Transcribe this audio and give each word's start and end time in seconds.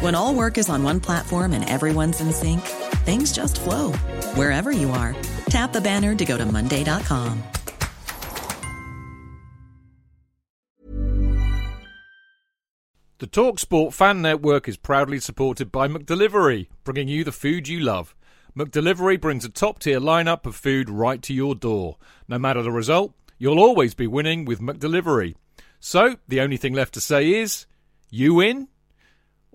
When 0.00 0.14
all 0.14 0.34
work 0.34 0.58
is 0.58 0.68
on 0.68 0.82
one 0.82 1.00
platform 1.00 1.52
and 1.52 1.66
everyone's 1.68 2.20
in 2.20 2.30
sync, 2.30 2.60
things 3.06 3.32
just 3.32 3.58
flow 3.60 3.92
wherever 4.34 4.70
you 4.70 4.90
are. 4.90 5.16
Tap 5.48 5.72
the 5.72 5.80
banner 5.80 6.14
to 6.14 6.24
go 6.24 6.36
to 6.36 6.44
Monday.com. 6.44 7.42
The 13.18 13.26
TalkSport 13.26 13.94
Fan 13.94 14.20
Network 14.20 14.68
is 14.68 14.76
proudly 14.76 15.18
supported 15.18 15.72
by 15.72 15.88
McDelivery, 15.88 16.68
bringing 16.84 17.08
you 17.08 17.24
the 17.24 17.32
food 17.32 17.66
you 17.66 17.80
love. 17.80 18.14
McDelivery 18.54 19.18
brings 19.18 19.46
a 19.46 19.48
top 19.48 19.78
tier 19.78 19.98
lineup 19.98 20.44
of 20.44 20.54
food 20.54 20.90
right 20.90 21.22
to 21.22 21.32
your 21.32 21.54
door. 21.54 21.96
No 22.28 22.38
matter 22.38 22.62
the 22.62 22.70
result, 22.70 23.14
you'll 23.38 23.58
always 23.58 23.94
be 23.94 24.06
winning 24.06 24.44
with 24.44 24.60
McDelivery. 24.60 25.36
So, 25.80 26.16
the 26.28 26.42
only 26.42 26.58
thing 26.58 26.74
left 26.74 26.92
to 26.94 27.00
say 27.00 27.32
is, 27.32 27.64
you 28.10 28.34
win? 28.34 28.68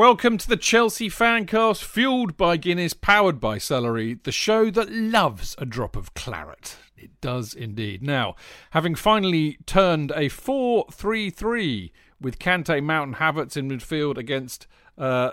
Welcome 0.00 0.38
to 0.38 0.48
the 0.48 0.56
Chelsea 0.56 1.10
Fancast, 1.10 1.84
fueled 1.84 2.38
by 2.38 2.56
Guinness, 2.56 2.94
powered 2.94 3.38
by 3.38 3.58
Celery, 3.58 4.14
the 4.14 4.32
show 4.32 4.70
that 4.70 4.90
loves 4.90 5.54
a 5.58 5.66
drop 5.66 5.94
of 5.94 6.14
claret. 6.14 6.76
It 6.96 7.20
does 7.20 7.52
indeed. 7.52 8.02
Now, 8.02 8.34
having 8.70 8.94
finally 8.94 9.58
turned 9.66 10.10
a 10.16 10.30
4 10.30 10.86
3 10.90 11.28
3 11.28 11.92
with 12.18 12.38
Kante, 12.38 12.82
Mount 12.82 13.08
and 13.08 13.16
Havertz 13.16 13.58
in 13.58 13.68
midfield 13.68 14.16
against 14.16 14.66
uh, 14.96 15.32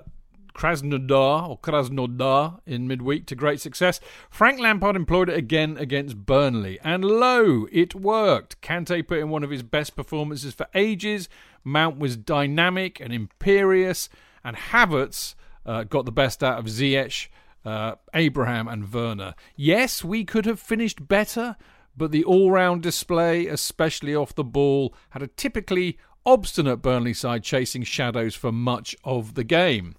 Krasnodar 0.53 1.47
or 1.47 1.57
Krasnodar 1.59 2.59
in 2.65 2.89
midweek 2.89 3.25
to 3.27 3.35
great 3.35 3.61
success. 3.61 4.01
Frank 4.29 4.59
Lampard 4.59 4.97
employed 4.97 5.29
it 5.29 5.37
again 5.37 5.77
against 5.77 6.25
Burnley, 6.25 6.77
and 6.83 7.05
lo, 7.05 7.67
it 7.71 7.95
worked. 7.95 8.59
Kante 8.61 9.07
put 9.07 9.19
in 9.19 9.29
one 9.29 9.45
of 9.45 9.49
his 9.49 9.63
best 9.63 9.95
performances 9.95 10.53
for 10.53 10.67
ages. 10.75 11.29
Mount 11.63 11.97
was 11.99 12.17
dynamic 12.17 12.99
and 12.99 13.13
imperious, 13.13 14.09
and 14.47 14.55
Havertz 14.55 15.35
uh, 15.65 15.83
got 15.83 16.05
the 16.05 16.11
best 16.11 16.41
out 16.41 16.57
of 16.57 16.65
Ziyech, 16.65 17.27
uh, 17.65 17.95
Abraham, 18.13 18.69
and 18.69 18.91
Werner. 18.91 19.35
Yes, 19.57 20.05
we 20.05 20.23
could 20.23 20.45
have 20.45 20.57
finished 20.57 21.05
better, 21.09 21.57
but 21.97 22.11
the 22.11 22.23
all-round 22.23 22.81
display, 22.81 23.47
especially 23.47 24.15
off 24.15 24.33
the 24.33 24.45
ball, 24.45 24.95
had 25.09 25.21
a 25.21 25.27
typically 25.27 25.97
obstinate 26.25 26.81
Burnley 26.81 27.13
side 27.13 27.43
chasing 27.43 27.83
shadows 27.83 28.35
for 28.35 28.53
much 28.53 28.95
of 29.03 29.33
the 29.33 29.43
game. 29.43 29.95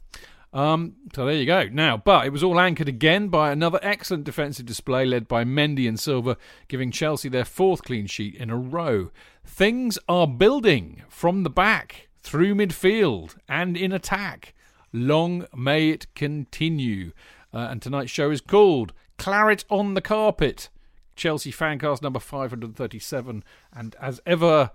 Um, 0.51 0.95
so 1.15 1.27
there 1.27 1.35
you 1.35 1.45
go. 1.45 1.65
Now, 1.71 1.99
but 1.99 2.25
it 2.25 2.33
was 2.33 2.43
all 2.43 2.59
anchored 2.59 2.89
again 2.89 3.29
by 3.29 3.53
another 3.53 3.79
excellent 3.83 4.25
defensive 4.25 4.65
display 4.65 5.05
led 5.05 5.29
by 5.29 5.45
Mendy 5.45 5.87
and 5.87 6.01
Silva, 6.01 6.39
giving 6.69 6.91
Chelsea 6.91 7.29
their 7.29 7.45
fourth 7.45 7.83
clean 7.83 8.07
sheet 8.07 8.35
in 8.35 8.49
a 8.49 8.57
row. 8.57 9.11
Things 9.45 9.99
are 10.09 10.27
building 10.27 11.03
from 11.11 11.43
the 11.43 11.51
back, 11.51 12.08
through 12.23 12.55
midfield, 12.55 13.37
and 13.49 13.77
in 13.77 13.93
attack. 13.93 14.55
Long 14.93 15.47
may 15.55 15.91
it 15.91 16.07
continue. 16.15 17.13
Uh, 17.53 17.69
and 17.71 17.81
tonight's 17.81 18.11
show 18.11 18.31
is 18.31 18.41
called 18.41 18.93
Claret 19.17 19.65
on 19.71 19.95
the 19.95 20.01
Carpet. 20.01 20.69
Chelsea 21.17 21.53
Fancast 21.53 22.01
number 22.01 22.21
537. 22.21 23.45
And 23.73 23.97
as 24.01 24.21
ever, 24.25 24.71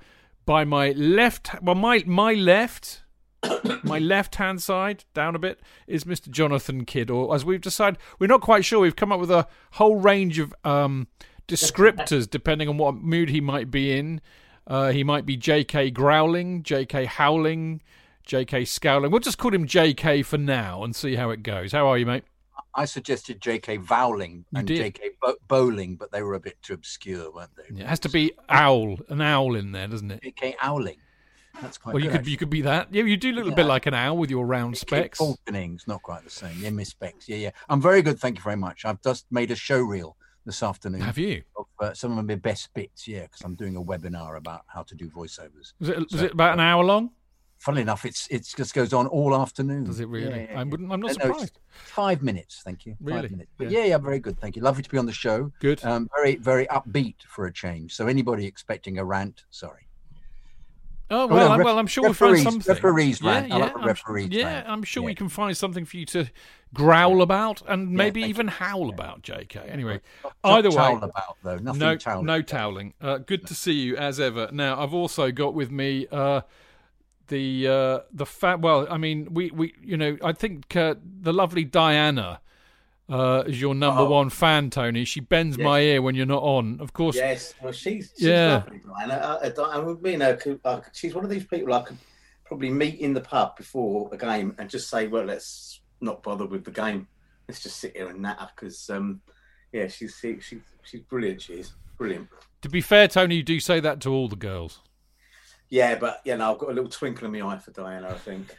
by 0.46 0.66
my 0.66 0.92
left, 0.92 1.50
well, 1.62 1.76
my, 1.76 2.04
my 2.06 2.34
left, 2.34 3.04
my 3.84 3.98
left 3.98 4.36
hand 4.36 4.62
side, 4.62 5.06
down 5.14 5.36
a 5.36 5.40
bit, 5.40 5.62
is 5.88 6.04
Mr. 6.04 6.30
Jonathan 6.30 6.86
Kidd. 6.86 7.10
Or 7.10 7.34
as 7.34 7.46
we've 7.46 7.62
decided, 7.62 8.00
we're 8.20 8.28
not 8.28 8.42
quite 8.42 8.66
sure. 8.66 8.82
We've 8.82 8.96
come 8.96 9.12
up 9.12 9.20
with 9.20 9.32
a 9.32 9.48
whole 9.74 9.96
range 9.96 10.38
of 10.38 10.54
um, 10.64 11.08
descriptors 11.48 12.30
depending 12.30 12.68
on 12.68 12.78
what 12.78 12.96
mood 12.96 13.30
he 13.30 13.42
might 13.42 13.72
be 13.72 13.98
in. 13.98 14.22
Uh, 14.66 14.92
he 14.92 15.04
might 15.04 15.26
be 15.26 15.38
JK 15.38 15.94
growling, 15.94 16.64
JK 16.64 17.06
howling, 17.06 17.82
JK 18.26 18.68
scowling. 18.68 19.12
We'll 19.12 19.20
just 19.20 19.38
call 19.38 19.54
him 19.54 19.68
JK 19.68 20.26
for 20.26 20.38
now 20.38 20.84
and 20.84 20.96
see 20.96 21.16
how 21.16 21.30
it 21.30 21.44
goes. 21.44 21.72
How 21.72 21.88
are 21.88 21.98
you, 21.98 22.06
mate? 22.06 22.24
I 22.76 22.86
suggested 22.86 23.40
J.K. 23.40 23.78
Vowling 23.78 24.46
and. 24.56 24.68
J.K. 24.68 25.12
Bo- 25.22 25.36
Bowling, 25.48 25.96
but 25.96 26.12
they 26.12 26.24
were 26.24 26.34
a 26.34 26.40
bit 26.40 26.58
too 26.64 26.74
obscure, 26.74 27.32
weren't 27.32 27.52
they? 27.56 27.82
It 27.82 27.86
has 27.86 28.00
to 28.00 28.10
be 28.10 28.32
owl, 28.50 28.98
an 29.10 29.22
owl 29.22 29.56
in 29.56 29.74
there, 29.74 29.88
doesn't 29.88 30.10
it? 30.10 30.24
J.K. 30.24 30.56
Owling. 30.62 30.98
That's 31.62 31.78
quite. 31.78 31.94
Well, 31.94 32.04
you 32.04 32.10
good, 32.10 32.22
could 32.22 32.28
you 32.28 32.38
could 32.38 32.50
be 32.50 32.62
that. 32.62 32.92
Yeah, 32.92 33.04
you 33.04 33.16
do 33.16 33.32
look 33.32 33.44
a 33.44 33.50
little 33.50 33.56
bit 33.56 33.68
like 33.68 33.86
an 33.86 33.94
owl 33.94 34.18
with 34.18 34.32
your 34.32 34.46
round 34.48 34.76
specs. 34.76 35.20
Falconing's 35.20 35.88
not 35.88 36.02
quite 36.02 36.24
the 36.24 36.32
same. 36.32 36.56
Yeah, 36.60 36.72
Miss 36.72 36.90
Specs. 36.90 37.30
Yeah, 37.30 37.38
yeah. 37.38 37.52
I'm 37.70 37.80
very 37.80 38.02
good. 38.02 38.20
Thank 38.20 38.38
you 38.38 38.44
very 38.44 38.56
much. 38.56 38.86
I've 38.86 39.02
just 39.04 39.28
made 39.32 39.52
a 39.52 39.56
show 39.56 39.80
reel 39.80 40.18
this 40.46 40.62
afternoon. 40.64 41.02
Have 41.02 41.18
you? 41.18 41.44
Of, 41.58 41.66
uh, 41.80 41.94
some 41.94 42.18
of 42.18 42.26
my 42.26 42.36
best 42.36 42.74
bits, 42.74 43.08
yeah, 43.08 43.24
because 43.24 43.42
I'm 43.42 43.56
doing 43.56 43.76
a 43.76 43.82
webinar 43.82 44.38
about 44.38 44.62
how 44.68 44.84
to 44.84 44.96
do 44.96 45.10
voiceovers. 45.10 45.74
Was 45.80 45.90
it, 45.90 46.12
was 46.12 46.22
it 46.22 46.34
about 46.34 46.54
an 46.54 46.60
hour 46.60 46.84
long? 46.84 47.12
Funnily 47.60 47.84
enough, 47.84 48.04
it's 48.04 48.28
it 48.28 48.46
just 48.58 48.74
goes 48.74 48.92
on 48.92 49.08
all 49.08 49.34
afternoon. 49.34 49.86
Does 49.86 50.02
it 50.02 50.10
really? 50.10 50.42
Yeah, 50.42 50.52
yeah, 50.52 50.60
I 50.60 50.64
wouldn't. 50.66 50.92
I'm 50.92 51.00
not 51.00 51.12
Uh, 51.12 51.14
no, 51.14 51.32
surprised. 51.34 51.60
Five 51.72 52.22
minutes, 52.22 52.62
thank 52.66 52.86
you. 52.86 52.98
Really? 53.00 53.22
Five 53.22 53.32
minutes. 53.32 53.52
But 53.58 53.72
Yeah. 53.72 53.80
yeah. 53.80 53.86
yeah, 53.86 53.98
very 54.00 54.20
good. 54.20 54.38
Thank 54.38 54.58
you. 54.58 54.62
Lovely 54.62 54.84
to 54.84 54.90
be 54.90 54.98
on 54.98 55.06
the 55.06 55.14
show. 55.14 55.50
Good. 55.62 55.84
Um, 55.86 56.10
very, 56.14 56.36
very 56.36 56.66
upbeat 56.68 57.22
for 57.26 57.46
a 57.46 57.54
change. 57.54 57.96
So 57.96 58.08
anybody 58.08 58.46
expecting 58.46 58.98
a 58.98 59.06
rant, 59.06 59.46
sorry. 59.50 59.88
Oh 61.12 61.28
well, 61.28 61.52
I'm, 61.52 61.60
ref- 61.60 61.66
well, 61.66 61.80
I'm 61.80 61.88
sure 61.88 62.04
we'll 62.06 62.14
find 62.14 62.40
something. 62.40 62.74
referees 62.74 63.22
rant. 63.22 63.52
I 63.52 63.58
Yeah, 63.58 63.64
like 63.66 63.86
referees 63.86 64.30
yeah, 64.32 64.46
rant. 64.46 64.70
I'm 64.70 64.84
sure 64.84 65.04
we 65.04 65.16
can 65.16 65.30
find 65.30 65.56
something 65.56 65.86
for 65.86 65.98
you 65.98 66.06
to 66.08 66.30
growl 66.74 67.22
about 67.22 67.62
and 67.68 67.92
maybe 67.92 68.22
even 68.22 68.48
howl 68.48 68.90
about, 68.90 69.22
JK. 69.22 69.70
Anyway, 69.70 70.02
either 70.44 70.70
way, 70.70 70.94
about 71.02 71.38
though. 71.44 71.58
Nothing 71.58 71.80
no, 71.80 71.96
towel. 71.96 72.24
no 72.24 72.42
toweling. 72.42 72.94
Uh, 73.00 73.20
good 73.20 73.46
to 73.48 73.54
see 73.54 73.74
you 73.74 73.96
as 73.96 74.20
ever. 74.20 74.50
Now, 74.52 74.82
I've 74.82 74.94
also 74.94 75.32
got 75.32 75.54
with 75.54 75.70
me 75.70 76.08
uh, 76.12 76.42
the 77.28 77.68
uh, 77.68 78.00
the 78.12 78.26
fat. 78.26 78.62
Well, 78.62 78.88
I 78.90 78.98
mean, 78.98 79.34
we, 79.34 79.52
we 79.52 79.74
you 79.82 79.98
know, 79.98 80.18
I 80.24 80.32
think 80.32 80.76
uh, 80.76 80.96
the 81.04 81.34
lovely 81.34 81.64
Diana 81.64 82.42
uh, 83.10 83.44
is 83.46 83.60
your 83.60 83.76
number 83.76 84.02
Oh. 84.02 84.10
one 84.10 84.30
fan, 84.30 84.70
Tony. 84.70 85.04
She 85.06 85.20
bends 85.20 85.58
my 85.58 85.80
ear 85.82 86.02
when 86.02 86.16
you're 86.16 86.26
not 86.26 86.44
on. 86.44 86.80
Of 86.80 86.94
course, 86.94 87.16
Yes, 87.16 87.54
well, 87.62 87.72
she's, 87.74 88.14
she's 88.18 88.28
Yeah. 88.28 88.54
lovely, 88.66 88.80
Diana. 88.80 89.52
Di- 89.56 89.78
and 89.78 89.86
with 89.88 90.02
me 90.02 90.14
and 90.16 90.40
could- 90.40 90.60
uh, 90.64 90.82
she's 90.94 91.14
one 91.14 91.24
of 91.24 91.30
these 91.30 91.46
people 91.46 91.74
I 91.74 91.82
could 91.84 91.98
probably 92.46 92.70
meet 92.70 93.00
in 93.00 93.14
the 93.14 93.22
pub 93.22 93.56
before 93.58 94.10
a 94.14 94.18
game 94.18 94.56
and 94.58 94.70
just 94.70 94.90
say, 94.90 95.08
well, 95.08 95.26
let's 95.26 95.82
not 96.02 96.24
bother 96.24 96.46
with 96.46 96.64
the 96.64 96.72
game. 96.72 97.08
Let's 97.48 97.62
just 97.62 97.78
sit 97.78 97.96
here 97.96 98.08
and 98.08 98.22
natter 98.22 98.48
because, 98.56 98.90
um, 98.90 99.22
yeah, 99.74 99.88
she's 99.88 100.18
she, 100.20 100.40
she, 100.40 100.60
she's 100.84 101.02
brilliant. 101.02 101.42
She 101.42 101.54
is 101.56 101.74
brilliant. 101.98 102.28
to 102.62 102.70
be 102.70 102.80
fair, 102.82 103.08
Tony, 103.10 103.36
you 103.36 103.44
do 103.44 103.60
say 103.60 103.80
that 103.82 104.00
to 104.02 104.10
all 104.12 104.28
the 104.30 104.36
girls. 104.38 104.80
Yeah, 105.70 105.96
but 105.96 106.22
you 106.24 106.38
know, 106.38 106.54
I've 106.54 106.60
got 106.60 106.70
a 106.70 106.74
little 106.74 106.90
twinkle 106.90 107.26
in 107.26 107.34
my 107.42 107.56
eye 107.56 107.58
for 107.58 107.72
Diana. 107.72 108.10
I 108.10 108.14
think. 108.14 108.56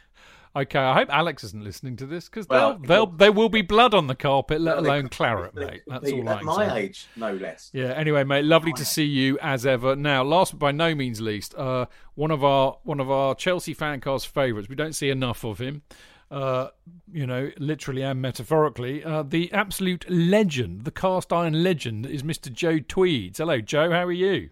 Okay, 0.57 0.79
I 0.79 0.95
hope 0.95 1.09
Alex 1.11 1.43
isn't 1.43 1.65
listening 1.65 1.97
to 1.97 2.07
this 2.07 2.29
because 2.29 2.47
Well, 2.49 2.75
they'll, 2.79 3.07
they'll, 3.07 3.07
there 3.07 3.33
will 3.33 3.49
be 3.49 3.63
blood 3.63 3.93
on 3.93 4.07
the 4.07 4.15
carpet, 4.15 4.61
let 4.61 4.79
alone 4.79 5.09
claret, 5.09 5.53
mate. 5.55 5.83
That's 5.87 6.13
all 6.13 6.29
at 6.31 6.39
I'm 6.39 6.45
my 6.47 6.69
saying. 6.69 6.85
age, 6.87 7.07
no 7.17 7.33
less. 7.35 7.71
Yeah. 7.73 7.87
Anyway, 7.87 8.23
mate, 8.23 8.45
lovely 8.45 8.73
to 8.75 8.85
see 8.85 9.05
you 9.05 9.37
as 9.43 9.67
ever. 9.67 9.97
Now, 9.97 10.23
last 10.23 10.53
but 10.53 10.59
by 10.61 10.71
no 10.73 10.95
means 10.95 11.21
least, 11.21 11.55
uh, 11.57 11.87
one 12.15 12.31
of 12.31 12.45
our 12.45 12.79
one 12.85 13.01
of 13.01 13.11
our 13.11 13.35
Chelsea 13.35 13.75
fan 13.75 14.01
fancast 14.01 14.29
favourites. 14.29 14.69
We 14.69 14.77
don't 14.77 14.95
see 14.95 15.11
enough 15.11 15.45
of 15.45 15.59
him. 15.59 15.83
uh, 16.31 16.69
you 17.13 17.27
know, 17.27 17.51
literally 17.59 18.03
and 18.03 18.21
metaphorically, 18.23 19.05
uh, 19.05 19.23
the 19.23 19.53
absolute 19.53 20.09
legend, 20.09 20.85
the 20.85 20.91
cast 20.91 21.33
iron 21.33 21.63
legend, 21.63 22.07
is 22.07 22.23
Mr. 22.23 22.53
Joe 22.53 22.79
Tweeds. 22.79 23.39
Hello, 23.39 23.61
Joe. 23.61 23.91
How 23.91 24.05
are 24.05 24.13
you? 24.13 24.51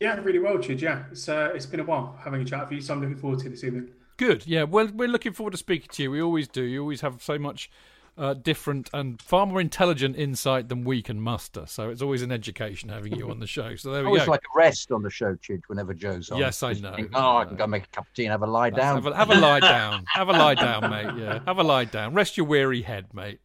Yeah, 0.00 0.16
really 0.20 0.38
well, 0.40 0.58
Chidge. 0.58 0.80
Yeah, 0.82 1.04
it's 1.10 1.28
uh, 1.28 1.52
it's 1.54 1.66
been 1.66 1.80
a 1.80 1.84
while 1.84 2.18
having 2.22 2.42
a 2.42 2.44
chat 2.44 2.62
with 2.64 2.72
you, 2.72 2.80
so 2.80 2.94
I'm 2.94 3.00
looking 3.00 3.16
forward 3.16 3.38
to 3.40 3.48
this 3.48 3.64
evening. 3.64 3.90
Good. 4.16 4.46
Yeah. 4.46 4.64
Well, 4.64 4.88
we're 4.92 5.08
looking 5.08 5.32
forward 5.32 5.52
to 5.52 5.58
speaking 5.58 5.88
to 5.92 6.02
you. 6.02 6.10
We 6.10 6.22
always 6.22 6.48
do. 6.48 6.62
You 6.62 6.80
always 6.80 7.00
have 7.02 7.22
so 7.22 7.38
much 7.38 7.70
uh, 8.18 8.34
different 8.34 8.88
and 8.94 9.20
far 9.20 9.46
more 9.46 9.60
intelligent 9.60 10.16
insight 10.16 10.68
than 10.68 10.84
we 10.84 11.02
can 11.02 11.20
muster. 11.20 11.64
So 11.66 11.90
it's 11.90 12.00
always 12.00 12.22
an 12.22 12.32
education 12.32 12.88
having 12.88 13.14
you 13.14 13.30
on 13.30 13.40
the 13.40 13.46
show. 13.46 13.76
So 13.76 13.90
there 13.90 14.00
we 14.00 14.04
go. 14.04 14.08
Always 14.08 14.24
go. 14.24 14.30
like 14.30 14.42
a 14.42 14.58
rest 14.58 14.90
on 14.90 15.02
the 15.02 15.10
show, 15.10 15.34
Chidge, 15.36 15.62
whenever 15.66 15.92
Joe's 15.92 16.30
on. 16.30 16.38
Yes, 16.38 16.62
I 16.62 16.72
Just 16.72 16.82
know. 16.82 16.94
think, 16.94 17.10
oh, 17.14 17.36
I 17.36 17.44
can 17.44 17.56
go 17.56 17.66
make 17.66 17.84
a 17.84 17.88
cup 17.88 18.06
of 18.06 18.14
tea 18.14 18.24
and 18.24 18.32
have 18.32 18.42
a 18.42 18.46
lie 18.46 18.70
down. 18.70 19.02
Have 19.02 19.06
a, 19.06 19.16
have 19.16 19.30
a 19.30 19.34
lie 19.40 19.60
down. 19.60 20.04
Have 20.08 20.28
a 20.28 20.32
lie 20.32 20.54
down, 20.54 20.90
mate. 20.90 21.22
Yeah. 21.22 21.40
Have 21.46 21.58
a 21.58 21.64
lie 21.64 21.84
down. 21.84 22.14
Rest 22.14 22.36
your 22.36 22.46
weary 22.46 22.82
head, 22.82 23.12
mate. 23.12 23.40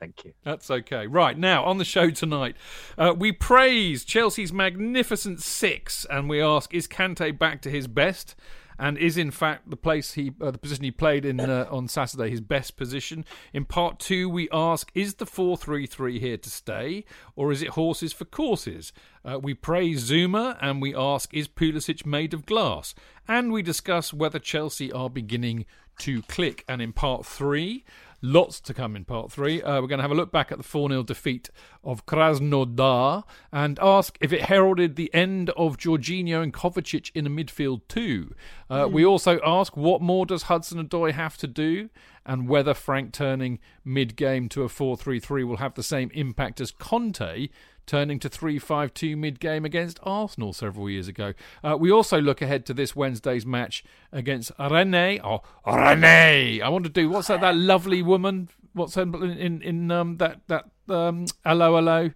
Thank 0.00 0.24
you. 0.24 0.32
That's 0.42 0.70
okay. 0.70 1.06
Right, 1.06 1.38
now 1.38 1.64
on 1.64 1.78
the 1.78 1.84
show 1.84 2.10
tonight, 2.10 2.56
uh, 2.96 3.14
we 3.16 3.30
praise 3.32 4.04
Chelsea's 4.04 4.52
magnificent 4.52 5.42
six 5.42 6.06
and 6.08 6.28
we 6.28 6.40
ask 6.40 6.72
is 6.74 6.88
Kante 6.88 7.38
back 7.38 7.62
to 7.62 7.70
his 7.70 7.86
best? 7.86 8.34
And 8.78 8.98
is 8.98 9.16
in 9.16 9.30
fact 9.30 9.70
the 9.70 9.76
place 9.76 10.14
he, 10.14 10.32
uh, 10.40 10.50
the 10.50 10.58
position 10.58 10.84
he 10.84 10.90
played 10.90 11.24
in 11.24 11.40
uh, 11.40 11.66
on 11.70 11.88
Saturday, 11.88 12.30
his 12.30 12.40
best 12.40 12.76
position? 12.76 13.24
In 13.52 13.64
part 13.64 13.98
two, 13.98 14.28
we 14.28 14.48
ask: 14.52 14.90
Is 14.94 15.14
the 15.14 15.26
four-three-three 15.26 16.18
here 16.18 16.36
to 16.36 16.50
stay, 16.50 17.04
or 17.34 17.52
is 17.52 17.62
it 17.62 17.70
horses 17.70 18.12
for 18.12 18.24
courses? 18.24 18.92
Uh, 19.24 19.38
we 19.38 19.54
praise 19.54 20.10
Zouma 20.10 20.56
and 20.60 20.82
we 20.82 20.94
ask: 20.94 21.32
Is 21.32 21.48
Pulisic 21.48 22.04
made 22.04 22.34
of 22.34 22.46
glass? 22.46 22.94
And 23.28 23.52
we 23.52 23.62
discuss 23.62 24.12
whether 24.12 24.38
Chelsea 24.38 24.92
are 24.92 25.10
beginning 25.10 25.66
to 25.98 26.22
click. 26.22 26.64
And 26.68 26.80
in 26.82 26.92
part 26.92 27.26
three, 27.26 27.84
Lots 28.22 28.60
to 28.60 28.74
come 28.74 28.96
in 28.96 29.04
part 29.04 29.30
three. 29.30 29.62
Uh, 29.62 29.80
we're 29.80 29.88
going 29.88 29.98
to 29.98 30.02
have 30.02 30.10
a 30.10 30.14
look 30.14 30.32
back 30.32 30.50
at 30.50 30.58
the 30.58 30.64
4 30.64 30.88
0 30.88 31.02
defeat 31.02 31.50
of 31.84 32.06
Krasnodar 32.06 33.24
and 33.52 33.78
ask 33.80 34.16
if 34.20 34.32
it 34.32 34.42
heralded 34.42 34.96
the 34.96 35.12
end 35.14 35.50
of 35.50 35.76
Jorginho 35.76 36.42
and 36.42 36.52
Kovacic 36.52 37.10
in 37.14 37.26
a 37.26 37.30
midfield 37.30 37.82
too. 37.88 38.34
Uh, 38.70 38.88
We 38.90 39.04
also 39.04 39.38
ask 39.44 39.76
what 39.76 40.00
more 40.00 40.24
does 40.26 40.44
Hudson 40.44 40.86
Odoi 40.86 41.12
have 41.12 41.36
to 41.38 41.46
do 41.46 41.90
and 42.24 42.48
whether 42.48 42.74
Frank 42.74 43.12
turning 43.12 43.58
mid 43.84 44.16
game 44.16 44.48
to 44.50 44.62
a 44.62 44.68
4 44.68 44.96
3 44.96 45.20
3 45.20 45.44
will 45.44 45.58
have 45.58 45.74
the 45.74 45.82
same 45.82 46.10
impact 46.14 46.60
as 46.60 46.70
Conte 46.70 47.48
turning 47.86 48.18
to 48.20 48.28
3 48.28 48.58
5 48.58 48.92
2 48.94 49.16
mid 49.16 49.40
game 49.40 49.64
against 49.64 49.98
Arsenal 50.02 50.52
several 50.52 50.90
years 50.90 51.08
ago. 51.08 51.32
Uh, 51.62 51.76
we 51.78 51.90
also 51.90 52.20
look 52.20 52.42
ahead 52.42 52.66
to 52.66 52.74
this 52.74 52.94
Wednesday's 52.94 53.46
match 53.46 53.84
against 54.12 54.52
Rene. 54.58 55.20
Oh, 55.22 55.42
Rene! 55.66 56.60
I 56.60 56.68
want 56.68 56.84
to 56.84 56.90
do, 56.90 57.08
what's 57.08 57.28
that, 57.28 57.40
that 57.40 57.56
lovely 57.56 58.02
woman? 58.02 58.48
What's 58.72 58.94
her 58.94 59.02
in, 59.02 59.38
in, 59.38 59.62
in 59.62 59.90
um, 59.90 60.16
that, 60.18 60.40
that, 60.48 60.66
um, 60.88 61.26
hello, 61.44 61.76
hello? 61.76 62.10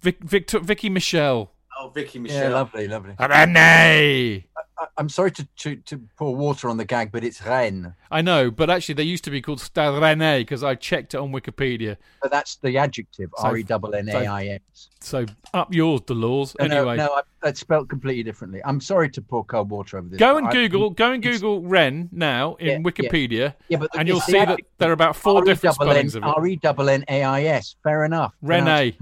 Vic, 0.00 0.22
Victor, 0.22 0.58
Vicky 0.58 0.88
Michelle. 0.88 1.52
Oh, 1.82 1.88
Vicky 1.88 2.18
Yeah, 2.18 2.22
Michelle. 2.22 2.52
lovely, 2.52 2.86
lovely. 2.86 3.14
Rene! 3.18 4.44
I, 4.78 4.86
I'm 4.96 5.08
sorry 5.08 5.32
to, 5.32 5.44
to, 5.56 5.76
to 5.76 5.98
pour 6.16 6.34
water 6.36 6.68
on 6.68 6.76
the 6.76 6.84
gag, 6.84 7.10
but 7.10 7.24
it's 7.24 7.44
Rennes. 7.44 7.88
I 8.10 8.22
know, 8.22 8.50
but 8.52 8.70
actually 8.70 8.94
they 8.94 9.02
used 9.02 9.24
to 9.24 9.30
be 9.30 9.42
called 9.42 9.60
Stade 9.60 9.92
Rennais 9.94 10.40
because 10.40 10.62
I 10.62 10.76
checked 10.76 11.14
it 11.14 11.18
on 11.18 11.32
Wikipedia. 11.32 11.96
But 12.20 12.30
that's 12.30 12.56
the 12.56 12.78
adjective, 12.78 13.30
So- 13.36 13.48
R 13.48 13.56
E 13.56 13.62
double 13.64 13.94
N 13.96 14.08
A 14.10 14.26
I 14.26 14.44
S. 14.46 14.88
So 15.00 15.26
up 15.54 15.74
yours, 15.74 16.02
Delors. 16.02 16.54
No, 16.60 16.64
Anyway. 16.66 16.96
no, 16.98 17.06
no, 17.06 17.12
I- 17.14 17.22
that's 17.42 17.58
spelled 17.58 17.88
completely 17.88 18.22
differently. 18.22 18.60
I'm 18.64 18.80
sorry 18.80 19.10
to 19.10 19.20
pour 19.22 19.44
cold 19.44 19.70
water 19.70 19.98
over 19.98 20.08
this. 20.08 20.18
Go 20.20 20.34
but 20.34 20.38
and 20.38 20.48
I- 20.48 20.52
Google. 20.52 20.90
Go 20.90 21.10
and 21.12 21.22
Google 21.22 21.62
Ren 21.62 22.08
now 22.12 22.54
in 22.56 22.66
Yeah, 22.66 22.72
yeah. 22.74 22.78
Wikipedia, 22.78 23.54
Yeah, 23.68 23.78
but 23.78 23.90
the- 23.92 23.98
and 23.98 24.06
you'll 24.08 24.20
see 24.20 24.32
that 24.34 24.60
there 24.78 24.90
are 24.90 24.92
about 24.92 25.16
four 25.16 25.42
different 25.44 25.76
R-E-double-N- 25.80 26.08
spellings 26.10 26.14
of 26.14 26.22
it. 26.22 26.26
R 26.26 26.46
E 26.46 26.56
double 26.56 26.88
N 26.88 27.04
A 27.08 27.24
I 27.24 27.42
S. 27.42 27.74
Fair 27.82 28.04
enough. 28.04 28.32
Renee. 28.40 28.96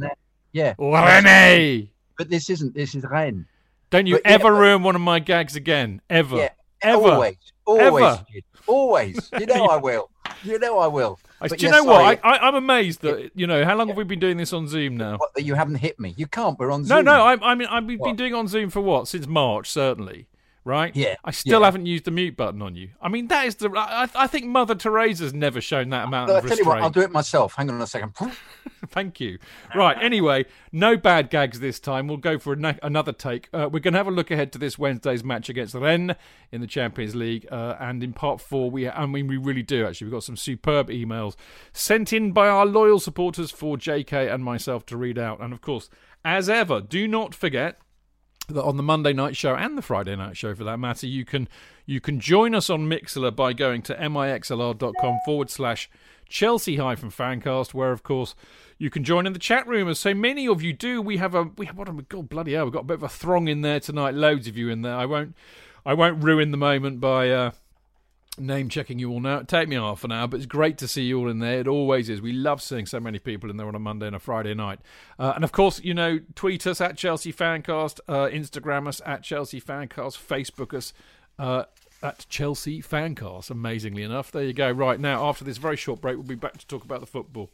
Yeah, 0.53 0.75
Rene. 0.79 1.91
But 2.21 2.29
this 2.29 2.51
isn't. 2.51 2.75
This 2.75 2.95
is 2.95 3.03
Rennes. 3.05 3.47
Don't 3.89 4.07
you 4.07 4.17
But 4.17 4.23
yeah, 4.27 4.33
ever 4.33 4.53
but- 4.53 4.59
ruin 4.61 4.83
one 4.83 4.95
of 4.95 5.01
my 5.01 5.21
gags 5.21 5.57
again, 5.57 6.03
ever, 6.11 6.37
Yeah, 6.37 6.49
ever. 6.83 7.09
Always, 7.13 7.37
always, 7.65 8.05
Ever. 8.05 8.25
always. 8.67 9.31
You 9.41 9.47
know 9.47 9.65
I 9.69 9.77
will. 9.79 10.11
You 10.45 10.59
know 10.59 10.79
I 10.79 10.87
will. 10.87 11.19
I- 11.41 11.49
But 11.49 11.59
do 11.59 11.65
you 11.67 11.73
yeah, 11.73 11.79
know 11.79 11.85
what? 11.85 12.01
sorry, 12.03 12.19
I, 12.23 12.37
I, 12.37 12.49
I'm 12.49 12.55
amazed 12.57 13.01
that 13.01 13.31
you 13.35 13.47
know 13.47 13.65
how 13.65 13.75
long 13.75 13.89
have 13.89 13.97
we 13.97 14.05
been 14.05 14.19
doing 14.21 14.37
this 14.37 14.53
on 14.53 14.69
Zoom 14.69 14.99
now? 14.99 15.17
what, 15.17 15.33
that 15.35 15.45
you 15.45 15.55
haven't 15.55 15.77
hit 15.77 15.99
me. 15.99 16.13
You 16.19 16.27
can't. 16.27 16.59
We're 16.59 16.71
on 16.71 16.83
No, 16.83 16.97
Zoom. 16.97 17.07
no. 17.07 17.23
I, 17.23 17.39
I 17.53 17.55
mean, 17.55 17.69
I've 17.71 17.87
been 17.87 17.99
What? 17.99 18.17
doing 18.17 18.35
on 18.35 18.47
Zoom 18.49 18.69
for 18.69 18.83
what 18.83 19.09
since 19.09 19.27
March, 19.27 19.71
certainly. 19.71 20.27
Right? 20.63 20.95
Yeah, 20.95 21.17
I 21.25 21.31
still 21.31 21.61
yeah. 21.61 21.67
haven't 21.67 21.87
used 21.87 22.05
the 22.05 22.11
mute 22.11 22.37
button 22.37 22.61
on 22.61 22.75
you. 22.75 22.91
I 23.01 23.09
mean, 23.09 23.29
that 23.29 23.47
is 23.47 23.55
the. 23.55 23.71
I, 23.71 24.09
I 24.15 24.27
think 24.27 24.45
Mother 24.45 24.75
Teresa's 24.75 25.33
never 25.33 25.61
shown 25.61 25.89
that 25.91 26.05
amount 26.05 26.31
I'll 26.31 26.37
of 26.37 26.43
tell 26.43 26.51
restraint. 26.51 26.67
you 26.67 26.69
what. 26.69 26.83
I'll 26.83 26.91
do 26.91 27.01
it 27.01 27.11
myself. 27.11 27.55
Hang 27.55 27.71
on 27.71 27.81
a 27.81 27.87
second. 27.87 28.13
Thank 28.89 29.21
you. 29.21 29.39
Right. 29.75 29.97
Anyway, 30.01 30.45
no 30.71 30.97
bad 30.97 31.31
gags 31.31 31.61
this 31.61 31.81
time. 31.81 32.09
We'll 32.09 32.19
go 32.19 32.39
for 32.39 32.53
an- 32.53 32.79
another 32.83 33.13
take. 33.13 33.49
Uh, 33.53 33.69
we're 33.73 33.81
going 33.81 33.95
to 33.95 33.99
have 33.99 34.07
a 34.07 34.11
look 34.11 34.31
ahead 34.31 34.53
to 34.53 34.59
this 34.59 34.79
Wednesday's 34.79 35.25
match 35.25 35.49
against 35.49 35.75
Rennes 35.75 36.13
in 36.53 36.61
the 36.61 36.67
Champions 36.67 37.15
League, 37.15 37.47
uh, 37.51 37.77
and 37.81 38.03
in 38.03 38.13
part 38.13 38.41
four, 38.41 38.71
we 38.71 38.89
I 38.89 39.07
mean 39.07 39.29
we 39.29 39.39
really 39.39 39.63
do 39.63 39.87
actually. 39.87 40.07
We've 40.07 40.13
got 40.13 40.25
some 40.25 40.37
superb 40.37 40.89
emails 40.89 41.37
sent 41.73 42.13
in 42.13 42.33
by 42.33 42.49
our 42.49 42.67
loyal 42.67 43.01
supporters 43.01 43.51
for 43.51 43.77
J.K. 43.77 44.29
and 44.29 44.45
myself 44.45 44.85
to 44.87 44.97
read 44.97 45.19
out, 45.19 45.41
and 45.41 45.53
of 45.53 45.61
course, 45.61 45.89
as 46.25 46.49
ever, 46.49 46.81
do 46.81 47.09
not 47.09 47.35
forget 47.35 47.79
that 48.55 48.65
on 48.65 48.77
the 48.77 48.83
Monday 48.83 49.13
night 49.13 49.37
show 49.37 49.55
and 49.55 49.77
the 49.77 49.83
Friday 49.83 50.17
night 50.17 50.37
show 50.37 50.55
for 50.55 50.65
that 50.65 50.79
matter, 50.79 51.07
you 51.07 51.25
can 51.25 51.49
you 51.87 52.01
can 52.01 52.21
join 52.21 52.55
us 52.55 52.71
on 52.71 52.89
Mixlr 52.89 53.35
by 53.35 53.53
going 53.53 53.83
to 53.83 53.95
mixlr.com 53.95 55.19
forward 55.25 55.51
slash 55.51 55.91
Chelsea 56.29 56.77
hyphen 56.77 57.11
fancast, 57.11 57.75
where 57.75 57.91
of 57.91 58.03
course 58.03 58.35
you 58.79 58.89
can 58.89 59.05
join 59.05 59.27
in 59.27 59.33
the 59.33 59.39
chat 59.39 59.67
room 59.67 59.89
as 59.89 59.99
so 59.99 60.15
many 60.15 60.47
of 60.47 60.63
you 60.63 60.73
do. 60.73 61.03
We 61.03 61.17
have 61.17 61.35
a 61.35 61.45
we 61.57 61.67
have 61.67 61.77
what 61.77 61.93
we 61.93 62.03
got 62.05 62.29
bloody 62.29 62.55
hell, 62.55 62.65
we've 62.65 62.73
got 62.73 62.83
a 62.83 62.85
bit 62.85 62.95
of 62.95 63.03
a 63.03 63.09
throng 63.09 63.49
in 63.49 63.63
there 63.63 63.81
tonight, 63.81 64.15
loads 64.15 64.47
of 64.47 64.57
you 64.57 64.69
in 64.69 64.83
there. 64.83 64.95
I 64.95 65.07
won't 65.07 65.35
I 65.85 65.95
won't 65.95 66.23
ruin 66.23 66.53
the 66.53 66.57
moment 66.57 67.01
by 67.01 67.31
uh 67.31 67.51
name 68.39 68.69
checking 68.69 68.99
you 68.99 69.11
all 69.11 69.21
now. 69.21 69.43
Take 69.43 69.69
me 69.69 69.77
half 69.77 70.05
an 70.05 70.13
hour, 70.13 70.29
but 70.29 70.39
it's 70.39 70.47
great 70.47 70.79
to 70.79 70.89
see 70.89 71.03
you 71.03 71.19
all 71.19 71.29
in 71.29 71.39
there. 71.41 71.61
It 71.61 71.69
always 71.69 72.09
is. 72.09 72.21
We 72.21 72.33
love 72.33 72.63
seeing 72.63 72.87
so 72.87 73.01
many 73.01 73.19
people 73.19 73.51
in 73.51 73.57
there 73.57 73.69
on 73.69 73.75
a 73.75 73.81
Monday 73.81 74.07
and 74.07 74.17
a 74.17 74.21
Friday 74.21 74.55
night. 74.55 74.81
Uh, 75.19 75.33
and 75.35 75.45
of 75.45 75.53
course, 75.53 75.81
you 75.83 75.95
know, 75.95 76.21
tweet 76.35 76.67
us 76.67 76.81
at 76.81 76.97
Chelsea 76.97 77.33
Fancast, 77.33 78.01
uh, 78.09 78.29
Instagram 78.29 78.87
us 78.89 79.01
at 79.05 79.23
Chelsea 79.23 79.61
Fancast, 79.61 80.19
Facebook 80.19 80.75
us 80.75 80.93
uh, 81.39 81.65
at 82.03 82.27
Chelsea 82.29 82.81
Fancast. 82.81 83.51
Amazingly 83.51 84.03
enough, 84.03 84.31
there 84.31 84.45
you 84.45 84.53
go. 84.53 84.71
Right 84.71 85.01
now, 85.01 85.29
after 85.29 85.45
this 85.45 85.59
very 85.59 85.77
short 85.77 86.01
break, 86.01 86.17
we'll 86.17 86.25
be 86.25 86.35
back 86.35 86.57
to 86.59 86.67
talk 86.67 86.85
about 86.85 87.01
the 87.01 87.07
football. 87.07 87.51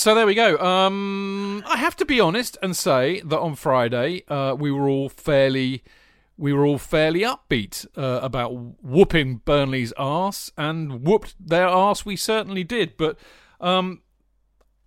So 0.00 0.14
there 0.14 0.26
we 0.26 0.34
go. 0.34 0.56
Um, 0.58 1.62
I 1.66 1.76
have 1.76 1.94
to 1.96 2.06
be 2.06 2.20
honest 2.20 2.56
and 2.62 2.74
say 2.74 3.20
that 3.20 3.38
on 3.38 3.54
Friday 3.54 4.24
uh, 4.28 4.54
we 4.58 4.72
were 4.72 4.88
all 4.88 5.10
fairly, 5.10 5.84
we 6.38 6.54
were 6.54 6.64
all 6.64 6.78
fairly 6.78 7.20
upbeat 7.20 7.86
uh, 7.98 8.20
about 8.22 8.82
whooping 8.82 9.42
Burnley's 9.44 9.92
arse, 9.92 10.50
and 10.56 11.06
whooped 11.06 11.34
their 11.38 11.68
arse. 11.68 12.06
We 12.06 12.16
certainly 12.16 12.64
did, 12.64 12.96
but 12.96 13.18
um, 13.60 14.00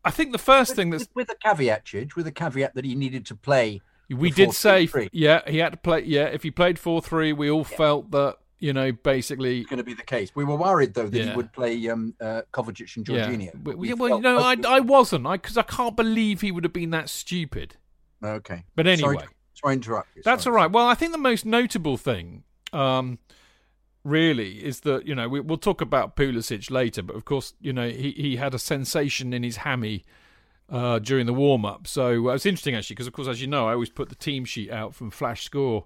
I 0.04 0.10
think 0.10 0.32
the 0.32 0.40
first 0.40 0.76
thing 0.76 0.90
that's 0.90 1.08
with, 1.14 1.28
with 1.28 1.30
a 1.30 1.36
caveat, 1.36 1.86
Chidge, 1.86 2.16
with 2.16 2.26
a 2.26 2.32
caveat 2.32 2.74
that 2.74 2.84
he 2.84 2.96
needed 2.96 3.26
to 3.28 3.36
play. 3.36 3.82
we 4.10 4.32
did 4.32 4.54
say, 4.54 4.88
4-3-3. 4.88 5.10
yeah, 5.12 5.42
he 5.48 5.60
had 5.60 5.74
to 5.74 5.78
play. 5.78 6.04
Yeah, 6.04 6.26
if 6.26 6.42
he 6.42 6.50
played 6.50 6.80
four 6.80 7.02
three, 7.02 7.32
we 7.34 7.52
all 7.52 7.64
felt 7.64 8.10
that 8.12 8.38
you 8.64 8.72
know 8.74 8.92
basically 8.92 9.64
Going 9.66 9.78
to 9.78 9.84
be 9.84 9.94
the 9.94 10.04
case. 10.16 10.30
We 10.36 10.46
were 10.46 10.56
worried 10.56 10.94
though 10.94 11.08
that 11.08 11.18
Yeah. 11.18 11.32
he 11.32 11.36
would 11.36 11.52
play 11.52 11.74
um, 11.90 12.14
uh, 12.22 12.42
Kovacic 12.54 12.96
and 12.98 13.06
Jorginho. 13.06 13.46
Yeah, 13.46 13.60
We- 13.64 13.76
we 13.76 13.94
well, 13.94 14.20
no, 14.20 14.40
I, 14.40 14.56
I 14.78 14.80
wasn't, 14.80 15.28
I 15.28 15.36
because 15.38 15.58
I 15.58 15.64
can't 15.64 15.96
believe 15.98 16.42
he 16.42 16.52
would 16.52 16.64
have 16.64 16.74
been 16.82 16.92
that 16.92 17.10
stupid. 17.10 17.76
Okay. 18.24 18.64
But 18.76 18.86
Sorry 18.86 18.94
anyway. 18.94 19.18
to- 19.26 19.30
Sorry 19.56 19.76
to 19.76 19.80
interrupt 19.80 20.16
you. 20.16 20.22
That's 20.24 20.44
sorry. 20.46 20.54
all 20.56 20.62
right. 20.64 20.72
Well, 20.72 20.88
I 20.88 20.96
think 20.96 21.12
the 21.12 21.18
most 21.32 21.46
notable 21.46 21.98
thing, 21.98 22.44
um, 22.72 23.20
really, 24.04 24.64
is 24.64 24.82
that 24.82 25.06
you 25.08 25.16
know 25.16 25.28
we, 25.30 25.40
we'll 25.40 25.58
talk 25.58 25.82
about 25.82 26.16
Pulisic 26.16 26.72
later, 26.72 27.02
but 27.04 27.16
of 27.16 27.26
course, 27.26 27.54
you 27.62 27.74
know 27.74 27.90
he 27.90 28.12
he 28.12 28.36
had 28.38 28.54
a 28.54 28.60
sensation 28.60 29.34
in 29.34 29.44
his 29.44 29.58
hammy 29.58 30.04
uh, 30.70 31.00
during 31.00 31.26
the 31.26 31.34
warm 31.34 31.66
up. 31.66 31.88
So 31.88 32.30
uh, 32.30 32.34
it's 32.34 32.46
interesting 32.46 32.76
actually 32.76 32.96
because, 32.96 33.08
of 33.08 33.14
course, 33.14 33.28
as 33.28 33.42
you 33.42 33.48
know, 33.48 33.68
I 33.68 33.74
always 33.74 33.90
put 33.90 34.10
the 34.10 34.16
team 34.16 34.46
sheet 34.46 34.72
out 34.72 34.96
from 34.96 35.12
Flash 35.12 35.44
Score 35.44 35.86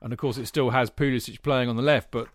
and 0.00 0.12
of 0.12 0.18
course 0.18 0.38
it 0.38 0.46
still 0.46 0.70
has 0.70 0.90
Pulisic 0.90 1.42
playing 1.42 1.68
on 1.68 1.76
the 1.76 1.82
left. 1.82 2.10
But 2.10 2.28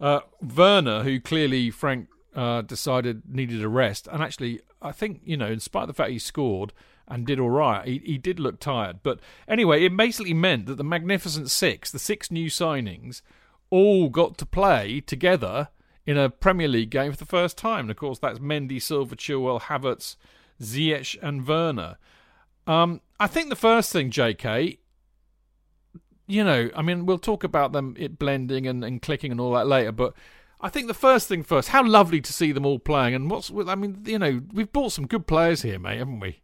uh, 0.00 0.20
Werner, 0.40 1.02
who 1.02 1.20
clearly 1.20 1.70
Frank 1.70 2.08
uh, 2.34 2.62
decided 2.62 3.22
needed 3.28 3.62
a 3.62 3.68
rest, 3.68 4.08
and 4.10 4.22
actually 4.22 4.60
I 4.80 4.92
think 4.92 5.22
you 5.24 5.36
know, 5.36 5.48
in 5.48 5.60
spite 5.60 5.82
of 5.82 5.88
the 5.88 5.94
fact 5.94 6.10
he 6.10 6.18
scored 6.18 6.72
and 7.06 7.26
did 7.26 7.40
all 7.40 7.50
right, 7.50 7.86
he, 7.86 8.02
he 8.04 8.18
did 8.18 8.38
look 8.38 8.60
tired. 8.60 8.98
But 9.02 9.18
anyway, 9.46 9.84
it 9.84 9.96
basically 9.96 10.34
meant 10.34 10.66
that 10.66 10.76
the 10.76 10.84
Magnificent 10.84 11.50
Six, 11.50 11.90
the 11.90 11.98
six 11.98 12.30
new 12.30 12.48
signings, 12.48 13.22
all 13.70 14.08
got 14.08 14.36
to 14.38 14.46
play 14.46 15.00
together 15.00 15.68
in 16.06 16.16
a 16.16 16.30
Premier 16.30 16.68
League 16.68 16.90
game 16.90 17.12
for 17.12 17.18
the 17.18 17.26
first 17.26 17.58
time. 17.58 17.80
And 17.80 17.90
of 17.90 17.96
course, 17.96 18.18
that's 18.18 18.38
Mendy, 18.38 18.80
Silva, 18.80 19.16
Chilwell, 19.16 19.62
Havertz, 19.62 20.16
Ziyech, 20.60 21.16
and 21.22 21.46
Werner. 21.46 21.96
Um, 22.66 23.00
I 23.18 23.26
think 23.26 23.48
the 23.48 23.56
first 23.56 23.92
thing, 23.92 24.10
JK, 24.10 24.78
you 26.28 26.44
know, 26.44 26.70
I 26.76 26.82
mean, 26.82 27.06
we'll 27.06 27.18
talk 27.18 27.42
about 27.42 27.72
them 27.72 27.96
it 27.98 28.18
blending 28.18 28.66
and, 28.66 28.84
and 28.84 29.02
clicking 29.02 29.32
and 29.32 29.40
all 29.40 29.52
that 29.54 29.66
later, 29.66 29.90
but 29.90 30.14
I 30.60 30.68
think 30.68 30.86
the 30.86 30.94
first 30.94 31.26
thing 31.28 31.42
first, 31.42 31.68
how 31.68 31.84
lovely 31.84 32.20
to 32.20 32.32
see 32.32 32.52
them 32.52 32.66
all 32.66 32.78
playing. 32.78 33.14
And 33.14 33.30
what's, 33.30 33.50
I 33.66 33.74
mean, 33.74 34.02
you 34.06 34.18
know, 34.18 34.42
we've 34.52 34.70
bought 34.72 34.92
some 34.92 35.06
good 35.06 35.26
players 35.26 35.62
here, 35.62 35.78
mate, 35.78 35.98
haven't 35.98 36.20
we? 36.20 36.42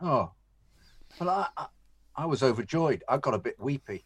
Oh, 0.00 0.32
well, 1.20 1.30
I, 1.30 1.46
I, 1.56 1.66
I 2.16 2.26
was 2.26 2.42
overjoyed. 2.42 3.02
I 3.08 3.16
got 3.18 3.34
a 3.34 3.38
bit 3.38 3.58
weepy 3.58 4.04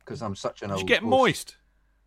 because 0.00 0.20
I'm 0.20 0.34
such 0.36 0.62
an 0.62 0.68
Did 0.68 0.74
old. 0.74 0.80
you 0.82 0.86
get 0.88 1.02
horse. 1.02 1.10
moist? 1.10 1.56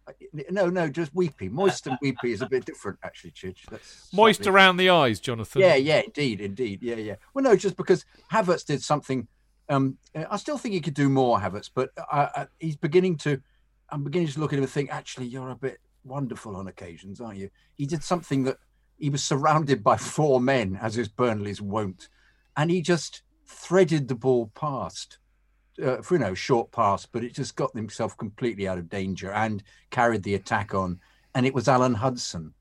Uh, 0.08 0.12
no, 0.52 0.70
no, 0.70 0.88
just 0.90 1.16
weepy. 1.16 1.50
Moist 1.50 1.88
and 1.88 1.98
weepy 2.02 2.32
is 2.32 2.42
a 2.42 2.48
bit 2.50 2.66
different, 2.66 3.00
actually, 3.04 3.32
Chidge. 3.32 3.66
That's 3.72 4.10
Moist 4.14 4.44
slightly- 4.44 4.52
around 4.52 4.78
the 4.78 4.90
eyes, 4.90 5.20
Jonathan. 5.20 5.62
Yeah, 5.62 5.76
yeah, 5.76 6.02
indeed, 6.06 6.42
indeed. 6.42 6.84
Yeah, 6.84 6.96
yeah. 6.98 7.16
Well, 7.34 7.44
no, 7.44 7.56
just 7.56 7.76
because 7.78 8.06
Havertz 8.32 8.66
did 8.66 8.84
something. 8.84 9.28
Um, 9.70 9.98
I 10.30 10.38
still 10.38 10.58
think 10.58 10.74
he 10.74 10.82
could 10.82 10.94
do 10.94 11.10
more, 11.10 11.40
Havertz, 11.40 11.70
but 11.74 11.90
I, 12.12 12.30
I, 12.36 12.48
he's 12.60 12.76
beginning 12.76 13.18
to. 13.20 13.42
I'm 13.90 14.04
beginning 14.04 14.30
to 14.30 14.40
look 14.40 14.52
at 14.52 14.58
him 14.58 14.64
and 14.64 14.72
think, 14.72 14.92
actually, 14.92 15.28
you're 15.28 15.52
a 15.52 15.56
bit 15.56 15.80
wonderful 16.04 16.56
on 16.56 16.68
occasions, 16.68 17.22
aren't 17.22 17.38
you? 17.38 17.50
He 17.76 17.86
did 17.86 18.04
something 18.04 18.44
that 18.44 18.58
he 18.98 19.10
was 19.10 19.24
surrounded 19.24 19.84
by 19.84 19.98
four 19.98 20.40
men, 20.40 20.78
as 20.82 20.96
his 20.96 21.08
Burnley's 21.08 21.62
won't, 21.62 22.10
and 22.58 22.70
he 22.70 22.82
just 22.82 23.22
threaded 23.48 24.08
the 24.08 24.16
ball 24.16 24.52
past. 24.56 25.20
Uh, 25.84 26.02
for 26.02 26.16
you 26.16 26.20
know, 26.20 26.34
short 26.34 26.72
pass, 26.72 27.06
but 27.06 27.22
it 27.22 27.34
just 27.34 27.58
got 27.58 27.76
himself 27.76 28.16
completely 28.16 28.66
out 28.66 28.78
of 28.78 28.88
danger 28.88 29.34
and 29.34 29.62
carried 29.90 30.24
the 30.24 30.36
attack 30.36 30.74
on. 30.74 30.98
And 31.34 31.46
it 31.46 31.54
was 31.54 31.68
Alan 31.68 31.96
Hudson, 31.96 32.54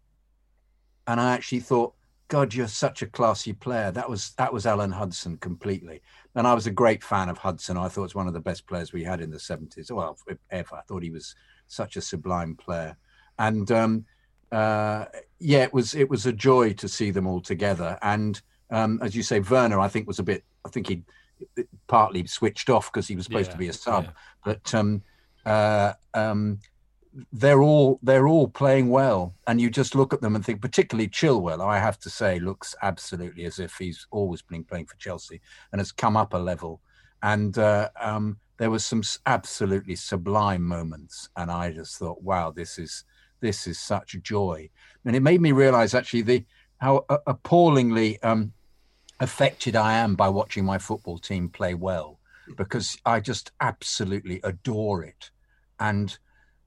and 1.06 1.20
I 1.20 1.32
actually 1.32 1.61
thought, 1.61 1.94
God, 2.28 2.54
you're 2.54 2.69
such 2.69 3.02
a 3.02 3.07
classy 3.07 3.52
player. 3.52 3.90
That 3.90 4.09
was 4.09 4.33
that 4.38 4.52
was 4.52 4.66
Alan 4.66 4.90
Hudson 4.90 5.37
completely. 5.37 6.02
And 6.35 6.47
I 6.47 6.54
was 6.54 6.66
a 6.66 6.71
great 6.71 7.02
fan 7.02 7.28
of 7.28 7.38
Hudson. 7.38 7.76
I 7.76 7.88
thought 7.88 8.02
it 8.02 8.04
was 8.04 8.14
one 8.14 8.26
of 8.28 8.35
the 8.35 8.40
best 8.40 8.66
players 8.66 8.93
we 8.93 9.04
had 9.04 9.21
in 9.21 9.31
the 9.31 9.38
70s. 9.38 9.90
Well, 9.90 10.19
ever. 10.50 10.76
I 10.76 10.81
thought 10.83 11.02
he 11.02 11.11
was 11.11 11.35
such 11.66 11.97
a 11.97 12.00
sublime 12.00 12.57
player. 12.57 12.97
And 13.38 13.71
um, 13.71 14.04
uh, 14.50 15.07
yeah, 15.38 15.62
it 15.64 15.75
was 15.75 15.95
it 15.95 16.09
was 16.09 16.26
a 16.26 16.33
joy 16.33 16.73
to 16.75 16.88
see 16.88 17.11
them 17.11 17.26
all 17.26 17.40
together. 17.40 17.99
And 18.02 18.40
um, 18.71 18.99
as 19.02 19.14
you 19.14 19.23
say, 19.23 19.40
Werner, 19.40 19.78
I 19.78 19.88
think 19.88 20.07
was 20.07 20.19
a 20.19 20.25
bit. 20.25 20.45
I 20.64 20.71
think 20.71 20.88
he 20.88 21.02
partly 21.88 22.26
switched 22.26 22.71
off 22.71 22.90
because 22.93 23.07
he 23.07 23.16
was 23.16 23.26
supposed 23.26 23.49
Yeah, 23.49 23.52
to 23.52 23.59
be 23.59 23.69
a 23.69 23.73
sub. 23.73 24.04
yeah. 24.04 24.11
But 24.45 24.75
um, 24.75 25.02
uh, 25.45 25.93
um, 26.14 26.59
they're 27.33 27.62
all 27.62 27.99
they're 28.02 28.26
all 28.26 28.49
playing 28.49 28.88
well, 28.88 29.35
and 29.47 29.61
you 29.61 29.71
just 29.71 29.94
look 29.94 30.12
at 30.12 30.21
them 30.21 30.35
and 30.35 30.44
think, 30.44 30.61
particularly 30.61 31.09
Chilwell, 31.09 31.61
I 31.61 31.78
have 31.78 31.99
to 32.00 32.11
say, 32.11 32.38
looks 32.38 32.75
absolutely 32.83 33.44
as 33.44 33.59
if 33.59 33.76
he's 33.76 34.06
always 34.11 34.42
been 34.42 34.64
playing 34.64 34.87
for 34.87 34.97
Chelsea 34.97 35.40
and 35.73 35.80
has 35.80 35.92
come 35.92 36.16
up 36.16 36.35
a 36.35 36.38
level. 36.38 36.80
And 37.23 37.56
uh, 37.56 37.88
um, 38.00 38.38
there 38.56 38.71
was 38.71 38.85
some 38.85 39.02
absolutely 39.26 39.97
sublime 39.97 40.62
moments, 40.62 41.28
and 41.37 41.50
I 41.50 41.71
just 41.73 41.99
thought, 41.99 42.23
wow, 42.23 42.50
this 42.50 42.78
is 42.78 43.04
this 43.40 43.66
is 43.66 43.78
such 43.78 44.16
joy, 44.23 44.68
and 45.04 45.14
it 45.14 45.21
made 45.21 45.40
me 45.40 45.52
realise 45.52 45.94
actually 45.94 46.23
the 46.23 46.44
how 46.78 47.04
uh, 47.09 47.18
appallingly 47.26 48.21
um, 48.23 48.52
affected 49.21 49.76
I 49.76 49.94
am 49.94 50.16
by 50.16 50.28
watching 50.28 50.64
my 50.64 50.78
football 50.78 51.18
team 51.18 51.49
play 51.49 51.75
well, 51.75 52.18
because 52.56 52.99
I 53.06 53.21
just 53.21 53.52
absolutely 53.61 54.40
adore 54.42 55.04
it, 55.04 55.30
and 55.78 56.16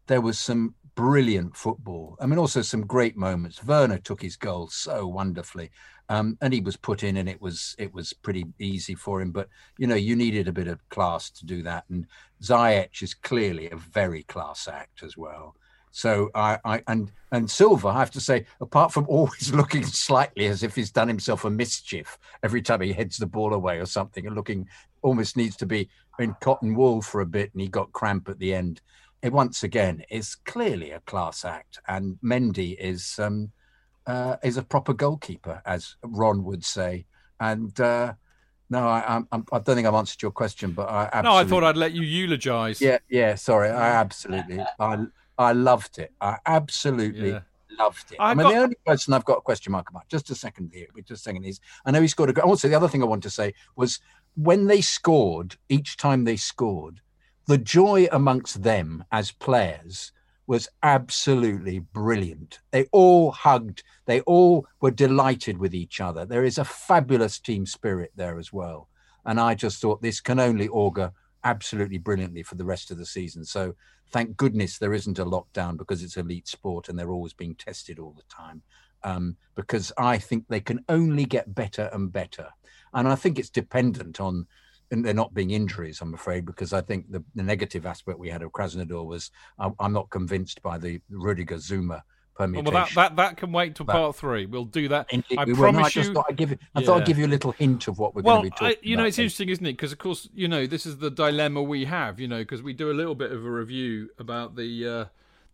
there 0.07 0.21
was 0.21 0.39
some 0.39 0.73
brilliant 0.95 1.55
football. 1.55 2.17
I 2.19 2.25
mean, 2.25 2.39
also 2.39 2.61
some 2.61 2.81
great 2.81 3.15
moments. 3.15 3.63
Werner 3.63 3.99
took 3.99 4.21
his 4.21 4.35
goal 4.35 4.67
so 4.67 5.05
wonderfully, 5.07 5.69
um, 6.09 6.37
and 6.41 6.53
he 6.53 6.59
was 6.59 6.75
put 6.75 7.03
in, 7.03 7.17
and 7.17 7.29
it 7.29 7.41
was 7.41 7.75
it 7.77 7.93
was 7.93 8.11
pretty 8.13 8.45
easy 8.59 8.95
for 8.95 9.21
him. 9.21 9.31
But 9.31 9.47
you 9.77 9.87
know, 9.87 9.95
you 9.95 10.15
needed 10.15 10.47
a 10.47 10.53
bit 10.53 10.67
of 10.67 10.87
class 10.89 11.29
to 11.31 11.45
do 11.45 11.61
that, 11.63 11.85
and 11.89 12.07
Ziyech 12.41 13.01
is 13.03 13.13
clearly 13.13 13.69
a 13.69 13.77
very 13.77 14.23
class 14.23 14.67
act 14.67 15.03
as 15.03 15.15
well. 15.15 15.55
So 15.91 16.29
I, 16.35 16.57
I 16.65 16.83
and 16.87 17.11
and 17.31 17.49
Silva, 17.49 17.89
I 17.89 17.99
have 17.99 18.11
to 18.11 18.21
say, 18.21 18.45
apart 18.59 18.91
from 18.91 19.05
always 19.09 19.53
looking 19.53 19.83
slightly 19.83 20.47
as 20.47 20.63
if 20.63 20.75
he's 20.75 20.91
done 20.91 21.07
himself 21.07 21.45
a 21.45 21.49
mischief 21.49 22.17
every 22.43 22.61
time 22.61 22.81
he 22.81 22.91
heads 22.91 23.17
the 23.17 23.27
ball 23.27 23.53
away 23.53 23.77
or 23.77 23.85
something, 23.85 24.25
and 24.25 24.35
looking 24.35 24.67
almost 25.03 25.37
needs 25.37 25.55
to 25.57 25.65
be 25.67 25.89
in 26.17 26.35
cotton 26.41 26.75
wool 26.75 27.01
for 27.01 27.21
a 27.21 27.25
bit, 27.25 27.53
and 27.53 27.61
he 27.61 27.67
got 27.67 27.91
cramp 27.91 28.29
at 28.29 28.39
the 28.39 28.53
end 28.53 28.81
it 29.21 29.33
once 29.33 29.63
again 29.63 30.03
is 30.09 30.35
clearly 30.35 30.91
a 30.91 30.99
class 31.01 31.43
act, 31.45 31.79
and 31.87 32.17
Mendy 32.23 32.77
is 32.79 33.17
um, 33.19 33.51
uh, 34.05 34.37
is 34.43 34.57
a 34.57 34.63
proper 34.63 34.93
goalkeeper, 34.93 35.61
as 35.65 35.95
Ron 36.03 36.43
would 36.43 36.63
say. 36.63 37.05
And 37.39 37.79
uh, 37.79 38.13
no, 38.69 38.87
I, 38.87 39.03
I'm, 39.07 39.27
I'm, 39.31 39.43
don't 39.51 39.75
think 39.75 39.87
I've 39.87 39.93
answered 39.93 40.21
your 40.21 40.31
question, 40.31 40.71
but 40.71 40.89
I 40.89 41.03
absolutely, 41.05 41.29
No, 41.29 41.35
I 41.35 41.43
thought 41.45 41.63
I'd 41.63 41.77
let 41.77 41.93
you 41.93 42.01
eulogise. 42.03 42.81
yeah, 42.81 42.97
yeah. 43.09 43.35
Sorry, 43.35 43.69
I 43.69 43.89
absolutely, 43.91 44.63
I 44.79 45.05
I 45.37 45.51
loved 45.53 45.99
it. 45.99 46.11
I 46.21 46.37
absolutely 46.45 47.31
Yeah. 47.31 47.39
loved 47.79 48.11
it. 48.11 48.17
I 48.19 48.31
I, 48.31 48.33
mean, 48.33 48.43
got- 48.45 48.53
the 48.53 48.59
only 48.59 48.77
person 48.85 49.13
I've 49.13 49.25
got 49.25 49.37
a 49.37 49.41
question 49.41 49.71
mark 49.71 49.89
about. 49.89 50.07
Just 50.09 50.29
a 50.29 50.35
second 50.35 50.71
here. 50.73 50.87
Just 50.99 51.11
a 51.21 51.23
second. 51.23 51.43
Is 51.45 51.59
I 51.85 51.91
know 51.91 52.01
he 52.01 52.07
scored 52.07 52.29
a. 52.29 52.33
goal. 52.33 52.45
Also, 52.49 52.67
the 52.67 52.75
other 52.75 52.87
thing 52.87 53.01
I 53.03 53.05
want 53.05 53.23
to 53.23 53.29
say 53.29 53.53
was 53.75 53.99
when 54.35 54.67
they 54.67 54.81
scored, 54.81 55.57
each 55.69 55.97
time 55.97 56.23
they 56.23 56.37
scored, 56.37 57.01
the 57.47 57.57
joy 57.57 58.07
amongst 58.11 58.61
them 58.63 59.03
as 59.11 59.31
players 59.31 60.11
was 60.47 60.69
absolutely 60.83 61.79
brilliant. 61.79 62.59
They 62.71 62.85
all 62.91 63.31
hugged. 63.31 63.83
They 64.05 64.21
all 64.21 64.65
were 64.79 64.91
delighted 64.91 65.57
with 65.57 65.73
each 65.73 65.99
other. 65.99 66.25
There 66.25 66.45
is 66.45 66.57
a 66.57 66.65
fabulous 66.65 67.39
team 67.39 67.65
spirit 67.65 68.11
there 68.15 68.37
as 68.37 68.53
well. 68.53 68.87
And 69.25 69.39
I 69.39 69.55
just 69.55 69.81
thought 69.81 70.01
this 70.01 70.21
can 70.21 70.39
only 70.39 70.69
augur 70.69 71.11
absolutely 71.43 71.97
brilliantly 71.97 72.43
for 72.43 72.55
the 72.55 72.65
rest 72.65 72.91
of 72.91 72.97
the 72.97 73.05
season. 73.05 73.43
So 73.43 73.75
thank 74.09 74.37
goodness 74.37 74.77
there 74.77 74.93
isn't 74.93 75.19
a 75.19 75.25
lockdown 75.25 75.77
because 75.77 76.01
it's 76.01 76.17
elite 76.17 76.47
sport 76.47 76.87
and 76.87 76.97
they're 76.97 77.11
always 77.11 77.33
being 77.33 77.55
tested 77.55 77.99
all 77.99 78.15
the 78.15 78.23
time. 78.33 78.61
Um, 79.03 79.35
because 79.55 79.91
I 79.97 80.17
think 80.17 80.45
they 80.47 80.59
can 80.61 80.83
only 80.89 81.25
get 81.25 81.53
better 81.53 81.89
and 81.93 82.11
better. 82.11 82.49
And 82.93 83.07
I 83.07 83.15
think 83.15 83.37
it's 83.37 83.49
dependent 83.49 84.19
on 84.19 84.47
and 84.91 85.03
there 85.03 85.13
not 85.13 85.33
being 85.33 85.51
injuries, 85.51 86.01
I'm 86.01 86.13
afraid, 86.13 86.45
because 86.45 86.71
I 86.73 86.81
think 86.81 87.11
the, 87.11 87.23
the 87.35 87.43
negative 87.43 87.85
aspect 87.85 88.19
we 88.19 88.29
had 88.29 88.41
of 88.41 88.51
Krasnodar 88.51 89.05
was 89.05 89.31
I, 89.59 89.69
I'm 89.79 89.93
not 89.93 90.09
convinced 90.09 90.61
by 90.61 90.77
the 90.77 91.01
Rudiger 91.09 91.55
Zouma 91.55 92.01
permutation. 92.35 92.73
Well, 92.73 92.85
that, 92.85 92.95
that 92.95 93.15
that 93.15 93.37
can 93.37 93.51
wait 93.51 93.75
till 93.75 93.85
That- 93.87 93.93
part 93.93 94.15
three. 94.15 94.45
We'll 94.45 94.65
do 94.65 94.87
that. 94.89 95.07
Indeed, 95.11 95.39
I 95.39 95.43
we. 95.45 95.53
No, 95.53 95.57
I 95.57 95.71
promise 95.71 95.93
just 95.93 96.09
you. 96.09 96.13
thought 96.13 96.27
I'd 96.29 96.37
give 96.37 96.51
you. 96.51 96.57
I 96.75 96.83
thought 96.83 97.01
I'd 97.01 97.07
give 97.07 97.17
you 97.17 97.25
a 97.25 97.27
little 97.27 97.51
hint 97.51 97.87
of 97.87 97.97
what 97.99 98.15
we're 98.15 98.21
well, 98.21 98.37
going 98.37 98.51
to 98.51 98.55
be 98.59 98.65
I, 98.65 98.73
talking 98.73 98.89
you 98.89 98.95
know, 98.95 99.01
about. 99.01 99.07
it's 99.07 99.19
interesting, 99.19 99.49
isn't 99.49 99.65
it? 99.65 99.73
Because 99.73 99.91
of 99.91 99.97
course, 99.97 100.29
you 100.33 100.47
know, 100.47 100.67
this 100.67 100.85
is 100.85 100.99
the 100.99 101.09
dilemma 101.09 101.63
we 101.63 101.85
have. 101.85 102.19
You 102.19 102.27
know, 102.27 102.39
because 102.39 102.61
we 102.61 102.73
do 102.73 102.91
a 102.91 102.93
little 102.93 103.15
bit 103.15 103.31
of 103.31 103.43
a 103.43 103.49
review 103.49 104.09
about 104.19 104.55
the 104.55 104.87
uh, 104.87 105.05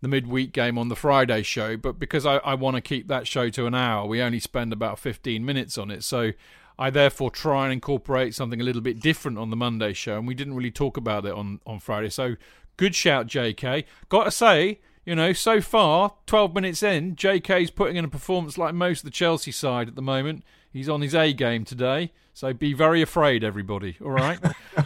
the 0.02 0.10
midweek 0.10 0.52
game 0.52 0.78
on 0.78 0.90
the 0.90 0.96
Friday 0.96 1.42
show, 1.42 1.78
but 1.78 1.98
because 1.98 2.26
I, 2.26 2.36
I 2.38 2.54
want 2.56 2.76
to 2.76 2.82
keep 2.82 3.08
that 3.08 3.28
show 3.28 3.50
to 3.50 3.66
an 3.66 3.74
hour, 3.74 4.06
we 4.06 4.22
only 4.22 4.40
spend 4.40 4.74
about 4.74 5.00
fifteen 5.00 5.46
minutes 5.46 5.78
on 5.78 5.90
it. 5.90 6.04
So. 6.04 6.34
I 6.78 6.90
therefore 6.90 7.32
try 7.32 7.66
and 7.66 7.74
incorporate 7.74 8.34
something 8.34 8.60
a 8.60 8.64
little 8.64 8.82
bit 8.82 9.00
different 9.00 9.38
on 9.38 9.50
the 9.50 9.56
Monday 9.56 9.94
show, 9.94 10.18
and 10.18 10.28
we 10.28 10.34
didn't 10.34 10.56
really 10.56 10.72
talk 10.72 10.98
about 10.98 11.26
it 11.26 11.34
on, 11.34 11.60
on 11.66 11.80
Friday. 11.80 12.10
So, 12.10 12.36
good 12.78 12.96
shout, 12.96 13.28
JK. 13.28 13.86
Got 14.10 14.26
to 14.26 14.32
say, 14.32 14.80
you 15.06 15.16
know, 15.16 15.34
so 15.34 15.62
far, 15.62 16.14
12 16.28 16.56
minutes 16.56 16.84
in, 16.84 17.16
JK's 17.16 17.72
putting 17.72 17.98
in 17.98 18.06
a 18.06 18.10
performance 18.10 18.58
like 18.58 18.74
most 18.74 19.00
of 19.00 19.06
the 19.06 19.12
Chelsea 19.12 19.52
side 19.52 19.88
at 19.88 19.96
the 19.96 20.02
moment. 20.02 20.44
He's 20.74 20.90
on 20.90 21.02
his 21.02 21.14
A 21.14 21.32
game 21.34 21.64
today, 21.66 22.12
so 22.34 22.52
be 22.52 22.74
very 22.74 23.04
afraid, 23.04 23.44
everybody. 23.44 23.96
All 24.04 24.10
right. 24.10 24.40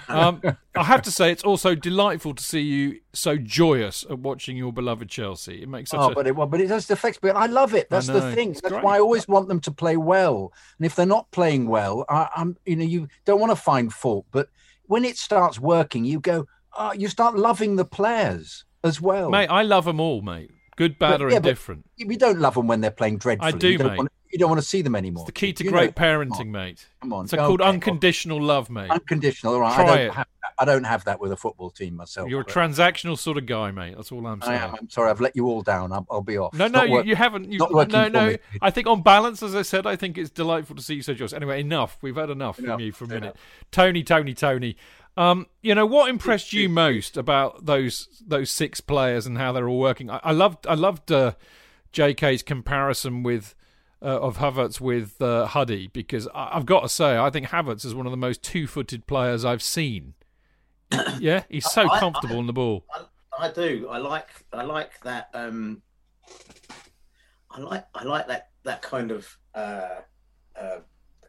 um, 0.10 0.42
I 0.76 0.84
have 0.84 1.02
to 1.04 1.12
say, 1.12 1.32
it's 1.32 1.46
also 1.46 1.76
delightful 1.76 2.36
to 2.36 2.44
see 2.44 2.60
you 2.60 3.00
so 3.14 3.38
joyous 3.38 4.06
at 4.10 4.20
watching 4.20 4.58
your 4.58 4.74
beloved 4.74 5.08
Chelsea. 5.10 5.62
It 5.64 5.70
makes 5.70 5.92
such 5.92 6.02
Oh, 6.02 6.12
a 6.12 6.14
but 6.14 6.28
it 6.28 6.36
well, 6.36 6.46
but 6.48 6.60
it 6.60 6.68
does 6.68 6.90
affect 6.92 7.24
me. 7.24 7.30
I 7.30 7.46
love 7.46 7.74
it. 7.74 7.90
That's 7.90 8.08
the 8.08 8.34
thing. 8.34 8.52
It's 8.52 8.62
That's 8.62 8.74
great. 8.74 8.84
why 8.84 8.98
I 8.98 9.00
always 9.00 9.28
want 9.30 9.48
them 9.48 9.62
to 9.62 9.72
play 9.72 9.96
well. 9.96 10.52
And 10.78 10.86
if 10.86 10.94
they're 10.96 11.06
not 11.06 11.32
playing 11.32 11.68
well, 11.70 12.04
I, 12.10 12.28
I'm 12.36 12.58
you 12.66 12.76
know 12.76 12.84
you 12.84 13.08
don't 13.24 13.40
want 13.40 13.52
to 13.52 13.56
find 13.56 13.94
fault. 13.94 14.26
But 14.32 14.50
when 14.88 15.06
it 15.06 15.18
starts 15.18 15.58
working, 15.60 16.04
you 16.04 16.20
go. 16.20 16.48
Oh, 16.80 16.92
you 16.92 17.08
start 17.08 17.36
loving 17.38 17.76
the 17.78 17.86
players 17.86 18.66
as 18.84 19.02
well. 19.02 19.32
mate. 19.32 19.48
I 19.48 19.64
love 19.64 19.86
them 19.86 20.00
all, 20.00 20.22
mate. 20.22 20.52
Good, 20.78 20.98
bad, 20.98 21.20
But- 21.20 21.22
or 21.24 21.30
yeah, 21.32 21.38
indifferent. 21.38 21.86
You 21.98 22.16
don't 22.18 22.40
love 22.40 22.54
them 22.56 22.68
when 22.68 22.80
they're 22.82 22.92
playing 22.92 23.18
dreadfully. 23.18 23.52
do, 23.54 23.68
you 23.70 23.78
don't 23.80 23.88
mate. 23.90 23.98
Want, 23.98 24.12
you 24.32 24.40
don't 24.40 24.50
want 24.50 24.62
to 24.62 24.68
see 24.68 24.82
them 24.82 24.96
anymore. 24.96 25.24
It's 25.24 25.28
the 25.28 25.32
key 25.34 25.52
to 25.54 25.64
You 25.66 25.72
great 25.72 25.98
know- 25.98 26.04
parenting, 26.04 26.48
mate. 26.50 26.86
Come 27.02 27.12
on, 27.14 27.26
It's 27.26 27.34
called 27.34 27.60
okay, 27.62 27.66
well, 27.66 27.74
unconditional 27.74 28.42
love, 28.42 28.70
mate. 28.70 28.90
Unconditional. 28.92 29.54
All 29.56 29.60
right. 29.62 29.74
Try 29.76 29.84
I 29.84 29.88
don't 29.88 30.00
it. 30.08 30.14
have 30.14 30.28
that. 30.42 30.48
I 30.60 30.66
don't 30.66 30.84
have 30.86 31.04
that 31.06 31.20
with 31.20 31.32
a 31.32 31.38
football 31.38 31.70
team 31.70 31.96
myself. 31.96 32.30
You're 32.30 32.42
a 32.42 32.46
transactional 32.46 33.18
sort 33.18 33.38
of 33.38 33.46
guy, 33.46 33.70
mate. 33.72 33.96
That's 33.96 34.12
all 34.12 34.26
I'm 34.26 34.42
I 34.44 34.46
saying. 34.48 34.62
am. 34.62 34.76
I'm 34.82 34.90
sorry. 34.90 35.10
I've 35.12 35.22
let 35.22 35.36
you 35.36 35.46
all 35.48 35.62
down. 35.62 35.92
I'll, 35.92 36.06
I'll 36.10 36.22
be 36.22 36.38
off. 36.38 36.54
No, 36.54 36.66
It's 36.66 36.74
no, 36.74 36.84
you, 36.84 36.92
work- 36.94 37.06
you 37.06 37.16
haven't. 37.16 37.52
You, 37.52 37.60
not 37.60 37.72
working 37.74 37.94
no, 37.94 38.08
no. 38.10 38.28
me. 38.30 38.38
I 38.62 38.70
think 38.72 38.88
on 38.88 39.02
balance, 39.02 39.42
as 39.44 39.56
I 39.56 39.62
said, 39.64 39.86
I 39.88 39.96
think 39.96 40.18
it's 40.18 40.30
delightful 40.30 40.76
to 40.76 40.82
see 40.84 40.96
you 40.96 41.02
so 41.04 41.14
joyous. 41.14 41.34
Anyway, 41.34 41.60
enough. 41.60 41.98
We've 42.02 42.16
had 42.16 42.30
enough, 42.30 42.60
Enough, 42.60 42.74
from 42.76 42.80
you 42.82 42.92
for 42.92 43.06
a 43.06 43.08
enough. 43.08 43.20
minute. 43.22 43.36
Tony, 43.72 44.04
Tony, 44.04 44.34
Tony. 44.34 44.78
Um, 45.18 45.48
you 45.64 45.74
know 45.74 45.86
what 45.86 46.10
impressed 46.10 46.54
you 46.54 46.70
most 46.70 47.18
about 47.18 47.66
those 47.66 48.08
those 48.26 48.52
six 48.52 48.80
players 48.82 49.26
and 49.26 49.38
how 49.38 49.52
they're 49.52 49.68
all 49.68 49.80
working? 49.80 50.10
I, 50.12 50.20
I 50.24 50.32
loved 50.32 50.68
I 50.68 50.76
loved 50.76 51.12
uh, 51.12 51.34
J.K.'s 51.92 52.44
comparison 52.44 53.24
with 53.24 53.56
uh, 54.00 54.20
of 54.22 54.38
Havertz 54.38 54.80
with 54.80 55.20
uh, 55.22 55.48
Huddy 55.48 55.88
because 55.88 56.28
I, 56.36 56.52
I've 56.54 56.68
got 56.68 56.82
to 56.82 56.90
say 56.90 57.18
I 57.18 57.32
think 57.32 57.48
Havertz 57.48 57.84
is 57.84 57.96
one 57.96 58.06
of 58.06 58.12
the 58.12 58.18
most 58.18 58.44
two-footed 58.44 59.08
players 59.08 59.44
I've 59.44 59.64
seen. 59.64 60.14
yeah, 61.20 61.44
he's 61.50 61.70
so 61.70 61.90
I- 61.90 61.96
I- 61.96 62.00
comfortable 62.00 62.40
in 62.40 62.46
the 62.46 62.54
ball. 62.54 62.86
I, 62.94 63.48
I 63.48 63.52
do. 63.52 63.88
I 63.90 63.98
like. 63.98 64.28
I 64.54 64.64
like 64.64 65.00
that. 65.02 65.30
Um, 65.34 65.82
I 67.52 67.60
like. 67.60 67.86
I 67.96 68.04
like 68.04 68.28
that. 68.28 68.50
That 68.64 68.82
kind 68.84 69.12
of 69.12 69.38
uh, 69.56 70.02
uh, 70.60 70.78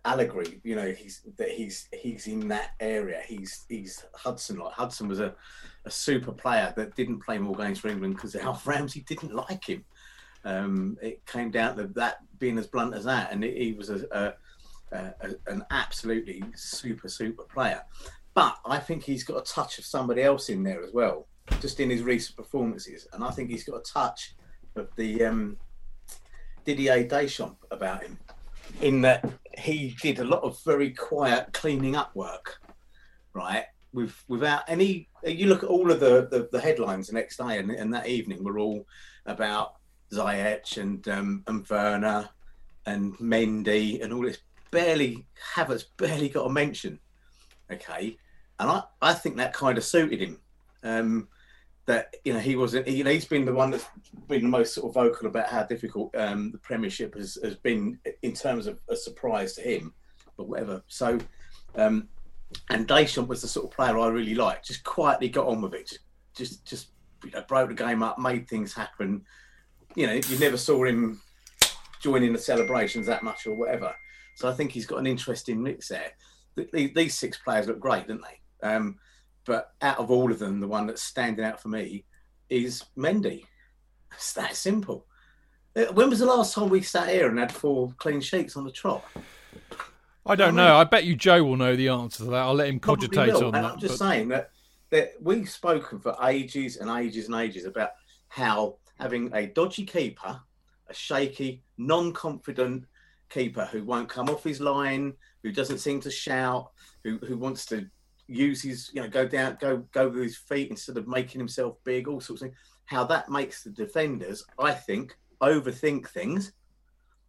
allegory. 0.05 0.61
You 0.65 0.77
know, 0.77 0.91
he's 0.91 1.23
that 1.37 1.51
he's 1.51 1.89
he's 1.93 2.27
in 2.27 2.49
that 2.49 2.71
area. 2.81 3.23
He's 3.27 3.65
he's 3.69 4.05
Hudson. 4.15 4.59
Like 4.59 4.75
Hudson 4.75 5.09
was 5.09 5.21
a, 5.21 5.35
a 5.85 5.91
super 5.91 6.33
player 6.33 6.73
that 6.77 6.95
didn't 6.97 7.21
play 7.21 7.39
more 7.39 7.55
games 7.57 7.79
for 7.79 7.89
England 7.89 8.15
because 8.15 8.37
Alf 8.37 8.67
Ramsey 8.67 9.01
didn't 9.01 9.35
like 9.35 9.69
him. 9.69 9.85
Um, 10.45 10.97
it 11.03 11.25
came 11.27 11.51
down 11.51 11.77
to 11.77 11.89
that 11.89 12.19
being 12.39 12.59
as 12.59 12.67
blunt 12.67 12.95
as 12.95 13.05
that, 13.05 13.33
and 13.33 13.43
he 13.43 13.75
was 13.77 13.91
a, 13.91 14.35
a, 14.93 14.97
a, 14.97 15.13
an 15.47 15.65
absolutely 15.71 16.43
super 16.55 17.09
super 17.09 17.45
player. 17.45 17.83
But 18.35 18.57
I 18.65 18.79
think 18.79 19.03
he's 19.03 19.25
got 19.25 19.39
a 19.39 19.53
touch 19.53 19.79
of 19.79 19.85
somebody 19.85 20.23
else 20.23 20.49
in 20.49 20.63
there 20.63 20.83
as 20.83 20.93
well, 20.93 21.27
just 21.61 21.81
in 21.81 21.91
his 21.91 22.03
recent 22.03 22.37
performances. 22.37 23.09
And 23.13 23.25
I 23.25 23.31
think 23.31 23.51
he's 23.51 23.65
got 23.65 23.77
a 23.77 23.83
touch 23.83 24.37
of 24.77 24.89
the 24.97 25.25
um, 25.25 25.57
Didier 26.65 27.03
Deschamps 27.03 27.57
about 27.71 28.05
him, 28.05 28.17
in 28.81 29.01
that 29.03 29.25
he 29.59 29.97
did 30.01 30.19
a 30.19 30.25
lot 30.25 30.43
of 30.43 30.63
very 30.65 30.91
quiet 30.91 31.53
cleaning 31.53 31.97
up 31.97 32.15
work, 32.15 32.59
right? 33.33 33.65
With 33.93 34.15
without 34.29 34.63
any, 34.69 35.09
you 35.25 35.47
look 35.47 35.63
at 35.63 35.71
all 35.71 35.91
of 35.91 36.01
the 36.01 36.29
the, 36.31 36.49
the 36.53 36.61
headlines 36.61 37.09
the 37.09 37.15
next 37.15 37.37
day, 37.37 37.59
and, 37.59 37.71
and 37.71 37.93
that 37.95 38.07
evening 38.09 38.45
were 38.45 38.59
all 38.59 38.87
about 39.27 39.75
Ziyech 40.13 40.79
and 40.81 41.07
um, 41.09 41.43
and 41.47 41.69
Werner 41.69 42.29
and 42.87 43.17
Mendy 43.19 44.03
and 44.03 44.13
all 44.13 44.23
this. 44.23 44.39
Barely 44.71 45.27
Havertz 45.55 45.85
barely 45.97 46.29
got 46.29 46.47
a 46.47 46.51
mention 46.51 47.01
okay 47.73 48.17
and 48.59 48.71
i 48.71 48.83
i 49.03 49.13
think 49.13 49.37
that 49.37 49.53
kind 49.53 49.79
of 49.79 49.85
suited 49.85 50.21
him 50.21 50.39
um 50.83 51.29
that 51.89 52.15
you 52.23 52.35
know 52.35 52.39
he 52.39 52.55
wasn't 52.55 52.87
you 52.87 53.03
know 53.03 53.11
he's 53.11 53.25
been 53.25 53.47
the 53.47 53.53
one 53.53 53.71
that's 53.71 53.87
been 54.29 54.43
the 54.43 54.49
most 54.49 54.75
sort 54.75 54.87
of 54.87 54.95
vocal 54.95 55.27
about 55.27 55.49
how 55.49 55.63
difficult 55.63 56.15
um 56.17 56.53
the 56.53 56.59
premiership 56.59 57.15
has, 57.15 57.39
has 57.43 57.57
been 57.57 57.99
in 58.21 58.35
terms 58.35 58.67
of 58.67 58.79
a 58.91 58.95
surprise 58.95 59.55
to 59.55 59.63
him 59.63 59.95
but 60.37 60.49
whatever. 60.49 60.83
So 60.87 61.19
um 61.77 62.07
and 62.69 62.87
Deschamps 62.87 63.29
was 63.29 63.41
the 63.41 63.49
sort 63.49 63.67
of 63.67 63.73
player 63.73 63.99
i 63.99 64.07
really 64.07 64.35
liked 64.35 64.67
just 64.67 64.85
quietly 64.85 65.31
got 65.31 65.47
on 65.47 65.63
with 65.63 65.73
it. 65.73 65.89
Just 65.89 66.03
just 66.37 66.67
just 66.67 66.89
you 67.25 67.31
know, 67.31 67.43
broke 67.49 67.71
the 67.71 67.75
game 67.75 68.03
up 68.03 68.19
made 68.19 68.47
things 68.47 68.75
happen. 68.75 69.25
You 69.95 70.09
know 70.09 70.13
you 70.13 70.39
never 70.39 70.59
saw 70.59 70.85
him 70.85 71.23
joining 72.01 72.35
the 72.35 72.39
celebrations 72.39 73.07
that 73.07 73.23
much 73.23 73.47
or 73.47 73.55
whatever. 73.55 73.95
So 74.37 74.47
i 74.47 74.53
think 74.53 74.73
he's 74.73 74.87
got 74.87 74.99
an 74.99 75.07
interesting 75.07 75.63
mix 75.63 75.89
there. 75.89 76.13
Th- 76.55 76.71
th- 76.71 76.95
these 76.95 77.15
six 77.15 77.39
players 77.39 77.67
look 77.67 77.81
great, 77.81 78.07
don't 78.07 78.23
they? 78.23 78.69
Um, 78.69 78.99
but 79.49 79.73
out 79.83 79.99
of 79.99 80.11
all 80.13 80.31
of 80.31 80.39
them, 80.39 80.61
the 80.61 80.69
one 80.69 80.87
that's 80.87 81.03
standing 81.03 81.45
out 81.45 81.61
for 81.61 81.69
me 81.69 82.05
is 82.49 82.85
Mendy. 82.97 83.43
It's 84.15 84.33
that 84.35 84.57
simple. 84.57 85.07
Uh, 85.77 85.85
When 85.93 86.09
was 86.11 86.19
the 86.21 86.27
last 86.27 86.55
time 86.55 86.69
we 86.71 86.81
sat 86.83 87.09
here 87.11 87.29
and 87.29 87.39
had 87.39 87.53
four 87.53 87.93
clean 87.99 88.21
sheets 88.21 88.57
on 88.57 88.65
the 88.65 88.71
trot? 88.73 89.05
I 90.27 90.35
don't 90.35 90.57
know. 90.57 90.77
I 90.77 90.85
bet 90.85 91.05
you 91.05 91.15
Joe 91.15 91.45
will 91.45 91.57
know 91.57 91.77
the 91.77 91.89
answer 91.89 92.25
to 92.25 92.31
that. 92.31 92.43
I'll 92.43 92.55
let 92.55 92.69
him 92.69 92.81
cogitate 92.81 93.33
will. 93.35 93.47
on 93.49 93.55
And 93.55 93.65
that. 93.65 93.73
I'm 93.75 93.79
just 93.79 93.99
but- 93.99 94.09
saying 94.09 94.29
that, 94.29 94.51
that 94.91 95.13
we've 95.21 95.49
spoken 95.49 96.01
for 96.01 96.17
ages 96.25 96.77
and 96.79 96.91
ages 96.91 97.27
and 97.27 97.35
ages 97.37 97.65
about 97.67 97.91
how 98.29 98.79
having 98.99 99.31
a 99.35 99.47
dodgy 99.47 99.85
keeper, 99.85 100.41
a 100.89 100.95
shaky, 100.95 101.63
non-confident 101.77 102.85
keeper 103.31 103.67
who 103.71 103.85
won't 103.85 104.09
come 104.09 104.29
off 104.31 104.43
his 104.43 104.61
line, 104.61 105.13
who 105.43 105.53
doesn't 105.53 105.79
seem 105.79 106.01
to 106.01 106.11
shout, 106.11 106.71
who 107.05 107.19
who 107.19 107.37
wants 107.37 107.67
to 107.67 107.87
use 108.29 108.63
his, 108.63 108.91
you 108.93 109.01
know, 109.01 109.09
go 109.09 109.27
down, 109.27 109.57
go 109.59 109.79
go 109.93 110.09
with 110.09 110.23
his 110.23 110.37
feet 110.37 110.71
instead 110.71 110.99
of 110.99 111.09
making 111.09 111.41
himself 111.41 111.77
big, 111.85 112.07
all 112.07 112.21
sorts 112.21 112.43
of 112.43 112.49
things. 112.49 112.59
How 112.85 113.05
that 113.05 113.31
makes 113.31 113.65
the 113.65 113.71
defenders, 113.71 114.45
I 114.59 114.73
think, 114.73 115.17
overthink 115.43 116.09
things. 116.09 116.53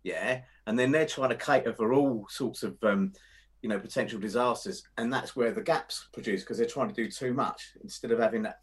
Yeah, 0.03 0.41
and 0.67 0.77
then 0.77 0.91
they're 0.91 1.05
trying 1.05 1.29
to 1.29 1.35
cater 1.35 1.73
for 1.73 1.93
all 1.93 2.27
sorts 2.29 2.63
of, 2.63 2.77
um, 2.83 3.13
you 3.61 3.69
know, 3.69 3.79
potential 3.79 4.19
disasters, 4.19 4.83
and 4.97 5.11
that's 5.11 5.35
where 5.35 5.51
the 5.51 5.61
gaps 5.61 6.07
produce 6.13 6.41
because 6.41 6.57
they're 6.57 6.67
trying 6.67 6.89
to 6.89 6.95
do 6.95 7.09
too 7.09 7.33
much 7.33 7.73
instead 7.81 8.11
of 8.11 8.19
having 8.19 8.43
that 8.43 8.59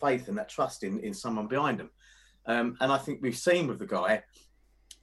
faith 0.00 0.28
and 0.28 0.38
that 0.38 0.48
trust 0.48 0.84
in 0.84 1.00
in 1.00 1.14
someone 1.14 1.48
behind 1.48 1.80
them. 1.80 1.90
Um, 2.46 2.76
and 2.80 2.92
I 2.92 2.98
think 2.98 3.20
we've 3.22 3.36
seen 3.36 3.66
with 3.66 3.78
the 3.78 3.86
guy. 3.86 4.22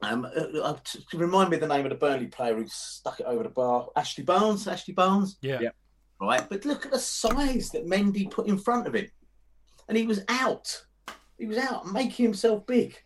Um, 0.01 0.23
uh, 0.25 0.60
uh, 0.60 0.77
to 0.82 1.05
to 1.08 1.17
remind 1.17 1.49
me 1.49 1.58
of 1.58 1.62
the 1.62 1.67
name 1.67 1.86
of 1.86 1.89
the 1.89 1.97
Burnley 1.97 2.27
player 2.27 2.55
who 2.55 2.65
stuck 2.67 3.19
it 3.19 3.25
over 3.25 3.43
the 3.43 3.49
bar. 3.49 3.88
Ashley 3.97 4.23
Barnes. 4.23 4.65
Ashley 4.67 4.93
Barnes. 4.93 5.38
yeah. 5.41 5.60
Yeah. 5.60 5.69
Right, 6.21 6.47
but 6.49 6.65
look 6.65 6.86
at 6.86 6.91
the 6.91 6.99
size 6.99 7.69
that 7.69 7.88
Mendy 7.88 8.29
put 8.29 8.47
in 8.47 8.58
front 8.58 8.88
of 8.88 8.93
him, 8.93 9.08
and 9.88 9.97
he 9.97 10.05
was 10.05 10.21
out. 10.27 10.86
He 11.38 11.45
was 11.45 11.58
out 11.58 11.88
making 11.88 12.25
himself 12.25 12.67
big, 12.67 12.97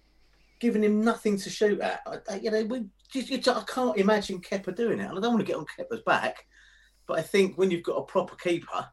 giving 0.60 0.84
him 0.84 1.04
nothing 1.04 1.38
to 1.38 1.50
shoot 1.50 1.80
at. 1.80 2.02
I, 2.08 2.36
you 2.38 2.50
know, 2.50 2.64
we 2.64 2.86
just, 3.12 3.48
I 3.48 3.64
can't 3.68 3.98
imagine 3.98 4.42
Kepa 4.42 4.76
doing 4.76 5.00
it, 5.00 5.06
and 5.10 5.18
I 5.18 5.22
don't 5.22 5.34
want 5.34 5.40
to 5.40 5.46
get 5.46 5.58
on 5.58 5.66
Kepa's 5.78 6.02
back, 6.02 6.48
but 7.08 7.20
I 7.20 7.22
think 7.22 7.56
when 7.56 7.70
you've 7.70 7.84
got 7.84 7.98
a 7.98 8.04
proper 8.04 8.36
keeper, 8.36 8.88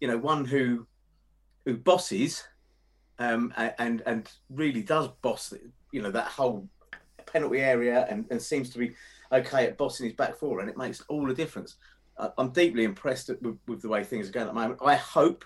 you 0.00 0.06
know, 0.06 0.18
one 0.18 0.44
who 0.44 0.86
who 1.64 1.76
bosses, 1.76 2.44
um, 3.18 3.52
and 3.56 4.00
and 4.06 4.30
really 4.48 4.82
does 4.82 5.08
boss, 5.22 5.52
you 5.90 6.02
know, 6.02 6.12
that 6.12 6.28
whole 6.28 6.68
penalty 7.26 7.58
area, 7.58 8.06
and, 8.08 8.26
and 8.30 8.40
seems 8.40 8.70
to 8.70 8.78
be 8.78 8.94
okay 9.32 9.66
at 9.66 9.76
bossing 9.76 10.06
his 10.06 10.14
back 10.14 10.38
four, 10.38 10.60
and 10.60 10.70
it 10.70 10.76
makes 10.76 11.00
all 11.08 11.26
the 11.26 11.34
difference. 11.34 11.74
I- 12.18 12.30
I'm 12.38 12.50
deeply 12.50 12.84
impressed 12.84 13.30
with, 13.42 13.58
with 13.66 13.82
the 13.82 13.88
way 13.88 14.04
things 14.04 14.28
are 14.28 14.32
going 14.32 14.46
at 14.46 14.54
the 14.54 14.60
moment. 14.60 14.80
I 14.84 14.96
hope 14.96 15.44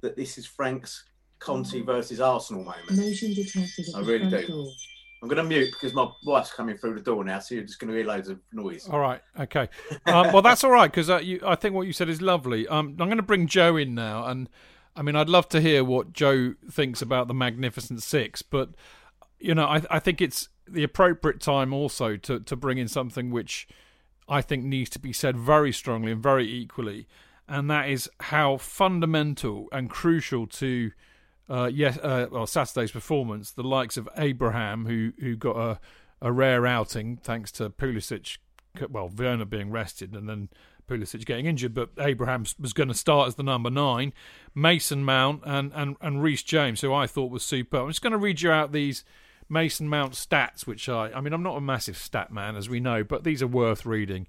that 0.00 0.16
this 0.16 0.38
is 0.38 0.46
Frank's 0.46 1.04
Conte 1.38 1.80
versus 1.82 2.20
Arsenal 2.20 2.64
moment. 2.64 2.90
Motion 2.90 3.34
detected 3.34 3.86
I 3.94 4.00
really 4.00 4.28
do. 4.28 4.46
door. 4.46 4.72
I'm 5.22 5.28
going 5.28 5.42
to 5.42 5.44
mute 5.44 5.72
because 5.72 5.94
my 5.94 6.08
wife's 6.24 6.52
coming 6.52 6.76
through 6.76 6.94
the 6.94 7.00
door 7.00 7.24
now, 7.24 7.38
so 7.38 7.54
you're 7.54 7.64
just 7.64 7.78
going 7.78 7.90
to 7.90 7.96
hear 7.96 8.06
loads 8.06 8.28
of 8.28 8.38
noise. 8.52 8.88
All 8.88 9.00
right. 9.00 9.20
Okay. 9.40 9.68
Um, 10.06 10.32
well, 10.32 10.42
that's 10.42 10.62
all 10.62 10.70
right 10.70 10.90
because 10.90 11.10
uh, 11.10 11.20
I 11.44 11.54
think 11.56 11.74
what 11.74 11.86
you 11.86 11.92
said 11.92 12.08
is 12.08 12.20
lovely. 12.20 12.68
Um, 12.68 12.88
I'm 13.00 13.08
going 13.08 13.16
to 13.16 13.22
bring 13.22 13.46
Joe 13.46 13.76
in 13.76 13.94
now, 13.94 14.26
and 14.26 14.48
I 14.94 15.02
mean, 15.02 15.16
I'd 15.16 15.28
love 15.28 15.48
to 15.50 15.60
hear 15.60 15.82
what 15.84 16.12
Joe 16.12 16.54
thinks 16.70 17.02
about 17.02 17.28
the 17.28 17.34
Magnificent 17.34 18.02
Six, 18.02 18.42
but 18.42 18.70
you 19.38 19.54
know, 19.54 19.66
I, 19.66 19.82
I 19.90 19.98
think 19.98 20.20
it's 20.20 20.48
the 20.68 20.82
appropriate 20.82 21.40
time 21.40 21.72
also 21.72 22.16
to 22.16 22.40
to 22.40 22.56
bring 22.56 22.78
in 22.78 22.88
something 22.88 23.30
which 23.30 23.66
I 24.28 24.40
think 24.40 24.64
needs 24.64 24.90
to 24.90 24.98
be 24.98 25.12
said 25.12 25.36
very 25.36 25.72
strongly 25.72 26.12
and 26.12 26.22
very 26.22 26.50
equally, 26.50 27.06
and 27.48 27.70
that 27.70 27.88
is 27.88 28.10
how 28.20 28.56
fundamental 28.56 29.68
and 29.72 29.88
crucial 29.88 30.46
to 30.46 30.92
uh, 31.48 31.70
yes, 31.72 31.96
uh, 31.98 32.26
well, 32.30 32.46
Saturday's 32.46 32.90
performance, 32.90 33.52
the 33.52 33.62
likes 33.62 33.96
of 33.96 34.08
Abraham, 34.16 34.86
who 34.86 35.12
who 35.20 35.36
got 35.36 35.56
a, 35.56 35.80
a 36.20 36.32
rare 36.32 36.66
outing 36.66 37.16
thanks 37.18 37.52
to 37.52 37.70
Pulisic, 37.70 38.38
well, 38.90 39.08
Werner 39.08 39.44
being 39.44 39.70
rested 39.70 40.14
and 40.14 40.28
then 40.28 40.48
Pulisic 40.88 41.24
getting 41.24 41.46
injured, 41.46 41.74
but 41.74 41.90
Abraham 41.98 42.44
was 42.58 42.72
going 42.72 42.88
to 42.88 42.94
start 42.94 43.28
as 43.28 43.34
the 43.36 43.42
number 43.42 43.70
nine, 43.70 44.12
Mason 44.54 45.04
Mount 45.04 45.42
and 45.44 45.72
and 45.74 45.96
and 46.00 46.22
Reece 46.22 46.42
James, 46.42 46.80
who 46.80 46.92
I 46.92 47.06
thought 47.06 47.30
was 47.30 47.44
superb. 47.44 47.84
I'm 47.84 47.90
just 47.90 48.02
going 48.02 48.12
to 48.12 48.18
read 48.18 48.42
you 48.42 48.50
out 48.50 48.72
these 48.72 49.04
Mason 49.48 49.88
Mount 49.88 50.14
stats, 50.14 50.66
which 50.66 50.88
I 50.88 51.10
I 51.12 51.20
mean 51.20 51.32
I'm 51.32 51.42
not 51.42 51.56
a 51.56 51.60
massive 51.60 51.96
stat 51.96 52.32
man 52.32 52.56
as 52.56 52.68
we 52.68 52.80
know, 52.80 53.04
but 53.04 53.24
these 53.24 53.42
are 53.42 53.46
worth 53.46 53.86
reading. 53.86 54.26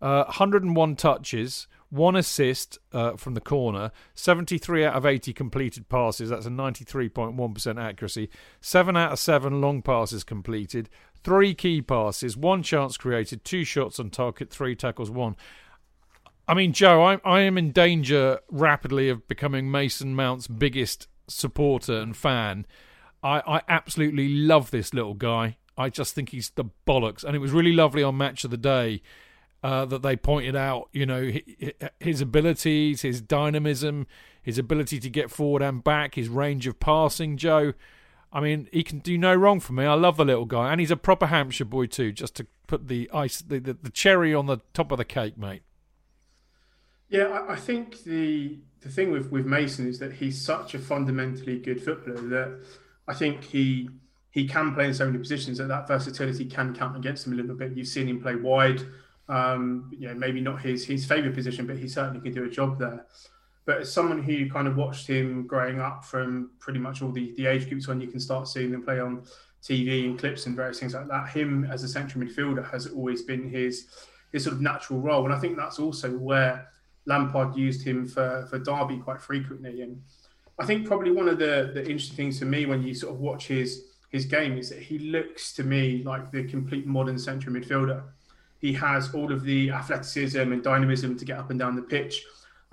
Uh, 0.00 0.24
101 0.24 0.96
touches, 0.96 1.66
one 1.88 2.16
assist 2.16 2.78
uh, 2.92 3.16
from 3.16 3.34
the 3.34 3.40
corner, 3.40 3.90
73 4.14 4.84
out 4.84 4.94
of 4.94 5.06
80 5.06 5.32
completed 5.32 5.88
passes. 5.88 6.28
That's 6.28 6.44
a 6.44 6.50
93.1% 6.50 7.80
accuracy. 7.82 8.28
Seven 8.60 8.96
out 8.96 9.12
of 9.12 9.18
seven 9.18 9.60
long 9.60 9.80
passes 9.80 10.24
completed, 10.24 10.90
three 11.22 11.54
key 11.54 11.80
passes, 11.80 12.36
one 12.36 12.62
chance 12.62 12.96
created, 12.96 13.44
two 13.44 13.64
shots 13.64 13.98
on 13.98 14.10
target, 14.10 14.50
three 14.50 14.76
tackles, 14.76 15.10
one. 15.10 15.36
I 16.46 16.52
mean, 16.52 16.74
Joe, 16.74 17.02
I, 17.02 17.20
I 17.24 17.40
am 17.40 17.56
in 17.56 17.72
danger 17.72 18.40
rapidly 18.50 19.08
of 19.08 19.26
becoming 19.26 19.70
Mason 19.70 20.14
Mount's 20.14 20.48
biggest 20.48 21.08
supporter 21.28 21.98
and 21.98 22.14
fan. 22.14 22.66
I, 23.24 23.56
I 23.56 23.62
absolutely 23.68 24.28
love 24.28 24.70
this 24.70 24.92
little 24.92 25.14
guy. 25.14 25.56
I 25.76 25.88
just 25.88 26.14
think 26.14 26.28
he's 26.28 26.50
the 26.50 26.66
bollocks. 26.86 27.24
And 27.24 27.34
it 27.34 27.40
was 27.40 27.50
really 27.50 27.72
lovely 27.72 28.02
on 28.02 28.16
Match 28.16 28.44
of 28.44 28.50
the 28.50 28.56
Day 28.58 29.02
uh, 29.62 29.86
that 29.86 30.02
they 30.02 30.14
pointed 30.14 30.54
out, 30.54 30.90
you 30.92 31.06
know, 31.06 31.32
his 31.98 32.20
abilities, 32.20 33.00
his 33.00 33.22
dynamism, 33.22 34.06
his 34.42 34.58
ability 34.58 35.00
to 35.00 35.08
get 35.08 35.30
forward 35.30 35.62
and 35.62 35.82
back, 35.82 36.16
his 36.16 36.28
range 36.28 36.66
of 36.66 36.78
passing, 36.78 37.38
Joe. 37.38 37.72
I 38.30 38.40
mean, 38.40 38.68
he 38.72 38.82
can 38.82 38.98
do 38.98 39.16
no 39.16 39.34
wrong 39.34 39.60
for 39.60 39.72
me. 39.72 39.86
I 39.86 39.94
love 39.94 40.18
the 40.18 40.24
little 40.24 40.44
guy, 40.44 40.70
and 40.70 40.80
he's 40.80 40.90
a 40.90 40.96
proper 40.96 41.26
Hampshire 41.26 41.64
boy 41.64 41.86
too. 41.86 42.12
Just 42.12 42.34
to 42.36 42.46
put 42.66 42.88
the 42.88 43.08
ice, 43.14 43.40
the, 43.40 43.58
the, 43.58 43.74
the 43.74 43.90
cherry 43.90 44.34
on 44.34 44.46
the 44.46 44.58
top 44.74 44.92
of 44.92 44.98
the 44.98 45.04
cake, 45.04 45.38
mate. 45.38 45.62
Yeah, 47.08 47.26
I, 47.26 47.52
I 47.52 47.56
think 47.56 48.02
the 48.02 48.58
the 48.80 48.88
thing 48.88 49.12
with 49.12 49.30
with 49.30 49.46
Mason 49.46 49.86
is 49.86 49.98
that 50.00 50.14
he's 50.14 50.44
such 50.44 50.74
a 50.74 50.78
fundamentally 50.78 51.58
good 51.58 51.82
footballer 51.82 52.28
that 52.28 52.60
I 53.06 53.14
think 53.14 53.44
he 53.44 53.88
he 54.30 54.48
can 54.48 54.74
play 54.74 54.86
in 54.86 54.94
so 54.94 55.06
many 55.06 55.18
positions 55.18 55.58
that 55.58 55.68
that 55.68 55.86
versatility 55.86 56.44
can 56.44 56.74
count 56.74 56.96
against 56.96 57.26
him 57.26 57.34
a 57.34 57.36
little 57.36 57.54
bit. 57.54 57.76
You've 57.76 57.86
seen 57.86 58.08
him 58.08 58.20
play 58.20 58.34
wide, 58.34 58.82
um, 59.28 59.92
you 59.96 60.08
know, 60.08 60.14
maybe 60.14 60.40
not 60.40 60.60
his 60.60 60.84
his 60.84 61.04
favourite 61.04 61.34
position, 61.34 61.66
but 61.66 61.78
he 61.78 61.88
certainly 61.88 62.20
can 62.20 62.34
do 62.34 62.44
a 62.44 62.50
job 62.50 62.78
there. 62.78 63.06
But 63.66 63.78
as 63.78 63.92
someone 63.92 64.22
who 64.22 64.50
kind 64.50 64.68
of 64.68 64.76
watched 64.76 65.06
him 65.06 65.46
growing 65.46 65.80
up 65.80 66.04
from 66.04 66.50
pretty 66.58 66.78
much 66.78 67.00
all 67.00 67.10
the, 67.10 67.32
the 67.36 67.46
age 67.46 67.68
groups 67.68 67.88
when 67.88 68.00
you 68.00 68.08
can 68.08 68.20
start 68.20 68.46
seeing 68.46 68.70
them 68.70 68.82
play 68.82 69.00
on 69.00 69.24
TV 69.62 70.04
and 70.04 70.18
clips 70.18 70.44
and 70.44 70.54
various 70.54 70.80
things 70.80 70.92
like 70.92 71.08
that, 71.08 71.30
him 71.30 71.64
as 71.70 71.82
a 71.82 71.88
central 71.88 72.22
midfielder 72.22 72.70
has 72.70 72.86
always 72.88 73.22
been 73.22 73.48
his 73.48 73.86
his 74.32 74.44
sort 74.44 74.56
of 74.56 74.60
natural 74.60 75.00
role. 75.00 75.24
And 75.24 75.32
I 75.32 75.38
think 75.38 75.56
that's 75.56 75.78
also 75.78 76.10
where 76.10 76.68
Lampard 77.06 77.56
used 77.56 77.86
him 77.86 78.06
for, 78.06 78.46
for 78.50 78.58
Derby 78.58 78.98
quite 78.98 79.20
frequently. 79.20 79.82
And 79.82 80.02
I 80.58 80.66
think 80.66 80.86
probably 80.86 81.10
one 81.10 81.28
of 81.28 81.38
the, 81.38 81.70
the 81.74 81.80
interesting 81.80 82.16
things 82.16 82.38
for 82.38 82.44
me 82.44 82.66
when 82.66 82.82
you 82.82 82.94
sort 82.94 83.14
of 83.14 83.20
watch 83.20 83.46
his 83.46 83.86
his 84.10 84.24
game 84.24 84.56
is 84.56 84.68
that 84.68 84.78
he 84.78 85.00
looks 85.00 85.52
to 85.54 85.64
me 85.64 86.02
like 86.04 86.30
the 86.30 86.44
complete 86.44 86.86
modern 86.86 87.18
central 87.18 87.54
midfielder. 87.54 88.02
He 88.60 88.72
has 88.74 89.12
all 89.12 89.32
of 89.32 89.42
the 89.42 89.70
athleticism 89.70 90.38
and 90.38 90.62
dynamism 90.62 91.18
to 91.18 91.24
get 91.24 91.36
up 91.36 91.50
and 91.50 91.58
down 91.58 91.74
the 91.74 91.82
pitch 91.82 92.24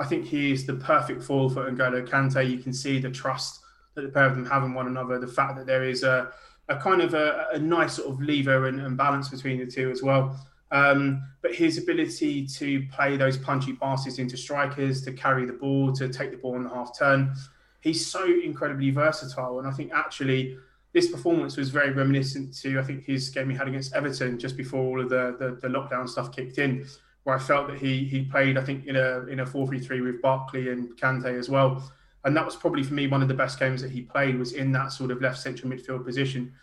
I 0.01 0.05
think 0.05 0.25
he 0.25 0.51
is 0.51 0.65
the 0.65 0.73
perfect 0.73 1.23
foil 1.23 1.47
for 1.47 1.69
N'Golo 1.69 2.07
Kante. 2.07 2.49
You 2.49 2.57
can 2.57 2.73
see 2.73 2.99
the 2.99 3.11
trust 3.11 3.61
that 3.93 4.01
the 4.01 4.09
pair 4.09 4.25
of 4.25 4.35
them 4.35 4.47
have 4.47 4.63
in 4.63 4.73
one 4.73 4.87
another, 4.87 5.19
the 5.19 5.27
fact 5.27 5.55
that 5.57 5.67
there 5.67 5.83
is 5.83 6.01
a, 6.01 6.31
a 6.69 6.77
kind 6.77 7.03
of 7.03 7.13
a, 7.13 7.49
a 7.53 7.59
nice 7.59 7.93
sort 7.93 8.09
of 8.09 8.19
lever 8.19 8.67
and, 8.67 8.81
and, 8.81 8.97
balance 8.97 9.29
between 9.29 9.59
the 9.59 9.65
two 9.67 9.91
as 9.91 10.01
well. 10.01 10.35
Um, 10.71 11.21
but 11.43 11.53
his 11.53 11.77
ability 11.77 12.47
to 12.47 12.87
play 12.87 13.15
those 13.15 13.37
punchy 13.37 13.73
passes 13.73 14.17
into 14.17 14.37
strikers, 14.37 15.03
to 15.03 15.11
carry 15.11 15.45
the 15.45 15.53
ball, 15.53 15.93
to 15.93 16.09
take 16.09 16.31
the 16.31 16.37
ball 16.37 16.55
on 16.55 16.63
the 16.63 16.69
half 16.69 16.97
turn, 16.97 17.35
he's 17.81 18.05
so 18.05 18.25
incredibly 18.25 18.91
versatile. 18.91 19.59
And 19.59 19.67
I 19.67 19.71
think 19.71 19.91
actually 19.93 20.57
this 20.93 21.09
performance 21.09 21.57
was 21.57 21.69
very 21.69 21.91
reminiscent 21.91 22.55
to 22.59 22.79
I 22.79 22.83
think 22.83 23.03
his 23.03 23.29
game 23.29 23.49
he 23.49 23.55
had 23.55 23.67
against 23.67 23.93
Everton 23.93 24.39
just 24.39 24.57
before 24.57 24.81
all 24.81 25.01
of 25.01 25.09
the, 25.09 25.35
the, 25.39 25.67
the 25.67 25.67
lockdown 25.67 26.07
stuff 26.07 26.35
kicked 26.35 26.57
in 26.57 26.85
where 27.23 27.35
I 27.35 27.39
felt 27.39 27.67
that 27.67 27.77
he 27.77 28.05
he 28.05 28.23
played, 28.23 28.57
I 28.57 28.63
think, 28.63 28.85
in 28.85 28.95
a 28.95 29.25
in 29.27 29.41
a 29.41 29.45
four 29.45 29.67
three 29.67 29.79
three 29.79 30.01
with 30.01 30.21
Barkley 30.21 30.69
and 30.69 30.95
Kante 30.97 31.37
as 31.37 31.49
well. 31.49 31.83
And 32.23 32.35
that 32.35 32.45
was 32.45 32.55
probably 32.55 32.83
for 32.83 32.93
me 32.93 33.07
one 33.07 33.21
of 33.21 33.27
the 33.27 33.33
best 33.33 33.59
games 33.59 33.81
that 33.81 33.91
he 33.91 34.01
played 34.01 34.37
was 34.37 34.53
in 34.53 34.71
that 34.73 34.91
sort 34.91 35.11
of 35.11 35.21
left 35.21 35.39
central 35.39 35.71
midfield 35.71 36.05
position. 36.05 36.53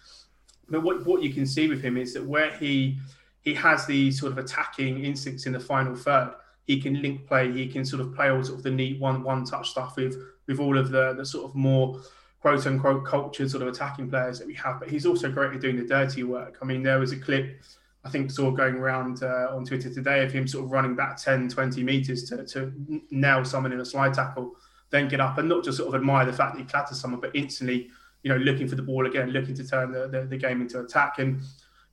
But 0.68 0.82
what, 0.82 1.04
what 1.04 1.22
you 1.22 1.32
can 1.32 1.46
see 1.46 1.68
with 1.68 1.82
him 1.82 1.96
is 1.96 2.14
that 2.14 2.24
where 2.24 2.50
he 2.56 2.98
he 3.42 3.54
has 3.54 3.86
the 3.86 4.10
sort 4.10 4.32
of 4.32 4.38
attacking 4.38 5.04
instincts 5.04 5.46
in 5.46 5.52
the 5.52 5.60
final 5.60 5.94
third, 5.96 6.34
he 6.64 6.80
can 6.80 7.00
link 7.00 7.26
play, 7.26 7.50
he 7.50 7.66
can 7.66 7.84
sort 7.84 8.02
of 8.02 8.14
play 8.14 8.30
all 8.30 8.42
sort 8.42 8.58
of 8.58 8.62
the 8.62 8.70
neat 8.70 9.00
one 9.00 9.22
one 9.22 9.44
touch 9.44 9.70
stuff 9.70 9.96
with 9.96 10.16
with 10.48 10.58
all 10.58 10.76
of 10.76 10.90
the 10.90 11.14
the 11.14 11.24
sort 11.24 11.44
of 11.44 11.54
more 11.54 12.00
quote 12.40 12.66
unquote 12.66 13.04
cultured 13.04 13.50
sort 13.50 13.62
of 13.62 13.68
attacking 13.68 14.10
players 14.10 14.40
that 14.40 14.48
we 14.48 14.54
have. 14.54 14.80
But 14.80 14.88
he's 14.88 15.06
also 15.06 15.30
great 15.30 15.54
at 15.54 15.60
doing 15.60 15.76
the 15.76 15.84
dirty 15.84 16.24
work. 16.24 16.58
I 16.60 16.64
mean, 16.64 16.82
there 16.82 16.98
was 16.98 17.12
a 17.12 17.16
clip 17.16 17.60
I 18.04 18.10
think 18.10 18.30
saw 18.30 18.50
going 18.50 18.76
around 18.76 19.22
uh, 19.22 19.48
on 19.50 19.64
Twitter 19.64 19.92
today 19.92 20.24
of 20.24 20.32
him 20.32 20.46
sort 20.46 20.64
of 20.64 20.70
running 20.70 20.94
back 20.94 21.16
10, 21.16 21.48
20 21.48 21.82
meters 21.82 22.24
to, 22.30 22.44
to 22.46 22.72
nail 23.10 23.44
someone 23.44 23.72
in 23.72 23.80
a 23.80 23.84
slide 23.84 24.14
tackle, 24.14 24.54
then 24.90 25.08
get 25.08 25.20
up 25.20 25.36
and 25.36 25.48
not 25.48 25.64
just 25.64 25.76
sort 25.78 25.88
of 25.88 25.94
admire 25.96 26.24
the 26.24 26.32
fact 26.32 26.54
that 26.54 26.60
he 26.60 26.64
clatters 26.64 27.00
someone, 27.00 27.20
but 27.20 27.34
instantly, 27.34 27.90
you 28.22 28.30
know, 28.30 28.36
looking 28.36 28.68
for 28.68 28.76
the 28.76 28.82
ball 28.82 29.06
again, 29.06 29.30
looking 29.30 29.54
to 29.54 29.66
turn 29.66 29.90
the, 29.90 30.06
the, 30.08 30.22
the 30.22 30.36
game 30.36 30.60
into 30.60 30.80
attack. 30.80 31.18
And 31.18 31.42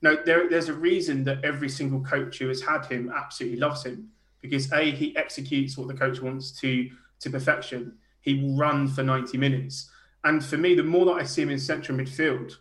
know, 0.05 0.17
there, 0.25 0.49
there's 0.49 0.69
a 0.69 0.73
reason 0.73 1.23
that 1.25 1.43
every 1.43 1.67
single 1.67 2.01
coach 2.01 2.37
who 2.37 2.47
has 2.47 2.61
had 2.61 2.85
him 2.85 3.11
absolutely 3.13 3.59
loves 3.59 3.83
him 3.83 4.09
because 4.41 4.71
A, 4.71 4.91
he 4.91 5.15
executes 5.17 5.77
what 5.77 5.87
the 5.87 5.93
coach 5.93 6.21
wants 6.21 6.51
to 6.61 6.89
to 7.19 7.29
perfection. 7.29 7.97
He 8.25 8.41
will 8.41 8.57
run 8.57 8.89
for 8.89 9.03
90 9.03 9.37
minutes. 9.37 9.89
And 10.25 10.43
for 10.43 10.57
me, 10.57 10.75
the 10.75 10.83
more 10.83 11.05
that 11.05 11.13
I 11.13 11.23
see 11.23 11.43
him 11.43 11.51
in 11.51 11.59
central 11.59 11.97
midfield, 11.97 12.57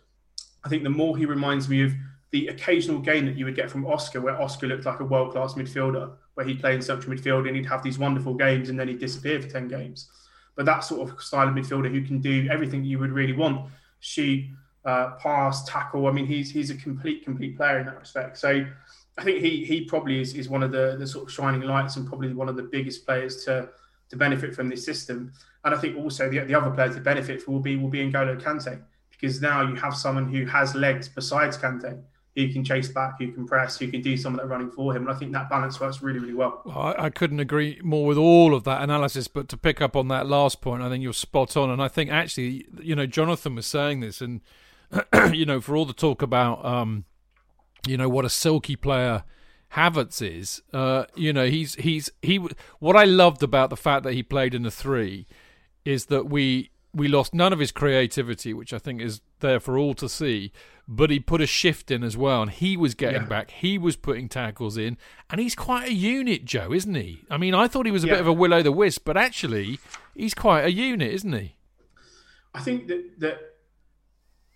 I 0.63 0.69
think 0.69 0.83
the 0.83 0.89
more 0.89 1.17
he 1.17 1.25
reminds 1.25 1.67
me 1.67 1.83
of 1.83 1.91
the 2.31 2.47
occasional 2.47 2.99
game 2.99 3.25
that 3.25 3.35
you 3.35 3.45
would 3.45 3.55
get 3.55 3.69
from 3.69 3.85
Oscar, 3.85 4.21
where 4.21 4.39
Oscar 4.41 4.67
looked 4.67 4.85
like 4.85 4.99
a 4.99 5.05
world 5.05 5.33
class 5.33 5.55
midfielder, 5.55 6.11
where 6.35 6.45
he'd 6.45 6.59
play 6.59 6.75
in 6.75 6.81
central 6.81 7.13
midfield 7.13 7.47
and 7.47 7.55
he'd 7.55 7.65
have 7.65 7.83
these 7.83 7.99
wonderful 7.99 8.35
games 8.35 8.69
and 8.69 8.79
then 8.79 8.87
he'd 8.87 8.99
disappear 8.99 9.41
for 9.41 9.49
10 9.49 9.67
games. 9.67 10.09
But 10.55 10.65
that 10.65 10.83
sort 10.83 11.09
of 11.09 11.21
style 11.21 11.47
of 11.47 11.53
midfielder 11.53 11.91
who 11.91 12.01
can 12.03 12.21
do 12.21 12.47
everything 12.49 12.83
you 12.83 12.99
would 12.99 13.11
really 13.11 13.33
want 13.33 13.69
shoot, 13.99 14.45
uh, 14.85 15.11
pass, 15.19 15.65
tackle. 15.65 16.07
I 16.07 16.11
mean, 16.11 16.27
he's 16.27 16.51
he's 16.51 16.69
a 16.69 16.75
complete, 16.75 17.25
complete 17.25 17.57
player 17.57 17.79
in 17.79 17.87
that 17.87 17.99
respect. 17.99 18.37
So 18.37 18.65
I 19.17 19.23
think 19.23 19.41
he 19.41 19.65
he 19.65 19.85
probably 19.85 20.21
is, 20.21 20.35
is 20.35 20.47
one 20.47 20.61
of 20.61 20.71
the, 20.71 20.95
the 20.99 21.07
sort 21.07 21.27
of 21.27 21.33
shining 21.33 21.61
lights 21.61 21.95
and 21.95 22.07
probably 22.07 22.31
one 22.33 22.49
of 22.49 22.55
the 22.55 22.63
biggest 22.63 23.05
players 23.05 23.43
to 23.45 23.69
to 24.09 24.15
benefit 24.15 24.53
from 24.53 24.69
this 24.69 24.85
system. 24.85 25.31
And 25.65 25.73
I 25.73 25.77
think 25.77 25.97
also 25.97 26.29
the, 26.29 26.39
the 26.39 26.53
other 26.53 26.69
player 26.69 26.93
to 26.93 26.99
benefit 27.01 27.47
will 27.47 27.59
be 27.59 27.75
will 27.75 27.89
be 27.89 27.99
N'Golo 27.99 28.41
Kante 28.41 28.79
because 29.09 29.41
now 29.41 29.67
you 29.67 29.75
have 29.75 29.95
someone 29.95 30.31
who 30.31 30.45
has 30.45 30.75
legs 30.75 31.09
besides 31.09 31.57
Kante 31.57 31.99
who 32.35 32.51
can 32.51 32.63
chase 32.63 32.89
back, 32.89 33.17
who 33.17 33.31
can 33.31 33.47
press, 33.47 33.77
who 33.77 33.87
can 33.87 34.01
do 34.01 34.17
some 34.17 34.33
of 34.33 34.41
that 34.41 34.47
running 34.47 34.69
for 34.69 34.93
him. 34.93 35.03
And 35.03 35.15
I 35.15 35.17
think 35.17 35.31
that 35.31 35.49
balance 35.49 35.79
works 35.79 36.01
really, 36.01 36.19
really 36.19 36.33
well. 36.33 36.61
I, 36.69 37.05
I, 37.05 37.09
couldn't 37.09 37.39
agree 37.39 37.79
more 37.81 38.05
with 38.05 38.17
all 38.17 38.53
of 38.53 38.65
that 38.65 38.81
analysis, 38.81 39.29
but 39.29 39.47
to 39.49 39.57
pick 39.57 39.81
up 39.81 39.95
on 39.95 40.09
that 40.09 40.27
last 40.27 40.59
point, 40.59 40.83
I 40.83 40.89
think 40.89 41.01
you're 41.01 41.13
spot 41.13 41.55
on. 41.55 41.69
And 41.69 41.81
I 41.81 41.87
think 41.87 42.11
actually, 42.11 42.67
you 42.81 42.93
know, 42.93 43.05
Jonathan 43.05 43.55
was 43.55 43.65
saying 43.65 44.01
this, 44.01 44.19
and, 44.19 44.41
you 45.31 45.45
know, 45.45 45.61
for 45.61 45.77
all 45.77 45.85
the 45.85 45.93
talk 45.93 46.21
about, 46.21 46.63
um, 46.65 47.05
you 47.87 47.95
know, 47.95 48.09
what 48.09 48.25
a 48.25 48.29
silky 48.29 48.75
player. 48.75 49.23
Havertz 49.73 50.21
is, 50.21 50.61
uh, 50.73 51.05
you 51.15 51.33
know, 51.33 51.47
he's 51.47 51.75
he's 51.75 52.09
he. 52.21 52.37
What 52.79 52.95
I 52.95 53.03
loved 53.03 53.43
about 53.43 53.69
the 53.69 53.75
fact 53.75 54.03
that 54.03 54.13
he 54.13 54.23
played 54.23 54.53
in 54.53 54.63
the 54.63 54.71
three 54.71 55.25
is 55.85 56.07
that 56.07 56.25
we 56.25 56.71
we 56.93 57.07
lost 57.09 57.33
none 57.33 57.51
of 57.51 57.59
his 57.59 57.71
creativity, 57.71 58.53
which 58.53 58.73
I 58.73 58.79
think 58.79 59.01
is 59.01 59.21
there 59.41 59.59
for 59.59 59.77
all 59.77 59.93
to 59.95 60.07
see. 60.07 60.51
But 60.87 61.09
he 61.09 61.19
put 61.19 61.41
a 61.41 61.47
shift 61.47 61.91
in 61.91 62.03
as 62.03 62.15
well, 62.15 62.43
and 62.43 62.51
he 62.51 62.77
was 62.77 62.93
getting 62.93 63.23
yeah. 63.23 63.27
back. 63.27 63.51
He 63.51 63.77
was 63.77 63.95
putting 63.95 64.29
tackles 64.29 64.77
in, 64.77 64.97
and 65.29 65.41
he's 65.41 65.55
quite 65.55 65.89
a 65.89 65.93
unit, 65.93 66.45
Joe, 66.45 66.71
isn't 66.71 66.93
he? 66.93 67.23
I 67.29 67.37
mean, 67.37 67.53
I 67.53 67.67
thought 67.67 67.85
he 67.85 67.91
was 67.91 68.03
a 68.03 68.07
yeah. 68.07 68.13
bit 68.13 68.21
of 68.21 68.27
a 68.27 68.33
will 68.33 68.53
o' 68.53 68.61
the 68.61 68.71
wisp, 68.71 69.03
but 69.03 69.17
actually, 69.17 69.79
he's 70.15 70.33
quite 70.33 70.63
a 70.63 70.71
unit, 70.71 71.11
isn't 71.11 71.33
he? 71.33 71.55
I 72.53 72.61
think 72.61 72.87
that 72.87 73.19
that 73.19 73.39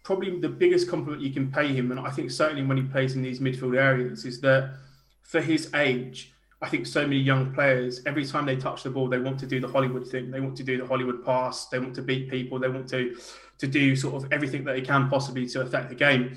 probably 0.04 0.40
the 0.40 0.50
biggest 0.50 0.90
compliment 0.90 1.22
you 1.22 1.34
can 1.34 1.52
pay 1.52 1.68
him, 1.68 1.92
and 1.92 2.00
I 2.00 2.12
think 2.12 2.32
certainly 2.32 2.64
when 2.64 2.78
he 2.78 2.84
plays 2.84 3.16
in 3.16 3.22
these 3.22 3.40
midfield 3.40 3.78
areas, 3.78 4.24
is 4.24 4.40
that 4.42 4.76
for 5.24 5.42
his 5.42 5.74
age 5.74 6.34
I 6.62 6.68
think 6.68 6.86
so 6.86 7.04
many 7.04 7.18
young 7.18 7.54
players, 7.54 8.02
every 8.06 8.26
time 8.26 8.46
they 8.46 8.58
touch 8.58 8.84
the 8.84 8.90
ball, 8.90 9.08
they 9.08 9.20
want 9.20 9.40
to 9.40 9.48
do 9.48 9.62
the 9.62 9.68
Hollywood 9.68 10.06
thing. 10.06 10.30
They 10.30 10.42
want 10.42 10.58
to 10.58 10.64
do 10.64 10.78
the 10.78 10.86
Hollywood 10.86 11.24
pass. 11.24 11.68
They 11.68 11.80
want 11.80 11.96
to 11.96 12.02
beat 12.02 12.30
people. 12.30 12.60
They 12.60 12.68
want 12.68 12.90
to 12.90 13.16
to 13.60 13.68
do 13.68 13.96
sort 13.96 14.16
of 14.16 14.32
everything 14.32 14.64
that 14.64 14.74
they 14.74 14.82
can 14.82 15.10
possibly 15.10 15.46
to 15.48 15.62
affect 15.62 15.90
the 15.90 15.96
game. 15.96 16.34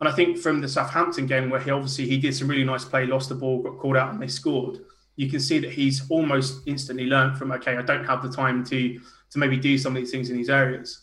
And 0.00 0.08
I 0.08 0.12
think 0.12 0.38
from 0.38 0.60
the 0.60 0.68
Southampton 0.68 1.26
game, 1.26 1.50
where 1.50 1.60
he 1.60 1.70
obviously 1.70 2.06
he 2.06 2.18
did 2.18 2.34
some 2.34 2.48
really 2.48 2.64
nice 2.64 2.84
play, 2.84 3.06
lost 3.06 3.28
the 3.28 3.34
ball, 3.34 3.62
got 3.62 3.78
called 3.78 3.96
out, 3.96 4.12
and 4.12 4.20
they 4.20 4.28
scored. 4.28 4.78
You 5.16 5.28
can 5.28 5.40
see 5.40 5.58
that 5.58 5.72
he's 5.72 6.08
almost 6.10 6.66
instantly 6.66 7.06
learned 7.06 7.36
from 7.38 7.52
okay, 7.52 7.76
I 7.76 7.82
don't 7.82 8.04
have 8.04 8.22
the 8.22 8.30
time 8.30 8.64
to 8.66 8.98
to 9.30 9.38
maybe 9.38 9.56
do 9.56 9.78
some 9.78 9.94
of 9.94 10.02
these 10.02 10.10
things 10.10 10.30
in 10.30 10.36
these 10.36 10.50
areas. 10.50 11.02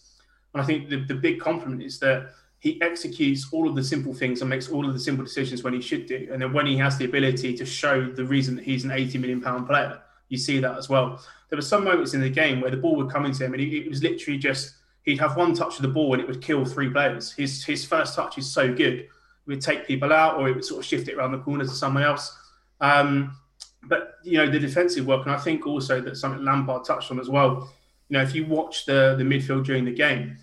And 0.53 0.62
I 0.62 0.65
think 0.65 0.89
the, 0.89 1.03
the 1.06 1.13
big 1.13 1.39
compliment 1.39 1.84
is 1.84 1.99
that 1.99 2.32
he 2.60 2.82
executes 2.82 3.48
all 3.52 3.70
of 3.70 3.76
the 3.76 3.84
simple 3.84 4.13
things 4.13 4.41
and 4.41 4.50
makes 4.50 4.70
all 4.70 4.88
of 4.88 4.93
the 4.93 5.00
simple 5.00 5.24
decisions 5.24 5.63
when 5.63 5.74
he 5.74 5.82
should 5.82 6.06
do. 6.08 6.28
And 6.32 6.41
then 6.41 6.54
when 6.54 6.65
he 6.65 6.78
has 6.78 6.98
the 6.98 7.06
ability 7.06 7.56
to 7.56 7.65
show 7.65 8.10
the 8.10 8.26
reason 8.26 8.56
that 8.56 8.65
he's 8.65 8.84
an 8.84 8.91
80 8.91 9.20
million 9.20 9.41
pound 9.41 9.67
player, 9.67 10.02
you 10.30 10.38
see 10.38 10.60
that 10.60 10.78
as 10.78 10.89
well. 10.89 11.22
There 11.50 11.58
were 11.58 11.62
some 11.62 11.84
moments 11.84 12.13
in 12.13 12.22
the 12.22 12.30
game 12.30 12.60
where 12.60 12.72
the 12.72 12.78
ball 12.78 12.96
would 12.96 13.12
come 13.12 13.26
into 13.26 13.46
him 13.46 13.54
and 13.54 13.62
it 13.62 13.88
was 13.88 14.02
literally 14.02 14.39
just 14.39 14.76
he'd 15.04 15.20
have 15.20 15.38
one 15.38 15.54
touch 15.54 15.78
of 15.78 15.84
the 15.84 15.88
ball 15.88 16.13
and 16.13 16.22
it 16.22 16.28
would 16.28 16.41
kill 16.41 16.65
three 16.65 16.89
players. 16.89 17.32
His 17.32 17.63
his 17.63 17.86
first 17.86 18.15
touch 18.15 18.38
is 18.38 18.52
so 18.52 18.74
good. 18.74 19.00
It 19.02 19.10
would 19.46 19.62
take 19.62 19.88
people 19.88 20.12
out 20.12 20.38
or 20.38 20.50
it 20.50 20.56
would 20.56 20.65
sort 20.65 20.80
of 20.80 20.86
shift 20.86 21.08
it 21.08 21.15
around 21.15 21.32
the 21.32 21.39
corner 21.39 21.63
to 21.63 21.70
someone 21.70 22.04
else. 22.04 22.36
Um, 22.82 23.38
but 23.84 24.15
you 24.24 24.38
know 24.38 24.50
the 24.50 24.60
defensive 24.60 25.06
work, 25.06 25.26
and 25.26 25.34
I 25.34 25.38
think 25.38 25.65
also 25.65 26.02
that 26.02 26.17
something 26.17 26.43
Lampard 26.43 26.84
touched 26.86 27.12
on 27.12 27.20
as 27.20 27.30
well. 27.30 27.72
You 28.10 28.17
know, 28.17 28.24
if 28.24 28.36
you 28.36 28.46
watch 28.46 28.86
the 28.86 29.15
the 29.17 29.24
midfield 29.24 29.65
during 29.65 29.86
the 29.86 29.93
game, 29.93 30.38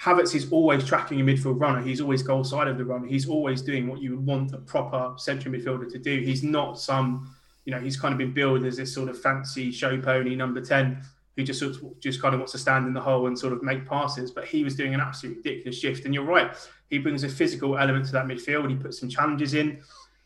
Havertz 0.00 0.34
is 0.34 0.50
always 0.52 0.84
tracking 0.84 1.20
a 1.20 1.24
midfield 1.24 1.60
runner. 1.60 1.82
He's 1.82 2.00
always 2.00 2.22
goal 2.22 2.44
side 2.44 2.68
of 2.68 2.78
the 2.78 2.84
runner. 2.84 3.06
He's 3.06 3.28
always 3.28 3.62
doing 3.62 3.88
what 3.88 4.00
you 4.00 4.16
would 4.16 4.24
want 4.24 4.54
a 4.54 4.58
proper 4.58 5.14
central 5.16 5.52
midfielder 5.52 5.90
to 5.90 5.98
do. 5.98 6.20
He's 6.20 6.44
not 6.44 6.78
some, 6.78 7.34
you 7.64 7.72
know, 7.72 7.80
he's 7.80 7.98
kind 7.98 8.12
of 8.12 8.18
been 8.18 8.32
billed 8.32 8.64
as 8.64 8.76
this 8.76 8.94
sort 8.94 9.08
of 9.08 9.20
fancy 9.20 9.72
show 9.72 10.00
pony 10.00 10.36
number 10.36 10.60
10 10.60 11.02
who 11.36 11.42
just 11.42 11.58
sort 11.58 11.74
of, 11.74 12.00
just 12.00 12.22
kind 12.22 12.34
of 12.34 12.40
wants 12.40 12.52
to 12.52 12.58
stand 12.58 12.86
in 12.86 12.92
the 12.92 13.00
hole 13.00 13.26
and 13.26 13.36
sort 13.36 13.52
of 13.52 13.62
make 13.62 13.86
passes. 13.86 14.30
But 14.30 14.44
he 14.44 14.62
was 14.62 14.76
doing 14.76 14.94
an 14.94 15.00
absolute 15.00 15.38
ridiculous 15.38 15.78
shift. 15.78 16.04
And 16.04 16.14
you're 16.14 16.24
right, 16.24 16.52
he 16.90 16.98
brings 16.98 17.24
a 17.24 17.28
physical 17.28 17.76
element 17.76 18.06
to 18.06 18.12
that 18.12 18.26
midfield. 18.26 18.68
He 18.70 18.76
puts 18.76 19.00
some 19.00 19.08
challenges 19.08 19.54
in. 19.54 19.80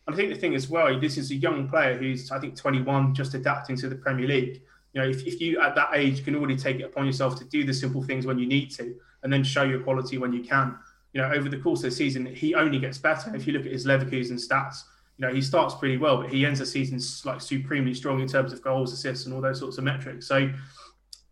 And 0.06 0.14
I 0.14 0.16
think 0.16 0.34
the 0.34 0.38
thing 0.38 0.54
as 0.54 0.68
well, 0.68 0.98
this 1.00 1.16
is 1.16 1.30
a 1.30 1.34
young 1.34 1.68
player 1.68 1.96
who's 1.96 2.30
I 2.30 2.38
think 2.38 2.56
21, 2.56 3.14
just 3.14 3.32
adapting 3.32 3.76
to 3.76 3.88
the 3.88 3.94
Premier 3.94 4.26
League. 4.26 4.60
You 4.92 5.00
know, 5.00 5.08
if, 5.08 5.26
if 5.26 5.40
you 5.40 5.60
at 5.60 5.74
that 5.76 5.90
age 5.94 6.24
can 6.24 6.34
already 6.34 6.56
take 6.56 6.80
it 6.80 6.82
upon 6.82 7.06
yourself 7.06 7.38
to 7.38 7.44
do 7.44 7.64
the 7.64 7.72
simple 7.72 8.02
things 8.02 8.26
when 8.26 8.38
you 8.38 8.46
need 8.46 8.70
to, 8.72 8.94
and 9.22 9.32
then 9.32 9.44
show 9.44 9.62
your 9.62 9.80
quality 9.80 10.18
when 10.18 10.32
you 10.32 10.42
can. 10.42 10.76
You 11.12 11.20
know, 11.20 11.30
over 11.30 11.48
the 11.48 11.58
course 11.58 11.80
of 11.80 11.90
the 11.90 11.96
season, 11.96 12.26
he 12.26 12.54
only 12.54 12.78
gets 12.78 12.98
better. 12.98 13.34
If 13.34 13.46
you 13.46 13.52
look 13.52 13.66
at 13.66 13.72
his 13.72 13.86
Leverkusen 13.86 14.40
stats, 14.40 14.84
you 15.18 15.26
know, 15.26 15.32
he 15.32 15.42
starts 15.42 15.74
pretty 15.74 15.98
well, 15.98 16.22
but 16.22 16.30
he 16.30 16.46
ends 16.46 16.58
the 16.58 16.66
season 16.66 17.00
like 17.24 17.40
supremely 17.40 17.94
strong 17.94 18.20
in 18.20 18.26
terms 18.26 18.52
of 18.52 18.62
goals, 18.62 18.92
assists, 18.92 19.26
and 19.26 19.34
all 19.34 19.40
those 19.40 19.58
sorts 19.58 19.78
of 19.78 19.84
metrics. 19.84 20.26
So 20.26 20.50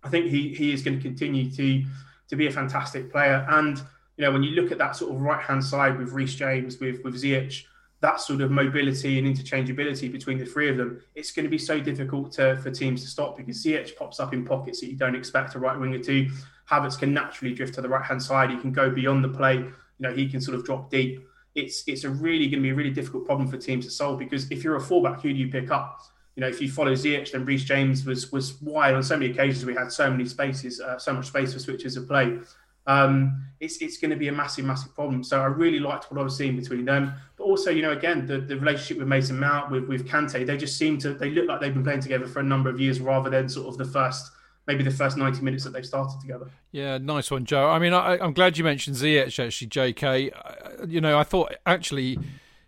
I 0.03 0.09
think 0.09 0.27
he 0.27 0.55
he 0.55 0.73
is 0.73 0.83
going 0.83 0.97
to 0.97 1.03
continue 1.03 1.51
to 1.51 1.85
to 2.29 2.37
be 2.37 2.47
a 2.47 2.51
fantastic 2.51 3.11
player. 3.11 3.47
And 3.49 3.79
you 4.17 4.25
know, 4.25 4.33
when 4.33 4.43
you 4.43 4.51
look 4.51 4.71
at 4.71 4.79
that 4.79 4.97
sort 4.97 5.15
of 5.15 5.21
right 5.21 5.43
hand 5.43 5.65
side 5.65 5.99
with 5.99 6.13
Reece 6.13 6.35
James, 6.35 6.79
with 6.79 7.03
with 7.03 7.15
Ziyech, 7.15 7.65
that 8.01 8.21
sort 8.21 8.41
of 8.41 8.51
mobility 8.51 9.19
and 9.19 9.29
interchangeability 9.29 10.11
between 10.11 10.39
the 10.39 10.45
three 10.45 10.71
of 10.71 10.77
them, 10.77 11.03
it's 11.15 11.33
going 11.33 11.45
to 11.45 11.51
be 11.51 11.59
so 11.59 11.79
difficult 11.79 12.33
to, 12.33 12.57
for 12.59 12.71
teams 12.71 13.03
to 13.03 13.09
stop 13.09 13.37
because 13.37 13.63
Ziyech 13.63 13.95
pops 13.97 14.21
up 14.21 14.33
in 14.33 14.45
pockets 14.45 14.81
that 14.81 14.87
you 14.87 14.97
don't 14.97 15.15
expect 15.15 15.55
a 15.55 15.59
right 15.59 15.79
winger 15.79 15.99
to. 15.99 16.31
Havertz 16.71 16.99
can 16.99 17.13
naturally 17.13 17.55
drift 17.55 17.75
to 17.75 17.83
the 17.83 17.89
right 17.89 18.05
hand 18.05 18.23
side. 18.23 18.51
He 18.51 18.57
can 18.57 18.73
go 18.73 18.89
beyond 18.89 19.23
the 19.23 19.29
play. 19.29 19.57
You 19.57 19.75
know, 19.99 20.13
he 20.13 20.29
can 20.29 20.41
sort 20.41 20.57
of 20.57 20.65
drop 20.65 20.91
deep. 20.91 21.27
It's 21.55 21.83
it's 21.87 22.05
a 22.05 22.11
really 22.11 22.47
going 22.47 22.61
to 22.61 22.63
be 22.63 22.71
a 22.71 22.75
really 22.75 22.91
difficult 22.91 23.27
problem 23.27 23.49
for 23.49 23.57
teams 23.57 23.85
to 23.85 23.91
solve 23.91 24.19
because 24.19 24.51
if 24.51 24.63
you're 24.65 24.77
a 24.77 24.81
fullback, 24.81 25.21
who 25.21 25.33
do 25.33 25.39
you 25.39 25.49
pick 25.49 25.71
up? 25.71 26.01
You 26.37 26.43
know, 26.43 26.49
if 26.49 26.63
you 26.63 26.71
follow 26.71 26.93
Ziyech, 26.93 27.33
then 27.33 27.45
Reece 27.45 27.65
James 27.65 28.07
was 28.07 28.31
was 28.31 28.63
wide 28.63 28.95
on 28.95 29.03
so 29.03 29.17
many 29.17 29.33
occasions. 29.33 29.67
We 29.67 29.75
had 29.75 29.93
so 29.93 30.09
many 30.11 30.25
spaces, 30.27 30.81
uh, 30.81 30.97
so 30.97 31.13
much 31.13 31.27
space 31.27 31.53
for 31.53 31.59
switches 31.59 31.97
of 31.97 32.07
play. 32.07 32.39
Um, 32.87 33.47
it's 33.61 33.77
it's 33.83 33.99
going 33.99 34.11
to 34.11 34.17
be 34.17 34.29
a 34.29 34.33
massive, 34.33 34.65
massive 34.65 34.95
problem. 34.95 35.23
So 35.23 35.41
I 35.41 35.47
really 35.47 35.79
liked 35.79 36.11
what 36.11 36.21
I 36.21 36.25
was 36.25 36.37
seeing 36.37 36.57
between 36.57 36.85
them. 36.85 37.13
But 37.37 37.45
also, 37.45 37.71
you 37.71 37.83
know, 37.83 37.93
again, 37.93 38.27
the, 38.27 38.39
the 38.39 38.57
relationship 38.57 38.99
with 38.99 39.09
Mason 39.09 39.39
Mount, 39.39 39.71
with 39.71 39.87
with 39.87 40.09
Kante, 40.09 40.47
they 40.47 40.57
just 40.57 40.77
seem 40.79 40.99
to 40.99 41.13
they 41.13 41.31
look 41.31 41.47
like 41.47 41.61
they've 41.61 41.75
been 41.75 41.85
playing 41.85 42.01
together 42.01 42.27
for 42.27 42.41
a 42.41 42.45
number 42.45 42.71
of 42.71 42.81
years 42.81 43.01
rather 43.01 43.29
than 43.29 43.49
sort 43.49 43.69
of 43.69 43.77
the 43.77 43.85
first 43.85 44.33
maybe 44.67 44.85
the 44.85 44.91
first 44.91 45.17
90 45.17 45.43
minutes 45.43 45.65
that 45.65 45.73
they've 45.73 45.87
started 45.87 46.21
together. 46.21 46.49
Yeah, 46.71 46.99
nice 46.99 47.31
one, 47.31 47.45
Joe. 47.45 47.69
I 47.69 47.79
mean, 47.79 47.93
I, 47.93 48.25
am 48.25 48.33
glad 48.33 48.57
you 48.57 48.63
mentioned 48.63 48.97
Ziyech, 48.97 49.45
actually, 49.45 49.69
JK. 49.69 50.89
You 50.89 51.01
know, 51.01 51.19
I 51.19 51.25
thought 51.25 51.55
actually 51.67 52.19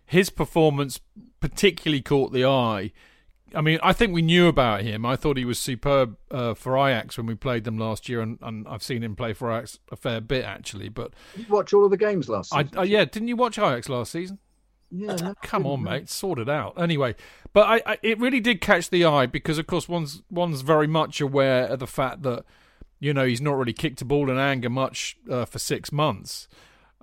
his 0.05 0.29
performance 0.29 0.99
particularly 1.39 2.01
caught 2.01 2.33
the 2.33 2.45
eye. 2.45 2.91
I 3.53 3.61
mean, 3.61 3.79
I 3.83 3.93
think 3.93 4.13
we 4.13 4.21
knew 4.21 4.47
about 4.47 4.81
him. 4.81 5.05
I 5.05 5.15
thought 5.15 5.37
he 5.37 5.45
was 5.45 5.59
superb 5.59 6.17
uh, 6.31 6.53
for 6.53 6.77
Ajax 6.77 7.17
when 7.17 7.27
we 7.27 7.35
played 7.35 7.63
them 7.63 7.77
last 7.77 8.09
year, 8.09 8.21
and, 8.21 8.37
and, 8.41 8.67
I've 8.67 8.83
seen 8.83 9.03
him 9.03 9.15
play 9.15 9.33
for 9.33 9.51
Ajax 9.51 9.79
a 9.91 9.95
fair 9.95 10.21
bit 10.21 10.43
actually. 10.43 10.89
But 10.89 11.13
Did 11.35 11.47
you 11.47 11.53
watch 11.53 11.73
all 11.73 11.85
of 11.85 11.91
the 11.91 11.97
games 11.97 12.29
last 12.29 12.51
season? 12.51 12.69
I, 12.75 12.79
uh, 12.79 12.83
yeah, 12.83 13.05
didn't 13.05 13.27
you 13.27 13.35
watch 13.35 13.57
Ajax 13.57 13.89
last 13.89 14.11
season? 14.11 14.39
Yeah, 14.95 15.33
come 15.41 15.65
on, 15.65 15.81
mate, 15.81 16.07
sort 16.07 16.37
it 16.37 16.47
out. 16.47 16.79
Anyway, 16.79 17.15
but 17.51 17.61
I, 17.67 17.93
I, 17.93 17.97
it 18.03 18.19
really 18.19 18.39
did 18.39 18.61
catch 18.61 18.91
the 18.91 19.05
eye 19.05 19.25
because, 19.25 19.57
of 19.57 19.65
course, 19.65 19.89
one's 19.89 20.21
one's 20.29 20.61
very 20.61 20.87
much 20.87 21.19
aware 21.19 21.65
of 21.65 21.79
the 21.79 21.87
fact 21.87 22.21
that 22.23 22.45
you 22.99 23.13
know 23.13 23.25
he's 23.25 23.41
not 23.41 23.57
really 23.57 23.73
kicked 23.73 24.01
a 24.01 24.05
ball 24.05 24.29
in 24.29 24.37
anger 24.37 24.69
much 24.69 25.17
uh, 25.29 25.45
for 25.45 25.57
six 25.57 25.91
months, 25.91 26.47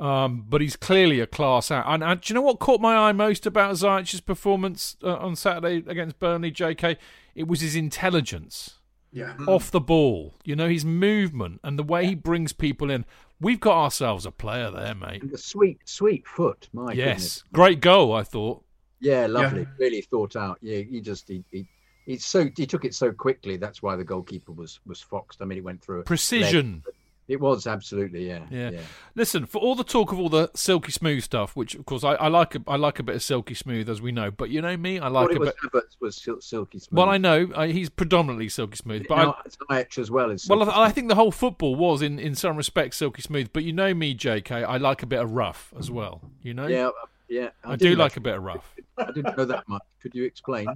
um, 0.00 0.46
but 0.48 0.62
he's 0.62 0.76
clearly 0.76 1.20
a 1.20 1.26
class 1.26 1.70
out. 1.70 1.84
And, 1.86 2.02
and, 2.02 2.20
do 2.20 2.32
you 2.32 2.34
know 2.34 2.40
what 2.40 2.58
caught 2.58 2.80
my 2.80 2.96
eye 2.96 3.12
most 3.12 3.44
about 3.44 3.74
Ziyech's 3.74 4.22
performance 4.22 4.96
uh, 5.02 5.16
on 5.16 5.36
Saturday 5.36 5.84
against 5.86 6.18
Burnley? 6.18 6.50
J.K. 6.50 6.96
It 7.34 7.46
was 7.46 7.60
his 7.60 7.76
intelligence. 7.76 8.78
Yeah. 9.12 9.34
Off 9.46 9.70
the 9.70 9.80
ball, 9.80 10.34
you 10.44 10.54
know, 10.54 10.68
his 10.68 10.84
movement 10.84 11.60
and 11.64 11.78
the 11.78 11.82
way 11.82 12.06
he 12.06 12.14
brings 12.14 12.52
people 12.52 12.90
in. 12.90 13.04
We've 13.40 13.58
got 13.58 13.76
ourselves 13.76 14.24
a 14.24 14.30
player 14.30 14.70
there, 14.70 14.94
mate. 14.94 15.22
And 15.22 15.30
the 15.30 15.38
sweet, 15.38 15.80
sweet 15.84 16.26
foot. 16.26 16.68
My 16.72 16.92
yes, 16.92 17.06
goodness. 17.06 17.44
great 17.52 17.80
goal. 17.80 18.14
I 18.14 18.22
thought. 18.22 18.62
Yeah, 19.00 19.26
lovely. 19.26 19.62
Yeah. 19.62 19.68
Really 19.78 20.02
thought 20.02 20.36
out. 20.36 20.58
Yeah, 20.62 20.78
he 20.78 21.00
just 21.00 21.26
he, 21.26 21.42
he 21.50 21.66
he's 22.06 22.24
so 22.24 22.48
he 22.56 22.66
took 22.66 22.84
it 22.84 22.94
so 22.94 23.10
quickly. 23.10 23.56
That's 23.56 23.82
why 23.82 23.96
the 23.96 24.04
goalkeeper 24.04 24.52
was 24.52 24.78
was 24.86 25.00
foxed. 25.00 25.42
I 25.42 25.44
mean, 25.44 25.56
he 25.56 25.62
went 25.62 25.82
through 25.82 26.04
precision. 26.04 26.82
Leg. 26.86 26.94
It 27.30 27.40
was 27.40 27.68
absolutely, 27.68 28.26
yeah, 28.26 28.40
yeah, 28.50 28.70
yeah. 28.70 28.80
Listen, 29.14 29.46
for 29.46 29.58
all 29.58 29.76
the 29.76 29.84
talk 29.84 30.10
of 30.10 30.18
all 30.18 30.28
the 30.28 30.50
silky 30.56 30.90
smooth 30.90 31.22
stuff, 31.22 31.54
which 31.54 31.76
of 31.76 31.86
course 31.86 32.02
I, 32.02 32.14
I 32.14 32.26
like, 32.26 32.56
a, 32.56 32.62
I 32.66 32.74
like 32.74 32.98
a 32.98 33.04
bit 33.04 33.14
of 33.14 33.22
silky 33.22 33.54
smooth, 33.54 33.88
as 33.88 34.02
we 34.02 34.10
know. 34.10 34.32
But 34.32 34.50
you 34.50 34.60
know 34.60 34.76
me, 34.76 34.98
I 34.98 35.06
like 35.06 35.28
well, 35.28 35.42
a 35.42 35.44
bit. 35.46 35.54
Havertz 35.62 35.96
was 36.00 36.16
silky 36.44 36.80
smooth. 36.80 36.98
Well, 36.98 37.08
I 37.08 37.18
know 37.18 37.48
I, 37.54 37.68
he's 37.68 37.88
predominantly 37.88 38.48
silky 38.48 38.74
smooth, 38.74 39.06
but 39.08 39.22
no, 39.22 39.36
I, 39.68 39.86
as 39.96 40.10
well 40.10 40.32
as. 40.32 40.48
Well, 40.48 40.68
I, 40.68 40.86
I, 40.86 40.90
think 40.90 41.06
the 41.06 41.14
whole 41.14 41.30
football 41.30 41.76
was 41.76 42.02
in 42.02 42.18
in 42.18 42.34
some 42.34 42.56
respects 42.56 42.96
silky 42.96 43.22
smooth. 43.22 43.50
But 43.52 43.62
you 43.62 43.72
know 43.72 43.94
me, 43.94 44.12
J.K., 44.12 44.64
I 44.64 44.78
like 44.78 45.04
a 45.04 45.06
bit 45.06 45.20
of 45.20 45.30
rough 45.30 45.72
as 45.78 45.88
well. 45.88 46.22
You 46.42 46.54
know. 46.54 46.66
Yeah, 46.66 46.88
uh, 46.88 46.92
yeah. 47.28 47.50
I, 47.62 47.76
do 47.76 47.94
like 47.94 48.16
a 48.16 48.20
bit 48.20 48.34
of 48.34 48.42
rough. 48.42 48.74
I 48.98 49.12
didn't 49.12 49.38
know 49.38 49.44
that 49.44 49.68
much. 49.68 49.82
Could 50.02 50.16
you 50.16 50.24
explain? 50.24 50.66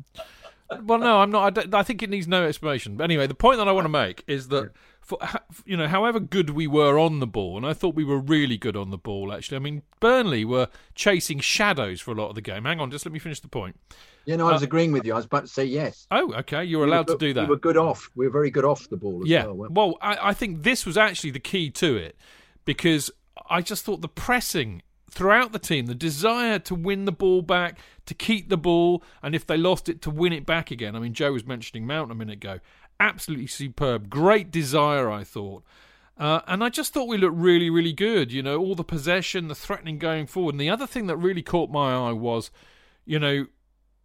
well, 0.83 1.01
no, 1.01 1.19
I'm 1.19 1.33
not. 1.33 1.59
I, 1.59 1.81
I, 1.81 1.83
think 1.83 2.05
it 2.05 2.11
needs 2.11 2.29
no 2.29 2.45
explanation. 2.45 2.97
But 2.97 3.05
anyway, 3.05 3.27
the 3.27 3.35
point 3.35 3.59
that 3.59 3.67
I 3.67 3.73
want 3.73 3.87
to 3.87 3.91
make 3.91 4.23
is 4.29 4.49
that, 4.49 4.71
for, 5.05 5.19
you 5.65 5.77
know, 5.77 5.87
however 5.87 6.19
good 6.19 6.51
we 6.51 6.67
were 6.67 6.99
on 6.99 7.21
the 7.21 7.27
ball, 7.27 7.57
and 7.57 7.67
I 7.67 7.73
thought 7.73 7.95
we 7.95 8.05
were 8.05 8.19
really 8.19 8.57
good 8.57 8.77
on 8.77 8.91
the 8.91 8.99
ball. 8.99 9.33
Actually, 9.33 9.57
I 9.57 9.61
mean, 9.61 9.83
Burnley 10.01 10.45
were 10.45 10.69
chasing 10.95 11.41
shadows 11.41 12.01
for 12.01 12.13
a 12.13 12.15
lot 12.15 12.31
of 12.31 12.35
the 12.35 12.41
game. 12.41 12.65
Hang 12.65 12.81
on, 12.81 12.91
just 12.91 13.05
let 13.05 13.13
me 13.13 13.19
finish 13.19 13.41
the 13.41 13.49
point. 13.49 13.79
Yeah, 14.25 14.37
no, 14.37 14.49
I 14.49 14.53
was 14.53 14.63
uh, 14.63 14.67
agreeing 14.67 14.93
with 14.93 15.05
you. 15.05 15.13
I 15.13 15.17
was 15.17 15.27
about 15.27 15.43
to 15.43 15.49
say 15.49 15.65
yes. 15.65 16.07
Oh, 16.11 16.33
okay. 16.35 16.65
You 16.65 16.79
were 16.79 16.87
allowed 16.87 17.09
we 17.09 17.15
were, 17.15 17.19
to 17.19 17.27
do 17.27 17.35
that. 17.35 17.43
We 17.43 17.49
were 17.49 17.57
good 17.57 17.77
off. 17.77 18.11
We 18.15 18.27
were 18.27 18.33
very 18.33 18.51
good 18.51 18.65
off 18.65 18.89
the 18.89 18.97
ball. 18.97 19.23
yeah. 19.27 19.47
Well, 19.47 19.69
well 19.71 19.99
I, 20.01 20.31
I 20.31 20.35
think 20.35 20.63
this 20.63 20.87
was 20.87 20.97
actually 20.97 21.31
the 21.31 21.41
key 21.41 21.71
to 21.71 21.97
it 21.97 22.17
because 22.65 23.11
I 23.51 23.61
just 23.61 23.85
thought 23.85 24.01
the 24.01 24.09
pressing 24.09 24.83
throughout 25.11 25.53
the 25.53 25.59
team 25.59 25.87
the 25.87 25.95
desire 25.95 26.59
to 26.59 26.75
win 26.75 27.05
the 27.05 27.13
ball 27.13 27.43
back, 27.43 27.79
to 28.07 28.15
keep 28.15 28.49
the 28.49 28.57
ball, 28.57 29.03
and 29.23 29.35
if 29.35 29.47
they 29.47 29.57
lost 29.57 29.89
it, 29.89 30.03
to 30.03 30.11
win 30.11 30.33
it 30.33 30.45
back 30.45 30.71
again. 30.71 30.97
I 30.97 30.99
mean, 30.99 31.15
Joe 31.15 31.33
was 31.33 31.47
mentioning 31.47 31.87
Mount 31.87 32.11
a 32.11 32.15
minute 32.15 32.35
ago. 32.35 32.61
Absolutely 33.01 33.47
superb. 33.47 34.09
Great 34.09 34.51
desire, 34.51 35.11
I 35.11 35.25
thought. 35.25 35.65
Uh, 36.17 36.41
and 36.47 36.63
I 36.63 36.69
just 36.69 36.93
thought 36.95 37.09
we 37.09 37.17
looked 37.17 37.37
really, 37.37 37.71
really 37.71 37.93
good. 37.93 38.33
You 38.33 38.43
know, 38.43 38.59
all 38.59 38.75
the 38.75 38.85
possession, 38.85 39.49
the 39.49 39.55
threatening 39.55 39.99
going 39.99 40.27
forward. 40.27 40.55
And 40.55 40.61
the 40.61 40.71
other 40.71 40.87
thing 40.87 41.07
that 41.09 41.17
really 41.17 41.43
caught 41.43 41.71
my 41.71 41.95
eye 41.95 42.13
was, 42.13 42.51
you 43.05 43.19
know, 43.19 43.47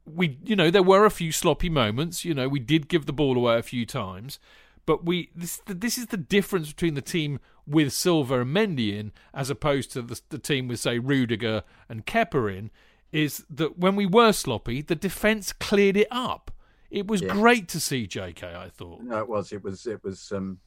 we, 0.06 0.40
you 0.44 0.56
know, 0.56 0.72
there 0.72 0.84
were 0.84 1.06
a 1.06 1.12
few 1.12 1.32
sloppy 1.32 1.70
moments. 1.70 2.26
You 2.26 2.34
know, 2.34 2.48
we 2.50 2.60
did 2.60 2.88
give 2.88 3.06
the 3.06 3.14
ball 3.14 3.38
away 3.38 3.58
a 3.58 3.64
few 3.64 3.86
times, 3.86 4.40
but 4.86 5.06
we 5.06 5.30
this 5.36 5.62
this 5.68 5.98
is 5.98 6.08
the 6.08 6.18
difference 6.18 6.70
between 6.70 6.96
the 6.96 7.02
team 7.02 7.40
with 7.68 7.94
Silva 7.94 8.42
and 8.42 8.56
Mendy 8.56 8.98
in, 8.98 9.12
as 9.34 9.52
opposed 9.52 9.92
to 9.92 10.02
the, 10.02 10.20
the 10.30 10.40
team 10.40 10.68
with 10.68 10.80
say 10.80 10.98
Rudiger 10.98 11.64
and 11.88 12.08
Kepa 12.08 12.58
in, 12.58 12.72
is 13.12 13.46
that 13.52 13.78
when 13.78 13.96
we 13.96 14.08
were 14.08 14.32
sloppy, 14.32 14.82
the 14.82 14.96
defence 14.96 15.54
cleared 15.54 15.98
it 15.98 16.08
up. 16.10 16.52
It 16.92 17.08
was 17.08 17.22
yeah. 17.22 17.34
great 17.34 17.68
to 17.70 17.80
see 17.80 18.08
JK. 18.08 18.44
I 18.44 18.70
thought. 18.70 19.02
No, 19.02 19.20
it 19.20 19.30
was. 19.30 19.52
It 19.52 19.64
was. 19.64 19.86
It 19.86 20.04
was. 20.04 20.32
Um, 20.32 20.60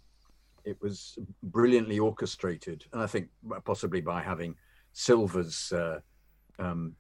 it 0.65 0.81
was 0.81 1.19
brilliantly 1.43 1.99
orchestrated, 1.99 2.85
and 2.93 3.03
I 3.03 3.07
think 3.07 3.29
possibly 3.65 4.01
by 4.01 4.23
having 4.23 4.55
Silva's 4.93 5.73
uh, 5.73 5.99
um, 6.61 6.95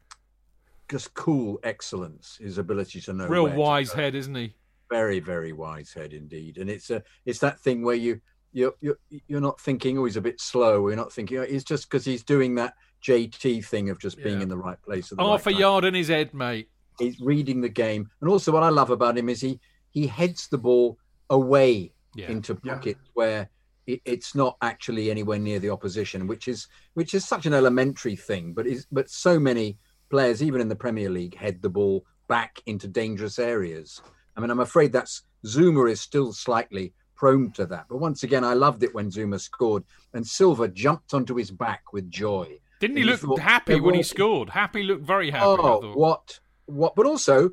just 0.90 1.14
cool 1.14 1.60
excellence, 1.62 2.38
his 2.40 2.58
ability 2.58 3.00
to 3.02 3.12
know. 3.12 3.28
Real 3.28 3.48
wise 3.48 3.92
head, 3.92 4.14
isn't 4.16 4.34
he? 4.34 4.54
very 4.92 5.20
very 5.20 5.54
wise 5.54 5.90
head 5.90 6.12
indeed 6.12 6.58
and 6.58 6.68
it's 6.68 6.90
a 6.90 7.02
it's 7.24 7.38
that 7.38 7.58
thing 7.58 7.82
where 7.82 7.94
you 7.94 8.20
you're 8.52 8.74
you're, 8.82 8.98
you're 9.26 9.40
not 9.40 9.58
thinking 9.58 9.96
oh 9.96 10.04
he's 10.04 10.18
a 10.18 10.20
bit 10.20 10.38
slow 10.38 10.86
you're 10.86 10.96
not 10.96 11.10
thinking 11.10 11.38
oh, 11.38 11.42
it's 11.42 11.64
just 11.64 11.88
because 11.88 12.04
he's 12.04 12.22
doing 12.22 12.54
that 12.54 12.74
jt 13.02 13.64
thing 13.64 13.88
of 13.88 13.98
just 13.98 14.18
being 14.22 14.36
yeah. 14.36 14.42
in 14.42 14.50
the 14.50 14.56
right 14.56 14.80
place 14.82 15.10
at 15.10 15.16
the 15.16 15.24
half 15.24 15.46
right 15.46 15.56
a 15.56 15.58
yard 15.58 15.86
in 15.86 15.94
his 15.94 16.08
head 16.08 16.34
mate 16.34 16.68
he's 17.02 17.20
reading 17.20 17.60
the 17.60 17.68
game 17.68 18.08
and 18.20 18.30
also 18.30 18.52
what 18.52 18.62
i 18.62 18.68
love 18.68 18.90
about 18.90 19.16
him 19.16 19.28
is 19.28 19.40
he 19.40 19.58
he 19.90 20.06
heads 20.06 20.48
the 20.48 20.58
ball 20.58 20.98
away 21.30 21.92
yeah. 22.14 22.30
into 22.30 22.54
pockets 22.54 23.00
yeah. 23.04 23.10
where 23.14 23.48
it, 23.86 24.00
it's 24.04 24.34
not 24.34 24.56
actually 24.62 25.10
anywhere 25.10 25.38
near 25.38 25.58
the 25.58 25.70
opposition 25.70 26.26
which 26.26 26.48
is 26.48 26.68
which 26.94 27.14
is 27.14 27.24
such 27.24 27.46
an 27.46 27.54
elementary 27.54 28.16
thing 28.16 28.52
but 28.52 28.66
is 28.66 28.86
but 28.92 29.08
so 29.10 29.38
many 29.38 29.78
players 30.10 30.42
even 30.42 30.60
in 30.60 30.68
the 30.68 30.76
premier 30.76 31.10
league 31.10 31.36
head 31.36 31.60
the 31.62 31.68
ball 31.68 32.04
back 32.28 32.60
into 32.66 32.86
dangerous 32.86 33.38
areas 33.38 34.00
I 34.36 34.40
mean, 34.40 34.50
I'm 34.50 34.60
afraid 34.60 34.92
that's 34.92 35.22
Zouma 35.44 35.90
is 35.90 36.00
still 36.00 36.32
slightly 36.32 36.94
prone 37.14 37.50
to 37.52 37.66
that. 37.66 37.86
But 37.88 37.98
once 37.98 38.22
again, 38.22 38.44
I 38.44 38.54
loved 38.54 38.82
it 38.82 38.94
when 38.94 39.10
Zouma 39.10 39.40
scored 39.40 39.84
and 40.14 40.26
Silva 40.26 40.68
jumped 40.68 41.14
onto 41.14 41.36
his 41.36 41.50
back 41.50 41.92
with 41.92 42.10
joy. 42.10 42.58
Didn't 42.80 42.96
he 42.96 43.04
look 43.04 43.20
thought, 43.20 43.38
happy 43.38 43.80
when 43.80 43.94
he 43.94 44.02
scored? 44.02 44.50
Happy 44.50 44.82
looked 44.82 45.04
very 45.04 45.30
happy. 45.30 45.44
Oh, 45.46 45.92
what, 45.94 46.40
what? 46.66 46.94
But 46.94 47.06
also, 47.06 47.50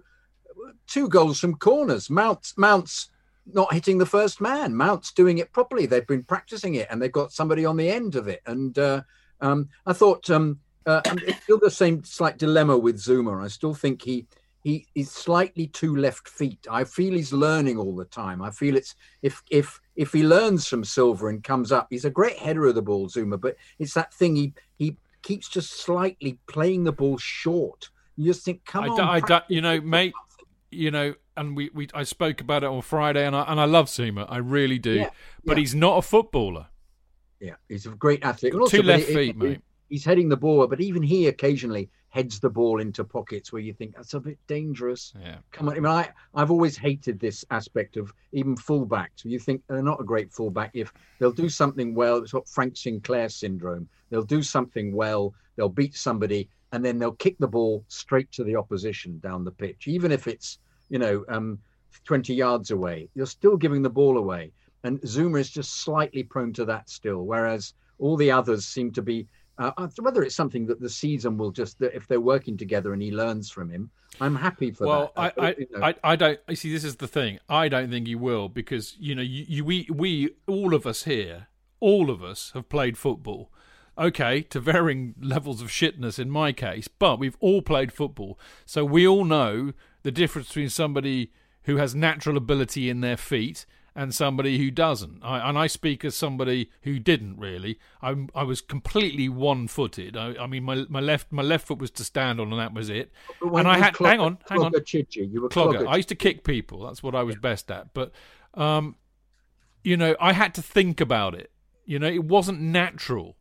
two 0.87 1.07
goals 1.07 1.39
from 1.39 1.55
corners. 1.55 2.09
Mounts, 2.09 2.57
Mounts 2.57 3.09
not 3.53 3.73
hitting 3.73 3.97
the 3.97 4.05
first 4.05 4.41
man. 4.41 4.75
Mounts 4.75 5.11
doing 5.11 5.37
it 5.37 5.51
properly. 5.51 5.85
They've 5.85 6.05
been 6.05 6.23
practicing 6.23 6.75
it, 6.75 6.87
and 6.89 7.01
they've 7.01 7.11
got 7.11 7.31
somebody 7.31 7.65
on 7.65 7.77
the 7.77 7.89
end 7.89 8.15
of 8.15 8.27
it. 8.27 8.41
And 8.45 8.77
uh, 8.77 9.01
um, 9.41 9.69
I 9.85 9.93
thought 9.93 10.29
um, 10.29 10.59
uh, 10.85 11.01
it's 11.05 11.43
still 11.43 11.59
the 11.59 11.71
same 11.71 12.03
slight 12.03 12.37
dilemma 12.37 12.77
with 12.77 12.97
Zouma. 12.97 13.43
I 13.43 13.47
still 13.47 13.73
think 13.73 14.01
he 14.01 14.27
he 14.61 14.85
is 14.93 15.09
slightly 15.09 15.67
too 15.67 15.95
left 15.95 16.27
feet. 16.27 16.67
I 16.69 16.83
feel 16.83 17.13
he's 17.13 17.31
learning 17.31 17.77
all 17.77 17.95
the 17.95 18.05
time. 18.05 18.41
I 18.41 18.51
feel 18.51 18.75
it's 18.75 18.95
if 19.21 19.41
if 19.49 19.79
if 19.95 20.11
he 20.11 20.23
learns 20.23 20.67
from 20.67 20.83
Silva 20.83 21.27
and 21.27 21.43
comes 21.43 21.71
up, 21.71 21.87
he's 21.89 22.05
a 22.05 22.09
great 22.09 22.37
header 22.37 22.65
of 22.65 22.75
the 22.75 22.81
ball, 22.81 23.07
Zouma. 23.07 23.39
But 23.39 23.55
it's 23.77 23.93
that 23.93 24.13
thing 24.13 24.35
he 24.35 24.53
he 24.77 24.97
keeps 25.21 25.47
just 25.47 25.81
slightly 25.81 26.39
playing 26.47 26.83
the 26.83 26.91
ball 26.91 27.17
short. 27.17 27.89
You 28.19 28.25
just 28.25 28.43
think, 28.43 28.65
come 28.65 28.83
I 28.83 28.87
on, 28.89 28.97
d- 28.97 29.01
I 29.01 29.39
d- 29.39 29.45
you 29.55 29.61
know, 29.61 29.79
mate, 29.79 30.13
you 30.71 30.91
know, 30.91 31.13
and 31.37 31.55
we, 31.55 31.69
we 31.73 31.87
I 31.93 32.03
spoke 32.03 32.41
about 32.41 32.63
it 32.63 32.67
on 32.67 32.81
Friday, 32.81 33.25
and 33.25 33.33
I 33.33 33.43
and 33.43 33.59
I 33.61 33.63
love 33.65 33.85
Zouma, 33.85 34.25
I 34.29 34.37
really 34.37 34.77
do, 34.77 34.93
Yeah, 34.95 35.09
but 35.45 35.55
yeah. 35.55 35.61
he's 35.61 35.73
not 35.73 35.97
a 35.97 36.01
footballer. 36.01 36.67
Yeah, 37.39 37.55
he's 37.69 37.85
a 37.85 37.91
great 37.91 38.21
athlete. 38.23 38.53
And 38.53 38.67
Two 38.69 38.83
left 38.83 39.05
feet, 39.05 39.37
mate. 39.37 39.61
He's 39.87 40.03
heading 40.03 40.27
the 40.27 40.35
ball, 40.35 40.67
but 40.67 40.81
even 40.81 41.01
he 41.01 41.27
occasionally 41.27 41.89
heads 42.09 42.41
the 42.41 42.49
ball 42.49 42.81
into 42.81 43.03
pockets 43.05 43.53
where 43.53 43.61
you 43.61 43.71
think 43.73 43.95
that's 43.95 44.13
a 44.15 44.19
bit 44.19 44.37
dangerous. 44.47 45.13
Yeah, 45.19 45.37
Come 45.53 45.69
on, 45.69 45.77
I 45.77 45.79
mean, 45.79 45.85
I, 45.85 46.09
I've 46.35 46.51
always 46.51 46.75
hated 46.77 47.19
this 47.21 47.45
aspect 47.51 47.95
of 47.95 48.13
even 48.33 48.55
fullbacks. 48.57 49.23
You 49.23 49.39
think 49.39 49.61
they're 49.69 49.81
not 49.81 50.01
a 50.01 50.03
great 50.03 50.33
fullback 50.33 50.71
if 50.73 50.91
they'll 51.19 51.31
do 51.31 51.47
something 51.49 51.95
well. 51.95 52.17
It's 52.17 52.33
what 52.33 52.49
Frank 52.49 52.75
Sinclair 52.75 53.29
syndrome. 53.29 53.87
They'll 54.09 54.23
do 54.23 54.43
something 54.43 54.91
well, 54.93 55.33
they'll 55.55 55.69
beat 55.69 55.95
somebody, 55.95 56.49
and 56.71 56.83
then 56.83 56.99
they'll 56.99 57.11
kick 57.13 57.37
the 57.39 57.47
ball 57.47 57.83
straight 57.87 58.31
to 58.33 58.43
the 58.43 58.55
opposition 58.55 59.19
down 59.19 59.43
the 59.43 59.51
pitch, 59.51 59.87
even 59.87 60.11
if 60.11 60.27
it's 60.27 60.59
you 60.89 60.99
know 60.99 61.25
um, 61.29 61.59
20 62.05 62.33
yards 62.33 62.71
away. 62.71 63.09
You're 63.15 63.25
still 63.25 63.57
giving 63.57 63.81
the 63.81 63.89
ball 63.89 64.17
away, 64.17 64.51
and 64.83 64.99
Zouma 65.01 65.39
is 65.39 65.49
just 65.49 65.81
slightly 65.81 66.23
prone 66.23 66.53
to 66.53 66.65
that 66.65 66.89
still, 66.89 67.25
whereas 67.25 67.73
all 67.97 68.17
the 68.17 68.31
others 68.31 68.65
seem 68.65 68.91
to 68.93 69.01
be. 69.01 69.27
Uh, 69.57 69.71
uh, 69.77 69.89
whether 69.99 70.23
it's 70.23 70.35
something 70.35 70.65
that 70.65 70.79
the 70.79 70.89
season 70.89 71.37
will 71.37 71.51
just 71.51 71.77
that 71.79 71.93
if 71.93 72.07
they're 72.07 72.21
working 72.21 72.55
together 72.55 72.93
and 72.93 73.01
he 73.01 73.11
learns 73.11 73.49
from 73.49 73.69
him, 73.69 73.89
I'm 74.21 74.35
happy 74.35 74.71
for 74.71 74.87
well, 74.87 75.11
that. 75.17 75.33
I, 75.37 75.47
I, 75.47 75.55
you 75.57 75.67
know. 75.73 75.85
I, 75.85 75.95
I 76.01 76.15
don't. 76.15 76.39
You 76.47 76.55
see, 76.55 76.71
this 76.71 76.85
is 76.85 76.95
the 76.95 77.09
thing. 77.09 77.39
I 77.49 77.67
don't 77.67 77.89
think 77.89 78.07
he 78.07 78.15
will 78.15 78.47
because 78.47 78.95
you 78.99 79.15
know, 79.15 79.21
you, 79.21 79.45
you 79.47 79.65
we 79.65 79.87
we 79.91 80.29
all 80.47 80.73
of 80.73 80.87
us 80.87 81.03
here, 81.03 81.47
all 81.81 82.09
of 82.09 82.23
us 82.23 82.51
have 82.53 82.69
played 82.69 82.97
football. 82.97 83.51
Okay, 83.99 84.41
to 84.43 84.59
varying 84.59 85.15
levels 85.21 85.61
of 85.61 85.67
shitness 85.67 86.17
in 86.17 86.29
my 86.29 86.51
case, 86.53 86.87
but 86.87 87.19
we've 87.19 87.37
all 87.39 87.61
played 87.61 87.91
football, 87.91 88.39
so 88.65 88.85
we 88.85 89.05
all 89.07 89.25
know 89.25 89.73
the 90.03 90.11
difference 90.11 90.47
between 90.47 90.69
somebody 90.69 91.31
who 91.63 91.77
has 91.77 91.93
natural 91.93 92.37
ability 92.37 92.89
in 92.89 93.01
their 93.01 93.17
feet 93.17 93.65
and 93.95 94.15
somebody 94.15 94.57
who 94.57 94.71
doesn't. 94.71 95.21
I, 95.23 95.49
and 95.49 95.57
I 95.57 95.67
speak 95.67 96.05
as 96.05 96.15
somebody 96.15 96.71
who 96.83 96.99
didn't 96.99 97.37
really. 97.37 97.77
I, 98.01 98.15
I 98.33 98.43
was 98.43 98.61
completely 98.61 99.27
one-footed. 99.27 100.15
I, 100.15 100.35
I 100.39 100.47
mean, 100.47 100.63
my 100.63 100.85
my 100.87 101.01
left 101.01 101.31
my 101.31 101.41
left 101.41 101.67
foot 101.67 101.79
was 101.79 101.91
to 101.91 102.05
stand 102.05 102.39
on, 102.39 102.51
and 102.51 102.59
that 102.59 102.73
was 102.73 102.89
it. 102.89 103.11
And 103.41 103.67
I 103.67 103.77
had 103.77 103.95
clog- 103.95 104.09
hang 104.09 104.19
on, 104.21 104.37
hang 104.47 104.61
on. 104.61 104.83
Chichi, 104.85 105.25
you 105.25 105.41
were 105.41 105.49
Clogger. 105.49 105.81
clogger 105.81 105.87
I 105.87 105.97
used 105.97 106.09
to 106.09 106.15
kick 106.15 106.45
people. 106.45 106.85
That's 106.85 107.03
what 107.03 107.15
I 107.15 107.23
was 107.23 107.35
best 107.35 107.69
at. 107.69 107.93
But, 107.93 108.13
um, 108.53 108.95
you 109.83 109.97
know, 109.97 110.15
I 110.19 110.31
had 110.33 110.53
to 110.55 110.61
think 110.61 111.01
about 111.01 111.35
it. 111.35 111.51
You 111.85 111.99
know, 111.99 112.07
it 112.07 112.23
wasn't 112.23 112.61
natural. 112.61 113.35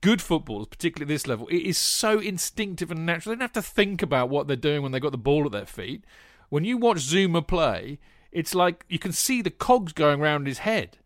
Good 0.00 0.22
footballers, 0.22 0.68
particularly 0.68 1.12
at 1.12 1.14
this 1.14 1.26
level, 1.26 1.48
it 1.48 1.62
is 1.62 1.78
so 1.78 2.18
instinctive 2.18 2.90
and 2.90 3.06
natural. 3.06 3.34
They 3.34 3.38
don't 3.38 3.54
have 3.54 3.64
to 3.64 3.70
think 3.70 4.02
about 4.02 4.28
what 4.28 4.46
they're 4.46 4.56
doing 4.56 4.82
when 4.82 4.92
they've 4.92 5.02
got 5.02 5.12
the 5.12 5.18
ball 5.18 5.46
at 5.46 5.52
their 5.52 5.66
feet. 5.66 6.04
When 6.48 6.64
you 6.64 6.76
watch 6.76 6.98
Zouma 6.98 7.46
play, 7.46 7.98
it's 8.32 8.54
like 8.54 8.84
you 8.88 8.98
can 8.98 9.12
see 9.12 9.42
the 9.42 9.50
cogs 9.50 9.92
going 9.92 10.20
around 10.20 10.46
his 10.46 10.58
head. 10.58 10.98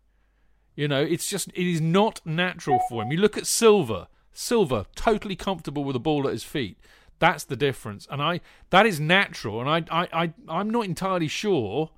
You 0.75 0.87
know, 0.87 1.01
it's 1.01 1.29
just 1.29 1.47
it 1.49 1.69
is 1.69 1.81
not 1.81 2.19
natural 2.25 2.79
for 2.89 3.03
him. 3.03 3.11
You 3.11 3.17
look 3.17 3.37
at 3.37 3.47
Silva, 3.47 4.09
Silva, 4.33 4.85
totally 4.95 5.35
comfortable 5.35 5.83
with 5.83 5.93
the 5.93 5.99
ball 5.99 6.27
at 6.27 6.33
his 6.33 6.43
feet. 6.43 6.77
That's 7.19 7.45
the 7.45 7.55
difference, 7.55 8.07
and 8.11 8.21
I 8.21 8.41
that 8.71 8.85
is 8.85 8.99
natural, 8.99 9.61
and 9.61 9.69
I 9.69 10.01
I, 10.03 10.23
I 10.23 10.33
I'm 10.49 10.69
not 10.69 10.85
entirely 10.85 11.29
sure 11.29 11.91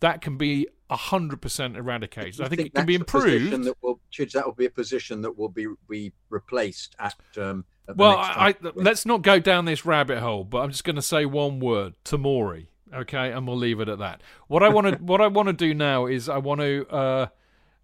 that 0.00 0.20
can 0.20 0.36
be 0.36 0.68
hundred 0.90 1.42
percent 1.42 1.76
eradicated. 1.76 2.40
I 2.40 2.48
think, 2.48 2.60
it 2.60 2.74
can 2.74 2.86
be 2.86 2.94
improved. 2.94 3.50
That 3.50 3.74
will, 3.82 4.00
that 4.18 4.46
will 4.46 4.52
be 4.52 4.66
a 4.66 4.70
position 4.70 5.22
that 5.22 5.36
will 5.36 5.48
be 5.48 5.66
be 5.88 6.12
replaced 6.30 6.94
at. 6.98 7.14
Um, 7.36 7.64
at 7.88 7.96
the 7.96 8.02
Well, 8.02 8.16
next 8.16 8.64
I, 8.64 8.68
I, 8.68 8.72
let's 8.74 9.06
not 9.06 9.22
go 9.22 9.38
down 9.38 9.64
this 9.64 9.84
rabbit 9.84 10.18
hole, 10.18 10.44
but 10.44 10.58
I'm 10.58 10.70
just 10.70 10.84
going 10.84 10.96
to 10.96 11.02
say 11.02 11.24
one 11.24 11.60
word: 11.60 11.94
Tomori. 12.04 12.66
Okay, 12.94 13.32
and 13.32 13.46
we'll 13.48 13.56
leave 13.56 13.80
it 13.80 13.88
at 13.88 13.98
that. 13.98 14.22
What 14.46 14.62
I 14.62 14.68
want 14.68 14.86
to 14.86 14.94
what 15.02 15.20
I 15.20 15.26
want 15.26 15.48
to 15.48 15.52
do 15.52 15.74
now 15.74 16.06
is 16.06 16.28
I 16.28 16.38
want 16.38 16.60
to. 16.60 16.86
Uh, 16.88 17.26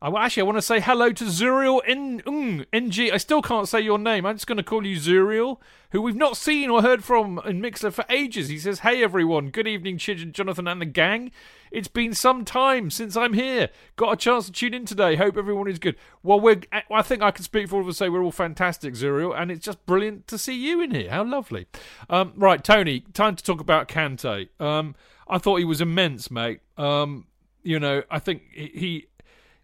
I, 0.03 0.25
actually, 0.25 0.41
I 0.41 0.45
want 0.47 0.59
to 0.59 0.63
say 0.63 0.81
hello 0.81 1.13
to 1.13 1.25
Zuriel 1.25 1.81
N- 1.87 2.23
mm, 2.23 2.67
NG. 2.73 3.13
I 3.13 3.19
still 3.19 3.41
can't 3.41 3.69
say 3.69 3.81
your 3.81 4.01
name. 4.01 4.27
I'm 4.27 4.35
just 4.35 4.49
going 4.49 4.57
to 4.57 4.65
call 4.65 4.85
you 4.85 4.97
Zuriel, 4.97 5.59
who 5.93 6.03
we've 6.03 6.17
not 6.17 6.37
seen 6.37 6.71
or 6.71 6.83
heard 6.83 7.05
from 7.05 7.41
in 7.47 7.63
Mixlr 7.63 7.93
for 7.93 8.05
ages. 8.09 8.49
He 8.49 8.59
says, 8.59 8.81
Hey 8.81 9.01
everyone, 9.01 9.51
good 9.51 9.69
evening, 9.69 9.99
Chidge 9.99 10.33
Jonathan 10.33 10.67
and 10.67 10.81
the 10.81 10.87
gang. 10.87 11.31
It's 11.71 11.87
been 11.87 12.15
some 12.15 12.45
time 12.45 12.91
since 12.91 13.17
I'm 13.17 13.33
here. 13.33 13.69
Got 13.95 14.13
a 14.13 14.17
chance 14.17 14.47
to 14.47 14.53
tune 14.53 14.75
in 14.75 14.87
today. 14.87 15.15
Hope 15.15 15.37
everyone 15.37 15.69
is 15.69 15.79
good. 15.79 15.95
Well, 16.25 16.41
we're. 16.41 16.63
I 16.91 17.03
think 17.03 17.23
I 17.23 17.31
can 17.31 17.45
speak 17.45 17.69
for 17.69 17.77
all 17.77 17.83
of 17.83 17.87
us. 17.87 18.01
And 18.01 18.07
say 18.07 18.09
we're 18.09 18.25
all 18.25 18.33
fantastic, 18.33 18.95
Zuriel, 18.95 19.39
and 19.39 19.53
it's 19.53 19.65
just 19.65 19.87
brilliant 19.87 20.27
to 20.27 20.37
see 20.37 20.55
you 20.55 20.83
in 20.83 20.91
here. 20.91 21.11
How 21.11 21.23
lovely. 21.23 21.69
Um, 22.11 22.33
right, 22.37 22.63
Tony. 22.63 23.05
Time 23.15 23.37
to 23.37 23.45
talk 23.45 23.61
about 23.61 23.87
Kante. 23.87 24.49
Um, 24.61 24.97
I 25.29 25.39
thought 25.39 25.57
he 25.57 25.65
was 25.65 25.81
immense, 25.81 26.29
mate. 26.29 26.61
Um, 26.77 27.27
you 27.63 27.79
know, 27.79 28.03
I 28.11 28.19
think 28.19 28.43
he. 28.53 29.07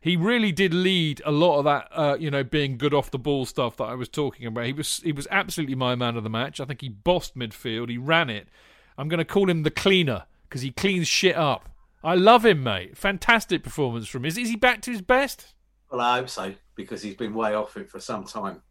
He 0.08 0.16
really 0.16 0.52
did 0.52 0.72
lead 0.72 1.20
a 1.24 1.30
lot 1.30 1.58
of 1.58 1.64
that, 1.64 1.88
uh, 1.92 2.16
you 2.18 2.30
know, 2.30 2.44
being 2.44 2.78
good 2.78 2.94
off 2.94 3.10
the 3.10 3.18
ball 3.18 3.44
stuff 3.44 3.76
that 3.76 3.84
I 3.84 3.94
was 3.94 4.08
talking 4.08 4.46
about. 4.46 4.66
He 4.66 4.72
was 4.72 4.98
he 4.98 5.12
was 5.12 5.26
absolutely 5.30 5.74
my 5.74 5.94
man 5.94 6.16
of 6.16 6.24
the 6.24 6.30
match. 6.30 6.60
I 6.60 6.64
think 6.64 6.80
he 6.80 6.88
bossed 6.88 7.36
midfield. 7.36 7.88
He 7.88 7.98
ran 7.98 8.30
it. 8.30 8.48
I'm 8.96 9.08
going 9.08 9.18
to 9.18 9.24
call 9.24 9.48
him 9.48 9.62
the 9.62 9.70
cleaner 9.70 10.24
because 10.48 10.62
he 10.62 10.70
cleans 10.70 11.08
shit 11.08 11.36
up. 11.36 11.68
I 12.02 12.14
love 12.14 12.46
him, 12.46 12.62
mate. 12.62 12.96
Fantastic 12.96 13.62
performance 13.62 14.08
from 14.08 14.22
him. 14.22 14.26
Is, 14.26 14.38
is 14.38 14.48
he 14.48 14.56
back 14.56 14.82
to 14.82 14.90
his 14.90 15.02
best? 15.02 15.54
Well, 15.90 16.00
I 16.00 16.18
hope 16.18 16.28
so 16.28 16.54
because 16.74 17.02
he's 17.02 17.16
been 17.16 17.34
way 17.34 17.54
off 17.54 17.76
it 17.76 17.90
for 17.90 17.98
some 17.98 18.24
time, 18.24 18.62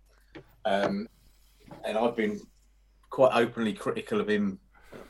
um, 0.66 1.08
and 1.84 1.98
I've 1.98 2.16
been 2.16 2.40
quite 3.10 3.36
openly 3.36 3.74
critical 3.74 4.22
of 4.22 4.30
him, 4.30 4.60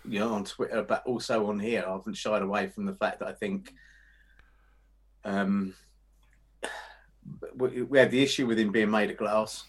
you 0.08 0.20
know, 0.20 0.34
on 0.34 0.46
Twitter, 0.46 0.84
but 0.84 1.04
also 1.06 1.48
on 1.48 1.60
here. 1.60 1.84
I 1.88 1.92
haven't 1.92 2.16
shied 2.16 2.42
away 2.42 2.68
from 2.68 2.86
the 2.86 2.94
fact 2.94 3.20
that 3.20 3.28
I 3.28 3.34
think 3.34 3.74
um, 5.24 5.74
we 7.56 7.84
we 7.84 8.00
had 8.00 8.12
the 8.12 8.24
issue 8.24 8.48
with 8.48 8.60
him 8.60 8.72
being 8.72 8.92
made 8.92 9.12
of 9.12 9.18
glass, 9.18 9.66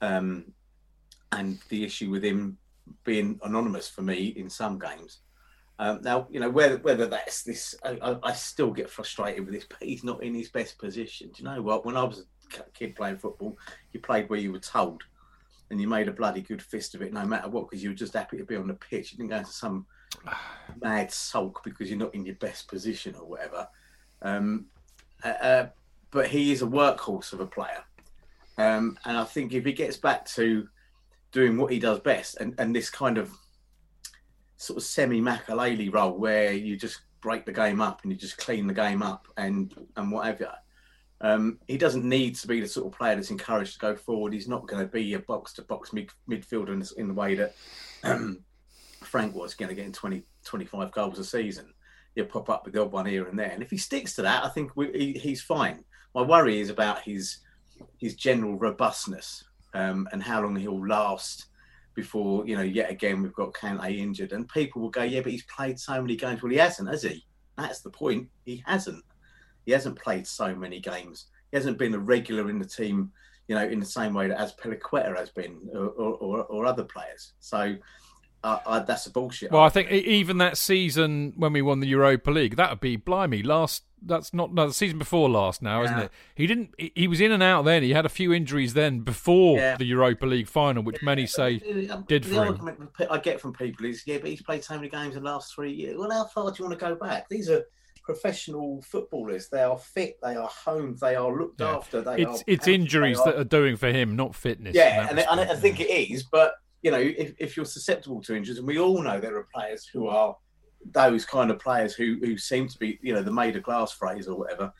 um, 0.00 0.44
and 1.32 1.58
the 1.68 1.84
issue 1.84 2.10
with 2.10 2.24
him 2.24 2.58
being 3.04 3.38
anonymous 3.42 3.88
for 3.88 4.02
me 4.02 4.26
in 4.36 4.48
some 4.48 4.78
games. 4.78 5.18
Um, 5.78 6.00
now, 6.02 6.26
you 6.30 6.40
know, 6.40 6.48
whether 6.48 6.78
whether 6.78 7.06
that's 7.06 7.42
this, 7.42 7.74
I, 7.84 8.16
I, 8.22 8.32
still 8.32 8.70
get 8.70 8.88
frustrated 8.88 9.44
with 9.44 9.54
this, 9.54 9.66
but 9.68 9.82
he's 9.82 10.04
not 10.04 10.22
in 10.22 10.34
his 10.34 10.48
best 10.48 10.78
position. 10.78 11.28
Do 11.28 11.42
you 11.42 11.48
know 11.48 11.60
what? 11.60 11.84
When 11.84 11.98
I 11.98 12.04
was 12.04 12.24
a 12.58 12.62
kid 12.72 12.96
playing 12.96 13.18
football, 13.18 13.58
you 13.92 14.00
played 14.00 14.30
where 14.30 14.38
you 14.38 14.52
were 14.52 14.58
told, 14.58 15.02
and 15.70 15.78
you 15.78 15.86
made 15.86 16.08
a 16.08 16.12
bloody 16.12 16.40
good 16.40 16.62
fist 16.62 16.94
of 16.94 17.02
it, 17.02 17.12
no 17.12 17.26
matter 17.26 17.50
what, 17.50 17.68
because 17.68 17.82
you 17.82 17.90
were 17.90 17.96
just 17.96 18.14
happy 18.14 18.38
to 18.38 18.44
be 18.44 18.56
on 18.56 18.68
the 18.68 18.74
pitch. 18.74 19.12
You 19.12 19.18
didn't 19.18 19.30
go 19.30 19.36
into 19.36 19.52
some 19.52 19.84
mad 20.80 21.12
sulk 21.12 21.62
because 21.62 21.90
you're 21.90 21.98
not 21.98 22.14
in 22.14 22.24
your 22.24 22.36
best 22.36 22.68
position 22.68 23.14
or 23.14 23.26
whatever. 23.26 23.68
Um, 24.22 24.66
uh, 25.22 25.28
uh, 25.28 25.68
but 26.10 26.28
he 26.28 26.52
is 26.52 26.62
a 26.62 26.66
workhorse 26.66 27.32
of 27.32 27.40
a 27.40 27.46
player, 27.46 27.84
um, 28.58 28.98
and 29.04 29.16
I 29.16 29.24
think 29.24 29.52
if 29.52 29.64
he 29.64 29.72
gets 29.72 29.96
back 29.96 30.24
to 30.26 30.68
doing 31.32 31.56
what 31.56 31.72
he 31.72 31.78
does 31.78 32.00
best, 32.00 32.38
and, 32.40 32.54
and 32.58 32.74
this 32.74 32.90
kind 32.90 33.18
of 33.18 33.30
sort 34.56 34.78
of 34.78 34.84
semi 34.84 35.20
Makelele 35.20 35.92
role 35.92 36.18
where 36.18 36.52
you 36.52 36.76
just 36.76 37.00
break 37.20 37.44
the 37.44 37.52
game 37.52 37.80
up 37.80 38.02
and 38.02 38.12
you 38.12 38.18
just 38.18 38.38
clean 38.38 38.66
the 38.66 38.74
game 38.74 39.02
up 39.02 39.26
and 39.36 39.74
and 39.96 40.10
whatever. 40.10 40.52
Um, 41.20 41.58
he 41.66 41.78
doesn't 41.78 42.04
need 42.04 42.36
to 42.36 42.46
be 42.46 42.60
the 42.60 42.68
sort 42.68 42.86
of 42.86 42.98
player 42.98 43.14
that's 43.14 43.30
encouraged 43.30 43.74
to 43.74 43.78
go 43.78 43.96
forward. 43.96 44.32
He's 44.32 44.48
not 44.48 44.66
going 44.66 44.82
to 44.82 44.90
be 44.90 45.14
a 45.14 45.18
box 45.18 45.54
to 45.54 45.62
box 45.62 45.92
mid, 45.92 46.10
midfielder 46.28 46.68
in, 46.68 46.84
in 47.00 47.08
the 47.08 47.14
way 47.14 47.34
that 47.34 47.54
um, 48.04 48.40
Frank 49.02 49.34
was 49.34 49.54
going 49.54 49.70
to 49.70 49.74
get 49.74 49.86
in 49.86 49.92
20, 49.92 50.22
25 50.44 50.92
goals 50.92 51.18
a 51.18 51.24
season. 51.24 51.72
He'll 52.14 52.26
pop 52.26 52.50
up 52.50 52.64
with 52.64 52.74
the 52.74 52.82
odd 52.82 52.92
one 52.92 53.06
here 53.06 53.26
and 53.28 53.38
there. 53.38 53.50
And 53.50 53.62
if 53.62 53.70
he 53.70 53.78
sticks 53.78 54.14
to 54.16 54.22
that, 54.22 54.44
I 54.44 54.50
think 54.50 54.76
we, 54.76 54.92
he, 54.92 55.12
he's 55.18 55.40
fine. 55.40 55.84
My 56.16 56.22
worry 56.22 56.60
is 56.60 56.70
about 56.70 57.02
his 57.02 57.40
his 57.98 58.14
general 58.14 58.56
robustness 58.56 59.44
um, 59.74 60.08
and 60.12 60.22
how 60.22 60.40
long 60.40 60.56
he'll 60.56 60.88
last 60.88 61.48
before, 61.94 62.46
you 62.46 62.56
know, 62.56 62.62
yet 62.62 62.90
again, 62.90 63.22
we've 63.22 63.34
got 63.34 63.52
Kante 63.52 63.98
injured. 63.98 64.32
And 64.32 64.48
people 64.48 64.80
will 64.80 64.88
go, 64.88 65.02
yeah, 65.02 65.20
but 65.20 65.30
he's 65.32 65.44
played 65.44 65.78
so 65.78 66.00
many 66.00 66.16
games. 66.16 66.42
Well, 66.42 66.52
he 66.52 66.56
hasn't, 66.56 66.88
has 66.88 67.02
he? 67.02 67.26
That's 67.58 67.80
the 67.80 67.90
point. 67.90 68.28
He 68.46 68.62
hasn't. 68.66 69.04
He 69.66 69.72
hasn't 69.72 69.98
played 69.98 70.26
so 70.26 70.54
many 70.54 70.80
games. 70.80 71.26
He 71.50 71.56
hasn't 71.58 71.76
been 71.76 71.92
a 71.92 71.98
regular 71.98 72.48
in 72.48 72.58
the 72.58 72.64
team, 72.64 73.12
you 73.48 73.54
know, 73.54 73.66
in 73.66 73.78
the 73.78 73.84
same 73.84 74.14
way 74.14 74.26
that 74.28 74.38
Azpilicueta 74.38 75.14
has 75.18 75.28
been 75.30 75.68
or, 75.74 75.88
or, 75.88 76.14
or, 76.14 76.44
or 76.44 76.64
other 76.64 76.84
players. 76.84 77.34
So 77.40 77.76
I, 78.46 78.60
I, 78.66 78.78
that's 78.78 79.06
a 79.06 79.10
bullshit. 79.10 79.50
Well, 79.50 79.62
I 79.62 79.68
think 79.68 79.90
even 79.90 80.38
that 80.38 80.56
season 80.56 81.32
when 81.36 81.52
we 81.52 81.62
won 81.62 81.80
the 81.80 81.88
Europa 81.88 82.30
League, 82.30 82.56
that 82.56 82.70
would 82.70 82.80
be 82.80 82.96
blimey 82.96 83.42
last. 83.42 83.82
That's 84.00 84.32
not 84.32 84.54
no 84.54 84.68
the 84.68 84.74
season 84.74 84.98
before 84.98 85.28
last 85.28 85.62
now, 85.62 85.80
yeah. 85.80 85.84
isn't 85.86 85.98
it? 85.98 86.10
He 86.36 86.46
didn't. 86.46 86.74
He 86.78 87.08
was 87.08 87.20
in 87.20 87.32
and 87.32 87.42
out 87.42 87.64
then. 87.64 87.82
He 87.82 87.90
had 87.90 88.06
a 88.06 88.10
few 88.10 88.32
injuries 88.32 88.74
then 88.74 89.00
before 89.00 89.58
yeah. 89.58 89.76
the 89.76 89.84
Europa 89.84 90.26
League 90.26 90.46
final, 90.46 90.84
which 90.84 91.02
many 91.02 91.26
say 91.26 91.58
did 92.06 92.22
the 92.24 92.34
for 92.34 92.44
him. 92.44 92.88
I 93.10 93.18
get 93.18 93.40
from 93.40 93.52
people 93.52 93.86
is 93.86 94.04
yeah, 94.06 94.18
but 94.18 94.30
he's 94.30 94.42
played 94.42 94.62
so 94.62 94.76
many 94.76 94.88
games 94.88 95.16
in 95.16 95.24
the 95.24 95.30
last 95.30 95.52
three 95.52 95.72
years. 95.72 95.96
Well, 95.98 96.10
how 96.10 96.24
far 96.26 96.50
do 96.52 96.56
you 96.62 96.68
want 96.68 96.78
to 96.78 96.84
go 96.84 96.94
back? 96.94 97.28
These 97.28 97.50
are 97.50 97.64
professional 98.04 98.80
footballers. 98.82 99.48
They 99.48 99.62
are 99.62 99.78
fit. 99.78 100.18
They 100.22 100.36
are 100.36 100.48
home. 100.48 100.96
They 101.00 101.16
are 101.16 101.36
looked 101.36 101.60
yeah. 101.60 101.74
after. 101.74 102.00
They 102.02 102.22
it's 102.22 102.44
it's 102.46 102.68
injuries 102.68 103.18
are, 103.18 103.32
that 103.32 103.40
are 103.40 103.44
doing 103.44 103.76
for 103.76 103.88
him, 103.88 104.14
not 104.14 104.36
fitness. 104.36 104.76
Yeah, 104.76 105.08
and, 105.10 105.18
and, 105.18 105.40
I 105.40 105.56
think 105.56 105.80
it 105.80 105.90
is. 105.90 106.22
But 106.22 106.54
you 106.82 106.90
know, 106.90 106.98
if, 107.00 107.34
if 107.38 107.56
you're 107.56 107.66
susceptible 107.66 108.20
to 108.22 108.34
injuries, 108.34 108.58
and 108.58 108.66
we 108.66 108.78
all 108.78 109.02
know 109.02 109.18
there 109.18 109.36
are 109.36 109.48
players 109.54 109.86
who 109.86 110.08
are 110.08 110.36
those 110.92 111.24
kind 111.24 111.50
of 111.50 111.58
players 111.58 111.94
who 111.94 112.18
who 112.22 112.38
seem 112.38 112.68
to 112.68 112.78
be, 112.78 112.98
you 113.02 113.14
know, 113.14 113.22
the 113.22 113.32
made 113.32 113.56
of 113.56 113.62
glass 113.62 113.92
phrase 113.92 114.28
or 114.28 114.38
whatever. 114.38 114.72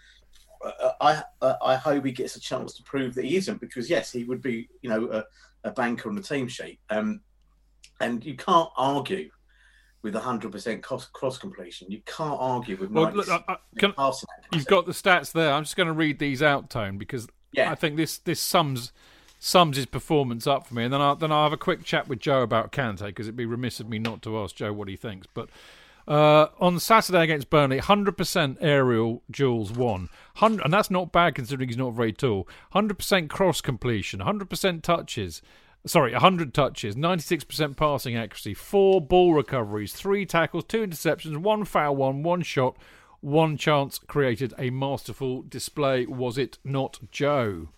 Uh, 0.64 0.92
I 1.01 1.22
uh, 1.42 1.55
I 1.62 1.76
hope 1.76 2.05
he 2.05 2.12
gets 2.12 2.36
a 2.36 2.40
chance 2.40 2.74
to 2.74 2.82
prove 2.82 3.14
that 3.14 3.24
he 3.24 3.36
isn't, 3.36 3.61
because 3.61 3.90
yes, 3.90 4.12
he 4.12 4.24
would 4.24 4.42
be, 4.42 4.68
you 4.82 4.90
know, 4.90 5.09
a, 5.11 5.24
a 5.68 5.72
banker 5.72 6.09
on 6.09 6.14
the 6.14 6.22
team 6.22 6.49
sheet. 6.49 6.78
Um, 6.90 7.20
and 8.01 8.24
you 8.24 8.36
can't 8.36 8.68
argue 8.76 9.30
with 10.03 10.14
100% 10.14 10.82
cross, 10.82 11.07
cross 11.07 11.38
completion. 11.38 11.90
You 11.90 12.01
can't 12.07 12.38
argue 12.38 12.76
with 12.76 12.90
well, 12.90 13.11
look, 13.11 13.28
I, 13.28 13.42
I, 13.49 13.57
can, 13.78 13.92
You've 14.53 14.66
got 14.66 14.86
the 14.86 14.92
stats 14.92 15.32
there. 15.32 15.53
I'm 15.53 15.64
just 15.64 15.76
going 15.76 15.88
to 15.88 15.92
read 15.92 16.18
these 16.18 16.42
out, 16.42 16.70
Tone, 16.70 16.99
because 16.99 17.26
yeah. 17.53 17.70
I 17.70 17.74
think 17.74 17.97
this 17.97 18.18
this 18.18 18.40
sums 18.40 18.92
sums 19.39 19.76
his 19.76 19.87
performance 19.87 20.47
up 20.47 20.66
for 20.66 20.74
me. 20.74 20.84
And 20.84 20.93
then 20.93 21.01
I'll, 21.01 21.16
then 21.16 21.32
I'll 21.32 21.45
have 21.45 21.53
a 21.53 21.59
quick 21.59 21.84
chat 21.84 22.09
with 22.09 22.20
Joe 22.20 22.43
about 22.43 22.72
Kante, 22.72 23.07
because 23.07 23.26
it'd 23.26 23.37
be 23.37 23.47
remiss 23.47 23.80
of 23.80 23.89
me 23.89 23.99
not 23.99 24.22
to 24.22 24.39
ask 24.39 24.57
Joe 24.57 24.72
what 24.72 24.89
he 24.89 24.97
thinks. 24.97 25.26
But 25.32 25.49
uh, 26.09 26.49
on 26.61 26.78
Saturday 26.78 27.22
against 27.22 27.51
Burnley, 27.51 27.80
100% 27.80 28.57
aerial 28.61 29.22
duels 29.30 29.72
won. 29.72 30.09
And 30.41 30.72
that's 30.72 30.91
not 30.91 31.12
bad 31.12 31.34
considering 31.34 31.68
he's 31.68 31.76
not 31.76 31.95
very 31.95 32.12
tall. 32.12 32.49
100% 32.74 33.28
cross 33.28 33.61
completion, 33.61 34.20
100% 34.20 34.82
touches 34.82 35.43
sorry, 35.87 36.12
100 36.12 36.53
touches, 36.53 36.97
96% 36.97 37.76
passing 37.76 38.16
accuracy, 38.16 38.55
four 38.55 39.01
ball 39.01 39.34
recoveries, 39.34 39.93
three 39.93 40.26
tackles, 40.26 40.64
two 40.64 40.84
interceptions, 40.84 41.37
one 41.37 41.64
foul, 41.64 41.95
one, 41.95 42.22
one 42.22 42.43
shot, 42.43 42.76
one 43.20 43.57
chance 43.57 43.99
created 43.99 44.53
a 44.59 44.70
masterful 44.70 45.43
display. 45.43 46.05
Was 46.07 46.37
it 46.37 46.59
not, 46.64 46.99
Joe? 47.11 47.68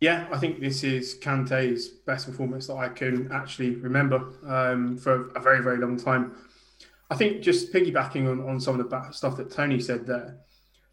Yeah, 0.00 0.28
I 0.30 0.38
think 0.38 0.60
this 0.60 0.84
is 0.84 1.18
Kante's 1.20 1.88
best 1.88 2.26
performance 2.26 2.68
that 2.68 2.76
I 2.76 2.88
can 2.88 3.32
actually 3.32 3.74
remember 3.74 4.32
um, 4.46 4.96
for 4.96 5.30
a 5.30 5.40
very, 5.40 5.62
very 5.62 5.78
long 5.78 5.96
time. 5.96 6.36
I 7.10 7.16
think 7.16 7.42
just 7.42 7.72
piggybacking 7.72 8.30
on, 8.30 8.48
on 8.48 8.60
some 8.60 8.78
of 8.78 8.88
the 8.88 9.10
stuff 9.10 9.36
that 9.38 9.50
Tony 9.50 9.80
said 9.80 10.06
there, 10.06 10.38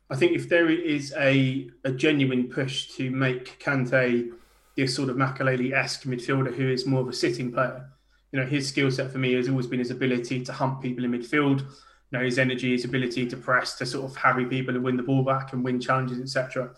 I 0.10 0.16
think 0.16 0.34
if 0.34 0.49
there 0.49 0.70
is 0.70 1.14
a, 1.18 1.70
a 1.84 1.91
genuine 1.91 2.49
push 2.49 2.95
to 2.95 3.12
make 3.12 3.60
Kante 3.60 4.32
this 4.76 4.95
sort 4.95 5.10
of 5.10 5.16
Makelele-esque 5.16 6.03
midfielder 6.03 6.53
who 6.53 6.70
is 6.70 6.86
more 6.86 7.01
of 7.01 7.08
a 7.08 7.14
sitting 7.14 7.51
player. 7.51 7.89
You 8.32 8.39
know, 8.39 8.45
his 8.45 8.68
skill 8.68 8.91
set 8.91 9.12
for 9.12 9.18
me 9.18 9.34
has 9.34 9.47
always 9.47 9.68
been 9.68 9.80
his 9.80 9.91
ability 9.91 10.43
to 10.43 10.51
hunt 10.51 10.82
people 10.82 11.06
in 11.06 11.12
midfield. 11.12 11.62
You 11.62 12.20
know, 12.20 12.24
his 12.24 12.38
energy, 12.38 12.72
his 12.72 12.86
ability 12.86 13.26
to 13.28 13.38
press, 13.38 13.76
to 13.76 13.86
sort 13.86 14.10
of 14.10 14.18
harry 14.18 14.45
people 14.45 14.76
and 14.76 14.84
win 14.84 14.97
the 14.97 15.03
ball 15.03 15.24
back 15.24 15.53
and 15.53 15.64
win 15.64 15.80
challenges, 15.80 16.20
etc. 16.20 16.72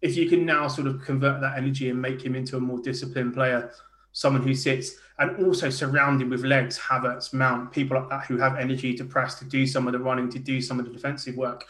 If 0.00 0.16
you 0.16 0.28
can 0.28 0.46
now 0.46 0.68
sort 0.68 0.86
of 0.86 1.02
convert 1.02 1.40
that 1.40 1.58
energy 1.58 1.90
and 1.90 2.00
make 2.00 2.22
him 2.22 2.34
into 2.34 2.56
a 2.56 2.60
more 2.60 2.78
disciplined 2.78 3.34
player, 3.34 3.72
someone 4.12 4.42
who 4.42 4.54
sits 4.54 4.92
and 5.18 5.44
also 5.44 5.70
surround 5.70 6.22
him 6.22 6.30
with 6.30 6.44
legs, 6.44 6.78
Havertz, 6.78 7.32
Mount, 7.32 7.72
people 7.72 7.98
like 7.98 8.08
that 8.08 8.26
who 8.26 8.36
have 8.36 8.56
energy 8.56 8.94
to 8.94 9.04
press, 9.04 9.36
to 9.36 9.44
do 9.44 9.66
some 9.66 9.86
of 9.86 9.92
the 9.92 9.98
running, 9.98 10.30
to 10.30 10.38
do 10.38 10.60
some 10.60 10.78
of 10.78 10.86
the 10.86 10.92
defensive 10.92 11.36
work. 11.36 11.66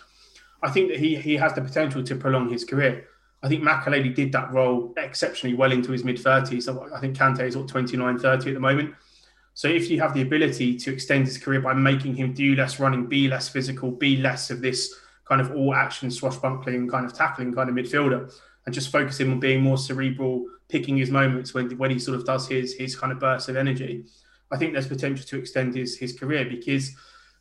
I 0.63 0.71
think 0.71 0.89
that 0.89 0.99
he 0.99 1.17
he 1.17 1.37
has 1.37 1.55
the 1.55 1.61
potential 1.61 2.03
to 2.03 2.17
prolong 2.17 2.51
his 2.51 2.65
career. 2.65 3.07
I 3.43 3.49
think 3.49 3.63
Makelele 3.63 4.15
did 4.15 4.33
that 4.33 4.53
role 4.53 4.93
exceptionally 4.97 5.55
well 5.55 5.73
into 5.73 5.93
his 5.93 6.05
mid 6.05 6.17
30s. 6.17 6.65
So 6.65 6.89
I 6.95 7.01
think 7.01 7.17
Kante 7.17 7.43
is 7.43 7.57
what 7.57 7.69
29, 7.69 8.19
30 8.19 8.51
at 8.51 8.55
the 8.55 8.61
moment. 8.61 8.95
So 9.55 9.69
if 9.69 9.91
you 9.91 10.01
have 10.01 10.15
the 10.15 10.23
ability 10.23 10.77
to 10.79 10.93
extend 10.93 11.27
his 11.27 11.39
career 11.39 11.61
by 11.61 11.75
making 11.75 12.17
him 12.17 12.33
do 12.33 12.55
less 12.55 12.81
running, 12.81 13.07
be 13.07 13.29
less 13.29 13.49
physical, 13.49 13.91
be 13.91 14.17
less 14.17 14.51
of 14.51 14.61
this 14.61 14.95
kind 15.29 15.41
of 15.41 15.53
all 15.53 15.75
action 15.75 16.11
swashbuckling 16.11 16.89
kind 16.89 17.05
of 17.05 17.13
tackling 17.13 17.55
kind 17.55 17.69
of 17.69 17.75
midfielder, 17.75 18.33
and 18.65 18.75
just 18.75 18.91
focus 18.91 19.21
him 19.21 19.33
on 19.33 19.41
being 19.41 19.63
more 19.63 19.79
cerebral, 19.79 20.47
picking 20.69 20.97
his 20.97 21.11
moments 21.11 21.55
when 21.55 21.71
when 21.79 21.91
he 21.91 21.99
sort 21.99 22.19
of 22.19 22.25
does 22.25 22.49
his 22.49 22.75
his 22.75 22.97
kind 22.97 23.13
of 23.13 23.19
bursts 23.19 23.49
of 23.49 23.57
energy, 23.57 24.07
I 24.51 24.57
think 24.57 24.73
there's 24.73 24.89
potential 24.89 25.27
to 25.27 25.39
extend 25.39 25.75
his 25.75 25.97
his 25.99 26.13
career 26.13 26.45
because 26.45 26.95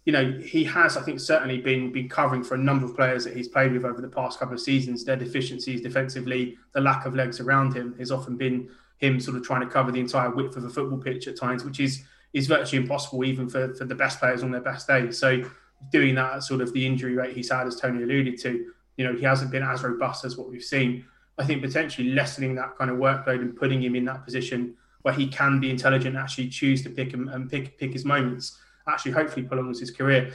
you 0.07 0.13
know, 0.13 0.39
he 0.39 0.63
has, 0.63 0.95
I 0.95 1.01
think, 1.01 1.19
certainly 1.19 1.57
been 1.57 1.91
been 1.91 2.07
covering 2.07 2.41
for 2.41 2.55
a 2.55 2.57
number 2.57 2.85
of 2.85 2.95
players 2.95 3.25
that 3.25 3.35
he's 3.35 3.49
played 3.49 3.73
with 3.73 3.83
over 3.83 3.99
the 3.99 4.07
past 4.07 4.39
couple 4.39 4.53
of 4.53 4.61
seasons. 4.61 5.03
Their 5.03 5.17
deficiencies 5.17 5.81
defensively, 5.81 6.57
the 6.71 6.79
lack 6.79 7.05
of 7.05 7.13
legs 7.13 7.41
around 7.41 7.73
him, 7.73 7.93
has 7.99 8.09
often 8.09 8.38
been 8.38 8.69
him 8.99 9.19
sort 9.19 9.35
of 9.35 9.43
trying 9.43 9.59
to 9.59 9.67
cover 9.67 9.91
the 9.91 9.99
entire 9.99 10.29
width 10.29 10.55
of 10.55 10.63
a 10.63 10.69
football 10.69 10.97
pitch 10.97 11.27
at 11.27 11.35
times, 11.35 11.65
which 11.65 11.81
is 11.81 12.05
is 12.31 12.47
virtually 12.47 12.81
impossible 12.81 13.25
even 13.25 13.49
for, 13.49 13.73
for 13.73 13.83
the 13.83 13.95
best 13.95 14.19
players 14.19 14.43
on 14.43 14.51
their 14.51 14.61
best 14.61 14.88
days. 14.88 15.17
So 15.17 15.43
doing 15.91 16.15
that 16.15 16.43
sort 16.43 16.61
of 16.61 16.73
the 16.73 16.86
injury 16.86 17.15
rate 17.15 17.36
he's 17.36 17.51
had, 17.51 17.67
as 17.67 17.80
Tony 17.80 18.03
alluded 18.03 18.38
to, 18.39 18.71
you 18.97 19.05
know, 19.05 19.13
he 19.13 19.23
hasn't 19.23 19.51
been 19.51 19.63
as 19.63 19.84
robust 19.84 20.25
as 20.25 20.38
what 20.38 20.49
we've 20.49 20.63
seen. 20.63 21.05
I 21.38 21.45
think 21.45 21.61
potentially 21.61 22.09
lessening 22.09 22.55
that 22.55 22.78
kind 22.78 22.89
of 22.89 22.97
workload 22.97 23.41
and 23.41 23.55
putting 23.55 23.82
him 23.82 23.95
in 23.95 24.05
that 24.05 24.25
position 24.25 24.75
where 25.03 25.13
he 25.13 25.28
can 25.28 25.59
be 25.59 25.69
intelligent, 25.69 26.15
actually 26.15 26.49
choose 26.49 26.82
to 26.84 26.89
pick 26.89 27.13
him 27.13 27.30
and 27.30 27.49
pick 27.49 27.78
pick 27.78 27.93
his 27.93 28.03
moments 28.03 28.57
actually 28.88 29.11
hopefully 29.11 29.45
prolongs 29.45 29.80
his 29.80 29.91
career. 29.91 30.32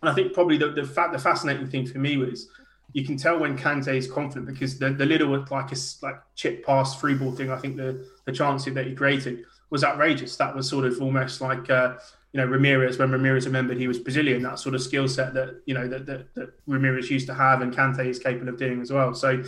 And 0.00 0.10
I 0.10 0.14
think 0.14 0.32
probably 0.32 0.58
the 0.58 0.70
the, 0.70 0.84
fact, 0.84 1.12
the 1.12 1.18
fascinating 1.18 1.68
thing 1.68 1.86
for 1.86 1.98
me 1.98 2.16
was 2.16 2.48
you 2.92 3.04
can 3.04 3.16
tell 3.16 3.38
when 3.38 3.56
Kante 3.56 3.94
is 3.94 4.10
confident 4.10 4.46
because 4.46 4.78
the, 4.78 4.90
the 4.90 5.06
little 5.06 5.28
like 5.50 5.72
a 5.72 5.76
like 6.02 6.20
chip 6.34 6.66
pass 6.66 6.98
free 7.00 7.14
ball 7.14 7.32
thing. 7.32 7.50
I 7.50 7.56
think 7.56 7.76
the 7.76 8.06
the 8.24 8.32
chance 8.32 8.64
that 8.64 8.86
he 8.86 8.94
created 8.94 9.44
was 9.70 9.84
outrageous. 9.84 10.36
That 10.36 10.54
was 10.54 10.68
sort 10.68 10.84
of 10.84 11.00
almost 11.00 11.40
like 11.40 11.70
uh, 11.70 11.94
you 12.32 12.40
know 12.40 12.46
Ramires 12.46 12.98
when 12.98 13.10
Ramires 13.10 13.44
remembered 13.44 13.76
he 13.76 13.88
was 13.88 13.98
Brazilian. 13.98 14.42
That 14.42 14.58
sort 14.58 14.74
of 14.74 14.82
skill 14.82 15.06
set 15.08 15.34
that 15.34 15.60
you 15.66 15.74
know 15.74 15.86
that, 15.88 16.06
that 16.06 16.34
that 16.34 16.66
Ramires 16.66 17.10
used 17.10 17.26
to 17.26 17.34
have 17.34 17.60
and 17.60 17.74
Kante 17.74 18.06
is 18.06 18.18
capable 18.18 18.48
of 18.48 18.56
doing 18.56 18.80
as 18.80 18.90
well. 18.90 19.14
So 19.14 19.42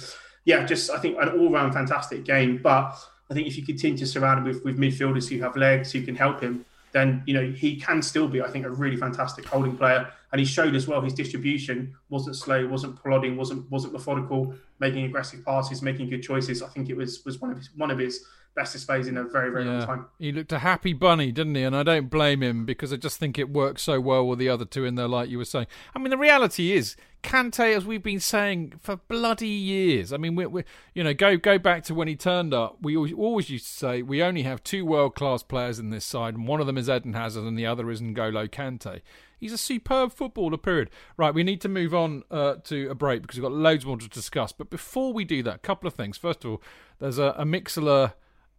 yeah, 0.44 0.64
just 0.64 0.90
I 0.90 0.98
think 0.98 1.16
an 1.20 1.28
all 1.30 1.50
round 1.50 1.72
fantastic 1.72 2.24
game. 2.24 2.60
But 2.62 2.96
I 3.30 3.34
think 3.34 3.46
if 3.46 3.56
you 3.56 3.64
continue 3.64 3.96
to 3.98 4.06
surround 4.06 4.40
him 4.40 4.44
with, 4.44 4.64
with 4.64 4.78
midfielders 4.78 5.28
who 5.28 5.42
have 5.42 5.56
legs 5.56 5.92
who 5.92 6.02
can 6.02 6.14
help 6.14 6.40
him, 6.40 6.64
then 6.92 7.22
you 7.26 7.34
know 7.34 7.50
he 7.50 7.76
can 7.76 8.02
still 8.02 8.28
be, 8.28 8.42
I 8.42 8.50
think, 8.50 8.66
a 8.66 8.70
really 8.70 8.96
fantastic 8.96 9.46
holding 9.46 9.76
player. 9.76 10.10
And 10.32 10.38
he 10.38 10.44
showed 10.44 10.74
as 10.74 10.86
well 10.86 11.00
his 11.00 11.14
distribution 11.14 11.94
wasn't 12.10 12.36
slow, 12.36 12.66
wasn't 12.66 13.00
plodding, 13.00 13.36
wasn't 13.36 13.70
wasn't 13.70 13.94
methodical, 13.94 14.54
making 14.78 15.04
aggressive 15.04 15.44
passes, 15.44 15.80
making 15.80 16.10
good 16.10 16.22
choices. 16.22 16.62
I 16.62 16.68
think 16.68 16.90
it 16.90 16.96
was 16.96 17.24
was 17.24 17.40
one 17.40 17.50
of 17.50 17.56
his 17.56 17.70
one 17.76 17.90
of 17.90 17.98
his 17.98 18.26
best 18.54 18.72
displays 18.72 19.08
in 19.08 19.16
a 19.16 19.24
very, 19.24 19.50
very 19.50 19.64
yeah. 19.64 19.78
long 19.78 19.86
time. 19.86 20.06
He 20.18 20.32
looked 20.32 20.52
a 20.52 20.60
happy 20.60 20.92
bunny, 20.92 21.32
didn't 21.32 21.54
he? 21.54 21.62
And 21.62 21.76
I 21.76 21.82
don't 21.82 22.08
blame 22.08 22.42
him 22.42 22.64
because 22.64 22.92
I 22.92 22.96
just 22.96 23.18
think 23.18 23.38
it 23.38 23.50
works 23.50 23.82
so 23.82 24.00
well 24.00 24.26
with 24.26 24.38
the 24.38 24.48
other 24.48 24.64
two 24.64 24.84
in 24.84 24.94
there, 24.94 25.08
like 25.08 25.28
you 25.28 25.38
were 25.38 25.44
saying. 25.44 25.66
I 25.94 25.98
mean, 25.98 26.10
the 26.10 26.18
reality 26.18 26.72
is, 26.72 26.96
Kante, 27.22 27.74
as 27.74 27.84
we've 27.84 28.02
been 28.02 28.20
saying 28.20 28.74
for 28.80 28.96
bloody 28.96 29.48
years. 29.48 30.12
I 30.12 30.18
mean, 30.18 30.36
we, 30.36 30.46
we 30.46 30.64
you 30.94 31.02
know, 31.02 31.14
go 31.14 31.36
go 31.36 31.58
back 31.58 31.82
to 31.84 31.94
when 31.94 32.06
he 32.06 32.16
turned 32.16 32.54
up. 32.54 32.78
We 32.82 32.96
always 32.96 33.50
used 33.50 33.66
to 33.66 33.72
say 33.72 34.02
we 34.02 34.22
only 34.22 34.42
have 34.42 34.62
two 34.62 34.84
world 34.84 35.14
class 35.14 35.42
players 35.42 35.78
in 35.78 35.90
this 35.90 36.04
side, 36.04 36.34
and 36.34 36.46
one 36.46 36.60
of 36.60 36.66
them 36.66 36.78
is 36.78 36.88
Eden 36.88 37.14
Hazard, 37.14 37.44
and 37.44 37.58
the 37.58 37.66
other 37.66 37.90
is 37.90 38.00
N'Golo 38.00 38.48
Kante. 38.48 39.00
He's 39.40 39.52
a 39.52 39.58
superb 39.58 40.12
footballer, 40.12 40.56
period. 40.56 40.90
Right, 41.16 41.34
we 41.34 41.42
need 41.42 41.60
to 41.62 41.68
move 41.68 41.94
on 41.94 42.22
uh, 42.30 42.56
to 42.64 42.88
a 42.88 42.94
break 42.94 43.22
because 43.22 43.36
we've 43.36 43.42
got 43.42 43.52
loads 43.52 43.84
more 43.84 43.96
to 43.96 44.08
discuss. 44.08 44.52
But 44.52 44.70
before 44.70 45.12
we 45.12 45.24
do 45.24 45.42
that, 45.42 45.56
a 45.56 45.58
couple 45.58 45.88
of 45.88 45.94
things. 45.94 46.16
First 46.16 46.44
of 46.44 46.50
all, 46.52 46.62
there's 46.98 47.18
a, 47.18 47.34
a 47.36 47.44
Mixlr 47.44 48.12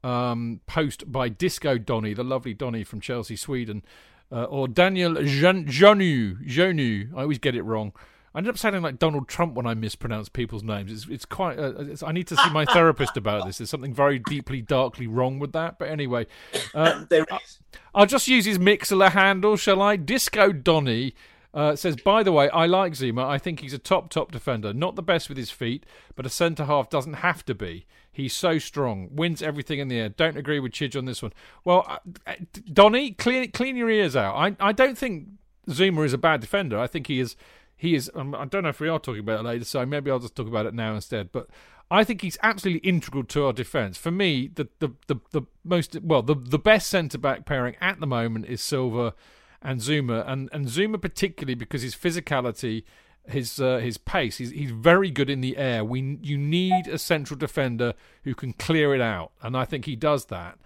um, 0.05 0.61
post 0.67 1.11
by 1.11 1.29
Disco 1.29 1.77
Donny, 1.79 2.13
the 2.13 2.23
lovely 2.23 2.53
Donny 2.53 2.83
from 2.83 3.01
Chelsea, 3.01 3.35
Sweden, 3.35 3.83
uh, 4.31 4.43
or 4.43 4.67
Daniel 4.67 5.15
Jonu. 5.15 6.47
Jonu. 6.47 7.13
I 7.15 7.21
always 7.23 7.39
get 7.39 7.55
it 7.55 7.63
wrong. 7.63 7.91
I 8.33 8.39
end 8.39 8.47
up 8.47 8.57
sounding 8.57 8.81
like 8.81 8.99
Donald 8.99 9.27
Trump 9.27 9.55
when 9.55 9.65
I 9.65 9.73
mispronounce 9.73 10.29
people's 10.29 10.61
names. 10.61 10.91
It's, 10.91 11.07
it's 11.09 11.25
quite. 11.25 11.57
Uh, 11.57 11.73
it's, 11.79 12.03
I 12.03 12.11
need 12.11 12.27
to 12.27 12.35
see 12.35 12.49
my 12.51 12.65
therapist 12.73 13.17
about 13.17 13.47
this. 13.47 13.57
There's 13.57 13.69
something 13.69 13.93
very 13.93 14.19
deeply, 14.19 14.61
darkly 14.61 15.07
wrong 15.07 15.39
with 15.39 15.53
that. 15.53 15.79
But 15.79 15.89
anyway, 15.89 16.27
uh. 16.75 17.05
I'll 17.95 18.05
just 18.05 18.27
use 18.27 18.45
his 18.45 18.59
Mixlr 18.59 19.11
handle, 19.11 19.55
shall 19.55 19.81
I? 19.81 19.95
Disco 19.95 20.51
Donny 20.51 21.15
uh, 21.53 21.75
says, 21.75 21.95
by 21.95 22.21
the 22.21 22.33
way, 22.33 22.49
I 22.49 22.65
like 22.65 22.93
Zouma. 22.93 23.25
I 23.25 23.37
think 23.37 23.61
he's 23.61 23.73
a 23.73 23.79
top, 23.79 24.09
top 24.09 24.31
defender. 24.31 24.73
Not 24.73 24.97
the 24.97 25.01
best 25.01 25.29
with 25.29 25.37
his 25.37 25.49
feet, 25.49 25.85
but 26.15 26.25
a 26.25 26.29
centre 26.29 26.65
half 26.65 26.89
doesn't 26.89 27.13
have 27.13 27.43
to 27.45 27.55
be. 27.55 27.85
He's 28.15 28.33
so 28.33 28.59
strong, 28.59 29.09
wins 29.11 29.41
everything 29.41 29.79
in 29.79 29.89
the 29.89 29.99
air. 29.99 30.07
Don't 30.07 30.37
agree 30.37 30.61
with 30.61 30.71
Chidge 30.71 30.97
on 30.97 31.03
this 31.03 31.21
one. 31.21 31.33
Well, 31.65 31.85
uh, 31.85 31.97
uh, 32.25 32.35
Donny, 32.71 33.11
clean, 33.11 33.51
clean 33.51 33.75
your 33.75 33.89
ears 33.89 34.15
out. 34.15 34.35
I, 34.35 34.55
I 34.69 34.71
don't 34.71 34.97
think 34.97 35.27
Zouma 35.67 36.05
is 36.05 36.13
a 36.13 36.17
bad 36.17 36.39
defender. 36.39 36.79
I 36.79 36.87
think 36.87 37.07
he 37.07 37.19
is. 37.19 37.35
He 37.75 37.93
is. 37.93 38.09
Um, 38.15 38.33
I 38.33 38.45
don't 38.45 38.63
know 38.63 38.69
if 38.69 38.79
we 38.79 38.87
are 38.87 38.99
talking 38.99 39.19
about 39.19 39.41
it 39.41 39.43
later, 39.43 39.65
so 39.65 39.85
maybe 39.85 40.09
I'll 40.09 40.19
just 40.19 40.33
talk 40.33 40.47
about 40.47 40.65
it 40.65 40.73
now 40.73 40.95
instead. 40.95 41.33
But 41.33 41.49
I 41.91 42.05
think 42.05 42.21
he's 42.21 42.37
absolutely 42.41 42.87
integral 42.87 43.25
to 43.25 43.45
our 43.47 43.53
defence. 43.53 43.97
For 43.97 44.11
me, 44.11 44.49
the, 44.55 44.69
the, 44.79 44.91
the, 45.07 45.15
the 45.31 45.41
most 45.65 45.99
well 46.01 46.21
the 46.21 46.35
the 46.35 46.57
best 46.57 46.87
centre 46.87 47.17
back 47.17 47.45
pairing 47.45 47.75
at 47.81 47.99
the 47.99 48.07
moment 48.07 48.45
is 48.45 48.61
Silva 48.61 49.13
and 49.61 49.81
Zouma, 49.81 50.23
and 50.25 50.49
and 50.53 50.67
Zouma 50.67 51.01
particularly 51.01 51.55
because 51.55 51.81
his 51.81 51.95
physicality, 51.95 52.85
his 53.27 53.59
uh, 53.59 53.77
his 53.77 53.97
pace, 53.97 54.37
he's 54.37 54.51
he's 54.51 54.71
very 54.71 55.09
good 55.11 55.29
in 55.29 55.41
the 55.41 55.57
air. 55.57 55.83
We 55.83 56.17
you 56.21 56.37
need 56.37 56.87
a 56.87 56.97
central 56.97 57.37
defender 57.37 57.93
who 58.23 58.35
can 58.35 58.53
clear 58.53 58.93
it 58.93 59.01
out, 59.01 59.31
and 59.41 59.55
I 59.57 59.65
think 59.65 59.85
he 59.85 59.95
does 59.95 60.25
that. 60.25 60.57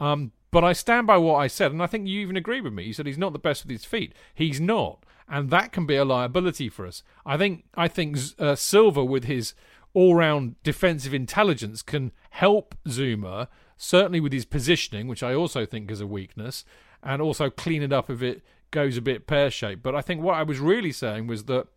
Um, 0.00 0.32
but 0.50 0.64
I 0.64 0.72
stand 0.72 1.06
by 1.06 1.16
what 1.16 1.36
I 1.36 1.48
said, 1.48 1.72
and 1.72 1.82
I 1.82 1.86
think 1.86 2.06
you 2.06 2.20
even 2.20 2.36
agree 2.36 2.60
with 2.60 2.72
me. 2.72 2.84
You 2.84 2.92
said 2.92 3.06
he's 3.06 3.18
not 3.18 3.32
the 3.32 3.38
best 3.38 3.64
with 3.64 3.70
his 3.70 3.84
feet. 3.84 4.14
He's 4.34 4.60
not, 4.60 5.04
and 5.28 5.50
that 5.50 5.72
can 5.72 5.86
be 5.86 5.96
a 5.96 6.04
liability 6.04 6.68
for 6.68 6.86
us. 6.86 7.02
I 7.26 7.36
think 7.36 7.64
I 7.74 7.88
think 7.88 8.18
uh, 8.38 8.56
with 9.04 9.24
his 9.24 9.54
all-round 9.94 10.56
defensive 10.64 11.14
intelligence 11.14 11.80
can 11.80 12.10
help 12.30 12.74
Zouma 12.88 13.46
certainly 13.76 14.20
with 14.20 14.32
his 14.32 14.44
positioning, 14.44 15.08
which 15.08 15.22
I 15.22 15.34
also 15.34 15.66
think 15.66 15.90
is 15.90 16.00
a 16.00 16.06
weakness, 16.06 16.64
and 17.02 17.20
also 17.20 17.50
clean 17.50 17.82
it 17.82 17.92
up 17.92 18.10
if 18.10 18.22
it 18.22 18.42
goes 18.70 18.96
a 18.96 19.02
bit 19.02 19.26
pear-shaped. 19.26 19.82
But 19.82 19.94
I 19.94 20.00
think 20.00 20.22
what 20.22 20.34
I 20.34 20.42
was 20.42 20.58
really 20.58 20.92
saying 20.92 21.26
was 21.26 21.44
that 21.44 21.68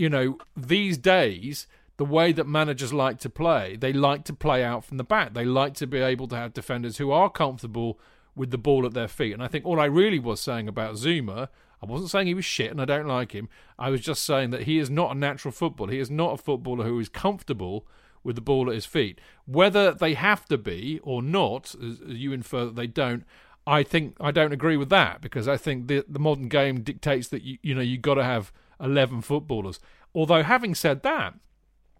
you 0.00 0.08
know 0.08 0.38
these 0.56 0.96
days 0.96 1.66
the 1.98 2.04
way 2.06 2.32
that 2.32 2.46
managers 2.46 2.94
like 2.94 3.18
to 3.18 3.28
play. 3.28 3.76
They 3.76 3.92
like 3.92 4.24
to 4.24 4.32
play 4.32 4.64
out 4.64 4.86
from 4.86 4.96
the 4.96 5.04
back. 5.04 5.34
They 5.34 5.44
like 5.44 5.74
to 5.74 5.86
be 5.86 5.98
able 5.98 6.26
to 6.28 6.36
have 6.36 6.54
defenders 6.54 6.96
who 6.96 7.10
are 7.10 7.28
comfortable 7.28 8.00
with 8.34 8.50
the 8.50 8.56
ball 8.56 8.86
at 8.86 8.94
their 8.94 9.06
feet. 9.06 9.34
And 9.34 9.42
I 9.42 9.48
think 9.48 9.66
all 9.66 9.78
I 9.78 9.84
really 9.84 10.18
was 10.18 10.40
saying 10.40 10.66
about 10.66 10.94
Zouma, 10.94 11.48
I 11.82 11.86
wasn't 11.86 12.08
saying 12.08 12.26
he 12.26 12.32
was 12.32 12.46
shit 12.46 12.70
and 12.70 12.80
I 12.80 12.86
don't 12.86 13.06
like 13.06 13.32
him. 13.32 13.50
I 13.78 13.90
was 13.90 14.00
just 14.00 14.24
saying 14.24 14.48
that 14.48 14.62
he 14.62 14.78
is 14.78 14.88
not 14.88 15.14
a 15.14 15.18
natural 15.18 15.52
footballer. 15.52 15.92
He 15.92 15.98
is 15.98 16.10
not 16.10 16.32
a 16.32 16.42
footballer 16.42 16.86
who 16.86 16.98
is 16.98 17.10
comfortable 17.10 17.86
with 18.24 18.34
the 18.34 18.40
ball 18.40 18.70
at 18.70 18.74
his 18.74 18.86
feet. 18.86 19.20
Whether 19.44 19.92
they 19.92 20.14
have 20.14 20.46
to 20.46 20.56
be 20.56 21.00
or 21.02 21.22
not, 21.22 21.74
as 21.74 21.98
you 22.06 22.32
infer 22.32 22.64
that 22.64 22.76
they 22.76 22.86
don't, 22.86 23.24
I 23.66 23.82
think 23.82 24.16
I 24.18 24.30
don't 24.30 24.54
agree 24.54 24.78
with 24.78 24.88
that 24.88 25.20
because 25.20 25.46
I 25.46 25.58
think 25.58 25.88
the 25.88 26.02
the 26.08 26.18
modern 26.18 26.48
game 26.48 26.80
dictates 26.80 27.28
that 27.28 27.42
you 27.42 27.58
you 27.62 27.74
know 27.74 27.82
you 27.82 27.98
got 27.98 28.14
to 28.14 28.24
have 28.24 28.50
eleven 28.80 29.20
footballers. 29.22 29.80
Although 30.14 30.42
having 30.42 30.74
said 30.74 31.02
that, 31.02 31.34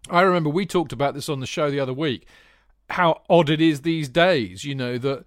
I 0.09 0.21
remember 0.21 0.49
we 0.49 0.65
talked 0.65 0.93
about 0.93 1.13
this 1.13 1.29
on 1.29 1.39
the 1.39 1.45
show 1.45 1.69
the 1.69 1.79
other 1.79 1.93
week. 1.93 2.25
How 2.89 3.21
odd 3.29 3.49
it 3.49 3.61
is 3.61 3.81
these 3.81 4.09
days, 4.09 4.63
you 4.63 4.75
know 4.75 4.97
that 4.97 5.25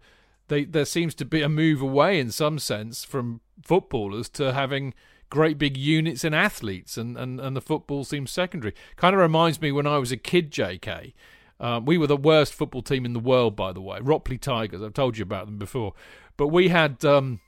they 0.49 0.65
there 0.65 0.85
seems 0.85 1.15
to 1.17 1.25
be 1.25 1.43
a 1.43 1.49
move 1.49 1.81
away 1.81 2.19
in 2.19 2.31
some 2.31 2.59
sense 2.59 3.05
from 3.05 3.41
footballers 3.63 4.29
to 4.31 4.53
having 4.53 4.95
great 5.31 5.59
big 5.59 5.77
units 5.77 6.25
in 6.25 6.35
athletes, 6.35 6.97
and 6.97 7.17
and 7.17 7.41
and 7.41 7.57
the 7.57 7.61
football 7.61 8.05
seems 8.05 8.31
secondary. 8.31 8.75
Kind 8.97 9.15
of 9.15 9.21
reminds 9.21 9.61
me 9.61 9.73
when 9.73 9.87
I 9.87 9.99
was 9.99 10.13
a 10.13 10.17
kid, 10.17 10.51
J.K. 10.51 11.15
Um, 11.61 11.85
we 11.85 11.97
were 11.97 12.07
the 12.07 12.17
worst 12.17 12.53
football 12.53 12.83
team 12.83 13.05
in 13.05 13.13
the 13.13 13.21
world, 13.21 13.57
by 13.57 13.73
the 13.73 13.81
way, 13.81 13.99
Ropley 14.01 14.39
Tigers. 14.39 14.83
I've 14.83 14.93
told 14.93 15.17
you 15.17 15.23
about 15.23 15.47
them 15.47 15.59
before, 15.59 15.95
but 16.37 16.49
we 16.49 16.69
had 16.69 17.05
um, 17.05 17.41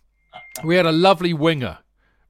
we 0.65 0.77
had 0.77 0.87
a 0.87 0.93
lovely 0.93 1.33
winger, 1.33 1.79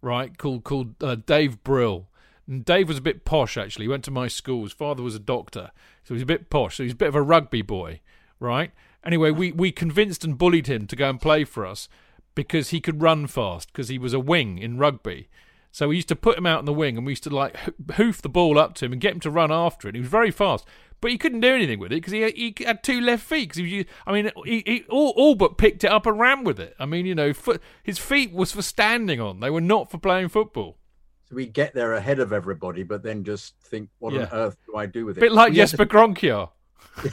right, 0.07 0.39
called 0.39 0.65
called 0.65 1.03
uh, 1.03 1.17
Dave 1.17 1.63
Brill 1.63 2.07
and 2.49 2.65
Dave 2.65 2.89
was 2.89 2.99
a 2.99 3.03
bit 3.03 3.25
posh, 3.25 3.57
actually. 3.57 3.87
He 3.87 3.89
went 3.89 4.05
to 4.05 4.11
my 4.11 4.29
school. 4.29 4.63
His 4.63 4.73
father 4.73 5.03
was 5.03 5.15
a 5.15 5.21
doctor. 5.21 5.73
So 6.05 6.15
he's 6.15 6.23
a 6.23 6.27
bit 6.27 6.49
posh. 6.49 6.77
So 6.77 6.85
he's 6.85 6.93
a 6.93 6.97
bit 6.97 7.09
of 7.09 7.15
a 7.15 7.23
rugby 7.23 7.63
boy, 7.63 8.01
right? 8.39 8.71
Anyway, 9.05 9.31
we, 9.31 9.53
we 9.53 9.73
convinced 9.73 10.25
and 10.25 10.39
bullied 10.39 10.69
him 10.69 10.87
to 10.87 10.97
go 10.97 11.11
and 11.11 11.21
play 11.21 11.45
for 11.45 11.67
us 11.67 11.89
because 12.35 12.71
he 12.71 12.81
could 12.81 13.03
run 13.03 13.27
fast 13.27 13.73
because 13.73 13.89
he 13.89 13.99
was 13.99 14.13
a 14.13 14.21
wing 14.21 14.59
in 14.59 14.79
rugby. 14.79 15.29
So 15.77 15.89
we 15.89 15.97
used 15.97 16.09
to 16.09 16.17
put 16.17 16.39
him 16.39 16.47
out 16.47 16.59
in 16.59 16.65
the 16.65 16.73
wing 16.73 16.97
and 16.97 17.05
we 17.05 17.13
used 17.13 17.25
to 17.25 17.29
like 17.29 17.55
hoof 17.97 18.23
the 18.23 18.31
ball 18.31 18.59
up 18.59 18.73
to 18.77 18.87
him 18.87 18.93
and 18.93 19.01
get 19.01 19.13
him 19.13 19.21
to 19.21 19.31
run 19.31 19.53
after 19.53 19.91
it. 19.91 19.95
He 19.95 20.01
was 20.01 20.09
very 20.09 20.31
fast, 20.31 20.65
but 21.03 21.11
he 21.11 21.19
couldn't 21.19 21.41
do 21.41 21.55
anything 21.55 21.79
with 21.79 21.93
it 21.93 21.97
because 21.97 22.15
he, 22.15 22.31
he 22.31 22.65
had 22.65 22.83
two 22.83 22.99
left 22.99 23.23
feet. 23.23 23.51
Cause 23.51 23.59
he, 23.59 23.85
I 24.07 24.13
mean, 24.15 24.31
he, 24.47 24.63
he 24.65 24.85
all, 24.89 25.13
all 25.19 25.35
but 25.35 25.59
picked 25.59 25.85
it 25.85 25.91
up 25.91 26.07
and 26.07 26.19
ran 26.19 26.45
with 26.45 26.59
it. 26.59 26.75
I 26.79 26.87
mean, 26.87 27.05
you 27.05 27.15
know, 27.15 27.35
foot, 27.35 27.61
his 27.83 27.99
feet 27.99 28.33
was 28.33 28.53
for 28.53 28.63
standing 28.63 29.21
on. 29.21 29.41
They 29.41 29.51
were 29.51 29.61
not 29.61 29.91
for 29.91 29.99
playing 29.99 30.31
football. 30.31 30.79
So 31.29 31.37
we 31.37 31.45
get 31.45 31.75
there 31.75 31.93
ahead 31.93 32.21
of 32.21 32.33
everybody, 32.33 32.83
but 32.83 33.03
then 33.03 33.23
just 33.23 33.61
think, 33.63 33.91
what 33.99 34.15
yeah. 34.15 34.21
on 34.23 34.29
earth 34.33 34.57
do 34.65 34.77
I 34.77 34.87
do 34.87 35.05
with 35.05 35.19
it? 35.19 35.21
Bit 35.21 35.33
like 35.33 35.53
Jesper 35.53 35.85
Grønkjær. 35.85 36.49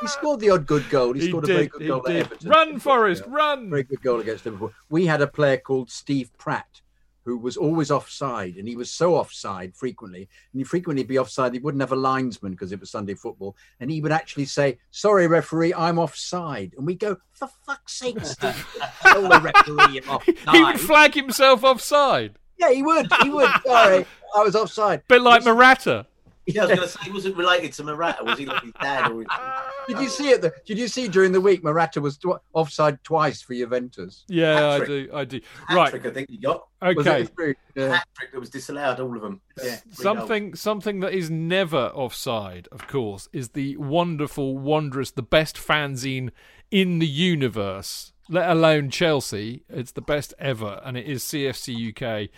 he 0.01 0.07
scored 0.09 0.41
the 0.41 0.51
odd 0.51 0.67
good 0.67 0.89
goal. 0.91 1.13
He, 1.13 1.21
he 1.21 1.29
scored 1.29 1.45
did, 1.45 1.51
a 1.51 1.55
very 1.55 1.67
good 1.67 1.87
goal 1.87 2.01
did. 2.03 2.17
at 2.17 2.27
Everton. 2.27 2.49
Run, 2.49 2.79
Forest, 2.79 3.23
run! 3.27 3.71
Very 3.71 3.83
good 3.85 4.03
goal 4.03 4.21
against 4.21 4.45
Liverpool. 4.45 4.73
We 4.89 5.07
had 5.07 5.23
a 5.23 5.27
player 5.27 5.57
called 5.57 5.91
Steve 5.91 6.31
Pratt 6.39 6.81
who 7.25 7.37
was 7.37 7.57
always 7.57 7.91
offside, 7.91 8.57
and 8.57 8.67
he 8.67 8.77
was 8.77 8.91
so 8.91 9.15
offside 9.15 9.75
frequently, 9.77 10.29
and 10.53 10.61
he 10.61 10.65
frequently 10.65 11.05
be 11.05 11.19
offside. 11.19 11.53
He 11.53 11.59
wouldn't 11.59 11.81
have 11.83 11.93
a 11.93 11.97
linesman 11.97 12.53
because 12.53 12.73
it 12.73 12.81
was 12.81 12.91
Sunday 12.91 13.15
football, 13.15 13.57
and 13.79 13.91
he 13.91 14.01
would 14.01 14.13
actually 14.13 14.47
say, 14.47 14.79
"Sorry, 14.91 15.27
referee, 15.27 15.75
I'm 15.75 15.99
offside," 15.99 16.75
and 16.77 16.87
we 16.87 16.95
go, 16.95 17.17
"For 17.33 17.49
fuck's 17.67 17.95
sake, 17.95 18.19
Steve, 18.25 18.67
tell 19.03 19.23
the 19.23 19.41
referee 19.41 20.01
offside." 20.09 20.37
He 20.53 20.65
would 20.65 20.81
flag 20.81 21.15
himself 21.15 21.63
offside. 21.63 22.35
Yeah, 22.59 22.73
he 22.73 22.83
would. 22.83 23.09
He 23.23 23.31
would. 23.31 23.51
Sorry, 23.65 24.07
I 24.37 24.43
was 24.43 24.57
offside. 24.57 25.03
Bit 25.09 25.23
like 25.23 25.45
Morata. 25.45 26.07
Yeah, 26.55 26.63
I 26.63 26.67
was 26.67 26.77
going 26.77 26.89
to 26.89 26.89
say 26.89 27.01
he 27.05 27.11
wasn't 27.13 27.37
related 27.37 27.73
to 27.75 27.85
Morata. 27.85 28.25
Was 28.25 28.39
he 28.39 28.47
like 28.47 28.63
his 28.63 28.73
dad? 28.81 29.11
Or 29.11 29.21
his... 29.21 29.29
Did 29.89 30.01
you 30.01 30.09
see 30.09 30.31
it? 30.31 30.45
Did 30.67 30.79
you 30.79 30.89
see 30.89 31.09
during 31.09 31.33
the 31.33 31.41
week 31.41 31.63
Morata 31.63 32.01
was 32.01 32.19
tw- 32.19 32.41
offside 32.53 33.03
twice 33.05 33.43
for 33.43 33.55
Juventus? 33.55 34.25
Yeah, 34.29 34.69
I 34.69 34.85
do. 34.85 35.09
I 35.13 35.25
do. 35.25 35.41
Right. 35.71 35.95
I 35.95 36.11
think 36.11 36.31
he 36.31 36.39
got. 36.39 36.67
Okay. 36.83 37.29
Yeah. 37.75 37.97
Hat-trick 37.97 38.33
that 38.33 38.41
was 38.41 38.51
disallowed. 38.51 39.01
All 39.01 39.15
of 39.15 39.23
them. 39.23 39.41
Yeah. 39.63 39.79
Something. 39.93 40.55
Something 40.55 41.01
that 41.01 41.13
is 41.13 41.31
never 41.31 41.87
offside, 41.95 42.69
of 42.73 42.87
course, 42.89 43.29
is 43.33 43.51
the 43.51 43.77
wonderful, 43.77 44.59
wondrous, 44.59 45.11
the 45.11 45.23
best 45.23 45.57
fanzine 45.57 46.31
in 46.71 46.99
the 46.99 47.07
universe. 47.07 48.13
Let 48.29 48.51
alone 48.51 48.91
Chelsea. 48.91 49.65
It's 49.69 49.93
the 49.93 50.03
best 50.03 50.35
ever, 50.39 50.81
and 50.85 50.97
it 50.97 51.07
is 51.07 51.25
CFC 51.25 51.91
UK. 51.91 52.31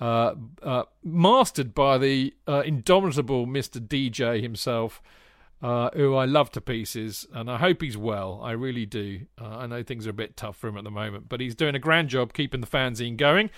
Uh, 0.00 0.34
uh, 0.62 0.82
mastered 1.04 1.74
by 1.74 1.98
the 1.98 2.34
uh, 2.48 2.62
indomitable 2.64 3.46
Mr. 3.46 3.80
DJ 3.80 4.42
himself, 4.42 5.00
uh, 5.62 5.88
who 5.94 6.14
I 6.16 6.24
love 6.24 6.50
to 6.52 6.60
pieces, 6.60 7.26
and 7.32 7.50
I 7.50 7.58
hope 7.58 7.80
he's 7.80 7.96
well. 7.96 8.40
I 8.42 8.52
really 8.52 8.86
do. 8.86 9.20
Uh, 9.40 9.58
I 9.58 9.66
know 9.66 9.82
things 9.82 10.06
are 10.06 10.10
a 10.10 10.14
bit 10.14 10.36
tough 10.36 10.56
for 10.56 10.68
him 10.68 10.76
at 10.76 10.84
the 10.84 10.90
moment, 10.90 11.28
but 11.28 11.40
he's 11.40 11.54
doing 11.54 11.74
a 11.74 11.78
grand 11.78 12.08
job 12.08 12.32
keeping 12.32 12.60
the 12.60 12.66
fanzine 12.66 13.16
going. 13.16 13.50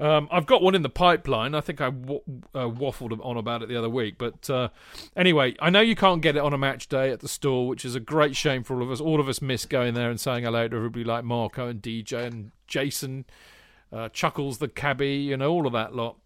Um, 0.00 0.28
I've 0.32 0.46
got 0.46 0.62
one 0.62 0.74
in 0.74 0.82
the 0.82 0.88
pipeline. 0.88 1.54
I 1.54 1.60
think 1.60 1.80
I 1.80 1.90
w- 1.90 2.22
waffled 2.54 3.24
on 3.24 3.36
about 3.36 3.62
it 3.62 3.68
the 3.68 3.76
other 3.76 3.90
week, 3.90 4.16
but 4.18 4.72
anyway, 5.14 5.54
I 5.60 5.68
know 5.70 5.82
you 5.82 5.94
can't 5.94 6.22
get 6.22 6.36
it 6.36 6.42
on 6.42 6.54
a 6.54 6.58
match 6.58 6.88
day 6.88 7.10
at 7.10 7.20
the 7.20 7.28
store, 7.28 7.68
which 7.68 7.84
is 7.84 7.94
a 7.94 8.00
great 8.00 8.34
shame 8.34 8.64
for 8.64 8.74
all 8.74 8.82
of 8.82 8.90
us. 8.90 9.00
All 9.00 9.20
of 9.20 9.28
us 9.28 9.42
miss 9.42 9.66
going 9.66 9.94
there 9.94 10.10
and 10.10 10.18
saying 10.18 10.44
hello 10.44 10.66
to 10.66 10.74
everybody 10.76 11.04
like 11.04 11.22
Marco 11.22 11.68
and 11.68 11.82
DJ 11.82 12.26
and 12.26 12.50
Jason 12.66 13.26
uh, 13.92 14.08
Chuckles 14.10 14.58
the 14.58 14.68
cabbie, 14.68 15.16
you 15.16 15.36
know, 15.36 15.50
all 15.50 15.66
of 15.66 15.72
that 15.72 15.94
lot. 15.94 16.16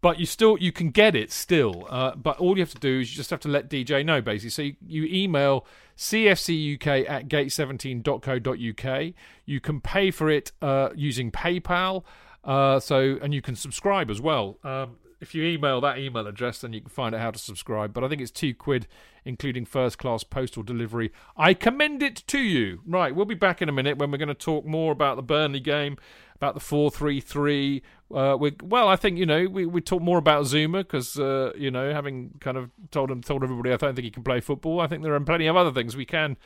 But 0.00 0.20
you 0.20 0.26
still 0.26 0.58
you 0.58 0.70
can 0.70 0.90
get 0.90 1.16
it 1.16 1.32
still. 1.32 1.86
Uh, 1.88 2.14
but 2.14 2.38
all 2.38 2.58
you 2.58 2.62
have 2.62 2.74
to 2.74 2.78
do 2.78 3.00
is 3.00 3.10
you 3.10 3.16
just 3.16 3.30
have 3.30 3.40
to 3.40 3.48
let 3.48 3.70
DJ 3.70 4.04
know 4.04 4.20
basically. 4.20 4.50
So 4.50 4.62
you, 4.62 4.74
you 4.86 5.04
email 5.06 5.66
cfcuk 5.96 7.08
at 7.08 7.28
gate17.co.uk. 7.28 9.14
You 9.46 9.60
can 9.60 9.80
pay 9.80 10.10
for 10.10 10.28
it 10.28 10.52
uh, 10.60 10.90
using 10.94 11.30
PayPal. 11.30 12.04
Uh, 12.44 12.78
so 12.78 13.16
and 13.22 13.32
you 13.32 13.40
can 13.40 13.56
subscribe 13.56 14.10
as 14.10 14.20
well. 14.20 14.58
Um, 14.62 14.96
if 15.24 15.34
you 15.34 15.42
email 15.42 15.80
that 15.80 15.98
email 15.98 16.26
address, 16.26 16.60
then 16.60 16.72
you 16.72 16.82
can 16.82 16.90
find 16.90 17.14
out 17.14 17.20
how 17.20 17.30
to 17.30 17.38
subscribe. 17.38 17.92
But 17.92 18.04
I 18.04 18.08
think 18.08 18.20
it's 18.20 18.30
two 18.30 18.54
quid, 18.54 18.86
including 19.24 19.64
first 19.64 19.98
class 19.98 20.22
postal 20.22 20.62
delivery. 20.62 21.12
I 21.36 21.54
commend 21.54 22.02
it 22.02 22.16
to 22.28 22.38
you. 22.38 22.80
Right, 22.86 23.14
we'll 23.14 23.24
be 23.24 23.34
back 23.34 23.62
in 23.62 23.68
a 23.68 23.72
minute 23.72 23.96
when 23.98 24.10
we're 24.10 24.18
going 24.18 24.28
to 24.28 24.34
talk 24.34 24.66
more 24.66 24.92
about 24.92 25.16
the 25.16 25.22
Burnley 25.22 25.60
game 25.60 25.96
about 26.36 26.54
the 26.54 26.60
four 26.60 26.90
three 26.90 27.20
three. 27.20 27.82
Uh, 28.14 28.36
we 28.38 28.52
well, 28.62 28.88
I 28.88 28.96
think 28.96 29.18
you 29.18 29.24
know 29.24 29.46
we, 29.46 29.64
we 29.64 29.80
talk 29.80 30.02
more 30.02 30.18
about 30.18 30.44
Zouma 30.44 30.78
because 30.78 31.18
uh, 31.18 31.52
you 31.56 31.70
know 31.70 31.92
having 31.92 32.34
kind 32.40 32.56
of 32.56 32.70
told 32.90 33.10
him 33.10 33.22
told 33.22 33.42
everybody 33.42 33.72
I 33.72 33.76
don't 33.76 33.94
think 33.94 34.04
he 34.04 34.10
can 34.10 34.24
play 34.24 34.40
football. 34.40 34.80
I 34.80 34.86
think 34.86 35.02
there 35.02 35.14
are 35.14 35.20
plenty 35.20 35.46
of 35.46 35.56
other 35.56 35.72
things 35.72 35.96
we 35.96 36.04
can 36.04 36.36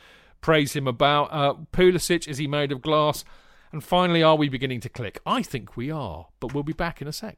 praise 0.41 0.73
him 0.73 0.87
about. 0.87 1.25
Uh, 1.31 1.55
Pulisic 1.73 2.27
is 2.27 2.37
he 2.37 2.47
made 2.47 2.71
of 2.71 2.81
glass? 2.81 3.25
And 3.71 3.83
finally, 3.83 4.23
are 4.23 4.35
we 4.35 4.49
beginning 4.49 4.79
to 4.81 4.89
click? 4.89 5.19
I 5.25 5.43
think 5.43 5.77
we 5.77 5.91
are, 5.91 6.27
but 6.39 6.53
we'll 6.53 6.63
be 6.63 6.73
back 6.73 7.01
in 7.01 7.07
a 7.07 7.13
sec. 7.13 7.37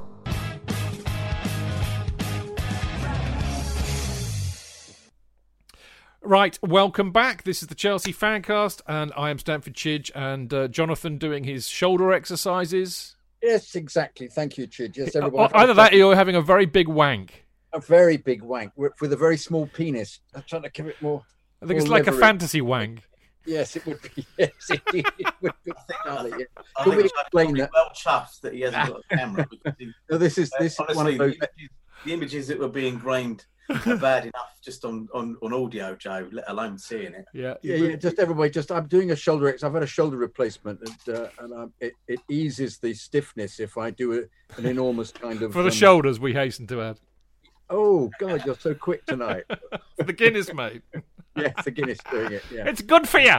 right, 6.21 6.57
welcome 6.61 7.11
back. 7.11 7.43
This 7.43 7.61
is 7.61 7.67
the 7.67 7.75
Chelsea 7.75 8.13
Fancast, 8.13 8.81
and 8.87 9.11
I 9.15 9.29
am 9.29 9.39
Stamford 9.39 9.73
Chidge, 9.73 10.11
and 10.15 10.53
uh, 10.53 10.67
Jonathan 10.67 11.17
doing 11.17 11.43
his 11.43 11.67
shoulder 11.67 12.13
exercises. 12.13 13.15
Yes, 13.41 13.75
exactly. 13.75 14.27
Thank 14.27 14.57
you, 14.57 14.67
Chidge. 14.67 14.97
Yes, 14.97 15.15
Uh, 15.15 15.19
everybody. 15.19 15.53
Either 15.55 15.73
that, 15.73 15.93
or 15.93 15.97
you're 15.97 16.15
having 16.15 16.35
a 16.35 16.41
very 16.41 16.65
big 16.65 16.87
wank. 16.87 17.45
a 17.73 17.79
very 17.79 18.17
big 18.17 18.41
wank 18.43 18.71
with 18.75 18.93
with 19.01 19.13
a 19.13 19.17
very 19.17 19.37
small 19.37 19.65
penis. 19.67 20.19
I'm 20.35 20.43
trying 20.47 20.63
to 20.63 20.69
give 20.69 20.87
it 20.87 21.01
more. 21.01 21.23
I 21.61 21.65
think 21.65 21.79
it's 21.79 21.87
more 21.89 21.97
like 21.99 22.07
a 22.07 22.11
levery. 22.11 22.21
fantasy 22.21 22.61
wank. 22.61 23.01
Yes, 23.45 23.75
it 23.75 23.85
would 23.87 23.99
be. 24.03 24.25
Yes, 24.37 24.51
it, 24.69 24.81
it 24.93 25.33
would 25.41 25.53
be. 25.65 25.71
Hardly, 26.03 26.31
yeah. 26.37 26.45
I 26.77 26.83
Could 26.83 26.97
we 26.97 27.03
explain 27.05 27.55
that? 27.55 27.71
well 27.73 27.89
chuffed 27.95 28.41
that 28.41 28.53
he 28.53 28.61
hasn't 28.61 28.87
got 28.87 29.01
a 29.09 29.17
camera. 29.17 29.47
He, 29.79 29.91
No, 30.11 30.17
this 30.19 30.37
is 30.37 30.51
this 30.59 30.73
is 30.73 30.79
one 30.79 30.89
honestly, 31.07 31.13
of 31.13 31.17
the 31.17 31.25
images, 31.25 31.69
the 32.05 32.13
images 32.13 32.47
that 32.49 32.59
were 32.59 32.67
being 32.67 32.99
grained 32.99 33.45
are 33.60 33.60
bad 33.99 34.23
enough 34.23 34.59
just 34.61 34.83
on, 34.85 35.07
on, 35.13 35.37
on 35.41 35.53
audio, 35.53 35.95
Joe, 35.95 36.27
let 36.31 36.49
alone 36.49 36.77
seeing 36.77 37.13
it. 37.13 37.25
Yeah, 37.33 37.55
Yeah, 37.61 37.75
yeah. 37.75 37.95
Just 37.95 38.19
everybody. 38.19 38.49
Just 38.49 38.71
I'm 38.71 38.87
doing 38.87 39.11
a 39.11 39.15
shoulder 39.15 39.47
ex. 39.47 39.63
I've 39.63 39.73
had 39.73 39.83
a 39.83 39.87
shoulder 39.87 40.17
replacement, 40.17 40.79
and 40.81 41.15
uh, 41.17 41.27
and 41.39 41.53
um, 41.53 41.73
it 41.79 41.93
it 42.07 42.19
eases 42.29 42.77
the 42.77 42.93
stiffness 42.93 43.59
if 43.59 43.77
I 43.77 43.91
do 43.91 44.13
a, 44.13 44.57
an 44.59 44.65
enormous 44.65 45.11
kind 45.11 45.41
of 45.41 45.53
For 45.53 45.63
the 45.63 45.69
um, 45.69 45.75
shoulders, 45.75 46.19
we 46.19 46.33
hasten 46.33 46.67
to 46.67 46.81
add. 46.81 46.99
Oh 47.69 48.09
God, 48.19 48.45
you're 48.45 48.55
so 48.59 48.73
quick 48.73 49.05
tonight. 49.05 49.45
For 49.97 50.03
the 50.03 50.11
Guinness, 50.11 50.53
mate. 50.53 50.81
yeah, 51.37 51.53
the 51.63 51.71
Guinness 51.71 51.99
doing 52.11 52.33
it. 52.33 52.43
Yeah, 52.53 52.67
It's 52.67 52.81
good 52.81 53.07
for 53.07 53.19
you. 53.19 53.37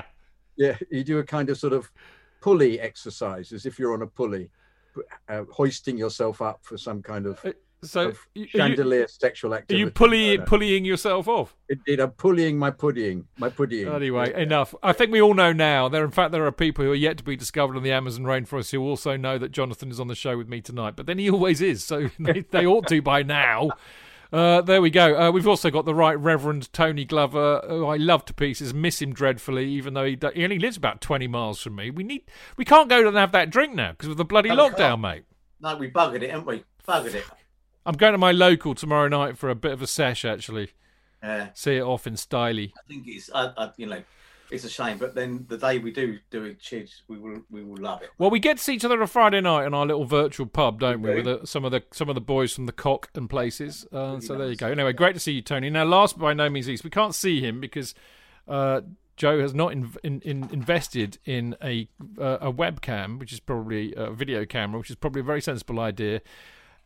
yeah. 0.56 0.76
You 0.90 1.04
do 1.04 1.18
a 1.18 1.24
kind 1.24 1.50
of 1.50 1.58
sort 1.58 1.74
of 1.74 1.92
pulley 2.40 2.80
exercise 2.80 3.52
as 3.52 3.66
if 3.66 3.78
you're 3.78 3.92
on 3.92 4.00
a 4.00 4.06
pulley, 4.06 4.48
uh, 5.28 5.42
hoisting 5.50 5.98
yourself 5.98 6.40
up 6.40 6.60
for 6.62 6.78
some 6.78 7.02
kind 7.02 7.26
of, 7.26 7.44
So, 7.84 8.08
of 8.08 8.18
you- 8.34 8.42
are 8.42 8.44
you, 8.44 8.48
chandelier 8.48 9.08
sexual 9.08 9.54
activity. 9.54 9.74
are 9.82 9.86
you 9.86 9.90
pulley, 9.90 10.40
I 10.40 10.44
pulleying 10.44 10.84
yourself 10.84 11.26
off? 11.26 11.56
Indeed, 11.68 11.98
I'm 12.00 12.10
pulleying 12.12 12.56
my 12.58 12.70
pudding. 12.70 13.26
My 13.38 13.48
pudding. 13.48 13.88
Anyway, 13.88 14.32
enough. 14.40 14.74
I 14.82 14.92
think 14.92 15.10
we 15.10 15.20
all 15.20 15.34
know 15.34 15.52
now. 15.52 15.88
There, 15.88 16.04
in 16.04 16.10
fact, 16.12 16.30
there 16.32 16.46
are 16.46 16.52
people 16.52 16.84
who 16.84 16.92
are 16.92 16.96
yet 16.96 17.16
to 17.18 17.24
be 17.24 17.34
discovered 17.34 17.76
in 17.76 17.82
the 17.82 17.90
Amazon 17.92 18.22
rainforest 18.24 18.70
who 18.70 18.80
also 18.82 19.16
know 19.16 19.36
that 19.38 19.50
Jonathan 19.50 19.90
is 19.90 19.98
on 19.98 20.06
the 20.08 20.14
show 20.14 20.36
with 20.36 20.48
me 20.48 20.60
tonight. 20.60 20.94
But 20.96 21.06
then 21.06 21.18
he 21.18 21.28
always 21.28 21.60
is, 21.60 21.82
so 21.82 22.08
they, 22.20 22.40
they 22.50 22.64
ought 22.66 22.86
to 22.88 23.02
by 23.02 23.22
now. 23.24 23.70
Uh, 24.32 24.62
there 24.62 24.80
we 24.80 24.88
go. 24.88 25.14
Uh, 25.20 25.30
we've 25.30 25.46
also 25.48 25.68
got 25.68 25.84
the 25.84 25.94
right 25.94 26.18
Reverend 26.18 26.72
Tony 26.72 27.04
Glover, 27.04 27.62
who 27.68 27.84
I 27.86 27.96
love 27.96 28.24
to 28.26 28.32
pieces. 28.32 28.72
Miss 28.72 29.02
him 29.02 29.12
dreadfully, 29.12 29.68
even 29.70 29.92
though 29.92 30.04
he, 30.06 30.16
do- 30.16 30.30
he 30.34 30.42
only 30.44 30.58
lives 30.58 30.76
about 30.78 31.02
twenty 31.02 31.26
miles 31.26 31.60
from 31.60 31.74
me. 31.74 31.90
We 31.90 32.02
need, 32.02 32.22
we 32.56 32.64
can't 32.64 32.88
go 32.88 33.06
and 33.06 33.14
have 33.16 33.32
that 33.32 33.50
drink 33.50 33.74
now 33.74 33.90
because 33.90 34.08
of 34.08 34.16
the 34.16 34.24
bloody 34.24 34.48
No, 34.48 34.54
we 34.54 34.70
lockdown, 34.70 34.76
can't. 34.76 35.00
mate. 35.02 35.24
No, 35.60 35.76
we 35.76 35.90
buggered 35.90 36.22
it, 36.22 36.30
haven't 36.30 36.46
we? 36.46 36.64
Buggered 36.88 37.14
it. 37.14 37.24
I'm 37.84 37.94
going 37.94 38.12
to 38.12 38.18
my 38.18 38.32
local 38.32 38.74
tomorrow 38.74 39.08
night 39.08 39.36
for 39.38 39.50
a 39.50 39.54
bit 39.54 39.72
of 39.72 39.82
a 39.82 39.86
sesh. 39.86 40.24
Actually, 40.24 40.70
Yeah, 41.22 41.48
see 41.54 41.76
it 41.76 41.82
off 41.82 42.06
in 42.06 42.14
styly. 42.14 42.72
I 42.76 42.82
think 42.88 43.04
it's, 43.06 43.30
I, 43.34 43.52
I, 43.56 43.70
you 43.76 43.86
know, 43.86 44.02
it's 44.50 44.64
a 44.64 44.68
shame. 44.68 44.98
But 44.98 45.14
then 45.14 45.46
the 45.48 45.56
day 45.56 45.78
we 45.78 45.90
do 45.90 46.18
do 46.30 46.44
it, 46.44 46.60
Chidge, 46.60 47.00
we 47.08 47.18
will, 47.18 47.42
we 47.50 47.64
will 47.64 47.80
love 47.82 48.02
it. 48.02 48.10
Well, 48.18 48.30
we 48.30 48.38
get 48.38 48.58
to 48.58 48.62
see 48.62 48.74
each 48.74 48.84
other 48.84 48.96
on 48.96 49.02
a 49.02 49.06
Friday 49.06 49.40
night 49.40 49.66
in 49.66 49.74
our 49.74 49.86
little 49.86 50.04
virtual 50.04 50.46
pub, 50.46 50.78
don't 50.80 51.00
we? 51.00 51.10
We 51.10 51.16
With 51.16 51.24
do. 51.24 51.30
uh, 51.38 51.44
some 51.44 51.64
of 51.64 51.72
the 51.72 51.82
some 51.92 52.08
of 52.08 52.14
the 52.14 52.20
boys 52.20 52.52
from 52.54 52.66
the 52.66 52.72
Cock 52.72 53.08
and 53.14 53.28
places. 53.28 53.86
Uh, 53.92 53.98
Really 53.98 54.20
so 54.20 54.36
there 54.36 54.48
you 54.48 54.56
go. 54.56 54.68
Anyway, 54.68 54.92
great 54.92 55.14
to 55.14 55.20
see 55.20 55.32
you, 55.32 55.42
Tony. 55.42 55.70
Now, 55.70 55.84
last 55.84 56.18
but 56.18 56.22
by 56.22 56.34
no 56.34 56.48
means 56.48 56.68
least, 56.68 56.84
we 56.84 56.90
can't 56.90 57.14
see 57.14 57.40
him 57.40 57.60
because 57.60 57.94
uh, 58.46 58.82
Joe 59.16 59.40
has 59.40 59.54
not 59.54 59.72
in, 59.72 59.90
in, 60.04 60.20
in 60.20 60.48
invested 60.52 61.18
in 61.24 61.56
a 61.62 61.88
uh, 62.20 62.38
a 62.42 62.52
webcam, 62.52 63.18
which 63.18 63.32
is 63.32 63.40
probably 63.40 63.94
a 63.96 64.10
video 64.12 64.44
camera, 64.44 64.78
which 64.78 64.90
is 64.90 64.96
probably 64.96 65.20
a 65.20 65.24
very 65.24 65.40
sensible 65.40 65.80
idea. 65.80 66.20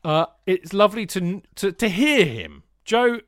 Uh, 0.05 0.27
it's 0.47 0.73
lovely 0.73 1.07
to 1.07 1.43
to 1.57 1.73
to 1.73 1.89
hear 1.89 2.25
him, 2.25 2.63
Joe. 2.85 3.21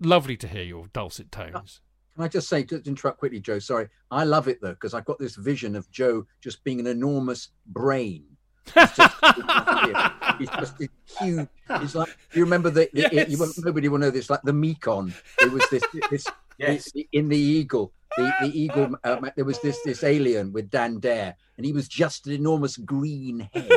Lovely 0.00 0.36
to 0.36 0.48
hear 0.48 0.62
your 0.64 0.88
dulcet 0.92 1.30
tones. 1.32 1.80
Can 2.14 2.24
I 2.24 2.28
just 2.28 2.48
say, 2.48 2.62
just 2.62 2.86
interrupt 2.86 3.18
quickly, 3.18 3.40
Joe? 3.40 3.58
Sorry, 3.58 3.88
I 4.10 4.24
love 4.24 4.46
it 4.48 4.60
though 4.60 4.70
because 4.74 4.94
I've 4.94 5.04
got 5.04 5.18
this 5.18 5.34
vision 5.36 5.74
of 5.74 5.90
Joe 5.90 6.26
just 6.40 6.62
being 6.62 6.78
an 6.78 6.86
enormous 6.86 7.48
brain. 7.66 8.24
He's 8.66 8.74
just, 8.74 9.20
he's 10.38 10.48
just 10.48 10.74
huge. 11.18 11.48
It's 11.70 11.94
like 11.94 12.16
you 12.32 12.42
remember 12.44 12.70
the. 12.70 12.88
the- 12.92 13.08
Yes. 13.12 13.28
you 13.30 13.52
nobody 13.64 13.88
will 13.88 13.98
know 13.98 14.10
this. 14.10 14.30
Like 14.30 14.42
the 14.42 14.52
Mekon, 14.52 15.12
it 15.40 15.50
was 15.50 15.64
this. 15.70 15.82
this 16.10 16.26
Yes. 16.58 16.90
the- 16.92 17.08
in 17.12 17.28
the 17.28 17.36
Eagle, 17.38 17.92
the 18.16 18.32
the 18.42 18.46
Eagle. 18.58 18.94
Uh, 19.02 19.30
there 19.36 19.44
was 19.44 19.60
this 19.60 19.78
this 19.84 20.04
alien 20.04 20.52
with 20.52 20.70
Dan 20.70 20.98
Dare, 21.00 21.34
and 21.56 21.66
he 21.66 21.72
was 21.72 21.88
just 21.88 22.26
an 22.26 22.32
enormous 22.34 22.76
green 22.76 23.48
head. 23.52 23.70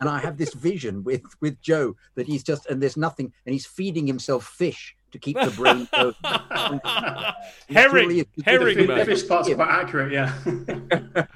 And 0.00 0.08
I 0.08 0.18
have 0.18 0.36
this 0.36 0.54
vision 0.54 1.04
with 1.04 1.22
with 1.40 1.60
Joe 1.62 1.96
that 2.14 2.26
he's 2.26 2.42
just 2.42 2.66
and 2.66 2.82
there's 2.82 2.96
nothing, 2.96 3.32
and 3.46 3.52
he's 3.52 3.66
feeding 3.66 4.06
himself 4.06 4.44
fish 4.46 4.94
to 5.12 5.18
keep 5.18 5.36
the 5.40 5.50
brain 5.50 5.88
going. 5.94 6.14
herring, 7.68 8.08
Really, 8.08 8.26
herring, 8.44 8.76
the, 8.76 8.86
Big 8.86 9.06
fish 9.06 9.26
part's 9.26 9.52
quite 9.52 9.68
accurate, 9.68 10.12
yeah. 10.12 10.32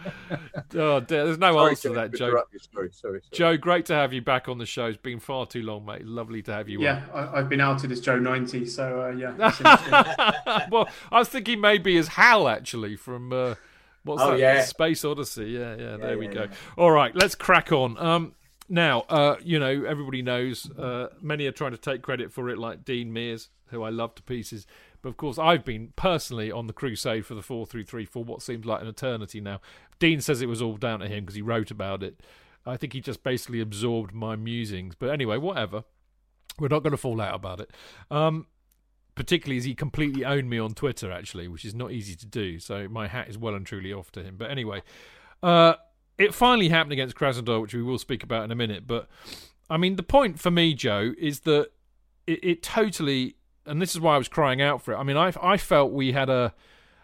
Oh, 0.75 1.01
dear, 1.01 1.25
there's 1.25 1.39
no 1.39 1.53
Sorry, 1.53 1.71
answer 1.71 1.89
to 1.89 1.95
that, 1.97 2.15
Joe. 2.15 2.31
Sorry, 2.31 2.49
sorry, 2.63 2.91
sorry. 2.93 3.23
Joe, 3.33 3.57
great 3.57 3.87
to 3.87 3.95
have 3.95 4.13
you 4.13 4.23
back 4.23 4.49
on 4.49 4.59
the 4.59 4.67
show. 4.67 4.87
It's 4.87 4.97
been 4.97 5.19
far 5.19 5.47
too 5.47 5.63
long, 5.63 5.85
mate. 5.85 6.05
Lovely 6.07 6.43
to 6.43 6.53
have 6.53 6.69
you 6.69 6.81
yeah, 6.81 7.03
I, 7.13 7.39
I've 7.39 7.49
been 7.49 7.61
outed 7.61 7.91
as 7.91 8.01
Joe 8.01 8.19
90, 8.19 8.67
so 8.67 9.03
uh, 9.03 9.09
yeah. 9.17 9.35
it's 9.49 9.61
interesting. 9.61 10.71
well, 10.71 10.89
I 11.11 11.19
was 11.19 11.29
thinking 11.29 11.61
maybe 11.61 11.97
as 11.97 12.09
Hal 12.09 12.49
actually 12.49 12.95
from 12.97 13.33
uh, 13.33 13.55
what's 14.05 14.23
Oh, 14.23 14.33
that? 14.33 14.39
yeah. 14.39 14.63
Space 14.63 15.05
Odyssey. 15.05 15.47
Yeah, 15.47 15.75
yeah. 15.77 15.97
there 15.97 16.19
we 16.19 16.29
go. 16.29 16.43
yeah. 16.43 16.55
All 16.77 16.91
right, 16.93 17.15
let's 17.17 17.35
crack 17.35 17.73
on. 17.73 17.99
Um, 17.99 18.35
now, 18.71 19.01
uh, 19.09 19.37
you 19.43 19.59
know, 19.59 19.85
everybody 19.85 20.23
knows. 20.23 20.71
Uh, 20.71 21.09
many 21.21 21.47
are 21.47 21.53
trying 21.53 21.73
to 21.73 21.77
take 21.77 22.03
credit 22.03 22.33
for 22.33 22.49
it, 22.49 22.57
like 22.57 22.85
Dean 22.85 23.13
Mears, 23.13 23.51
who 23.67 23.83
I 23.83 23.91
love 23.91 24.15
to 24.15 24.23
pieces. 24.23 24.67
But 25.03 25.09
of 25.09 25.17
course, 25.17 25.39
I've 25.39 25.65
been 25.65 25.93
personally 25.97 26.53
on 26.53 26.69
the 26.69 26.73
crusade 26.73 27.27
for 27.27 27.35
the 27.35 27.43
four 27.43 27.67
three 27.67 27.83
three 27.83 28.05
for 28.05 28.23
what 28.23 28.43
seems 28.43 28.65
like 28.65 28.81
an 28.81 28.87
eternity 28.87 29.41
now. 29.41 29.61
Dean 29.99 30.21
says 30.21 30.41
it 30.41 30.47
was 30.47 30.63
all 30.63 30.77
down 30.77 31.01
to 31.01 31.09
him 31.09 31.25
because 31.25 31.35
he 31.35 31.43
wrote 31.43 31.71
about 31.71 32.03
it. 32.03 32.21
I 32.65 32.77
think 32.77 32.93
he 32.93 33.01
just 33.01 33.23
basically 33.25 33.61
absorbed 33.61 34.15
my 34.15 34.37
musings. 34.37 34.95
But 34.95 35.11
anyway, 35.11 35.37
whatever. 35.37 35.85
We're 36.59 36.69
not 36.69 36.83
going 36.83 36.91
to 36.93 36.99
fall 36.99 37.21
out 37.21 37.35
about 37.35 37.61
it. 37.61 37.71
Um, 38.11 38.47
particularly 39.15 39.57
as 39.57 39.65
he 39.65 39.75
completely 39.75 40.25
owned 40.25 40.49
me 40.49 40.59
on 40.59 40.75
Twitter, 40.75 41.11
actually, 41.11 41.49
which 41.49 41.65
is 41.65 41.75
not 41.75 41.91
easy 41.91 42.15
to 42.17 42.27
do. 42.27 42.59
So 42.59 42.87
my 42.89 43.09
hat 43.09 43.29
is 43.29 43.39
well 43.39 43.55
and 43.55 43.67
truly 43.67 43.93
off 43.93 44.13
to 44.13 44.23
him. 44.23 44.37
But 44.37 44.51
anyway, 44.51 44.83
uh, 45.43 45.75
it 46.21 46.35
finally 46.35 46.69
happened 46.69 46.93
against 46.93 47.17
Krasnodar, 47.17 47.63
which 47.63 47.75
we 47.75 47.83
will 47.83 47.99
speak 47.99 48.23
about 48.23 48.45
in 48.45 48.51
a 48.51 48.55
minute. 48.55 48.87
But 48.87 49.09
I 49.71 49.79
mean, 49.79 49.97
the 49.97 50.03
point 50.03 50.39
for 50.39 50.51
me, 50.51 50.75
Joe, 50.75 51.15
is 51.19 51.41
that 51.41 51.71
it, 52.27 52.45
it 52.45 52.63
totally, 52.63 53.37
and 53.65 53.81
this 53.81 53.95
is 53.95 54.01
why 54.01 54.17
I 54.17 54.19
was 54.19 54.29
crying 54.29 54.61
out 54.61 54.83
for 54.83 54.93
it. 54.93 54.99
I 54.99 55.03
mean, 55.03 55.17
I 55.17 55.33
I 55.41 55.57
felt 55.57 55.93
we 55.93 56.13
had 56.13 56.29
a 56.29 56.55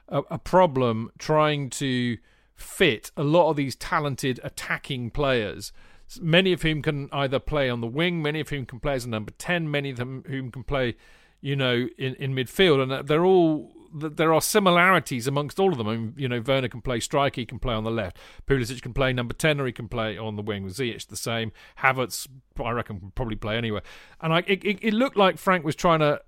a, 0.09 0.23
a 0.31 0.39
problem 0.39 1.11
trying 1.19 1.71
to 1.71 2.19
fit 2.55 3.11
a 3.17 3.23
lot 3.23 3.51
of 3.51 3.57
these 3.57 3.75
talented 3.75 4.39
attacking 4.45 5.11
players. 5.11 5.73
Many 6.21 6.53
of 6.53 6.63
whom 6.63 6.83
can 6.83 7.09
either 7.11 7.39
play 7.39 7.69
on 7.69 7.81
the 7.81 7.87
wing, 7.87 8.23
many 8.23 8.41
of 8.41 8.51
whom 8.51 8.67
can 8.67 8.81
play 8.81 8.95
as 8.95 9.05
a 9.05 9.09
number 9.09 9.33
ten, 9.39 9.71
many 9.71 9.91
of 9.91 9.97
them 9.97 10.25
whom 10.29 10.53
can 10.53 10.63
play, 10.63 10.95
you 11.41 11.57
know, 11.57 11.89
in, 11.99 12.15
in 12.17 12.35
midfield, 12.35 12.83
and 12.83 13.09
they're 13.09 13.25
all 13.25 13.73
there 13.99 14.35
are 14.35 14.41
similarities 14.41 15.27
amongst 15.27 15.59
all 15.59 15.73
of 15.73 15.79
them. 15.79 15.89
I 15.89 15.97
mean, 15.97 16.15
you 16.17 16.29
know, 16.29 16.43
Werner 16.45 16.69
can 16.69 16.83
play 16.83 17.01
striker, 17.01 17.41
he 17.41 17.47
can 17.47 17.59
play 17.59 17.75
on 17.75 17.85
the 17.85 17.91
left. 17.91 18.19
Pulisic 18.47 18.83
can 18.83 18.93
play 18.93 19.13
number 19.13 19.35
ten, 19.35 19.61
or 19.61 19.67
he 19.67 19.73
can 19.73 19.89
play 19.89 20.19
on 20.19 20.37
the 20.37 20.43
wing. 20.43 20.67
Ziyech 20.67 21.07
the 21.09 21.17
same. 21.17 21.53
Havertz, 21.79 22.29
I 22.63 22.71
reckon, 22.71 23.01
can 23.01 23.11
probably 23.13 23.37
play 23.37 23.57
anywhere. 23.57 23.83
And 24.21 24.33
I, 24.33 24.39
it, 24.47 24.65
it, 24.65 24.79
it 24.83 24.95
looked 24.95 25.17
like 25.17 25.39
Frank 25.39 25.65
was 25.65 25.75
trying 25.75 26.01
to 26.01 26.21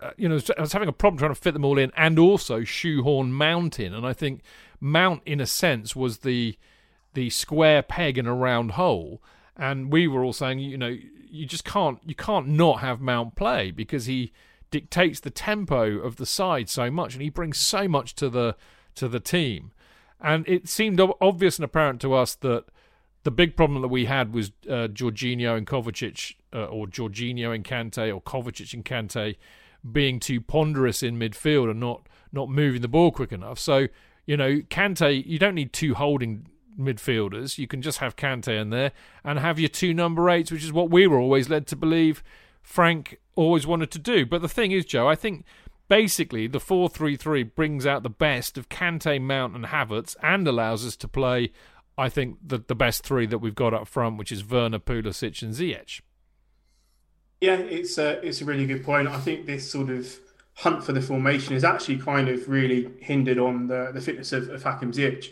uh, 0.00 0.10
you 0.16 0.28
know, 0.28 0.40
I 0.58 0.60
was 0.60 0.72
having 0.72 0.88
a 0.88 0.92
problem 0.92 1.18
trying 1.18 1.30
to 1.30 1.40
fit 1.40 1.54
them 1.54 1.64
all 1.64 1.78
in 1.78 1.92
and 1.96 2.18
also 2.18 2.64
shoehorn 2.64 3.32
Mount 3.32 3.78
in. 3.78 3.94
And 3.94 4.04
I 4.04 4.12
think 4.12 4.42
Mount, 4.80 5.22
in 5.24 5.40
a 5.40 5.46
sense, 5.46 5.94
was 5.94 6.18
the 6.18 6.58
the 7.14 7.30
square 7.30 7.82
peg 7.82 8.18
in 8.18 8.26
a 8.26 8.34
round 8.34 8.72
hole. 8.72 9.22
And 9.56 9.92
we 9.92 10.08
were 10.08 10.24
all 10.24 10.32
saying, 10.32 10.58
you 10.58 10.78
know, 10.78 10.96
you 11.30 11.46
just 11.46 11.64
can't 11.64 11.98
you 12.04 12.16
can't 12.16 12.48
not 12.48 12.80
have 12.80 13.00
Mount 13.00 13.36
play 13.36 13.70
because 13.70 14.06
he 14.06 14.32
dictates 14.72 15.20
the 15.20 15.30
tempo 15.30 15.98
of 15.98 16.16
the 16.16 16.26
side 16.26 16.68
so 16.68 16.90
much, 16.90 17.14
and 17.14 17.22
he 17.22 17.30
brings 17.30 17.58
so 17.58 17.86
much 17.86 18.16
to 18.16 18.28
the 18.28 18.56
to 18.96 19.06
the 19.06 19.20
team. 19.20 19.70
And 20.20 20.46
it 20.48 20.68
seemed 20.68 21.00
obvious 21.20 21.58
and 21.58 21.64
apparent 21.64 22.00
to 22.00 22.14
us 22.14 22.34
that 22.36 22.64
the 23.22 23.30
big 23.30 23.56
problem 23.56 23.82
that 23.82 23.88
we 23.88 24.06
had 24.06 24.34
was 24.34 24.50
uh, 24.68 24.88
Jorginho 24.88 25.56
and 25.56 25.66
Kovacic, 25.66 26.34
uh, 26.52 26.64
or 26.64 26.86
Jorginho 26.86 27.54
and 27.54 27.64
Kante, 27.64 28.12
or 28.12 28.20
Kovacic 28.20 28.74
and 28.74 28.84
Kante 28.84 29.36
being 29.90 30.20
too 30.20 30.40
ponderous 30.40 31.02
in 31.02 31.18
midfield 31.18 31.70
and 31.70 31.78
not 31.78 32.08
not 32.32 32.48
moving 32.48 32.82
the 32.82 32.88
ball 32.88 33.12
quick 33.12 33.32
enough. 33.32 33.58
So 33.58 33.86
you 34.26 34.36
know, 34.36 34.60
Kante, 34.70 35.24
you 35.26 35.38
don't 35.38 35.54
need 35.54 35.72
two 35.72 35.94
holding 35.94 36.46
midfielders. 36.78 37.58
You 37.58 37.66
can 37.66 37.82
just 37.82 37.98
have 37.98 38.16
Kante 38.16 38.60
in 38.60 38.70
there 38.70 38.92
and 39.24 39.38
have 39.38 39.58
your 39.58 39.68
two 39.68 39.92
number 39.92 40.30
eights, 40.30 40.50
which 40.50 40.64
is 40.64 40.72
what 40.72 40.90
we 40.90 41.06
were 41.06 41.18
always 41.18 41.50
led 41.50 41.66
to 41.68 41.76
believe 41.76 42.22
Frank 42.62 43.18
always 43.34 43.66
wanted 43.66 43.90
to 43.92 43.98
do. 43.98 44.26
But 44.26 44.42
the 44.42 44.48
thing 44.48 44.72
is, 44.72 44.84
Joe, 44.84 45.08
I 45.08 45.14
think 45.14 45.44
basically 45.88 46.46
the 46.46 46.58
4-3-3 46.58 47.54
brings 47.54 47.86
out 47.86 48.02
the 48.02 48.10
best 48.10 48.56
of 48.56 48.68
Kante, 48.68 49.20
Mount 49.20 49.54
and 49.54 49.66
Havertz 49.66 50.16
and 50.22 50.46
allows 50.46 50.86
us 50.86 50.96
to 50.96 51.08
play 51.08 51.52
I 51.98 52.08
think 52.08 52.38
the 52.44 52.58
the 52.58 52.74
best 52.74 53.04
three 53.04 53.26
that 53.26 53.38
we've 53.38 53.54
got 53.54 53.74
up 53.74 53.86
front, 53.86 54.16
which 54.16 54.32
is 54.32 54.48
Werner, 54.48 54.78
Pulisic 54.78 55.42
and 55.42 55.54
Ziyech. 55.54 56.00
Yeah, 57.40 57.56
it's 57.56 57.98
a 57.98 58.24
it's 58.26 58.40
a 58.40 58.44
really 58.44 58.66
good 58.66 58.84
point. 58.84 59.08
I 59.08 59.18
think 59.18 59.46
this 59.46 59.70
sort 59.70 59.90
of 59.90 60.18
hunt 60.54 60.84
for 60.84 60.92
the 60.92 61.00
formation 61.00 61.54
is 61.54 61.64
actually 61.64 61.98
kind 61.98 62.28
of 62.28 62.48
really 62.48 62.90
hindered 63.00 63.38
on 63.38 63.66
the, 63.66 63.90
the 63.92 64.00
fitness 64.00 64.32
of, 64.32 64.48
of 64.50 64.62
Hakim 64.62 64.92
Ziyech. 64.92 65.28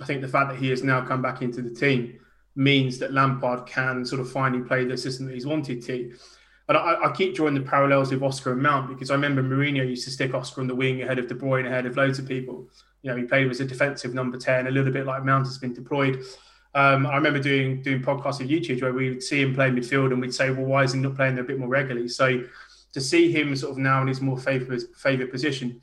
I 0.00 0.04
think 0.04 0.20
the 0.20 0.28
fact 0.28 0.50
that 0.50 0.58
he 0.58 0.68
has 0.70 0.82
now 0.82 1.04
come 1.04 1.22
back 1.22 1.42
into 1.42 1.62
the 1.62 1.70
team 1.70 2.18
means 2.54 2.98
that 2.98 3.12
Lampard 3.12 3.66
can 3.66 4.04
sort 4.04 4.20
of 4.20 4.30
finally 4.30 4.62
play 4.62 4.84
the 4.84 4.96
system 4.96 5.26
that 5.26 5.34
he's 5.34 5.46
wanted 5.46 5.82
to. 5.82 6.14
And 6.68 6.76
I, 6.76 6.96
I, 7.04 7.12
keep 7.12 7.36
drawing 7.36 7.54
the 7.54 7.60
parallels 7.60 8.10
with 8.10 8.22
Oscar 8.22 8.52
and 8.52 8.62
Mount 8.62 8.88
because 8.88 9.10
I 9.10 9.14
remember 9.14 9.40
Mourinho 9.40 9.88
used 9.88 10.04
to 10.04 10.10
stick 10.10 10.34
Oscar 10.34 10.62
on 10.62 10.66
the 10.66 10.74
wing 10.74 11.02
ahead 11.02 11.18
of 11.18 11.28
De 11.28 11.34
Bruyne, 11.34 11.66
ahead 11.66 11.86
of 11.86 11.96
loads 11.96 12.18
of 12.18 12.26
people. 12.26 12.66
You 13.02 13.10
know, 13.10 13.16
he 13.16 13.22
played 13.22 13.48
as 13.48 13.60
a 13.60 13.64
defensive 13.64 14.14
number 14.14 14.36
10, 14.36 14.66
a 14.66 14.70
little 14.70 14.92
bit 14.92 15.06
like 15.06 15.24
Mount 15.24 15.46
has 15.46 15.58
been 15.58 15.72
deployed. 15.72 16.24
Um, 16.74 17.06
I 17.06 17.16
remember 17.16 17.38
doing 17.38 17.80
doing 17.82 18.02
podcasts 18.02 18.40
on 18.40 18.48
YouTube 18.48 18.82
where 18.82 18.92
we 18.92 19.08
would 19.08 19.22
see 19.22 19.40
him 19.40 19.54
play 19.54 19.70
midfield 19.70 20.12
and 20.12 20.20
we'd 20.20 20.34
say, 20.34 20.50
well, 20.50 20.66
why 20.66 20.82
is 20.82 20.92
he 20.92 21.00
not 21.00 21.14
playing 21.14 21.34
there 21.34 21.44
a 21.44 21.46
bit 21.46 21.58
more 21.58 21.68
regularly? 21.68 22.08
So 22.08 22.42
to 22.92 23.00
see 23.00 23.32
him 23.32 23.54
sort 23.56 23.72
of 23.72 23.78
now 23.78 24.02
in 24.02 24.08
his 24.08 24.20
more 24.20 24.36
favoured 24.36 24.82
favoured 24.94 25.30
position, 25.30 25.80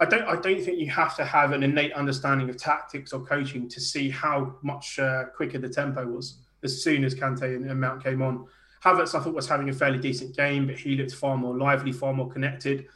I 0.00 0.06
don't 0.06 0.22
I 0.22 0.40
don't 0.40 0.62
think 0.62 0.78
you 0.78 0.90
have 0.90 1.16
to 1.16 1.24
have 1.24 1.52
an 1.52 1.62
innate 1.62 1.92
understanding 1.92 2.48
of 2.48 2.56
tactics 2.56 3.12
or 3.12 3.20
coaching 3.20 3.68
to 3.68 3.80
see 3.80 4.08
how 4.08 4.56
much 4.62 4.98
uh, 4.98 5.24
quicker 5.36 5.58
the 5.58 5.68
tempo 5.68 6.06
was 6.06 6.38
as 6.62 6.82
soon 6.82 7.04
as 7.04 7.14
Kante 7.14 7.54
and, 7.54 7.70
and 7.70 7.80
Mount 7.80 8.02
came 8.02 8.22
on. 8.22 8.46
Havertz, 8.84 9.14
I 9.14 9.22
thought, 9.22 9.34
was 9.34 9.48
having 9.48 9.68
a 9.68 9.72
fairly 9.72 9.98
decent 9.98 10.36
game, 10.36 10.66
but 10.66 10.76
he 10.76 10.96
looked 10.96 11.14
far 11.14 11.36
more 11.36 11.56
lively, 11.56 11.92
far 11.92 12.12
more 12.12 12.28
connected. 12.28 12.86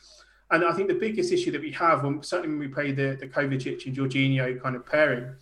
And 0.50 0.64
I 0.64 0.72
think 0.72 0.88
the 0.88 0.94
biggest 0.94 1.32
issue 1.32 1.50
that 1.52 1.60
we 1.60 1.72
have, 1.72 2.04
when, 2.04 2.22
certainly 2.22 2.50
when 2.50 2.58
we 2.58 2.68
play 2.68 2.92
the, 2.92 3.16
the 3.18 3.26
Kovacic 3.26 3.86
and 3.86 3.96
Jorginho 3.96 4.60
kind 4.60 4.76
of 4.76 4.86
pairing, 4.86 5.34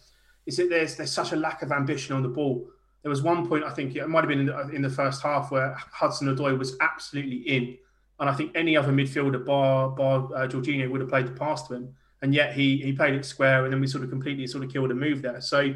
is 0.46 0.56
that 0.58 0.68
there's 0.68 0.96
there's 0.96 1.12
such 1.12 1.32
a 1.32 1.36
lack 1.36 1.62
of 1.62 1.72
ambition 1.72 2.14
on 2.14 2.22
the 2.22 2.28
ball. 2.28 2.68
There 3.02 3.10
was 3.10 3.22
one 3.22 3.46
point, 3.46 3.64
I 3.64 3.70
think 3.70 3.96
it 3.96 4.08
might 4.08 4.20
have 4.20 4.28
been 4.28 4.40
in 4.40 4.46
the, 4.46 4.68
in 4.70 4.82
the 4.82 4.90
first 4.90 5.22
half, 5.22 5.50
where 5.50 5.74
Hudson 5.92 6.34
Odoi 6.34 6.58
was 6.58 6.76
absolutely 6.80 7.36
in. 7.36 7.76
And 8.20 8.30
I 8.30 8.34
think 8.34 8.52
any 8.54 8.76
other 8.76 8.92
midfielder, 8.92 9.44
bar, 9.44 9.90
bar 9.90 10.28
uh, 10.34 10.46
Jorginho, 10.46 10.90
would 10.90 11.00
have 11.00 11.10
played 11.10 11.26
the 11.26 11.32
pass 11.32 11.66
to 11.68 11.74
him. 11.74 11.94
And 12.22 12.34
yet 12.34 12.54
he, 12.54 12.78
he 12.78 12.92
played 12.92 13.14
it 13.14 13.26
square, 13.26 13.64
and 13.64 13.72
then 13.72 13.80
we 13.80 13.86
sort 13.86 14.04
of 14.04 14.10
completely 14.10 14.46
sort 14.46 14.64
of 14.64 14.72
killed 14.72 14.90
a 14.90 14.94
move 14.94 15.20
there. 15.20 15.42
So 15.42 15.74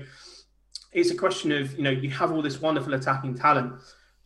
it's 0.92 1.10
a 1.10 1.14
question 1.14 1.52
of, 1.52 1.74
you 1.76 1.82
know, 1.82 1.90
you 1.90 2.08
have 2.10 2.32
all 2.32 2.40
this 2.40 2.60
wonderful 2.62 2.94
attacking 2.94 3.34
talent 3.34 3.74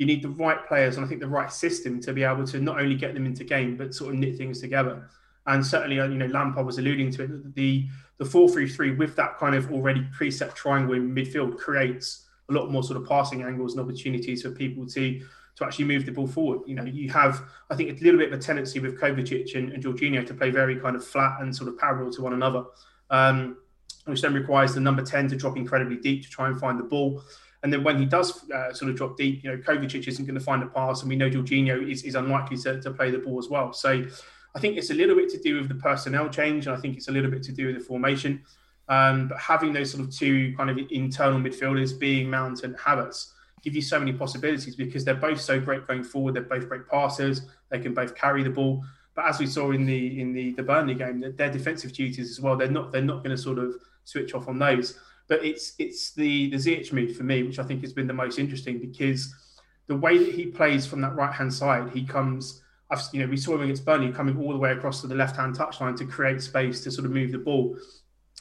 you 0.03 0.07
need 0.07 0.23
the 0.23 0.29
right 0.31 0.67
players 0.67 0.97
and 0.97 1.07
I 1.07 1.09
think 1.09 1.21
the 1.21 1.29
right 1.29 1.53
system 1.53 2.01
to 2.01 2.13
be 2.13 2.25
able 2.25 2.45
to 2.49 2.61
not 2.61 2.81
only 2.81 2.97
get 2.97 3.15
them 3.15 3.25
into 3.25 3.45
game 3.45 3.77
but 3.77 3.95
sort 3.95 4.13
of 4.13 4.19
knit 4.19 4.37
things 4.37 4.61
together. 4.61 5.09
And 5.47 5.65
certainly, 5.65 5.99
uh, 6.01 6.09
you 6.09 6.19
know, 6.19 6.27
Lampard 6.27 6.67
was 6.67 6.79
alluding 6.79 7.13
to 7.13 7.23
it. 7.23 7.55
The 7.55 7.87
the 8.19 8.25
four 8.25 8.49
three 8.49 8.69
three 8.69 8.93
with 9.03 9.15
that 9.17 9.39
kind 9.39 9.55
of 9.55 9.73
already 9.73 10.03
preset 10.17 10.55
triangle 10.55 10.95
in 10.95 11.15
midfield 11.15 11.57
creates 11.57 12.27
a 12.49 12.53
lot 12.53 12.71
more 12.71 12.83
sort 12.83 13.01
of 13.01 13.09
passing 13.09 13.43
angles 13.43 13.75
and 13.75 13.81
opportunities 13.81 14.43
for 14.43 14.51
people 14.51 14.87
to 14.87 15.21
to 15.57 15.65
actually 15.65 15.85
move 15.85 16.05
the 16.05 16.13
ball 16.13 16.27
forward. 16.27 16.61
You 16.67 16.75
know, 16.75 16.85
you 16.85 17.11
have 17.11 17.43
I 17.71 17.77
think 17.77 17.91
a 17.91 18.05
little 18.05 18.19
bit 18.19 18.33
of 18.33 18.39
a 18.39 18.43
tendency 18.43 18.81
with 18.81 19.01
Kovacic 19.01 19.55
and, 19.55 19.73
and 19.73 19.83
Jorginho 19.85 20.27
to 20.27 20.35
play 20.35 20.51
very 20.51 20.77
kind 20.81 20.97
of 20.97 21.05
flat 21.05 21.41
and 21.41 21.55
sort 21.55 21.69
of 21.69 21.79
parallel 21.79 22.13
to 22.13 22.23
one 22.23 22.35
another, 22.35 22.65
um, 23.11 23.57
which 24.07 24.21
then 24.23 24.35
requires 24.35 24.75
the 24.75 24.81
number 24.81 25.03
ten 25.03 25.29
to 25.29 25.37
drop 25.37 25.57
incredibly 25.57 25.97
deep 25.97 26.23
to 26.25 26.31
try 26.31 26.47
and 26.49 26.59
find 26.59 26.79
the 26.79 26.89
ball. 26.95 27.23
And 27.63 27.73
then 27.73 27.85
when 27.85 27.99
he 27.99 28.07
does 28.07 28.51
uh, 28.51 28.73
sort 28.73 28.91
of 28.91 28.97
drop 28.97 29.17
deep, 29.17 29.45
you 29.45 29.51
know, 29.51 29.57
Kovacic 29.57 30.07
isn't 30.09 30.25
going 30.25 30.39
to 30.39 30.45
find 30.45 30.63
a 30.63 30.67
pass, 30.67 31.03
and 31.03 31.09
we 31.09 31.17
know 31.17 31.31
Jorginho 31.31 31.89
is, 31.89 32.03
is 32.03 32.17
unlikely 32.17 32.57
to, 32.59 32.81
to 32.81 32.91
play 32.91 33.11
the 33.11 33.19
ball 33.19 33.39
as 33.39 33.49
well. 33.49 33.73
So 33.73 34.05
I 34.55 34.59
think 34.59 34.77
it's 34.77 34.91
a 34.91 34.95
little 34.95 35.15
bit 35.15 35.29
to 35.31 35.39
do 35.39 35.59
with 35.59 35.69
the 35.69 35.77
personnel 35.77 36.29
change, 36.29 36.67
and 36.67 36.77
I 36.77 36.81
think 36.81 36.97
it's 36.97 37.09
a 37.09 37.13
little 37.13 37.31
bit 37.31 37.43
to 37.45 37.53
do 37.53 37.67
with 37.69 37.77
the 37.77 37.85
formation. 37.85 38.43
Um, 38.89 39.29
but 39.29 39.39
having 39.39 39.73
those 39.73 39.93
sort 39.93 40.03
of 40.03 40.15
two 40.15 40.55
kind 40.57 40.71
of 40.71 40.79
internal 40.91 41.39
midfielders, 41.39 41.99
being 41.99 42.29
Mount 42.29 42.65
and 42.65 42.77
Havertz, 42.77 43.29
give 43.63 43.77
you 43.77 43.83
so 43.83 43.99
many 43.99 44.13
possibilities 44.13 44.75
because 44.75 45.05
they're 45.05 45.15
both 45.15 45.41
so 45.41 45.61
great 45.61 45.87
going 45.87 46.03
forward. 46.03 46.35
They're 46.35 46.43
both 46.43 46.69
great 46.69 46.89
passers. 46.89 47.43
They 47.71 47.79
can 47.79 47.95
both 47.95 48.15
carry 48.15 48.43
the 48.43 48.51
ball. 48.51 48.85
But 49.15 49.27
as 49.27 49.39
we 49.39 49.47
saw 49.47 49.71
in 49.71 49.87
the 49.87 50.21
in 50.21 50.33
the 50.33 50.53
the 50.53 50.63
Burnley 50.63 50.95
game, 50.95 51.21
their 51.37 51.51
defensive 51.51 51.93
duties 51.93 52.31
as 52.31 52.41
well. 52.41 52.57
They're 52.57 52.71
not 52.71 52.93
they're 52.93 53.03
not 53.03 53.23
going 53.23 53.37
to 53.37 53.41
sort 53.41 53.59
of 53.59 53.77
switch 54.05 54.35
off 54.35 54.49
on 54.49 54.59
those. 54.59 54.99
But 55.29 55.45
it's 55.45 55.75
it's 55.79 56.13
the 56.13 56.51
the 56.51 56.57
Ziyech 56.57 56.93
move 56.93 57.17
for 57.17 57.23
me, 57.23 57.43
which 57.43 57.59
I 57.59 57.63
think 57.63 57.81
has 57.83 57.93
been 57.93 58.07
the 58.07 58.13
most 58.13 58.39
interesting 58.39 58.79
because 58.79 59.35
the 59.87 59.97
way 59.97 60.19
that 60.19 60.35
he 60.35 60.47
plays 60.47 60.87
from 60.87 61.01
that 61.03 61.15
right 61.15 61.33
hand 61.33 61.53
side, 61.53 61.91
he 61.93 62.05
comes. 62.05 62.63
I've, 62.91 63.01
you 63.13 63.21
know, 63.21 63.27
we 63.27 63.39
saw 63.39 63.55
him 63.55 63.63
against 63.63 63.87
Burnley 63.87 64.13
coming 64.13 64.39
all 64.39 64.53
the 64.53 64.59
way 64.59 64.73
across 64.73 65.01
to 65.01 65.07
the 65.07 65.15
left 65.15 65.37
hand 65.37 65.57
touchline 65.57 65.97
to 65.97 66.05
create 66.05 66.43
space 66.43 66.83
to 66.85 66.91
sort 66.91 67.07
of 67.07 67.13
move 67.13 67.33
the 67.33 67.39
ball. 67.39 67.75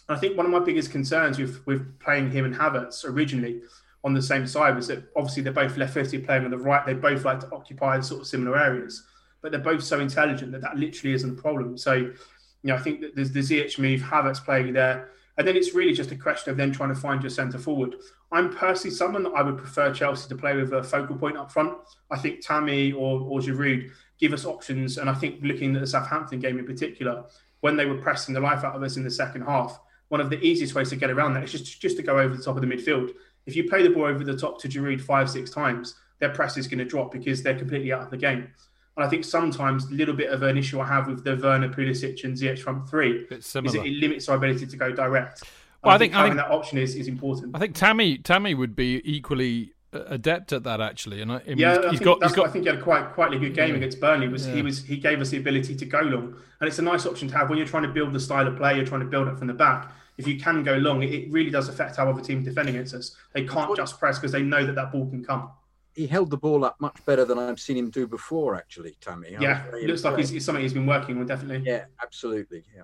And 0.10 0.18
I 0.18 0.20
think 0.20 0.36
one 0.36 0.46
of 0.46 0.52
my 0.52 0.60
biggest 0.60 0.92
concerns 0.92 1.40
with 1.40 1.66
with 1.66 2.00
playing 2.00 2.32
him 2.32 2.46
and 2.46 2.54
Havertz 2.54 3.06
originally 3.06 3.62
on 4.04 4.14
the 4.14 4.22
same 4.22 4.48
side 4.48 4.76
was 4.76 4.88
that 4.88 5.04
obviously 5.16 5.44
they're 5.44 5.54
both 5.54 5.78
left-footed 5.78 6.26
playing 6.26 6.44
on 6.44 6.52
the 6.52 6.58
right. 6.58 6.86
They 6.86 6.94
both 6.94 7.24
like 7.24 7.40
to 7.42 7.52
occupy 7.52 8.00
sort 8.02 8.22
of 8.22 8.28
similar 8.28 8.58
areas, 8.58 9.04
but 9.42 9.52
they're 9.52 9.62
both 9.62 9.84
so 9.84 10.00
intelligent 10.00 10.52
that 10.54 10.62
that 10.62 10.76
literally 10.76 11.14
isn't 11.14 11.38
a 11.38 11.42
problem. 11.42 11.78
So, 11.78 11.94
you 11.94 12.16
know, 12.64 12.76
I 12.76 12.80
think 12.80 13.02
that 13.02 13.16
there's 13.16 13.32
the 13.32 13.42
Ziyech 13.42 13.78
move, 13.78 14.02
Havertz 14.02 14.44
playing 14.44 14.74
there, 14.74 15.12
and 15.42 15.48
then 15.48 15.58
it's 15.58 15.74
really 15.74 15.92
just 15.92 16.12
a 16.12 16.16
question 16.16 16.52
of 16.52 16.58
then 16.58 16.72
trying 16.72 16.90
to 16.90 16.96
find 16.96 17.24
your 17.24 17.32
centre 17.32 17.58
forward. 17.58 17.96
I'm 18.32 18.56
personally 18.56 18.96
someone 18.96 19.24
that 19.24 19.32
I 19.32 19.42
would 19.42 19.58
prefer 19.58 19.92
Chelsea 19.92 20.30
to 20.30 20.36
play 20.36 20.56
with 20.56 20.72
a 20.72 20.84
focal 20.84 21.16
point 21.16 21.36
up 21.36 21.52
front. 21.52 21.80
I 22.12 22.20
think 22.20 22.46
Tammy 22.46 22.92
or, 22.92 23.22
or 23.22 23.40
Giroud 23.40 23.90
give 24.20 24.34
us 24.34 24.46
options. 24.46 25.00
And 25.00 25.10
I 25.10 25.16
think 25.16 25.40
looking 25.42 25.76
at 25.76 25.82
the 25.82 25.88
Southampton 25.88 26.40
game 26.42 26.60
in 26.60 26.66
particular, 26.68 27.24
when 27.62 27.76
they 27.76 27.88
were 27.88 27.98
pressing 27.98 28.36
the 28.36 28.40
life 28.40 28.64
out 28.64 28.76
of 28.76 28.84
us 28.84 28.98
in 28.98 29.04
the 29.04 29.10
second 29.10 29.42
half, 29.42 29.80
one 30.10 30.22
of 30.22 30.30
the 30.30 30.40
easiest 30.42 30.76
ways 30.76 30.92
to 30.92 30.96
get 30.96 31.10
around 31.10 31.34
that 31.34 31.44
is 31.44 31.52
just, 31.52 31.82
just 31.82 31.98
to 31.98 32.04
go 32.04 32.20
over 32.20 32.38
the 32.38 32.44
top 32.44 32.56
of 32.56 32.62
the 32.62 32.68
midfield. 32.68 33.10
If 33.48 33.56
you 33.56 33.68
play 33.68 33.82
the 33.82 33.90
ball 33.90 34.04
over 34.04 34.24
the 34.24 34.38
top 34.38 34.62
to 34.62 34.70
Giroud 34.70 35.02
five, 35.02 35.28
six 35.28 35.50
times, 35.50 35.96
their 36.20 36.30
press 36.30 36.56
is 36.56 36.68
going 36.68 36.78
to 36.78 36.86
drop 36.86 37.12
because 37.12 37.42
they're 37.42 37.58
completely 37.58 37.92
out 37.92 38.04
of 38.04 38.12
the 38.12 38.18
game. 38.18 38.50
And 38.98 39.06
I 39.06 39.10
think 39.10 39.24
sometimes 39.24 39.86
a 39.86 39.94
little 39.94 40.14
bit 40.14 40.30
of 40.30 40.44
an 40.44 40.58
issue 40.58 40.80
I 40.80 40.86
have 40.86 41.08
with 41.08 41.24
the 41.24 41.38
Werner 41.38 41.70
Pulisic 41.70 42.24
and 42.26 42.36
Ziyech 42.36 42.60
front 42.60 42.90
three 42.90 43.26
is 43.32 43.56
it 43.56 43.86
limits 43.86 44.28
our 44.28 44.36
ability 44.36 44.68
to 44.68 44.78
go 44.78 44.92
direct. 44.92 45.44
Well, 45.84 45.92
I, 45.92 45.96
I 45.96 45.98
think, 45.98 46.14
having 46.14 46.34
I 46.34 46.36
think, 46.36 46.48
that 46.48 46.54
option 46.54 46.78
is, 46.78 46.96
is 46.96 47.08
important. 47.08 47.56
I 47.56 47.60
think 47.60 47.74
Tammy 47.74 48.18
Tammy 48.18 48.54
would 48.54 48.76
be 48.76 49.02
equally 49.04 49.74
uh, 49.94 50.04
adept 50.08 50.54
at 50.54 50.64
that 50.64 50.82
actually, 50.82 51.22
and 51.22 51.32
I, 51.32 51.36
I 51.38 51.48
mean, 51.48 51.58
yeah, 51.58 51.90
he's, 51.90 52.02
I 52.02 52.04
got, 52.04 52.24
he's 52.24 52.34
got. 52.34 52.48
I 52.48 52.52
think 52.52 52.66
he 52.66 52.70
had 52.70 52.80
a 52.80 52.84
quite 52.84 53.14
quite 53.14 53.34
a 53.34 53.40
good 53.40 53.56
game 53.56 53.70
yeah. 53.70 53.76
against 53.78 54.00
Burnley. 54.00 54.28
Was 54.28 54.46
yeah. 54.46 54.56
he 54.56 54.62
was 54.62 54.84
he 54.84 54.98
gave 54.98 55.22
us 55.22 55.30
the 55.30 55.38
ability 55.38 55.76
to 55.76 55.86
go 55.86 56.02
long, 56.02 56.36
and 56.60 56.68
it's 56.68 56.78
a 56.78 56.84
nice 56.84 57.06
option 57.06 57.30
to 57.30 57.38
have 57.38 57.50
when 57.50 57.58
you're 57.58 57.68
trying 57.68 57.84
to 57.84 57.90
build 57.90 58.14
the 58.14 58.20
style 58.20 58.48
of 58.48 58.58
play. 58.58 58.76
You're 58.76 58.86
trying 58.86 59.02
to 59.02 59.08
build 59.08 59.28
it 59.28 59.38
from 59.38 59.48
the 59.48 59.54
back. 59.54 59.92
If 60.18 60.28
you 60.28 60.40
can 60.40 60.64
go 60.64 60.76
long, 60.76 61.02
it 61.02 61.32
really 61.32 61.50
does 61.50 61.68
affect 61.68 61.96
how 61.96 62.08
other 62.08 62.22
teams 62.22 62.46
defend 62.46 62.70
against 62.70 62.94
us. 62.94 63.16
They 63.34 63.46
can't 63.46 63.76
just 63.76 63.98
press 63.98 64.20
because 64.20 64.34
they 64.34 64.44
know 64.44 64.64
that 64.66 64.76
that 64.76 64.92
ball 64.92 65.10
can 65.10 65.24
come 65.24 65.50
he 65.96 66.08
held 66.08 66.30
the 66.30 66.38
ball 66.38 66.64
up 66.64 66.80
much 66.80 66.98
better 67.06 67.26
than 67.26 67.38
I've 67.38 67.60
seen 67.60 67.78
him 67.78 67.90
do 67.90 68.08
before. 68.08 68.56
Actually, 68.56 68.96
Tammy. 69.02 69.36
yeah, 69.40 69.66
it 69.74 69.88
looks 69.88 70.04
like 70.04 70.20
it's, 70.20 70.32
it's, 70.32 70.46
something 70.46 70.62
he's 70.62 70.74
been 70.74 70.86
working 70.86 71.18
on. 71.20 71.26
Definitely. 71.26 71.70
Yeah, 71.70 71.86
absolutely. 72.02 72.64
Yeah. 72.76 72.84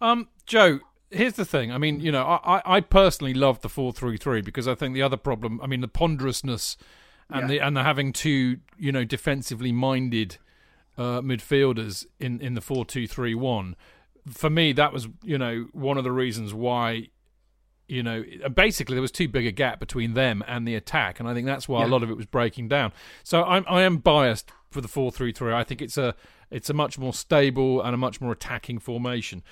Um, 0.00 0.28
Joe. 0.46 0.80
Here's 1.10 1.32
the 1.32 1.46
thing. 1.46 1.72
I 1.72 1.78
mean, 1.78 2.00
you 2.00 2.12
know, 2.12 2.22
I, 2.22 2.60
I 2.66 2.80
personally 2.82 3.32
love 3.32 3.62
the 3.62 3.70
four 3.70 3.94
three 3.94 4.18
three 4.18 4.42
because 4.42 4.68
I 4.68 4.74
think 4.74 4.92
the 4.92 5.00
other 5.00 5.16
problem. 5.16 5.58
I 5.62 5.66
mean, 5.66 5.80
the 5.80 5.88
ponderousness 5.88 6.76
and 7.30 7.42
yeah. 7.42 7.46
the 7.46 7.58
and 7.60 7.76
the 7.76 7.82
having 7.82 8.12
two, 8.12 8.58
you 8.76 8.92
know, 8.92 9.04
defensively 9.04 9.72
minded 9.72 10.36
uh, 10.98 11.20
midfielders 11.20 12.04
in 12.18 12.40
in 12.40 12.54
the 12.54 12.60
four 12.60 12.84
two 12.84 13.06
three 13.06 13.34
one. 13.34 13.76
For 14.28 14.50
me, 14.50 14.72
that 14.72 14.92
was 14.92 15.08
you 15.22 15.38
know 15.38 15.68
one 15.72 15.96
of 15.96 16.04
the 16.04 16.12
reasons 16.12 16.52
why 16.52 17.08
you 17.88 18.02
know, 18.02 18.22
basically 18.54 18.94
there 18.94 19.02
was 19.02 19.10
too 19.10 19.28
big 19.28 19.46
a 19.46 19.50
gap 19.50 19.80
between 19.80 20.14
them 20.14 20.44
and 20.46 20.68
the 20.68 20.74
attack, 20.74 21.18
and 21.18 21.28
I 21.28 21.34
think 21.34 21.46
that's 21.46 21.66
why 21.66 21.80
yeah. 21.80 21.86
a 21.86 21.90
lot 21.90 22.02
of 22.02 22.10
it 22.10 22.16
was 22.16 22.26
breaking 22.26 22.68
down. 22.68 22.92
So 23.24 23.42
I'm 23.42 23.64
I 23.68 23.82
am 23.82 23.96
biased 23.96 24.52
for 24.70 24.80
the 24.80 24.88
four 24.88 25.10
three 25.10 25.32
three. 25.32 25.52
I 25.52 25.64
think 25.64 25.80
it's 25.80 25.96
a 25.96 26.14
it's 26.50 26.70
a 26.70 26.74
much 26.74 26.98
more 26.98 27.14
stable 27.14 27.82
and 27.82 27.94
a 27.94 27.98
much 27.98 28.20
more 28.20 28.32
attacking 28.32 28.78
formation. 28.78 29.42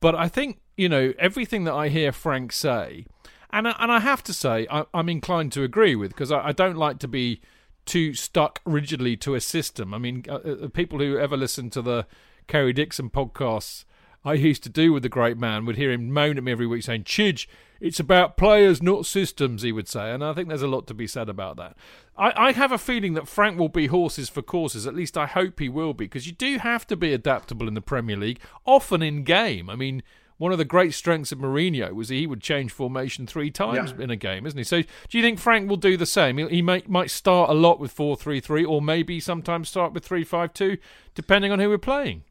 But 0.00 0.14
I 0.14 0.28
think 0.28 0.60
you 0.76 0.88
know 0.88 1.14
everything 1.18 1.64
that 1.64 1.72
I 1.72 1.88
hear 1.88 2.12
Frank 2.12 2.52
say, 2.52 3.06
and 3.50 3.66
I, 3.66 3.74
and 3.78 3.90
I 3.90 4.00
have 4.00 4.22
to 4.24 4.34
say 4.34 4.66
I, 4.70 4.84
am 4.92 5.08
inclined 5.08 5.52
to 5.52 5.62
agree 5.62 5.96
with 5.96 6.10
because 6.10 6.30
I, 6.30 6.48
I, 6.48 6.52
don't 6.52 6.76
like 6.76 6.98
to 6.98 7.08
be 7.08 7.40
too 7.86 8.12
stuck 8.12 8.60
rigidly 8.66 9.16
to 9.18 9.34
a 9.34 9.40
system. 9.40 9.94
I 9.94 9.98
mean, 9.98 10.24
uh, 10.28 10.34
uh 10.34 10.68
people 10.68 10.98
who 10.98 11.18
ever 11.18 11.36
listen 11.36 11.70
to 11.70 11.82
the 11.82 12.06
Kerry 12.46 12.74
Dixon 12.74 13.08
podcasts 13.08 13.84
I 14.26 14.32
used 14.34 14.64
to 14.64 14.68
do 14.68 14.92
with 14.92 15.04
the 15.04 15.08
great 15.08 15.38
man 15.38 15.64
would 15.66 15.76
hear 15.76 15.92
him 15.92 16.12
moan 16.12 16.36
at 16.36 16.42
me 16.42 16.50
every 16.50 16.66
week 16.66 16.82
saying, 16.82 17.04
Chidge, 17.04 17.46
it's 17.80 18.00
about 18.00 18.36
players, 18.36 18.82
not 18.82 19.06
systems, 19.06 19.62
he 19.62 19.70
would 19.70 19.86
say. 19.86 20.10
And 20.10 20.24
I 20.24 20.32
think 20.32 20.48
there's 20.48 20.62
a 20.62 20.66
lot 20.66 20.88
to 20.88 20.94
be 20.94 21.06
said 21.06 21.28
about 21.28 21.56
that. 21.58 21.76
I, 22.18 22.48
I 22.48 22.52
have 22.52 22.72
a 22.72 22.78
feeling 22.78 23.14
that 23.14 23.28
Frank 23.28 23.56
will 23.56 23.68
be 23.68 23.86
horses 23.86 24.28
for 24.28 24.42
courses. 24.42 24.84
At 24.84 24.96
least 24.96 25.16
I 25.16 25.26
hope 25.26 25.60
he 25.60 25.68
will 25.68 25.94
be, 25.94 26.06
because 26.06 26.26
you 26.26 26.32
do 26.32 26.58
have 26.58 26.88
to 26.88 26.96
be 26.96 27.12
adaptable 27.12 27.68
in 27.68 27.74
the 27.74 27.80
Premier 27.80 28.16
League, 28.16 28.40
often 28.64 29.00
in 29.00 29.22
game. 29.22 29.70
I 29.70 29.76
mean, 29.76 30.02
one 30.38 30.50
of 30.50 30.58
the 30.58 30.64
great 30.64 30.92
strengths 30.92 31.30
of 31.30 31.38
Mourinho 31.38 31.92
was 31.92 32.08
he 32.08 32.26
would 32.26 32.40
change 32.40 32.72
formation 32.72 33.28
three 33.28 33.52
times 33.52 33.94
yeah. 33.96 34.02
in 34.02 34.10
a 34.10 34.16
game, 34.16 34.44
isn't 34.44 34.58
he? 34.58 34.64
So 34.64 34.82
do 34.82 35.18
you 35.18 35.22
think 35.22 35.38
Frank 35.38 35.68
will 35.68 35.76
do 35.76 35.96
the 35.96 36.04
same? 36.04 36.38
He, 36.38 36.48
he 36.48 36.62
might, 36.62 36.88
might 36.88 37.12
start 37.12 37.48
a 37.48 37.54
lot 37.54 37.78
with 37.78 37.92
4 37.92 38.16
3 38.16 38.40
3, 38.40 38.64
or 38.64 38.82
maybe 38.82 39.20
sometimes 39.20 39.68
start 39.68 39.92
with 39.92 40.04
3 40.04 40.24
5 40.24 40.52
2, 40.52 40.78
depending 41.14 41.52
on 41.52 41.60
who 41.60 41.68
we're 41.68 41.78
playing? 41.78 42.24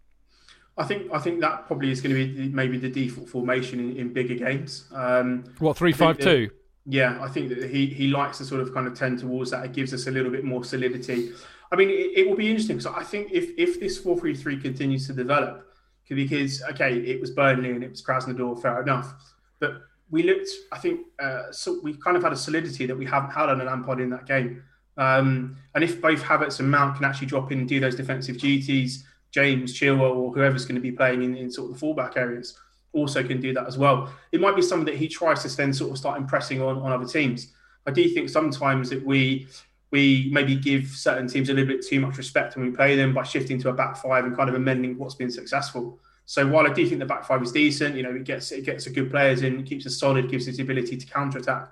I 0.78 0.84
think 0.84 1.12
I 1.14 1.20
think 1.20 1.40
that 1.42 1.68
probably 1.68 1.92
is 1.92 2.02
going 2.02 2.16
to 2.16 2.34
be 2.34 2.50
maybe 2.50 2.78
the 2.78 2.90
default 2.90 3.30
formation 3.30 3.80
in, 3.80 3.98
in 3.98 4.14
bigger 4.14 4.36
games. 4.36 4.86
Um, 4.94 5.46
what 5.60 5.78
three 5.78 5.94
five 5.94 6.18
two? 6.18 6.50
Yeah, 6.86 7.18
I 7.22 7.30
think 7.30 7.50
that 7.50 7.70
he 7.70 7.88
he 7.88 8.08
likes 8.08 8.38
to 8.40 8.46
sort 8.46 8.62
of 8.62 8.74
kind 8.74 8.86
of 8.86 8.94
tend 8.94 9.20
towards 9.20 9.52
that. 9.52 9.64
It 9.66 9.74
gives 9.74 9.94
us 9.94 10.08
a 10.08 10.12
little 10.12 10.32
bit 10.32 10.44
more 10.44 10.64
solidity. 10.64 11.32
I 11.72 11.76
mean, 11.76 11.90
it, 11.90 12.20
it 12.20 12.30
will 12.30 12.36
be 12.36 12.50
interesting 12.50 12.78
because 12.78 12.94
I 12.94 13.04
think 13.04 13.32
if 13.32 13.52
if 13.58 13.80
this 13.80 13.98
four 13.98 14.20
three 14.20 14.36
three 14.36 14.60
continues 14.60 15.08
to 15.08 15.14
develop, 15.14 15.66
because 16.08 16.62
okay, 16.72 16.98
it 16.98 17.22
was 17.22 17.32
Burnley 17.32 17.72
and 17.72 17.84
it 17.84 17.92
was 17.92 18.02
Krasnodar, 18.02 18.62
fair 18.62 18.82
enough, 18.82 19.14
but 19.60 19.82
we 20.10 20.24
looked. 20.24 20.50
I 20.74 20.78
think 20.78 21.02
uh, 21.20 21.52
so 21.52 21.80
we 21.82 21.94
kind 21.94 22.18
of 22.18 22.24
had 22.24 22.34
a 22.34 22.38
solidity 22.38 22.86
that 22.86 22.98
we 22.98 23.06
haven't 23.06 23.32
had 23.32 23.50
under 23.50 23.64
Lampard 23.64 24.02
in 24.02 24.10
that 24.10 24.26
game. 24.26 24.62
Um, 24.98 25.58
and 25.74 25.84
if 25.84 26.02
both 26.02 26.22
Havertz 26.22 26.60
and 26.60 26.70
Mount 26.70 26.96
can 26.96 27.06
actually 27.06 27.28
drop 27.28 27.52
in 27.52 27.60
and 27.60 27.68
do 27.68 27.80
those 27.80 27.96
defensive 27.96 28.38
duties, 28.38 29.06
James, 29.36 29.78
Chilwell, 29.78 30.16
or 30.16 30.34
whoever's 30.34 30.66
going 30.66 30.76
to 30.76 30.82
be 30.82 30.94
playing 30.94 31.22
in, 31.22 31.36
in 31.36 31.52
sort 31.52 31.68
of 31.68 31.74
the 31.74 31.80
fullback 31.80 32.16
areas 32.16 32.58
also 32.94 33.22
can 33.22 33.42
do 33.42 33.54
that 33.54 33.68
as 33.68 33.78
well. 33.78 34.10
It 34.32 34.40
might 34.40 34.56
be 34.56 34.62
something 34.62 34.86
that 34.86 34.96
he 34.96 35.10
tries 35.10 35.44
to 35.44 35.58
then 35.58 35.74
sort 35.74 35.92
of 35.92 35.98
start 35.98 36.18
impressing 36.18 36.62
on, 36.62 36.78
on 36.78 36.92
other 36.94 37.06
teams. 37.06 37.52
I 37.86 37.92
do 37.92 38.08
think 38.10 38.30
sometimes 38.30 38.90
that 38.90 39.06
we 39.06 39.48
we 39.92 40.30
maybe 40.32 40.56
give 40.56 40.88
certain 40.88 41.28
teams 41.28 41.50
a 41.50 41.54
little 41.54 41.68
bit 41.74 41.86
too 41.86 42.00
much 42.00 42.18
respect 42.18 42.56
when 42.56 42.66
we 42.66 42.72
play 42.72 42.96
them 42.96 43.14
by 43.14 43.24
shifting 43.24 43.62
to 43.62 43.70
a 43.70 43.74
back 43.74 43.96
five 43.98 44.26
and 44.26 44.36
kind 44.36 44.50
of 44.50 44.56
amending 44.56 44.98
what's 44.98 45.16
been 45.16 45.32
successful. 45.32 46.00
So 46.26 46.48
while 46.48 46.66
I 46.66 46.74
do 46.74 46.88
think 46.88 47.00
the 47.00 47.06
back 47.06 47.24
five 47.24 47.44
is 47.44 47.52
decent, 47.52 47.96
you 47.96 48.04
know, 48.04 48.16
it 48.16 48.24
gets 48.24 48.52
it 48.52 48.66
gets 48.66 48.88
a 48.88 48.90
good 48.90 49.12
players 49.12 49.44
in, 49.44 49.64
keeps 49.64 49.86
us 49.86 49.98
solid, 49.98 50.30
gives 50.30 50.48
us 50.48 50.56
the 50.58 50.64
ability 50.64 50.96
to 50.98 51.06
counter 51.06 51.40
attack. 51.40 51.70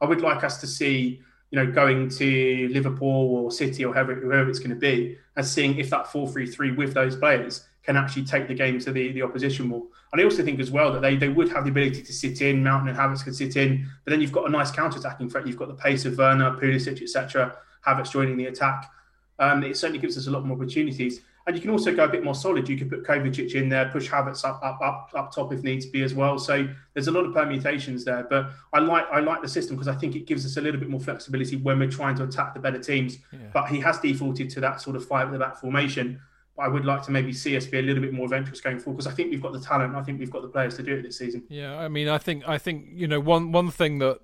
I 0.00 0.06
would 0.06 0.20
like 0.20 0.44
us 0.44 0.60
to 0.60 0.66
see, 0.66 1.22
you 1.54 1.64
know, 1.64 1.70
going 1.70 2.08
to 2.08 2.68
Liverpool 2.72 3.36
or 3.36 3.52
City 3.52 3.84
or 3.84 3.92
whoever, 3.92 4.12
whoever 4.12 4.50
it's 4.50 4.58
going 4.58 4.70
to 4.70 4.76
be, 4.76 5.16
and 5.36 5.46
seeing 5.46 5.78
if 5.78 5.88
that 5.88 6.06
4-3-3 6.06 6.76
with 6.76 6.94
those 6.94 7.14
players 7.14 7.64
can 7.84 7.96
actually 7.96 8.24
take 8.24 8.48
the 8.48 8.54
game 8.54 8.80
to 8.80 8.90
the, 8.90 9.12
the 9.12 9.22
opposition 9.22 9.68
more. 9.68 9.84
And 10.10 10.20
I 10.20 10.24
also 10.24 10.42
think 10.42 10.58
as 10.58 10.72
well 10.72 10.92
that 10.92 11.00
they, 11.00 11.14
they 11.14 11.28
would 11.28 11.48
have 11.50 11.62
the 11.62 11.70
ability 11.70 12.02
to 12.02 12.12
sit 12.12 12.42
in, 12.42 12.64
Mount 12.64 12.88
and 12.88 12.98
Havertz 12.98 13.22
could 13.22 13.36
sit 13.36 13.54
in, 13.54 13.88
but 14.04 14.10
then 14.10 14.20
you've 14.20 14.32
got 14.32 14.48
a 14.48 14.50
nice 14.50 14.72
counter-attacking 14.72 15.30
threat. 15.30 15.46
You've 15.46 15.56
got 15.56 15.68
the 15.68 15.74
pace 15.74 16.04
of 16.04 16.18
Werner, 16.18 16.56
Pulisic, 16.56 17.00
etc. 17.00 17.56
Havertz 17.86 18.10
joining 18.10 18.36
the 18.36 18.46
attack. 18.46 18.90
Um, 19.38 19.62
it 19.62 19.76
certainly 19.76 20.00
gives 20.00 20.18
us 20.18 20.26
a 20.26 20.32
lot 20.32 20.44
more 20.44 20.56
opportunities. 20.56 21.20
And 21.46 21.54
you 21.54 21.60
can 21.60 21.70
also 21.70 21.94
go 21.94 22.04
a 22.04 22.08
bit 22.08 22.24
more 22.24 22.34
solid. 22.34 22.66
You 22.68 22.78
could 22.78 22.88
put 22.88 23.04
Kovacic 23.04 23.54
in 23.54 23.68
there, 23.68 23.90
push 23.90 24.08
Havertz 24.08 24.44
up, 24.46 24.60
up, 24.62 24.80
up, 24.80 25.10
up 25.14 25.34
top 25.34 25.52
if 25.52 25.62
needs 25.62 25.84
be 25.84 26.02
as 26.02 26.14
well. 26.14 26.38
So 26.38 26.66
there's 26.94 27.08
a 27.08 27.10
lot 27.10 27.26
of 27.26 27.34
permutations 27.34 28.02
there. 28.02 28.26
But 28.28 28.50
I 28.72 28.78
like 28.78 29.06
I 29.12 29.20
like 29.20 29.42
the 29.42 29.48
system 29.48 29.76
because 29.76 29.88
I 29.88 29.94
think 29.94 30.16
it 30.16 30.26
gives 30.26 30.46
us 30.46 30.56
a 30.56 30.62
little 30.62 30.80
bit 30.80 30.88
more 30.88 31.00
flexibility 31.00 31.56
when 31.56 31.78
we're 31.78 31.90
trying 31.90 32.14
to 32.16 32.24
attack 32.24 32.54
the 32.54 32.60
better 32.60 32.78
teams. 32.78 33.18
Yeah. 33.30 33.40
But 33.52 33.66
he 33.66 33.78
has 33.80 33.98
defaulted 34.00 34.48
to 34.50 34.60
that 34.60 34.80
sort 34.80 34.96
of 34.96 35.06
five 35.06 35.26
at 35.28 35.32
the 35.32 35.38
back 35.38 35.56
formation. 35.56 36.18
I 36.58 36.68
would 36.68 36.84
like 36.84 37.02
to 37.02 37.10
maybe 37.10 37.32
see 37.32 37.56
us 37.56 37.66
be 37.66 37.78
a 37.78 37.82
little 37.82 38.00
bit 38.00 38.12
more 38.12 38.24
adventurous 38.24 38.60
going 38.60 38.78
forward 38.78 38.98
because 38.98 39.12
I 39.12 39.14
think 39.14 39.30
we've 39.30 39.42
got 39.42 39.52
the 39.52 39.60
talent. 39.60 39.96
I 39.96 40.02
think 40.02 40.20
we've 40.20 40.30
got 40.30 40.42
the 40.42 40.48
players 40.48 40.76
to 40.76 40.82
do 40.82 40.94
it 40.94 41.02
this 41.02 41.18
season. 41.18 41.42
Yeah, 41.48 41.76
I 41.76 41.88
mean, 41.88 42.08
I 42.08 42.18
think 42.18 42.48
I 42.48 42.56
think 42.56 42.86
you 42.92 43.06
know 43.06 43.20
one 43.20 43.52
one 43.52 43.70
thing 43.70 43.98
that 43.98 44.20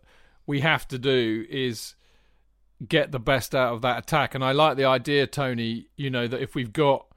we 0.46 0.60
have 0.60 0.88
to 0.88 0.98
do 0.98 1.44
is 1.50 1.96
get 2.86 3.12
the 3.12 3.20
best 3.20 3.54
out 3.54 3.74
of 3.74 3.82
that 3.82 3.98
attack, 3.98 4.34
and 4.34 4.42
I 4.42 4.52
like 4.52 4.78
the 4.78 4.86
idea, 4.86 5.26
Tony. 5.26 5.88
You 5.96 6.08
know 6.08 6.26
that 6.28 6.40
if 6.40 6.54
we've 6.54 6.72
got 6.72 7.09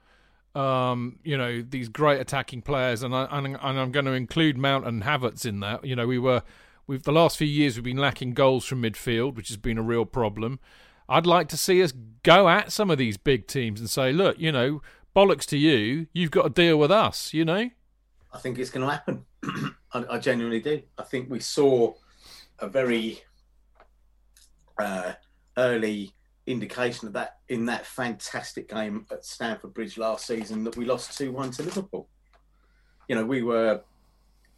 um, 0.54 1.18
you 1.24 1.36
know 1.36 1.62
these 1.62 1.88
great 1.88 2.20
attacking 2.20 2.62
players, 2.62 3.02
and 3.02 3.14
I 3.14 3.26
and, 3.30 3.46
and 3.46 3.58
I'm 3.62 3.92
going 3.92 4.06
to 4.06 4.12
include 4.12 4.56
Mount 4.56 4.86
and 4.86 5.02
Havertz 5.02 5.44
in 5.46 5.60
that. 5.60 5.84
You 5.84 5.96
know, 5.96 6.06
we 6.06 6.18
were 6.18 6.42
we've 6.86 7.02
the 7.02 7.12
last 7.12 7.36
few 7.36 7.46
years 7.46 7.76
we've 7.76 7.84
been 7.84 7.96
lacking 7.96 8.34
goals 8.34 8.64
from 8.64 8.82
midfield, 8.82 9.34
which 9.34 9.48
has 9.48 9.56
been 9.56 9.78
a 9.78 9.82
real 9.82 10.04
problem. 10.04 10.60
I'd 11.08 11.26
like 11.26 11.48
to 11.48 11.56
see 11.56 11.82
us 11.82 11.92
go 12.22 12.48
at 12.48 12.72
some 12.72 12.90
of 12.90 12.98
these 12.98 13.16
big 13.16 13.46
teams 13.46 13.78
and 13.78 13.90
say, 13.90 14.12
look, 14.12 14.38
you 14.38 14.50
know, 14.50 14.80
bollocks 15.14 15.44
to 15.46 15.58
you. 15.58 16.06
You've 16.12 16.30
got 16.30 16.42
to 16.42 16.50
deal 16.50 16.78
with 16.78 16.90
us. 16.90 17.34
You 17.34 17.44
know. 17.44 17.70
I 18.32 18.38
think 18.38 18.58
it's 18.58 18.70
going 18.70 18.86
to 18.86 18.92
happen. 18.92 19.24
I, 19.92 20.04
I, 20.10 20.18
genuinely 20.18 20.60
do. 20.60 20.82
I 20.98 21.04
think 21.04 21.30
we 21.30 21.38
saw 21.38 21.94
a 22.58 22.66
very 22.66 23.22
uh, 24.76 25.12
early 25.56 26.12
indication 26.46 27.06
of 27.08 27.14
that 27.14 27.38
in 27.48 27.66
that 27.66 27.86
fantastic 27.86 28.68
game 28.68 29.06
at 29.10 29.24
Stamford 29.24 29.72
Bridge 29.72 29.96
last 29.96 30.26
season 30.26 30.64
that 30.64 30.76
we 30.76 30.84
lost 30.84 31.16
two 31.16 31.32
one 31.32 31.50
to 31.52 31.62
Liverpool. 31.62 32.08
You 33.08 33.16
know, 33.16 33.24
we 33.24 33.42
were 33.42 33.82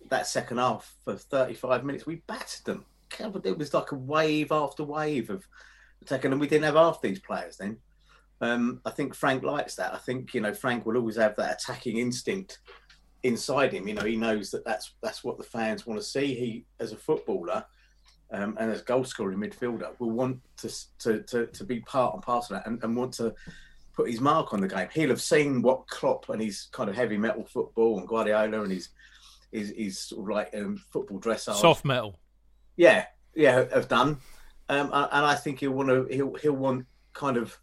that 0.08 0.26
second 0.26 0.58
half 0.58 0.94
for 1.04 1.16
35 1.16 1.84
minutes. 1.84 2.06
We 2.06 2.16
battered 2.26 2.64
them. 2.64 2.84
It 3.18 3.58
was 3.58 3.72
like 3.72 3.92
a 3.92 3.96
wave 3.96 4.52
after 4.52 4.84
wave 4.84 5.30
of 5.30 5.46
attacking, 6.02 6.32
and 6.32 6.40
we 6.40 6.48
didn't 6.48 6.64
have 6.64 6.74
half 6.74 7.00
these 7.00 7.20
players 7.20 7.56
then. 7.56 7.78
Um, 8.40 8.80
I 8.84 8.90
think 8.90 9.14
Frank 9.14 9.42
likes 9.42 9.76
that. 9.76 9.94
I 9.94 9.98
think 9.98 10.34
you 10.34 10.40
know 10.40 10.52
Frank 10.52 10.84
will 10.84 10.96
always 10.96 11.16
have 11.16 11.36
that 11.36 11.62
attacking 11.62 11.98
instinct 11.98 12.58
inside 13.22 13.72
him. 13.72 13.88
You 13.88 13.94
know, 13.94 14.04
he 14.04 14.16
knows 14.16 14.50
that 14.50 14.64
that's 14.64 14.92
that's 15.02 15.24
what 15.24 15.38
the 15.38 15.44
fans 15.44 15.86
want 15.86 16.00
to 16.00 16.06
see. 16.06 16.34
He, 16.34 16.64
as 16.80 16.92
a 16.92 16.96
footballer 16.96 17.64
um, 18.30 18.56
and 18.58 18.70
as 18.70 18.82
goal 18.82 19.04
scoring 19.04 19.38
midfielder, 19.38 19.98
will 19.98 20.10
want 20.10 20.40
to, 20.58 20.70
to 21.00 21.22
to 21.22 21.46
to 21.46 21.64
be 21.64 21.80
part 21.80 22.14
and 22.14 22.22
parcel 22.22 22.56
of 22.56 22.62
that 22.62 22.68
and, 22.68 22.82
and 22.82 22.96
want 22.96 23.14
to 23.14 23.34
put 23.94 24.10
his 24.10 24.20
mark 24.20 24.52
on 24.52 24.60
the 24.60 24.68
game. 24.68 24.88
He'll 24.92 25.08
have 25.08 25.22
seen 25.22 25.62
what 25.62 25.86
Klopp 25.88 26.28
and 26.28 26.42
his 26.42 26.68
kind 26.72 26.90
of 26.90 26.96
heavy 26.96 27.16
metal 27.16 27.44
football 27.44 27.98
and 27.98 28.08
Guardiola 28.08 28.62
and 28.62 28.72
his 28.72 28.90
his, 29.52 29.72
his 29.76 29.98
sort 29.98 30.22
of 30.22 30.36
like 30.36 30.54
um, 30.54 30.82
football 30.90 31.18
dress 31.18 31.48
up. 31.48 31.56
soft 31.56 31.84
metal. 31.84 32.18
Yeah, 32.76 33.06
yeah, 33.34 33.64
have 33.72 33.88
done. 33.88 34.18
Um, 34.68 34.90
and 34.92 35.26
I 35.26 35.34
think 35.36 35.60
he'll 35.60 35.70
want 35.70 35.88
to 35.88 36.06
he'll 36.14 36.34
he'll 36.34 36.52
want 36.52 36.86
kind 37.12 37.36
of 37.36 37.56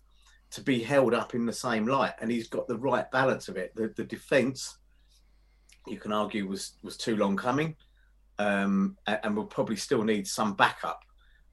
to 0.51 0.61
be 0.61 0.82
held 0.82 1.14
up 1.14 1.34
in 1.34 1.45
the 1.45 1.53
same 1.53 1.88
light, 1.88 2.14
and 2.22 2.32
he's 2.32 2.47
got 2.47 2.68
the 2.68 2.78
right 2.78 3.09
balance 3.11 3.47
of 3.47 3.57
it. 3.57 3.76
The, 3.76 3.93
the 3.95 4.03
defence, 4.03 4.78
you 5.88 5.97
can 5.97 6.14
argue, 6.14 6.47
was 6.47 6.74
was 6.82 6.95
too 6.95 7.18
long 7.18 7.36
coming, 7.36 7.76
um, 8.44 8.98
and, 9.08 9.36
we'll 9.36 9.46
probably 9.46 9.76
still 9.76 10.04
need 10.04 10.28
some 10.28 10.54
backup 10.54 11.00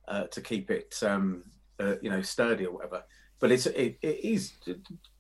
uh, 0.09 0.25
to 0.25 0.41
keep 0.41 0.71
it, 0.71 0.95
um, 1.03 1.45
uh, 1.79 1.95
you 2.03 2.11
know, 2.11 2.23
sturdy 2.23 2.67
or 2.67 2.73
whatever. 2.73 3.05
But 3.39 3.53
it's 3.53 3.67
it, 3.67 3.99
it 4.03 4.25
is. 4.25 4.53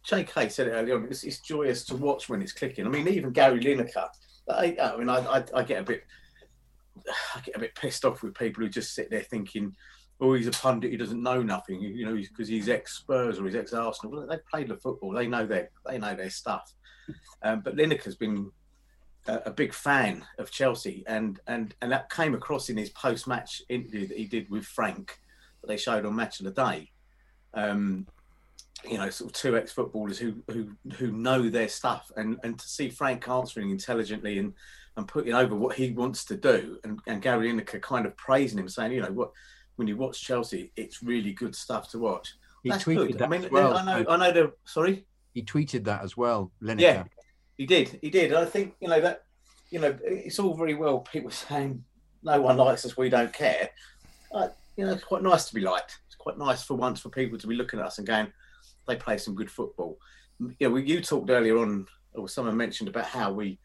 J.K. 0.04 0.48
said 0.48 0.66
it 0.66 0.72
earlier 0.72 0.96
on. 0.96 1.04
It's, 1.04 1.24
it's, 1.24 1.40
joyous 1.40 1.84
to 1.86 1.96
watch 1.96 2.28
when 2.28 2.42
it's 2.42 2.52
clicking. 2.52 2.86
I 2.86 2.88
mean, 2.88 3.08
even 3.08 3.32
Gary 3.32 3.60
Lineker. 3.60 4.08
I, 4.48 4.76
I 4.82 4.96
mean, 4.96 5.08
I, 5.08 5.18
I, 5.18 5.44
I 5.54 5.62
get 5.62 5.80
a 5.80 5.84
bit 5.84 6.02
I 7.36 7.40
get 7.40 7.56
a 7.56 7.60
bit 7.60 7.74
pissed 7.74 8.04
off 8.04 8.22
with 8.22 8.34
people 8.34 8.62
who 8.62 8.68
just 8.68 8.94
sit 8.94 9.10
there 9.10 9.22
thinking, 9.22 9.74
oh, 10.20 10.34
he's 10.34 10.46
a 10.46 10.52
pundit, 10.52 10.90
he 10.90 10.96
doesn't 10.96 11.22
know 11.22 11.42
nothing, 11.42 11.80
you 11.80 12.04
know, 12.04 12.14
because 12.14 12.48
he's 12.48 12.68
ex 12.68 12.98
Spurs 12.98 13.38
or 13.38 13.46
he's 13.46 13.54
ex 13.54 13.72
Arsenal. 13.72 14.16
Well, 14.16 14.26
they've 14.26 14.46
played 14.46 14.68
the 14.68 14.76
football, 14.76 15.12
they 15.12 15.26
know 15.26 15.46
their 15.46 15.70
they 15.86 15.98
know 15.98 16.14
their 16.14 16.30
stuff. 16.30 16.72
Um, 17.42 17.62
but 17.64 17.74
Lineker's 17.74 18.14
been 18.14 18.52
a, 19.26 19.36
a, 19.46 19.50
big 19.50 19.72
fan 19.72 20.24
of 20.38 20.50
Chelsea, 20.50 21.04
and 21.06 21.40
and 21.46 21.74
and 21.80 21.92
that 21.92 22.10
came 22.10 22.34
across 22.34 22.68
in 22.68 22.76
his 22.76 22.90
post 22.90 23.26
match 23.26 23.62
interview 23.68 24.06
that 24.06 24.16
he 24.16 24.26
did 24.26 24.50
with 24.50 24.64
Frank 24.64 25.18
that 25.60 25.68
they 25.68 25.76
showed 25.76 26.06
on 26.06 26.16
Match 26.16 26.40
of 26.40 26.46
the 26.46 26.52
Day. 26.52 26.90
Um, 27.54 28.06
you 28.88 28.96
know, 28.96 29.10
sort 29.10 29.30
of 29.30 29.34
two 29.34 29.56
ex 29.56 29.72
footballers 29.72 30.18
who 30.18 30.36
who 30.50 30.70
who 30.94 31.12
know 31.12 31.48
their 31.48 31.68
stuff, 31.68 32.10
and 32.16 32.38
and 32.42 32.58
to 32.58 32.68
see 32.68 32.88
Frank 32.88 33.28
answering 33.28 33.70
intelligently 33.70 34.38
and 34.38 34.54
and 34.96 35.06
putting 35.06 35.34
over 35.34 35.54
what 35.54 35.76
he 35.76 35.92
wants 35.92 36.24
to 36.26 36.36
do, 36.36 36.78
and, 36.84 37.00
and 37.06 37.22
Gary 37.22 37.52
Lineker 37.52 37.80
kind 37.80 38.06
of 38.06 38.16
praising 38.16 38.58
him, 38.58 38.68
saying, 38.68 38.92
you 38.92 39.02
know, 39.02 39.12
what 39.12 39.30
when 39.76 39.88
you 39.88 39.96
watch 39.96 40.20
Chelsea, 40.22 40.72
it's 40.76 41.02
really 41.02 41.32
good 41.32 41.54
stuff 41.54 41.90
to 41.90 41.98
watch. 41.98 42.34
He 42.62 42.70
That's 42.70 42.84
tweeted 42.84 43.08
good. 43.08 43.18
that 43.18 43.24
I 43.24 43.28
mean, 43.28 43.48
well. 43.50 43.76
I 43.76 43.84
know, 43.84 44.04
I 44.08 44.16
know. 44.16 44.32
The 44.32 44.52
sorry, 44.64 45.06
he 45.34 45.42
tweeted 45.42 45.84
that 45.84 46.02
as 46.02 46.16
well. 46.16 46.50
Lineker. 46.62 46.80
Yeah, 46.80 47.04
he 47.60 47.66
did. 47.66 47.98
He 48.00 48.08
did. 48.08 48.32
I 48.32 48.46
think 48.46 48.74
you 48.80 48.88
know 48.88 49.02
that. 49.02 49.24
You 49.68 49.80
know, 49.80 49.94
it's 50.02 50.38
all 50.38 50.54
very 50.56 50.72
well 50.72 51.00
people 51.00 51.30
saying 51.48 51.84
no 52.22 52.40
one 52.40 52.56
likes 52.56 52.86
us, 52.86 52.96
we 52.96 53.10
don't 53.10 53.32
care. 53.34 53.68
You 54.76 54.86
know, 54.86 54.92
it's 54.92 55.04
quite 55.04 55.22
nice 55.22 55.44
to 55.44 55.54
be 55.54 55.60
liked. 55.60 55.98
It's 56.06 56.16
quite 56.16 56.38
nice 56.38 56.62
for 56.62 56.74
once 56.74 57.00
for 57.00 57.10
people 57.10 57.36
to 57.36 57.46
be 57.46 57.54
looking 57.54 57.78
at 57.78 57.84
us 57.84 57.98
and 57.98 58.06
going, 58.06 58.32
they 58.88 58.96
play 58.96 59.18
some 59.18 59.34
good 59.34 59.50
football. 59.50 59.98
You 60.58 60.70
know, 60.70 60.76
you 60.76 61.02
talked 61.02 61.28
earlier 61.28 61.58
on, 61.58 61.86
or 62.14 62.30
someone 62.30 62.56
mentioned 62.56 62.88
about 62.88 63.04
how 63.04 63.30
we 63.30 63.58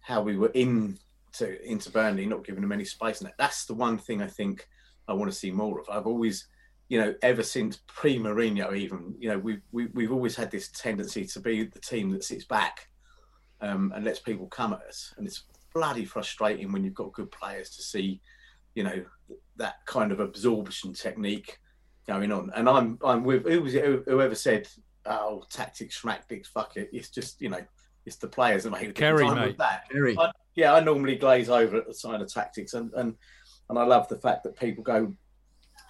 how 0.00 0.22
we 0.22 0.36
were 0.36 0.50
in 0.54 0.98
to 1.34 1.64
into 1.64 1.88
Burnley, 1.88 2.26
not 2.26 2.44
giving 2.44 2.62
them 2.62 2.72
any 2.72 2.84
space, 2.84 3.20
and 3.20 3.30
that's 3.38 3.64
the 3.64 3.74
one 3.74 3.96
thing 3.96 4.22
I 4.22 4.26
think 4.26 4.66
I 5.06 5.12
want 5.12 5.30
to 5.30 5.38
see 5.38 5.52
more 5.52 5.78
of. 5.78 5.88
I've 5.88 6.08
always, 6.08 6.48
you 6.88 6.98
know, 6.98 7.14
ever 7.22 7.44
since 7.44 7.78
pre 7.86 8.18
Mourinho, 8.18 8.76
even, 8.76 9.14
you 9.20 9.28
know, 9.28 9.38
we, 9.38 9.60
we've 9.70 10.10
always 10.10 10.34
had 10.34 10.50
this 10.50 10.68
tendency 10.70 11.24
to 11.26 11.38
be 11.38 11.62
the 11.62 11.78
team 11.78 12.10
that 12.10 12.24
sits 12.24 12.44
back 12.44 12.89
um, 13.60 13.92
and 13.94 14.04
lets 14.04 14.18
people 14.18 14.46
come 14.46 14.72
at 14.72 14.82
us. 14.82 15.14
And 15.16 15.26
it's 15.26 15.44
bloody 15.74 16.04
frustrating 16.04 16.72
when 16.72 16.84
you've 16.84 16.94
got 16.94 17.12
good 17.12 17.30
players 17.30 17.70
to 17.76 17.82
see, 17.82 18.20
you 18.74 18.84
know, 18.84 19.04
that 19.56 19.84
kind 19.86 20.12
of 20.12 20.20
absorption 20.20 20.92
technique 20.92 21.58
going 22.06 22.32
on. 22.32 22.50
And 22.54 22.68
I'm, 22.68 22.98
I'm 23.04 23.24
with 23.24 23.46
who 23.46 23.62
was 23.62 23.74
it, 23.74 24.02
whoever 24.06 24.34
said, 24.34 24.68
oh, 25.06 25.44
tactics, 25.50 26.00
schmactics, 26.00 26.46
fuck 26.46 26.76
it. 26.76 26.90
It's 26.92 27.10
just, 27.10 27.40
you 27.40 27.48
know, 27.48 27.62
it's 28.06 28.16
the 28.16 28.28
players 28.28 28.64
that 28.64 28.70
make 28.70 28.88
the 28.88 28.92
Kerry, 28.92 29.30
mate. 29.30 29.58
That. 29.58 29.88
Kerry. 29.90 30.16
I, 30.18 30.30
yeah, 30.54 30.74
I 30.74 30.80
normally 30.80 31.16
glaze 31.16 31.48
over 31.48 31.76
at 31.76 31.86
the 31.86 31.94
sign 31.94 32.20
of 32.20 32.32
tactics, 32.32 32.74
and, 32.74 32.90
and 32.94 33.14
and 33.68 33.78
I 33.78 33.84
love 33.84 34.08
the 34.08 34.16
fact 34.16 34.42
that 34.44 34.58
people 34.58 34.82
go, 34.82 35.14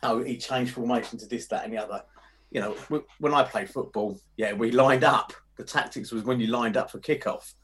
oh, 0.03 0.23
he 0.23 0.37
changed 0.37 0.75
formation 0.75 1.19
to 1.19 1.27
this, 1.27 1.47
that, 1.47 1.65
and 1.65 1.73
the 1.73 1.79
other. 1.79 2.03
You 2.51 2.61
know, 2.61 3.03
when 3.21 3.33
I 3.33 3.45
played 3.45 3.71
football, 3.71 4.21
yeah, 4.37 4.53
we 4.53 4.71
lined 4.71 5.05
up. 5.05 5.33
The 5.57 5.65
tactics 5.65 6.11
was 6.11 6.25
when 6.25 6.41
you 6.41 6.49
lined 6.49 6.77
up 6.77 6.91
for 6.91 6.99
kickoff. 6.99 7.55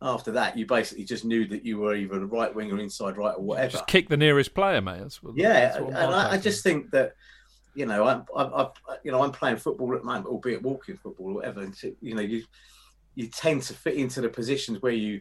After 0.00 0.30
that, 0.32 0.56
you 0.56 0.64
basically 0.64 1.04
just 1.04 1.24
knew 1.24 1.46
that 1.48 1.64
you 1.64 1.78
were 1.78 1.94
either 1.94 2.20
the 2.20 2.26
right 2.26 2.54
wing 2.54 2.70
or 2.70 2.78
inside 2.78 3.16
right 3.16 3.34
or 3.36 3.42
whatever. 3.42 3.72
Just 3.72 3.88
kick 3.88 4.08
the 4.08 4.16
nearest 4.16 4.54
player, 4.54 4.80
mate. 4.80 5.00
That's 5.00 5.20
what, 5.22 5.36
yeah, 5.36 5.72
that's 5.72 5.76
and 5.76 5.96
I, 5.96 6.32
I, 6.34 6.38
just 6.38 6.62
think 6.62 6.92
that 6.92 7.14
you 7.74 7.86
know, 7.86 8.06
I'm, 8.06 8.24
I'm, 8.36 8.52
I'm, 8.54 8.66
you 9.04 9.12
know, 9.12 9.22
I'm 9.22 9.32
playing 9.32 9.56
football 9.56 9.92
at 9.94 10.00
the 10.00 10.06
moment, 10.06 10.26
albeit 10.26 10.62
walking 10.62 10.96
football 10.96 11.30
or 11.30 11.34
whatever. 11.34 11.62
And 11.62 11.74
you 12.00 12.14
know, 12.14 12.22
you 12.22 12.44
you 13.14 13.26
tend 13.26 13.62
to 13.62 13.74
fit 13.74 13.94
into 13.94 14.20
the 14.20 14.28
positions 14.28 14.80
where 14.82 14.92
you 14.92 15.20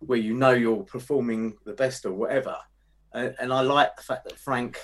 where 0.00 0.18
you 0.18 0.34
know 0.34 0.50
you're 0.50 0.84
performing 0.84 1.56
the 1.64 1.72
best 1.72 2.04
or 2.04 2.12
whatever. 2.12 2.56
And, 3.12 3.34
and 3.40 3.52
I 3.52 3.62
like 3.62 3.96
the 3.96 4.02
fact 4.02 4.24
that 4.24 4.38
Frank. 4.38 4.78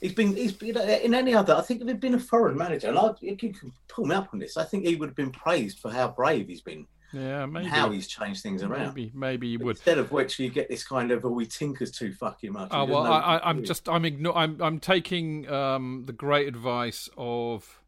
He's 0.00 0.12
been, 0.12 0.36
he's 0.36 0.52
been 0.52 0.76
in 0.76 1.14
any 1.14 1.34
other. 1.34 1.54
I 1.54 1.62
think 1.62 1.80
if 1.80 1.88
he'd 1.88 2.00
been 2.00 2.14
a 2.14 2.20
foreign 2.20 2.56
manager, 2.56 2.88
and 2.88 2.98
I, 2.98 3.12
you 3.20 3.34
can 3.34 3.72
pull 3.88 4.04
me 4.04 4.14
up 4.14 4.28
on 4.32 4.38
this. 4.38 4.58
I 4.58 4.64
think 4.64 4.84
he 4.84 4.94
would 4.94 5.08
have 5.08 5.16
been 5.16 5.32
praised 5.32 5.78
for 5.78 5.90
how 5.90 6.08
brave 6.08 6.48
he's 6.48 6.60
been 6.60 6.86
Yeah, 7.12 7.46
maybe. 7.46 7.66
how 7.66 7.90
he's 7.90 8.06
changed 8.06 8.42
things 8.42 8.62
around. 8.62 8.94
Maybe, 8.94 9.12
maybe 9.14 9.48
you 9.48 9.58
would. 9.60 9.76
Instead 9.76 9.98
of 9.98 10.12
which 10.12 10.38
you 10.38 10.50
get 10.50 10.68
this 10.68 10.84
kind 10.84 11.10
of, 11.10 11.24
oh, 11.24 11.30
we 11.30 11.46
tinkers 11.46 11.90
too 11.90 12.12
fucking 12.12 12.52
much. 12.52 12.68
Oh 12.72 12.84
well, 12.84 13.04
i, 13.04 13.40
i'm 13.44 13.64
just 13.64 13.88
I'm 13.88 14.02
igno- 14.02 14.34
I'm 14.34 14.60
I'm 14.60 14.80
taking 14.80 15.48
um, 15.50 16.04
the 16.06 16.12
great 16.12 16.48
advice 16.48 17.08
of 17.16 17.80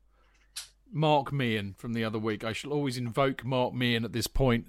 Mark 0.93 1.33
Meehan 1.33 1.75
from 1.77 1.93
the 1.93 2.05
other 2.05 2.19
week. 2.19 2.45
I 2.45 2.53
shall 2.53 2.73
always 2.73 2.97
invoke 2.97 3.45
Mark 3.45 3.75
Meehan 3.75 4.05
at 4.05 4.13
this 4.13 4.27
point. 4.27 4.69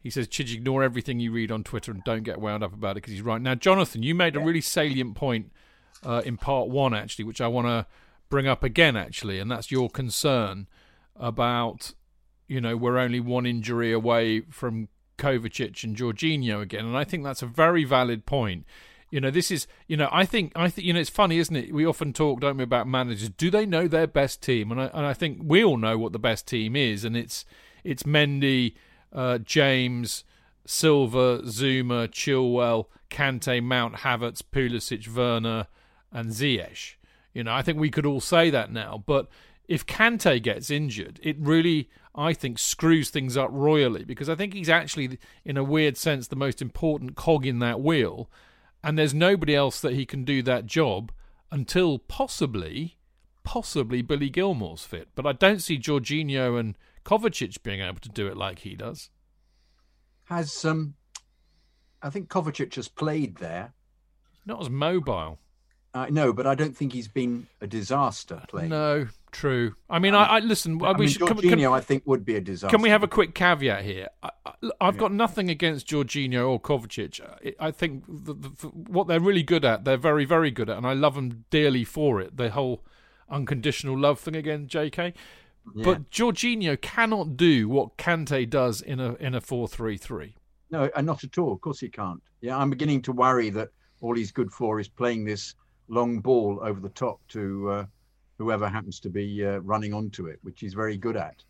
He 0.00 0.10
says, 0.10 0.28
"Chidge, 0.28 0.54
ignore 0.54 0.82
everything 0.82 1.18
you 1.18 1.32
read 1.32 1.50
on 1.50 1.64
Twitter 1.64 1.90
and 1.90 2.02
don't 2.04 2.22
get 2.22 2.40
wound 2.40 2.62
up 2.62 2.72
about 2.72 2.92
it 2.92 2.94
because 2.96 3.12
he's 3.12 3.22
right." 3.22 3.40
Now, 3.40 3.54
Jonathan, 3.54 4.02
you 4.02 4.14
made 4.14 4.36
a 4.36 4.40
really 4.40 4.60
salient 4.60 5.16
point 5.16 5.52
uh, 6.04 6.22
in 6.24 6.36
part 6.36 6.68
one, 6.68 6.94
actually, 6.94 7.24
which 7.24 7.40
I 7.40 7.48
want 7.48 7.66
to 7.66 7.86
bring 8.28 8.46
up 8.46 8.62
again, 8.62 8.96
actually, 8.96 9.38
and 9.38 9.50
that's 9.50 9.70
your 9.70 9.90
concern 9.90 10.68
about 11.16 11.94
you 12.48 12.60
know 12.60 12.76
we're 12.76 12.98
only 12.98 13.20
one 13.20 13.46
injury 13.46 13.92
away 13.92 14.40
from 14.50 14.88
Kovacic 15.18 15.84
and 15.84 15.96
Jorginho 15.96 16.60
again, 16.60 16.84
and 16.86 16.96
I 16.96 17.04
think 17.04 17.24
that's 17.24 17.42
a 17.42 17.46
very 17.46 17.84
valid 17.84 18.26
point. 18.26 18.64
You 19.10 19.20
know, 19.20 19.30
this 19.30 19.50
is 19.50 19.66
you 19.86 19.96
know 19.96 20.08
I 20.10 20.24
think 20.24 20.52
I 20.56 20.68
think 20.68 20.86
you 20.86 20.92
know 20.92 21.00
it's 21.00 21.10
funny, 21.10 21.38
isn't 21.38 21.54
it? 21.54 21.72
We 21.72 21.86
often 21.86 22.12
talk, 22.12 22.40
don't 22.40 22.56
we, 22.56 22.64
about 22.64 22.88
managers? 22.88 23.30
Do 23.30 23.50
they 23.50 23.66
know 23.66 23.86
their 23.86 24.06
best 24.06 24.42
team? 24.42 24.72
And 24.72 24.80
I 24.80 24.86
and 24.86 25.06
I 25.06 25.14
think 25.14 25.40
we 25.42 25.62
all 25.62 25.76
know 25.76 25.96
what 25.96 26.12
the 26.12 26.18
best 26.18 26.46
team 26.48 26.74
is, 26.74 27.04
and 27.04 27.16
it's 27.16 27.44
it's 27.84 28.02
Mendy, 28.02 28.74
uh, 29.12 29.38
James, 29.38 30.24
Silva, 30.66 31.40
Zouma, 31.44 32.08
Chilwell, 32.08 32.86
Kante, 33.10 33.62
Mount, 33.62 33.96
Havertz, 33.96 34.42
Pulisic, 34.42 35.08
Werner, 35.08 35.66
and 36.12 36.30
Ziyech. 36.30 36.96
You 37.32 37.44
know, 37.44 37.54
I 37.54 37.62
think 37.62 37.78
we 37.78 37.90
could 37.90 38.06
all 38.06 38.20
say 38.20 38.50
that 38.50 38.72
now. 38.72 39.02
But 39.06 39.28
if 39.66 39.86
Kante 39.86 40.42
gets 40.42 40.70
injured, 40.70 41.20
it 41.22 41.36
really, 41.38 41.88
I 42.18 42.32
think, 42.32 42.58
screws 42.58 43.10
things 43.10 43.36
up 43.36 43.50
royally 43.52 44.04
because 44.04 44.28
I 44.28 44.34
think 44.34 44.52
he's 44.52 44.68
actually, 44.68 45.18
in 45.44 45.56
a 45.56 45.62
weird 45.62 45.96
sense, 45.96 46.26
the 46.26 46.36
most 46.36 46.60
important 46.60 47.14
cog 47.14 47.46
in 47.46 47.60
that 47.60 47.80
wheel. 47.80 48.28
And 48.82 48.98
there's 48.98 49.14
nobody 49.14 49.54
else 49.54 49.80
that 49.80 49.94
he 49.94 50.04
can 50.04 50.24
do 50.24 50.42
that 50.42 50.66
job 50.66 51.12
until 51.52 51.98
possibly, 51.98 52.98
possibly 53.44 54.02
Billy 54.02 54.30
Gilmour's 54.30 54.84
fit. 54.84 55.08
But 55.14 55.26
I 55.26 55.32
don't 55.32 55.62
see 55.62 55.78
Jorginho 55.78 56.58
and 56.58 56.76
Kovacic 57.04 57.62
being 57.62 57.80
able 57.80 58.00
to 58.00 58.08
do 58.08 58.26
it 58.26 58.36
like 58.36 58.60
he 58.60 58.74
does. 58.74 59.10
Has 60.24 60.64
um, 60.64 60.94
I 62.02 62.10
think 62.10 62.28
Kovacic 62.28 62.74
has 62.74 62.88
played 62.88 63.36
there. 63.36 63.72
Not 64.44 64.60
as 64.60 64.70
mobile. 64.70 65.38
Uh, 65.98 66.02
I 66.02 66.10
know, 66.10 66.32
but 66.32 66.46
I 66.46 66.54
don't 66.54 66.76
think 66.76 66.92
he's 66.92 67.08
been 67.08 67.46
a 67.60 67.66
disaster 67.66 68.42
playing. 68.48 68.68
No, 68.70 69.08
true. 69.32 69.74
I 69.90 69.98
mean, 69.98 70.14
I, 70.14 70.24
I 70.24 70.38
listen. 70.40 70.80
I 70.82 70.92
we 70.92 71.00
mean, 71.00 71.08
should, 71.08 71.22
Jorginho, 71.22 71.50
can- 71.50 71.72
I 71.72 71.80
think, 71.80 72.04
would 72.06 72.24
be 72.24 72.36
a 72.36 72.40
disaster. 72.40 72.74
Can 72.74 72.82
we 72.82 72.90
have 72.90 73.02
a 73.02 73.08
quick 73.08 73.34
caveat 73.34 73.84
here? 73.84 74.08
I, 74.22 74.30
I, 74.46 74.52
I've 74.80 74.96
got 74.98 75.12
nothing 75.12 75.50
against 75.50 75.88
Jorginho 75.88 76.48
or 76.48 76.60
Kovacic. 76.60 77.20
I, 77.20 77.68
I 77.68 77.70
think 77.70 78.04
the, 78.06 78.34
the, 78.34 78.68
what 78.68 79.08
they're 79.08 79.20
really 79.20 79.42
good 79.42 79.64
at, 79.64 79.84
they're 79.84 79.96
very, 79.96 80.24
very 80.24 80.50
good 80.50 80.70
at, 80.70 80.76
and 80.76 80.86
I 80.86 80.92
love 80.92 81.14
them 81.14 81.44
dearly 81.50 81.84
for 81.84 82.20
it. 82.20 82.36
The 82.36 82.50
whole 82.50 82.84
unconditional 83.28 83.98
love 83.98 84.20
thing 84.20 84.36
again, 84.36 84.66
JK. 84.66 85.14
But 85.74 86.10
Jorginho 86.10 86.80
cannot 86.80 87.36
do 87.36 87.68
what 87.68 87.98
Kante 87.98 88.48
does 88.48 88.80
in 88.80 89.00
a 89.00 89.14
in 89.14 89.34
a 89.34 89.40
four 89.40 89.68
three 89.68 89.98
three. 89.98 90.34
No, 90.70 90.90
and 90.96 91.06
not 91.06 91.24
at 91.24 91.36
all. 91.38 91.52
Of 91.52 91.60
course 91.60 91.80
he 91.80 91.88
can't. 91.88 92.22
Yeah, 92.40 92.56
I'm 92.56 92.70
beginning 92.70 93.02
to 93.02 93.12
worry 93.12 93.50
that 93.50 93.68
all 94.00 94.14
he's 94.14 94.32
good 94.32 94.50
for 94.52 94.80
is 94.80 94.88
playing 94.88 95.24
this 95.24 95.54
long 95.88 96.20
ball 96.20 96.60
over 96.62 96.80
the 96.80 96.88
top 96.90 97.20
to 97.28 97.70
uh, 97.70 97.86
whoever 98.38 98.68
happens 98.68 99.00
to 99.00 99.10
be 99.10 99.44
uh, 99.44 99.58
running 99.58 99.92
onto 99.92 100.26
it, 100.26 100.38
which 100.42 100.60
he's 100.60 100.74
very 100.74 100.96
good 100.96 101.16
at. 101.16 101.42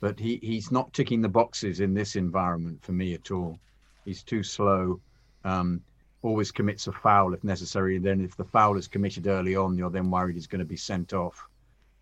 But 0.00 0.18
he, 0.18 0.38
he's 0.42 0.70
not 0.70 0.92
ticking 0.92 1.22
the 1.22 1.28
boxes 1.28 1.80
in 1.80 1.94
this 1.94 2.16
environment 2.16 2.82
for 2.82 2.92
me 2.92 3.14
at 3.14 3.30
all. 3.30 3.58
He's 4.04 4.22
too 4.22 4.42
slow. 4.42 5.00
Um, 5.44 5.82
always 6.22 6.50
commits 6.50 6.86
a 6.86 6.92
foul 6.92 7.34
if 7.34 7.42
necessary. 7.44 7.96
And 7.96 8.04
then 8.04 8.20
if 8.20 8.36
the 8.36 8.44
foul 8.44 8.76
is 8.76 8.88
committed 8.88 9.26
early 9.26 9.56
on, 9.56 9.76
you're 9.76 9.90
then 9.90 10.10
worried 10.10 10.36
he's 10.36 10.46
going 10.46 10.60
to 10.60 10.64
be 10.64 10.76
sent 10.76 11.12
off. 11.12 11.48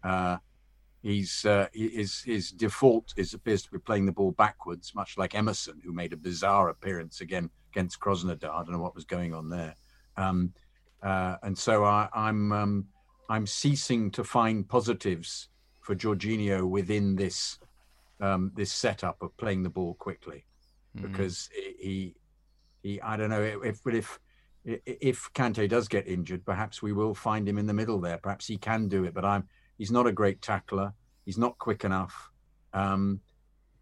Uh, 0.02 0.38
he's 1.02 1.44
uh, 1.44 1.68
his 1.72 2.22
his 2.22 2.50
default 2.50 3.14
is 3.16 3.34
appears 3.34 3.62
to 3.62 3.70
be 3.70 3.78
playing 3.78 4.06
the 4.06 4.12
ball 4.12 4.32
backwards, 4.32 4.94
much 4.94 5.16
like 5.16 5.34
Emerson, 5.34 5.80
who 5.84 5.92
made 5.92 6.12
a 6.12 6.16
bizarre 6.16 6.68
appearance 6.70 7.20
again 7.20 7.48
against 7.72 8.00
Krasnodar. 8.00 8.50
I 8.50 8.64
don't 8.64 8.72
know 8.72 8.78
what 8.82 8.94
was 8.94 9.04
going 9.04 9.34
on 9.34 9.48
there. 9.48 9.74
Um, 10.16 10.52
uh, 11.04 11.36
and 11.42 11.56
so 11.56 11.84
I, 11.84 12.08
I'm 12.14 12.50
um, 12.52 12.86
I'm 13.28 13.46
ceasing 13.46 14.10
to 14.12 14.24
find 14.24 14.68
positives 14.68 15.48
for 15.80 15.94
Jorginho 15.94 16.68
within 16.68 17.14
this 17.14 17.58
um, 18.20 18.52
this 18.54 18.72
setup 18.72 19.22
of 19.22 19.36
playing 19.36 19.62
the 19.62 19.70
ball 19.70 19.94
quickly, 19.94 20.44
because 21.02 21.50
he 21.78 22.14
he 22.82 23.00
I 23.02 23.16
don't 23.16 23.30
know 23.30 23.42
if 23.42 23.82
but 23.84 23.94
if 23.94 24.18
if 24.64 25.30
Kante 25.34 25.68
does 25.68 25.88
get 25.88 26.08
injured, 26.08 26.44
perhaps 26.44 26.80
we 26.80 26.92
will 26.92 27.14
find 27.14 27.46
him 27.46 27.58
in 27.58 27.66
the 27.66 27.74
middle 27.74 28.00
there. 28.00 28.18
Perhaps 28.18 28.46
he 28.46 28.56
can 28.56 28.88
do 28.88 29.04
it, 29.04 29.12
but 29.12 29.24
I'm 29.24 29.46
he's 29.76 29.90
not 29.90 30.06
a 30.06 30.12
great 30.12 30.40
tackler. 30.40 30.94
He's 31.26 31.38
not 31.38 31.58
quick 31.58 31.84
enough. 31.84 32.30
Um, 32.72 33.20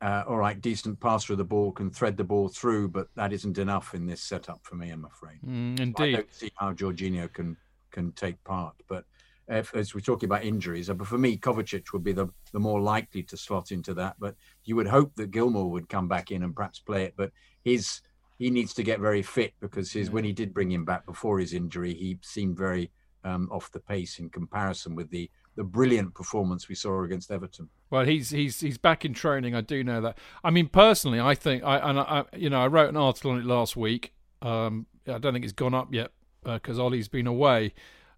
uh, 0.03 0.25
all 0.27 0.37
right, 0.37 0.61
decent 0.61 0.99
passer 0.99 1.33
of 1.33 1.39
the 1.39 1.45
ball, 1.45 1.71
can 1.71 1.89
thread 1.89 2.17
the 2.17 2.25
ball 2.25 2.49
through, 2.49 2.89
but 2.89 3.07
that 3.15 3.33
isn't 3.33 3.57
enough 3.57 3.95
in 3.95 4.05
this 4.05 4.21
setup 4.21 4.61
for 4.65 4.75
me. 4.75 4.91
I'm 4.91 5.05
afraid. 5.05 5.39
Mm, 5.47 5.95
I 6.01 6.11
don't 6.13 6.35
see 6.35 6.51
how 6.57 6.73
Jorginho 6.73 7.33
can 7.33 7.57
can 7.93 8.11
take 8.13 8.43
part. 8.43 8.75
But 8.89 9.05
if, 9.47 9.73
as 9.77 9.95
we're 9.95 10.01
talking 10.01 10.29
about 10.29 10.45
injuries, 10.45 10.91
uh, 10.91 10.95
but 10.95 11.07
for 11.07 11.19
me, 11.19 11.37
Kovacic 11.37 11.93
would 11.93 12.03
be 12.03 12.13
the, 12.13 12.27
the 12.53 12.59
more 12.59 12.81
likely 12.81 13.23
to 13.25 13.37
slot 13.37 13.71
into 13.71 13.95
that. 13.95 14.17
But 14.19 14.35
you 14.65 14.75
would 14.75 14.89
hope 14.89 15.15
that 15.17 15.31
Gilmour 15.31 15.71
would 15.71 15.89
come 15.89 16.09
back 16.09 16.33
in 16.33 16.43
and 16.43 16.55
perhaps 16.55 16.81
play 16.81 17.05
it. 17.05 17.15
But 17.17 17.31
his 17.63 18.01
he 18.39 18.51
needs 18.51 18.75
to 18.75 18.83
get 18.83 18.99
very 18.99 19.23
fit 19.23 19.55
because 19.61 19.93
his 19.93 20.11
when 20.11 20.25
he 20.25 20.33
did 20.33 20.53
bring 20.53 20.73
him 20.73 20.85
back 20.85 21.07
before 21.07 21.39
his 21.39 21.53
injury, 21.53 21.95
he 21.95 22.19
seemed 22.23 22.57
very 22.57 22.91
um, 23.23 23.49
off 23.53 23.71
the 23.71 23.79
pace 23.79 24.19
in 24.19 24.31
comparison 24.31 24.97
with 24.97 25.11
the 25.11 25.31
the 25.55 25.65
brilliant 25.65 26.15
performance 26.15 26.69
we 26.69 26.75
saw 26.75 27.03
against 27.05 27.31
Everton. 27.31 27.69
Well, 27.91 28.05
he's 28.05 28.31
he's 28.31 28.61
he's 28.61 28.79
back 28.79 29.05
in 29.05 29.13
training. 29.15 29.55
I 29.55 29.61
do 29.61 29.85
know 29.85 30.01
that. 30.01 30.19
I 30.43 30.51
mean, 30.51 30.69
personally, 30.69 31.21
I 31.21 31.35
think 31.35 31.63
I 31.63 31.79
and 31.79 31.99
I, 31.99 32.25
you 32.37 32.51
know 32.51 32.61
I 32.63 32.67
wrote 32.67 32.89
an 32.89 32.97
article 32.97 33.33
on 33.33 33.39
it 33.39 33.45
last 33.45 33.77
week. 33.77 34.15
Um, 34.41 34.87
I 35.07 35.19
don't 35.19 35.33
think 35.33 35.45
it's 35.45 35.53
gone 35.53 35.75
up 35.75 35.93
yet 35.93 36.11
because 36.45 36.79
Ollie's 36.79 37.09
been 37.09 37.27
away. 37.27 37.75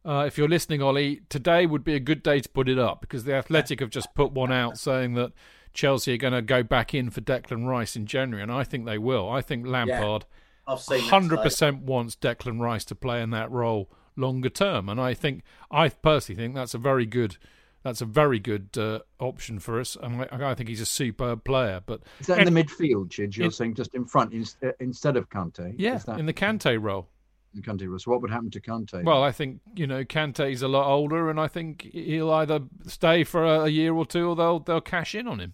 Uh, 0.07 0.25
if 0.27 0.37
you're 0.37 0.49
listening, 0.49 0.83
Ollie, 0.83 1.23
today 1.31 1.65
would 1.65 1.83
be 1.83 1.95
a 1.95 2.01
good 2.01 2.23
day 2.23 2.39
to 2.39 2.49
put 2.49 2.69
it 2.69 2.79
up 2.79 3.01
because 3.01 3.25
the 3.25 3.35
Athletic 3.35 3.81
have 3.81 3.89
just 3.91 4.15
put 4.15 4.33
one 4.33 4.53
out 4.53 4.79
saying 4.79 5.15
that 5.15 5.33
Chelsea 5.73 6.13
are 6.13 6.19
going 6.19 6.35
to 6.35 6.43
go 6.43 6.63
back 6.63 6.95
in 6.95 7.09
for 7.11 7.23
Declan 7.23 7.67
Rice 7.67 7.97
in 7.97 8.07
January, 8.07 8.43
and 8.43 8.53
I 8.53 8.65
think 8.65 8.85
they 8.85 8.99
will. 8.99 9.31
I 9.31 9.41
think 9.41 9.67
Lampard 9.67 10.27
I've 10.67 10.81
seen 10.81 10.99
that 10.99 11.11
hundred 11.11 11.37
today. 11.37 11.43
percent 11.45 11.83
wants 11.83 12.17
Declan 12.17 12.61
Rice 12.61 12.85
to 12.87 12.95
play 12.95 13.23
in 13.23 13.31
that 13.31 13.51
role 13.51 13.91
longer 14.17 14.49
term, 14.49 14.89
and 14.89 15.01
I 15.01 15.15
think 15.15 15.43
I 15.71 15.89
personally 15.89 16.41
think 16.41 16.55
that's 16.55 16.75
a 16.75 16.79
very 16.79 17.07
good 17.07 17.37
that's 17.83 18.01
a 18.01 18.07
very 18.07 18.39
good 18.39 18.71
uh, 18.79 19.01
option 19.21 19.59
for 19.59 19.79
us, 19.79 19.95
and 20.03 20.23
I, 20.33 20.51
I 20.51 20.55
think 20.55 20.71
he's 20.71 20.81
a 20.81 20.87
superb 20.87 21.45
player. 21.45 21.83
But 21.85 22.01
Is 22.21 22.29
that 22.29 22.39
in 22.39 22.53
the 22.53 22.65
midfield, 22.65 23.09
Chidge? 23.11 23.37
You're 23.37 23.47
in- 23.47 23.51
saying 23.53 23.75
just 23.75 23.95
in 23.95 24.07
front 24.07 24.33
in, 24.33 24.45
uh, 24.63 24.73
instead 24.81 25.17
of 25.17 25.29
Kante? 25.29 25.75
yeah, 25.77 25.97
Is 25.97 26.05
that 26.05 26.19
in 26.19 26.25
the 26.27 26.33
Kante 26.33 26.81
role. 26.83 27.09
in 27.55 27.61
Kante? 27.63 28.01
So 28.01 28.11
what 28.11 28.23
would 28.23 28.31
happen 28.31 28.51
to 28.53 28.61
Kante? 28.61 29.05
Well, 29.05 29.23
I 29.23 29.33
think 29.33 29.61
you 29.77 29.87
know 29.87 30.03
Kante's 30.05 30.63
a 30.63 30.69
lot 30.69 30.87
older, 30.91 31.29
and 31.29 31.39
I 31.39 31.47
think 31.49 31.83
he'll 31.93 32.31
either 32.31 32.61
stay 32.87 33.23
for 33.25 33.45
a, 33.45 33.65
a 33.65 33.69
year 33.69 33.93
or 33.95 34.07
two, 34.07 34.31
or 34.31 34.37
they'll 34.37 34.61
they'll 34.61 34.81
cash 34.81 35.15
in 35.15 35.29
on 35.29 35.41
him. 35.41 35.53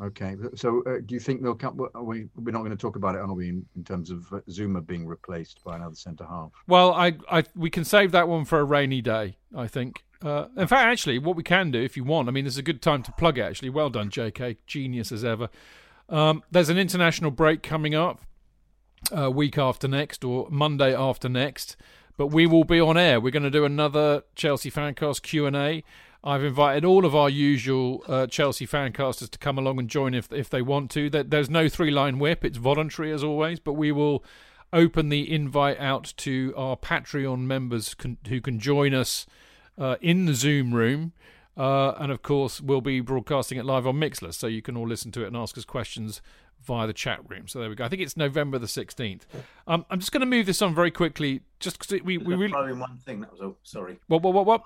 Okay, 0.00 0.36
so 0.54 0.82
uh, 0.86 0.98
do 1.04 1.14
you 1.14 1.20
think 1.20 1.42
they'll 1.42 1.54
come? 1.54 1.76
We, 1.76 2.26
we're 2.36 2.52
not 2.52 2.60
going 2.60 2.70
to 2.70 2.76
talk 2.76 2.96
about 2.96 3.14
it, 3.14 3.20
are 3.20 3.32
we? 3.32 3.48
In, 3.48 3.66
in 3.76 3.84
terms 3.84 4.10
of 4.10 4.32
uh, 4.32 4.40
Zouma 4.48 4.84
being 4.84 5.06
replaced 5.06 5.62
by 5.64 5.76
another 5.76 5.94
centre 5.94 6.24
half. 6.24 6.50
Well, 6.66 6.92
I, 6.92 7.14
I, 7.30 7.44
we 7.54 7.70
can 7.70 7.84
save 7.84 8.10
that 8.12 8.26
one 8.26 8.44
for 8.44 8.58
a 8.58 8.64
rainy 8.64 9.00
day. 9.00 9.36
I 9.54 9.66
think. 9.66 10.04
Uh, 10.22 10.46
in 10.56 10.66
fact, 10.66 10.86
actually, 10.86 11.18
what 11.18 11.36
we 11.36 11.42
can 11.42 11.70
do, 11.70 11.80
if 11.80 11.96
you 11.96 12.04
want, 12.04 12.28
I 12.28 12.30
mean, 12.30 12.44
this 12.44 12.54
is 12.54 12.58
a 12.58 12.62
good 12.62 12.80
time 12.80 13.02
to 13.02 13.12
plug 13.12 13.38
it. 13.38 13.42
Actually, 13.42 13.70
well 13.70 13.90
done, 13.90 14.08
J.K. 14.08 14.58
Genius 14.66 15.12
as 15.12 15.24
ever. 15.24 15.48
Um, 16.08 16.42
there's 16.50 16.68
an 16.68 16.78
international 16.78 17.30
break 17.30 17.62
coming 17.62 17.94
up, 17.94 18.20
uh, 19.16 19.30
week 19.30 19.58
after 19.58 19.88
next 19.88 20.24
or 20.24 20.46
Monday 20.50 20.94
after 20.94 21.28
next, 21.28 21.76
but 22.16 22.28
we 22.28 22.46
will 22.46 22.64
be 22.64 22.80
on 22.80 22.96
air. 22.96 23.20
We're 23.20 23.30
going 23.30 23.42
to 23.42 23.50
do 23.50 23.64
another 23.64 24.22
Chelsea 24.34 24.70
Fancast 24.70 25.22
Q 25.22 25.46
and 25.46 25.56
A. 25.56 25.82
I've 26.24 26.44
invited 26.44 26.84
all 26.84 27.04
of 27.04 27.16
our 27.16 27.28
usual 27.28 28.04
uh, 28.06 28.26
Chelsea 28.28 28.66
fancasters 28.66 29.28
to 29.30 29.38
come 29.38 29.58
along 29.58 29.80
and 29.80 29.88
join 29.88 30.14
if 30.14 30.32
if 30.32 30.48
they 30.48 30.62
want 30.62 30.90
to. 30.92 31.10
There's 31.10 31.50
no 31.50 31.68
three 31.68 31.90
line 31.90 32.18
whip; 32.18 32.44
it's 32.44 32.58
voluntary 32.58 33.12
as 33.12 33.24
always. 33.24 33.58
But 33.58 33.72
we 33.72 33.90
will 33.90 34.24
open 34.72 35.08
the 35.08 35.30
invite 35.30 35.78
out 35.78 36.14
to 36.16 36.54
our 36.56 36.76
Patreon 36.76 37.40
members 37.40 37.94
can, 37.94 38.16
who 38.28 38.40
can 38.40 38.58
join 38.58 38.94
us 38.94 39.26
uh, 39.78 39.96
in 40.00 40.26
the 40.26 40.34
Zoom 40.34 40.74
room. 40.74 41.12
Uh, 41.56 41.92
and 41.98 42.10
of 42.10 42.22
course, 42.22 42.60
we'll 42.60 42.80
be 42.80 43.00
broadcasting 43.00 43.58
it 43.58 43.66
live 43.66 43.86
on 43.86 43.96
Mixlr, 43.96 44.32
so 44.32 44.46
you 44.46 44.62
can 44.62 44.76
all 44.76 44.88
listen 44.88 45.12
to 45.12 45.22
it 45.22 45.26
and 45.26 45.36
ask 45.36 45.58
us 45.58 45.66
questions 45.66 46.22
via 46.64 46.86
the 46.86 46.94
chat 46.94 47.20
room. 47.28 47.46
So 47.46 47.58
there 47.58 47.68
we 47.68 47.74
go. 47.74 47.84
I 47.84 47.88
think 47.88 48.00
it's 48.00 48.16
November 48.16 48.58
the 48.58 48.66
16th. 48.66 49.22
Um, 49.66 49.84
I'm 49.90 49.98
just 49.98 50.12
going 50.12 50.20
to 50.20 50.26
move 50.26 50.46
this 50.46 50.62
on 50.62 50.74
very 50.74 50.90
quickly, 50.90 51.42
just 51.60 51.78
because 51.78 52.02
we, 52.02 52.16
we 52.16 52.34
really. 52.34 52.72
One 52.72 52.98
thing. 53.04 53.20
That 53.20 53.32
was 53.32 53.40
all. 53.40 53.58
Sorry. 53.64 53.98
What, 54.06 54.22
what, 54.22 54.32
what, 54.32 54.46
what? 54.46 54.62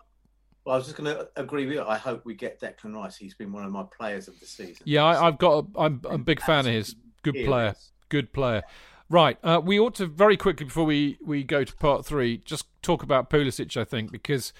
Well, 0.67 0.75
I 0.75 0.79
was 0.79 0.87
just 0.87 0.97
going 0.97 1.15
to 1.15 1.29
agree 1.37 1.65
with 1.65 1.77
you. 1.77 1.85
I 1.85 1.97
hope 1.97 2.25
we 2.25 2.35
get 2.35 2.61
Declan 2.61 2.93
Rice. 2.93 3.17
He's 3.17 3.35
been 3.35 3.53
one 3.53 3.65
of 3.65 3.71
my 3.71 3.85
players 3.85 4.27
of 4.27 4.39
the 4.41 4.47
season. 4.47 4.83
Yeah, 4.85 5.05
I, 5.05 5.27
have 5.27 5.39
got. 5.39 5.53
A, 5.53 5.81
I'm, 5.81 6.01
I'm 6.05 6.15
a 6.17 6.19
big 6.19 6.43
fan 6.43 6.67
of 6.67 6.73
his. 6.73 6.97
Good 7.23 7.37
player. 7.45 7.77
Good 8.09 8.33
player. 8.33 8.65
Right. 9.09 9.39
Uh, 9.45 9.61
we 9.65 9.79
ought 9.79 9.95
to 9.95 10.07
very 10.07 10.37
quickly 10.37 10.67
before 10.67 10.85
we, 10.85 11.19
we 11.25 11.45
go 11.45 11.63
to 11.63 11.73
part 11.77 12.05
three 12.05 12.39
just 12.39 12.67
talk 12.83 13.05
about 13.05 13.31
Pulisic. 13.31 13.77
I 13.77 13.85
think 13.85 14.11
because 14.11 14.53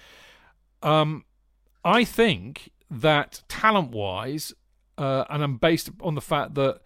um, 0.81 1.25
I 1.85 2.05
think 2.05 2.71
that 2.89 3.43
talent 3.49 3.91
wise, 3.91 4.55
uh, 4.97 5.25
and 5.29 5.43
I'm 5.43 5.57
based 5.57 5.91
on 6.01 6.15
the 6.15 6.21
fact 6.21 6.55
that 6.55 6.83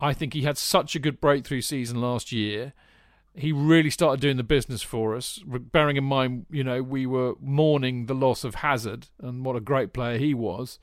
I 0.00 0.12
think 0.12 0.32
he 0.32 0.42
had 0.42 0.56
such 0.56 0.94
a 0.94 1.00
good 1.00 1.20
breakthrough 1.20 1.60
season 1.60 2.00
last 2.00 2.30
year. 2.30 2.72
He 3.34 3.52
really 3.52 3.90
started 3.90 4.20
doing 4.20 4.36
the 4.36 4.42
business 4.42 4.82
for 4.82 5.14
us. 5.14 5.40
Bearing 5.46 5.96
in 5.96 6.04
mind, 6.04 6.46
you 6.50 6.64
know, 6.64 6.82
we 6.82 7.06
were 7.06 7.34
mourning 7.40 8.06
the 8.06 8.14
loss 8.14 8.44
of 8.44 8.56
Hazard 8.56 9.06
and 9.20 9.44
what 9.44 9.56
a 9.56 9.60
great 9.60 9.92
player 9.92 10.18
he 10.18 10.34
was. 10.34 10.78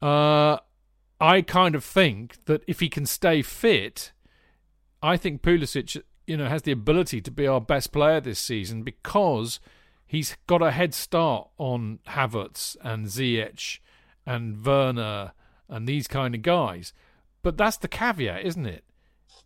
Uh, 0.00 0.58
I 1.20 1.42
kind 1.42 1.74
of 1.74 1.84
think 1.84 2.44
that 2.46 2.62
if 2.66 2.80
he 2.80 2.88
can 2.88 3.06
stay 3.06 3.42
fit, 3.42 4.12
I 5.02 5.16
think 5.16 5.42
Pulisic, 5.42 6.00
you 6.26 6.36
know, 6.36 6.48
has 6.48 6.62
the 6.62 6.72
ability 6.72 7.20
to 7.20 7.30
be 7.30 7.46
our 7.46 7.60
best 7.60 7.92
player 7.92 8.20
this 8.20 8.38
season 8.38 8.82
because 8.82 9.60
he's 10.06 10.36
got 10.46 10.62
a 10.62 10.70
head 10.70 10.94
start 10.94 11.48
on 11.58 11.98
Havertz 12.08 12.76
and 12.82 13.06
Ziyech 13.06 13.80
and 14.26 14.64
Werner 14.64 15.32
and 15.68 15.86
these 15.86 16.08
kind 16.08 16.34
of 16.34 16.42
guys. 16.42 16.92
But 17.42 17.56
that's 17.56 17.76
the 17.76 17.88
caveat, 17.88 18.44
isn't 18.44 18.66
it? 18.66 18.84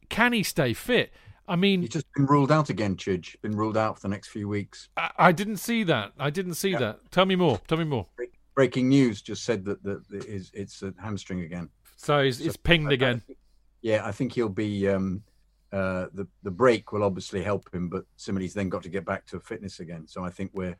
Can 0.08 0.32
he 0.32 0.42
stay 0.42 0.72
fit? 0.72 1.12
I 1.48 1.56
mean, 1.56 1.80
he's 1.80 1.90
just 1.90 2.06
been 2.14 2.26
ruled 2.26 2.52
out 2.52 2.70
again, 2.70 2.96
Chidge. 2.96 3.40
Been 3.40 3.56
ruled 3.56 3.76
out 3.76 3.96
for 3.96 4.02
the 4.02 4.08
next 4.08 4.28
few 4.28 4.48
weeks. 4.48 4.88
I, 4.96 5.10
I 5.18 5.32
didn't 5.32 5.56
see 5.56 5.82
that. 5.84 6.12
I 6.18 6.30
didn't 6.30 6.54
see 6.54 6.70
yeah. 6.70 6.78
that. 6.78 7.10
Tell 7.10 7.24
me 7.24 7.36
more. 7.36 7.60
Tell 7.66 7.78
me 7.78 7.84
more. 7.84 8.06
Breaking 8.54 8.88
news 8.88 9.22
just 9.22 9.44
said 9.44 9.64
that 9.64 9.82
the, 9.82 10.02
the, 10.10 10.48
it's 10.52 10.82
a 10.82 10.92
hamstring 11.00 11.40
again. 11.40 11.70
So 11.96 12.18
it's, 12.18 12.38
so, 12.38 12.44
it's 12.44 12.56
pinged 12.56 12.92
again. 12.92 13.22
I 13.28 13.34
yeah, 13.82 14.06
I 14.06 14.12
think 14.12 14.32
he'll 14.32 14.48
be. 14.48 14.88
Um, 14.88 15.22
uh, 15.70 16.06
the 16.14 16.26
the 16.42 16.50
break 16.50 16.92
will 16.92 17.02
obviously 17.02 17.42
help 17.42 17.72
him, 17.74 17.88
but 17.88 18.04
somebody's 18.16 18.54
then 18.54 18.68
got 18.68 18.82
to 18.82 18.88
get 18.88 19.04
back 19.04 19.26
to 19.26 19.38
fitness 19.40 19.80
again. 19.80 20.06
So 20.06 20.24
I 20.24 20.30
think 20.30 20.50
we're 20.54 20.76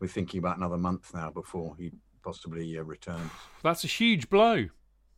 we're 0.00 0.08
thinking 0.08 0.38
about 0.38 0.56
another 0.56 0.76
month 0.76 1.14
now 1.14 1.30
before 1.30 1.76
he 1.78 1.92
possibly 2.24 2.76
uh, 2.76 2.82
returns. 2.82 3.30
That's 3.62 3.84
a 3.84 3.86
huge 3.86 4.28
blow. 4.28 4.68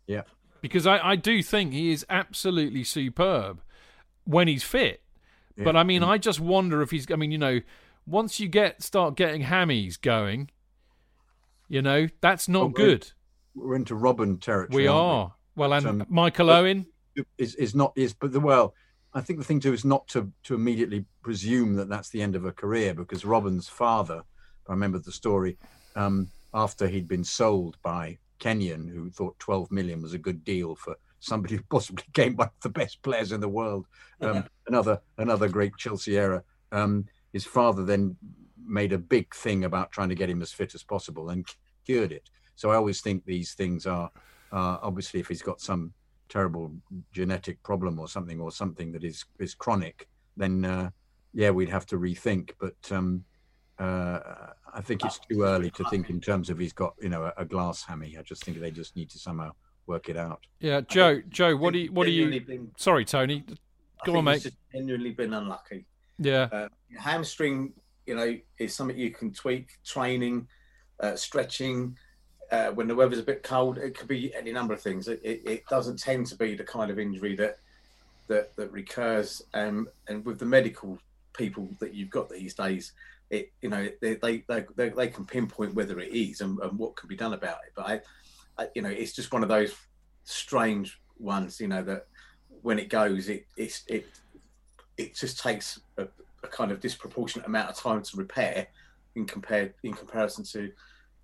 Yeah, 0.06 0.22
because 0.60 0.86
I, 0.86 0.98
I 0.98 1.16
do 1.16 1.42
think 1.42 1.72
he 1.72 1.90
is 1.90 2.04
absolutely 2.10 2.84
superb 2.84 3.62
when 4.24 4.48
he's 4.48 4.62
fit. 4.62 5.02
Yeah. 5.56 5.64
But 5.64 5.76
I 5.76 5.84
mean, 5.84 6.02
I 6.02 6.18
just 6.18 6.40
wonder 6.40 6.82
if 6.82 6.90
he's. 6.90 7.10
I 7.10 7.16
mean, 7.16 7.30
you 7.30 7.38
know, 7.38 7.60
once 8.06 8.40
you 8.40 8.48
get 8.48 8.82
start 8.82 9.16
getting 9.16 9.42
hammies 9.42 10.00
going, 10.00 10.50
you 11.68 11.82
know, 11.82 12.08
that's 12.20 12.48
not 12.48 12.62
well, 12.62 12.68
good. 12.70 13.12
We're 13.54 13.76
into 13.76 13.94
Robben 13.94 14.40
territory. 14.40 14.84
We 14.84 14.88
are. 14.88 15.34
We? 15.54 15.60
Well, 15.60 15.72
and 15.74 15.86
um, 15.86 16.06
Michael 16.08 16.50
Owen 16.50 16.86
is 17.38 17.54
is 17.54 17.74
not 17.74 17.92
is, 17.96 18.12
but 18.12 18.32
the 18.32 18.40
well. 18.40 18.74
I 19.16 19.20
think 19.20 19.38
the 19.38 19.44
thing 19.44 19.60
to 19.60 19.68
do 19.68 19.72
is 19.72 19.84
not 19.84 20.08
to 20.08 20.32
to 20.42 20.54
immediately 20.54 21.04
presume 21.22 21.74
that 21.74 21.88
that's 21.88 22.08
the 22.08 22.20
end 22.20 22.34
of 22.34 22.44
a 22.44 22.52
career 22.52 22.94
because 22.94 23.22
Robben's 23.22 23.68
father, 23.68 24.24
I 24.68 24.72
remember 24.72 24.98
the 24.98 25.12
story, 25.12 25.56
um, 25.94 26.28
after 26.52 26.88
he'd 26.88 27.06
been 27.06 27.22
sold 27.22 27.76
by 27.80 28.18
Kenyon, 28.40 28.88
who 28.88 29.10
thought 29.10 29.38
12 29.38 29.70
million 29.70 30.02
was 30.02 30.14
a 30.14 30.18
good 30.18 30.44
deal 30.44 30.74
for 30.74 30.96
somebody 31.24 31.56
who 31.56 31.62
possibly 31.70 32.04
came 32.12 32.36
one 32.36 32.48
of 32.48 32.62
the 32.62 32.68
best 32.68 33.02
players 33.02 33.32
in 33.32 33.40
the 33.40 33.48
world. 33.48 33.86
Um, 34.20 34.44
another 34.66 35.00
another 35.18 35.48
great 35.48 35.76
Chelsea 35.76 36.18
era. 36.18 36.42
Um, 36.72 37.06
his 37.32 37.44
father 37.44 37.84
then 37.84 38.16
made 38.66 38.92
a 38.92 38.98
big 38.98 39.34
thing 39.34 39.64
about 39.64 39.92
trying 39.92 40.08
to 40.08 40.14
get 40.14 40.30
him 40.30 40.42
as 40.42 40.52
fit 40.52 40.74
as 40.74 40.82
possible 40.82 41.30
and 41.30 41.46
cured 41.84 42.12
it. 42.12 42.30
So 42.54 42.70
I 42.70 42.76
always 42.76 43.00
think 43.00 43.24
these 43.24 43.54
things 43.54 43.86
are 43.86 44.10
uh, 44.52 44.78
obviously 44.82 45.20
if 45.20 45.28
he's 45.28 45.42
got 45.42 45.60
some 45.60 45.92
terrible 46.28 46.72
genetic 47.12 47.62
problem 47.62 47.98
or 47.98 48.08
something 48.08 48.40
or 48.40 48.50
something 48.50 48.92
that 48.92 49.04
is 49.04 49.24
is 49.38 49.54
chronic, 49.54 50.08
then 50.36 50.64
uh, 50.64 50.90
yeah, 51.32 51.50
we'd 51.50 51.68
have 51.68 51.86
to 51.86 51.96
rethink. 51.96 52.52
But 52.58 52.76
um, 52.90 53.24
uh, 53.78 54.20
I 54.72 54.80
think 54.80 55.04
it's 55.04 55.18
too 55.18 55.42
early 55.42 55.70
to 55.72 55.84
think 55.90 56.10
in 56.10 56.20
terms 56.20 56.50
of 56.50 56.58
he's 56.58 56.72
got 56.72 56.94
you 57.00 57.08
know 57.08 57.24
a, 57.24 57.32
a, 57.38 57.44
glass 57.44 57.82
hammy. 57.82 58.16
I 58.18 58.22
just 58.22 58.44
think 58.44 58.60
they 58.60 58.70
just 58.70 58.94
need 58.96 59.10
to 59.10 59.18
somehow 59.18 59.52
work 59.86 60.08
it 60.08 60.16
out. 60.16 60.40
Yeah, 60.60 60.80
Joe, 60.82 61.20
Joe, 61.28 61.56
what 61.56 61.72
do 61.72 61.80
you 61.80 61.92
what 61.92 62.06
do 62.06 62.10
you? 62.10 62.40
Been, 62.40 62.70
Sorry, 62.76 63.04
Tony, 63.04 63.44
go 64.04 64.16
on, 64.16 64.24
mate. 64.24 64.42
Just 64.42 64.56
genuinely 64.72 65.10
been 65.10 65.34
unlucky. 65.34 65.84
Yeah, 66.18 66.48
uh, 66.52 66.68
hamstring, 66.98 67.72
you 68.06 68.14
know, 68.14 68.38
is 68.58 68.74
something 68.74 68.96
you 68.96 69.10
can 69.10 69.32
tweak. 69.32 69.78
Training, 69.84 70.46
uh, 71.00 71.16
stretching. 71.16 71.96
Uh, 72.50 72.68
when 72.68 72.86
the 72.86 72.94
weather's 72.94 73.18
a 73.18 73.22
bit 73.22 73.42
cold, 73.42 73.78
it 73.78 73.96
could 73.96 74.06
be 74.06 74.32
any 74.34 74.52
number 74.52 74.74
of 74.74 74.80
things. 74.80 75.08
It, 75.08 75.20
it, 75.24 75.42
it 75.44 75.66
doesn't 75.66 75.98
tend 75.98 76.26
to 76.26 76.36
be 76.36 76.54
the 76.54 76.62
kind 76.62 76.90
of 76.90 76.98
injury 76.98 77.34
that 77.36 77.58
that 78.28 78.54
that 78.56 78.70
recurs. 78.70 79.42
Um, 79.54 79.88
and 80.08 80.24
with 80.24 80.38
the 80.38 80.46
medical 80.46 80.98
people 81.32 81.68
that 81.80 81.94
you've 81.94 82.10
got 82.10 82.30
these 82.30 82.54
days, 82.54 82.92
it 83.30 83.52
you 83.60 83.68
know 83.68 83.88
they 84.00 84.14
they 84.14 84.44
they, 84.46 84.88
they 84.90 85.08
can 85.08 85.24
pinpoint 85.24 85.74
whether 85.74 85.98
it 85.98 86.12
is 86.12 86.40
and, 86.40 86.58
and, 86.60 86.78
what 86.78 86.96
can 86.96 87.08
be 87.08 87.16
done 87.16 87.34
about 87.34 87.58
it. 87.66 87.72
But 87.74 87.86
I, 87.86 87.94
I, 87.94 88.00
Uh, 88.58 88.66
you 88.74 88.82
know, 88.82 88.90
it's 88.90 89.12
just 89.12 89.32
one 89.32 89.42
of 89.42 89.48
those 89.48 89.74
strange 90.24 91.00
ones. 91.18 91.60
You 91.60 91.68
know 91.68 91.82
that 91.82 92.06
when 92.62 92.78
it 92.78 92.88
goes, 92.88 93.28
it 93.28 93.46
it's 93.56 93.82
it 93.88 94.06
it 94.96 95.14
just 95.14 95.40
takes 95.40 95.80
a, 95.98 96.06
a 96.42 96.48
kind 96.48 96.70
of 96.70 96.80
disproportionate 96.80 97.46
amount 97.46 97.70
of 97.70 97.76
time 97.76 98.02
to 98.02 98.16
repair 98.16 98.66
in 99.16 99.24
compared 99.24 99.74
in 99.82 99.92
comparison 99.92 100.44
to 100.44 100.70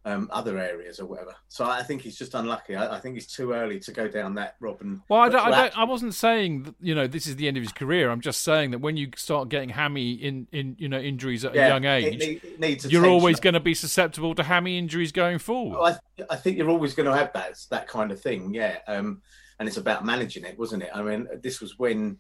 um, 0.05 0.29
other 0.33 0.59
areas 0.59 0.99
or 0.99 1.07
whatever. 1.07 1.35
So 1.49 1.65
I 1.65 1.83
think 1.83 2.03
he's 2.03 2.17
just 2.17 2.35
unlucky. 2.35 2.75
I, 2.75 2.97
I, 2.97 3.01
think 3.01 3.19
it's 3.19 3.27
too 3.27 3.53
early 3.53 3.79
to 3.81 3.93
go 3.93 4.09
down 4.09 4.35
that 4.37 4.59
Robben. 4.61 5.03
Well, 5.09 5.21
I, 5.21 5.29
don't, 5.29 5.47
I, 5.47 5.51
don't, 5.51 5.79
I 5.79 5.85
wasn't 5.85 6.15
saying 6.15 6.63
that, 6.63 6.75
you 6.81 6.95
know 6.95 7.07
this 7.07 7.27
is 7.27 7.37
the 7.37 7.49
end 7.49 7.59
of 7.59 7.63
his 7.63 7.73
career. 7.73 8.11
I'm 8.11 8.23
just 8.23 8.41
saying 8.41 8.71
that 8.71 8.79
when 8.79 8.97
you 8.97 9.11
start 9.17 9.51
getting 9.51 9.69
hammy 9.69 10.13
in, 10.13 10.47
in 10.53 10.77
you 10.79 10.89
know 10.89 10.99
injuries 10.99 11.45
at 11.45 11.55
yeah, 11.55 11.67
a 11.67 11.69
young 11.69 11.85
age, 11.85 12.23
it, 12.23 12.45
it 12.63 12.91
you're 12.91 13.07
always 13.07 13.41
going 13.41 13.55
to 13.55 13.61
be 13.61 13.75
susceptible 13.75 14.35
to 14.37 14.43
hammy 14.43 14.79
injuries 14.79 15.13
going 15.13 15.39
forward. 15.39 15.79
Well, 15.79 15.99
I, 16.19 16.25
I, 16.31 16.37
think 16.37 16.57
you're 16.57 16.71
always 16.71 16.95
going 16.95 17.09
to 17.09 17.17
have 17.17 17.33
that 17.35 17.59
that 17.71 17.87
kind 17.87 18.11
of 18.11 18.21
thing. 18.21 18.55
Yeah, 18.55 18.79
um, 18.87 19.21
and 19.59 19.69
it's 19.69 19.77
about 19.77 20.05
managing 20.05 20.45
it, 20.45 20.59
wasn't 20.59 20.83
it? 20.83 20.91
I 20.95 21.03
mean, 21.03 21.29
this 21.43 21.61
was 21.61 21.79
when 21.79 22.19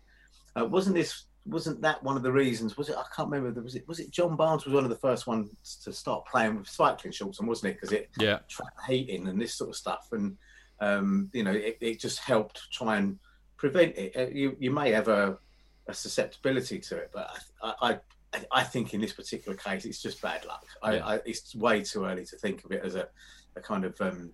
uh, 0.54 0.66
wasn't 0.66 0.96
this 0.96 1.24
wasn't 1.46 1.80
that 1.82 2.02
one 2.02 2.16
of 2.16 2.22
the 2.22 2.32
reasons? 2.32 2.76
Was 2.76 2.88
it? 2.88 2.96
I 2.96 3.04
can't 3.14 3.30
remember. 3.30 3.60
Was 3.62 3.74
it? 3.74 3.86
Was 3.88 4.00
it 4.00 4.10
John 4.10 4.36
Barnes 4.36 4.64
was 4.64 4.74
one 4.74 4.84
of 4.84 4.90
the 4.90 4.96
first 4.96 5.26
ones 5.26 5.50
to 5.84 5.92
start 5.92 6.26
playing 6.26 6.56
with 6.56 6.68
cycling 6.68 7.12
shorts, 7.12 7.38
and 7.38 7.48
wasn't 7.48 7.72
it? 7.72 7.74
Because 7.76 7.92
it 7.92 8.10
yeah 8.18 8.40
trapped 8.48 8.80
heating 8.86 9.26
and 9.28 9.40
this 9.40 9.54
sort 9.54 9.70
of 9.70 9.76
stuff, 9.76 10.08
and 10.12 10.36
um, 10.80 11.30
you 11.32 11.42
know, 11.42 11.52
it, 11.52 11.78
it, 11.80 12.00
just 12.00 12.18
helped 12.20 12.70
try 12.72 12.96
and 12.96 13.18
prevent 13.56 13.96
it. 13.96 14.16
Uh, 14.16 14.28
you 14.28 14.56
you 14.58 14.70
may 14.70 14.90
have 14.92 15.08
a, 15.08 15.38
a 15.86 15.94
susceptibility 15.94 16.78
to 16.78 16.96
it, 16.96 17.10
but 17.12 17.30
I, 17.62 17.98
I 18.34 18.40
I 18.52 18.64
think 18.64 18.94
in 18.94 19.00
this 19.00 19.12
particular 19.12 19.56
case, 19.56 19.84
it's 19.84 20.02
just 20.02 20.22
bad 20.22 20.44
luck. 20.44 20.64
I, 20.82 20.98
I, 20.98 21.14
it's 21.26 21.54
way 21.54 21.82
too 21.82 22.04
early 22.04 22.24
to 22.26 22.36
think 22.36 22.64
of 22.64 22.72
it 22.72 22.82
as 22.84 22.94
a, 22.94 23.08
a 23.56 23.60
kind 23.60 23.84
of 23.84 24.00
um, 24.00 24.32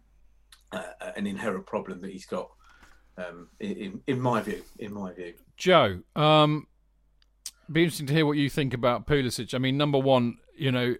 uh, 0.73 0.83
an 1.17 1.27
inherent 1.27 1.67
problem 1.67 2.01
that 2.03 2.11
he's 2.11 2.27
got. 2.27 2.51
Um, 3.19 3.49
in, 3.61 4.03
in 4.07 4.21
my 4.21 4.43
view, 4.43 4.63
in 4.79 4.93
my 4.93 5.13
view, 5.15 5.33
Joe. 5.57 6.01
Um, 6.15 6.67
be 7.71 7.85
interesting 7.85 8.07
to 8.07 8.12
hear 8.12 8.27
what 8.27 8.37
you 8.37 8.49
think 8.49 8.75
about 8.75 9.07
Pulisic. 9.07 9.55
I 9.55 9.59
mean, 9.59 9.77
number 9.77 9.99
one, 9.99 10.39
you 10.57 10.73
know, 10.73 10.97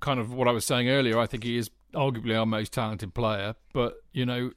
kind 0.00 0.20
of 0.20 0.32
what 0.32 0.48
I 0.48 0.52
was 0.52 0.64
saying 0.64 0.88
earlier. 0.88 1.18
I 1.18 1.26
think 1.26 1.44
he 1.44 1.56
is 1.56 1.70
arguably 1.94 2.38
our 2.38 2.46
most 2.46 2.72
talented 2.72 3.14
player. 3.14 3.54
But 3.72 3.94
you 4.12 4.26
know, 4.26 4.52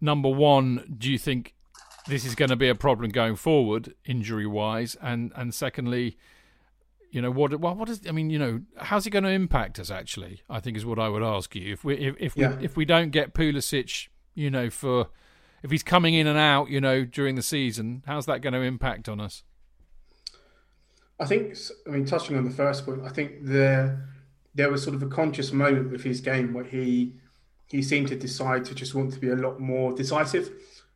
number 0.00 0.28
one, 0.28 0.96
do 0.98 1.10
you 1.10 1.18
think 1.18 1.54
this 2.08 2.24
is 2.24 2.34
going 2.34 2.50
to 2.50 2.56
be 2.56 2.68
a 2.68 2.74
problem 2.74 3.10
going 3.10 3.36
forward, 3.36 3.94
injury 4.04 4.46
wise? 4.46 4.96
And 5.00 5.32
and 5.36 5.54
secondly, 5.54 6.16
you 7.10 7.22
know 7.22 7.30
what? 7.30 7.58
Well, 7.60 7.74
what 7.74 7.88
is? 7.88 8.00
I 8.08 8.12
mean, 8.12 8.30
you 8.30 8.38
know, 8.38 8.62
how's 8.76 9.06
it 9.06 9.10
going 9.10 9.24
to 9.24 9.30
impact 9.30 9.78
us? 9.78 9.90
Actually, 9.90 10.42
I 10.50 10.60
think 10.60 10.76
is 10.76 10.86
what 10.86 10.98
I 10.98 11.08
would 11.08 11.22
ask 11.22 11.54
you. 11.54 11.72
If 11.72 11.84
we 11.84 11.94
if, 11.94 12.16
if 12.18 12.36
yeah. 12.36 12.56
we 12.56 12.64
if 12.64 12.76
we 12.76 12.84
don't 12.84 13.10
get 13.10 13.34
Pulisic, 13.34 14.08
you 14.34 14.50
know, 14.50 14.70
for 14.70 15.08
if 15.62 15.70
he's 15.70 15.82
coming 15.82 16.14
in 16.14 16.26
and 16.26 16.38
out, 16.38 16.68
you 16.68 16.80
know, 16.80 17.04
during 17.04 17.36
the 17.36 17.42
season, 17.42 18.02
how's 18.06 18.26
that 18.26 18.42
going 18.42 18.52
to 18.52 18.60
impact 18.60 19.08
on 19.08 19.20
us? 19.20 19.42
I 21.20 21.26
think, 21.26 21.56
I 21.86 21.90
mean, 21.90 22.04
touching 22.04 22.36
on 22.36 22.44
the 22.44 22.50
first 22.50 22.84
point, 22.84 23.02
I 23.04 23.08
think 23.08 23.44
there 23.44 24.08
there 24.54 24.70
was 24.70 24.82
sort 24.82 24.94
of 24.94 25.02
a 25.02 25.08
conscious 25.08 25.52
moment 25.52 25.90
with 25.90 26.02
his 26.02 26.20
game 26.20 26.52
where 26.54 26.64
he 26.64 27.14
he 27.68 27.82
seemed 27.82 28.08
to 28.08 28.16
decide 28.16 28.64
to 28.66 28.74
just 28.74 28.94
want 28.94 29.12
to 29.12 29.18
be 29.18 29.30
a 29.30 29.36
lot 29.36 29.58
more 29.60 29.92
decisive. 29.92 30.50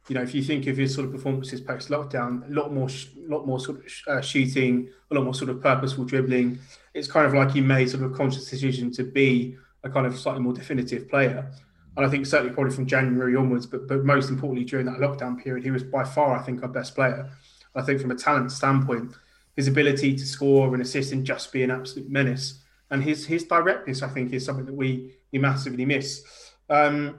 You 0.09 0.15
know, 0.15 0.23
if 0.23 0.35
you 0.35 0.43
think 0.43 0.67
of 0.67 0.77
his 0.77 0.95
sort 0.95 1.07
of 1.07 1.13
performances 1.13 1.61
post 1.61 1.89
lockdown, 1.89 2.49
a 2.49 2.53
lot 2.53 2.73
more, 2.73 2.89
lot 3.27 3.47
more 3.47 3.61
sort 3.61 3.79
of 3.79 3.85
uh, 4.07 4.21
shooting, 4.21 4.89
a 5.11 5.15
lot 5.15 5.25
more 5.25 5.35
sort 5.35 5.51
of 5.51 5.61
purposeful 5.63 6.05
dribbling. 6.05 6.59
It's 6.95 7.09
kind 7.09 7.27
of 7.27 7.35
like 7.35 7.51
he 7.51 7.61
made 7.61 7.91
sort 7.91 8.05
of 8.05 8.13
a 8.13 8.15
conscious 8.15 8.49
decision 8.49 8.91
to 8.93 9.05
be 9.05 9.57
a 9.85 9.91
kind 9.91 10.07
of 10.07 10.19
slightly 10.19 10.41
more 10.41 10.53
definitive 10.53 11.09
player. 11.09 11.51
And 11.97 12.07
I 12.07 12.09
think 12.09 12.27
certainly 12.27 12.55
probably 12.55 12.73
from 12.73 12.87
January 12.87 13.35
onwards, 13.35 13.67
but 13.67 13.87
but 13.89 14.05
most 14.05 14.31
importantly 14.31 14.65
during 14.65 14.87
that 14.87 14.99
lockdown 14.99 15.43
period, 15.43 15.65
he 15.65 15.71
was 15.71 15.83
by 15.83 16.05
far, 16.05 16.37
I 16.37 16.43
think, 16.43 16.63
our 16.63 16.69
best 16.69 16.95
player. 16.95 17.31
I 17.75 17.83
think 17.83 18.01
from 18.01 18.11
a 18.11 18.15
talent 18.15 18.53
standpoint, 18.53 19.13
his 19.59 19.67
ability 19.67 20.15
to 20.15 20.25
score 20.25 20.73
and 20.73 20.81
assist 20.81 21.11
and 21.11 21.27
just 21.27 21.53
be 21.53 21.65
an 21.65 21.71
absolute 21.73 22.09
menace, 22.09 22.63
and 22.91 23.03
his 23.03 23.27
his 23.27 23.43
directness, 23.43 24.05
I 24.05 24.09
think, 24.09 24.33
is 24.33 24.45
something 24.45 24.65
that 24.67 24.75
we 24.75 25.17
we 25.33 25.41
massively 25.41 25.85
miss. 25.85 26.23
Um, 26.71 27.19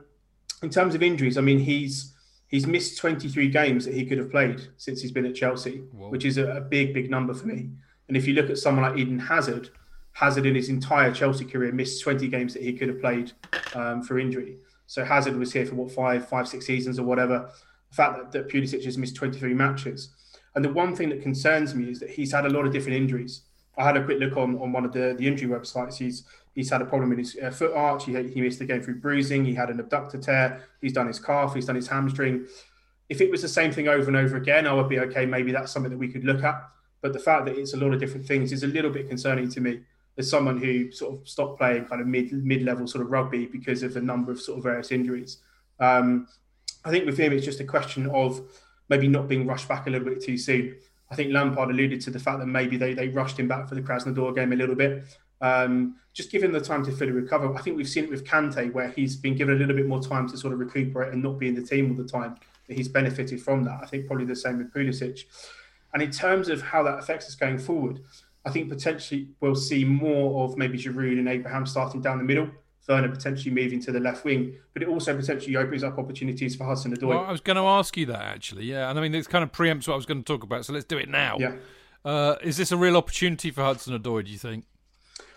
in 0.63 0.69
terms 0.69 0.95
of 0.95 1.03
injuries, 1.03 1.37
I 1.37 1.41
mean, 1.41 1.59
he's 1.59 2.13
he's 2.47 2.65
missed 2.65 2.97
23 2.97 3.49
games 3.49 3.83
that 3.83 3.93
he 3.93 4.05
could 4.05 4.17
have 4.19 4.31
played 4.31 4.69
since 4.77 5.01
he's 5.01 5.11
been 5.11 5.25
at 5.25 5.35
Chelsea, 5.35 5.79
Whoa. 5.91 6.07
which 6.11 6.23
is 6.23 6.37
a, 6.37 6.47
a, 6.55 6.61
big, 6.61 6.93
big 6.93 7.11
number 7.11 7.33
for 7.33 7.45
me. 7.45 7.71
And 8.07 8.15
if 8.15 8.25
you 8.25 8.33
look 8.33 8.49
at 8.49 8.57
someone 8.57 8.89
like 8.89 8.97
Eden 8.97 9.19
Hazard, 9.19 9.69
Hazard 10.13 10.45
in 10.45 10.55
his 10.55 10.69
entire 10.69 11.11
Chelsea 11.13 11.43
career 11.43 11.73
missed 11.73 12.01
20 12.01 12.25
games 12.29 12.53
that 12.53 12.63
he 12.63 12.71
could 12.71 12.87
have 12.87 13.01
played 13.01 13.33
um, 13.75 14.01
for 14.01 14.17
injury. 14.17 14.55
So 14.87 15.03
Hazard 15.03 15.35
was 15.35 15.51
here 15.51 15.65
for 15.65 15.75
what 15.75 15.91
five, 15.91 16.27
five, 16.27 16.47
six 16.47 16.65
seasons 16.65 16.99
or 16.99 17.03
whatever. 17.03 17.51
The 17.89 17.95
fact 17.95 18.17
that, 18.17 18.31
that 18.31 18.49
Pulisic 18.49 18.83
has 18.85 18.97
missed 18.97 19.15
23 19.15 19.53
matches. 19.53 20.09
And 20.59 20.65
the 20.65 20.73
one 20.73 20.93
thing 20.93 21.07
that 21.07 21.21
concerns 21.21 21.73
me 21.73 21.89
is 21.89 22.01
that 22.01 22.09
he's 22.09 22.33
had 22.33 22.45
a 22.45 22.49
lot 22.49 22.65
of 22.65 22.73
different 22.73 22.97
injuries. 22.97 23.43
I 23.77 23.85
had 23.85 23.95
a 23.95 24.03
quick 24.03 24.19
look 24.19 24.35
on, 24.35 24.59
on 24.59 24.73
one 24.73 24.83
of 24.83 24.91
the, 24.91 25.15
the 25.17 25.25
injury 25.25 25.47
websites. 25.47 25.95
He's 25.95 26.25
he's 26.53 26.69
had 26.69 26.81
a 26.81 26.85
problem 26.85 27.13
in 27.13 27.19
his 27.19 27.37
uh, 27.41 27.49
foot 27.49 27.73
arch. 27.73 28.03
He, 28.03 28.11
he 28.23 28.41
missed 28.41 28.59
the 28.59 28.65
game 28.65 28.81
through 28.81 28.99
bruising. 28.99 29.45
He 29.45 29.53
had 29.53 29.69
an 29.69 29.79
abductor 29.79 30.17
tear. 30.17 30.61
He's 30.81 30.91
done 30.91 31.07
his 31.07 31.17
calf. 31.17 31.53
He's 31.53 31.65
done 31.65 31.77
his 31.77 31.87
hamstring. 31.87 32.45
If 33.07 33.21
it 33.21 33.31
was 33.31 33.41
the 33.41 33.47
same 33.47 33.71
thing 33.71 33.87
over 33.87 34.09
and 34.09 34.17
over 34.17 34.35
again, 34.35 34.67
I 34.67 34.73
would 34.73 34.89
be 34.89 34.99
okay. 34.99 35.25
Maybe 35.25 35.53
that's 35.53 35.71
something 35.71 35.91
that 35.91 35.97
we 35.97 36.09
could 36.09 36.25
look 36.25 36.43
at. 36.43 36.61
But 36.99 37.13
the 37.13 37.19
fact 37.19 37.45
that 37.45 37.57
it's 37.57 37.73
a 37.73 37.77
lot 37.77 37.93
of 37.93 38.01
different 38.01 38.25
things 38.25 38.51
is 38.51 38.63
a 38.63 38.67
little 38.67 38.91
bit 38.91 39.07
concerning 39.07 39.47
to 39.51 39.61
me 39.61 39.79
as 40.17 40.29
someone 40.29 40.57
who 40.57 40.91
sort 40.91 41.21
of 41.21 41.29
stopped 41.29 41.57
playing 41.57 41.85
kind 41.85 42.01
of 42.01 42.07
mid 42.07 42.33
mid 42.33 42.63
level 42.63 42.85
sort 42.85 43.05
of 43.05 43.11
rugby 43.11 43.45
because 43.45 43.81
of 43.81 43.95
a 43.95 44.01
number 44.01 44.33
of 44.33 44.41
sort 44.41 44.57
of 44.57 44.65
various 44.65 44.91
injuries. 44.91 45.37
Um, 45.79 46.27
I 46.83 46.89
think 46.89 47.05
with 47.05 47.17
him, 47.17 47.31
it's 47.31 47.45
just 47.45 47.61
a 47.61 47.65
question 47.65 48.07
of 48.07 48.41
maybe 48.89 49.07
not 49.07 49.27
being 49.27 49.47
rushed 49.47 49.67
back 49.67 49.87
a 49.87 49.89
little 49.89 50.07
bit 50.07 50.21
too 50.23 50.37
soon. 50.37 50.75
I 51.11 51.15
think 51.15 51.31
Lampard 51.33 51.69
alluded 51.69 52.01
to 52.01 52.11
the 52.11 52.19
fact 52.19 52.39
that 52.39 52.45
maybe 52.45 52.77
they, 52.77 52.93
they 52.93 53.07
rushed 53.07 53.39
him 53.39 53.47
back 53.47 53.67
for 53.67 53.75
the 53.75 53.81
Krasnodar 53.81 54.35
game 54.35 54.53
a 54.53 54.55
little 54.55 54.75
bit. 54.75 55.05
Um, 55.41 55.95
just 56.13 56.31
give 56.31 56.43
him 56.43 56.51
the 56.51 56.59
time 56.59 56.83
to 56.85 56.91
fully 56.91 57.11
recover. 57.11 57.55
I 57.55 57.61
think 57.61 57.77
we've 57.77 57.87
seen 57.87 58.03
it 58.03 58.09
with 58.09 58.25
Kante, 58.25 58.71
where 58.73 58.89
he's 58.89 59.15
been 59.15 59.35
given 59.35 59.55
a 59.55 59.57
little 59.57 59.75
bit 59.75 59.87
more 59.87 60.01
time 60.01 60.27
to 60.29 60.37
sort 60.37 60.53
of 60.53 60.59
recuperate 60.59 61.13
and 61.13 61.23
not 61.23 61.39
be 61.39 61.47
in 61.47 61.55
the 61.55 61.61
team 61.61 61.89
all 61.89 61.97
the 61.97 62.09
time. 62.09 62.35
He's 62.67 62.87
benefited 62.89 63.41
from 63.41 63.63
that. 63.63 63.79
I 63.81 63.85
think 63.85 64.05
probably 64.05 64.25
the 64.25 64.35
same 64.35 64.57
with 64.59 64.71
Pulisic. 64.71 65.23
And 65.93 66.03
in 66.03 66.11
terms 66.11 66.49
of 66.49 66.61
how 66.61 66.83
that 66.83 66.99
affects 66.99 67.27
us 67.27 67.35
going 67.35 67.57
forward, 67.57 68.01
I 68.45 68.51
think 68.51 68.69
potentially 68.69 69.29
we'll 69.39 69.55
see 69.55 69.83
more 69.83 70.43
of 70.43 70.57
maybe 70.57 70.77
Giroud 70.77 71.17
and 71.17 71.27
Abraham 71.27 71.65
starting 71.65 72.01
down 72.01 72.17
the 72.17 72.23
middle. 72.23 72.49
Werner 72.89 73.09
potentially 73.09 73.53
moving 73.53 73.79
to 73.81 73.91
the 73.91 73.99
left 73.99 74.25
wing, 74.25 74.55
but 74.73 74.81
it 74.81 74.89
also 74.89 75.15
potentially 75.15 75.55
opens 75.55 75.83
up 75.83 75.97
opportunities 75.97 76.55
for 76.55 76.65
Hudson 76.65 76.95
Odoi. 76.95 77.09
Well, 77.09 77.25
I 77.25 77.31
was 77.31 77.39
going 77.39 77.55
to 77.55 77.63
ask 77.63 77.95
you 77.95 78.07
that 78.07 78.21
actually, 78.21 78.65
yeah, 78.65 78.89
and 78.89 78.97
I 78.97 79.01
mean 79.01 79.11
this 79.11 79.27
kind 79.27 79.43
of 79.43 79.51
preempts 79.51 79.87
what 79.87 79.93
I 79.93 79.97
was 79.97 80.05
going 80.05 80.23
to 80.23 80.25
talk 80.25 80.43
about, 80.43 80.65
so 80.65 80.73
let's 80.73 80.85
do 80.85 80.97
it 80.97 81.07
now. 81.07 81.37
Yeah, 81.39 81.53
uh, 82.03 82.35
is 82.41 82.57
this 82.57 82.71
a 82.71 82.77
real 82.77 82.97
opportunity 82.97 83.51
for 83.51 83.61
Hudson 83.61 83.97
Odoi? 83.97 84.25
Do 84.25 84.31
you 84.31 84.37
think? 84.37 84.65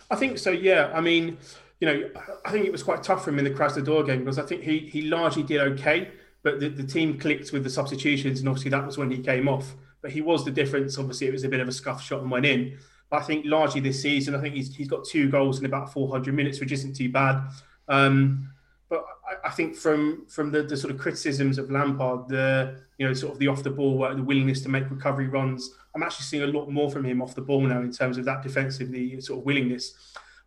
I 0.09 0.15
think 0.15 0.37
so. 0.37 0.49
Yeah, 0.49 0.91
I 0.93 1.01
mean, 1.01 1.37
you 1.79 1.87
know, 1.87 2.09
I 2.45 2.51
think 2.51 2.65
it 2.65 2.71
was 2.71 2.83
quite 2.83 3.03
tough 3.03 3.23
for 3.23 3.29
him 3.29 3.39
in 3.39 3.45
the 3.45 3.51
Krasnodar 3.51 4.05
game 4.05 4.19
because 4.19 4.39
I 4.39 4.43
think 4.43 4.63
he 4.63 4.79
he 4.79 5.03
largely 5.03 5.43
did 5.43 5.61
okay, 5.61 6.09
but 6.41 6.59
the, 6.59 6.69
the 6.69 6.83
team 6.83 7.19
clicked 7.19 7.51
with 7.51 7.63
the 7.63 7.69
substitutions, 7.69 8.39
and 8.39 8.49
obviously 8.49 8.71
that 8.71 8.85
was 8.85 8.97
when 8.97 9.11
he 9.11 9.19
came 9.19 9.47
off. 9.47 9.75
But 10.01 10.11
he 10.11 10.21
was 10.21 10.43
the 10.43 10.51
difference. 10.51 10.97
Obviously, 10.97 11.27
it 11.27 11.31
was 11.31 11.43
a 11.45 11.49
bit 11.49 11.61
of 11.61 11.67
a 11.67 11.71
scuff 11.71 12.03
shot 12.03 12.21
and 12.21 12.29
went 12.29 12.45
in. 12.45 12.77
I 13.13 13.21
think 13.21 13.45
largely 13.45 13.79
this 13.79 14.01
season, 14.01 14.35
I 14.35 14.41
think 14.41 14.55
he's, 14.55 14.75
he's 14.75 14.87
got 14.87 15.05
two 15.05 15.29
goals 15.29 15.59
in 15.59 15.65
about 15.65 15.93
400 15.93 16.33
minutes, 16.33 16.59
which 16.59 16.71
isn't 16.71 16.95
too 16.95 17.09
bad. 17.09 17.43
Um, 17.87 18.49
but 18.89 19.05
I, 19.29 19.47
I, 19.47 19.51
think 19.51 19.75
from 19.75 20.25
from 20.27 20.51
the, 20.51 20.63
the, 20.63 20.77
sort 20.77 20.93
of 20.93 20.99
criticisms 20.99 21.57
of 21.57 21.69
Lampard, 21.69 22.27
the 22.27 22.79
you 22.97 23.07
know 23.07 23.13
sort 23.13 23.33
of 23.33 23.39
the 23.39 23.47
off 23.47 23.61
the 23.61 23.69
ball 23.69 23.97
work, 23.97 24.15
the 24.15 24.23
willingness 24.23 24.61
to 24.61 24.69
make 24.69 24.89
recovery 24.89 25.27
runs, 25.27 25.71
I'm 25.95 26.03
actually 26.03 26.23
seeing 26.23 26.43
a 26.43 26.47
lot 26.47 26.69
more 26.69 26.89
from 26.89 27.05
him 27.05 27.21
off 27.21 27.35
the 27.35 27.41
ball 27.41 27.61
now 27.61 27.81
in 27.81 27.91
terms 27.91 28.17
of 28.17 28.25
that 28.25 28.41
defensively 28.41 29.19
sort 29.21 29.39
of 29.39 29.45
willingness. 29.45 29.93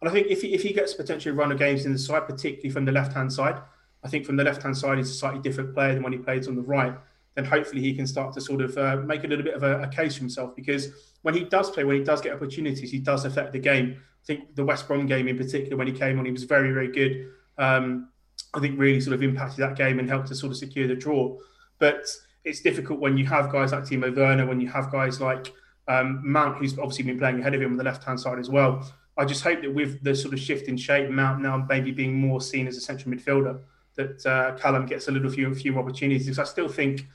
And 0.01 0.11
I 0.11 0.13
think 0.13 0.27
if 0.29 0.43
he, 0.43 0.55
if 0.55 0.63
he 0.63 0.73
gets 0.73 0.93
potentially 0.95 1.35
run 1.35 1.53
of 1.53 1.59
games 1.59 1.87
in 1.87 1.93
the 1.93 1.99
side, 1.99 2.27
particularly 2.27 2.71
from 2.71 2.85
the 2.85 2.93
left 2.93 3.13
hand 3.13 3.33
side, 3.33 3.61
I 4.05 4.09
think 4.09 4.27
from 4.27 4.37
the 4.37 4.45
left 4.45 4.63
hand 4.63 4.77
side 4.77 4.99
he's 4.99 5.11
a 5.11 5.15
slightly 5.15 5.41
different 5.41 5.75
player 5.75 5.95
than 5.95 6.03
when 6.03 6.13
he 6.13 6.19
plays 6.19 6.49
on 6.49 6.57
the 6.57 6.63
right. 6.63 6.97
Then 7.37 7.45
hopefully 7.45 7.83
he 7.83 7.95
can 7.95 8.07
start 8.07 8.33
to 8.35 8.41
sort 8.41 8.61
of 8.61 8.77
uh, 8.77 8.97
make 8.97 9.23
a 9.23 9.29
little 9.29 9.45
bit 9.45 9.55
of 9.55 9.63
a, 9.63 9.83
a 9.83 9.89
case 9.89 10.15
for 10.15 10.21
himself 10.21 10.57
because 10.57 10.89
when 11.23 11.35
he 11.35 11.45
does 11.45 11.71
play, 11.71 11.85
when 11.85 11.97
he 11.97 12.03
does 12.03 12.21
get 12.21 12.33
opportunities, 12.33 12.91
he 12.91 12.99
does 12.99 13.25
affect 13.25 13.53
the 13.53 13.59
game. 13.59 13.97
I 13.99 14.25
think 14.27 14.57
the 14.57 14.65
West 14.65 14.89
Brom 14.89 15.07
game 15.07 15.29
in 15.29 15.37
particular, 15.37 15.77
when 15.77 15.87
he 15.87 15.93
came 15.93 16.19
on, 16.19 16.25
he 16.25 16.33
was 16.33 16.45
very, 16.45 16.73
very 16.73 16.89
good. 16.89 17.29
Um, 17.59 18.09
I 18.55 18.61
think 18.61 18.79
really 18.79 19.01
sort 19.01 19.15
of 19.15 19.23
impacted 19.23 19.59
that 19.59 19.77
game 19.77 19.99
and 19.99 20.09
helped 20.09 20.29
to 20.29 20.35
sort 20.35 20.51
of 20.51 20.59
secure 20.59 20.89
the 20.89 20.95
draw. 20.95 21.37
But 21.79 22.07
it's 22.45 22.61
difficult 22.61 23.01
when 23.01 23.17
you 23.17 23.27
have 23.27 23.53
guys 23.53 23.73
like 23.73 23.85
Timo 23.85 24.15
Werner, 24.17 24.47
when 24.47 24.61
you 24.61 24.69
have 24.69 24.91
guys 24.91 25.21
like 25.21 25.53
um, 25.89 26.21
Mount, 26.25 26.57
who's 26.57 26.79
obviously 26.79 27.05
been 27.05 27.19
playing 27.19 27.41
ahead 27.41 27.55
of 27.55 27.61
him 27.61 27.73
on 27.73 27.77
the 27.77 27.85
left 27.85 28.05
hand 28.05 28.19
side 28.19 28.39
as 28.39 28.49
well. 28.49 28.91
I 29.19 29.25
just 29.25 29.43
hope 29.43 29.63
that 29.63 29.75
with 29.75 30.03
the 30.03 30.15
sort 30.15 30.35
of 30.35 30.41
shift 30.41 30.69
in 30.69 30.77
shape, 30.77 31.11
Mount 31.11 31.41
now 31.41 31.65
maybe 31.69 31.91
being 31.91 32.15
more 32.15 32.41
seen 32.41 32.67
as 32.67 32.77
a 32.77 32.81
central 32.81 33.15
midfielder, 33.15 33.61
that 33.97 34.27
uh, 34.27 34.57
Callum 34.59 34.87
gets 34.87 35.09
a 35.09 35.11
little 35.11 35.31
few 35.31 35.55
few 35.55 35.79
opportunities. 35.79 36.27
Because 36.27 36.39
I 36.39 36.45
still 36.45 36.69
think, 36.69 37.07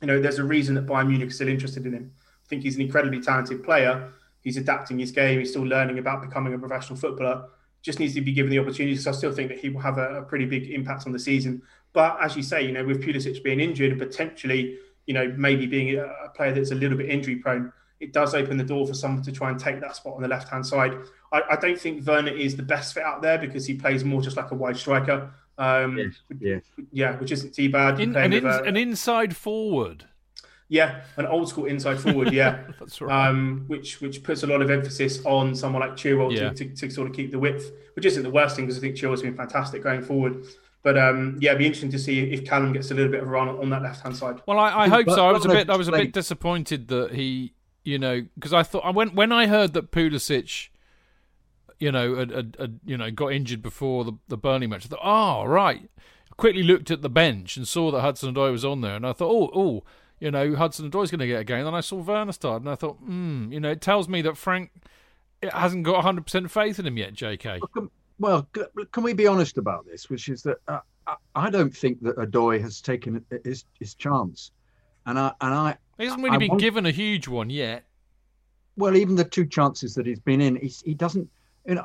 you 0.00 0.06
know, 0.06 0.20
there's 0.20 0.38
a 0.38 0.44
reason 0.44 0.74
that 0.76 0.86
Bayern 0.86 1.08
Munich 1.08 1.28
is 1.28 1.34
still 1.34 1.48
interested 1.48 1.84
in 1.86 1.92
him. 1.92 2.12
I 2.18 2.48
think 2.48 2.62
he's 2.62 2.76
an 2.76 2.82
incredibly 2.82 3.20
talented 3.20 3.62
player. 3.62 4.12
He's 4.42 4.56
adapting 4.56 4.98
his 4.98 5.10
game. 5.10 5.40
He's 5.40 5.50
still 5.50 5.62
learning 5.62 5.98
about 5.98 6.22
becoming 6.22 6.54
a 6.54 6.58
professional 6.58 6.98
footballer. 6.98 7.48
Just 7.82 7.98
needs 7.98 8.14
to 8.14 8.20
be 8.20 8.32
given 8.32 8.50
the 8.50 8.58
opportunity. 8.58 8.96
So 8.96 9.10
I 9.10 9.14
still 9.14 9.32
think 9.32 9.48
that 9.48 9.58
he 9.58 9.68
will 9.68 9.80
have 9.80 9.98
a, 9.98 10.20
a, 10.20 10.22
pretty 10.22 10.46
big 10.46 10.70
impact 10.70 11.06
on 11.06 11.12
the 11.12 11.18
season. 11.18 11.62
But 11.92 12.18
as 12.20 12.36
you 12.36 12.42
say, 12.42 12.64
you 12.64 12.72
know, 12.72 12.84
with 12.84 13.02
Pulisic 13.02 13.42
being 13.42 13.60
injured 13.60 13.92
and 13.92 14.00
potentially, 14.00 14.78
you 15.06 15.14
know, 15.14 15.32
maybe 15.36 15.66
being 15.66 15.98
a, 15.98 16.28
player 16.34 16.52
that's 16.52 16.70
a 16.70 16.74
little 16.74 16.96
bit 16.96 17.08
injury 17.08 17.36
prone, 17.36 17.72
it 18.00 18.12
does 18.12 18.34
open 18.34 18.56
the 18.56 18.64
door 18.64 18.86
for 18.86 18.94
someone 18.94 19.22
to 19.24 19.32
try 19.32 19.50
and 19.50 19.58
take 19.58 19.80
that 19.80 19.96
spot 19.96 20.14
on 20.14 20.22
the 20.22 20.28
left 20.28 20.48
hand 20.48 20.64
side. 20.64 20.96
I, 21.32 21.42
I, 21.50 21.56
don't 21.56 21.78
think 21.78 22.06
Werner 22.06 22.30
is 22.30 22.56
the 22.56 22.62
best 22.62 22.94
fit 22.94 23.02
out 23.02 23.22
there 23.22 23.38
because 23.38 23.66
he 23.66 23.74
plays 23.74 24.04
more 24.04 24.22
just 24.22 24.36
like 24.36 24.50
a 24.50 24.54
wide 24.54 24.76
striker. 24.76 25.32
Um, 25.58 25.98
yes, 25.98 26.14
yes. 26.40 26.62
Yeah, 26.92 27.16
which 27.16 27.32
isn't 27.32 27.54
too 27.54 27.70
bad. 27.70 28.00
In, 28.00 28.16
an, 28.16 28.32
in, 28.32 28.46
an 28.46 28.76
inside 28.76 29.36
forward. 29.36 30.06
Yeah, 30.68 31.00
an 31.16 31.26
old 31.26 31.48
school 31.48 31.64
inside 31.64 31.98
forward. 31.98 32.32
Yeah, 32.32 32.62
that's 32.78 33.00
right. 33.00 33.28
Um, 33.28 33.64
which 33.66 34.00
which 34.00 34.22
puts 34.22 34.42
a 34.42 34.46
lot 34.46 34.62
of 34.62 34.70
emphasis 34.70 35.24
on 35.24 35.54
someone 35.54 35.80
like 35.80 35.92
Chilwell 35.92 36.30
yeah. 36.30 36.50
to, 36.50 36.54
to, 36.54 36.74
to, 36.74 36.90
sort 36.90 37.08
of 37.08 37.16
keep 37.16 37.32
the 37.32 37.38
width, 37.38 37.72
which 37.94 38.04
isn't 38.04 38.22
the 38.22 38.30
worst 38.30 38.54
thing 38.54 38.66
because 38.66 38.78
I 38.78 38.80
think 38.82 38.96
Chilwell's 38.96 39.22
been 39.22 39.36
fantastic 39.36 39.82
going 39.82 40.02
forward. 40.02 40.44
But 40.82 40.98
um, 40.98 41.38
yeah, 41.40 41.50
it'd 41.50 41.58
be 41.58 41.66
interesting 41.66 41.90
to 41.90 41.98
see 41.98 42.30
if 42.30 42.44
Callum 42.44 42.72
gets 42.72 42.90
a 42.90 42.94
little 42.94 43.10
bit 43.10 43.22
of 43.22 43.28
a 43.28 43.30
run 43.30 43.48
on 43.48 43.70
that 43.70 43.82
left 43.82 44.02
hand 44.02 44.16
side. 44.16 44.40
Well, 44.46 44.58
I, 44.58 44.84
I 44.84 44.88
hope 44.88 45.06
but, 45.06 45.16
so. 45.16 45.26
I 45.26 45.32
was 45.32 45.44
a 45.44 45.48
bit 45.48 45.70
I 45.70 45.76
was 45.76 45.88
a 45.88 45.92
bit 45.92 46.12
disappointed 46.12 46.88
that 46.88 47.14
he, 47.14 47.54
you 47.82 47.98
know, 47.98 48.26
because 48.34 48.52
I 48.52 48.62
thought 48.62 48.84
I 48.84 48.90
went 48.90 49.14
when 49.14 49.32
I 49.32 49.46
heard 49.46 49.72
that 49.72 49.90
Pulisic, 49.90 50.68
you 51.78 51.92
know, 51.92 52.16
had, 52.16 52.30
had, 52.30 52.56
had, 52.58 52.80
you 52.84 52.96
know 52.96 53.10
got 53.10 53.32
injured 53.32 53.62
before 53.62 54.04
the 54.04 54.12
the 54.28 54.36
Burnley 54.36 54.66
match. 54.66 54.86
I 54.86 54.88
thought, 54.88 55.00
oh 55.02 55.44
right. 55.44 55.88
I 56.00 56.34
quickly 56.36 56.62
looked 56.62 56.90
at 56.90 57.02
the 57.02 57.10
bench 57.10 57.56
and 57.56 57.66
saw 57.66 57.90
that 57.90 58.00
Hudson 58.00 58.34
Odoi 58.34 58.52
was 58.52 58.64
on 58.64 58.80
there, 58.80 58.96
and 58.96 59.06
I 59.06 59.12
thought, 59.12 59.30
oh 59.30 59.50
oh 59.54 59.84
you 60.20 60.30
know, 60.32 60.56
Hudson 60.56 60.84
and 60.84 60.92
Odoi's 60.92 61.12
going 61.12 61.20
to 61.20 61.28
get 61.28 61.40
a 61.40 61.44
game. 61.44 61.64
Then 61.64 61.74
I 61.74 61.80
saw 61.80 61.96
Werner 61.96 62.32
start, 62.32 62.62
and 62.62 62.68
I 62.70 62.74
thought, 62.74 62.96
hmm, 62.96 63.52
you 63.52 63.60
know, 63.60 63.70
it 63.70 63.80
tells 63.80 64.08
me 64.08 64.20
that 64.22 64.36
Frank 64.36 64.72
it 65.42 65.52
hasn't 65.52 65.84
got 65.84 66.04
100% 66.04 66.50
faith 66.50 66.78
in 66.78 66.86
him 66.86 66.96
yet, 66.96 67.14
JK. 67.14 67.60
Well, 68.18 68.48
can 68.90 69.02
we 69.04 69.12
be 69.12 69.26
honest 69.26 69.58
about 69.58 69.86
this? 69.86 70.10
Which 70.10 70.28
is 70.28 70.42
that 70.42 70.58
uh, 70.66 70.80
I 71.34 71.50
don't 71.50 71.74
think 71.74 72.02
that 72.02 72.16
Odoi 72.16 72.60
has 72.60 72.80
taken 72.80 73.24
his, 73.44 73.64
his 73.78 73.94
chance. 73.94 74.50
And 75.06 75.18
I, 75.18 75.32
and 75.40 75.54
I, 75.54 75.76
he 75.98 76.04
hasn't 76.04 76.22
really 76.22 76.34
I 76.34 76.38
been 76.38 76.48
want, 76.48 76.60
given 76.60 76.86
a 76.86 76.90
huge 76.90 77.28
one 77.28 77.50
yet. 77.50 77.84
Well, 78.76 78.96
even 78.96 79.14
the 79.14 79.24
two 79.24 79.46
chances 79.46 79.94
that 79.94 80.06
he's 80.06 80.18
been 80.20 80.40
in, 80.40 80.56
he's, 80.56 80.82
he 80.82 80.94
doesn't. 80.94 81.28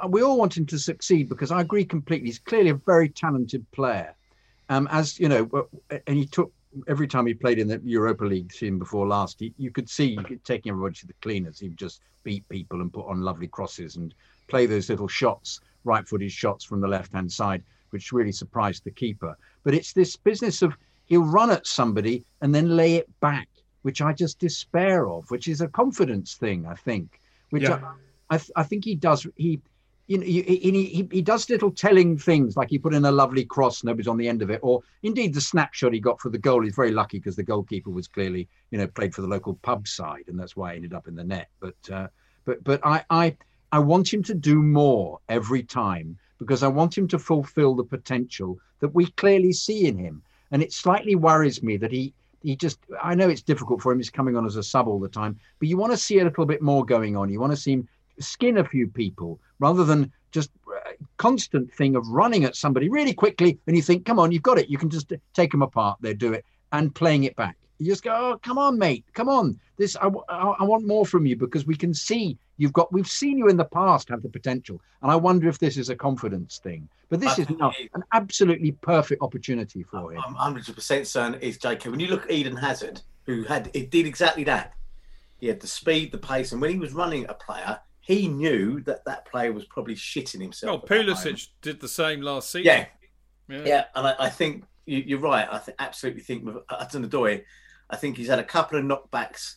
We 0.07 0.21
all 0.21 0.37
want 0.37 0.57
him 0.57 0.65
to 0.67 0.79
succeed 0.79 1.27
because 1.27 1.51
I 1.51 1.61
agree 1.61 1.83
completely. 1.83 2.27
He's 2.27 2.39
clearly 2.39 2.69
a 2.69 2.75
very 2.75 3.09
talented 3.09 3.69
player. 3.71 4.15
Um, 4.69 4.87
as 4.91 5.19
you 5.19 5.27
know, 5.27 5.67
and 6.07 6.17
he 6.17 6.25
took 6.25 6.51
every 6.87 7.07
time 7.07 7.25
he 7.25 7.33
played 7.33 7.59
in 7.59 7.67
the 7.67 7.81
Europa 7.83 8.23
League 8.23 8.51
team 8.51 8.79
before 8.79 9.05
last, 9.07 9.39
he, 9.39 9.53
you 9.57 9.71
could 9.71 9.89
see 9.89 10.17
taking 10.43 10.71
everybody 10.71 10.95
to 10.95 11.07
the 11.07 11.13
cleaners. 11.21 11.59
He 11.59 11.67
would 11.67 11.77
just 11.77 12.01
beat 12.23 12.47
people 12.49 12.81
and 12.81 12.91
put 12.91 13.07
on 13.07 13.21
lovely 13.21 13.47
crosses 13.47 13.97
and 13.97 14.13
play 14.47 14.65
those 14.65 14.89
little 14.89 15.07
shots, 15.07 15.59
right-footed 15.83 16.31
shots 16.31 16.63
from 16.63 16.79
the 16.79 16.87
left-hand 16.87 17.31
side, 17.31 17.61
which 17.89 18.13
really 18.13 18.31
surprised 18.31 18.85
the 18.85 18.91
keeper. 18.91 19.37
But 19.63 19.75
it's 19.75 19.93
this 19.93 20.15
business 20.15 20.61
of 20.61 20.75
he'll 21.05 21.23
run 21.23 21.51
at 21.51 21.67
somebody 21.67 22.23
and 22.41 22.55
then 22.55 22.77
lay 22.77 22.95
it 22.95 23.09
back, 23.19 23.49
which 23.81 24.01
I 24.01 24.13
just 24.13 24.39
despair 24.39 25.09
of, 25.09 25.29
which 25.29 25.47
is 25.47 25.61
a 25.61 25.67
confidence 25.67 26.35
thing, 26.35 26.65
I 26.65 26.75
think. 26.75 27.19
Which 27.49 27.63
yeah. 27.63 27.79
I, 28.29 28.37
I, 28.37 28.39
I 28.55 28.63
think 28.63 28.85
he 28.85 28.95
does. 28.95 29.27
He 29.35 29.59
you 30.07 30.17
know, 30.17 30.25
he, 30.25 30.41
he, 30.41 31.07
he 31.11 31.21
does 31.21 31.49
little 31.49 31.71
telling 31.71 32.17
things, 32.17 32.57
like 32.57 32.69
he 32.69 32.77
put 32.77 32.93
in 32.93 33.05
a 33.05 33.11
lovely 33.11 33.45
cross, 33.45 33.83
nobody's 33.83 34.07
on 34.07 34.17
the 34.17 34.27
end 34.27 34.41
of 34.41 34.49
it, 34.49 34.59
or 34.61 34.81
indeed 35.01 35.33
the 35.33 35.41
snapshot 35.41 35.93
he 35.93 35.99
got 35.99 36.19
for 36.19 36.29
the 36.29 36.37
goal. 36.37 36.63
He's 36.63 36.75
very 36.75 36.91
lucky 36.91 37.19
because 37.19 37.37
the 37.37 37.43
goalkeeper 37.43 37.89
was 37.89 38.07
clearly, 38.07 38.49
you 38.71 38.77
know, 38.77 38.87
played 38.87 39.15
for 39.15 39.21
the 39.21 39.27
local 39.27 39.55
pub 39.61 39.87
side, 39.87 40.25
and 40.27 40.37
that's 40.37 40.57
why 40.57 40.71
he 40.71 40.77
ended 40.77 40.93
up 40.93 41.07
in 41.07 41.15
the 41.15 41.23
net. 41.23 41.49
But 41.59 41.75
uh, 41.91 42.07
but 42.43 42.63
but 42.63 42.81
I 42.85 43.03
I 43.09 43.37
I 43.71 43.79
want 43.79 44.13
him 44.13 44.23
to 44.23 44.33
do 44.33 44.61
more 44.61 45.19
every 45.29 45.63
time 45.63 46.17
because 46.37 46.63
I 46.63 46.67
want 46.67 46.97
him 46.97 47.07
to 47.07 47.19
fulfill 47.19 47.73
the 47.73 47.83
potential 47.83 48.59
that 48.81 48.93
we 48.93 49.09
clearly 49.11 49.53
see 49.53 49.87
in 49.87 49.97
him. 49.97 50.21
And 50.51 50.61
it 50.61 50.73
slightly 50.73 51.15
worries 51.15 51.63
me 51.63 51.77
that 51.77 51.91
he 51.91 52.13
he 52.41 52.57
just 52.57 52.79
I 53.01 53.15
know 53.15 53.29
it's 53.29 53.41
difficult 53.41 53.81
for 53.81 53.93
him. 53.93 53.99
He's 53.99 54.09
coming 54.09 54.35
on 54.35 54.45
as 54.45 54.57
a 54.57 54.63
sub 54.63 54.89
all 54.89 54.99
the 54.99 55.07
time, 55.07 55.39
but 55.59 55.69
you 55.69 55.77
want 55.77 55.93
to 55.93 55.97
see 55.97 56.19
a 56.19 56.25
little 56.25 56.45
bit 56.45 56.61
more 56.61 56.85
going 56.85 57.15
on. 57.15 57.29
You 57.29 57.39
want 57.39 57.53
to 57.53 57.57
see 57.57 57.71
him 57.71 57.87
skin 58.19 58.57
a 58.57 58.63
few 58.63 58.87
people 58.87 59.39
rather 59.59 59.83
than 59.83 60.11
just 60.31 60.49
uh, 60.67 60.91
constant 61.17 61.71
thing 61.73 61.95
of 61.95 62.07
running 62.07 62.43
at 62.43 62.55
somebody 62.55 62.89
really 62.89 63.13
quickly 63.13 63.57
and 63.67 63.75
you 63.75 63.81
think 63.81 64.05
come 64.05 64.19
on 64.19 64.31
you've 64.31 64.43
got 64.43 64.57
it. 64.57 64.69
You 64.69 64.77
can 64.77 64.89
just 64.89 65.13
take 65.33 65.51
them 65.51 65.61
apart 65.61 65.97
they 66.01 66.13
do 66.13 66.33
it 66.33 66.43
and 66.71 66.93
playing 66.93 67.23
it 67.23 67.35
back. 67.35 67.55
You 67.77 67.87
just 67.87 68.03
go 68.03 68.11
oh 68.11 68.39
come 68.41 68.57
on 68.57 68.77
mate. 68.77 69.05
Come 69.13 69.29
on. 69.29 69.59
This 69.77 69.95
I, 69.95 70.09
I, 70.29 70.55
I 70.59 70.63
want 70.63 70.85
more 70.85 71.05
from 71.05 71.25
you 71.25 71.35
because 71.35 71.65
we 71.65 71.75
can 71.75 71.93
see 71.93 72.37
you've 72.57 72.73
got 72.73 72.91
we've 72.91 73.07
seen 73.07 73.37
you 73.37 73.47
in 73.47 73.57
the 73.57 73.65
past 73.65 74.09
have 74.09 74.21
the 74.21 74.29
potential 74.29 74.79
and 75.01 75.11
i 75.11 75.15
wonder 75.15 75.49
if 75.49 75.59
this 75.59 75.77
is 75.77 75.89
a 75.89 75.95
confidence 75.95 76.59
thing. 76.59 76.89
But 77.09 77.19
this 77.19 77.37
is 77.37 77.49
not 77.51 77.75
an 77.93 78.03
absolutely 78.11 78.71
perfect 78.71 79.21
opportunity 79.21 79.83
for 79.83 80.13
him. 80.13 80.21
I'm 80.25 80.35
100% 80.35 81.05
certain 81.05 81.39
is 81.41 81.57
jk 81.59 81.87
when 81.87 81.99
you 81.99 82.07
look 82.07 82.23
at 82.23 82.31
eden 82.31 82.55
hazard 82.55 83.01
who 83.25 83.43
had 83.43 83.69
it 83.73 83.91
did 83.91 84.05
exactly 84.05 84.43
that. 84.45 84.73
He 85.39 85.47
had 85.47 85.59
the 85.59 85.67
speed 85.67 86.11
the 86.11 86.17
pace 86.17 86.53
and 86.53 86.61
when 86.61 86.71
he 86.71 86.79
was 86.79 86.93
running 86.93 87.25
a 87.29 87.33
player 87.33 87.79
he 88.03 88.27
knew 88.27 88.81
that 88.81 89.05
that 89.05 89.25
player 89.25 89.53
was 89.53 89.63
probably 89.65 89.95
shitting 89.95 90.41
himself. 90.41 90.81
Oh, 90.83 90.85
Pulisic 90.85 91.47
did 91.61 91.79
the 91.79 91.87
same 91.87 92.21
last 92.21 92.51
season. 92.51 92.65
Yeah, 92.65 92.85
yeah, 93.47 93.65
yeah 93.65 93.85
and 93.95 94.07
I, 94.07 94.15
I 94.19 94.29
think 94.29 94.65
you, 94.85 95.17
are 95.17 95.21
right. 95.21 95.47
I 95.49 95.59
th- 95.59 95.77
absolutely 95.79 96.21
think 96.21 96.45
with 96.45 96.57
Hudson-Odoi, 96.69 97.43
I 97.89 97.95
think 97.95 98.17
he's 98.17 98.27
had 98.27 98.39
a 98.39 98.43
couple 98.43 98.77
of 98.77 98.83
knockbacks. 98.83 99.55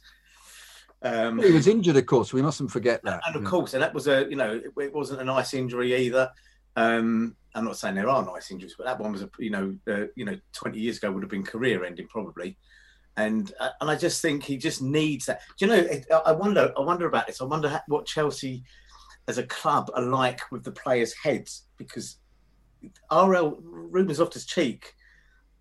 Um, 1.02 1.42
he 1.42 1.50
was 1.50 1.66
injured, 1.66 1.96
of 1.96 2.06
course. 2.06 2.32
We 2.32 2.40
mustn't 2.40 2.70
forget 2.70 3.02
that. 3.02 3.20
And 3.26 3.34
of 3.34 3.44
course, 3.44 3.74
and 3.74 3.82
that 3.82 3.92
was 3.92 4.06
a 4.06 4.26
you 4.30 4.36
know 4.36 4.60
it, 4.64 4.72
it 4.80 4.94
wasn't 4.94 5.20
a 5.20 5.24
nice 5.24 5.52
injury 5.52 5.94
either. 5.94 6.30
Um, 6.76 7.34
I'm 7.54 7.64
not 7.64 7.76
saying 7.76 7.96
there 7.96 8.08
are 8.08 8.24
nice 8.24 8.52
injuries, 8.52 8.76
but 8.78 8.86
that 8.86 9.00
one 9.00 9.10
was 9.10 9.22
a 9.22 9.30
you 9.40 9.50
know 9.50 9.76
uh, 9.88 10.06
you 10.14 10.24
know 10.24 10.38
20 10.52 10.78
years 10.78 10.98
ago 10.98 11.10
would 11.10 11.22
have 11.22 11.30
been 11.30 11.44
career 11.44 11.84
ending 11.84 12.06
probably 12.06 12.56
and 13.16 13.52
uh, 13.60 13.70
and 13.80 13.90
I 13.90 13.96
just 13.96 14.20
think 14.20 14.44
he 14.44 14.56
just 14.56 14.82
needs 14.82 15.26
that. 15.26 15.40
Do 15.58 15.66
you 15.66 15.72
know? 15.72 15.78
It, 15.78 16.06
I 16.24 16.32
wonder. 16.32 16.72
I 16.76 16.80
wonder 16.80 17.06
about 17.06 17.26
this. 17.26 17.40
I 17.40 17.44
wonder 17.44 17.80
what 17.88 18.06
Chelsea, 18.06 18.62
as 19.28 19.38
a 19.38 19.44
club, 19.44 19.90
are 19.94 20.02
like 20.02 20.40
with 20.52 20.64
the 20.64 20.72
players' 20.72 21.14
heads 21.14 21.64
because 21.76 22.18
RL 23.10 23.58
Ruben 23.62 24.14
Loftus-Cheek. 24.14 24.94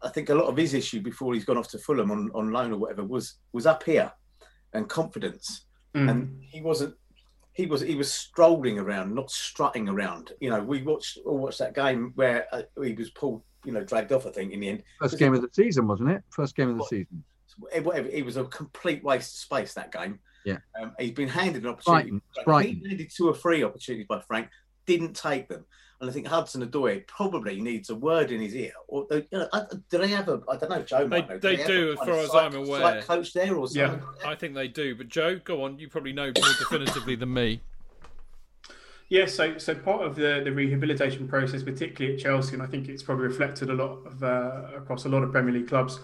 I 0.01 0.09
think 0.09 0.29
a 0.29 0.35
lot 0.35 0.47
of 0.47 0.57
his 0.57 0.73
issue 0.73 1.01
before 1.01 1.33
he's 1.33 1.45
gone 1.45 1.57
off 1.57 1.69
to 1.69 1.79
Fulham 1.79 2.11
on, 2.11 2.29
on 2.35 2.51
loan 2.51 2.73
or 2.73 2.77
whatever 2.77 3.03
was 3.03 3.35
was 3.53 3.65
up 3.65 3.83
here 3.83 4.11
and 4.73 4.87
confidence, 4.89 5.65
mm. 5.95 6.09
and 6.09 6.37
he 6.41 6.61
wasn't. 6.61 6.93
He 7.53 7.65
was 7.65 7.79
he 7.79 7.95
was 7.95 8.11
strolling 8.11 8.77
around, 8.79 9.15
not 9.15 9.31
strutting 9.31 9.87
around. 9.87 10.33
You 10.41 10.49
know, 10.49 10.61
we 10.61 10.83
watched 10.83 11.19
all 11.25 11.37
watched 11.37 11.59
that 11.59 11.73
game 11.73 12.11
where 12.15 12.47
uh, 12.51 12.63
he 12.83 12.91
was 12.91 13.11
pulled, 13.11 13.43
you 13.63 13.71
know, 13.71 13.85
dragged 13.85 14.11
off. 14.11 14.27
I 14.27 14.31
think 14.31 14.51
in 14.51 14.59
the 14.59 14.67
end. 14.67 14.83
First 14.99 15.17
game 15.17 15.33
of 15.33 15.41
the 15.41 15.47
season, 15.53 15.87
wasn't 15.87 16.11
it? 16.11 16.21
First 16.29 16.57
game 16.57 16.67
of 16.67 16.75
the 16.75 16.81
what? 16.81 16.89
season 16.89 17.23
whatever. 17.57 18.07
It 18.07 18.25
was 18.25 18.37
a 18.37 18.45
complete 18.45 19.03
waste 19.03 19.33
of 19.33 19.39
space 19.39 19.73
that 19.73 19.91
game. 19.91 20.19
Yeah, 20.45 20.57
um, 20.79 20.93
he's 20.99 21.11
been 21.11 21.29
handed 21.29 21.63
an 21.63 21.69
opportunity. 21.69 22.19
Brighton. 22.43 22.81
He 22.83 22.89
handed 22.89 23.11
two 23.15 23.27
or 23.27 23.35
three 23.35 23.63
opportunities 23.63 24.07
by 24.07 24.21
Frank, 24.21 24.49
didn't 24.85 25.15
take 25.15 25.47
them. 25.47 25.65
And 26.01 26.09
I 26.09 26.13
think 26.13 26.27
Hudson-Odoi 26.27 27.07
probably 27.07 27.61
needs 27.61 27.89
a 27.89 27.95
word 27.95 28.29
in 28.29 28.41
his 28.41 28.53
ear. 28.53 28.73
Or 28.89 29.07
you 29.09 29.25
know, 29.31 29.47
do 29.89 29.97
they 29.97 30.09
have 30.09 30.27
a? 30.27 30.41
I 30.49 30.57
don't 30.57 30.69
know. 30.69 30.81
Joe 30.81 31.07
they, 31.07 31.21
know. 31.21 31.39
They, 31.39 31.55
they 31.55 31.65
do, 31.65 31.93
as 31.93 31.99
far 31.99 32.15
as 32.15 32.31
psych, 32.31 32.53
I'm 32.53 32.55
aware. 32.55 33.01
coach 33.01 33.31
there 33.33 33.55
or 33.55 33.67
something. 33.67 34.01
Yeah, 34.21 34.29
I 34.29 34.35
think 34.35 34.55
they 34.55 34.67
do. 34.67 34.93
But 34.95 35.07
Joe, 35.07 35.39
go 35.43 35.63
on. 35.63 35.79
You 35.79 35.87
probably 35.87 36.11
know 36.11 36.25
more 36.25 36.53
definitively 36.59 37.15
than 37.15 37.33
me. 37.33 37.61
Yeah, 39.07 39.27
so 39.27 39.57
so 39.57 39.73
part 39.75 40.01
of 40.01 40.15
the, 40.15 40.41
the 40.43 40.51
rehabilitation 40.51 41.27
process, 41.27 41.63
particularly 41.63 42.17
at 42.17 42.21
Chelsea, 42.21 42.55
and 42.55 42.63
I 42.63 42.65
think 42.65 42.89
it's 42.89 43.03
probably 43.03 43.27
reflected 43.27 43.69
a 43.69 43.73
lot 43.73 44.05
of 44.05 44.23
uh, 44.23 44.63
across 44.75 45.05
a 45.05 45.09
lot 45.09 45.23
of 45.23 45.31
Premier 45.31 45.53
League 45.53 45.69
clubs, 45.69 45.99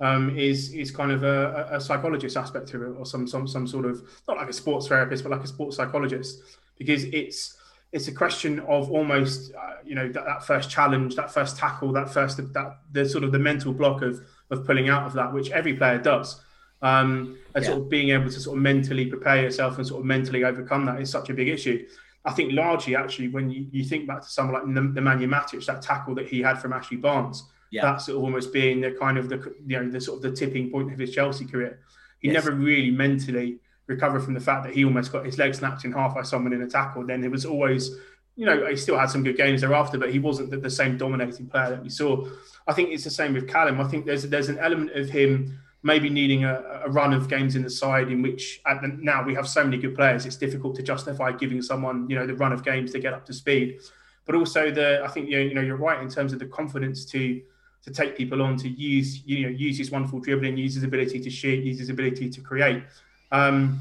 um, 0.00 0.36
is 0.36 0.72
is 0.72 0.90
kind 0.90 1.12
of 1.12 1.22
a, 1.22 1.68
a, 1.72 1.80
psychologist 1.80 2.36
aspect 2.36 2.68
to 2.68 2.84
it, 2.84 2.96
or 2.98 3.06
some 3.06 3.26
some 3.26 3.46
some 3.46 3.66
sort 3.66 3.84
of 3.84 4.02
not 4.26 4.36
like 4.36 4.48
a 4.48 4.52
sports 4.52 4.88
therapist, 4.88 5.22
but 5.22 5.30
like 5.30 5.44
a 5.44 5.46
sports 5.46 5.76
psychologist, 5.76 6.42
because 6.76 7.04
it's 7.04 7.56
it's 7.92 8.08
a 8.08 8.12
question 8.12 8.58
of 8.60 8.90
almost 8.90 9.52
uh, 9.54 9.74
you 9.84 9.94
know 9.94 10.10
that, 10.10 10.24
that, 10.24 10.44
first 10.44 10.70
challenge, 10.70 11.14
that 11.16 11.32
first 11.32 11.56
tackle, 11.56 11.92
that 11.92 12.10
first 12.10 12.36
that 12.38 12.76
the 12.90 13.08
sort 13.08 13.22
of 13.22 13.32
the 13.32 13.38
mental 13.38 13.72
block 13.72 14.02
of 14.02 14.20
of 14.50 14.66
pulling 14.66 14.88
out 14.88 15.06
of 15.06 15.12
that, 15.12 15.32
which 15.32 15.50
every 15.50 15.74
player 15.74 15.98
does. 15.98 16.40
Um, 16.80 17.38
and 17.54 17.62
yeah. 17.62 17.70
sort 17.70 17.82
of 17.82 17.88
being 17.88 18.08
able 18.08 18.28
to 18.28 18.40
sort 18.40 18.56
of 18.56 18.62
mentally 18.62 19.06
prepare 19.06 19.40
yourself 19.40 19.78
and 19.78 19.86
sort 19.86 20.00
of 20.00 20.06
mentally 20.06 20.42
overcome 20.42 20.84
that 20.86 21.00
is 21.00 21.10
such 21.10 21.30
a 21.30 21.34
big 21.34 21.48
issue. 21.48 21.86
I 22.24 22.32
think 22.32 22.52
largely, 22.52 22.96
actually, 22.96 23.28
when 23.28 23.50
you, 23.50 23.66
you 23.70 23.84
think 23.84 24.08
back 24.08 24.22
to 24.22 24.28
someone 24.28 24.54
like 24.54 24.86
Nemanja 24.86 25.28
Matic, 25.28 25.64
that 25.66 25.82
tackle 25.82 26.14
that 26.16 26.28
he 26.28 26.40
had 26.40 26.60
from 26.60 26.72
Ashley 26.72 26.96
Barnes, 26.96 27.44
yeah. 27.72 27.82
that 27.82 28.02
sort 28.02 28.18
of 28.18 28.24
almost 28.24 28.52
being 28.52 28.80
the 28.80 28.92
kind 28.92 29.18
of 29.18 29.28
the 29.28 29.54
you 29.66 29.80
know 29.80 29.90
the 29.90 30.00
sort 30.00 30.18
of 30.18 30.22
the 30.22 30.30
tipping 30.30 30.70
point 30.70 30.92
of 30.92 30.98
his 30.98 31.12
Chelsea 31.12 31.46
career. 31.46 31.80
He 32.20 32.28
yes. 32.28 32.34
never 32.34 32.52
really 32.54 32.90
mentally 32.90 33.58
recovered 33.86 34.22
from 34.22 34.34
the 34.34 34.40
fact 34.40 34.64
that 34.64 34.74
he 34.74 34.84
almost 34.84 35.10
got 35.10 35.24
his 35.24 35.38
leg 35.38 35.54
snapped 35.54 35.84
in 35.84 35.92
half 35.92 36.14
by 36.14 36.22
someone 36.22 36.52
in 36.52 36.62
a 36.62 36.68
tackle. 36.68 37.04
Then 37.04 37.24
it 37.24 37.30
was 37.30 37.44
always, 37.44 37.90
you 38.36 38.46
know, 38.46 38.66
he 38.66 38.76
still 38.76 38.96
had 38.96 39.10
some 39.10 39.24
good 39.24 39.36
games 39.36 39.62
thereafter, 39.62 39.98
but 39.98 40.12
he 40.12 40.18
wasn't 40.18 40.50
the, 40.50 40.58
the 40.58 40.70
same 40.70 40.96
dominating 40.96 41.46
player 41.48 41.70
that 41.70 41.82
we 41.82 41.88
saw. 41.88 42.28
I 42.68 42.74
think 42.74 42.90
it's 42.90 43.04
the 43.04 43.10
same 43.10 43.32
with 43.32 43.48
Callum. 43.48 43.80
I 43.80 43.88
think 43.88 44.06
there's 44.06 44.22
there's 44.24 44.48
an 44.48 44.58
element 44.58 44.92
of 44.92 45.08
him 45.08 45.58
maybe 45.82 46.08
needing 46.08 46.44
a, 46.44 46.82
a 46.84 46.90
run 46.90 47.12
of 47.12 47.28
games 47.28 47.56
in 47.56 47.62
the 47.62 47.70
side 47.70 48.08
in 48.08 48.22
which 48.22 48.60
the, 48.64 48.98
now 49.00 49.24
we 49.24 49.34
have 49.34 49.48
so 49.48 49.64
many 49.64 49.76
good 49.76 49.96
players, 49.96 50.24
it's 50.24 50.36
difficult 50.36 50.76
to 50.76 50.82
justify 50.82 51.32
giving 51.32 51.60
someone 51.60 52.08
you 52.08 52.14
know 52.14 52.26
the 52.26 52.34
run 52.34 52.52
of 52.52 52.64
games 52.64 52.92
to 52.92 53.00
get 53.00 53.12
up 53.12 53.24
to 53.26 53.32
speed. 53.32 53.80
But 54.24 54.36
also 54.36 54.70
the 54.70 55.02
I 55.04 55.08
think 55.08 55.28
you 55.28 55.36
know, 55.36 55.42
you 55.42 55.54
know 55.54 55.60
you're 55.60 55.76
right 55.76 56.00
in 56.00 56.08
terms 56.08 56.32
of 56.32 56.38
the 56.38 56.46
confidence 56.46 57.04
to 57.06 57.42
to 57.84 57.90
take 57.90 58.16
people 58.16 58.42
on 58.42 58.56
to 58.56 58.68
use 58.68 59.24
you 59.26 59.42
know 59.42 59.48
use 59.48 59.78
his 59.78 59.90
wonderful 59.90 60.20
dribbling, 60.20 60.56
use 60.56 60.74
his 60.74 60.84
ability 60.84 61.20
to 61.20 61.30
shoot, 61.30 61.64
use 61.64 61.78
his 61.78 61.88
ability 61.88 62.30
to 62.30 62.40
create. 62.40 62.82
Um, 63.30 63.80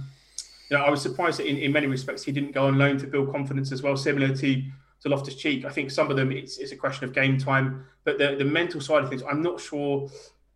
you 0.70 0.78
know, 0.78 0.84
I 0.84 0.90
was 0.90 1.02
surprised 1.02 1.40
that 1.40 1.48
in, 1.48 1.58
in 1.58 1.72
many 1.72 1.88
respects 1.88 2.24
he 2.24 2.32
didn't 2.32 2.54
go 2.54 2.66
on 2.66 2.78
loan 2.78 2.98
to 3.00 3.08
build 3.08 3.32
confidence 3.32 3.72
as 3.72 3.82
well, 3.82 3.96
similar 3.96 4.36
to 4.36 4.64
to 5.02 5.10
Loftus 5.10 5.36
Cheek. 5.36 5.66
I 5.66 5.70
think 5.70 5.90
some 5.92 6.10
of 6.12 6.18
them 6.18 6.32
it's, 6.32 6.58
it's 6.58 6.72
a 6.72 6.76
question 6.76 7.06
of 7.06 7.14
game 7.14 7.38
time, 7.38 7.86
but 8.04 8.18
the 8.18 8.36
the 8.36 8.46
mental 8.46 8.82
side 8.82 9.04
of 9.04 9.10
things, 9.10 9.24
I'm 9.30 9.42
not 9.42 9.60
sure. 9.60 10.10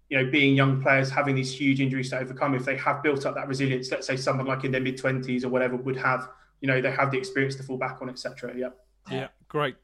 You 0.08 0.20
know, 0.24 0.30
being 0.30 0.56
young 0.56 0.84
players 0.84 1.10
having 1.10 1.34
these 1.34 1.52
huge 1.52 1.82
injuries 1.82 2.12
to 2.12 2.20
overcome, 2.20 2.54
if 2.54 2.64
they 2.64 2.78
have 2.78 3.02
built 3.02 3.26
up 3.26 3.34
that 3.34 3.48
resilience, 3.48 3.90
let's 3.90 4.06
say 4.06 4.16
someone 4.16 4.46
like 4.46 4.64
in 4.64 4.72
their 4.72 4.80
mid 4.80 4.98
twenties 4.98 5.44
or 5.44 5.50
whatever 5.50 5.76
would 5.76 5.98
have, 5.98 6.30
you 6.62 6.68
know, 6.68 6.80
they 6.80 6.92
have 6.92 7.10
the 7.10 7.18
experience 7.18 7.56
to 7.56 7.64
fall 7.64 7.78
back 7.78 8.04
on, 8.04 8.10
etc. 8.10 8.54
Yeah. 8.56 8.70
Yeah, 9.12 9.28
great. 9.48 9.76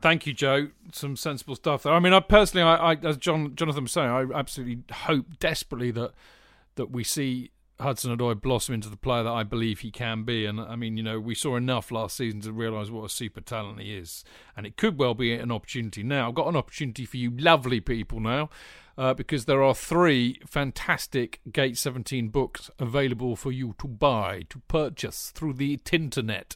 Thank 0.00 0.26
you, 0.26 0.32
Joe. 0.32 0.68
Some 0.92 1.16
sensible 1.16 1.56
stuff 1.56 1.82
there. 1.82 1.92
I 1.92 2.00
mean, 2.00 2.12
I 2.12 2.20
personally, 2.20 2.62
I, 2.62 2.92
I 2.92 2.96
as 3.02 3.16
John 3.16 3.54
Jonathan 3.54 3.84
was 3.84 3.92
saying, 3.92 4.08
I 4.08 4.26
absolutely 4.34 4.82
hope 4.92 5.38
desperately 5.38 5.90
that 5.92 6.12
that 6.76 6.90
we 6.90 7.04
see 7.04 7.50
Hudson-Odoi 7.80 8.40
blossom 8.40 8.74
into 8.74 8.88
the 8.88 8.96
player 8.96 9.22
that 9.22 9.30
I 9.30 9.42
believe 9.42 9.80
he 9.80 9.90
can 9.90 10.22
be. 10.24 10.46
And 10.46 10.60
I 10.60 10.76
mean, 10.76 10.96
you 10.96 11.02
know, 11.02 11.18
we 11.18 11.34
saw 11.34 11.56
enough 11.56 11.90
last 11.90 12.16
season 12.16 12.40
to 12.42 12.52
realise 12.52 12.90
what 12.90 13.04
a 13.04 13.08
super 13.08 13.40
talent 13.40 13.80
he 13.80 13.94
is, 13.94 14.24
and 14.56 14.66
it 14.66 14.76
could 14.76 14.98
well 14.98 15.14
be 15.14 15.34
an 15.34 15.52
opportunity 15.52 16.02
now. 16.02 16.28
I've 16.28 16.34
got 16.34 16.48
an 16.48 16.56
opportunity 16.56 17.04
for 17.04 17.16
you, 17.16 17.30
lovely 17.30 17.80
people, 17.80 18.20
now. 18.20 18.50
Uh, 18.98 19.14
because 19.14 19.46
there 19.46 19.62
are 19.62 19.74
three 19.74 20.38
fantastic 20.46 21.40
Gate 21.50 21.78
17 21.78 22.28
books 22.28 22.70
available 22.78 23.34
for 23.34 23.50
you 23.50 23.74
to 23.78 23.88
buy, 23.88 24.44
to 24.50 24.58
purchase 24.68 25.30
through 25.30 25.54
the 25.54 25.78
Tinternet. 25.78 26.54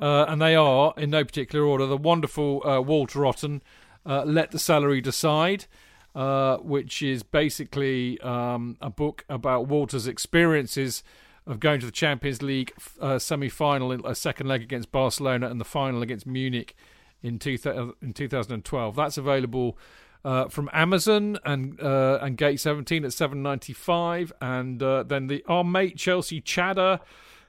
Uh, 0.00 0.24
and 0.28 0.42
they 0.42 0.54
are, 0.54 0.92
in 0.96 1.10
no 1.10 1.24
particular 1.24 1.64
order, 1.64 1.86
the 1.86 1.96
wonderful 1.96 2.66
uh, 2.66 2.80
Walter 2.80 3.20
Otton, 3.20 3.60
uh, 4.04 4.24
Let 4.24 4.50
the 4.50 4.58
Celery 4.58 5.00
Decide, 5.00 5.66
uh, 6.14 6.58
which 6.58 7.00
is 7.00 7.22
basically 7.22 8.20
um, 8.20 8.76
a 8.80 8.90
book 8.90 9.24
about 9.28 9.66
Walter's 9.66 10.06
experiences 10.06 11.02
of 11.46 11.60
going 11.60 11.78
to 11.80 11.86
the 11.86 11.92
Champions 11.92 12.42
League 12.42 12.72
uh, 13.00 13.18
semi 13.18 13.48
final, 13.48 13.92
a 14.06 14.14
second 14.14 14.48
leg 14.48 14.62
against 14.62 14.90
Barcelona, 14.90 15.48
and 15.48 15.60
the 15.60 15.64
final 15.64 16.02
against 16.02 16.26
Munich 16.26 16.74
in, 17.22 17.38
two 17.38 17.58
in 18.02 18.12
2012. 18.12 18.96
That's 18.96 19.18
available. 19.18 19.78
Uh, 20.24 20.48
from 20.48 20.70
Amazon 20.72 21.38
and 21.44 21.78
and 21.78 22.38
Gate 22.38 22.58
17 22.58 23.04
at 23.04 23.10
7.95, 23.10 24.32
and 24.40 24.80
then 25.06 25.26
the 25.26 25.44
our 25.46 25.62
mate 25.62 25.98
Chelsea 25.98 26.40
Chatter 26.40 27.00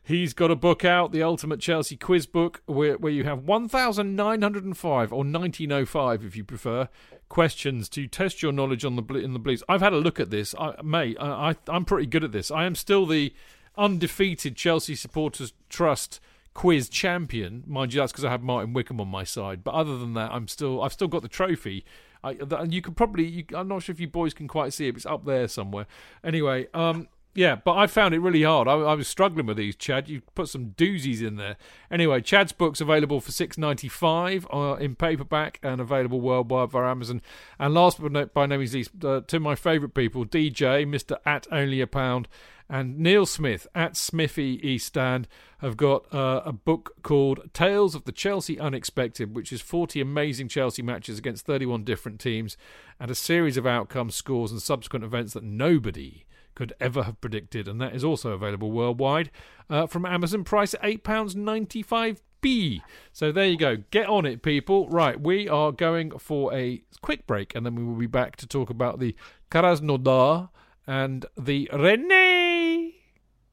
He's 0.07 0.35
got 0.35 0.51
a 0.51 0.55
book 0.55 0.85
out, 0.85 1.11
the 1.11 1.23
Ultimate 1.23 1.59
Chelsea 1.59 1.97
Quiz 1.97 2.27
Book, 2.27 2.61
where, 2.67 2.95
where 2.95 3.11
you 3.11 3.23
have 3.23 3.43
1,905 3.43 5.11
or 5.11 5.17
1905, 5.17 6.23
if 6.23 6.35
you 6.35 6.43
prefer, 6.43 6.89
questions 7.27 7.89
to 7.89 8.05
test 8.05 8.43
your 8.43 8.51
knowledge 8.51 8.85
on 8.85 8.95
the 8.95 9.03
in 9.15 9.33
the 9.33 9.39
Blues. 9.39 9.63
I've 9.67 9.81
had 9.81 9.93
a 9.93 9.97
look 9.97 10.19
at 10.19 10.29
this, 10.29 10.53
I, 10.59 10.79
mate. 10.83 11.17
I, 11.19 11.49
I, 11.49 11.55
I'm 11.67 11.85
pretty 11.85 12.05
good 12.05 12.23
at 12.23 12.31
this. 12.31 12.51
I 12.51 12.65
am 12.65 12.75
still 12.75 13.07
the 13.07 13.33
undefeated 13.79 14.55
Chelsea 14.55 14.93
Supporters 14.93 15.53
Trust 15.69 16.19
quiz 16.53 16.87
champion. 16.87 17.63
Mind 17.65 17.91
you, 17.91 17.99
that's 17.99 18.11
because 18.11 18.25
I 18.25 18.29
have 18.29 18.43
Martin 18.43 18.73
Wickham 18.73 19.01
on 19.01 19.07
my 19.07 19.23
side. 19.23 19.63
But 19.63 19.73
other 19.73 19.97
than 19.97 20.13
that, 20.13 20.31
I'm 20.31 20.47
still 20.47 20.83
I've 20.83 20.93
still 20.93 21.07
got 21.07 21.23
the 21.23 21.27
trophy. 21.27 21.83
I, 22.23 22.37
you 22.67 22.81
could 22.81 22.95
probably 22.95 23.25
you, 23.25 23.45
I'm 23.53 23.67
not 23.67 23.83
sure 23.83 23.93
if 23.93 23.99
you 23.99 24.07
boys 24.07 24.33
can 24.33 24.47
quite 24.47 24.73
see 24.73 24.87
it. 24.87 24.93
But 24.93 24.97
It's 24.97 25.05
up 25.05 25.25
there 25.25 25.47
somewhere. 25.47 25.85
Anyway, 26.23 26.67
um, 26.73 27.07
Yeah, 27.37 27.57
but 27.57 27.73
I 27.73 27.87
found 27.87 28.13
it 28.13 28.19
really 28.19 28.43
hard. 28.43 28.69
I, 28.69 28.75
I, 28.75 28.93
was 28.95 29.09
struggling 29.09 29.45
with 29.45 29.57
these, 29.57 29.75
Chad. 29.75 30.07
You 30.07 30.21
put 30.35 30.47
some 30.47 30.67
doozies 30.77 31.21
in 31.21 31.35
there. 31.35 31.57
Anyway, 31.91 32.21
Chad's 32.21 32.53
book's 32.53 32.79
available 32.79 33.19
for 33.19 33.33
six 33.33 33.57
ninety 33.57 33.89
five 33.89 34.47
uh, 34.53 34.77
in 34.79 34.95
paperback 34.95 35.59
and 35.61 35.81
available 35.81 36.21
worldwide 36.21 36.71
via 36.71 36.89
Amazon. 36.89 37.21
And 37.59 37.73
last 37.73 38.01
but 38.01 38.13
no, 38.13 38.25
by 38.27 38.45
no 38.45 38.57
means 38.57 38.73
least, 38.73 39.03
uh, 39.03 39.19
to 39.27 39.39
my 39.41 39.55
favourite 39.55 39.93
people, 39.93 40.25
DJ, 40.25 40.87
Mister 40.87 41.17
at 41.25 41.45
Only 41.51 41.81
a 41.81 41.87
Pound, 41.87 42.29
and 42.69 42.97
Neil 42.99 43.25
Smith 43.25 43.67
at 43.75 43.97
Smithy 43.97 44.61
East 44.63 44.87
Stand 44.87 45.27
have 45.57 45.75
got 45.75 46.11
uh, 46.13 46.41
a 46.45 46.53
book 46.53 46.95
called 47.03 47.49
Tales 47.53 47.95
of 47.95 48.05
the 48.05 48.13
Chelsea 48.13 48.57
Unexpected, 48.57 49.35
which 49.35 49.51
is 49.51 49.59
40 49.59 49.99
amazing 49.99 50.47
Chelsea 50.47 50.81
matches 50.81 51.19
against 51.19 51.45
31 51.45 51.83
different 51.83 52.21
teams 52.21 52.55
and 52.97 53.11
a 53.11 53.15
series 53.15 53.57
of 53.57 53.67
outcomes, 53.67 54.15
scores, 54.15 54.51
and 54.51 54.61
subsequent 54.61 55.03
events 55.03 55.33
that 55.33 55.43
nobody 55.43 56.25
could 56.55 56.73
ever 56.79 57.03
have 57.03 57.19
predicted, 57.21 57.67
and 57.67 57.79
that 57.81 57.93
is 57.93 58.03
also 58.03 58.31
available 58.31 58.71
worldwide 58.71 59.29
uh, 59.69 59.87
from 59.87 60.05
Amazon. 60.05 60.43
Price 60.43 60.73
at 60.73 60.81
£8.95b. 60.81 62.81
So 63.11 63.31
there 63.31 63.47
you 63.47 63.57
go. 63.57 63.77
Get 63.91 64.07
on 64.07 64.25
it, 64.25 64.41
people. 64.41 64.87
Right, 64.89 65.19
we 65.19 65.47
are 65.47 65.71
going 65.71 66.17
for 66.17 66.53
a 66.53 66.81
quick 67.01 67.27
break, 67.27 67.55
and 67.55 67.65
then 67.65 67.75
we 67.75 67.83
will 67.83 67.95
be 67.95 68.07
back 68.07 68.35
to 68.37 68.47
talk 68.47 68.69
about 68.69 68.99
the 68.99 69.15
Krasnodar 69.51 70.49
and 70.87 71.25
the 71.37 71.69
Rennes 71.73 72.93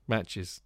matches. 0.08 0.62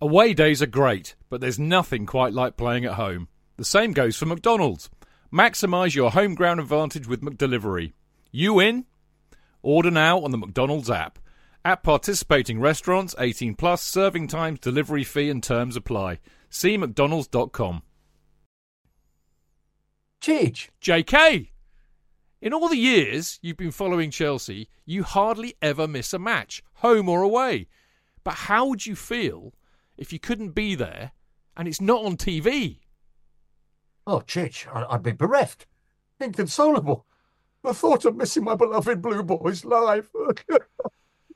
Away 0.00 0.32
days 0.32 0.62
are 0.62 0.66
great, 0.66 1.14
but 1.28 1.40
there's 1.40 1.58
nothing 1.58 2.06
quite 2.06 2.32
like 2.32 2.56
playing 2.56 2.84
at 2.84 2.94
home. 2.94 3.28
The 3.56 3.64
same 3.64 3.92
goes 3.92 4.16
for 4.16 4.26
McDonald's. 4.26 4.88
Maximise 5.32 5.94
your 5.94 6.10
home 6.10 6.34
ground 6.34 6.58
advantage 6.58 7.06
with 7.06 7.20
McDelivery. 7.20 7.92
You 8.32 8.60
in? 8.60 8.86
Order 9.62 9.90
now 9.90 10.20
on 10.20 10.30
the 10.30 10.38
McDonald's 10.38 10.90
app. 10.90 11.18
At 11.62 11.82
participating 11.82 12.58
restaurants, 12.58 13.14
18 13.18 13.54
plus, 13.54 13.82
serving 13.82 14.28
times, 14.28 14.60
delivery 14.60 15.04
fee 15.04 15.28
and 15.28 15.42
terms 15.42 15.76
apply. 15.76 16.18
See 16.48 16.78
mcdonalds.com. 16.78 17.82
Chidge. 20.22 20.68
JK! 20.82 21.50
In 22.40 22.54
all 22.54 22.68
the 22.68 22.76
years 22.76 23.38
you've 23.42 23.58
been 23.58 23.70
following 23.72 24.10
Chelsea, 24.10 24.70
you 24.86 25.02
hardly 25.02 25.54
ever 25.60 25.86
miss 25.86 26.14
a 26.14 26.18
match, 26.18 26.62
home 26.76 27.10
or 27.10 27.22
away. 27.22 27.68
But 28.24 28.34
how 28.34 28.66
would 28.66 28.86
you 28.86 28.96
feel 28.96 29.52
if 29.98 30.14
you 30.14 30.18
couldn't 30.18 30.50
be 30.50 30.74
there 30.74 31.12
and 31.58 31.68
it's 31.68 31.80
not 31.80 32.04
on 32.04 32.16
TV? 32.16 32.78
Oh, 34.06 34.20
Chidge, 34.20 34.66
I'd 34.74 35.02
be 35.02 35.12
bereft, 35.12 35.66
inconsolable. 36.18 37.04
The 37.62 37.74
thought 37.74 38.06
of 38.06 38.16
missing 38.16 38.44
my 38.44 38.54
beloved 38.54 39.02
Blue 39.02 39.22
Boys 39.22 39.66
live. 39.66 40.10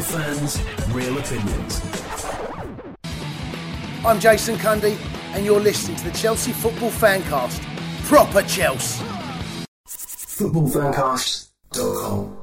Real 0.00 0.08
fans, 0.08 0.56
real 0.94 1.18
opinions. 1.18 1.82
I'm 4.02 4.18
Jason 4.18 4.56
Cundy, 4.56 4.96
and 5.34 5.44
you're 5.44 5.60
listening 5.60 5.98
to 5.98 6.04
the 6.04 6.10
Chelsea 6.12 6.52
Football 6.52 6.88
Fancast. 6.88 7.60
Proper 8.04 8.40
Chelsea. 8.40 9.04
Footballfancast.com. 9.86 12.38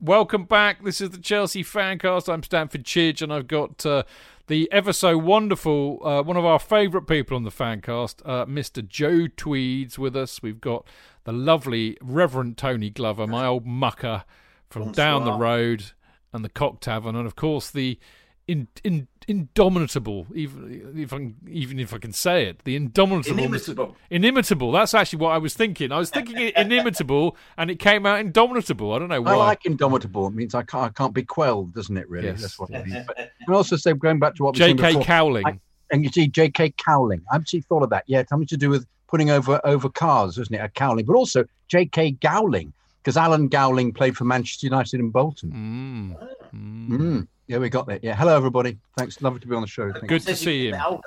Welcome 0.00 0.44
back. 0.44 0.84
This 0.84 1.00
is 1.00 1.10
the 1.10 1.18
Chelsea 1.18 1.64
Fancast. 1.64 2.32
I'm 2.32 2.44
Stamford 2.44 2.84
Chidge, 2.84 3.22
and 3.22 3.32
I've 3.32 3.48
got 3.48 3.84
uh, 3.84 4.04
the 4.46 4.70
ever 4.70 4.92
so 4.92 5.16
wonderful, 5.16 6.06
uh, 6.06 6.22
one 6.22 6.36
of 6.36 6.44
our 6.44 6.58
favourite 6.58 7.06
people 7.06 7.36
on 7.36 7.44
the 7.44 7.50
Fancast, 7.50 8.16
uh, 8.24 8.44
Mr. 8.44 8.86
Joe 8.86 9.26
Tweeds, 9.26 9.98
with 9.98 10.14
us. 10.14 10.42
We've 10.42 10.60
got 10.60 10.86
the 11.24 11.32
lovely 11.32 11.96
Reverend 12.00 12.56
Tony 12.58 12.90
Glover, 12.90 13.26
my 13.26 13.46
old 13.46 13.66
mucker 13.66 14.24
from 14.70 14.84
Bonsoir. 14.86 15.04
down 15.04 15.24
the 15.24 15.32
road, 15.32 15.84
and 16.32 16.44
the 16.44 16.48
Cock 16.48 16.80
Tavern, 16.80 17.14
and 17.16 17.26
of 17.26 17.36
course 17.36 17.70
the 17.70 17.98
in, 18.46 18.68
in, 18.82 19.08
indomitable, 19.26 20.26
even 20.34 20.92
if 20.98 21.12
I, 21.12 21.32
even 21.48 21.78
if 21.78 21.94
I 21.94 21.98
can 21.98 22.12
say 22.12 22.46
it, 22.46 22.64
the 22.64 22.76
indomitable, 22.76 23.38
Inimitable. 23.38 23.96
inimitable. 24.10 24.72
That's 24.72 24.92
actually 24.94 25.20
what 25.20 25.30
I 25.30 25.38
was 25.38 25.54
thinking. 25.54 25.92
I 25.92 25.98
was 25.98 26.10
thinking 26.10 26.36
inimitable, 26.56 27.36
and 27.56 27.70
it 27.70 27.78
came 27.78 28.04
out 28.04 28.20
indomitable. 28.20 28.92
I 28.92 28.98
don't 28.98 29.08
know 29.08 29.22
why. 29.22 29.32
I 29.32 29.36
like 29.36 29.64
indomitable. 29.64 30.26
It 30.26 30.34
means 30.34 30.54
I 30.54 30.62
can't, 30.62 30.84
I 30.84 30.88
can't 30.90 31.14
be 31.14 31.22
quelled, 31.22 31.72
doesn't 31.74 31.96
it? 31.96 32.08
Really, 32.10 32.26
Yes. 32.28 32.42
that's 32.42 32.58
what 32.58 32.70
it 32.70 32.86
means. 32.86 33.06
But 33.06 33.30
and 33.46 33.54
also 33.56 33.76
say 33.76 33.92
going 33.94 34.18
back 34.18 34.34
to 34.36 34.42
what 34.42 34.54
we 34.56 34.60
were 34.60 34.66
saying 34.66 34.76
J.K. 34.78 34.88
before, 34.92 35.04
Cowling. 35.04 35.46
I- 35.46 35.60
and 35.90 36.02
you 36.02 36.10
see 36.10 36.26
J.K. 36.26 36.74
Cowling. 36.76 37.22
I 37.30 37.36
actually 37.36 37.60
thought 37.60 37.82
of 37.82 37.90
that. 37.90 38.04
Yeah, 38.08 38.24
something 38.28 38.48
to 38.48 38.56
do 38.56 38.68
with 38.70 38.86
putting 39.14 39.30
over 39.30 39.60
over 39.62 39.88
cars, 39.88 40.38
isn't 40.38 40.52
it? 40.52 40.58
A 40.58 40.68
Cowling, 40.68 41.04
but 41.04 41.14
also 41.14 41.44
J.K. 41.68 42.16
Gowling 42.20 42.72
because 43.00 43.16
Alan 43.16 43.46
Gowling 43.46 43.92
played 43.92 44.16
for 44.16 44.24
Manchester 44.24 44.66
United 44.66 44.98
in 44.98 45.10
Bolton. 45.10 46.16
Mm. 46.52 46.52
Mm. 46.52 46.88
Mm. 46.88 47.28
Yeah, 47.46 47.58
we 47.58 47.68
got 47.68 47.86
that. 47.86 48.02
Yeah, 48.02 48.16
hello 48.16 48.36
everybody. 48.36 48.76
Thanks, 48.98 49.22
lovely 49.22 49.38
to 49.38 49.46
be 49.46 49.54
on 49.54 49.60
the 49.60 49.68
show. 49.68 49.92
Thank 49.92 50.08
Good 50.08 50.22
to 50.22 50.34
see 50.34 50.66
you. 50.66 50.76
Older, 50.84 51.00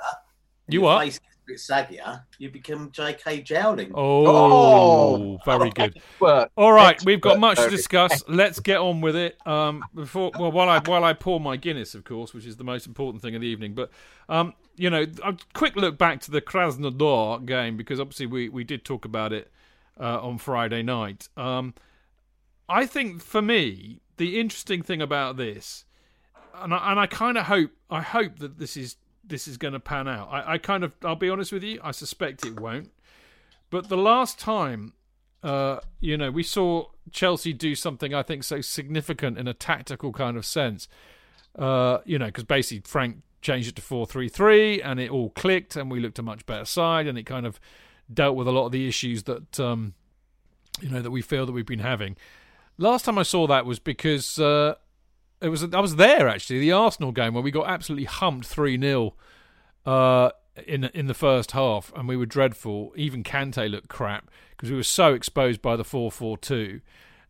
You 0.68 0.86
are? 0.86 1.02
Face 1.02 1.18
gets 1.18 1.36
bit 1.46 1.58
saggier. 1.58 2.22
You 2.38 2.48
become 2.48 2.90
J.K. 2.92 3.42
Jowling. 3.42 3.92
Oh, 3.94 5.38
very 5.44 5.68
good. 5.68 5.96
Expert. 6.20 6.48
All 6.56 6.72
right, 6.72 6.92
Expert, 6.92 7.06
we've 7.06 7.20
got 7.20 7.38
much 7.38 7.58
to 7.58 7.64
Tony. 7.64 7.76
discuss. 7.76 8.24
Let's 8.26 8.58
get 8.58 8.78
on 8.78 9.02
with 9.02 9.16
it. 9.16 9.36
Um, 9.46 9.84
before, 9.94 10.30
well, 10.38 10.50
while 10.50 10.70
I 10.70 10.80
while 10.80 11.04
I 11.04 11.12
pour 11.12 11.40
my 11.40 11.58
Guinness, 11.58 11.94
of 11.94 12.04
course, 12.04 12.32
which 12.32 12.46
is 12.46 12.56
the 12.56 12.64
most 12.64 12.86
important 12.86 13.20
thing 13.20 13.34
of 13.34 13.42
the 13.42 13.48
evening. 13.48 13.74
But 13.74 13.90
um, 14.30 14.54
you 14.78 14.90
know, 14.90 15.06
a 15.24 15.36
quick 15.54 15.76
look 15.76 15.98
back 15.98 16.20
to 16.22 16.30
the 16.30 16.40
Krasnodar 16.40 17.44
game 17.44 17.76
because 17.76 17.98
obviously 18.00 18.26
we 18.26 18.48
we 18.48 18.64
did 18.64 18.84
talk 18.84 19.04
about 19.04 19.32
it 19.32 19.50
uh, 19.98 20.20
on 20.20 20.38
Friday 20.38 20.82
night. 20.82 21.28
Um, 21.36 21.74
I 22.68 22.86
think 22.86 23.22
for 23.22 23.42
me, 23.42 24.00
the 24.16 24.38
interesting 24.38 24.82
thing 24.82 25.02
about 25.02 25.36
this, 25.36 25.84
and 26.54 26.72
I, 26.72 26.92
and 26.92 27.00
I 27.00 27.06
kind 27.06 27.36
of 27.36 27.46
hope 27.46 27.70
I 27.90 28.02
hope 28.02 28.38
that 28.38 28.58
this 28.58 28.76
is 28.76 28.96
this 29.24 29.48
is 29.48 29.56
going 29.56 29.74
to 29.74 29.80
pan 29.80 30.08
out. 30.08 30.28
I, 30.30 30.54
I 30.54 30.58
kind 30.58 30.84
of 30.84 30.92
I'll 31.04 31.16
be 31.16 31.30
honest 31.30 31.52
with 31.52 31.64
you, 31.64 31.80
I 31.82 31.90
suspect 31.90 32.46
it 32.46 32.60
won't. 32.60 32.92
But 33.70 33.88
the 33.88 33.98
last 33.98 34.38
time, 34.38 34.94
uh, 35.42 35.80
you 36.00 36.16
know, 36.16 36.30
we 36.30 36.42
saw 36.42 36.86
Chelsea 37.10 37.52
do 37.52 37.74
something 37.74 38.14
I 38.14 38.22
think 38.22 38.44
so 38.44 38.60
significant 38.60 39.38
in 39.38 39.46
a 39.46 39.54
tactical 39.54 40.12
kind 40.12 40.36
of 40.36 40.46
sense. 40.46 40.88
Uh, 41.58 41.98
you 42.04 42.18
know, 42.18 42.26
because 42.26 42.44
basically 42.44 42.82
Frank 42.88 43.22
changed 43.40 43.68
it 43.68 43.76
to 43.76 43.82
four 43.82 44.06
three 44.06 44.28
three, 44.28 44.80
and 44.82 45.00
it 45.00 45.10
all 45.10 45.30
clicked, 45.30 45.76
and 45.76 45.90
we 45.90 46.00
looked 46.00 46.18
a 46.18 46.22
much 46.22 46.46
better 46.46 46.64
side, 46.64 47.06
and 47.06 47.18
it 47.18 47.24
kind 47.24 47.46
of 47.46 47.60
dealt 48.12 48.36
with 48.36 48.48
a 48.48 48.52
lot 48.52 48.66
of 48.66 48.72
the 48.72 48.88
issues 48.88 49.24
that 49.24 49.60
um, 49.60 49.94
you 50.80 50.88
know 50.88 51.02
that 51.02 51.10
we 51.10 51.22
feel 51.22 51.46
that 51.46 51.52
we've 51.52 51.66
been 51.66 51.78
having. 51.78 52.16
Last 52.76 53.04
time 53.04 53.18
I 53.18 53.22
saw 53.22 53.46
that 53.46 53.66
was 53.66 53.78
because 53.78 54.38
uh, 54.38 54.74
it 55.40 55.48
was 55.48 55.62
I 55.62 55.80
was 55.80 55.96
there 55.96 56.28
actually 56.28 56.60
the 56.60 56.72
Arsenal 56.72 57.12
game 57.12 57.34
where 57.34 57.42
we 57.42 57.50
got 57.50 57.68
absolutely 57.68 58.06
humped 58.06 58.46
three 58.46 58.80
0 58.80 59.14
uh, 59.86 60.30
in 60.66 60.84
in 60.84 61.06
the 61.06 61.14
first 61.14 61.52
half, 61.52 61.92
and 61.96 62.08
we 62.08 62.16
were 62.16 62.26
dreadful. 62.26 62.92
Even 62.96 63.22
Kante 63.22 63.70
looked 63.70 63.88
crap 63.88 64.30
because 64.50 64.70
we 64.70 64.76
were 64.76 64.82
so 64.82 65.14
exposed 65.14 65.62
by 65.62 65.76
the 65.76 65.84
four 65.84 66.10
four 66.10 66.36
two. 66.36 66.80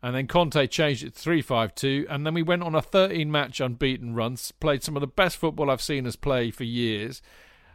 And 0.03 0.15
then 0.15 0.27
Conte 0.29 0.67
changed 0.69 1.03
it 1.05 1.15
to 1.15 1.21
3 1.21 1.43
5 1.43 1.75
2. 1.75 2.07
And 2.09 2.25
then 2.25 2.35
we 2.35 2.43
went 2.43 2.63
on 2.63 2.75
a 2.75 2.83
13 2.83 3.31
match 3.31 3.61
unbeaten 3.61 4.15
run, 4.15 4.37
played 4.61 4.83
some 4.83 4.97
of 4.97 5.01
the 5.01 5.07
best 5.07 5.37
football 5.37 5.71
I've 5.71 5.83
seen 5.83 6.07
us 6.07 6.17
play 6.17 6.51
for 6.51 6.65
years. 6.65 7.21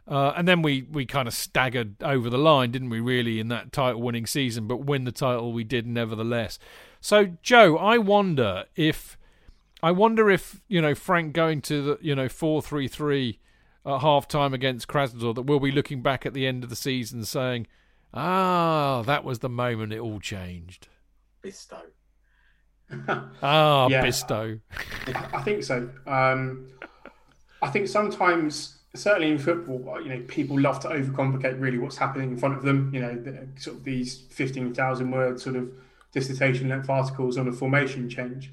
Uh, 0.08 0.34
and 0.36 0.48
then 0.48 0.62
we, 0.62 0.84
we 0.84 1.06
kind 1.06 1.28
of 1.28 1.34
staggered 1.34 1.96
over 2.04 2.30
the 2.30 2.38
line, 2.38 2.72
didn't 2.72 2.90
we, 2.90 3.00
really, 3.00 3.40
in 3.40 3.48
that 3.48 3.72
title 3.72 4.02
winning 4.02 4.26
season? 4.26 4.68
But 4.68 4.78
win 4.78 5.06
the 5.06 5.14
title 5.14 5.54
we 5.54 5.64
did 5.64 5.88
nevertheless. 5.88 6.60
So, 7.00 7.38
Joe, 7.42 7.78
I 7.78 7.98
wonder 7.98 8.66
if. 8.76 9.18
I 9.82 9.92
wonder 9.92 10.30
if, 10.30 10.62
you 10.70 10.82
know, 10.82 10.96
Frank 10.96 11.34
going 11.34 11.62
to 11.64 11.82
the, 11.82 11.98
you 12.00 12.16
know, 12.16 12.30
4 12.30 12.62
3 12.62 12.88
3 12.88 13.40
at 13.86 14.00
half 14.00 14.30
time 14.30 14.54
against 14.54 14.88
Krasnodar, 14.88 15.36
that 15.36 15.42
we'll 15.42 15.60
be 15.60 15.72
looking 15.72 16.02
back 16.02 16.26
at 16.26 16.34
the 16.34 16.48
end 16.48 16.64
of 16.64 16.70
the 16.70 16.76
season 16.78 17.26
saying, 17.26 17.68
ah, 18.14 19.04
that 19.06 19.26
was 19.26 19.40
the 19.40 19.50
moment 19.50 19.92
it 19.92 20.00
all 20.00 20.22
changed. 20.22 20.88
Bisto. 21.44 21.82
ah, 23.42 23.88
yeah, 23.88 24.06
Bisto. 24.06 24.60
I 25.34 25.42
think 25.42 25.64
so. 25.64 25.90
Um, 26.06 26.68
I 27.62 27.70
think 27.70 27.88
sometimes, 27.88 28.80
certainly 28.94 29.32
in 29.32 29.38
football, 29.38 30.02
you 30.02 30.10
know, 30.10 30.22
people 30.28 30.60
love 30.60 30.80
to 30.82 30.90
overcomplicate 30.90 31.60
really 31.60 31.78
what's 31.78 31.98
happening 31.98 32.32
in 32.32 32.38
front 32.38 32.58
of 32.58 32.64
them. 32.64 32.92
You 32.94 33.02
know, 33.02 33.16
the, 33.16 33.48
sort 33.58 33.78
of 33.78 33.84
these 33.84 34.20
fifteen 34.30 34.74
thousand 34.74 35.12
word 35.12 35.40
sort 35.40 35.56
of 35.56 35.72
dissertation 36.12 36.70
length 36.70 36.90
articles 36.90 37.38
on 37.38 37.48
a 37.48 37.52
formation 37.52 38.10
change. 38.10 38.52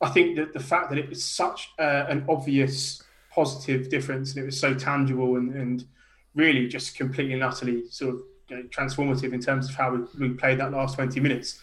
I 0.00 0.08
think 0.08 0.36
that 0.36 0.52
the 0.52 0.60
fact 0.60 0.90
that 0.90 0.98
it 0.98 1.08
was 1.08 1.22
such 1.22 1.70
uh, 1.78 2.06
an 2.08 2.24
obvious 2.28 3.02
positive 3.30 3.88
difference 3.88 4.34
and 4.34 4.42
it 4.42 4.46
was 4.46 4.58
so 4.58 4.74
tangible 4.74 5.36
and, 5.36 5.54
and 5.54 5.84
really 6.34 6.68
just 6.68 6.96
completely 6.96 7.34
and 7.34 7.42
utterly 7.42 7.88
sort 7.90 8.14
of 8.14 8.22
you 8.48 8.56
know, 8.56 8.62
transformative 8.64 9.32
in 9.32 9.40
terms 9.40 9.68
of 9.68 9.74
how 9.74 9.94
we, 9.94 10.28
we 10.28 10.34
played 10.34 10.58
that 10.58 10.72
last 10.72 10.96
20 10.96 11.20
minutes 11.20 11.60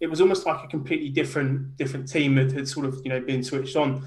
it 0.00 0.08
was 0.08 0.20
almost 0.20 0.46
like 0.46 0.64
a 0.64 0.66
completely 0.66 1.10
different 1.10 1.76
different 1.76 2.08
team 2.08 2.34
that 2.34 2.50
had 2.52 2.66
sort 2.66 2.86
of 2.86 3.00
you 3.04 3.10
know 3.10 3.20
been 3.20 3.44
switched 3.44 3.76
on. 3.76 4.06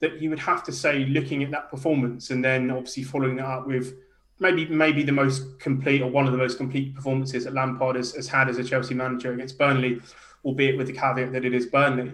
That 0.00 0.20
you 0.20 0.28
would 0.30 0.40
have 0.40 0.64
to 0.64 0.72
say, 0.72 1.04
looking 1.04 1.42
at 1.44 1.50
that 1.52 1.70
performance, 1.70 2.30
and 2.30 2.44
then 2.44 2.70
obviously 2.70 3.04
following 3.04 3.36
that 3.36 3.46
up 3.46 3.66
with 3.66 3.94
maybe 4.40 4.66
maybe 4.66 5.02
the 5.02 5.12
most 5.12 5.58
complete 5.60 6.02
or 6.02 6.10
one 6.10 6.26
of 6.26 6.32
the 6.32 6.38
most 6.38 6.56
complete 6.56 6.94
performances 6.94 7.44
that 7.44 7.54
Lampard 7.54 7.96
has, 7.96 8.14
has 8.14 8.26
had 8.26 8.48
as 8.48 8.58
a 8.58 8.64
Chelsea 8.64 8.94
manager 8.94 9.32
against 9.32 9.58
Burnley, 9.58 10.00
albeit 10.44 10.76
with 10.76 10.88
the 10.88 10.92
caveat 10.92 11.32
that 11.32 11.44
it 11.44 11.54
is 11.54 11.66
Burnley. 11.66 12.12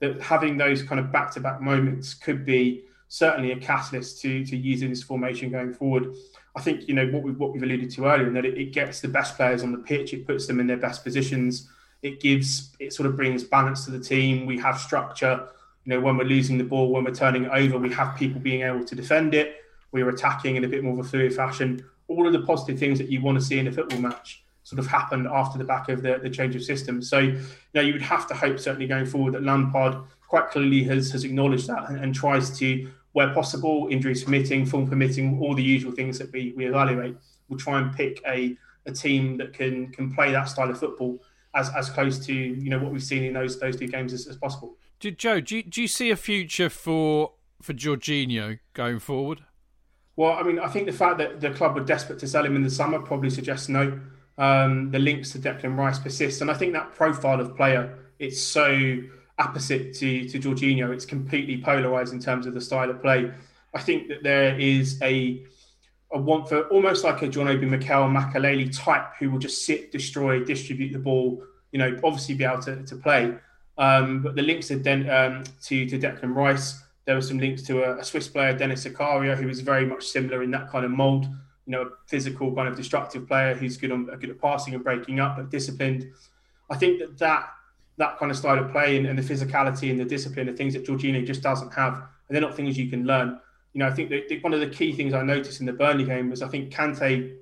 That 0.00 0.20
having 0.20 0.56
those 0.56 0.82
kind 0.82 1.00
of 1.00 1.12
back 1.12 1.30
to 1.32 1.40
back 1.40 1.60
moments 1.60 2.12
could 2.12 2.44
be 2.44 2.84
certainly 3.08 3.52
a 3.52 3.56
catalyst 3.56 4.20
to 4.22 4.44
to 4.44 4.56
using 4.56 4.90
this 4.90 5.02
formation 5.02 5.50
going 5.50 5.72
forward. 5.72 6.14
I 6.54 6.60
think 6.60 6.88
you 6.88 6.94
know 6.94 7.06
what 7.06 7.22
we 7.22 7.30
what 7.30 7.52
we've 7.52 7.62
alluded 7.62 7.90
to 7.92 8.06
earlier, 8.06 8.26
and 8.26 8.36
that 8.36 8.44
it, 8.44 8.58
it 8.58 8.72
gets 8.72 9.00
the 9.00 9.08
best 9.08 9.36
players 9.36 9.62
on 9.62 9.70
the 9.72 9.78
pitch, 9.78 10.12
it 10.12 10.26
puts 10.26 10.46
them 10.46 10.60
in 10.60 10.66
their 10.66 10.76
best 10.76 11.04
positions 11.04 11.68
it 12.02 12.20
gives 12.20 12.74
it 12.78 12.92
sort 12.92 13.08
of 13.08 13.16
brings 13.16 13.44
balance 13.44 13.84
to 13.84 13.90
the 13.90 14.00
team. 14.00 14.46
We 14.46 14.58
have 14.58 14.78
structure. 14.78 15.48
You 15.84 15.90
know, 15.90 16.00
when 16.00 16.16
we're 16.16 16.24
losing 16.24 16.58
the 16.58 16.64
ball, 16.64 16.90
when 16.90 17.04
we're 17.04 17.14
turning 17.14 17.44
it 17.44 17.50
over, 17.52 17.78
we 17.78 17.92
have 17.92 18.16
people 18.16 18.40
being 18.40 18.62
able 18.62 18.84
to 18.84 18.94
defend 18.94 19.34
it. 19.34 19.56
We're 19.90 20.08
attacking 20.08 20.56
in 20.56 20.64
a 20.64 20.68
bit 20.68 20.84
more 20.84 20.94
of 20.94 21.04
a 21.04 21.08
fluid 21.08 21.34
fashion. 21.34 21.84
All 22.08 22.26
of 22.26 22.32
the 22.32 22.42
positive 22.42 22.78
things 22.78 22.98
that 22.98 23.08
you 23.08 23.20
want 23.20 23.38
to 23.38 23.44
see 23.44 23.58
in 23.58 23.66
a 23.66 23.72
football 23.72 23.98
match 23.98 24.44
sort 24.64 24.78
of 24.78 24.86
happened 24.86 25.26
after 25.26 25.58
the 25.58 25.64
back 25.64 25.88
of 25.88 26.02
the, 26.02 26.20
the 26.22 26.30
change 26.30 26.54
of 26.54 26.62
system. 26.62 27.02
So, 27.02 27.18
you 27.18 27.40
know, 27.74 27.80
you 27.80 27.92
would 27.92 28.02
have 28.02 28.28
to 28.28 28.34
hope 28.34 28.58
certainly 28.60 28.86
going 28.86 29.06
forward 29.06 29.34
that 29.34 29.42
Lampard 29.42 29.96
quite 30.28 30.50
clearly 30.50 30.84
has 30.84 31.10
has 31.12 31.24
acknowledged 31.24 31.66
that 31.66 31.88
and, 31.88 31.98
and 31.98 32.14
tries 32.14 32.56
to, 32.58 32.88
where 33.12 33.34
possible, 33.34 33.88
injuries 33.90 34.24
permitting, 34.24 34.64
form 34.66 34.88
permitting, 34.88 35.40
all 35.40 35.54
the 35.54 35.62
usual 35.62 35.92
things 35.92 36.18
that 36.18 36.32
we, 36.32 36.52
we 36.56 36.66
evaluate, 36.66 37.16
We'll 37.48 37.58
try 37.58 37.80
and 37.80 37.94
pick 37.94 38.22
a, 38.26 38.56
a 38.86 38.92
team 38.92 39.36
that 39.36 39.52
can 39.52 39.92
can 39.92 40.10
play 40.10 40.32
that 40.32 40.44
style 40.44 40.70
of 40.70 40.80
football 40.80 41.22
as 41.54 41.70
as 41.74 41.90
close 41.90 42.18
to 42.26 42.34
you 42.34 42.70
know 42.70 42.78
what 42.78 42.92
we've 42.92 43.02
seen 43.02 43.24
in 43.24 43.32
those 43.32 43.58
those 43.60 43.76
two 43.76 43.88
games 43.88 44.12
as, 44.12 44.26
as 44.26 44.36
possible. 44.36 44.76
Do, 45.00 45.10
Joe, 45.10 45.40
do 45.40 45.56
you, 45.56 45.62
do 45.64 45.82
you 45.82 45.88
see 45.88 46.10
a 46.10 46.16
future 46.16 46.68
for 46.68 47.32
for 47.60 47.72
Jorginho 47.74 48.58
going 48.74 48.98
forward? 48.98 49.44
Well, 50.16 50.32
I 50.32 50.42
mean, 50.42 50.58
I 50.58 50.68
think 50.68 50.86
the 50.86 50.92
fact 50.92 51.18
that 51.18 51.40
the 51.40 51.50
club 51.50 51.74
were 51.74 51.84
desperate 51.84 52.18
to 52.20 52.28
sell 52.28 52.44
him 52.44 52.54
in 52.54 52.62
the 52.62 52.70
summer 52.70 52.98
probably 53.00 53.30
suggests 53.30 53.68
no. 53.68 54.00
Um, 54.38 54.90
the 54.90 54.98
links 54.98 55.30
to 55.32 55.38
Declan 55.38 55.76
Rice 55.76 55.98
persist, 55.98 56.40
and 56.40 56.50
I 56.50 56.54
think 56.54 56.72
that 56.72 56.94
profile 56.94 57.40
of 57.40 57.54
player 57.54 57.98
it's 58.18 58.40
so 58.40 59.02
opposite 59.38 59.94
to 59.94 60.28
to 60.28 60.38
Jorginho. 60.38 60.92
It's 60.92 61.04
completely 61.04 61.60
polarized 61.60 62.12
in 62.12 62.20
terms 62.20 62.46
of 62.46 62.54
the 62.54 62.60
style 62.60 62.88
of 62.88 63.02
play. 63.02 63.30
I 63.74 63.80
think 63.80 64.08
that 64.08 64.22
there 64.22 64.58
is 64.58 65.00
a 65.02 65.44
a 66.12 66.18
want 66.18 66.48
for 66.48 66.62
almost 66.68 67.04
like 67.04 67.22
a 67.22 67.28
John 67.28 67.48
Obi 67.48 67.66
Mikel 67.66 68.08
Makelele 68.08 68.76
type 68.76 69.14
who 69.18 69.30
will 69.30 69.38
just 69.38 69.64
sit, 69.64 69.90
destroy, 69.90 70.44
distribute 70.44 70.92
the 70.92 70.98
ball, 70.98 71.42
you 71.72 71.78
know, 71.78 71.98
obviously 72.04 72.34
be 72.34 72.44
able 72.44 72.62
to, 72.62 72.82
to 72.84 72.96
play. 72.96 73.34
Um, 73.78 74.22
but 74.22 74.36
the 74.36 74.42
links 74.42 74.68
to, 74.68 74.76
Den, 74.76 75.08
um, 75.08 75.44
to, 75.62 75.88
to 75.88 75.98
Declan 75.98 76.34
Rice, 76.34 76.82
there 77.06 77.14
were 77.14 77.22
some 77.22 77.38
links 77.38 77.62
to 77.62 77.82
a, 77.82 77.98
a, 77.98 78.04
Swiss 78.04 78.28
player, 78.28 78.56
Denis 78.56 78.84
Zakaria, 78.84 79.36
who 79.36 79.48
is 79.48 79.60
very 79.60 79.86
much 79.86 80.06
similar 80.06 80.42
in 80.42 80.50
that 80.50 80.70
kind 80.70 80.84
of 80.84 80.90
mould. 80.90 81.24
You 81.24 81.72
know, 81.72 81.82
a 81.82 81.88
physical 82.06 82.54
kind 82.54 82.68
of 82.68 82.76
destructive 82.76 83.26
player 83.26 83.54
who's 83.54 83.76
good 83.76 83.92
on 83.92 84.06
good 84.06 84.30
at 84.30 84.40
passing 84.40 84.74
and 84.74 84.84
breaking 84.84 85.20
up, 85.20 85.36
but 85.36 85.50
disciplined. 85.50 86.10
I 86.70 86.76
think 86.76 86.98
that 86.98 87.18
that 87.18 87.48
that 87.98 88.18
kind 88.18 88.30
of 88.30 88.36
style 88.36 88.58
of 88.58 88.72
play 88.72 88.96
and, 88.96 89.06
and 89.06 89.18
the 89.18 89.22
physicality 89.22 89.90
and 89.90 89.98
the 89.98 90.04
discipline 90.04 90.48
are 90.48 90.56
things 90.56 90.74
that 90.74 90.84
Jorginho 90.84 91.24
just 91.24 91.40
doesn't 91.40 91.72
have, 91.72 91.94
and 91.94 92.34
they're 92.34 92.40
not 92.40 92.56
things 92.56 92.76
you 92.76 92.90
can 92.90 93.04
learn 93.06 93.38
you 93.72 93.78
know, 93.78 93.86
I 93.86 93.90
think 93.90 94.10
that 94.10 94.38
one 94.42 94.52
of 94.52 94.60
the 94.60 94.68
key 94.68 94.92
things 94.92 95.14
I 95.14 95.22
noticed 95.22 95.60
in 95.60 95.66
the 95.66 95.72
Burnley 95.72 96.04
game 96.04 96.30
was 96.30 96.42
I 96.42 96.48
think 96.48 96.72
Kante 96.72 97.36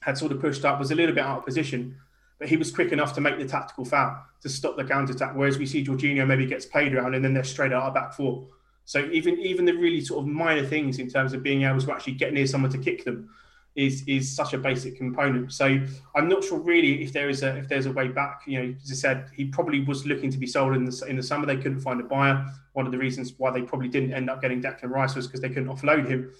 had 0.00 0.16
sort 0.18 0.32
of 0.32 0.40
pushed 0.40 0.64
up, 0.64 0.78
was 0.78 0.90
a 0.90 0.94
little 0.94 1.14
bit 1.14 1.24
out 1.24 1.38
of 1.38 1.44
position, 1.44 1.96
but 2.38 2.48
he 2.48 2.56
was 2.56 2.70
quick 2.70 2.92
enough 2.92 3.14
to 3.14 3.20
make 3.20 3.38
the 3.38 3.46
tactical 3.46 3.84
foul 3.84 4.20
to 4.42 4.48
stop 4.48 4.76
the 4.76 4.84
counter 4.84 5.12
attack. 5.12 5.32
Whereas 5.34 5.58
we 5.58 5.66
see 5.66 5.84
Jorginho 5.84 6.26
maybe 6.26 6.46
gets 6.46 6.66
played 6.66 6.94
around 6.94 7.14
and 7.14 7.24
then 7.24 7.34
they're 7.34 7.44
straight 7.44 7.72
out 7.72 7.84
of 7.84 7.94
back 7.94 8.12
four. 8.12 8.46
So 8.84 9.08
even 9.12 9.38
even 9.38 9.64
the 9.64 9.72
really 9.72 10.00
sort 10.00 10.24
of 10.24 10.28
minor 10.28 10.66
things 10.66 10.98
in 10.98 11.08
terms 11.08 11.32
of 11.32 11.42
being 11.42 11.62
able 11.62 11.80
to 11.80 11.92
actually 11.92 12.14
get 12.14 12.32
near 12.32 12.46
someone 12.46 12.70
to 12.72 12.78
kick 12.78 13.04
them 13.04 13.30
is 13.74 14.04
is 14.06 14.34
such 14.34 14.52
a 14.52 14.58
basic 14.58 14.96
component. 14.96 15.52
So 15.52 15.80
I'm 16.14 16.28
not 16.28 16.44
sure 16.44 16.58
really 16.58 17.02
if 17.02 17.12
there 17.12 17.28
is 17.28 17.42
a 17.42 17.56
if 17.56 17.68
there's 17.68 17.86
a 17.86 17.92
way 17.92 18.08
back. 18.08 18.42
You 18.46 18.62
know, 18.62 18.74
as 18.82 18.90
I 18.90 18.94
said, 18.94 19.30
he 19.34 19.46
probably 19.46 19.80
was 19.84 20.06
looking 20.06 20.30
to 20.30 20.38
be 20.38 20.46
sold 20.46 20.74
in 20.74 20.84
the 20.84 21.04
in 21.08 21.16
the 21.16 21.22
summer. 21.22 21.46
They 21.46 21.56
couldn't 21.56 21.80
find 21.80 22.00
a 22.00 22.04
buyer. 22.04 22.46
One 22.74 22.86
of 22.86 22.92
the 22.92 22.98
reasons 22.98 23.34
why 23.38 23.50
they 23.50 23.62
probably 23.62 23.88
didn't 23.88 24.12
end 24.12 24.28
up 24.28 24.42
getting 24.42 24.62
Declan 24.62 24.90
Rice 24.90 25.14
was 25.14 25.26
because 25.26 25.40
they 25.40 25.48
couldn't 25.48 25.68
offload 25.68 26.08
him. 26.08 26.32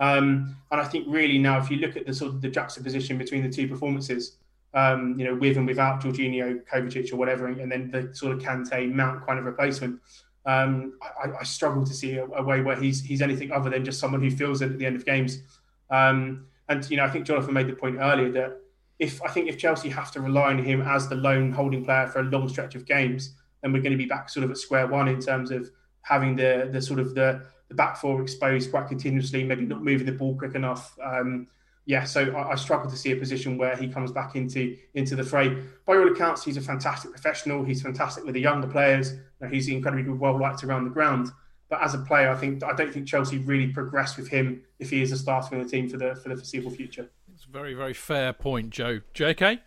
Um, 0.00 0.56
and 0.70 0.80
I 0.80 0.84
think 0.84 1.06
really 1.08 1.38
now, 1.38 1.58
if 1.58 1.70
you 1.70 1.76
look 1.76 1.96
at 1.96 2.06
the 2.06 2.14
sort 2.14 2.32
of 2.32 2.40
the 2.40 2.48
juxtaposition 2.48 3.18
between 3.18 3.42
the 3.42 3.50
two 3.50 3.68
performances, 3.68 4.38
um, 4.72 5.14
you 5.18 5.26
know, 5.26 5.34
with 5.34 5.56
and 5.56 5.66
without 5.66 6.02
Jorginho, 6.02 6.64
Kovacic, 6.64 7.12
or 7.12 7.16
whatever, 7.16 7.46
and 7.48 7.70
then 7.70 7.90
the 7.90 8.14
sort 8.14 8.32
of 8.32 8.42
Kante 8.42 8.92
Mount 8.92 9.26
kind 9.26 9.38
of 9.38 9.44
replacement. 9.44 10.00
Um, 10.46 10.98
I, 11.02 11.40
I, 11.40 11.44
struggle 11.44 11.84
to 11.84 11.92
see 11.92 12.16
a, 12.16 12.24
a, 12.24 12.42
way 12.42 12.62
where 12.62 12.74
he's 12.74 13.02
he's 13.04 13.20
anything 13.20 13.52
other 13.52 13.68
than 13.68 13.84
just 13.84 14.00
someone 14.00 14.22
who 14.22 14.30
feels 14.30 14.62
it 14.62 14.72
at 14.72 14.78
the 14.78 14.86
end 14.86 14.96
of 14.96 15.04
games. 15.04 15.42
Um, 15.90 16.46
and 16.70 16.88
you 16.88 16.96
know, 16.96 17.04
I 17.04 17.10
think 17.10 17.26
Jonathan 17.26 17.52
made 17.52 17.66
the 17.66 17.74
point 17.74 17.98
earlier 18.00 18.30
that 18.32 18.60
if 18.98 19.20
I 19.22 19.28
think 19.28 19.48
if 19.48 19.58
Chelsea 19.58 19.88
have 19.90 20.12
to 20.12 20.20
rely 20.20 20.50
on 20.50 20.64
him 20.64 20.80
as 20.82 21.08
the 21.08 21.16
lone 21.16 21.52
holding 21.52 21.84
player 21.84 22.06
for 22.06 22.20
a 22.20 22.24
long 22.24 22.48
stretch 22.48 22.74
of 22.76 22.86
games, 22.86 23.34
then 23.60 23.72
we're 23.72 23.82
going 23.82 23.92
to 23.92 23.98
be 23.98 24.06
back 24.06 24.28
sort 24.30 24.44
of 24.44 24.50
at 24.50 24.56
square 24.56 24.86
one 24.86 25.08
in 25.08 25.20
terms 25.20 25.50
of 25.50 25.70
having 26.02 26.36
the 26.36 26.70
the 26.72 26.80
sort 26.80 27.00
of 27.00 27.14
the 27.14 27.44
the 27.68 27.74
back 27.74 27.96
four 27.96 28.22
exposed 28.22 28.70
quite 28.70 28.88
continuously, 28.88 29.44
maybe 29.44 29.64
not 29.64 29.82
moving 29.82 30.06
the 30.06 30.12
ball 30.12 30.36
quick 30.36 30.54
enough. 30.54 30.96
Um, 31.02 31.48
yeah, 31.86 32.04
so 32.04 32.30
I, 32.32 32.52
I, 32.52 32.54
struggle 32.56 32.90
to 32.90 32.96
see 32.96 33.12
a 33.12 33.16
position 33.16 33.56
where 33.56 33.76
he 33.76 33.88
comes 33.88 34.12
back 34.12 34.36
into 34.36 34.76
into 34.94 35.16
the 35.16 35.24
fray. 35.24 35.56
By 35.86 35.96
all 35.96 36.12
accounts, 36.12 36.44
he's 36.44 36.56
a 36.56 36.60
fantastic 36.60 37.10
professional. 37.10 37.64
He's 37.64 37.82
fantastic 37.82 38.24
with 38.24 38.34
the 38.34 38.40
younger 38.40 38.68
players. 38.68 39.12
You 39.12 39.18
know, 39.40 39.48
he's 39.48 39.66
incredibly 39.68 40.12
well 40.12 40.38
liked 40.38 40.62
around 40.62 40.84
the 40.84 40.90
ground. 40.90 41.30
But 41.70 41.82
as 41.82 41.94
a 41.94 41.98
player, 41.98 42.28
I 42.30 42.36
think 42.36 42.62
I 42.64 42.74
don't 42.74 42.92
think 42.92 43.06
Chelsea 43.06 43.38
really 43.38 43.68
progress 43.68 44.16
with 44.16 44.28
him 44.28 44.62
if 44.80 44.90
he 44.90 45.00
is 45.00 45.12
a 45.12 45.16
starter 45.16 45.54
in 45.54 45.62
the 45.62 45.68
team 45.68 45.88
for 45.88 45.96
the 45.96 46.16
for 46.16 46.28
the 46.28 46.36
foreseeable 46.36 46.72
future. 46.72 47.08
It's 47.32 47.44
a 47.46 47.50
very 47.50 47.74
very 47.74 47.94
fair 47.94 48.32
point, 48.32 48.70
Joe. 48.70 49.00
J.K. 49.14 49.60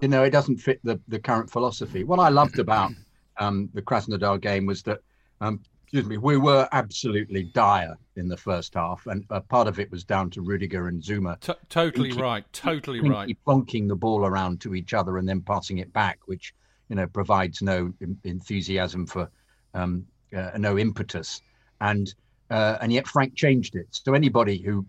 You 0.00 0.08
know, 0.08 0.22
it 0.22 0.30
doesn't 0.30 0.58
fit 0.58 0.80
the 0.84 1.00
the 1.08 1.18
current 1.18 1.50
philosophy. 1.50 2.04
What 2.04 2.20
I 2.20 2.28
loved 2.28 2.60
about 2.60 2.92
um, 3.38 3.68
the 3.74 3.82
Krasnodar 3.82 4.40
game 4.40 4.64
was 4.64 4.82
that, 4.84 5.00
um, 5.40 5.60
excuse 5.82 6.06
me, 6.06 6.18
we 6.18 6.36
were 6.36 6.68
absolutely 6.70 7.50
dire 7.52 7.96
in 8.14 8.28
the 8.28 8.36
first 8.36 8.74
half, 8.74 9.04
and 9.08 9.24
uh, 9.30 9.40
part 9.40 9.66
of 9.66 9.80
it 9.80 9.90
was 9.90 10.04
down 10.04 10.30
to 10.30 10.40
Rudiger 10.40 10.86
and 10.86 11.02
Zouma. 11.02 11.40
T- 11.40 11.52
totally 11.68 12.12
right, 12.12 12.44
totally 12.52 13.00
right. 13.00 13.36
Bonking 13.44 13.88
the 13.88 13.96
ball 13.96 14.24
around 14.24 14.60
to 14.60 14.76
each 14.76 14.94
other 14.94 15.18
and 15.18 15.28
then 15.28 15.40
passing 15.40 15.78
it 15.78 15.92
back, 15.92 16.20
which 16.26 16.54
you 16.88 16.94
know 16.94 17.08
provides 17.08 17.60
no 17.60 17.92
enthusiasm 18.22 19.04
for 19.04 19.28
um, 19.74 20.06
uh, 20.36 20.50
no 20.58 20.78
impetus, 20.78 21.42
and 21.80 22.14
uh, 22.50 22.78
and 22.80 22.92
yet 22.92 23.06
Frank 23.06 23.34
changed 23.34 23.76
it. 23.76 23.86
So 23.90 24.14
anybody 24.14 24.58
who 24.58 24.86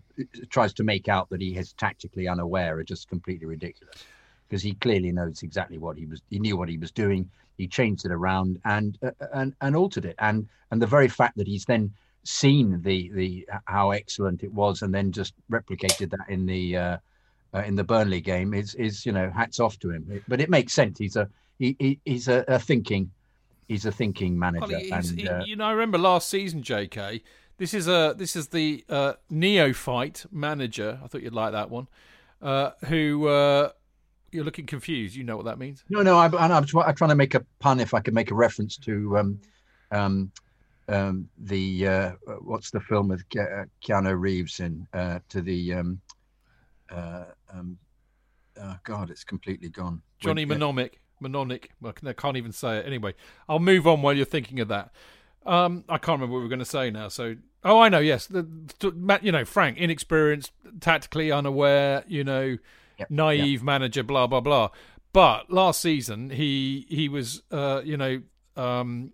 tries 0.48 0.72
to 0.74 0.84
make 0.84 1.08
out 1.08 1.28
that 1.30 1.40
he 1.40 1.56
is 1.56 1.72
tactically 1.74 2.26
unaware 2.28 2.78
are 2.78 2.84
just 2.84 3.08
completely 3.08 3.46
ridiculous, 3.46 3.96
because 4.48 4.62
he 4.62 4.74
clearly 4.74 5.12
knows 5.12 5.42
exactly 5.42 5.78
what 5.78 5.96
he 5.96 6.06
was. 6.06 6.22
He 6.30 6.38
knew 6.38 6.56
what 6.56 6.68
he 6.68 6.78
was 6.78 6.90
doing. 6.90 7.30
he 7.60 7.68
changed 7.68 8.06
it 8.06 8.12
around 8.12 8.58
and 8.64 8.98
uh, 9.02 9.10
and 9.34 9.54
and 9.60 9.76
altered 9.76 10.06
it. 10.06 10.16
And 10.18 10.48
and 10.70 10.80
the 10.80 10.86
very 10.86 11.08
fact 11.08 11.36
that 11.36 11.46
he's 11.46 11.66
then 11.66 11.92
seen 12.24 12.80
the 12.82 13.10
the 13.14 13.46
how 13.66 13.90
excellent 13.90 14.42
it 14.42 14.52
was 14.52 14.82
and 14.82 14.94
then 14.94 15.12
just 15.12 15.34
replicated 15.50 16.10
that 16.10 16.28
in 16.28 16.46
the 16.46 16.76
uh, 16.76 16.96
uh, 17.54 17.62
in 17.64 17.76
the 17.76 17.84
Burnley 17.84 18.20
game 18.20 18.54
is 18.54 18.74
is 18.74 19.04
you 19.04 19.12
know 19.12 19.30
hats 19.30 19.60
off 19.60 19.78
to 19.80 19.90
him. 19.90 20.22
But 20.26 20.40
it 20.40 20.50
makes 20.50 20.72
sense. 20.72 20.98
He's 20.98 21.16
a 21.16 21.28
he, 21.58 21.76
he 21.78 22.00
he's 22.04 22.28
a, 22.28 22.44
a 22.48 22.58
thinking 22.58 23.10
he's 23.70 23.86
a 23.86 23.92
thinking 23.92 24.36
manager. 24.36 24.66
Well, 24.66 24.98
and, 24.98 25.06
he, 25.06 25.28
uh, 25.28 25.44
you 25.44 25.54
know, 25.54 25.64
I 25.64 25.70
remember 25.70 25.96
last 25.96 26.28
season, 26.28 26.62
J.K. 26.62 27.22
This 27.56 27.72
is 27.72 27.86
a 27.86 28.14
this 28.16 28.34
is 28.34 28.48
the 28.48 28.84
uh, 28.88 29.12
neophyte 29.30 30.26
manager. 30.32 30.98
I 31.02 31.06
thought 31.06 31.22
you'd 31.22 31.34
like 31.34 31.52
that 31.52 31.70
one. 31.70 31.86
Uh, 32.42 32.70
who 32.86 33.28
uh, 33.28 33.70
you're 34.32 34.44
looking 34.44 34.66
confused. 34.66 35.14
You 35.14 35.24
know 35.24 35.36
what 35.36 35.44
that 35.44 35.58
means? 35.58 35.84
No, 35.88 36.02
no. 36.02 36.18
I, 36.18 36.26
I'm, 36.26 36.50
I'm, 36.52 36.64
trying 36.64 37.10
to 37.10 37.14
make 37.14 37.34
a 37.34 37.44
pun. 37.60 37.78
If 37.78 37.94
I 37.94 38.00
could 38.00 38.14
make 38.14 38.30
a 38.30 38.34
reference 38.34 38.76
to 38.78 39.18
um, 39.18 39.40
um, 39.92 40.32
um, 40.88 41.28
the 41.38 41.86
uh, 41.86 42.10
what's 42.40 42.70
the 42.70 42.80
film 42.80 43.08
with 43.08 43.28
Ke- 43.28 43.38
uh, 43.38 43.64
Keanu 43.84 44.18
Reeves 44.18 44.60
in 44.60 44.86
uh, 44.94 45.20
to 45.28 45.42
the 45.42 45.74
um, 45.74 46.00
uh, 46.90 47.24
um, 47.52 47.78
oh 48.60 48.76
God, 48.82 49.10
it's 49.10 49.24
completely 49.24 49.68
gone. 49.68 50.02
Johnny 50.18 50.44
With, 50.44 50.58
Mnemonic. 51.20 51.70
Well, 51.80 51.94
I 52.06 52.12
can't 52.12 52.36
even 52.36 52.52
say 52.52 52.78
it. 52.78 52.86
Anyway, 52.86 53.14
I'll 53.48 53.58
move 53.58 53.86
on 53.86 54.02
while 54.02 54.12
you're 54.14 54.24
thinking 54.24 54.60
of 54.60 54.68
that. 54.68 54.90
Um, 55.46 55.84
I 55.88 55.96
can't 55.98 56.16
remember 56.20 56.34
what 56.34 56.38
we 56.38 56.44
were 56.44 56.48
going 56.50 56.58
to 56.58 56.64
say 56.64 56.90
now. 56.90 57.08
So, 57.08 57.36
oh, 57.64 57.80
I 57.80 57.88
know. 57.88 57.98
Yes, 57.98 58.26
the, 58.26 58.42
the- 58.80 59.18
You 59.22 59.32
know, 59.32 59.44
Frank, 59.44 59.78
inexperienced, 59.78 60.52
tactically 60.80 61.32
unaware. 61.32 62.04
You 62.06 62.24
know, 62.24 62.58
Yep, 62.98 63.10
naive 63.10 63.62
manager. 63.62 64.02
Blah 64.02 64.26
blah 64.26 64.40
blah. 64.40 64.68
But 65.14 65.50
last 65.50 65.80
season, 65.80 66.30
he 66.30 66.86
he 66.90 67.08
was. 67.08 67.42
Uh, 67.50 67.80
you 67.84 67.96
know, 67.96 68.20
um, 68.56 69.12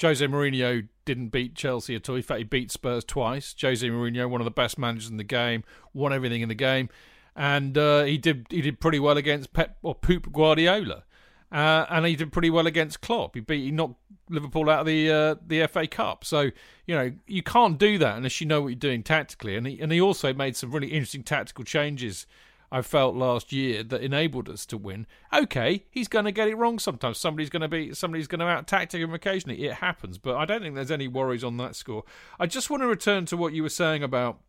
Jose 0.00 0.24
Mourinho 0.26 0.88
didn't 1.04 1.28
beat 1.28 1.54
Chelsea 1.54 1.94
at 1.94 2.08
all. 2.08 2.16
In 2.16 2.22
fact, 2.22 2.38
he 2.38 2.44
beat 2.44 2.70
Spurs 2.70 3.04
twice. 3.04 3.54
Jose 3.60 3.86
Mourinho, 3.86 4.30
one 4.30 4.40
of 4.40 4.46
the 4.46 4.50
best 4.50 4.78
managers 4.78 5.10
in 5.10 5.18
the 5.18 5.24
game, 5.24 5.62
won 5.92 6.12
everything 6.12 6.40
in 6.40 6.48
the 6.48 6.54
game, 6.54 6.88
and 7.36 7.76
uh, 7.76 8.04
he 8.04 8.16
did 8.16 8.46
he 8.48 8.62
did 8.62 8.80
pretty 8.80 8.98
well 8.98 9.18
against 9.18 9.52
Pep 9.52 9.76
or 9.82 9.94
Poop 9.94 10.32
Guardiola, 10.32 11.04
uh, 11.52 11.86
and 11.90 12.06
he 12.06 12.16
did 12.16 12.32
pretty 12.32 12.50
well 12.50 12.66
against 12.66 13.02
Klopp. 13.02 13.34
He 13.34 13.40
beat 13.40 13.64
he 13.64 13.70
knocked 13.70 14.00
Liverpool 14.30 14.70
out 14.70 14.80
of 14.80 14.86
the 14.86 15.10
uh, 15.10 15.34
the 15.46 15.66
FA 15.66 15.86
Cup. 15.86 16.24
So 16.24 16.50
you 16.86 16.94
know 16.94 17.12
you 17.26 17.42
can't 17.42 17.78
do 17.78 17.98
that 17.98 18.16
unless 18.16 18.40
you 18.40 18.46
know 18.46 18.62
what 18.62 18.68
you're 18.68 18.76
doing 18.76 19.02
tactically. 19.02 19.56
And 19.56 19.66
he 19.66 19.78
and 19.80 19.92
he 19.92 20.00
also 20.00 20.32
made 20.32 20.56
some 20.56 20.70
really 20.70 20.88
interesting 20.88 21.22
tactical 21.22 21.64
changes. 21.64 22.26
I 22.74 22.80
felt 22.80 23.14
last 23.14 23.52
year 23.52 23.82
that 23.82 24.00
enabled 24.00 24.48
us 24.48 24.64
to 24.64 24.78
win. 24.78 25.06
Okay, 25.30 25.84
he's 25.90 26.08
going 26.08 26.24
to 26.24 26.32
get 26.32 26.48
it 26.48 26.56
wrong 26.56 26.78
sometimes. 26.78 27.18
Somebody's 27.18 27.50
going 27.50 27.60
to 27.60 27.68
be 27.68 27.92
somebody's 27.92 28.26
going 28.26 28.38
to 28.38 28.46
out 28.46 28.66
tactic 28.66 29.02
him 29.02 29.12
occasionally. 29.12 29.62
It 29.66 29.74
happens, 29.74 30.16
but 30.16 30.36
I 30.36 30.46
don't 30.46 30.62
think 30.62 30.74
there's 30.74 30.90
any 30.90 31.06
worries 31.06 31.44
on 31.44 31.58
that 31.58 31.76
score. 31.76 32.04
I 32.40 32.46
just 32.46 32.70
want 32.70 32.82
to 32.82 32.86
return 32.86 33.26
to 33.26 33.36
what 33.36 33.52
you 33.52 33.62
were 33.62 33.68
saying 33.68 34.02
about 34.02 34.40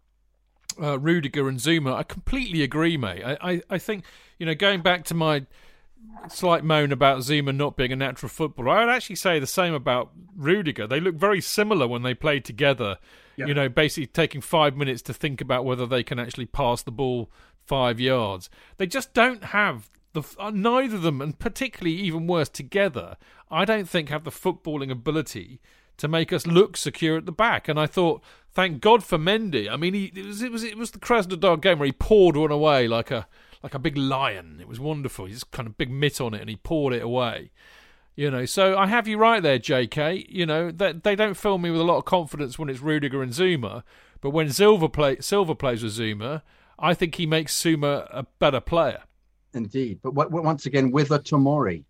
uh, 0.81 0.97
Rudiger 0.99 1.49
and 1.49 1.59
Zouma. 1.59 1.95
I 1.95 2.03
completely 2.03 2.63
agree, 2.63 2.95
mate. 2.95 3.23
I, 3.25 3.37
I, 3.41 3.61
I 3.71 3.77
think 3.77 4.05
you 4.39 4.45
know 4.45 4.55
going 4.55 4.81
back 4.81 5.03
to 5.05 5.13
my 5.13 5.45
slight 6.29 6.63
moan 6.63 6.91
about 6.91 7.19
Zouma 7.19 7.55
not 7.55 7.75
being 7.75 7.91
a 7.91 7.95
natural 7.95 8.29
footballer. 8.29 8.69
I 8.69 8.85
would 8.85 8.93
actually 8.93 9.17
say 9.17 9.39
the 9.39 9.47
same 9.47 9.73
about 9.73 10.11
Rudiger. 10.35 10.87
They 10.87 10.99
look 10.99 11.15
very 11.15 11.41
similar 11.41 11.87
when 11.87 12.03
they 12.03 12.13
play 12.13 12.39
together. 12.39 12.97
Yeah. 13.35 13.47
You 13.47 13.53
know, 13.53 13.69
basically 13.69 14.07
taking 14.07 14.41
five 14.41 14.77
minutes 14.77 15.01
to 15.03 15.13
think 15.13 15.41
about 15.41 15.65
whether 15.65 15.85
they 15.87 16.03
can 16.03 16.19
actually 16.19 16.45
pass 16.45 16.83
the 16.83 16.91
ball 16.91 17.31
five 17.65 17.99
yards. 17.99 18.49
They 18.77 18.85
just 18.85 19.13
don't 19.13 19.45
have 19.45 19.89
the 20.13 20.23
uh, 20.37 20.51
neither 20.51 20.97
of 20.97 21.01
them, 21.01 21.21
and 21.21 21.37
particularly 21.37 21.95
even 21.95 22.27
worse 22.27 22.49
together. 22.49 23.17
I 23.49 23.65
don't 23.65 23.89
think 23.89 24.09
have 24.09 24.23
the 24.23 24.31
footballing 24.31 24.91
ability 24.91 25.59
to 25.97 26.07
make 26.07 26.31
us 26.31 26.47
look 26.47 26.77
secure 26.77 27.17
at 27.17 27.25
the 27.25 27.31
back. 27.31 27.67
And 27.67 27.79
I 27.79 27.85
thought, 27.87 28.23
thank 28.51 28.81
God 28.81 29.03
for 29.03 29.17
Mendy. 29.17 29.69
I 29.69 29.77
mean, 29.77 29.93
he, 29.93 30.11
it 30.15 30.25
was 30.25 30.41
it 30.41 30.51
was 30.51 30.63
it 30.63 30.77
was 30.77 30.91
the 30.91 30.99
Krasnodar 30.99 31.61
game 31.61 31.79
where 31.79 31.87
he 31.87 31.91
poured 31.91 32.37
one 32.37 32.51
away 32.51 32.87
like 32.87 33.11
a 33.11 33.27
like 33.63 33.73
a 33.73 33.79
big 33.79 33.97
lion. 33.97 34.57
It 34.59 34.67
was 34.67 34.79
wonderful. 34.79 35.25
He 35.25 35.33
just 35.33 35.49
kind 35.51 35.67
of 35.67 35.77
big 35.77 35.89
mitt 35.89 36.19
on 36.21 36.33
it 36.33 36.41
and 36.41 36.49
he 36.49 36.57
poured 36.57 36.93
it 36.93 37.01
away. 37.01 37.51
You 38.15 38.29
know, 38.29 38.45
so 38.45 38.77
I 38.77 38.85
have 38.87 39.07
you 39.07 39.17
right 39.17 39.41
there, 39.41 39.57
J.K. 39.57 40.27
You 40.29 40.45
know 40.45 40.69
that 40.69 41.03
they 41.03 41.15
don't 41.15 41.33
fill 41.35 41.57
me 41.57 41.71
with 41.71 41.81
a 41.81 41.85
lot 41.85 41.97
of 41.97 42.05
confidence 42.05 42.59
when 42.59 42.69
it's 42.69 42.81
Rudiger 42.81 43.23
and 43.23 43.31
Zouma, 43.31 43.81
but 44.21 44.29
when 44.29 44.51
Silva 44.51 44.87
play 44.87 45.17
Silva 45.19 45.55
plays 45.55 45.81
with 45.81 45.97
Zouma, 45.97 46.43
I 46.77 46.93
think 46.93 47.15
he 47.15 47.25
makes 47.25 47.59
Zouma 47.59 48.07
a 48.11 48.27
better 48.37 48.59
player. 48.59 49.03
Indeed, 49.55 49.99
but 50.03 50.13
what, 50.13 50.29
what- 50.31 50.43
once 50.43 50.65
again 50.67 50.91
with 50.91 51.09
a 51.09 51.17
Tomori. 51.19 51.85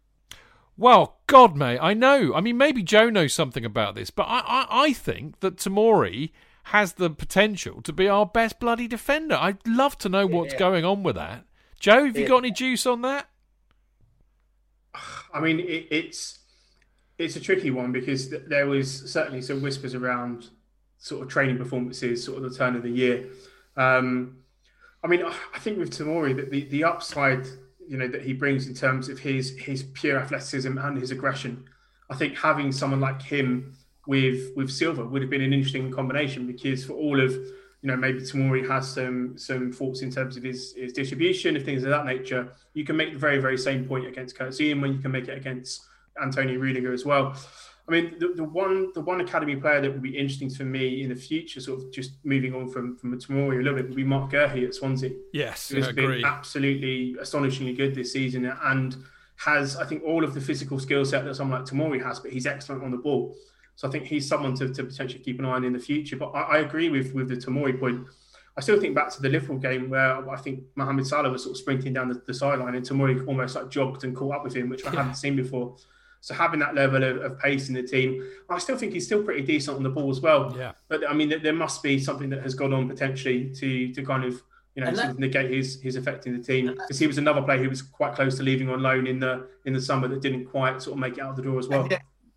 Well, 0.77 1.17
God, 1.27 1.55
mate, 1.55 1.79
I 1.81 1.93
know. 1.93 2.33
I 2.33 2.41
mean, 2.41 2.57
maybe 2.57 2.83
Joe 2.83 3.09
knows 3.09 3.33
something 3.33 3.63
about 3.65 3.93
this, 3.95 4.09
but 4.09 4.23
I, 4.23 4.39
I, 4.39 4.65
I 4.85 4.93
think 4.93 5.39
that 5.41 5.57
Tomori 5.57 6.31
has 6.67 6.93
the 6.93 7.09
potential 7.09 7.81
to 7.83 7.93
be 7.93 8.07
our 8.07 8.25
best 8.25 8.59
bloody 8.59 8.87
defender. 8.87 9.35
I'd 9.35 9.67
love 9.67 9.97
to 9.99 10.09
know 10.09 10.25
what's 10.25 10.53
Yeah. 10.53 10.59
going 10.59 10.83
on 10.85 11.03
with 11.03 11.15
that. 11.15 11.45
Joe, 11.83 12.05
have 12.05 12.15
you 12.15 12.21
Yeah. 12.21 12.29
got 12.29 12.37
any 12.37 12.51
juice 12.51 12.85
on 12.85 13.01
that? 13.01 13.29
I 15.33 15.41
mean, 15.41 15.59
it, 15.59 15.87
it's 15.91 16.39
it's 17.17 17.35
a 17.35 17.41
tricky 17.41 17.71
one 17.71 17.91
because 17.91 18.29
th- 18.29 18.43
there 18.47 18.67
was 18.67 19.11
certainly 19.11 19.41
some 19.41 19.61
whispers 19.61 19.93
around 19.93 20.49
sort 20.97 21.21
of 21.23 21.27
training 21.27 21.57
performances, 21.57 22.23
sort 22.23 22.41
of 22.41 22.49
the 22.49 22.57
turn 22.57 22.77
of 22.77 22.83
the 22.83 22.89
year. 22.89 23.27
Um, 23.75 24.37
I 25.03 25.07
mean, 25.07 25.23
I 25.25 25.35
I 25.53 25.59
think 25.59 25.77
with 25.77 25.89
Tomori 25.91 26.33
that 26.37 26.51
the, 26.51 26.63
the 26.69 26.85
upside, 26.85 27.47
you 27.85 27.97
know, 27.97 28.07
that 28.07 28.21
he 28.21 28.31
brings 28.31 28.65
in 28.65 28.73
terms 28.73 29.09
of 29.09 29.19
his 29.19 29.49
his 29.57 29.83
pure 29.83 30.17
athleticism 30.17 30.77
and 30.77 30.97
his 30.97 31.11
aggression, 31.11 31.65
I 32.09 32.15
think 32.15 32.37
having 32.37 32.71
someone 32.71 33.01
like 33.01 33.21
him 33.21 33.75
with 34.07 34.53
with 34.55 34.69
Silva 34.71 35.03
would 35.03 35.21
have 35.21 35.29
been 35.29 35.41
an 35.41 35.51
interesting 35.51 35.91
combination 35.91 36.47
because 36.47 36.85
for 36.85 36.93
all 36.93 37.19
of 37.19 37.35
you 37.83 37.89
know 37.89 37.97
maybe 37.97 38.21
Tomori 38.21 38.67
has 38.67 38.89
some 38.89 39.37
some 39.37 39.71
faults 39.71 40.01
in 40.01 40.09
terms 40.09 40.37
of 40.37 40.43
his 40.43 40.73
his 40.73 40.93
distribution 40.93 41.55
and 41.55 41.65
things 41.65 41.83
of 41.83 41.89
that 41.89 42.05
nature. 42.05 42.47
You 42.73 42.85
can 42.85 42.95
make 42.95 43.11
the 43.13 43.19
very 43.19 43.39
very 43.39 43.57
same 43.57 43.85
point 43.85 44.07
against 44.07 44.37
Kurt 44.37 44.57
when 44.57 44.93
you 44.93 44.99
can 44.99 45.11
make 45.11 45.27
it 45.27 45.37
against 45.37 45.81
Antonio 46.21 46.57
Rudiger 46.57 46.93
as 46.93 47.05
well. 47.05 47.35
I 47.85 47.91
mean, 47.91 48.15
the, 48.17 48.29
the 48.29 48.43
one 48.45 48.93
the 48.93 49.01
one 49.01 49.19
academy 49.19 49.57
player 49.57 49.81
that 49.81 49.91
would 49.91 50.01
be 50.01 50.17
interesting 50.17 50.49
for 50.49 50.63
me 50.63 51.03
in 51.03 51.09
the 51.09 51.15
future, 51.15 51.59
sort 51.59 51.81
of 51.81 51.91
just 51.91 52.11
moving 52.23 52.55
on 52.55 52.69
from 52.69 52.95
from 52.95 53.19
Tomori 53.19 53.59
a 53.59 53.63
little 53.63 53.75
bit, 53.75 53.87
would 53.87 53.97
be 53.97 54.05
Marc 54.05 54.31
Guehi 54.31 54.65
at 54.65 54.73
Swansea 54.73 55.11
Yes, 55.33 55.67
who 55.67 55.81
has 55.81 55.91
been 55.91 56.23
absolutely 56.23 57.17
astonishingly 57.19 57.73
good 57.73 57.93
this 57.93 58.13
season 58.13 58.45
and 58.45 58.95
has, 59.35 59.75
I 59.75 59.85
think, 59.85 60.03
all 60.03 60.23
of 60.23 60.33
the 60.33 60.39
physical 60.39 60.79
skill 60.79 61.03
set 61.03 61.25
that 61.25 61.35
someone 61.35 61.59
like 61.59 61.69
Tomori 61.69 62.01
has, 62.01 62.21
but 62.21 62.31
he's 62.31 62.45
excellent 62.45 62.81
on 62.81 62.91
the 62.91 62.97
ball. 62.97 63.35
So 63.75 63.87
I 63.87 63.91
think 63.91 64.05
he's 64.05 64.27
someone 64.27 64.53
to, 64.55 64.69
to 64.73 64.83
potentially 64.83 65.23
keep 65.23 65.39
an 65.39 65.45
eye 65.45 65.51
on 65.53 65.63
in 65.63 65.73
the 65.73 65.79
future. 65.79 66.15
But 66.15 66.29
I, 66.35 66.41
I 66.41 66.57
agree 66.59 66.89
with, 66.89 67.13
with 67.13 67.27
the 67.29 67.35
Tomori 67.35 67.79
point. 67.79 68.05
I 68.55 68.61
still 68.61 68.79
think 68.79 68.93
back 68.93 69.09
to 69.13 69.21
the 69.21 69.29
Liverpool 69.29 69.57
game 69.57 69.89
where 69.89 70.29
I 70.29 70.37
think 70.37 70.61
Mohamed 70.75 71.07
Salah 71.07 71.29
was 71.31 71.43
sort 71.43 71.55
of 71.55 71.57
sprinting 71.57 71.93
down 71.93 72.07
the, 72.09 72.21
the 72.27 72.33
sideline 72.33 72.75
and 72.75 72.85
Tomori 72.87 73.27
almost 73.27 73.55
like 73.55 73.69
jogged 73.69 74.03
and 74.03 74.15
caught 74.15 74.35
up 74.35 74.43
with 74.43 74.55
him, 74.55 74.69
which 74.69 74.85
I 74.85 74.91
haven't 74.91 75.15
seen 75.15 75.35
before. 75.35 75.75
So 76.21 76.33
having 76.33 76.59
that 76.61 76.73
level 76.75 77.03
of, 77.03 77.17
of 77.17 77.39
pace 77.39 77.67
in 77.67 77.73
the 77.73 77.83
team, 77.83 78.23
I 78.49 78.57
still 78.59 78.77
think 78.77 78.93
he's 78.93 79.05
still 79.05 79.23
pretty 79.23 79.41
decent 79.41 79.75
on 79.75 79.83
the 79.83 79.89
ball 79.89 80.09
as 80.09 80.21
well. 80.21 80.55
Yeah. 80.57 80.71
But 80.87 81.09
I 81.09 81.13
mean, 81.13 81.29
there- 81.41 81.51
must 81.51 81.83
be 81.83 81.99
something 81.99 82.29
that 82.29 82.41
has 82.43 82.53
gone 82.53 82.73
on 82.73 82.87
potentially 82.87 83.49
to 83.55 83.91
to 83.93 84.05
kind 84.05 84.23
of 84.23 84.41
you 84.75 84.83
know 84.83 84.93
sort 84.93 84.97
that- 84.97 85.09
of 85.09 85.19
negate 85.19 85.51
his 85.51 85.81
his 85.81 85.95
effect 85.97 86.25
in 86.25 86.37
the 86.37 86.41
team 86.41 86.67
because 86.67 86.97
he 86.97 87.07
was 87.07 87.17
another 87.17 87.41
player 87.41 87.61
who 87.61 87.69
was 87.69 87.81
quite 87.81 88.13
close 88.13 88.37
to 88.37 88.43
leaving 88.43 88.69
on 88.69 88.81
loan 88.81 89.05
in 89.05 89.19
the 89.19 89.47
in 89.65 89.73
the 89.73 89.81
summer 89.81 90.07
that 90.07 90.21
didn't 90.21 90.45
quite 90.45 90.81
sort 90.81 90.93
of 90.95 90.99
make 90.99 91.17
it 91.17 91.21
out 91.21 91.31
of 91.31 91.35
the 91.35 91.41
door 91.41 91.59
as 91.59 91.67
well. 91.67 91.89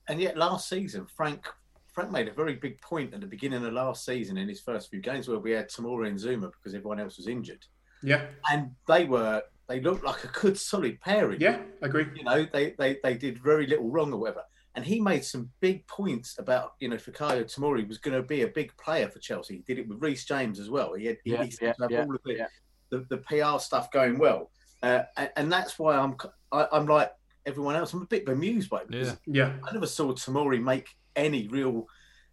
And 0.08 0.20
yet, 0.20 0.36
last 0.36 0.68
season, 0.68 1.06
Frank 1.16 1.46
Frank 1.92 2.10
made 2.12 2.28
a 2.28 2.32
very 2.32 2.54
big 2.54 2.80
point 2.82 3.14
at 3.14 3.20
the 3.20 3.26
beginning 3.26 3.64
of 3.64 3.72
last 3.72 4.04
season 4.04 4.36
in 4.36 4.48
his 4.48 4.60
first 4.60 4.90
few 4.90 5.00
games 5.00 5.28
where 5.28 5.38
we 5.38 5.52
had 5.52 5.70
Tomori 5.70 6.08
and 6.08 6.18
Zouma 6.18 6.50
because 6.52 6.74
everyone 6.74 7.00
else 7.00 7.16
was 7.16 7.26
injured, 7.26 7.64
Yeah, 8.02 8.26
and 8.50 8.70
they 8.86 9.04
were 9.06 9.42
they 9.68 9.80
looked 9.80 10.04
like 10.04 10.22
a 10.22 10.28
good 10.28 10.56
solid 10.58 11.00
pairing. 11.00 11.40
yeah, 11.40 11.58
I 11.82 11.86
agree. 11.86 12.06
you 12.14 12.22
know 12.24 12.46
they 12.52 12.74
they 12.78 12.98
they 13.02 13.14
did 13.14 13.42
very 13.42 13.66
little 13.66 13.88
wrong 13.90 14.12
or 14.12 14.18
whatever. 14.18 14.42
And 14.74 14.84
he 14.84 15.00
made 15.00 15.24
some 15.24 15.48
big 15.60 15.86
points 15.86 16.38
about 16.38 16.74
you 16.80 16.88
know 16.90 16.96
Fikayo 16.96 17.44
Tomori 17.44 17.88
was 17.88 17.96
going 17.96 18.14
to 18.14 18.22
be 18.22 18.42
a 18.42 18.48
big 18.48 18.76
player 18.76 19.08
for 19.08 19.18
Chelsea. 19.18 19.56
He 19.56 19.62
did 19.62 19.78
it 19.78 19.88
with 19.88 20.02
Reece 20.02 20.26
James 20.26 20.60
as 20.60 20.68
well. 20.68 20.92
He 20.92 21.06
had 21.06 21.16
he, 21.24 21.32
Yeah, 21.32 21.44
he 21.44 21.56
yeah, 21.62 21.72
to 21.72 21.82
have 21.82 21.90
yeah, 21.90 22.04
all 22.04 22.14
of 22.14 22.20
the, 22.26 22.34
yeah. 22.34 22.46
the 22.90 23.06
the 23.08 23.16
PR 23.16 23.58
stuff 23.58 23.90
going 23.90 24.18
well, 24.18 24.50
uh, 24.82 25.04
and, 25.16 25.30
and 25.36 25.50
that's 25.52 25.78
why 25.78 25.96
I'm 25.96 26.14
I, 26.52 26.68
I'm 26.70 26.84
like 26.86 27.10
everyone 27.46 27.76
else. 27.76 27.92
I'm 27.92 28.02
a 28.02 28.06
bit 28.06 28.26
bemused 28.26 28.68
by 28.68 28.80
it 28.82 28.88
because 28.88 29.16
Yeah, 29.26 29.54
I 29.66 29.72
never 29.72 29.86
saw 29.86 30.12
Tomori 30.12 30.62
make 30.62 30.88
any 31.14 31.48
real 31.48 31.86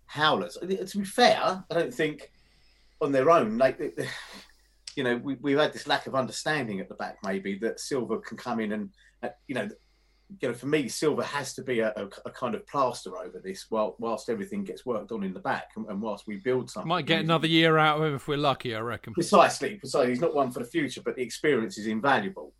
howlers. 0.07 0.57
To 0.61 0.67
be 0.97 1.05
fair, 1.05 1.63
I 1.69 1.73
don't 1.73 1.93
think 1.93 2.31
on 3.01 3.11
their 3.11 3.29
own, 3.29 3.57
like, 3.57 3.77
they- 3.77 3.91
they- 3.95 4.09
you 4.95 5.03
know, 5.03 5.17
we, 5.17 5.35
we've 5.41 5.57
had 5.57 5.73
this 5.73 5.87
lack 5.87 6.05
of 6.07 6.15
understanding 6.15 6.79
at 6.79 6.89
the 6.89 6.95
back, 6.95 7.17
maybe 7.23 7.55
that 7.59 7.79
Silva 7.79 8.19
can 8.19 8.37
come 8.37 8.59
in 8.59 8.71
and, 8.73 8.89
uh, 9.23 9.29
you 9.47 9.55
know, 9.55 9.69
you 10.41 10.47
know, 10.47 10.53
for 10.53 10.65
me, 10.65 10.87
Silva 10.87 11.23
has 11.23 11.53
to 11.53 11.61
be 11.61 11.79
a, 11.81 11.89
a, 11.95 12.07
a 12.25 12.31
kind 12.31 12.55
of 12.55 12.65
plaster 12.65 13.15
over 13.17 13.39
this, 13.43 13.67
while 13.69 13.95
whilst 13.99 14.29
everything 14.29 14.63
gets 14.63 14.83
worked 14.83 15.11
on 15.11 15.23
in 15.23 15.31
the 15.33 15.39
back, 15.39 15.67
and, 15.75 15.85
and 15.89 16.01
whilst 16.01 16.25
we 16.25 16.37
build 16.37 16.71
something. 16.71 16.87
Might 16.87 17.05
get 17.05 17.19
another 17.21 17.45
year 17.45 17.77
out 17.77 17.99
of 17.99 18.05
him 18.05 18.15
if 18.15 18.27
we're 18.27 18.37
lucky, 18.37 18.73
I 18.73 18.79
reckon. 18.79 19.13
Precisely, 19.13 19.75
precisely. 19.75 20.09
He's 20.09 20.21
not 20.21 20.33
one 20.33 20.49
for 20.49 20.59
the 20.59 20.65
future, 20.65 21.01
but 21.05 21.15
the 21.15 21.21
experience 21.21 21.77
is 21.77 21.85
invaluable. 21.85 22.53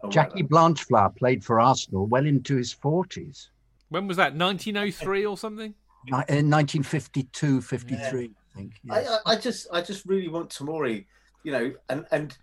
Or 0.00 0.10
Jackie 0.10 0.42
whatever. 0.42 0.48
Blanchflower 0.48 1.10
played 1.10 1.44
for 1.44 1.60
Arsenal 1.60 2.06
well 2.06 2.26
into 2.26 2.56
his 2.56 2.74
40s. 2.74 3.48
When 3.88 4.06
was 4.06 4.16
that? 4.18 4.34
1903 4.34 5.26
or 5.26 5.36
something? 5.36 5.74
In 6.06 6.50
1952, 6.50 7.60
53, 7.60 7.98
I 8.00 8.56
think. 8.56 8.72
I, 8.90 9.00
yes. 9.00 9.20
I, 9.26 9.32
I 9.32 9.36
just, 9.36 9.66
I 9.72 9.80
just 9.80 10.06
really 10.06 10.28
want 10.28 10.50
Tomori, 10.50 11.06
you 11.42 11.52
know, 11.52 11.72
and 11.88 12.06
and 12.10 12.36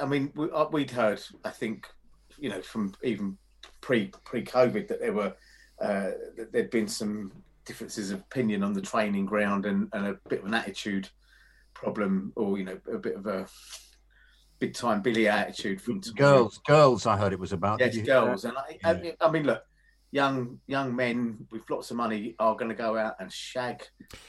I 0.00 0.06
mean, 0.06 0.32
we, 0.34 0.50
uh, 0.50 0.66
we'd 0.70 0.90
heard, 0.90 1.20
I 1.44 1.50
think, 1.50 1.86
you 2.38 2.50
know, 2.50 2.60
from 2.60 2.94
even 3.02 3.38
pre 3.80 4.12
pre 4.24 4.44
COVID 4.44 4.88
that 4.88 5.00
there 5.00 5.12
were 5.12 5.34
uh, 5.80 6.10
that 6.36 6.52
there'd 6.52 6.70
been 6.70 6.88
some 6.88 7.32
differences 7.64 8.10
of 8.10 8.20
opinion 8.20 8.62
on 8.62 8.72
the 8.72 8.80
training 8.80 9.26
ground 9.26 9.66
and, 9.66 9.88
and 9.92 10.06
a 10.06 10.14
bit 10.28 10.40
of 10.40 10.46
an 10.46 10.54
attitude 10.54 11.08
problem, 11.74 12.32
or 12.36 12.58
you 12.58 12.64
know, 12.64 12.78
a 12.92 12.98
bit 12.98 13.16
of 13.16 13.26
a 13.26 13.46
big 14.58 14.74
time 14.74 15.02
Billy 15.02 15.28
attitude 15.28 15.80
from 15.80 16.00
Tomori. 16.00 16.16
girls, 16.16 16.58
girls, 16.66 17.06
I 17.06 17.16
heard 17.16 17.32
it 17.32 17.38
was 17.38 17.52
about. 17.52 17.80
Yes, 17.80 17.94
Did 17.94 17.98
you 17.98 18.04
hear 18.04 18.20
that? 18.20 18.26
girls, 18.26 18.44
and 18.44 18.56
I, 18.56 18.78
I, 18.84 19.14
I 19.20 19.30
mean, 19.30 19.44
look, 19.44 19.62
young 20.10 20.58
young 20.66 20.94
men 20.96 21.46
with 21.50 21.62
lots 21.68 21.90
of 21.90 21.96
money 21.98 22.34
are 22.38 22.54
going 22.56 22.68
to 22.70 22.74
go 22.74 22.96
out 22.96 23.14
and 23.20 23.30
shag 23.32 23.82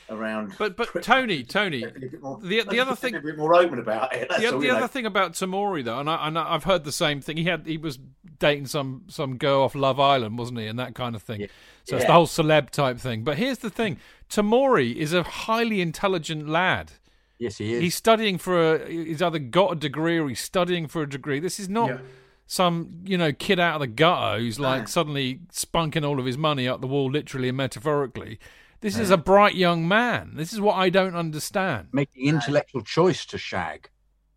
around. 0.09 0.53
But 0.57 0.75
but 0.75 1.01
Tony, 1.01 1.43
Tony, 1.43 1.79
Be 1.79 1.85
a 1.85 2.09
bit 2.09 2.21
more- 2.21 2.39
the 2.41 2.63
the 2.63 2.79
other 2.81 2.95
thing 2.95 3.15
a 3.15 3.21
bit 3.21 3.37
more 3.37 3.55
open 3.55 3.79
about 3.79 4.13
it. 4.15 4.27
That's 4.29 4.41
the, 4.41 4.53
all, 4.53 4.59
the 4.59 4.69
other 4.71 4.81
know. 4.81 4.87
thing 4.87 5.05
about 5.05 5.33
Tomori 5.33 5.83
though, 5.83 5.99
and, 5.99 6.09
I, 6.09 6.27
and 6.27 6.37
I've 6.37 6.65
heard 6.65 6.83
the 6.83 6.91
same 6.91 7.21
thing. 7.21 7.37
He 7.37 7.45
had 7.45 7.65
he 7.65 7.77
was 7.77 7.97
dating 8.39 8.67
some 8.67 9.03
some 9.07 9.37
girl 9.37 9.61
off 9.63 9.75
Love 9.75 9.99
Island, 9.99 10.37
wasn't 10.37 10.59
he, 10.59 10.67
and 10.67 10.77
that 10.79 10.95
kind 10.95 11.15
of 11.15 11.21
thing. 11.23 11.47
So 11.85 11.95
it's 11.95 12.05
the 12.05 12.13
whole 12.13 12.27
celeb 12.27 12.69
type 12.69 12.99
thing. 12.99 13.23
But 13.23 13.37
here's 13.37 13.59
the 13.59 13.69
thing: 13.69 13.97
Tomori 14.29 14.95
is 14.95 15.13
a 15.13 15.23
highly 15.23 15.81
intelligent 15.81 16.47
lad. 16.47 16.91
Yes, 17.39 17.57
he 17.57 17.73
is. 17.73 17.81
He's 17.81 17.95
studying 17.95 18.37
for 18.37 18.75
a. 18.75 18.89
He's 18.89 19.21
either 19.21 19.39
got 19.39 19.71
a 19.71 19.75
degree 19.75 20.19
or 20.19 20.27
he's 20.29 20.41
studying 20.41 20.87
for 20.87 21.01
a 21.01 21.09
degree. 21.09 21.39
This 21.39 21.59
is 21.59 21.69
not 21.69 21.89
Yeah. 21.89 21.97
some 22.45 22.99
you 23.05 23.17
know 23.17 23.31
kid 23.31 23.59
out 23.59 23.75
of 23.75 23.79
the 23.81 23.87
gutter 23.87 24.39
who's 24.39 24.59
like 24.59 24.81
No. 24.81 24.85
suddenly 24.87 25.39
spunking 25.51 26.05
all 26.05 26.19
of 26.19 26.25
his 26.25 26.37
money 26.37 26.67
up 26.67 26.81
the 26.81 26.87
wall, 26.87 27.09
literally 27.09 27.47
and 27.49 27.57
metaphorically. 27.57 28.39
This 28.81 28.97
is 28.97 29.09
a 29.09 29.17
bright 29.17 29.55
young 29.55 29.87
man. 29.87 30.31
This 30.35 30.53
is 30.53 30.61
what 30.61 30.75
I 30.75 30.89
don't 30.89 31.15
understand. 31.15 31.87
making 31.91 32.27
intellectual 32.27 32.81
choice 32.81 33.25
to 33.27 33.37
shag. 33.37 33.89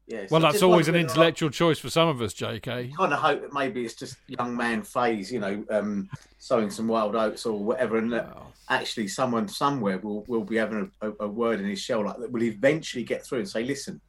Yes, 0.07 0.31
Well, 0.31 0.41
that's 0.41 0.63
always 0.63 0.89
an 0.89 0.97
intellectual 0.97 1.49
choice 1.49 1.79
for 1.79 1.89
some 1.89 2.09
of 2.09 2.21
us, 2.21 2.35
J.K. 2.35 2.93
kind 2.97 3.13
of 3.13 3.21
hope 3.21 3.41
that 3.43 3.53
maybe 3.53 3.85
it's 3.85 3.95
just 3.95 4.17
young 4.27 4.57
man 4.57 4.83
phase, 4.83 5.31
you 5.31 5.39
know, 5.39 5.65
um, 5.71 6.09
sowing 6.39 6.71
some 6.71 6.89
wild 6.89 7.15
oats 7.15 7.47
or 7.47 7.63
whatever, 7.63 7.99
and 7.99 8.13
that 8.13 8.37
actually 8.69 9.07
someone 9.07 9.47
somewhere 9.47 9.99
will 9.99 10.25
will 10.27 10.45
be 10.45 10.57
having 10.57 10.91
a, 11.01 11.09
a, 11.09 11.15
a 11.21 11.29
word 11.29 11.61
in 11.61 11.67
his 11.67 11.81
shell 11.81 12.05
like 12.05 12.19
that 12.19 12.33
will 12.33 12.43
eventually 12.43 13.05
get 13.05 13.25
through 13.25 13.39
and 13.39 13.49
say, 13.49 13.63
"Listen, 13.63 14.01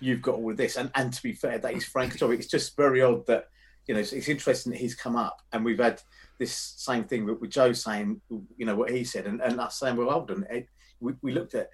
you've 0.00 0.22
got 0.22 0.36
all 0.36 0.50
of 0.50 0.56
this." 0.56 0.76
And 0.76 0.90
and 0.94 1.12
to 1.12 1.22
be 1.22 1.32
fair, 1.32 1.58
that 1.58 1.74
is 1.74 1.84
Frank's. 1.84 2.22
It's 2.22 2.46
just 2.46 2.74
very 2.74 3.02
odd 3.02 3.26
that 3.26 3.48
you 3.86 3.94
know 3.94 4.00
it's, 4.00 4.14
it's 4.14 4.28
interesting 4.28 4.72
that 4.72 4.78
he's 4.78 4.94
come 4.94 5.14
up 5.14 5.42
and 5.52 5.62
we've 5.62 5.78
had 5.78 6.00
this 6.38 6.52
same 6.52 7.04
thing 7.04 7.26
with, 7.26 7.40
with 7.40 7.50
Joe 7.50 7.72
saying, 7.72 8.20
you 8.56 8.66
know, 8.66 8.74
what 8.74 8.90
he 8.90 9.04
said, 9.04 9.26
and, 9.26 9.40
and 9.42 9.60
us 9.60 9.78
saying, 9.78 9.96
"Well, 9.96 10.10
hold 10.10 10.30
on." 10.30 10.46
It, 10.50 10.68
we, 11.00 11.12
we 11.20 11.32
looked 11.32 11.54
at 11.54 11.68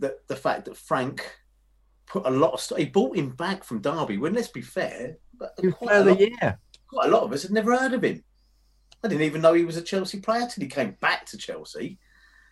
the 0.00 0.16
the 0.26 0.36
fact 0.36 0.64
that 0.64 0.76
Frank 0.76 1.24
put 2.06 2.26
a 2.26 2.30
lot 2.30 2.52
of 2.52 2.60
stuff. 2.60 2.78
He 2.78 2.86
bought 2.86 3.16
him 3.16 3.30
back 3.30 3.64
from 3.64 3.80
Derby. 3.80 4.18
When 4.18 4.34
let's 4.34 4.48
be 4.48 4.62
fair, 4.62 5.18
but 5.38 5.56
quite 5.74 5.96
a 5.96 6.04
lot- 6.04 6.20
year. 6.20 6.58
quite 6.88 7.08
a 7.08 7.10
lot 7.10 7.24
of 7.24 7.32
us 7.32 7.42
had 7.42 7.52
never 7.52 7.76
heard 7.76 7.92
of 7.92 8.04
him. 8.04 8.22
I 9.04 9.08
didn't 9.08 9.24
even 9.24 9.42
know 9.42 9.52
he 9.52 9.64
was 9.64 9.76
a 9.76 9.82
Chelsea 9.82 10.20
player 10.20 10.48
till 10.48 10.62
he 10.62 10.68
came 10.68 10.96
back 11.00 11.26
to 11.26 11.36
Chelsea. 11.36 11.98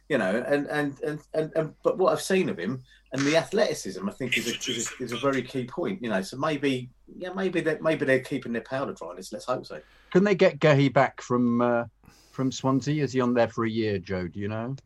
You 0.09 0.19
know, 0.19 0.45
and 0.47 0.67
and 0.67 1.01
and 1.01 1.21
and, 1.33 1.53
and 1.57 1.75
but 1.83 1.97
what 1.97 2.13
I've 2.13 2.21
seen 2.21 2.51
of 2.51 2.59
him 2.59 2.83
and 3.13 3.23
the 3.23 3.39
athleticism, 3.39 4.07
I 4.07 4.13
think, 4.13 4.37
is 4.37 4.49
a, 4.49 4.71
is 4.71 4.93
a, 5.01 5.03
is 5.05 5.13
a 5.13 5.17
very 5.17 5.41
key 5.41 5.65
point. 5.65 6.03
You 6.03 6.11
know, 6.11 6.21
so 6.21 6.37
maybe 6.37 6.91
yeah, 7.17 7.33
maybe 7.33 7.63
that 7.63 7.81
maybe 7.81 8.05
they're 8.05 8.21
keeping 8.21 8.53
their 8.53 8.63
powder 8.63 8.93
dry. 8.93 9.13
Let's 9.15 9.33
let's 9.33 9.47
hope 9.47 9.65
so. 9.65 9.81
Can 10.13 10.23
they 10.23 10.35
get 10.35 10.59
Guehi 10.59 10.93
back 10.93 11.23
from 11.23 11.63
uh, 11.63 11.85
from 12.33 12.53
Swansea? 12.53 13.03
Is 13.03 13.15
he 13.15 13.21
on 13.23 13.33
there 13.33 13.49
for 13.49 13.65
a 13.65 13.71
year, 13.71 13.99
Joe? 13.99 14.29
Do 14.29 14.39
you 14.39 14.49
know? 14.49 14.77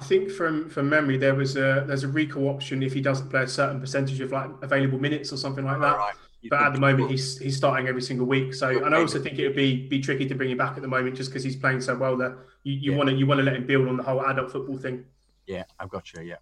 I 0.00 0.04
think 0.04 0.30
from 0.30 0.68
from 0.70 0.88
memory 0.88 1.16
there 1.16 1.34
was 1.34 1.56
a 1.56 1.84
there's 1.86 2.02
a 2.04 2.08
recall 2.08 2.48
option 2.48 2.82
if 2.82 2.92
he 2.92 3.00
doesn't 3.00 3.30
play 3.30 3.42
a 3.42 3.48
certain 3.48 3.80
percentage 3.80 4.20
of 4.20 4.32
like 4.32 4.50
available 4.62 4.98
minutes 4.98 5.32
or 5.32 5.36
something 5.36 5.64
like 5.64 5.80
that. 5.80 5.96
But 6.50 6.60
at 6.62 6.72
the 6.74 6.80
moment 6.80 7.10
he's 7.10 7.38
he's 7.38 7.56
starting 7.56 7.88
every 7.88 8.02
single 8.02 8.26
week. 8.26 8.52
So 8.54 8.84
and 8.84 8.94
I 8.94 8.98
also 9.00 9.18
think 9.22 9.38
it 9.38 9.46
would 9.46 9.56
be 9.56 9.86
be 9.88 10.00
tricky 10.00 10.26
to 10.28 10.34
bring 10.34 10.50
him 10.50 10.58
back 10.58 10.76
at 10.76 10.82
the 10.82 10.88
moment 10.88 11.16
just 11.16 11.30
because 11.30 11.42
he's 11.44 11.56
playing 11.56 11.80
so 11.80 11.96
well 11.96 12.16
that 12.18 12.36
you, 12.64 12.74
you 12.74 12.90
Yeah. 12.92 12.98
want 12.98 13.08
to 13.10 13.16
you 13.16 13.26
want 13.26 13.38
to 13.38 13.44
let 13.44 13.56
him 13.56 13.66
build 13.66 13.88
on 13.88 13.96
the 13.96 14.02
whole 14.02 14.20
adult 14.20 14.50
football 14.52 14.76
thing. 14.78 15.04
Yeah, 15.46 15.64
I've 15.80 15.88
got 15.90 16.12
you. 16.12 16.22
Yeah. 16.22 16.36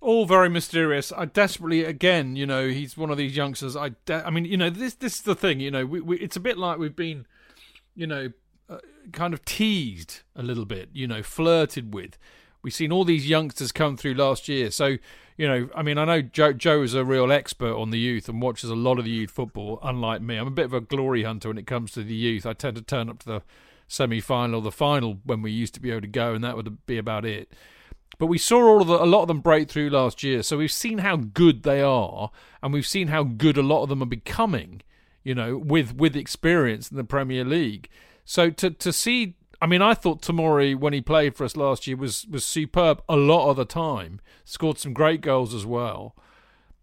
all 0.00 0.26
very 0.26 0.48
mysterious. 0.48 1.12
I 1.16 1.24
desperately, 1.26 1.84
again, 1.84 2.36
you 2.36 2.46
know, 2.46 2.68
he's 2.68 2.96
one 2.96 3.10
of 3.10 3.16
these 3.16 3.36
youngsters. 3.36 3.76
I, 3.76 3.90
de- 4.06 4.26
I 4.26 4.30
mean, 4.30 4.44
you 4.44 4.56
know, 4.56 4.70
this 4.70 4.94
this 4.94 5.16
is 5.16 5.22
the 5.22 5.34
thing. 5.34 5.60
You 5.60 5.70
know, 5.70 5.84
we, 5.86 6.00
we 6.00 6.16
it's 6.18 6.36
a 6.36 6.40
bit 6.40 6.56
like 6.58 6.78
we've 6.78 6.96
been, 6.96 7.26
you 7.94 8.06
know, 8.06 8.32
uh, 8.68 8.78
kind 9.12 9.32
of 9.34 9.44
teased 9.44 10.22
a 10.34 10.42
little 10.42 10.64
bit. 10.64 10.88
You 10.92 11.06
know, 11.06 11.22
flirted 11.22 11.94
with. 11.94 12.18
We've 12.66 12.74
seen 12.74 12.90
all 12.90 13.04
these 13.04 13.28
youngsters 13.28 13.70
come 13.70 13.96
through 13.96 14.14
last 14.14 14.48
year. 14.48 14.72
So, 14.72 14.96
you 15.36 15.46
know, 15.46 15.68
I 15.76 15.84
mean, 15.84 15.98
I 15.98 16.04
know 16.04 16.20
Joe, 16.20 16.52
Joe 16.52 16.82
is 16.82 16.94
a 16.94 17.04
real 17.04 17.30
expert 17.30 17.72
on 17.72 17.90
the 17.90 17.98
youth 18.00 18.28
and 18.28 18.42
watches 18.42 18.70
a 18.70 18.74
lot 18.74 18.98
of 18.98 19.04
the 19.04 19.10
youth 19.12 19.30
football. 19.30 19.78
Unlike 19.84 20.22
me, 20.22 20.36
I'm 20.36 20.48
a 20.48 20.50
bit 20.50 20.64
of 20.64 20.74
a 20.74 20.80
glory 20.80 21.22
hunter 21.22 21.48
when 21.48 21.58
it 21.58 21.66
comes 21.68 21.92
to 21.92 22.02
the 22.02 22.12
youth. 22.12 22.44
I 22.44 22.54
tend 22.54 22.74
to 22.74 22.82
turn 22.82 23.08
up 23.08 23.20
to 23.20 23.26
the 23.26 23.42
semi-final 23.86 24.58
or 24.58 24.62
the 24.62 24.72
final 24.72 25.20
when 25.22 25.42
we 25.42 25.52
used 25.52 25.74
to 25.74 25.80
be 25.80 25.92
able 25.92 26.00
to 26.00 26.08
go, 26.08 26.34
and 26.34 26.42
that 26.42 26.56
would 26.56 26.84
be 26.86 26.98
about 26.98 27.24
it. 27.24 27.52
But 28.18 28.26
we 28.26 28.36
saw 28.36 28.60
all 28.66 28.80
of 28.80 28.88
the, 28.88 29.00
a 29.00 29.06
lot 29.06 29.22
of 29.22 29.28
them 29.28 29.42
break 29.42 29.68
through 29.68 29.90
last 29.90 30.24
year, 30.24 30.42
so 30.42 30.58
we've 30.58 30.72
seen 30.72 30.98
how 30.98 31.14
good 31.14 31.62
they 31.62 31.82
are, 31.82 32.32
and 32.64 32.72
we've 32.72 32.84
seen 32.84 33.06
how 33.06 33.22
good 33.22 33.56
a 33.56 33.62
lot 33.62 33.84
of 33.84 33.90
them 33.90 34.02
are 34.02 34.06
becoming. 34.06 34.82
You 35.22 35.36
know, 35.36 35.56
with 35.56 35.94
with 35.94 36.16
experience 36.16 36.90
in 36.90 36.96
the 36.96 37.04
Premier 37.04 37.44
League. 37.44 37.88
So 38.24 38.50
to 38.50 38.70
to 38.70 38.92
see, 38.92 39.36
I 39.60 39.66
mean, 39.66 39.82
I 39.82 39.94
thought 39.94 40.22
Tomori 40.22 40.76
when 40.78 40.92
he 40.92 41.00
played 41.00 41.34
for 41.34 41.44
us 41.44 41.56
last 41.56 41.86
year 41.86 41.96
was 41.96 42.26
was 42.30 42.44
superb 42.44 43.02
a 43.08 43.16
lot 43.16 43.50
of 43.50 43.56
the 43.56 43.64
time. 43.64 44.20
Scored 44.44 44.78
some 44.78 44.92
great 44.92 45.20
goals 45.20 45.54
as 45.54 45.64
well. 45.64 46.14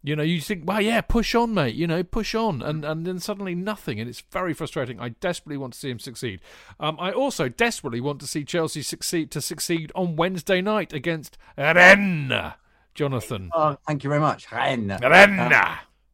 You 0.05 0.17
know, 0.17 0.23
you 0.23 0.41
think, 0.41 0.63
well, 0.67 0.81
yeah, 0.81 0.99
push 0.99 1.33
on, 1.33 1.53
mate. 1.53 1.75
You 1.75 1.87
know, 1.87 2.03
push 2.03 2.35
on, 2.35 2.61
and 2.61 2.83
and 2.83 3.05
then 3.05 3.19
suddenly 3.19 3.55
nothing, 3.55 4.01
and 4.01 4.09
it's 4.09 4.19
very 4.31 4.53
frustrating. 4.53 4.99
I 4.99 5.09
desperately 5.09 5.55
want 5.57 5.73
to 5.73 5.79
see 5.79 5.89
him 5.89 5.99
succeed. 5.99 6.41
Um, 6.77 6.97
I 6.99 7.11
also 7.11 7.47
desperately 7.47 8.01
want 8.01 8.19
to 8.19 8.27
see 8.27 8.43
Chelsea 8.43 8.81
succeed 8.81 9.31
to 9.31 9.39
succeed 9.39 9.93
on 9.95 10.17
Wednesday 10.17 10.59
night 10.61 10.91
against 10.91 11.37
Rennes. 11.57 12.53
Jonathan, 12.95 13.49
Oh, 13.55 13.77
thank 13.87 14.03
you 14.03 14.09
very 14.09 14.19
much. 14.19 14.51
Rennes. 14.51 14.99
Rennes, 15.01 15.53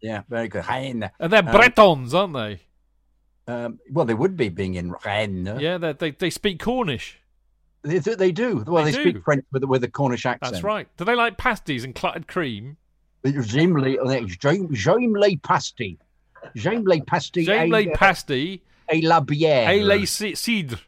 yeah, 0.01 0.21
very 0.29 0.47
good. 0.47 0.65
Rennes. 0.69 1.09
and 1.19 1.33
they're 1.33 1.39
um, 1.39 1.51
Bretons, 1.51 2.13
aren't 2.13 2.33
they? 2.33 2.61
Um, 3.49 3.79
well, 3.91 4.05
they 4.05 4.13
would 4.13 4.35
be 4.37 4.49
being 4.49 4.75
in 4.75 4.93
Rennes. 5.05 5.59
Yeah, 5.59 5.77
they 5.77 5.93
they 5.93 6.11
they 6.11 6.29
speak 6.29 6.59
Cornish. 6.59 7.17
They, 7.83 7.99
they 7.99 8.31
do. 8.31 8.63
Well, 8.67 8.83
They 8.83 8.91
they, 8.91 8.97
do. 9.03 9.09
speak 9.09 9.23
French 9.23 9.45
with, 9.51 9.63
with 9.63 9.83
a 9.83 9.87
Cornish 9.87 10.25
accent. 10.25 10.51
That's 10.51 10.63
right. 10.63 10.87
Do 10.97 11.05
they 11.05 11.15
like 11.15 11.37
pasties 11.37 11.83
and 11.85 11.95
clotted 11.95 12.27
cream? 12.27 12.75
J'aime 13.25 13.75
les, 13.77 13.97
j'aime, 14.41 14.73
j'aime 14.73 15.15
les 15.15 15.37
pastilles. 15.37 15.97
J'aime 16.55 16.85
les 16.87 17.01
pastilles 17.01 17.45
J'aime 17.45 17.71
les 17.71 17.87
et, 17.87 17.93
pasties 17.93 18.61
et 18.89 19.01
la 19.01 19.21
bière. 19.21 19.69
et 19.69 19.81
les 19.83 20.05
ci- 20.05 20.35
cidres. 20.35 20.79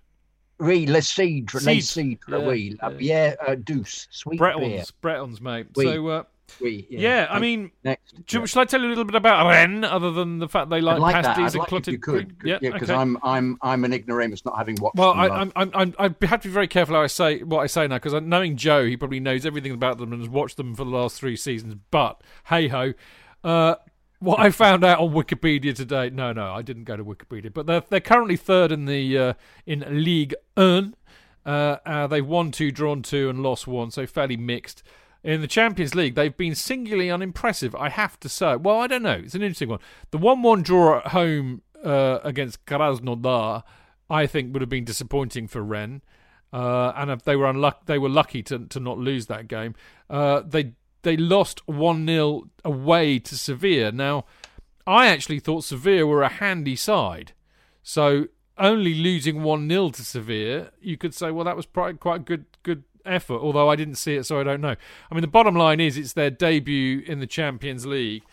Oui, 0.59 0.85
le 0.85 1.01
cidre, 1.01 1.59
les 1.65 1.81
Cidre, 1.81 2.19
cidres, 2.27 2.29
yeah, 2.39 2.47
oui. 2.47 2.77
La 2.81 2.89
yeah. 2.89 2.97
bière 2.97 3.35
uh, 3.49 3.55
douce, 3.55 4.07
sweet 4.11 4.39
beer. 4.39 4.53
Bretons, 4.53 4.91
Bretons, 5.01 5.41
mate. 5.41 5.67
Oui. 5.75 5.85
So, 5.85 6.07
uh, 6.07 6.23
Oui, 6.59 6.87
yeah, 6.89 7.27
I 7.29 7.39
mean, 7.39 7.71
next. 7.83 8.25
do, 8.25 8.39
yeah. 8.39 8.45
shall 8.45 8.61
I 8.63 8.65
tell 8.65 8.81
you 8.81 8.87
a 8.87 8.89
little 8.89 9.05
bit 9.05 9.15
about 9.15 9.47
Rennes, 9.47 9.85
other 9.85 10.11
than 10.11 10.39
the 10.39 10.47
fact 10.47 10.69
they 10.69 10.81
like, 10.81 10.99
like 10.99 11.23
pasties 11.23 11.53
and 11.53 11.59
like 11.59 11.69
clotted 11.69 11.91
you 11.91 11.99
could. 11.99 12.35
Yeah, 12.43 12.57
because 12.59 12.89
okay. 12.89 12.93
I'm 12.93 13.17
I'm 13.23 13.57
I'm 13.61 13.83
an 13.83 13.93
ignoramus, 13.93 14.43
not 14.45 14.57
having 14.57 14.75
watched. 14.81 14.97
Well, 14.97 15.13
them 15.13 15.19
I, 15.19 15.27
I'm, 15.27 15.51
I'm, 15.55 15.71
I'm, 15.73 15.95
I 16.21 16.25
have 16.27 16.41
to 16.41 16.47
be 16.47 16.53
very 16.53 16.67
careful 16.67 16.95
how 16.95 17.01
I 17.01 17.07
say 17.07 17.43
what 17.43 17.61
I 17.61 17.67
say 17.67 17.87
now 17.87 17.97
because 17.97 18.13
knowing 18.21 18.57
Joe, 18.57 18.85
he 18.85 18.97
probably 18.97 19.19
knows 19.19 19.45
everything 19.45 19.71
about 19.71 19.97
them 19.97 20.11
and 20.13 20.21
has 20.21 20.29
watched 20.29 20.57
them 20.57 20.75
for 20.75 20.83
the 20.83 20.91
last 20.91 21.17
three 21.17 21.35
seasons. 21.35 21.75
But 21.91 22.21
hey 22.45 22.67
ho, 22.67 22.93
uh, 23.43 23.75
what 24.19 24.39
I 24.39 24.51
found 24.51 24.83
out 24.83 24.99
on 24.99 25.11
Wikipedia 25.11 25.75
today. 25.75 26.09
No, 26.09 26.31
no, 26.31 26.53
I 26.53 26.61
didn't 26.61 26.83
go 26.85 26.95
to 26.95 27.03
Wikipedia, 27.03 27.53
but 27.53 27.65
they're 27.65 27.83
they're 27.89 27.99
currently 27.99 28.37
third 28.37 28.71
in 28.71 28.85
the 28.85 29.17
uh, 29.17 29.33
in 29.65 30.03
League 30.03 30.35
Un. 30.55 30.95
Uh, 31.43 31.77
uh, 31.85 32.07
they've 32.07 32.25
won 32.25 32.51
two, 32.51 32.71
drawn 32.71 33.01
two, 33.01 33.29
and 33.29 33.41
lost 33.41 33.67
one, 33.67 33.89
so 33.91 34.05
fairly 34.05 34.37
mixed. 34.37 34.83
In 35.23 35.41
the 35.41 35.47
Champions 35.47 35.93
League, 35.93 36.15
they've 36.15 36.35
been 36.35 36.55
singularly 36.55 37.11
unimpressive, 37.11 37.75
I 37.75 37.89
have 37.89 38.19
to 38.21 38.29
say. 38.29 38.55
Well, 38.55 38.79
I 38.79 38.87
don't 38.87 39.03
know. 39.03 39.21
It's 39.23 39.35
an 39.35 39.43
interesting 39.43 39.69
one. 39.69 39.79
The 40.09 40.17
1 40.17 40.41
1 40.41 40.63
draw 40.63 40.97
at 40.97 41.07
home 41.07 41.61
uh, 41.83 42.19
against 42.23 42.65
Krasnodar, 42.65 43.63
I 44.09 44.25
think, 44.25 44.53
would 44.53 44.61
have 44.61 44.69
been 44.69 44.85
disappointing 44.85 45.47
for 45.47 45.61
Rennes. 45.61 46.01
Uh, 46.51 46.91
and 46.95 47.11
if 47.11 47.23
they 47.23 47.35
were 47.35 47.49
unlucky, 47.49 47.79
they 47.85 47.97
were 47.99 48.09
lucky 48.09 48.43
to, 48.43 48.65
to 48.65 48.79
not 48.79 48.97
lose 48.97 49.27
that 49.27 49.47
game. 49.47 49.75
Uh, 50.09 50.41
they 50.41 50.73
they 51.03 51.17
lost 51.17 51.67
1 51.67 52.05
0 52.05 52.43
away 52.65 53.19
to 53.19 53.37
Sevilla. 53.37 53.91
Now, 53.91 54.25
I 54.85 55.07
actually 55.07 55.39
thought 55.39 55.63
Sevilla 55.63 56.05
were 56.05 56.23
a 56.23 56.29
handy 56.29 56.75
side. 56.75 57.33
So 57.83 58.27
only 58.57 58.93
losing 58.93 59.43
1 59.43 59.69
0 59.69 59.89
to 59.91 60.03
Sevilla, 60.03 60.71
you 60.81 60.97
could 60.97 61.13
say, 61.13 61.31
well, 61.31 61.45
that 61.45 61.55
was 61.55 61.65
quite, 61.65 61.99
quite 61.99 62.25
good 62.25 62.45
good 62.63 62.83
effort, 63.05 63.39
although 63.39 63.69
I 63.69 63.75
didn't 63.75 63.95
see 63.95 64.15
it, 64.15 64.25
so 64.25 64.39
I 64.39 64.43
don't 64.43 64.61
know. 64.61 64.75
I 65.09 65.13
mean, 65.13 65.21
the 65.21 65.27
bottom 65.27 65.55
line 65.55 65.79
is 65.79 65.97
it's 65.97 66.13
their 66.13 66.29
debut 66.29 67.03
in 67.05 67.19
the 67.19 67.27
Champions 67.27 67.85
League. 67.85 68.23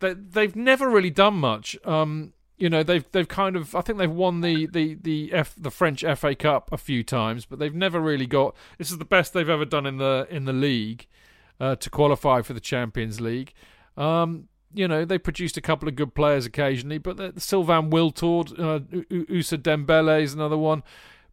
They, 0.00 0.14
they've 0.14 0.56
never 0.56 0.88
really 0.88 1.10
done 1.10 1.34
much. 1.34 1.76
Um, 1.84 2.32
you 2.56 2.70
know 2.70 2.82
they've 2.82 3.04
they've 3.12 3.28
kind 3.28 3.56
of 3.56 3.74
I 3.74 3.80
think 3.80 3.98
they've 3.98 4.10
won 4.10 4.40
the 4.40 4.66
the 4.66 4.94
the 4.94 5.32
F 5.32 5.54
the 5.58 5.70
French 5.70 6.04
FA 6.16 6.34
Cup 6.34 6.70
a 6.72 6.78
few 6.78 7.02
times, 7.02 7.46
but 7.46 7.58
they've 7.58 7.74
never 7.74 8.00
really 8.00 8.26
got. 8.26 8.54
This 8.78 8.90
is 8.90 8.98
the 8.98 9.04
best 9.04 9.32
they've 9.32 9.48
ever 9.48 9.64
done 9.64 9.86
in 9.86 9.98
the 9.98 10.26
in 10.30 10.44
the 10.44 10.52
league 10.52 11.06
uh, 11.58 11.76
to 11.76 11.90
qualify 11.90 12.42
for 12.42 12.52
the 12.52 12.60
Champions 12.60 13.20
League. 13.20 13.52
Um, 13.96 14.48
you 14.72 14.86
know 14.86 15.04
they 15.04 15.18
produced 15.18 15.56
a 15.56 15.60
couple 15.60 15.88
of 15.88 15.96
good 15.96 16.14
players 16.14 16.46
occasionally, 16.46 16.98
but 16.98 17.40
Sylvain 17.40 17.90
Wiltord, 17.90 18.52
uh, 18.52 18.80
Ousmane 18.80 19.62
Dembele 19.62 20.22
is 20.22 20.34
another 20.34 20.58
one. 20.58 20.82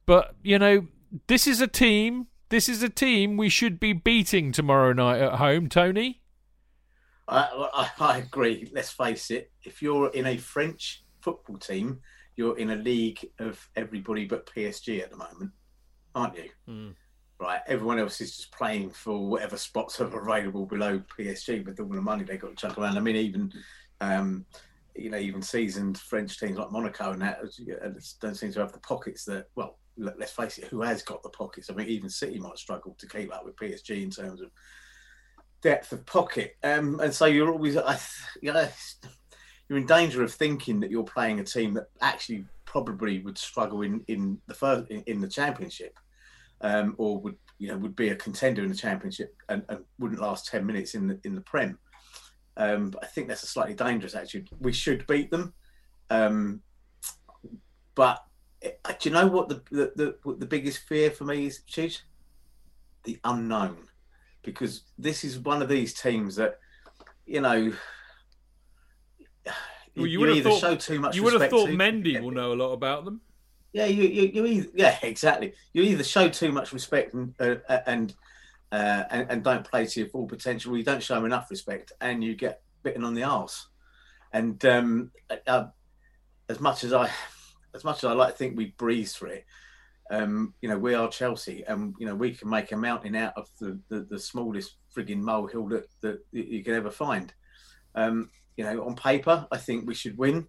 But 0.05 0.35
you 0.43 0.57
know 0.57 0.87
this 1.27 1.47
is 1.47 1.61
a 1.61 1.67
team. 1.67 2.27
This 2.51 2.67
is 2.67 2.83
a 2.83 2.89
team 2.89 3.37
we 3.37 3.47
should 3.47 3.79
be 3.79 3.93
beating 3.93 4.51
tomorrow 4.51 4.91
night 4.91 5.21
at 5.21 5.35
home, 5.35 5.69
Tony. 5.69 6.19
I, 7.25 7.47
I, 7.73 7.89
I 7.97 8.17
agree. 8.17 8.69
Let's 8.73 8.91
face 8.91 9.31
it. 9.31 9.53
If 9.63 9.81
you're 9.81 10.09
in 10.09 10.25
a 10.25 10.35
French 10.35 11.05
football 11.21 11.57
team, 11.57 12.01
you're 12.35 12.57
in 12.57 12.71
a 12.71 12.75
league 12.75 13.25
of 13.39 13.65
everybody 13.77 14.25
but 14.25 14.47
PSG 14.47 15.01
at 15.01 15.11
the 15.11 15.15
moment, 15.15 15.51
aren't 16.13 16.35
you? 16.35 16.49
Mm. 16.67 16.95
Right. 17.39 17.61
Everyone 17.67 17.99
else 17.99 18.19
is 18.19 18.35
just 18.35 18.51
playing 18.51 18.89
for 18.89 19.29
whatever 19.29 19.55
spots 19.55 20.01
are 20.01 20.07
available 20.07 20.65
below 20.65 21.01
PSG 21.17 21.65
with 21.65 21.79
all 21.79 21.87
the 21.87 22.01
money 22.01 22.25
they 22.25 22.35
got 22.35 22.49
to 22.49 22.55
chuck 22.57 22.77
around. 22.77 22.97
I 22.97 22.99
mean, 22.99 23.15
even 23.15 23.53
um, 24.01 24.45
you 24.93 25.09
know, 25.09 25.17
even 25.17 25.41
seasoned 25.41 25.99
French 25.99 26.37
teams 26.37 26.57
like 26.57 26.69
Monaco 26.69 27.13
and 27.13 27.21
that 27.21 27.39
don't 28.19 28.35
seem 28.35 28.51
to 28.51 28.59
have 28.59 28.73
the 28.73 28.79
pockets 28.79 29.23
that. 29.23 29.45
Well, 29.55 29.77
let's 29.97 30.31
face 30.31 30.57
it, 30.57 30.65
who 30.65 30.81
has 30.81 31.03
got 31.03 31.23
the 31.23 31.29
pockets? 31.29 31.69
I 31.69 31.73
mean, 31.73 31.87
even 31.87 32.09
City 32.09 32.39
might 32.39 32.57
struggle 32.57 32.95
to 32.97 33.07
keep 33.07 33.33
up 33.33 33.45
with 33.45 33.55
PSG 33.55 34.01
in 34.03 34.09
terms 34.09 34.41
of 34.41 34.51
depth 35.61 35.91
of 35.91 36.05
pocket. 36.05 36.55
Um, 36.63 36.99
and 36.99 37.13
so 37.13 37.25
you're 37.25 37.51
always, 37.51 37.77
I, 37.77 37.99
you 38.41 38.53
know, 38.53 38.67
you're 39.69 39.79
in 39.79 39.85
danger 39.85 40.23
of 40.23 40.33
thinking 40.33 40.79
that 40.81 40.91
you're 40.91 41.03
playing 41.03 41.39
a 41.39 41.45
team 41.45 41.73
that 41.75 41.87
actually 42.01 42.45
probably 42.65 43.19
would 43.19 43.37
struggle 43.37 43.81
in 43.81 44.03
in 44.07 44.37
the 44.47 44.53
first 44.53 44.89
in, 44.89 45.01
in 45.07 45.21
the 45.21 45.27
championship, 45.27 45.97
um, 46.61 46.95
or 46.97 47.19
would 47.19 47.37
you 47.57 47.69
know 47.69 47.77
would 47.77 47.95
be 47.95 48.09
a 48.09 48.15
contender 48.15 48.63
in 48.63 48.69
the 48.69 48.75
championship 48.75 49.33
and, 49.47 49.63
and 49.69 49.79
wouldn't 49.97 50.19
last 50.19 50.47
ten 50.47 50.65
minutes 50.65 50.93
in 50.93 51.07
the 51.07 51.19
in 51.23 51.35
the 51.35 51.41
prem. 51.41 51.77
Um, 52.57 52.89
but 52.89 53.03
I 53.03 53.07
think 53.07 53.29
that's 53.29 53.43
a 53.43 53.47
slightly 53.47 53.73
dangerous 53.73 54.13
attitude. 54.13 54.49
We 54.59 54.73
should 54.73 55.07
beat 55.07 55.31
them, 55.31 55.53
um, 56.09 56.61
but 57.95 58.19
uh, 58.63 58.93
do 58.99 59.09
you 59.09 59.13
know 59.13 59.27
what 59.27 59.49
the 59.49 59.61
the, 59.71 60.15
the, 60.23 60.35
the 60.35 60.45
biggest 60.45 60.79
fear 60.79 61.11
for 61.11 61.25
me 61.25 61.47
is, 61.47 61.61
Chief? 61.63 62.01
The 63.03 63.19
unknown, 63.23 63.77
because 64.43 64.83
this 64.97 65.23
is 65.23 65.39
one 65.39 65.61
of 65.61 65.69
these 65.69 65.93
teams 65.93 66.35
that 66.35 66.59
you 67.25 67.41
know 67.41 67.73
well, 69.95 70.05
you, 70.05 70.05
you 70.05 70.19
would 70.19 70.35
have 70.35 70.43
thought, 70.43 70.59
show 70.59 70.75
too 70.75 70.99
much. 70.99 71.15
You 71.15 71.23
would 71.23 71.39
have 71.39 71.49
thought 71.49 71.69
Mendy 71.69 72.21
will 72.21 72.31
know 72.31 72.53
a 72.53 72.55
lot 72.55 72.71
about 72.71 73.05
them. 73.05 73.21
Yeah, 73.73 73.85
you, 73.85 74.03
you, 74.03 74.31
you 74.33 74.45
either, 74.45 74.69
yeah, 74.75 74.97
exactly. 75.01 75.53
You 75.73 75.83
either 75.83 76.03
show 76.03 76.27
too 76.29 76.51
much 76.51 76.73
respect 76.73 77.13
and 77.13 77.33
uh, 77.39 77.55
and, 77.85 78.13
uh, 78.71 79.03
and, 79.09 79.31
and 79.31 79.43
don't 79.43 79.63
play 79.63 79.85
to 79.85 79.99
your 80.01 80.09
full 80.09 80.27
potential, 80.27 80.73
or 80.73 80.77
you 80.77 80.83
don't 80.83 81.03
show 81.03 81.23
enough 81.25 81.49
respect 81.49 81.93
and 82.01 82.23
you 82.23 82.35
get 82.35 82.61
bitten 82.83 83.03
on 83.03 83.13
the 83.13 83.23
arse. 83.23 83.67
And 84.33 84.63
um, 84.65 85.11
uh, 85.47 85.65
as 86.49 86.59
much 86.59 86.83
as 86.83 86.93
I, 86.93 87.09
as 87.73 87.83
much 87.83 87.99
as 87.99 88.05
I 88.05 88.13
like 88.13 88.33
to 88.33 88.37
think 88.37 88.57
we 88.57 88.73
breeze 88.77 89.13
through 89.13 89.31
it, 89.31 89.45
um, 90.11 90.53
you 90.61 90.67
know, 90.67 90.77
we 90.77 90.93
are 90.93 91.07
Chelsea, 91.07 91.63
and 91.67 91.95
you 91.97 92.05
know 92.05 92.15
we 92.15 92.33
can 92.33 92.49
make 92.49 92.71
a 92.73 92.77
mountain 92.77 93.15
out 93.15 93.33
of 93.37 93.49
the 93.59 93.79
the, 93.87 94.01
the 94.01 94.19
smallest 94.19 94.75
frigging 94.95 95.21
molehill 95.21 95.67
that, 95.69 95.87
that 96.01 96.19
you 96.31 96.63
can 96.63 96.73
ever 96.73 96.91
find. 96.91 97.33
Um, 97.95 98.29
you 98.57 98.65
know, 98.65 98.85
on 98.85 98.95
paper, 98.95 99.47
I 99.51 99.57
think 99.57 99.87
we 99.87 99.93
should 99.93 100.17
win. 100.17 100.47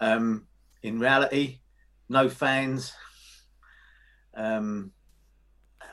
Um, 0.00 0.46
in 0.82 0.98
reality, 0.98 1.60
no 2.08 2.28
fans. 2.28 2.92
Um, 4.34 4.90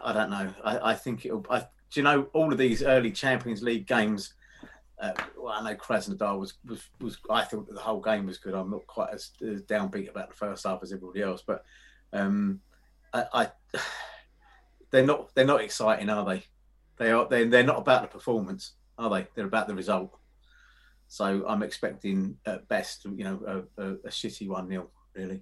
I 0.04 0.12
don't 0.12 0.32
know. 0.32 0.54
I, 0.64 0.92
I 0.92 0.96
think 0.96 1.26
it'll. 1.26 1.46
I, 1.50 1.60
do 1.60 2.00
you 2.00 2.04
know 2.04 2.28
all 2.34 2.52
of 2.52 2.58
these 2.58 2.82
early 2.82 3.12
Champions 3.12 3.62
League 3.62 3.86
games? 3.86 4.34
Uh, 5.02 5.12
well, 5.38 5.54
I 5.54 5.64
know 5.64 5.76
Krasnodar 5.76 6.40
was, 6.40 6.54
was 6.66 6.82
was. 7.02 7.18
I 7.30 7.44
thought 7.44 7.68
the 7.68 7.80
whole 7.80 8.00
game 8.00 8.26
was 8.26 8.38
good. 8.38 8.54
I'm 8.54 8.70
not 8.70 8.86
quite 8.88 9.14
as, 9.14 9.32
as 9.42 9.64
downbeat 9.64 10.10
about 10.10 10.30
the 10.30 10.36
first 10.36 10.66
half 10.66 10.84
as 10.84 10.94
everybody 10.94 11.22
else, 11.22 11.44
but 11.46 11.66
um, 12.14 12.62
I, 13.12 13.26
I 13.34 13.52
they're 14.92 15.06
not 15.06 15.34
they're 15.36 15.46
not 15.46 15.62
exciting, 15.62 16.10
are 16.10 16.26
they? 16.26 16.44
They 16.98 17.12
are. 17.12 17.28
They're, 17.28 17.46
they're 17.46 17.64
not 17.64 17.80
about 17.80 18.04
the 18.04 18.08
performance, 18.08 18.74
are 18.98 19.10
they? 19.10 19.28
They're 19.36 19.48
about 19.48 19.68
the 19.68 19.76
result. 19.76 20.18
So 21.08 21.46
I'm 21.48 21.64
expecting 21.64 22.38
at 22.46 22.68
best, 22.68 23.06
you 23.06 23.24
know, 23.24 23.66
a, 23.78 23.84
a, 23.84 23.92
a 23.94 24.10
shitty 24.10 24.48
one 24.48 24.68
0 24.68 24.90
really. 25.16 25.42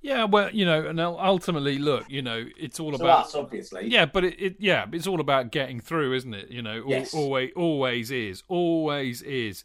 Yeah, 0.00 0.24
well, 0.24 0.50
you 0.52 0.64
know, 0.64 0.86
and 0.86 1.00
ultimately, 1.00 1.78
look, 1.78 2.08
you 2.08 2.22
know, 2.22 2.46
it's 2.56 2.78
all 2.78 2.94
about 2.94 3.26
us, 3.26 3.34
obviously. 3.34 3.88
Yeah, 3.88 4.06
but 4.06 4.24
it, 4.24 4.40
it, 4.40 4.56
yeah, 4.60 4.86
it's 4.92 5.08
all 5.08 5.20
about 5.20 5.50
getting 5.50 5.80
through, 5.80 6.14
isn't 6.14 6.34
it? 6.34 6.50
You 6.50 6.62
know, 6.62 6.84
yes. 6.86 7.12
always, 7.12 7.50
always 7.56 8.10
is, 8.12 8.44
always 8.48 9.22
is. 9.22 9.64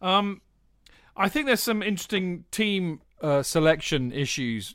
Um, 0.00 0.40
I 1.16 1.28
think 1.28 1.46
there's 1.46 1.62
some 1.62 1.82
interesting 1.82 2.44
team 2.50 3.02
uh, 3.20 3.42
selection 3.42 4.10
issues, 4.10 4.74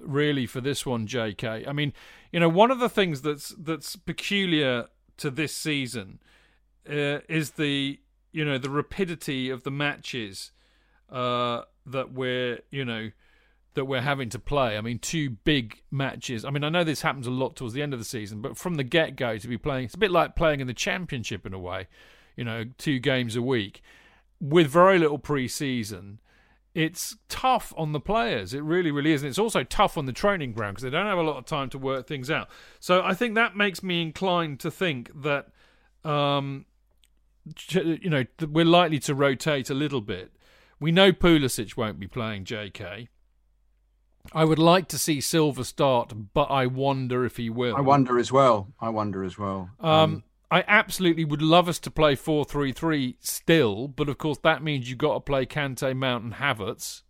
really, 0.00 0.46
for 0.46 0.60
this 0.60 0.86
one, 0.86 1.08
J.K. 1.08 1.64
I 1.66 1.72
mean, 1.72 1.92
you 2.30 2.38
know, 2.38 2.48
one 2.48 2.70
of 2.70 2.78
the 2.78 2.88
things 2.88 3.22
that's 3.22 3.48
that's 3.58 3.96
peculiar 3.96 4.86
to 5.16 5.30
this 5.30 5.56
season 5.56 6.20
uh, 6.88 7.20
is 7.28 7.52
the 7.52 7.98
you 8.32 8.44
know 8.44 8.58
the 8.58 8.70
rapidity 8.70 9.50
of 9.50 9.62
the 9.64 9.70
matches 9.70 10.52
uh, 11.10 11.62
that 11.84 12.12
we're 12.12 12.60
you 12.70 12.84
know 12.84 13.10
that 13.76 13.84
we're 13.84 14.00
having 14.00 14.28
to 14.30 14.38
play. 14.38 14.76
I 14.76 14.80
mean, 14.80 14.98
two 14.98 15.30
big 15.30 15.82
matches. 15.90 16.44
I 16.44 16.50
mean, 16.50 16.64
I 16.64 16.68
know 16.68 16.82
this 16.82 17.02
happens 17.02 17.26
a 17.26 17.30
lot 17.30 17.54
towards 17.54 17.74
the 17.74 17.82
end 17.82 17.92
of 17.92 18.00
the 18.00 18.04
season, 18.04 18.40
but 18.40 18.56
from 18.56 18.74
the 18.74 18.84
get 18.84 19.14
go 19.14 19.38
to 19.38 19.48
be 19.48 19.56
playing, 19.56 19.84
it's 19.84 19.94
a 19.94 19.98
bit 19.98 20.10
like 20.10 20.34
playing 20.34 20.60
in 20.60 20.66
the 20.66 20.74
championship 20.74 21.46
in 21.46 21.54
a 21.54 21.58
way. 21.58 21.86
You 22.34 22.44
know, 22.44 22.64
two 22.76 22.98
games 22.98 23.36
a 23.36 23.42
week 23.42 23.82
with 24.40 24.66
very 24.66 24.98
little 24.98 25.18
pre-season. 25.18 26.20
It's 26.74 27.16
tough 27.28 27.72
on 27.76 27.92
the 27.92 28.00
players. 28.00 28.52
It 28.52 28.62
really, 28.62 28.90
really 28.90 29.12
is. 29.12 29.22
And 29.22 29.30
it's 29.30 29.38
also 29.38 29.62
tough 29.62 29.96
on 29.96 30.04
the 30.04 30.12
training 30.12 30.52
ground 30.52 30.74
because 30.74 30.82
they 30.82 30.90
don't 30.90 31.06
have 31.06 31.16
a 31.16 31.22
lot 31.22 31.38
of 31.38 31.46
time 31.46 31.70
to 31.70 31.78
work 31.78 32.06
things 32.06 32.30
out. 32.30 32.48
So 32.80 33.02
I 33.02 33.14
think 33.14 33.34
that 33.36 33.56
makes 33.56 33.82
me 33.82 34.02
inclined 34.02 34.60
to 34.60 34.70
think 34.70 35.10
that 35.22 35.48
um, 36.04 36.66
you 37.70 38.10
know, 38.10 38.24
we're 38.48 38.64
likely 38.64 38.98
to 39.00 39.14
rotate 39.14 39.70
a 39.70 39.74
little 39.74 40.00
bit. 40.00 40.32
We 40.78 40.92
know 40.92 41.12
Pulisic 41.12 41.76
won't 41.76 41.98
be 41.98 42.06
playing 42.06 42.44
JK. 42.44 43.08
I 44.32 44.44
would 44.44 44.58
like 44.58 44.88
to 44.88 44.98
see 44.98 45.20
Silva 45.20 45.64
start, 45.64 46.12
but 46.34 46.50
I 46.50 46.66
wonder 46.66 47.24
if 47.24 47.36
he 47.36 47.50
will. 47.50 47.76
I 47.76 47.80
wonder 47.80 48.18
as 48.18 48.30
well. 48.32 48.68
I 48.80 48.88
wonder 48.88 49.24
as 49.24 49.38
well. 49.38 49.70
Um, 49.80 49.90
um, 49.90 50.22
I 50.50 50.64
absolutely 50.66 51.24
would 51.24 51.42
love 51.42 51.68
us 51.68 51.78
to 51.80 51.90
play 51.90 52.14
4 52.14 52.44
3 52.44 52.72
3 52.72 53.16
still, 53.20 53.88
but 53.88 54.08
of 54.08 54.18
course 54.18 54.38
that 54.42 54.62
means 54.62 54.88
you've 54.88 54.98
got 54.98 55.14
to 55.14 55.20
play 55.20 55.46
Kante, 55.46 55.96
Mount, 55.96 56.24
and 56.24 56.34
Havertz. 56.34 57.02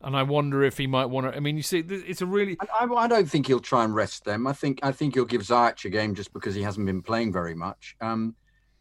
And 0.00 0.16
I 0.16 0.24
wonder 0.24 0.62
if 0.62 0.76
he 0.76 0.86
might 0.86 1.06
want 1.06 1.26
to. 1.26 1.36
I 1.36 1.40
mean, 1.40 1.56
you 1.56 1.62
see, 1.62 1.78
it's 1.78 2.20
a 2.20 2.26
really. 2.26 2.56
I, 2.60 2.84
I, 2.84 3.08
don't 3.08 3.28
think 3.28 3.46
he'll 3.46 3.60
try 3.60 3.82
and 3.82 3.94
rest 3.94 4.24
them. 4.24 4.46
I 4.46 4.52
think 4.52 4.80
I 4.82 4.92
think 4.92 5.14
he'll 5.14 5.24
give 5.24 5.40
Ziyech 5.40 5.84
a 5.86 5.88
game 5.88 6.14
just 6.14 6.32
because 6.34 6.54
he 6.54 6.62
hasn't 6.62 6.86
been 6.86 7.02
playing 7.02 7.32
very 7.32 7.54
much. 7.54 7.96
Um, 8.00 8.36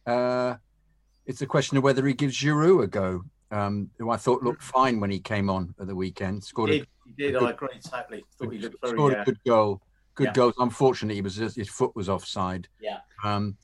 uh, 0.06 0.56
it's 1.26 1.42
a 1.42 1.48
question 1.48 1.78
of 1.78 1.84
whether 1.84 2.06
he 2.06 2.14
gives 2.14 2.38
Giroud 2.38 2.84
a 2.84 2.88
go, 2.88 3.24
um, 3.52 3.90
who 3.98 4.10
I 4.10 4.18
thought 4.18 4.44
looked 4.44 4.64
fine 4.64 5.00
when 5.00 5.12
he 5.12 5.20
came 5.20 5.50
on 5.50 5.74
at 5.80 5.88
the 5.88 5.96
weekend. 5.96 6.44
Scored 6.44 6.70
he 6.70 6.80
did. 6.80 6.84
A, 6.84 6.88
he 7.06 7.14
did. 7.14 7.36
A 7.36 7.40
good, 7.40 7.48
I 7.48 7.52
agree 7.52 7.80
totally. 7.84 8.26
Thought 8.38 8.54
he 8.54 8.60
looked 8.60 8.76
very, 8.82 8.94
scored 8.96 9.14
a 9.14 9.24
good 9.24 9.40
goal. 9.46 9.82
Good 10.16 10.28
yeah. 10.28 10.34
goal. 10.34 10.54
Unfortunately, 10.60 11.16
he 11.16 11.22
was 11.22 11.36
just, 11.36 11.58
his 11.58 11.70
foot 11.70 11.96
was 11.96 12.10
offside. 12.10 12.68
Yeah. 12.80 13.00
Um, 13.24 13.58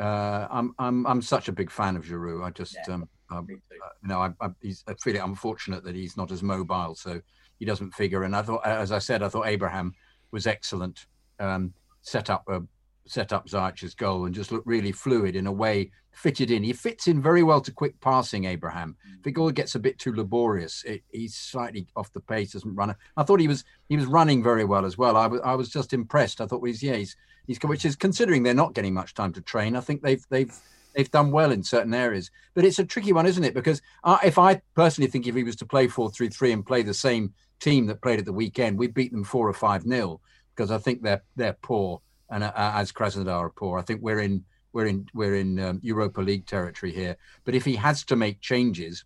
uh, 0.00 0.48
I'm 0.50 0.74
I'm 0.78 1.06
I'm 1.06 1.22
such 1.22 1.48
a 1.48 1.52
big 1.52 1.70
fan 1.70 1.94
of 1.94 2.04
Giroud. 2.04 2.42
I 2.42 2.50
just 2.50 2.74
yeah, 2.88 2.94
um, 2.94 3.08
um 3.30 3.46
uh, 3.50 3.88
you 4.02 4.08
know 4.08 4.20
I, 4.20 4.30
I, 4.40 4.48
he's 4.62 4.82
I 4.88 4.94
feel 4.94 5.14
it 5.14 5.18
unfortunate 5.18 5.84
that 5.84 5.94
he's 5.94 6.16
not 6.16 6.32
as 6.32 6.42
mobile, 6.42 6.94
so 6.94 7.20
he 7.58 7.66
doesn't 7.66 7.92
figure. 7.92 8.22
And 8.22 8.34
I 8.34 8.40
thought, 8.40 8.66
as 8.66 8.92
I 8.92 8.98
said, 8.98 9.22
I 9.22 9.28
thought 9.28 9.46
Abraham 9.46 9.92
was 10.30 10.46
excellent. 10.46 11.06
Um, 11.38 11.74
set 12.00 12.30
up 12.30 12.44
a 12.48 12.62
set 13.10 13.32
up 13.32 13.48
Ziyech's 13.48 13.94
goal 13.94 14.24
and 14.24 14.34
just 14.34 14.52
looked 14.52 14.66
really 14.66 14.92
fluid 14.92 15.36
in 15.36 15.46
a 15.46 15.52
way, 15.52 15.90
fitted 16.12 16.50
in. 16.50 16.62
He 16.62 16.72
fits 16.72 17.08
in 17.08 17.20
very 17.20 17.42
well 17.42 17.60
to 17.60 17.72
quick 17.72 18.00
passing, 18.00 18.44
Abraham. 18.44 18.96
If 19.20 19.26
it 19.26 19.38
all 19.38 19.50
gets 19.50 19.74
a 19.74 19.80
bit 19.80 19.98
too 19.98 20.14
laborious, 20.14 20.84
it, 20.84 21.02
he's 21.10 21.34
slightly 21.34 21.86
off 21.96 22.12
the 22.12 22.20
pace, 22.20 22.52
doesn't 22.52 22.74
run. 22.74 22.94
I 23.16 23.22
thought 23.22 23.40
he 23.40 23.48
was 23.48 23.64
he 23.88 23.96
was 23.96 24.06
running 24.06 24.42
very 24.42 24.64
well 24.64 24.84
as 24.84 24.96
well. 24.96 25.16
I 25.16 25.26
was 25.26 25.40
I 25.44 25.54
was 25.54 25.68
just 25.68 25.92
impressed. 25.92 26.40
I 26.40 26.46
thought 26.46 26.66
he's 26.66 26.82
yeah 26.82 26.96
he's 26.96 27.16
he's 27.46 27.58
which 27.62 27.84
is 27.84 27.96
considering 27.96 28.42
they're 28.42 28.54
not 28.54 28.74
getting 28.74 28.94
much 28.94 29.14
time 29.14 29.32
to 29.32 29.40
train. 29.40 29.76
I 29.76 29.80
think 29.80 30.02
they've 30.02 30.24
they've 30.30 30.52
they've 30.94 31.10
done 31.10 31.30
well 31.30 31.52
in 31.52 31.62
certain 31.62 31.94
areas, 31.94 32.30
but 32.54 32.64
it's 32.64 32.78
a 32.78 32.84
tricky 32.84 33.12
one, 33.12 33.26
isn't 33.26 33.44
it? 33.44 33.54
Because 33.54 33.82
uh, 34.04 34.18
if 34.24 34.38
I 34.38 34.60
personally 34.74 35.10
think 35.10 35.26
if 35.26 35.34
he 35.34 35.44
was 35.44 35.56
to 35.56 35.66
play 35.66 35.88
four 35.88 36.10
three 36.10 36.28
three 36.28 36.52
and 36.52 36.64
play 36.64 36.82
the 36.82 36.94
same 36.94 37.34
team 37.58 37.86
that 37.86 38.02
played 38.02 38.18
at 38.18 38.24
the 38.24 38.32
weekend, 38.32 38.78
we'd 38.78 38.94
beat 38.94 39.12
them 39.12 39.24
four 39.24 39.48
or 39.48 39.52
five 39.52 39.84
nil 39.84 40.20
because 40.54 40.70
I 40.70 40.78
think 40.78 41.02
they're 41.02 41.22
they're 41.36 41.56
poor 41.60 42.02
and 42.30 42.44
uh, 42.44 42.52
as 42.54 42.92
Krasnodar 42.92 43.40
are 43.40 43.50
poor. 43.50 43.78
I 43.78 43.82
think 43.82 44.00
we're 44.02 44.20
in 44.20 44.44
we're 44.72 44.86
in 44.86 45.06
we're 45.12 45.36
in 45.36 45.58
um, 45.58 45.80
Europa 45.82 46.20
League 46.20 46.46
territory 46.46 46.92
here. 46.92 47.16
But 47.44 47.54
if 47.54 47.64
he 47.64 47.76
has 47.76 48.04
to 48.04 48.16
make 48.16 48.40
changes, 48.40 49.04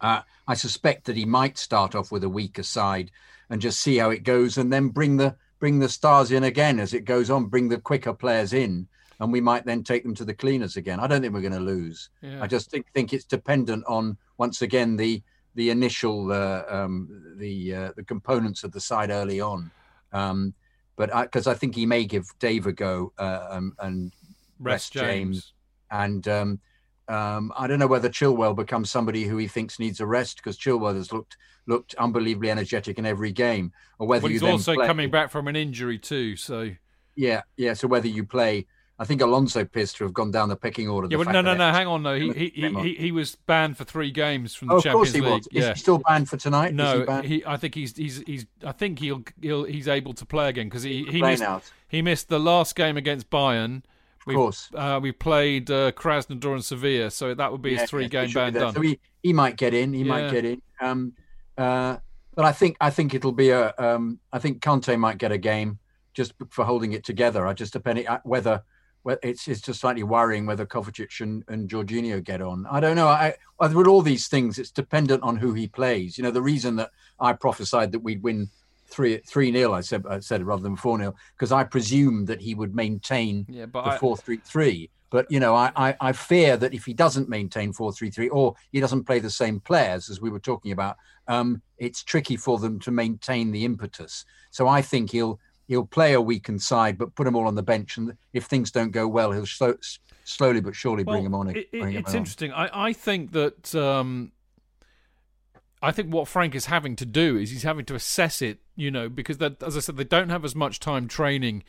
Uh, 0.00 0.22
I 0.52 0.56
suspect 0.56 1.04
that 1.04 1.16
he 1.16 1.24
might 1.24 1.56
start 1.58 1.94
off 1.94 2.12
with 2.12 2.24
a 2.24 2.34
weaker 2.40 2.64
side 2.64 3.10
and 3.48 3.62
just 3.62 3.80
see 3.80 4.00
how 4.00 4.12
it 4.12 4.26
goes, 4.26 4.58
and 4.58 4.70
then 4.70 4.92
bring 4.92 5.18
the 5.18 5.34
bring 5.58 5.80
the 5.80 5.88
stars 5.88 6.30
in 6.30 6.44
again 6.44 6.80
as 6.80 6.92
it 6.92 7.08
goes 7.08 7.30
on. 7.30 7.48
Bring 7.50 7.70
the 7.70 7.80
quicker 7.80 8.12
players 8.12 8.52
in, 8.52 8.88
and 9.18 9.32
we 9.32 9.40
might 9.40 9.64
then 9.64 9.82
take 9.82 10.02
them 10.02 10.14
to 10.14 10.24
the 10.24 10.34
cleaners 10.34 10.76
again. 10.76 11.00
I 11.00 11.06
don't 11.06 11.20
think 11.20 11.34
we're 11.34 11.48
going 11.48 11.64
to 11.66 11.72
lose. 11.74 12.10
Yeah. 12.20 12.44
I 12.44 12.46
just 12.52 12.70
think 12.70 12.86
think 12.92 13.12
it's 13.12 13.28
dependent 13.36 13.84
on 13.86 14.18
once 14.36 14.64
again 14.64 14.96
the 14.96 15.22
the 15.54 15.70
initial 15.70 16.32
uh, 16.32 16.62
um, 16.68 17.08
the 17.38 17.74
uh, 17.74 17.92
the 17.96 18.04
components 18.04 18.64
of 18.64 18.70
the 18.72 18.80
side 18.80 19.10
early 19.10 19.40
on. 19.40 19.70
Um, 20.12 20.54
but 20.96 21.10
because 21.22 21.46
I, 21.46 21.52
I, 21.52 21.54
think 21.54 21.74
he 21.74 21.86
may 21.86 22.04
give 22.04 22.26
Dave 22.38 22.66
a 22.66 22.72
go 22.72 23.12
uh, 23.18 23.46
um, 23.50 23.74
and 23.78 24.12
rest, 24.58 24.92
James. 24.92 25.04
James. 25.06 25.52
and 25.90 26.28
um, 26.28 26.60
um, 27.08 27.52
I 27.56 27.66
don't 27.66 27.78
know 27.78 27.86
whether 27.86 28.08
Chilwell 28.08 28.56
becomes 28.56 28.90
somebody 28.90 29.24
who 29.24 29.36
he 29.36 29.46
thinks 29.46 29.78
needs 29.78 30.00
a 30.00 30.06
rest 30.06 30.36
because 30.36 30.58
Chilwell 30.58 30.94
has 30.96 31.12
looked 31.12 31.36
looked 31.66 31.94
unbelievably 31.94 32.50
energetic 32.50 32.98
in 32.98 33.06
every 33.06 33.32
game, 33.32 33.72
or 33.98 34.06
whether 34.06 34.24
well, 34.24 34.32
he's 34.32 34.42
also 34.42 34.74
play... 34.74 34.86
coming 34.86 35.10
back 35.10 35.30
from 35.30 35.48
an 35.48 35.56
injury 35.56 35.98
too. 35.98 36.36
So 36.36 36.70
yeah, 37.16 37.42
yeah. 37.56 37.74
So 37.74 37.88
whether 37.88 38.08
you 38.08 38.24
play 38.24 38.66
I 38.96 39.04
think 39.04 39.20
Alonso 39.20 39.60
appears 39.60 39.92
to 39.94 40.04
have 40.04 40.14
gone 40.14 40.30
down 40.30 40.48
the 40.48 40.56
pecking 40.56 40.88
order. 40.88 41.08
Yeah, 41.10 41.16
but 41.16 41.32
no, 41.32 41.40
no, 41.40 41.54
no. 41.54 41.72
Hang 41.72 41.88
on, 41.88 42.04
no. 42.04 42.14
He 42.14 42.32
he, 42.32 42.70
he 42.70 42.94
he 42.94 43.12
was 43.12 43.34
banned 43.34 43.76
for 43.76 43.82
three 43.82 44.12
games 44.12 44.54
from 44.54 44.68
the 44.68 44.74
oh, 44.74 44.80
Champions 44.80 45.14
League. 45.14 45.24
Of 45.24 45.28
course 45.30 45.46
he 45.52 45.58
was. 45.58 45.64
Yeah. 45.64 45.70
Is 45.70 45.78
he 45.78 45.82
still 45.82 45.98
banned 45.98 46.28
for 46.28 46.36
tonight? 46.36 46.74
No, 46.74 47.04
he, 47.22 47.28
he, 47.28 47.44
I 47.44 47.56
think 47.56 47.74
he's 47.74 47.96
he's 47.96 48.18
he's. 48.18 48.46
I 48.64 48.70
think 48.70 49.00
he'll 49.00 49.24
he'll 49.42 49.64
he's 49.64 49.88
able 49.88 50.14
to 50.14 50.24
play 50.24 50.48
again 50.48 50.68
because 50.68 50.84
he 50.84 51.04
he 51.04 51.20
missed 51.20 51.42
out. 51.42 51.68
he 51.88 52.02
missed 52.02 52.28
the 52.28 52.38
last 52.38 52.76
game 52.76 52.96
against 52.96 53.30
Bayern. 53.30 53.78
Of 53.78 54.26
we've, 54.26 54.36
course, 54.36 54.70
uh, 54.74 55.00
we 55.02 55.10
played 55.10 55.70
uh, 55.72 55.90
Krasnodar 55.92 56.54
and 56.54 56.64
Sevilla, 56.64 57.10
so 57.10 57.34
that 57.34 57.50
would 57.50 57.62
be 57.62 57.72
yeah, 57.72 57.80
his 57.80 57.90
three-game 57.90 58.30
ban 58.32 58.52
done. 58.52 58.74
So 58.74 58.80
he, 58.80 58.98
he 59.22 59.32
might 59.32 59.56
get 59.56 59.74
in. 59.74 59.92
He 59.92 60.00
yeah. 60.00 60.06
might 60.06 60.30
get 60.30 60.44
in. 60.44 60.62
Um, 60.80 61.12
uh, 61.58 61.96
but 62.34 62.44
I 62.44 62.52
think 62.52 62.76
I 62.80 62.90
think 62.90 63.12
it'll 63.12 63.32
be 63.32 63.50
a. 63.50 63.74
Um, 63.76 64.20
I 64.32 64.38
think 64.38 64.62
Kante 64.62 64.96
might 64.98 65.18
get 65.18 65.32
a 65.32 65.38
game 65.38 65.78
just 66.14 66.32
for 66.48 66.64
holding 66.64 66.92
it 66.92 67.04
together. 67.04 67.44
I 67.44 67.54
just 67.54 67.72
depending 67.72 68.06
whether 68.22 68.62
well, 69.04 69.18
it's 69.22 69.46
it's 69.48 69.60
just 69.60 69.80
slightly 69.80 70.02
worrying 70.02 70.46
whether 70.46 70.64
Kovacic 70.64 71.20
and, 71.20 71.44
and 71.48 71.68
Jorginho 71.68 72.24
get 72.24 72.40
on. 72.40 72.66
I 72.70 72.80
don't 72.80 72.96
know. 72.96 73.06
I, 73.08 73.34
I 73.60 73.68
with 73.68 73.86
all 73.86 74.00
these 74.00 74.28
things, 74.28 74.58
it's 74.58 74.70
dependent 74.70 75.22
on 75.22 75.36
who 75.36 75.52
he 75.52 75.68
plays. 75.68 76.16
You 76.16 76.24
know, 76.24 76.30
the 76.30 76.42
reason 76.42 76.76
that 76.76 76.90
I 77.20 77.34
prophesied 77.34 77.92
that 77.92 78.00
we'd 78.00 78.22
win 78.22 78.48
three 78.88 79.18
three 79.18 79.50
nil, 79.50 79.74
I 79.74 79.82
said 79.82 80.04
I 80.08 80.20
said 80.20 80.42
rather 80.42 80.62
than 80.62 80.76
four 80.76 80.98
nil, 80.98 81.14
because 81.36 81.52
I 81.52 81.64
presumed 81.64 82.26
that 82.28 82.40
he 82.40 82.54
would 82.54 82.74
maintain 82.74 83.46
yeah, 83.48 83.66
but 83.66 83.84
the 83.84 83.90
I, 83.90 83.98
four 83.98 84.16
three 84.16 84.38
three. 84.38 84.90
But 85.10 85.30
you 85.30 85.38
know, 85.38 85.54
I, 85.54 85.70
I, 85.76 85.96
I 86.00 86.12
fear 86.12 86.56
that 86.56 86.74
if 86.74 86.86
he 86.86 86.94
doesn't 86.94 87.28
maintain 87.28 87.74
four 87.74 87.92
three 87.92 88.10
three, 88.10 88.30
or 88.30 88.54
he 88.72 88.80
doesn't 88.80 89.04
play 89.04 89.18
the 89.18 89.30
same 89.30 89.60
players 89.60 90.08
as 90.08 90.20
we 90.20 90.30
were 90.30 90.40
talking 90.40 90.72
about, 90.72 90.96
um, 91.28 91.60
it's 91.76 92.02
tricky 92.02 92.36
for 92.36 92.58
them 92.58 92.80
to 92.80 92.90
maintain 92.90 93.52
the 93.52 93.66
impetus. 93.66 94.24
So 94.50 94.66
I 94.66 94.80
think 94.80 95.10
he'll 95.10 95.38
he'll 95.66 95.86
play 95.86 96.12
a 96.12 96.20
weakened 96.20 96.62
side, 96.62 96.98
but 96.98 97.14
put 97.14 97.24
them 97.24 97.36
all 97.36 97.46
on 97.46 97.54
the 97.54 97.62
bench. 97.62 97.96
And 97.96 98.16
if 98.32 98.44
things 98.44 98.70
don't 98.70 98.90
go 98.90 99.08
well, 99.08 99.32
he'll 99.32 99.46
slow, 99.46 99.74
slowly 100.24 100.60
but 100.60 100.74
surely 100.74 101.04
well, 101.04 101.16
bring 101.16 101.24
them 101.24 101.34
on. 101.34 101.50
It, 101.50 101.68
it, 101.72 101.94
it's 101.94 102.10
on. 102.10 102.16
interesting. 102.16 102.52
I, 102.52 102.88
I 102.88 102.92
think 102.92 103.32
that 103.32 103.74
um, 103.74 104.32
I 105.82 105.92
think 105.92 106.12
what 106.12 106.28
Frank 106.28 106.54
is 106.54 106.66
having 106.66 106.96
to 106.96 107.06
do 107.06 107.36
is 107.36 107.50
he's 107.50 107.62
having 107.62 107.84
to 107.86 107.94
assess 107.94 108.42
it. 108.42 108.58
You 108.76 108.90
know, 108.90 109.08
because 109.08 109.40
as 109.40 109.76
I 109.76 109.80
said, 109.80 109.96
they 109.96 110.04
don't 110.04 110.30
have 110.30 110.44
as 110.44 110.56
much 110.56 110.80
time 110.80 111.06
training 111.06 111.62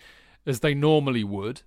as 0.46 0.62
they 0.62 0.74
normally 0.74 1.24
would. 1.24 1.62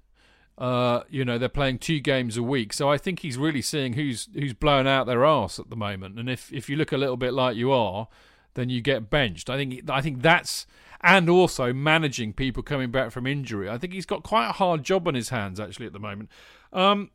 Uh, 0.56 1.04
you 1.08 1.24
know, 1.24 1.38
they're 1.38 1.48
playing 1.48 1.78
two 1.78 2.00
games 2.00 2.36
a 2.36 2.42
week, 2.42 2.72
so 2.72 2.90
I 2.90 2.98
think 2.98 3.20
he's 3.20 3.38
really 3.38 3.62
seeing 3.62 3.92
who's 3.92 4.28
who's 4.34 4.54
blowing 4.54 4.88
out 4.88 5.06
their 5.06 5.24
arse 5.24 5.60
at 5.60 5.70
the 5.70 5.76
moment. 5.76 6.18
And 6.18 6.28
if 6.28 6.52
if 6.52 6.68
you 6.68 6.74
look 6.74 6.90
a 6.90 6.96
little 6.96 7.16
bit 7.16 7.32
like 7.32 7.56
you 7.56 7.70
are, 7.70 8.08
then 8.54 8.68
you 8.68 8.80
get 8.80 9.08
benched. 9.08 9.48
I 9.48 9.56
think 9.56 9.88
I 9.88 10.00
think 10.00 10.20
that's 10.20 10.66
and 11.00 11.30
also 11.30 11.72
managing 11.72 12.32
people 12.32 12.62
coming 12.62 12.90
back 12.90 13.10
from 13.10 13.26
injury. 13.26 13.68
I 13.68 13.78
think 13.78 13.92
he's 13.92 14.06
got 14.06 14.22
quite 14.22 14.48
a 14.48 14.52
hard 14.52 14.82
job 14.82 15.06
on 15.06 15.14
his 15.14 15.28
hands 15.28 15.60
actually 15.60 15.86
at 15.86 15.92
the 15.92 16.00
moment. 16.00 16.30
Um, 16.72 17.10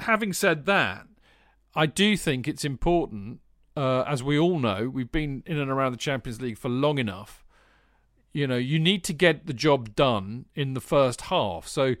having 0.00 0.32
said 0.32 0.66
that, 0.66 1.06
I 1.74 1.86
do 1.86 2.16
think 2.16 2.48
it's 2.48 2.64
important, 2.64 3.40
uh, 3.76 4.02
as 4.02 4.22
we 4.22 4.38
all 4.38 4.58
know, 4.58 4.88
we've 4.88 5.12
been 5.12 5.42
in 5.46 5.58
and 5.58 5.70
around 5.70 5.92
the 5.92 5.98
Champions 5.98 6.40
League 6.40 6.58
for 6.58 6.70
long 6.70 6.98
enough. 6.98 7.44
You 8.32 8.46
know, 8.46 8.56
you 8.56 8.78
need 8.78 9.04
to 9.04 9.12
get 9.12 9.46
the 9.46 9.52
job 9.52 9.94
done 9.94 10.46
in 10.54 10.74
the 10.74 10.80
first 10.80 11.22
half. 11.22 11.66
So, 11.66 11.96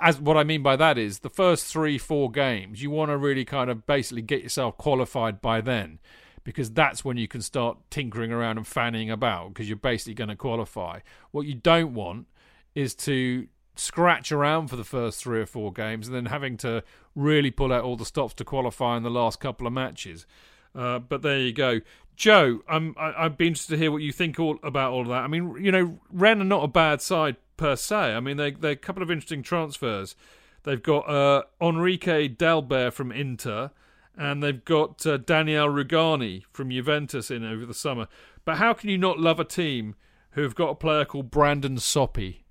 as 0.00 0.20
what 0.20 0.36
I 0.36 0.44
mean 0.44 0.62
by 0.62 0.76
that 0.76 0.98
is 0.98 1.20
the 1.20 1.30
first 1.30 1.66
three, 1.66 1.96
four 1.96 2.30
games, 2.30 2.82
you 2.82 2.90
want 2.90 3.10
to 3.10 3.16
really 3.16 3.46
kind 3.46 3.70
of 3.70 3.86
basically 3.86 4.20
get 4.22 4.42
yourself 4.42 4.76
qualified 4.76 5.40
by 5.40 5.62
then 5.62 5.98
because 6.44 6.70
that's 6.70 7.04
when 7.04 7.16
you 7.16 7.28
can 7.28 7.42
start 7.42 7.78
tinkering 7.90 8.32
around 8.32 8.56
and 8.56 8.66
fanning 8.66 9.10
about 9.10 9.48
because 9.48 9.68
you're 9.68 9.76
basically 9.76 10.14
going 10.14 10.28
to 10.28 10.36
qualify. 10.36 11.00
What 11.30 11.46
you 11.46 11.54
don't 11.54 11.94
want 11.94 12.26
is 12.74 12.94
to 12.94 13.48
scratch 13.76 14.30
around 14.32 14.68
for 14.68 14.76
the 14.76 14.84
first 14.84 15.22
three 15.22 15.40
or 15.40 15.46
four 15.46 15.72
games 15.72 16.06
and 16.06 16.14
then 16.14 16.26
having 16.26 16.56
to 16.58 16.82
really 17.14 17.50
pull 17.50 17.72
out 17.72 17.84
all 17.84 17.96
the 17.96 18.04
stops 18.04 18.34
to 18.34 18.44
qualify 18.44 18.96
in 18.96 19.02
the 19.02 19.10
last 19.10 19.40
couple 19.40 19.66
of 19.66 19.72
matches. 19.72 20.26
Uh, 20.74 20.98
but 20.98 21.22
there 21.22 21.38
you 21.38 21.52
go, 21.52 21.80
Joe. 22.16 22.60
I'm 22.68 22.94
I, 22.98 23.24
I'd 23.24 23.36
be 23.36 23.48
interested 23.48 23.74
to 23.74 23.78
hear 23.78 23.90
what 23.90 24.02
you 24.02 24.12
think 24.12 24.38
all 24.38 24.58
about 24.62 24.92
all 24.92 25.02
of 25.02 25.08
that. 25.08 25.24
I 25.24 25.26
mean, 25.26 25.56
you 25.60 25.72
know, 25.72 25.98
Rennes 26.10 26.42
are 26.42 26.44
not 26.44 26.62
a 26.62 26.68
bad 26.68 27.00
side 27.00 27.36
per 27.56 27.76
se. 27.76 28.14
I 28.14 28.20
mean, 28.20 28.36
they 28.36 28.52
they're 28.52 28.72
a 28.72 28.76
couple 28.76 29.02
of 29.02 29.10
interesting 29.10 29.42
transfers. 29.42 30.14
They've 30.62 30.82
got 30.82 31.08
uh, 31.08 31.42
Enrique 31.60 32.28
Dalbert 32.28 32.92
from 32.92 33.10
Inter 33.10 33.70
and 34.20 34.42
they've 34.42 34.66
got 34.66 35.06
uh, 35.06 35.16
Daniel 35.16 35.68
Rugani 35.68 36.42
from 36.52 36.70
Juventus 36.70 37.30
in 37.30 37.42
over 37.42 37.64
the 37.64 37.72
summer. 37.72 38.06
But 38.44 38.58
how 38.58 38.74
can 38.74 38.90
you 38.90 38.98
not 38.98 39.18
love 39.18 39.40
a 39.40 39.44
team 39.44 39.94
who've 40.32 40.54
got 40.54 40.68
a 40.68 40.74
player 40.74 41.06
called 41.06 41.30
Brandon 41.30 41.78
Soppy? 41.78 42.44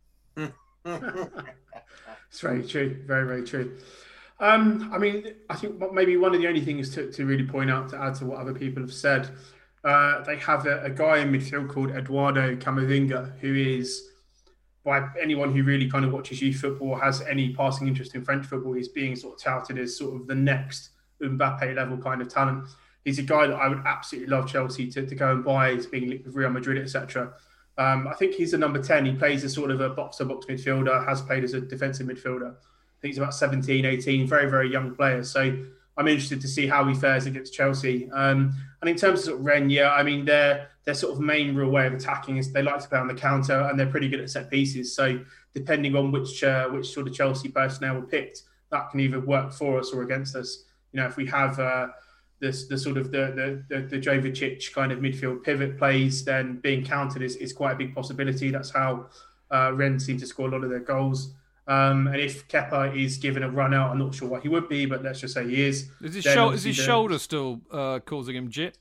it's 0.36 0.50
very 2.40 2.66
true, 2.66 3.04
very 3.06 3.24
very 3.24 3.44
true. 3.44 3.78
Um, 4.40 4.90
I 4.92 4.98
mean, 4.98 5.34
I 5.48 5.54
think 5.54 5.80
maybe 5.92 6.16
one 6.16 6.34
of 6.34 6.40
the 6.40 6.48
only 6.48 6.60
things 6.60 6.90
to, 6.96 7.12
to 7.12 7.24
really 7.24 7.46
point 7.46 7.70
out 7.70 7.88
to 7.90 8.02
add 8.02 8.16
to 8.16 8.26
what 8.26 8.40
other 8.40 8.52
people 8.52 8.82
have 8.82 8.92
said, 8.92 9.30
uh, 9.84 10.24
they 10.24 10.36
have 10.38 10.66
a, 10.66 10.82
a, 10.82 10.90
guy 10.90 11.18
in 11.18 11.30
midfield 11.30 11.68
called 11.68 11.92
Eduardo 11.92 12.56
Camavinga, 12.56 13.38
who 13.38 13.54
is, 13.54 14.08
by 14.84 15.06
anyone 15.20 15.54
who 15.54 15.62
really 15.62 15.88
kind 15.88 16.04
of 16.04 16.12
watches 16.12 16.42
youth 16.42 16.56
football, 16.56 16.96
has 16.96 17.20
any 17.22 17.54
passing 17.54 17.86
interest 17.86 18.16
in 18.16 18.24
French 18.24 18.44
football, 18.44 18.74
is 18.74 18.88
being 18.88 19.14
sort 19.14 19.34
of 19.34 19.40
touted 19.40 19.78
as 19.78 19.96
sort 19.96 20.20
of 20.20 20.26
the 20.26 20.34
next 20.34 20.91
Mbappe 21.30 21.74
level 21.74 21.96
kind 21.98 22.20
of 22.20 22.28
talent. 22.28 22.66
He's 23.04 23.18
a 23.18 23.22
guy 23.22 23.46
that 23.46 23.56
I 23.56 23.68
would 23.68 23.82
absolutely 23.84 24.30
love 24.30 24.48
Chelsea 24.48 24.90
to, 24.90 25.06
to 25.06 25.14
go 25.14 25.32
and 25.32 25.44
buy. 25.44 25.74
He's 25.74 25.86
being 25.86 26.08
linked 26.08 26.26
with 26.26 26.36
Real 26.36 26.50
Madrid, 26.50 26.80
etc. 26.80 27.32
Um, 27.78 28.06
I 28.06 28.14
think 28.14 28.34
he's 28.34 28.54
a 28.54 28.58
number 28.58 28.82
10. 28.82 29.06
He 29.06 29.12
plays 29.12 29.42
as 29.44 29.54
sort 29.54 29.70
of 29.70 29.80
a 29.80 29.90
box 29.90 30.18
to 30.18 30.24
box 30.24 30.46
midfielder, 30.46 31.06
has 31.06 31.22
played 31.22 31.42
as 31.42 31.54
a 31.54 31.60
defensive 31.60 32.06
midfielder. 32.06 32.50
I 32.52 33.00
think 33.00 33.14
he's 33.14 33.18
about 33.18 33.34
17, 33.34 33.84
18, 33.84 34.26
very, 34.26 34.48
very 34.48 34.70
young 34.70 34.94
player. 34.94 35.24
So 35.24 35.40
I'm 35.96 36.08
interested 36.08 36.40
to 36.42 36.48
see 36.48 36.66
how 36.66 36.86
he 36.86 36.94
fares 36.94 37.26
against 37.26 37.54
Chelsea. 37.54 38.10
Um, 38.12 38.54
and 38.80 38.90
in 38.90 38.96
terms 38.96 39.20
of, 39.20 39.24
sort 39.24 39.38
of 39.40 39.46
Rennes, 39.46 39.72
yeah, 39.72 39.92
I 39.92 40.02
mean, 40.02 40.24
their, 40.24 40.68
their 40.84 40.94
sort 40.94 41.14
of 41.14 41.20
main 41.20 41.54
real 41.54 41.70
way 41.70 41.86
of 41.86 41.94
attacking 41.94 42.36
is 42.36 42.52
they 42.52 42.62
like 42.62 42.80
to 42.80 42.88
play 42.88 42.98
on 42.98 43.08
the 43.08 43.14
counter 43.14 43.68
and 43.68 43.78
they're 43.78 43.86
pretty 43.86 44.08
good 44.08 44.20
at 44.20 44.30
set 44.30 44.50
pieces. 44.50 44.94
So 44.94 45.20
depending 45.54 45.96
on 45.96 46.12
which, 46.12 46.44
uh, 46.44 46.68
which 46.68 46.92
sort 46.92 47.08
of 47.08 47.14
Chelsea 47.14 47.48
personnel 47.48 47.96
were 47.96 48.06
picked, 48.06 48.42
that 48.70 48.90
can 48.90 49.00
either 49.00 49.20
work 49.20 49.52
for 49.52 49.78
us 49.78 49.92
or 49.92 50.02
against 50.02 50.36
us 50.36 50.64
you 50.92 51.00
know, 51.00 51.06
if 51.06 51.16
we 51.16 51.26
have 51.26 51.58
uh, 51.58 51.88
this 52.40 52.66
the 52.66 52.78
sort 52.78 52.96
of 52.96 53.10
the 53.10 53.62
the 53.68 53.76
the, 53.76 53.82
the 53.86 53.98
Jovic 53.98 54.72
kind 54.74 54.92
of 54.92 54.98
midfield 54.98 55.42
pivot 55.42 55.78
plays, 55.78 56.24
then 56.24 56.58
being 56.58 56.84
countered 56.84 57.22
is, 57.22 57.36
is 57.36 57.52
quite 57.52 57.72
a 57.72 57.76
big 57.76 57.94
possibility. 57.94 58.50
That's 58.50 58.70
how 58.70 59.06
uh, 59.50 59.72
Rennes 59.74 60.04
seem 60.04 60.18
to 60.18 60.26
score 60.26 60.48
a 60.48 60.50
lot 60.50 60.64
of 60.64 60.70
their 60.70 60.80
goals. 60.80 61.34
Um, 61.68 62.08
and 62.08 62.16
if 62.16 62.48
Kepa 62.48 62.96
is 62.96 63.18
given 63.18 63.44
a 63.44 63.48
run 63.48 63.72
out, 63.72 63.90
I'm 63.90 63.98
not 63.98 64.14
sure 64.14 64.28
what 64.28 64.42
he 64.42 64.48
would 64.48 64.68
be, 64.68 64.84
but 64.84 65.04
let's 65.04 65.20
just 65.20 65.34
say 65.34 65.46
he 65.48 65.62
is. 65.62 65.88
Is 66.00 66.14
his, 66.14 66.24
sho- 66.24 66.50
is 66.50 66.64
his 66.64 66.76
the, 66.76 66.82
shoulder 66.82 67.18
still 67.18 67.60
uh, 67.70 68.00
causing 68.04 68.34
him 68.34 68.50
jip? 68.50 68.76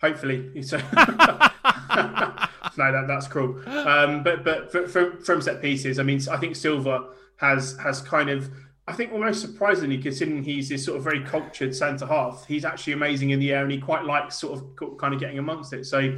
Hopefully. 0.00 0.52
no, 2.76 2.92
that, 2.92 3.04
that's 3.06 3.26
cruel. 3.26 3.60
Um, 3.68 4.22
but 4.22 4.44
but 4.44 4.70
from, 4.90 5.22
from 5.22 5.42
set 5.42 5.60
pieces, 5.60 5.98
I 5.98 6.02
mean, 6.02 6.20
I 6.30 6.36
think 6.36 6.56
Silva 6.56 7.08
has 7.36 7.76
has 7.78 8.00
kind 8.00 8.30
of 8.30 8.50
I 8.86 8.92
think 8.92 9.12
almost 9.12 9.40
surprisingly, 9.40 9.98
considering 9.98 10.42
he's 10.42 10.68
this 10.68 10.84
sort 10.84 10.98
of 10.98 11.04
very 11.04 11.24
cultured 11.24 11.74
centre 11.74 12.06
half, 12.06 12.44
he's 12.46 12.64
actually 12.66 12.92
amazing 12.92 13.30
in 13.30 13.40
the 13.40 13.52
air 13.52 13.62
and 13.62 13.72
he 13.72 13.80
quite 13.80 14.04
likes 14.04 14.36
sort 14.36 14.58
of 14.58 14.98
kind 14.98 15.14
of 15.14 15.20
getting 15.20 15.38
amongst 15.38 15.72
it. 15.72 15.86
So 15.86 16.16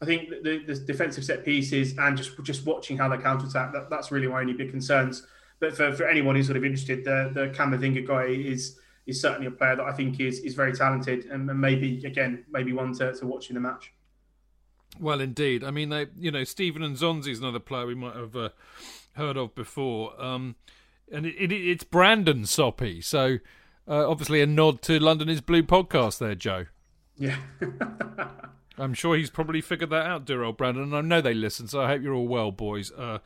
I 0.00 0.04
think 0.04 0.28
the, 0.28 0.62
the 0.66 0.74
defensive 0.74 1.24
set 1.24 1.44
pieces 1.44 1.96
and 1.96 2.16
just 2.16 2.32
just 2.42 2.66
watching 2.66 2.96
how 2.98 3.08
they 3.08 3.18
counter 3.18 3.46
attack, 3.46 3.72
that, 3.72 3.88
that's 3.88 4.10
really 4.10 4.26
my 4.26 4.40
only 4.40 4.52
big 4.52 4.70
concerns. 4.70 5.26
But 5.60 5.76
for, 5.76 5.92
for 5.92 6.08
anyone 6.08 6.34
who's 6.34 6.46
sort 6.46 6.56
of 6.56 6.64
interested, 6.64 7.04
the, 7.04 7.30
the 7.32 7.48
Camavinga 7.48 8.06
guy 8.06 8.24
is 8.24 8.78
is 9.06 9.20
certainly 9.20 9.46
a 9.46 9.50
player 9.50 9.76
that 9.76 9.84
I 9.84 9.92
think 9.92 10.20
is 10.20 10.40
is 10.40 10.54
very 10.54 10.72
talented 10.72 11.26
and 11.26 11.46
maybe, 11.60 12.04
again, 12.04 12.44
maybe 12.50 12.72
one 12.72 12.92
to, 12.94 13.12
to 13.14 13.26
watch 13.26 13.48
in 13.48 13.54
the 13.54 13.60
match. 13.60 13.92
Well, 15.00 15.20
indeed. 15.20 15.62
I 15.62 15.70
mean, 15.70 15.90
they, 15.90 16.06
you 16.18 16.30
know, 16.30 16.44
Steven 16.44 16.82
Nzonzi 16.82 17.28
is 17.28 17.38
another 17.38 17.60
player 17.60 17.86
we 17.86 17.94
might 17.94 18.16
have 18.16 18.34
uh, 18.34 18.48
heard 19.14 19.36
of 19.36 19.54
before. 19.54 20.20
Um, 20.20 20.56
and 21.12 21.26
it, 21.26 21.36
it, 21.36 21.52
it's 21.52 21.84
Brandon 21.84 22.44
Soppy. 22.44 23.00
So 23.00 23.38
uh, 23.88 24.08
obviously 24.08 24.40
a 24.40 24.46
nod 24.46 24.82
to 24.82 24.98
London 24.98 25.28
is 25.28 25.40
Blue 25.40 25.62
podcast 25.62 26.18
there, 26.18 26.34
Joe. 26.34 26.66
Yeah. 27.16 27.36
I'm 28.78 28.94
sure 28.94 29.16
he's 29.16 29.30
probably 29.30 29.60
figured 29.60 29.90
that 29.90 30.06
out, 30.06 30.24
dear 30.24 30.44
old 30.44 30.56
Brandon. 30.56 30.84
And 30.84 30.96
I 30.96 31.00
know 31.00 31.20
they 31.20 31.34
listen, 31.34 31.66
so 31.66 31.82
I 31.82 31.88
hope 31.88 32.02
you're 32.02 32.14
all 32.14 32.28
well, 32.28 32.52
boys. 32.52 32.92
Uh, 32.92 33.18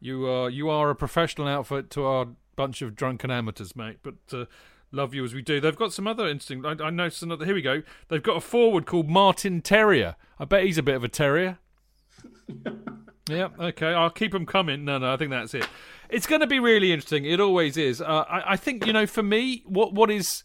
you 0.00 0.26
are 0.26 0.50
you 0.50 0.70
are 0.70 0.90
a 0.90 0.94
professional 0.94 1.48
outfit 1.48 1.90
to 1.90 2.04
our 2.04 2.28
bunch 2.56 2.82
of 2.82 2.96
drunken 2.96 3.30
amateurs, 3.30 3.76
mate. 3.76 3.98
But 4.02 4.14
uh, 4.32 4.46
love 4.90 5.14
you 5.14 5.24
as 5.24 5.34
we 5.34 5.42
do. 5.42 5.60
They've 5.60 5.76
got 5.76 5.92
some 5.92 6.06
other 6.06 6.26
interesting. 6.26 6.64
I, 6.64 6.74
I 6.82 6.90
noticed 6.90 7.22
another. 7.22 7.44
Here 7.44 7.54
we 7.54 7.62
go. 7.62 7.82
They've 8.08 8.22
got 8.22 8.38
a 8.38 8.40
forward 8.40 8.86
called 8.86 9.08
Martin 9.08 9.60
Terrier. 9.60 10.16
I 10.38 10.44
bet 10.44 10.64
he's 10.64 10.78
a 10.78 10.82
bit 10.82 10.96
of 10.96 11.04
a 11.04 11.08
terrier. 11.08 11.58
yeah. 13.28 13.48
Okay. 13.58 13.92
I'll 13.92 14.10
keep 14.10 14.32
them 14.32 14.46
coming. 14.46 14.84
No, 14.84 14.98
no. 14.98 15.12
I 15.12 15.16
think 15.16 15.30
that's 15.30 15.54
it. 15.54 15.68
It's 16.08 16.26
going 16.26 16.40
to 16.40 16.46
be 16.46 16.58
really 16.58 16.92
interesting. 16.92 17.24
It 17.24 17.40
always 17.40 17.76
is. 17.76 18.00
Uh, 18.00 18.24
I, 18.28 18.52
I 18.52 18.56
think 18.56 18.86
you 18.86 18.92
know. 18.92 19.06
For 19.06 19.22
me, 19.22 19.62
what 19.66 19.92
what 19.92 20.10
is 20.10 20.44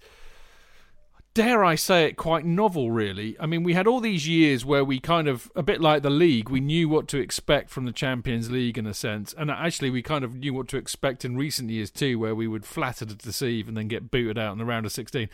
dare 1.33 1.63
I 1.63 1.75
say 1.75 2.05
it, 2.05 2.17
quite 2.17 2.45
novel, 2.45 2.91
really. 2.91 3.37
I 3.39 3.45
mean, 3.45 3.63
we 3.63 3.73
had 3.73 3.87
all 3.87 3.99
these 3.99 4.27
years 4.27 4.65
where 4.65 4.83
we 4.83 4.99
kind 4.99 5.27
of, 5.27 5.51
a 5.55 5.63
bit 5.63 5.79
like 5.79 6.03
the 6.03 6.09
league, 6.09 6.49
we 6.49 6.59
knew 6.59 6.89
what 6.89 7.07
to 7.09 7.17
expect 7.17 7.69
from 7.69 7.85
the 7.85 7.93
Champions 7.93 8.51
League 8.51 8.77
in 8.77 8.85
a 8.85 8.93
sense. 8.93 9.33
And 9.37 9.49
actually, 9.49 9.89
we 9.89 10.01
kind 10.01 10.25
of 10.25 10.35
knew 10.35 10.53
what 10.53 10.67
to 10.69 10.77
expect 10.77 11.23
in 11.23 11.37
recent 11.37 11.69
years 11.69 11.89
too, 11.89 12.19
where 12.19 12.35
we 12.35 12.47
would 12.47 12.65
flatter 12.65 13.05
to 13.05 13.15
deceive 13.15 13.67
and 13.67 13.77
then 13.77 13.87
get 13.87 14.11
booted 14.11 14.37
out 14.37 14.51
in 14.51 14.57
the 14.57 14.65
round 14.65 14.85
of 14.85 14.91
16. 14.91 15.29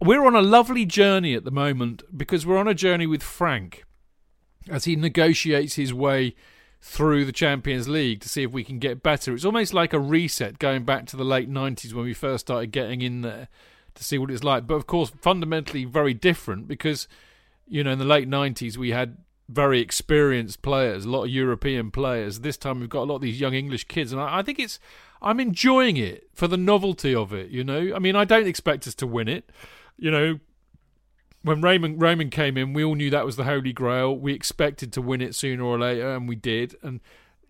We're 0.00 0.26
on 0.26 0.34
a 0.34 0.42
lovely 0.42 0.84
journey 0.84 1.34
at 1.34 1.44
the 1.44 1.50
moment 1.50 2.02
because 2.16 2.44
we're 2.44 2.58
on 2.58 2.68
a 2.68 2.74
journey 2.74 3.06
with 3.06 3.22
Frank 3.22 3.84
as 4.68 4.84
he 4.84 4.96
negotiates 4.96 5.76
his 5.76 5.94
way 5.94 6.34
through 6.80 7.24
the 7.24 7.32
Champions 7.32 7.88
League 7.88 8.20
to 8.20 8.28
see 8.28 8.42
if 8.42 8.52
we 8.52 8.64
can 8.64 8.78
get 8.78 9.02
better. 9.02 9.34
It's 9.34 9.44
almost 9.44 9.74
like 9.74 9.92
a 9.92 10.00
reset 10.00 10.58
going 10.58 10.84
back 10.84 11.06
to 11.06 11.16
the 11.16 11.24
late 11.24 11.50
90s 11.50 11.92
when 11.92 12.04
we 12.04 12.14
first 12.14 12.46
started 12.46 12.70
getting 12.70 13.02
in 13.02 13.22
there 13.22 13.48
to 13.94 14.04
see 14.04 14.18
what 14.18 14.30
it's 14.30 14.44
like. 14.44 14.66
But 14.66 14.74
of 14.74 14.86
course, 14.86 15.10
fundamentally 15.20 15.84
very 15.84 16.14
different 16.14 16.68
because, 16.68 17.08
you 17.66 17.82
know, 17.82 17.92
in 17.92 17.98
the 17.98 18.04
late 18.04 18.28
90s 18.28 18.76
we 18.76 18.90
had 18.90 19.16
very 19.48 19.80
experienced 19.80 20.62
players, 20.62 21.04
a 21.04 21.10
lot 21.10 21.24
of 21.24 21.30
European 21.30 21.90
players. 21.90 22.40
This 22.40 22.56
time 22.56 22.80
we've 22.80 22.88
got 22.88 23.02
a 23.02 23.08
lot 23.08 23.16
of 23.16 23.22
these 23.22 23.40
young 23.40 23.54
English 23.54 23.84
kids, 23.84 24.12
and 24.12 24.20
I, 24.20 24.38
I 24.38 24.42
think 24.42 24.58
it's 24.58 24.78
I'm 25.22 25.40
enjoying 25.40 25.96
it 25.96 26.28
for 26.34 26.48
the 26.48 26.56
novelty 26.56 27.14
of 27.14 27.32
it. 27.32 27.50
You 27.50 27.64
know, 27.64 27.92
I 27.94 27.98
mean, 27.98 28.16
I 28.16 28.24
don't 28.24 28.46
expect 28.46 28.86
us 28.86 28.94
to 28.96 29.06
win 29.06 29.28
it. 29.28 29.50
You 29.96 30.10
know, 30.10 30.40
when 31.42 31.60
Raymond 31.60 32.00
Roman 32.00 32.30
came 32.30 32.56
in, 32.56 32.72
we 32.72 32.82
all 32.82 32.94
knew 32.94 33.10
that 33.10 33.24
was 33.24 33.36
the 33.36 33.44
holy 33.44 33.72
grail. 33.72 34.16
We 34.16 34.32
expected 34.32 34.92
to 34.94 35.02
win 35.02 35.20
it 35.20 35.34
sooner 35.34 35.62
or 35.62 35.78
later, 35.78 36.14
and 36.14 36.28
we 36.28 36.36
did. 36.36 36.76
And 36.82 37.00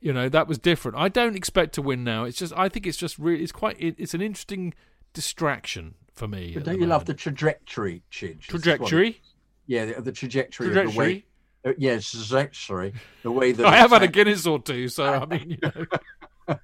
you 0.00 0.12
know 0.12 0.28
that 0.28 0.46
was 0.46 0.58
different. 0.58 0.96
I 0.96 1.08
don't 1.08 1.36
expect 1.36 1.74
to 1.74 1.82
win 1.82 2.04
now. 2.04 2.24
It's 2.24 2.38
just 2.38 2.52
I 2.56 2.68
think 2.68 2.86
it's 2.86 2.98
just 2.98 3.18
really 3.18 3.42
it's 3.42 3.52
quite 3.52 3.76
it, 3.80 3.96
it's 3.98 4.14
an 4.14 4.20
interesting 4.20 4.74
distraction 5.12 5.94
for 6.12 6.28
me. 6.28 6.52
But 6.54 6.64
don't 6.64 6.80
you 6.80 6.86
love 6.86 7.04
the 7.06 7.14
trajectory, 7.14 8.02
Chidge? 8.10 8.42
Trajectory? 8.42 9.20
Yeah, 9.66 9.86
the, 9.86 10.02
the 10.02 10.12
trajectory, 10.12 10.68
trajectory, 10.68 10.88
of 10.88 10.94
the 10.94 10.98
way. 10.98 11.24
Uh, 11.64 11.72
yes, 11.78 12.14
yeah, 12.14 12.20
trajectory. 12.20 12.92
The 13.22 13.30
way 13.30 13.52
that 13.52 13.66
I 13.66 13.76
have 13.76 13.90
had 13.90 14.02
a 14.02 14.08
Guinness 14.08 14.46
or 14.46 14.60
two, 14.60 14.88
so 14.88 15.04
I 15.04 15.26
mean, 15.26 15.50
you 15.50 15.58
know. 16.48 16.58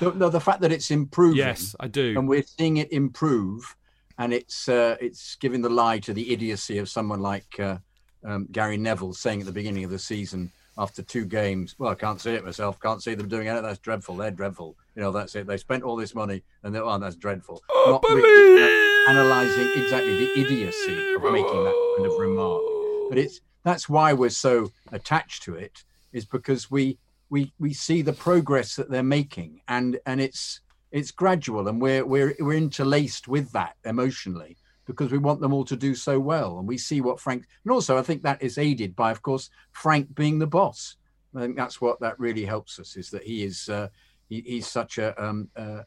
no, 0.00 0.10
no, 0.10 0.28
the 0.28 0.40
fact 0.40 0.60
that 0.60 0.70
it's 0.70 0.90
improving. 0.90 1.38
Yes, 1.38 1.74
I 1.80 1.88
do, 1.88 2.14
and 2.16 2.28
we're 2.28 2.44
seeing 2.44 2.76
it 2.76 2.92
improve, 2.92 3.76
and 4.18 4.32
it's 4.32 4.68
uh, 4.68 4.96
it's 5.00 5.36
giving 5.36 5.62
the 5.62 5.68
lie 5.68 5.98
to 6.00 6.12
the 6.12 6.32
idiocy 6.32 6.78
of 6.78 6.88
someone 6.88 7.20
like 7.20 7.58
uh, 7.60 7.78
um, 8.24 8.48
Gary 8.50 8.76
Neville 8.76 9.14
saying 9.14 9.40
at 9.40 9.46
the 9.46 9.52
beginning 9.52 9.84
of 9.84 9.90
the 9.90 9.98
season 9.98 10.50
after 10.76 11.02
two 11.02 11.24
games. 11.24 11.74
Well, 11.78 11.90
I 11.90 11.94
can't 11.94 12.20
see 12.20 12.32
it 12.32 12.44
myself. 12.44 12.80
Can't 12.80 13.02
see 13.02 13.14
them 13.14 13.28
doing 13.28 13.46
it. 13.46 13.60
That's 13.62 13.78
dreadful. 13.78 14.16
They're 14.16 14.30
dreadful. 14.30 14.76
You 14.94 15.02
know, 15.02 15.12
that's 15.12 15.34
it. 15.34 15.46
They 15.46 15.56
spent 15.56 15.82
all 15.82 15.96
this 15.96 16.14
money, 16.14 16.42
and 16.62 16.74
they're, 16.74 16.84
oh, 16.84 16.98
that's 16.98 17.16
dreadful. 17.16 17.62
Oh, 17.70 17.92
Not 17.92 18.04
really 18.08 19.08
analysing 19.08 19.82
exactly 19.82 20.26
the 20.26 20.40
idiocy 20.40 21.14
of 21.14 21.22
making 21.22 21.64
that 21.64 21.94
kind 21.96 22.10
of 22.10 22.18
remark. 22.18 22.62
But 23.08 23.18
it's 23.18 23.40
that's 23.64 23.88
why 23.88 24.12
we're 24.12 24.30
so 24.30 24.72
attached 24.92 25.42
to 25.44 25.54
it, 25.54 25.84
is 26.12 26.24
because 26.24 26.70
we 26.70 26.98
we 27.30 27.52
we 27.58 27.72
see 27.72 28.02
the 28.02 28.12
progress 28.12 28.76
that 28.76 28.90
they're 28.90 29.02
making, 29.02 29.60
and 29.68 29.98
and 30.06 30.20
it's 30.20 30.60
it's 30.90 31.10
gradual, 31.10 31.68
and 31.68 31.80
we're 31.80 32.04
we're 32.04 32.34
we're 32.40 32.56
interlaced 32.56 33.28
with 33.28 33.52
that 33.52 33.76
emotionally 33.84 34.56
because 34.86 35.12
we 35.12 35.18
want 35.18 35.40
them 35.40 35.52
all 35.52 35.64
to 35.66 35.76
do 35.76 35.94
so 35.94 36.18
well. 36.18 36.58
And 36.58 36.66
we 36.66 36.78
see 36.78 37.00
what 37.00 37.20
Frank, 37.20 37.44
and 37.64 37.72
also 37.72 37.98
I 37.98 38.02
think 38.02 38.22
that 38.22 38.42
is 38.42 38.58
aided 38.58 38.96
by, 38.96 39.10
of 39.10 39.22
course, 39.22 39.50
Frank 39.72 40.14
being 40.14 40.38
the 40.38 40.46
boss. 40.46 40.96
I 41.36 41.40
think 41.40 41.56
that's 41.56 41.80
what 41.80 42.00
that 42.00 42.18
really 42.18 42.44
helps 42.44 42.78
us 42.78 42.96
is 42.96 43.10
that 43.10 43.22
he 43.22 43.44
is 43.44 43.68
uh, 43.68 43.88
he, 44.28 44.42
he's 44.46 44.66
such 44.66 44.98
a 44.98 45.22
um, 45.22 45.48
uh, 45.56 45.82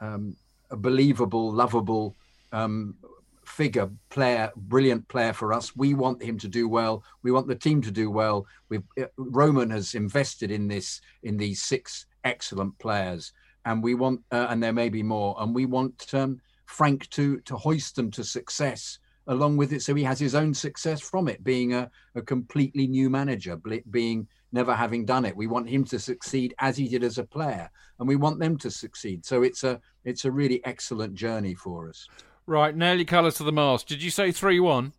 um, 0.00 0.36
a 0.70 0.76
believable, 0.76 1.52
lovable 1.52 2.16
um, 2.52 2.96
figure, 3.44 3.90
player, 4.08 4.50
brilliant 4.56 5.06
player 5.08 5.32
for 5.32 5.52
us. 5.52 5.76
We 5.76 5.94
want 5.94 6.22
him 6.22 6.38
to 6.38 6.48
do 6.48 6.68
well. 6.68 7.04
We 7.22 7.30
want 7.30 7.46
the 7.46 7.54
team 7.54 7.80
to 7.82 7.90
do 7.90 8.10
well. 8.10 8.46
We've 8.68 8.82
uh, 9.00 9.04
Roman 9.16 9.70
has 9.70 9.94
invested 9.94 10.50
in 10.50 10.68
this 10.68 11.00
in 11.22 11.36
these 11.36 11.62
six 11.62 12.06
excellent 12.24 12.78
players, 12.78 13.32
and 13.66 13.82
we 13.82 13.94
want 13.94 14.22
uh, 14.32 14.46
and 14.48 14.62
there 14.62 14.72
may 14.72 14.88
be 14.88 15.02
more, 15.02 15.36
and 15.38 15.54
we 15.54 15.66
want 15.66 16.14
um, 16.14 16.40
Frank 16.64 17.10
to 17.10 17.40
to 17.40 17.56
hoist 17.56 17.96
them 17.96 18.10
to 18.12 18.24
success 18.24 18.98
along 19.26 19.56
with 19.56 19.72
it. 19.72 19.82
So 19.82 19.94
he 19.94 20.04
has 20.04 20.18
his 20.18 20.34
own 20.34 20.54
success 20.54 21.00
from 21.00 21.28
it, 21.28 21.42
being 21.42 21.74
a, 21.74 21.90
a 22.14 22.22
completely 22.22 22.86
new 22.86 23.10
manager, 23.10 23.60
being 23.90 24.28
never 24.52 24.72
having 24.72 25.04
done 25.04 25.24
it. 25.24 25.36
We 25.36 25.48
want 25.48 25.68
him 25.68 25.84
to 25.86 25.98
succeed 25.98 26.54
as 26.60 26.76
he 26.76 26.88
did 26.88 27.02
as 27.02 27.18
a 27.18 27.24
player, 27.24 27.68
and 27.98 28.08
we 28.08 28.16
want 28.16 28.38
them 28.38 28.56
to 28.58 28.70
succeed. 28.70 29.26
So 29.26 29.42
it's 29.42 29.64
a 29.64 29.80
it's 30.04 30.24
a 30.24 30.30
really 30.30 30.64
excellent 30.64 31.14
journey 31.14 31.54
for 31.54 31.88
us. 31.88 32.08
Right, 32.46 32.74
nail 32.74 32.96
your 32.96 33.04
colours 33.04 33.34
to 33.34 33.44
the 33.44 33.52
mast. 33.52 33.88
Did 33.88 34.02
you 34.02 34.10
say 34.10 34.30
three 34.32 34.60
one? 34.60 34.92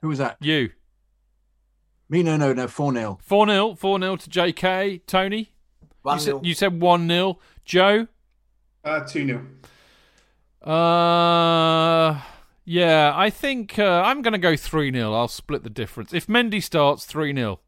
Who 0.00 0.08
was 0.08 0.18
that? 0.18 0.36
You. 0.40 0.70
Me? 2.08 2.22
No, 2.22 2.36
no, 2.36 2.52
no. 2.52 2.68
Four 2.68 2.92
0 2.92 3.18
Four 3.22 3.46
0 3.46 3.74
Four 3.74 3.98
0 3.98 4.16
to 4.16 4.28
J.K. 4.28 4.98
Tony. 5.06 5.51
One 6.02 6.18
you, 6.18 6.24
said, 6.24 6.46
you 6.46 6.54
said 6.54 6.80
one 6.80 7.08
0 7.08 7.38
Joe. 7.64 8.06
Uh, 8.84 9.00
two 9.00 9.26
0 9.26 9.46
uh, 10.62 12.20
yeah, 12.64 13.12
I 13.14 13.30
think 13.30 13.78
uh, 13.78 14.02
I'm 14.04 14.22
going 14.22 14.32
to 14.32 14.38
go 14.38 14.56
3 14.56 14.92
0. 14.92 15.12
I'll 15.12 15.28
split 15.28 15.64
the 15.64 15.70
difference. 15.70 16.12
If 16.12 16.26
Mendy 16.26 16.62
starts, 16.62 17.04
3 17.04 17.34
0. 17.34 17.60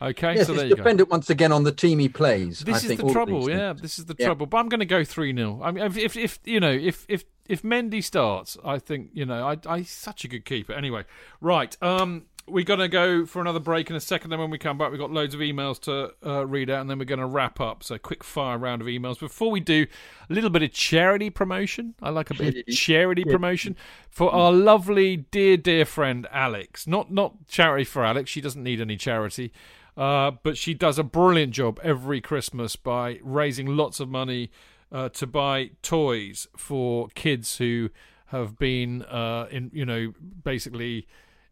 Okay, 0.00 0.36
yes, 0.36 0.46
so 0.46 0.52
it's 0.52 0.60
there 0.60 0.68
you 0.68 0.76
dependent 0.76 1.08
go. 1.08 1.14
once 1.14 1.28
again 1.28 1.50
on 1.50 1.64
the 1.64 1.72
team 1.72 1.98
he 1.98 2.08
plays. 2.08 2.60
This 2.60 2.74
I 2.74 2.78
is 2.78 2.84
think 2.84 3.00
the 3.00 3.12
trouble, 3.12 3.50
yeah. 3.50 3.70
Things. 3.72 3.82
This 3.82 3.98
is 3.98 4.04
the 4.06 4.14
yeah. 4.16 4.26
trouble. 4.26 4.46
But 4.46 4.58
I'm 4.58 4.68
going 4.68 4.80
to 4.80 4.86
go 4.86 5.04
3 5.04 5.34
0. 5.34 5.60
I 5.62 5.72
mean, 5.72 5.84
if, 5.84 5.96
if, 5.96 6.16
if, 6.16 6.38
you 6.44 6.60
know, 6.60 6.70
if, 6.70 7.04
if, 7.08 7.24
if 7.48 7.62
Mendy 7.62 8.02
starts, 8.02 8.56
I 8.64 8.78
think, 8.78 9.10
you 9.12 9.26
know, 9.26 9.46
I, 9.46 9.56
I, 9.66 9.82
such 9.82 10.24
a 10.24 10.28
good 10.28 10.44
keeper. 10.44 10.72
Anyway, 10.72 11.04
right. 11.40 11.76
Um, 11.82 12.26
we're 12.50 12.64
going 12.64 12.80
to 12.80 12.88
go 12.88 13.26
for 13.26 13.40
another 13.40 13.60
break 13.60 13.90
in 13.90 13.96
a 13.96 14.00
second. 14.00 14.30
Then 14.30 14.38
when 14.38 14.50
we 14.50 14.58
come 14.58 14.78
back, 14.78 14.90
we've 14.90 15.00
got 15.00 15.10
loads 15.10 15.34
of 15.34 15.40
emails 15.40 15.80
to 15.82 16.14
uh, 16.26 16.46
read 16.46 16.70
out, 16.70 16.80
and 16.80 16.90
then 16.90 16.98
we're 16.98 17.04
going 17.04 17.20
to 17.20 17.26
wrap 17.26 17.60
up. 17.60 17.82
So 17.82 17.98
quick 17.98 18.24
fire 18.24 18.58
round 18.58 18.82
of 18.82 18.88
emails. 18.88 19.18
Before 19.18 19.50
we 19.50 19.60
do, 19.60 19.86
a 20.28 20.32
little 20.32 20.50
bit 20.50 20.62
of 20.62 20.72
charity 20.72 21.30
promotion. 21.30 21.94
I 22.02 22.10
like 22.10 22.30
a 22.30 22.34
bit 22.34 22.56
of 22.56 22.74
charity 22.74 23.24
promotion 23.24 23.76
for 24.10 24.32
our 24.32 24.52
lovely, 24.52 25.16
dear, 25.16 25.56
dear 25.56 25.84
friend 25.84 26.26
Alex. 26.32 26.86
Not 26.86 27.12
not 27.12 27.46
charity 27.48 27.84
for 27.84 28.04
Alex. 28.04 28.30
She 28.30 28.40
doesn't 28.40 28.62
need 28.62 28.80
any 28.80 28.96
charity. 28.96 29.52
Uh, 29.96 30.30
but 30.44 30.56
she 30.56 30.74
does 30.74 30.96
a 30.96 31.02
brilliant 31.02 31.52
job 31.52 31.80
every 31.82 32.20
Christmas 32.20 32.76
by 32.76 33.18
raising 33.20 33.66
lots 33.66 33.98
of 33.98 34.08
money 34.08 34.48
uh, 34.92 35.08
to 35.08 35.26
buy 35.26 35.70
toys 35.82 36.46
for 36.56 37.08
kids 37.16 37.58
who 37.58 37.90
have 38.26 38.58
been 38.58 39.02
uh, 39.02 39.48
in, 39.50 39.70
you 39.74 39.84
know, 39.84 40.12
basically 40.44 41.08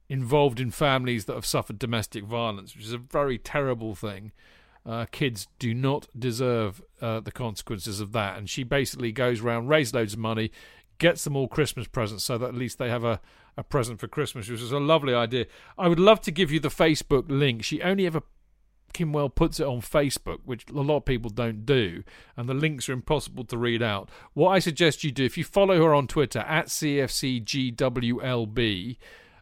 involved 0.09 0.61
in 0.61 0.71
families 0.71 1.25
that 1.25 1.35
have 1.35 1.47
suffered 1.47 1.79
domestic 1.79 2.25
violence, 2.25 2.75
which 2.75 2.85
is 2.85 2.93
a 2.93 2.99
very 2.99 3.39
terrible 3.39 3.95
thing. 3.95 4.33
Uh, 4.85 5.05
kids 5.11 5.49
do 5.59 5.75
not 5.75 6.07
deserve 6.17 6.81
uh, 7.01 7.19
the 7.21 7.33
consequences 7.33 7.99
of 8.01 8.13
that. 8.13 8.39
And 8.39 8.49
she 8.49 8.63
basically 8.63 9.11
goes 9.11 9.41
around, 9.41 9.67
raises 9.69 9.95
loads 9.95 10.13
of 10.13 10.21
money, 10.21 10.53
gets 10.99 11.25
them 11.25 11.37
all 11.37 11.49
Christmas 11.49 11.89
presents 11.89 12.25
so 12.25 12.39
that 12.39 12.47
at 12.49 12.55
least 12.55 12.79
they 12.79 12.89
have 12.89 13.03
a, 13.05 13.21
a 13.57 13.65
present 13.65 13.99
for 13.99 14.07
Christmas, 14.07 14.49
which 14.49 14.63
is 14.63 14.71
a 14.73 14.79
lovely 14.79 15.13
idea. 15.13 15.47
I 15.77 15.89
would 15.89 15.99
love 15.99 16.21
to 16.23 16.31
give 16.31 16.53
you 16.53 16.61
the 16.61 16.69
Facebook 16.69 17.25
link. 17.29 17.65
She 17.65 17.83
only 17.83 18.07
ever 18.07 18.23
Kimwell 18.97 19.35
puts 19.35 19.59
it 19.61 19.67
on 19.67 19.81
Facebook, 19.83 20.39
which 20.45 20.65
a 20.71 20.81
lot 20.81 20.99
of 20.99 21.05
people 21.05 21.31
don't 21.31 21.67
do, 21.67 22.03
and 22.37 22.49
the 22.49 22.55
links 22.55 22.89
are 22.89 22.95
impossible 22.95 23.45
to 23.45 23.59
read 23.59 23.83
out. 23.83 24.09
What 24.33 24.51
I 24.51 24.59
suggest 24.59 25.05
you 25.05 25.13
do, 25.13 25.25
if 25.25 25.37
you 25.37 25.45
follow 25.45 25.77
her 25.85 25.95
on 25.95 26.07
Twitter 26.07 26.39
at 26.41 26.69
CFCGWLB, 26.69 27.77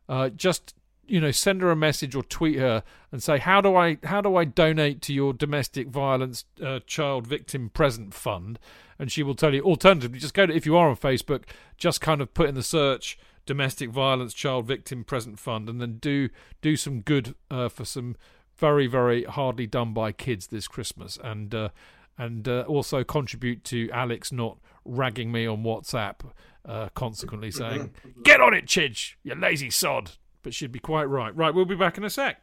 uh, 0.09 0.29
just 0.31 0.75
you 1.07 1.21
know 1.21 1.31
send 1.31 1.63
her 1.63 1.71
a 1.71 1.77
message 1.77 2.15
or 2.15 2.23
tweet 2.23 2.59
her 2.59 2.83
and 3.13 3.23
say 3.23 3.39
how 3.39 3.61
do 3.61 3.77
I 3.77 3.99
how 4.05 4.21
do 4.21 4.37
I 4.37 4.45
donate 4.45 5.03
to 5.03 5.13
your 5.15 5.33
domestic 5.33 5.89
violence 5.89 6.45
uh, 6.63 6.81
child 6.87 7.27
victim 7.27 7.71
present 7.71 8.15
fund, 8.15 8.59
and 8.99 9.11
she 9.11 9.23
will 9.23 9.35
tell 9.35 9.55
you. 9.55 9.63
Alternatively, 9.63 10.19
just 10.19 10.35
go 10.35 10.47
to 10.47 10.55
if 10.55 10.67
you 10.67 10.77
are 10.77 10.89
on 10.89 10.97
Facebook, 10.97 11.45
just 11.77 12.01
kind 12.01 12.21
of 12.21 12.35
put 12.35 12.49
in 12.49 12.55
the 12.55 12.63
search 12.63 13.19
domestic 13.47 13.91
violence 13.91 14.33
child 14.33 14.67
victim 14.67 15.05
present 15.05 15.39
fund, 15.39 15.69
and 15.69 15.81
then 15.81 15.99
do 15.99 16.29
do 16.63 16.77
some 16.77 17.01
good 17.01 17.35
uh, 17.51 17.69
for 17.69 17.85
some 17.85 18.17
very 18.57 18.87
very 18.87 19.25
hardly 19.25 19.67
done 19.67 19.93
by 19.93 20.13
kids 20.13 20.49
this 20.49 20.69
Christmas 20.69 21.19
and. 21.23 21.55
Uh, 21.55 21.69
and 22.17 22.47
uh, 22.47 22.63
also 22.69 23.03
contribute 23.03 23.65
to 23.65 23.91
Alex 23.91 24.31
not 24.31 24.59
ragging 24.85 25.33
me 25.33 25.47
on 25.47 25.63
WhatsApp, 25.63 26.21
uh, 26.67 26.89
consequently 26.95 27.51
saying, 27.61 27.93
"Get 28.23 28.41
on 28.41 28.55
it, 28.55 28.67
Chidge, 28.67 29.15
you 29.23 29.35
lazy 29.35 29.71
sod." 29.71 30.13
But 30.43 30.55
she'd 30.55 30.73
be 30.73 30.79
quite 30.79 31.05
right. 31.05 31.35
Right, 31.35 31.55
we'll 31.55 31.65
be 31.65 31.75
back 31.75 31.97
in 31.97 32.05
a 32.05 32.11
sec. 32.11 32.37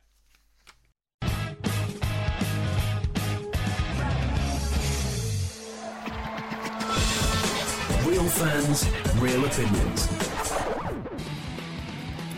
Real 8.05 8.23
fans, 8.27 8.85
real 9.19 9.45
opinions. 9.45 10.07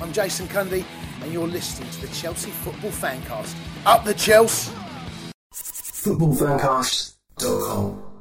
I'm 0.01 0.11
Jason 0.11 0.47
Cundy, 0.47 0.84
and 1.21 1.31
you're 1.31 1.47
listening 1.47 1.89
to 1.91 2.01
the 2.01 2.07
Chelsea 2.13 2.51
Football 2.51 2.91
Fancast. 2.91 3.55
Up 3.85 4.03
the 4.03 4.13
Chelsea! 4.13 4.73
Footballfancast.com. 5.53 8.12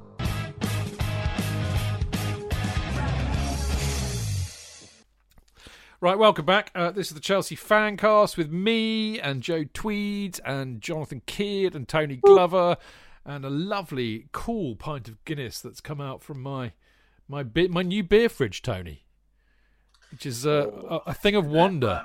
Right, 6.03 6.19
welcome 6.19 6.45
back. 6.45 6.73
Uh, 6.75 6.91
this 6.91 7.07
is 7.07 7.15
the 7.15 7.21
Chelsea 7.21 7.55
Fancast 7.55 8.37
with 8.37 8.51
me 8.51 9.21
and 9.21 9.41
Joe 9.41 9.63
Tweed 9.73 10.41
and 10.45 10.81
Jonathan 10.81 11.23
Kidd 11.27 11.77
and 11.77 11.87
Tony 11.87 12.17
Glover 12.17 12.77
and 13.25 13.45
a 13.45 13.49
lovely, 13.49 14.27
cool 14.33 14.75
pint 14.75 15.07
of 15.07 15.25
Guinness 15.25 15.61
that's 15.61 15.81
come 15.81 16.01
out 16.01 16.21
from 16.21 16.43
my 16.43 16.73
my 17.29 17.45
be- 17.45 17.69
my 17.69 17.83
new 17.83 18.03
beer 18.03 18.29
fridge, 18.29 18.63
Tony, 18.63 19.05
which 20.11 20.27
is 20.27 20.45
uh, 20.45 20.73
a, 20.91 20.97
a 21.11 21.15
thing 21.15 21.37
of 21.37 21.47
wonder. 21.47 22.03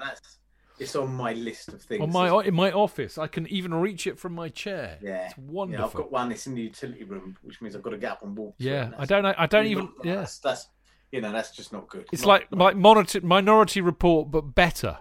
It's 0.77 0.95
on 0.95 1.15
my 1.15 1.33
list 1.33 1.69
of 1.69 1.81
things. 1.81 2.03
On 2.03 2.11
my 2.11 2.43
in 2.43 2.53
my 2.53 2.71
office, 2.71 3.17
I 3.17 3.25
can 3.25 3.47
even 3.47 3.73
reach 3.73 4.05
it 4.05 4.19
from 4.19 4.33
my 4.33 4.49
chair. 4.49 4.99
yeah, 5.01 5.25
it's 5.25 5.37
wonderful. 5.39 5.81
Yeah, 5.81 5.85
I've 5.87 5.93
got 5.93 6.11
one. 6.11 6.31
It's 6.31 6.45
in 6.45 6.53
the 6.53 6.61
utility 6.61 7.03
room, 7.03 7.35
which 7.41 7.63
means 7.63 7.75
I've 7.75 7.81
got 7.81 7.89
to 7.89 7.97
get 7.97 8.11
up 8.11 8.21
and 8.21 8.37
walk. 8.37 8.53
Yeah, 8.59 8.91
I 8.95 9.07
don't 9.07 9.23
know. 9.23 9.33
I 9.35 9.47
don't 9.47 9.65
even. 9.65 9.89
Yes, 10.03 10.05
Yeah, 10.05 10.15
that's, 10.17 10.37
that's 10.37 10.67
you 11.11 11.21
know 11.21 11.31
that's 11.31 11.51
just 11.51 11.71
not 11.73 11.87
good. 11.87 12.05
it's 12.11 12.21
Not- 12.23 12.27
like 12.27 12.51
not- 12.51 12.59
like 12.59 12.75
monitor, 12.75 13.21
Minority 13.21 13.81
Report, 13.81 14.29
but 14.31 14.41
better. 14.55 14.99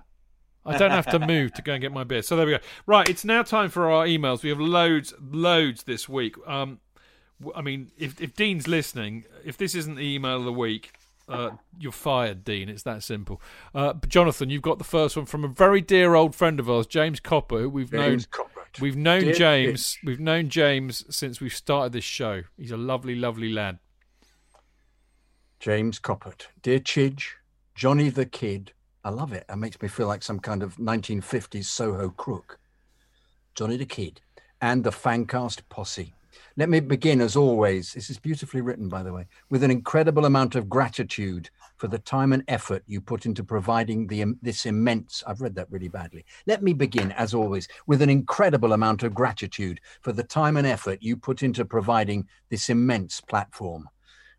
I 0.65 0.77
don't 0.77 0.91
have 0.91 1.07
to 1.11 1.21
move 1.21 1.53
to 1.55 1.63
go 1.63 1.75
and 1.75 1.81
get 1.81 1.93
my 1.93 2.03
beer. 2.03 2.23
So 2.23 2.35
there 2.35 2.45
we 2.45 2.53
go. 2.53 2.59
Right, 2.87 3.09
it's 3.09 3.25
now 3.25 3.45
time 3.45 3.69
for 3.71 3.89
our 3.89 4.05
emails. 4.05 4.43
We 4.43 4.49
have 4.51 4.59
loads, 4.59 5.15
loads 5.21 5.85
this 5.85 6.09
week. 6.09 6.35
Um, 6.45 6.81
w- 7.41 7.57
I 7.57 7.63
mean, 7.63 7.93
if 7.97 8.21
if 8.21 8.35
Dean's 8.35 8.67
listening, 8.67 9.27
if 9.45 9.57
this 9.57 9.77
isn't 9.77 9.95
the 9.95 10.03
email 10.03 10.39
of 10.39 10.45
the 10.45 10.53
week, 10.53 10.93
uh, 11.29 11.51
you're 11.79 11.93
fired, 11.93 12.43
Dean. 12.43 12.69
It's 12.69 12.83
that 12.83 13.05
simple. 13.05 13.41
Uh, 13.77 13.93
but 13.93 14.09
Jonathan, 14.09 14.51
you've 14.51 14.63
got 14.63 14.79
the 14.79 14.85
first 14.85 15.17
one 15.17 15.27
from 15.27 15.45
a 15.45 15.49
very 15.49 15.81
dear 15.81 16.17
old 16.17 16.35
friend 16.35 16.59
of 16.59 16.69
ours, 16.69 16.89
James 16.89 17.21
Copper, 17.21 17.61
who 17.61 17.71
we've 17.71 17.93
known. 17.93 18.19
James 18.19 18.29
We've 18.81 18.97
known 18.97 19.23
Dear 19.23 19.33
James. 19.35 19.97
We've 20.05 20.21
known 20.21 20.49
James 20.51 21.05
since 21.15 21.41
we've 21.41 21.55
started 21.55 21.93
this 21.93 22.05
show. 22.05 22.43
He's 22.59 22.73
a 22.73 22.77
lovely, 22.77 23.15
lovely 23.15 23.51
lad. 23.51 23.79
James 25.59 25.99
Coppert. 25.99 26.47
Dear 26.63 26.79
Chidge, 26.79 27.29
Johnny 27.75 28.11
the 28.11 28.27
Kid. 28.27 28.73
I 29.05 29.11
love 29.11 29.33
it. 29.33 29.45
It 29.49 29.57
makes 29.57 29.81
me 29.81 29.89
feel 29.89 30.07
like 30.07 30.23
some 30.23 30.39
kind 30.39 30.63
of 30.63 30.77
1950s 30.77 31.65
Soho 31.65 32.11
crook. 32.11 32.59
Johnny 33.55 33.77
the 33.77 33.87
Kid 33.87 34.21
and 34.61 34.85
the 34.85 34.91
Fancast 34.91 35.63
posse. 35.69 36.15
Let 36.59 36.69
me 36.69 36.81
begin, 36.81 37.23
as 37.23 37.37
always, 37.37 37.95
this 37.95 38.11
is 38.11 38.19
beautifully 38.19 38.61
written, 38.61 38.89
by 38.89 39.03
the 39.03 39.13
way, 39.13 39.27
with 39.51 39.63
an 39.63 39.71
incredible 39.71 40.27
amount 40.27 40.55
of 40.55 40.69
gratitude 40.69 41.49
for 41.77 41.89
the 41.89 41.99
time 41.99 42.33
and 42.33 42.45
effort 42.49 42.83
you 42.87 43.01
put 43.01 43.25
into 43.25 43.43
providing 43.43 44.07
the 44.07 44.25
this 44.43 44.67
immense. 44.67 45.23
I've 45.27 45.41
read 45.41 45.55
that 45.55 45.71
really 45.71 45.89
badly. 45.89 46.25
Let 46.47 46.63
me 46.63 46.75
begin, 46.75 47.13
as 47.13 47.33
always, 47.33 47.69
with 47.87 48.03
an 48.03 48.11
incredible 48.11 48.75
amount 48.75 49.03
of 49.03 49.15
gratitude 49.15 49.81
for 50.03 50.13
the 50.13 50.23
time 50.23 50.57
and 50.59 50.67
effort 50.67 51.03
you 51.03 51.17
put 51.17 51.43
into 51.43 51.65
providing 51.65 52.27
this 52.51 52.69
immense 52.69 53.21
platform. 53.21 53.89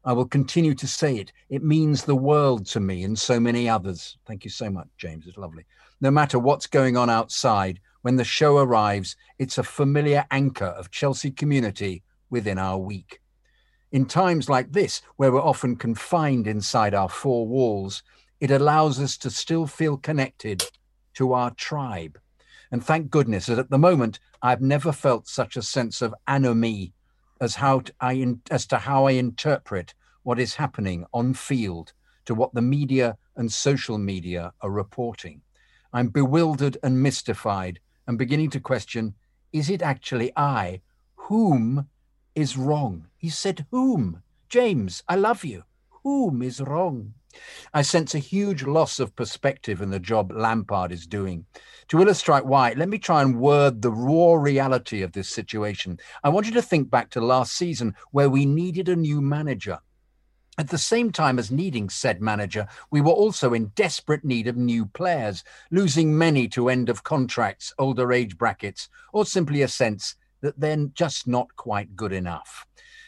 I 0.07 0.13
will 0.13 0.25
continue 0.25 0.73
to 0.73 0.87
say 0.87 1.17
it. 1.17 1.33
It 1.49 1.65
means 1.65 2.05
the 2.05 2.15
world 2.15 2.65
to 2.67 2.79
me 2.79 3.03
and 3.03 3.19
so 3.19 3.41
many 3.41 3.67
others. 3.67 4.17
Thank 4.25 4.45
you 4.45 4.49
so 4.49 4.69
much, 4.69 4.87
James. 4.97 5.27
It's 5.27 5.35
lovely. 5.35 5.65
No 5.99 6.09
matter 6.11 6.39
what's 6.39 6.65
going 6.65 6.95
on 6.95 7.09
outside, 7.09 7.81
when 8.03 8.15
the 8.15 8.23
show 8.23 8.55
arrives, 8.55 9.17
it's 9.37 9.57
a 9.57 9.63
familiar 9.63 10.25
anchor 10.31 10.67
of 10.67 10.91
Chelsea 10.91 11.29
community 11.29 12.03
within 12.29 12.57
our 12.57 12.77
week. 12.77 13.19
In 13.91 14.05
times 14.05 14.47
like 14.47 14.71
this, 14.71 15.01
where 15.17 15.29
we're 15.29 15.41
often 15.41 15.75
confined 15.75 16.47
inside 16.47 16.93
our 16.93 17.09
four 17.09 17.45
walls, 17.45 18.01
it 18.39 18.49
allows 18.49 19.01
us 19.01 19.17
to 19.17 19.29
still 19.29 19.67
feel 19.67 19.97
connected 19.97 20.63
to 21.15 21.33
our 21.33 21.51
tribe. 21.51 22.17
And 22.71 22.81
thank 22.81 23.09
goodness 23.09 23.47
that 23.47 23.59
at 23.59 23.69
the 23.69 23.77
moment, 23.77 24.21
I've 24.41 24.61
never 24.61 24.93
felt 24.93 25.27
such 25.27 25.57
a 25.57 25.61
sense 25.61 26.01
of 26.01 26.15
anomie 26.29 26.93
as 27.41 27.55
how 27.55 27.83
I 27.99 28.13
in, 28.13 28.41
as 28.51 28.65
to 28.67 28.77
how 28.77 29.05
I 29.05 29.11
interpret 29.11 29.93
what 30.23 30.39
is 30.39 30.55
happening 30.55 31.05
on 31.13 31.33
field 31.33 31.93
to 32.25 32.35
what 32.35 32.53
the 32.53 32.61
media 32.61 33.17
and 33.35 33.51
social 33.51 33.97
media 33.97 34.53
are 34.61 34.71
reporting. 34.71 35.41
I'm 35.93 36.09
bewildered 36.09 36.77
and 36.83 37.01
mystified 37.01 37.79
and 38.05 38.17
beginning 38.17 38.49
to 38.51 38.59
question 38.59 39.15
is 39.53 39.69
it 39.69 39.81
actually 39.81 40.31
I? 40.35 40.81
Whom 41.15 41.87
is 42.35 42.57
wrong? 42.57 43.07
He 43.17 43.29
said, 43.29 43.65
Whom? 43.71 44.21
James, 44.49 45.03
I 45.07 45.15
love 45.15 45.43
you. 45.43 45.63
Whom 46.03 46.41
is 46.41 46.61
wrong? 46.61 47.13
I 47.73 47.81
sense 47.81 48.15
a 48.15 48.19
huge 48.19 48.63
loss 48.63 48.99
of 48.99 49.15
perspective 49.15 49.81
in 49.81 49.89
the 49.89 49.99
job 49.99 50.31
Lampard 50.31 50.91
is 50.91 51.07
doing. 51.07 51.45
To 51.89 52.01
illustrate 52.01 52.45
why, 52.45 52.73
let 52.73 52.89
me 52.89 52.97
try 52.97 53.21
and 53.21 53.39
word 53.39 53.81
the 53.81 53.91
raw 53.91 54.35
reality 54.35 55.01
of 55.01 55.13
this 55.13 55.29
situation. 55.29 55.99
I 56.23 56.29
want 56.29 56.45
you 56.45 56.53
to 56.53 56.61
think 56.61 56.89
back 56.89 57.09
to 57.11 57.21
last 57.21 57.53
season 57.53 57.95
where 58.11 58.29
we 58.29 58.45
needed 58.45 58.89
a 58.89 58.95
new 58.95 59.21
manager. 59.21 59.79
At 60.59 60.69
the 60.69 60.77
same 60.77 61.11
time 61.11 61.37
as 61.37 61.51
needing 61.51 61.87
said 61.87 62.19
manager, 62.19 62.67
we 62.91 62.99
were 62.99 63.11
also 63.11 63.53
in 63.53 63.67
desperate 63.75 64.25
need 64.25 64.47
of 64.47 64.57
new 64.57 64.87
players, 64.87 65.43
losing 65.71 66.17
many 66.17 66.47
to 66.49 66.67
end 66.67 66.89
of 66.89 67.03
contracts, 67.03 67.73
older 67.77 68.11
age 68.11 68.37
brackets, 68.37 68.89
or 69.13 69.25
simply 69.25 69.61
a 69.61 69.67
sense 69.67 70.15
that 70.41 70.59
they're 70.59 70.87
just 70.93 71.27
not 71.27 71.55
quite 71.55 71.95
good 71.95 72.11
enough. 72.11 72.66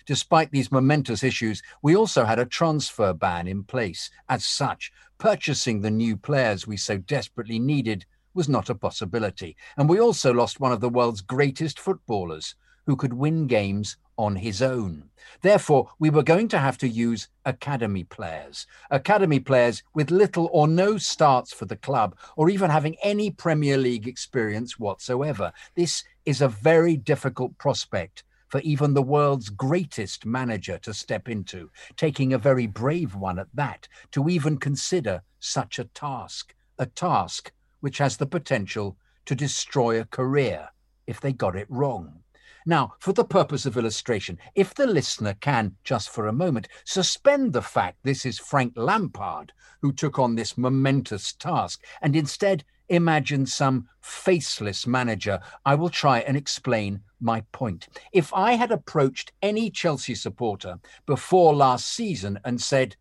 Despite 0.09 0.49
these 0.49 0.71
momentous 0.71 1.23
issues, 1.23 1.61
we 1.83 1.95
also 1.95 2.25
had 2.25 2.39
a 2.39 2.45
transfer 2.47 3.13
ban 3.13 3.47
in 3.47 3.63
place. 3.63 4.09
As 4.27 4.43
such, 4.43 4.91
purchasing 5.19 5.81
the 5.81 5.91
new 5.91 6.17
players 6.17 6.65
we 6.65 6.77
so 6.77 6.97
desperately 6.97 7.59
needed 7.59 8.07
was 8.33 8.49
not 8.49 8.71
a 8.71 8.73
possibility. 8.73 9.55
And 9.77 9.87
we 9.87 9.99
also 9.99 10.33
lost 10.33 10.59
one 10.59 10.71
of 10.71 10.81
the 10.81 10.89
world's 10.89 11.21
greatest 11.21 11.79
footballers 11.79 12.55
who 12.87 12.95
could 12.95 13.13
win 13.13 13.45
games 13.45 13.97
on 14.17 14.35
his 14.37 14.63
own. 14.63 15.11
Therefore, 15.43 15.91
we 15.99 16.09
were 16.09 16.23
going 16.23 16.47
to 16.47 16.57
have 16.57 16.79
to 16.79 16.87
use 16.87 17.27
academy 17.45 18.03
players, 18.03 18.65
academy 18.89 19.39
players 19.39 19.83
with 19.93 20.09
little 20.09 20.49
or 20.51 20.67
no 20.67 20.97
starts 20.97 21.53
for 21.53 21.65
the 21.65 21.77
club, 21.77 22.17
or 22.35 22.49
even 22.49 22.71
having 22.71 22.95
any 23.03 23.29
Premier 23.29 23.77
League 23.77 24.07
experience 24.07 24.79
whatsoever. 24.79 25.53
This 25.75 26.03
is 26.25 26.41
a 26.41 26.47
very 26.47 26.97
difficult 26.97 27.55
prospect 27.59 28.23
for 28.49 28.59
even 28.61 28.93
the 28.93 29.01
world's 29.01 29.49
greatest 29.49 30.25
manager 30.25 30.77
to 30.79 30.93
step 30.93 31.29
into, 31.29 31.69
taking 31.95 32.33
a 32.33 32.37
very 32.37 32.67
brave 32.67 33.15
one 33.15 33.39
at 33.39 33.47
that, 33.53 33.87
to 34.11 34.27
even 34.27 34.57
consider 34.57 35.21
such 35.39 35.79
a 35.79 35.85
task, 35.85 36.53
a 36.77 36.85
task 36.85 37.51
which 37.79 37.99
has 37.99 38.17
the 38.17 38.25
potential 38.25 38.97
to 39.25 39.35
destroy 39.35 39.99
a 39.99 40.05
career 40.05 40.69
if 41.07 41.21
they 41.21 41.31
got 41.31 41.55
it 41.55 41.67
wrong. 41.69 42.19
Now, 42.65 42.93
for 42.99 43.13
the 43.13 43.23
purpose 43.23 43.65
of 43.65 43.77
illustration, 43.77 44.37
if 44.53 44.75
the 44.75 44.85
listener 44.85 45.33
can, 45.33 45.75
just 45.83 46.09
for 46.09 46.27
a 46.27 46.33
moment, 46.33 46.67
suspend 46.83 47.53
the 47.53 47.61
fact 47.61 47.99
this 48.03 48.25
is 48.25 48.37
Frank 48.37 48.73
Lampard 48.75 49.53
who 49.81 49.93
took 49.93 50.19
on 50.19 50.35
this 50.35 50.57
momentous 50.57 51.33
task 51.33 51.83
and 52.01 52.15
instead 52.15 52.65
imagine 52.89 53.45
some 53.45 53.87
faceless 54.01 54.85
manager, 54.85 55.39
I 55.65 55.75
will 55.75 55.89
try 55.89 56.19
and 56.19 56.35
explain 56.35 57.01
my 57.21 57.41
point. 57.51 57.87
If 58.11 58.33
I 58.33 58.53
had 58.53 58.71
approached 58.71 59.31
any 59.41 59.69
Chelsea 59.69 60.15
supporter 60.15 60.79
before 61.05 61.55
last 61.55 61.87
season 61.87 62.39
and 62.43 62.61
said, 62.61 62.95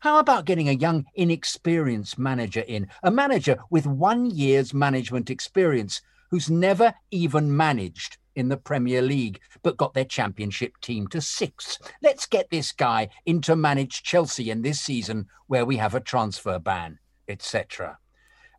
how 0.00 0.18
about 0.18 0.46
getting 0.46 0.68
a 0.68 0.72
young, 0.72 1.04
inexperienced 1.14 2.18
manager 2.18 2.64
in, 2.66 2.88
a 3.02 3.10
manager 3.10 3.58
with 3.70 3.86
one 3.86 4.30
year's 4.30 4.72
management 4.72 5.28
experience 5.28 6.00
who's 6.30 6.48
never 6.48 6.94
even 7.10 7.54
managed 7.54 8.16
in 8.36 8.48
the 8.48 8.56
Premier 8.56 9.02
League, 9.02 9.40
but 9.62 9.76
got 9.76 9.92
their 9.92 10.04
championship 10.04 10.72
team 10.80 11.06
to 11.08 11.20
six. 11.20 11.78
Let's 12.02 12.26
get 12.26 12.48
this 12.50 12.72
guy 12.72 13.10
in 13.26 13.40
to 13.42 13.56
manage 13.56 14.02
Chelsea 14.02 14.50
in 14.50 14.62
this 14.62 14.80
season 14.80 15.26
where 15.48 15.66
we 15.66 15.76
have 15.76 15.94
a 15.94 16.00
transfer 16.00 16.58
ban, 16.58 16.98
etc. 17.28 17.98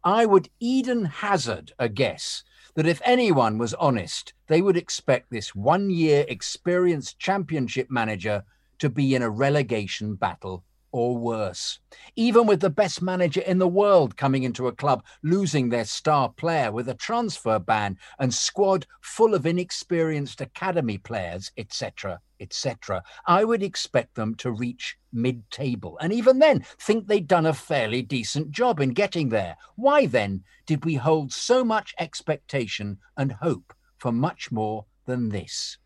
I 0.04 0.26
would 0.26 0.50
Eden 0.60 1.06
hazard 1.06 1.74
a 1.78 1.88
guess 1.88 2.44
that 2.74 2.88
if 2.88 3.02
anyone 3.06 3.60
was 3.60 3.76
honest, 3.76 4.34
they 4.48 4.62
would 4.62 4.78
expect 4.78 5.30
this 5.30 5.54
one 5.54 5.92
year 5.92 6.26
experienced 6.28 7.20
championship 7.20 7.92
manager 7.92 8.44
to 8.80 8.90
be 8.90 9.14
in 9.14 9.22
a 9.22 9.30
relegation 9.30 10.16
battle 10.16 10.64
or 10.92 11.18
worse. 11.18 11.80
Even 12.16 12.46
with 12.46 12.60
the 12.60 12.70
best 12.70 13.02
manager 13.02 13.42
in 13.42 13.58
the 13.58 13.68
world 13.68 14.18
coming 14.18 14.44
into 14.44 14.68
a 14.68 14.72
club, 14.72 15.04
losing 15.24 15.70
their 15.70 15.86
star 15.86 16.30
player 16.30 16.72
with 16.72 16.90
a 16.90 16.94
transfer 16.96 17.60
ban 17.60 17.98
and 18.20 18.34
squad 18.34 18.86
full 19.02 19.34
of 19.34 19.46
inexperienced 19.46 20.42
academy 20.42 20.98
players, 20.98 21.52
etc., 21.58 22.20
etc., 22.40 23.04
I 23.26 23.44
would 23.44 23.64
expect 23.64 24.16
them 24.16 24.36
to 24.36 24.52
reach 24.52 24.98
mid 25.14 25.50
table 25.52 25.98
and 26.02 26.12
even 26.12 26.40
then 26.40 26.66
think 26.80 27.08
they'd 27.08 27.28
done 27.28 27.46
a 27.46 27.54
fairly 27.54 28.02
decent 28.02 28.52
job 28.52 28.80
in 28.80 28.90
getting 28.90 29.30
there. 29.30 29.58
Why 29.76 30.06
then 30.06 30.44
did 30.66 30.86
we 30.86 30.96
hold 30.96 31.32
so 31.32 31.64
much 31.64 31.94
expectation 32.00 32.98
and 33.18 33.32
hope 33.32 33.74
for 33.98 34.12
much 34.12 34.52
more 34.52 34.86
than 35.06 35.30
this? 35.30 35.78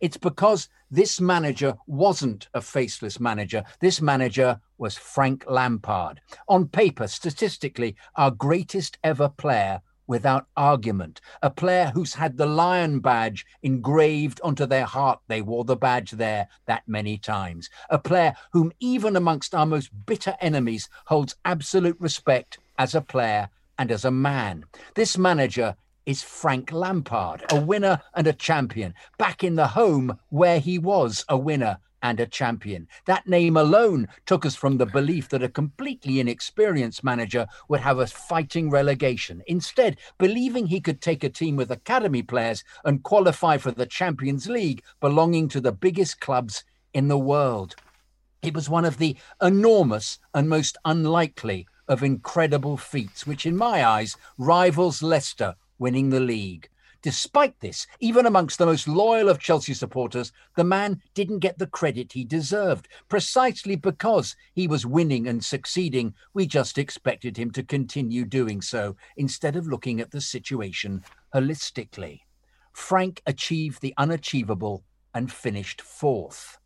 It's 0.00 0.16
because 0.16 0.68
this 0.90 1.20
manager 1.20 1.76
wasn't 1.86 2.48
a 2.54 2.60
faceless 2.60 3.18
manager. 3.18 3.64
This 3.80 4.00
manager 4.00 4.60
was 4.78 4.96
Frank 4.96 5.44
Lampard. 5.48 6.20
On 6.48 6.68
paper, 6.68 7.08
statistically, 7.08 7.96
our 8.16 8.30
greatest 8.30 8.98
ever 9.02 9.28
player 9.28 9.82
without 10.06 10.46
argument. 10.56 11.20
A 11.42 11.50
player 11.50 11.90
who's 11.92 12.14
had 12.14 12.36
the 12.36 12.46
lion 12.46 13.00
badge 13.00 13.44
engraved 13.62 14.40
onto 14.42 14.66
their 14.66 14.84
heart. 14.84 15.20
They 15.26 15.42
wore 15.42 15.64
the 15.64 15.76
badge 15.76 16.12
there 16.12 16.48
that 16.66 16.84
many 16.86 17.18
times. 17.18 17.68
A 17.90 17.98
player 17.98 18.34
whom, 18.52 18.72
even 18.78 19.16
amongst 19.16 19.54
our 19.54 19.66
most 19.66 19.90
bitter 20.06 20.36
enemies, 20.40 20.88
holds 21.06 21.36
absolute 21.44 21.96
respect 21.98 22.58
as 22.78 22.94
a 22.94 23.00
player 23.00 23.48
and 23.78 23.90
as 23.90 24.04
a 24.04 24.10
man. 24.10 24.64
This 24.94 25.18
manager 25.18 25.76
is 26.06 26.22
Frank 26.22 26.70
Lampard, 26.70 27.44
a 27.50 27.60
winner 27.60 28.00
and 28.14 28.28
a 28.28 28.32
champion, 28.32 28.94
back 29.18 29.42
in 29.42 29.56
the 29.56 29.66
home 29.66 30.18
where 30.28 30.60
he 30.60 30.78
was 30.78 31.24
a 31.28 31.36
winner 31.36 31.78
and 32.00 32.20
a 32.20 32.26
champion. 32.26 32.86
That 33.06 33.26
name 33.26 33.56
alone 33.56 34.06
took 34.24 34.46
us 34.46 34.54
from 34.54 34.78
the 34.78 34.86
belief 34.86 35.28
that 35.30 35.42
a 35.42 35.48
completely 35.48 36.20
inexperienced 36.20 37.02
manager 37.02 37.48
would 37.68 37.80
have 37.80 37.98
us 37.98 38.12
fighting 38.12 38.70
relegation. 38.70 39.42
Instead, 39.48 39.98
believing 40.16 40.68
he 40.68 40.80
could 40.80 41.00
take 41.00 41.24
a 41.24 41.28
team 41.28 41.56
with 41.56 41.72
academy 41.72 42.22
players 42.22 42.62
and 42.84 43.02
qualify 43.02 43.56
for 43.58 43.72
the 43.72 43.86
Champions 43.86 44.48
League 44.48 44.84
belonging 45.00 45.48
to 45.48 45.60
the 45.60 45.72
biggest 45.72 46.20
clubs 46.20 46.62
in 46.94 47.08
the 47.08 47.18
world. 47.18 47.74
It 48.42 48.54
was 48.54 48.70
one 48.70 48.84
of 48.84 48.98
the 48.98 49.16
enormous 49.42 50.20
and 50.32 50.48
most 50.48 50.78
unlikely 50.84 51.66
of 51.88 52.04
incredible 52.04 52.76
feats, 52.76 53.26
which 53.26 53.46
in 53.46 53.56
my 53.56 53.84
eyes 53.84 54.16
rivals 54.38 55.02
Leicester 55.02 55.56
winning 55.78 56.10
the 56.10 56.20
league. 56.20 56.68
Despite 57.02 57.60
this, 57.60 57.86
even 58.00 58.26
amongst 58.26 58.58
the 58.58 58.66
most 58.66 58.88
loyal 58.88 59.28
of 59.28 59.38
Chelsea 59.38 59.74
supporters, 59.74 60.32
the 60.56 60.64
man 60.64 61.00
didn't 61.14 61.38
get 61.38 61.56
the 61.56 61.68
credit 61.68 62.12
he 62.12 62.24
deserved. 62.24 62.88
Precisely 63.08 63.76
because 63.76 64.34
he 64.54 64.66
was 64.66 64.86
winning 64.86 65.28
and 65.28 65.44
succeeding, 65.44 66.14
we 66.34 66.46
just 66.46 66.78
expected 66.78 67.36
him 67.36 67.52
to 67.52 67.62
continue 67.62 68.24
doing 68.24 68.60
so 68.60 68.96
instead 69.16 69.54
of 69.54 69.68
looking 69.68 70.00
at 70.00 70.10
the 70.10 70.20
situation 70.20 71.04
holistically. 71.32 72.22
Frank 72.72 73.22
achieved 73.26 73.80
the 73.82 73.94
unachievable 73.98 74.82
and 75.14 75.30
finished 75.30 75.80
fourth. 75.82 76.58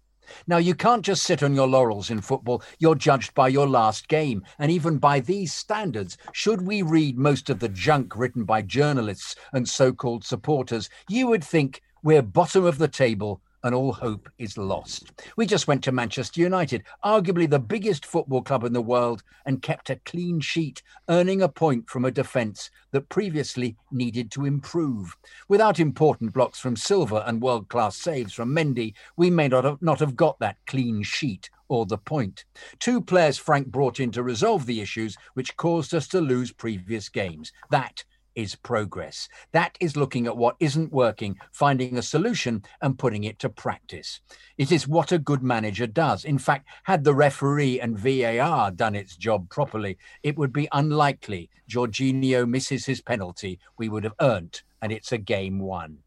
Now, 0.47 0.59
you 0.59 0.75
can't 0.75 1.05
just 1.05 1.23
sit 1.23 1.43
on 1.43 1.55
your 1.55 1.69
laurels 1.69 2.11
in 2.11 2.21
football. 2.21 2.63
You're 2.79 2.95
judged 2.95 3.35
by 3.35 3.49
your 3.49 3.69
last 3.69 4.09
game. 4.09 4.43
And 4.59 4.71
even 4.71 4.99
by 4.99 5.21
these 5.21 5.53
standards, 5.53 6.19
should 6.33 6.63
we 6.63 6.83
read 6.83 7.19
most 7.19 7.51
of 7.51 7.59
the 7.59 7.69
junk 7.69 8.17
written 8.17 8.45
by 8.45 8.63
journalists 8.63 9.37
and 9.53 9.69
so 9.69 9.93
called 9.93 10.25
supporters, 10.25 10.89
you 11.09 11.27
would 11.27 11.45
think 11.45 11.83
we're 12.03 12.23
bottom 12.23 12.65
of 12.65 12.79
the 12.79 12.89
table 12.89 13.43
and 13.63 13.75
all 13.75 13.93
hope 13.93 14.29
is 14.39 14.57
lost. 14.57 15.13
We 15.37 15.47
just 15.47 15.69
went 15.69 15.85
to 15.85 15.93
Manchester 15.93 16.41
United, 16.41 16.85
arguably 17.05 17.49
the 17.49 17.59
biggest 17.59 18.07
football 18.07 18.43
club 18.43 18.65
in 18.65 18.73
the 18.73 18.81
world, 18.81 19.23
and 19.47 19.63
kept 19.63 19.91
a 19.91 19.97
clean 19.97 20.41
sheet, 20.41 20.83
earning 21.09 21.43
a 21.43 21.49
point 21.49 21.89
from 21.89 22.05
a 22.05 22.11
defence 22.11 22.71
that 22.93 23.09
previously 23.09 23.77
needed 23.91 24.31
to 24.33 24.47
improve. 24.47 25.17
Without 25.49 25.81
important 25.81 26.33
blocks 26.33 26.59
from 26.59 26.77
Silva 26.77 27.25
and 27.27 27.43
world 27.43 27.69
class 27.69 27.97
saves 27.97 28.33
from 28.33 28.55
Mendy, 28.55 28.95
we 29.17 29.31
may 29.31 29.49
not 29.49 29.65
have, 29.65 29.81
not 29.83 30.01
have 30.01 30.17
got 30.17 30.39
that 30.41 30.57
clean 30.67 31.03
sheet 31.03 31.51
or 31.69 31.87
the 31.87 31.99
point. 31.99 32.45
Two 32.81 33.01
players 33.01 33.39
Frank 33.39 33.69
brought 33.69 34.01
in 34.01 34.11
to 34.11 34.23
resolve 34.23 34.67
the 34.67 34.81
issues 34.81 35.17
which 35.35 35.57
caused 35.57 35.95
us 35.95 36.09
to 36.09 36.21
lose 36.21 36.53
previous 36.53 37.09
games. 37.09 37.53
That 37.71 38.05
is 38.35 38.55
progress. 38.55 39.29
That 39.53 39.77
is 39.81 39.97
looking 39.97 40.27
at 40.27 40.37
what 40.37 40.57
isn't 40.61 40.93
working, 40.93 41.39
finding 41.53 41.99
a 41.99 42.03
solution, 42.03 42.63
and 42.83 42.99
putting 42.99 43.25
it 43.25 43.39
to 43.41 43.49
practice. 43.49 44.21
It 44.59 44.73
is 44.73 44.89
what 44.89 45.13
a 45.13 45.19
good 45.19 45.43
manager 45.43 45.87
does. 45.87 46.25
In 46.25 46.39
fact, 46.39 46.69
had 46.85 47.05
the 47.05 47.15
referee 47.15 47.81
and 47.81 47.99
VAR 47.99 48.71
done 48.71 48.95
its 48.95 49.17
job 49.17 49.49
properly, 49.51 49.99
it 50.23 50.37
would 50.37 50.53
be 50.53 50.69
unlikely 50.73 51.51
Jorginho 51.69 52.49
misses 52.49 52.87
his 52.87 53.01
penalty. 53.01 53.59
We 53.79 53.89
would 53.89 54.05
have 54.05 54.15
earned, 54.21 54.63
and 54.83 54.93
it's 54.93 55.13
a 55.13 55.19
game 55.19 55.59
won. 55.59 55.99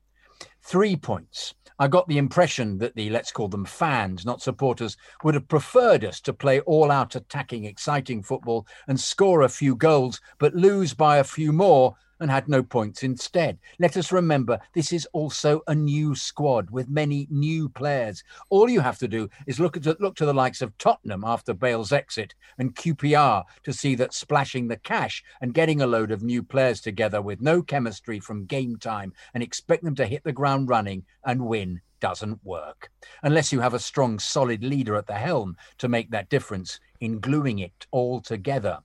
Three 0.62 0.96
points. 0.96 1.54
I 1.80 1.88
got 1.88 2.08
the 2.08 2.18
impression 2.18 2.78
that 2.78 2.96
the, 2.96 3.10
let's 3.10 3.32
call 3.32 3.48
them 3.48 3.66
fans, 3.66 4.26
not 4.26 4.42
supporters, 4.42 4.96
would 5.24 5.34
have 5.34 5.48
preferred 5.48 6.06
us 6.06 6.22
to 6.22 6.34
play 6.34 6.60
all 6.62 6.92
out 6.92 7.16
attacking, 7.16 7.66
exciting 7.66 8.24
football 8.24 8.68
and 8.88 9.00
score 9.00 9.42
a 9.42 9.50
few 9.50 9.76
goals, 9.76 10.22
but 10.38 10.54
lose 10.54 10.94
by 10.94 11.18
a 11.18 11.24
few 11.24 11.52
more 11.52 11.96
and 12.24 12.32
had 12.32 12.48
no 12.48 12.64
points 12.64 13.04
instead. 13.04 13.60
Let 13.80 13.98
us 13.98 14.12
remember 14.12 14.60
this 14.74 14.94
is 14.94 15.06
also 15.12 15.62
a 15.68 15.76
new 15.76 16.16
squad 16.16 16.72
with 16.72 16.90
many 16.90 17.28
new 17.30 17.68
players. 17.68 18.24
All 18.50 18.70
you 18.70 18.80
have 18.80 18.98
to 19.00 19.08
do 19.08 19.30
is 19.46 19.60
look 19.60 19.76
at 19.76 19.86
look 20.00 20.16
to 20.16 20.26
the 20.26 20.34
likes 20.34 20.62
of 20.62 20.76
Tottenham 20.78 21.24
after 21.26 21.54
Bale's 21.54 21.92
exit 21.92 22.34
and 22.58 22.76
QPR 22.76 23.44
to 23.64 23.74
see 23.74 23.94
that 23.96 24.14
splashing 24.14 24.70
the 24.70 24.78
cash 24.78 25.22
and 25.42 25.54
getting 25.54 25.82
a 25.82 25.88
load 25.88 26.12
of 26.12 26.24
new 26.24 26.42
players 26.42 26.80
together 26.80 27.22
with 27.22 27.42
no 27.42 27.62
chemistry 27.62 28.22
from 28.22 28.46
game 28.46 28.78
time 28.78 29.12
and 29.34 29.44
expect 29.44 29.84
them 29.84 29.96
to 29.96 30.06
hit 30.06 30.24
the 30.24 30.32
ground 30.32 30.70
running 30.70 31.04
and 31.26 31.46
win 31.46 31.82
doesn't 32.00 32.40
work 32.44 32.90
unless 33.24 33.52
you 33.52 33.60
have 33.60 33.74
a 33.74 33.80
strong 33.80 34.18
solid 34.18 34.64
leader 34.64 34.96
at 34.96 35.08
the 35.08 35.14
helm 35.14 35.56
to 35.78 35.90
make 35.90 36.10
that 36.12 36.30
difference 36.30 36.80
in 37.02 37.20
gluing 37.20 37.60
it 37.60 37.86
all 37.92 38.22
together. 38.22 38.80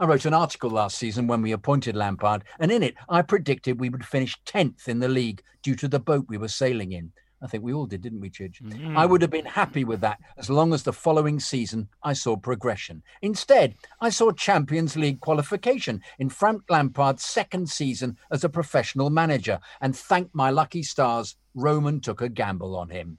I 0.00 0.06
wrote 0.06 0.26
an 0.26 0.34
article 0.34 0.70
last 0.70 0.96
season 0.96 1.26
when 1.26 1.42
we 1.42 1.50
appointed 1.50 1.96
Lampard, 1.96 2.44
and 2.60 2.70
in 2.70 2.84
it 2.84 2.94
I 3.08 3.20
predicted 3.22 3.80
we 3.80 3.88
would 3.88 4.06
finish 4.06 4.40
10th 4.46 4.86
in 4.86 5.00
the 5.00 5.08
league 5.08 5.42
due 5.62 5.74
to 5.74 5.88
the 5.88 5.98
boat 5.98 6.26
we 6.28 6.38
were 6.38 6.46
sailing 6.46 6.92
in. 6.92 7.10
I 7.42 7.48
think 7.48 7.64
we 7.64 7.72
all 7.72 7.86
did, 7.86 8.02
didn't 8.02 8.20
we, 8.20 8.30
Chidge? 8.30 8.62
Mm. 8.62 8.96
I 8.96 9.06
would 9.06 9.22
have 9.22 9.30
been 9.30 9.44
happy 9.44 9.84
with 9.84 10.00
that 10.02 10.18
as 10.36 10.48
long 10.48 10.72
as 10.72 10.84
the 10.84 10.92
following 10.92 11.40
season 11.40 11.88
I 12.02 12.12
saw 12.12 12.36
progression. 12.36 13.02
Instead, 13.22 13.74
I 14.00 14.10
saw 14.10 14.30
Champions 14.30 14.96
League 14.96 15.20
qualification 15.20 16.00
in 16.20 16.30
Frank 16.30 16.62
Lampard's 16.68 17.24
second 17.24 17.68
season 17.68 18.16
as 18.30 18.44
a 18.44 18.48
professional 18.48 19.10
manager, 19.10 19.58
and 19.80 19.96
thank 19.96 20.32
my 20.32 20.50
lucky 20.50 20.84
stars, 20.84 21.36
Roman 21.54 22.00
took 22.00 22.20
a 22.20 22.28
gamble 22.28 22.76
on 22.76 22.90
him. 22.90 23.18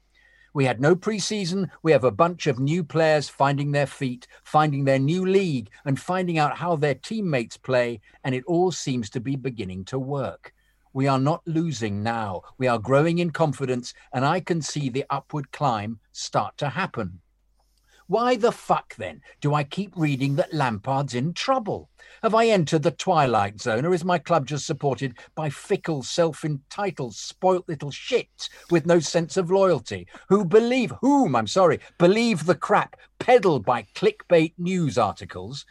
We 0.53 0.65
had 0.65 0.81
no 0.81 0.95
preseason. 0.95 1.69
We 1.84 1.91
have 1.91 2.03
a 2.03 2.11
bunch 2.11 2.47
of 2.47 2.59
new 2.59 2.84
players 2.84 3.30
finding 3.30 3.71
their 3.71 3.88
feet, 3.88 4.27
finding 4.43 4.84
their 4.84 4.99
new 4.99 5.26
league, 5.26 5.69
and 5.85 5.99
finding 5.99 6.38
out 6.38 6.57
how 6.57 6.76
their 6.76 6.95
teammates 6.95 7.57
play. 7.57 8.01
And 8.23 8.34
it 8.34 8.43
all 8.45 8.71
seems 8.71 9.09
to 9.11 9.19
be 9.19 9.35
beginning 9.35 9.85
to 9.85 9.99
work. 9.99 10.53
We 10.91 11.07
are 11.07 11.19
not 11.19 11.43
losing 11.45 12.01
now. 12.01 12.41
We 12.57 12.67
are 12.67 12.80
growing 12.80 13.19
in 13.19 13.30
confidence, 13.30 13.93
and 14.11 14.26
I 14.26 14.39
can 14.39 14.61
see 14.61 14.89
the 14.89 15.05
upward 15.09 15.51
climb 15.51 15.99
start 16.11 16.57
to 16.57 16.69
happen. 16.69 17.19
Why 18.10 18.38
the 18.38 18.52
fuck 18.52 18.95
then 18.95 19.22
do 19.40 19.53
I 19.53 19.64
keep 19.64 19.95
reading 19.95 20.36
that 20.38 20.52
Lampard's 20.52 21.14
in 21.14 21.31
trouble? 21.31 21.91
Have 22.23 22.34
I 22.34 22.48
entered 22.48 22.81
the 22.81 22.90
twilight 22.90 23.61
zone, 23.61 23.86
or 23.86 23.94
is 23.94 24.03
my 24.03 24.18
club 24.18 24.48
just 24.48 24.65
supported 24.65 25.14
by 25.36 25.52
fickle, 25.52 26.02
self 26.02 26.44
entitled, 26.44 27.14
spoilt 27.14 27.69
little 27.69 27.91
shits 27.91 28.49
with 28.72 28.88
no 28.88 28.99
sense 28.99 29.38
of 29.38 29.52
loyalty 29.52 30.07
who 30.27 30.44
believe, 30.44 30.91
whom, 31.02 31.36
I'm 31.36 31.45
sorry, 31.45 31.81
believe 31.99 32.48
the 32.48 32.56
crap 32.56 32.95
peddled 33.19 33.64
by 33.64 33.86
clickbait 33.94 34.53
news 34.57 34.98
articles? 34.98 35.64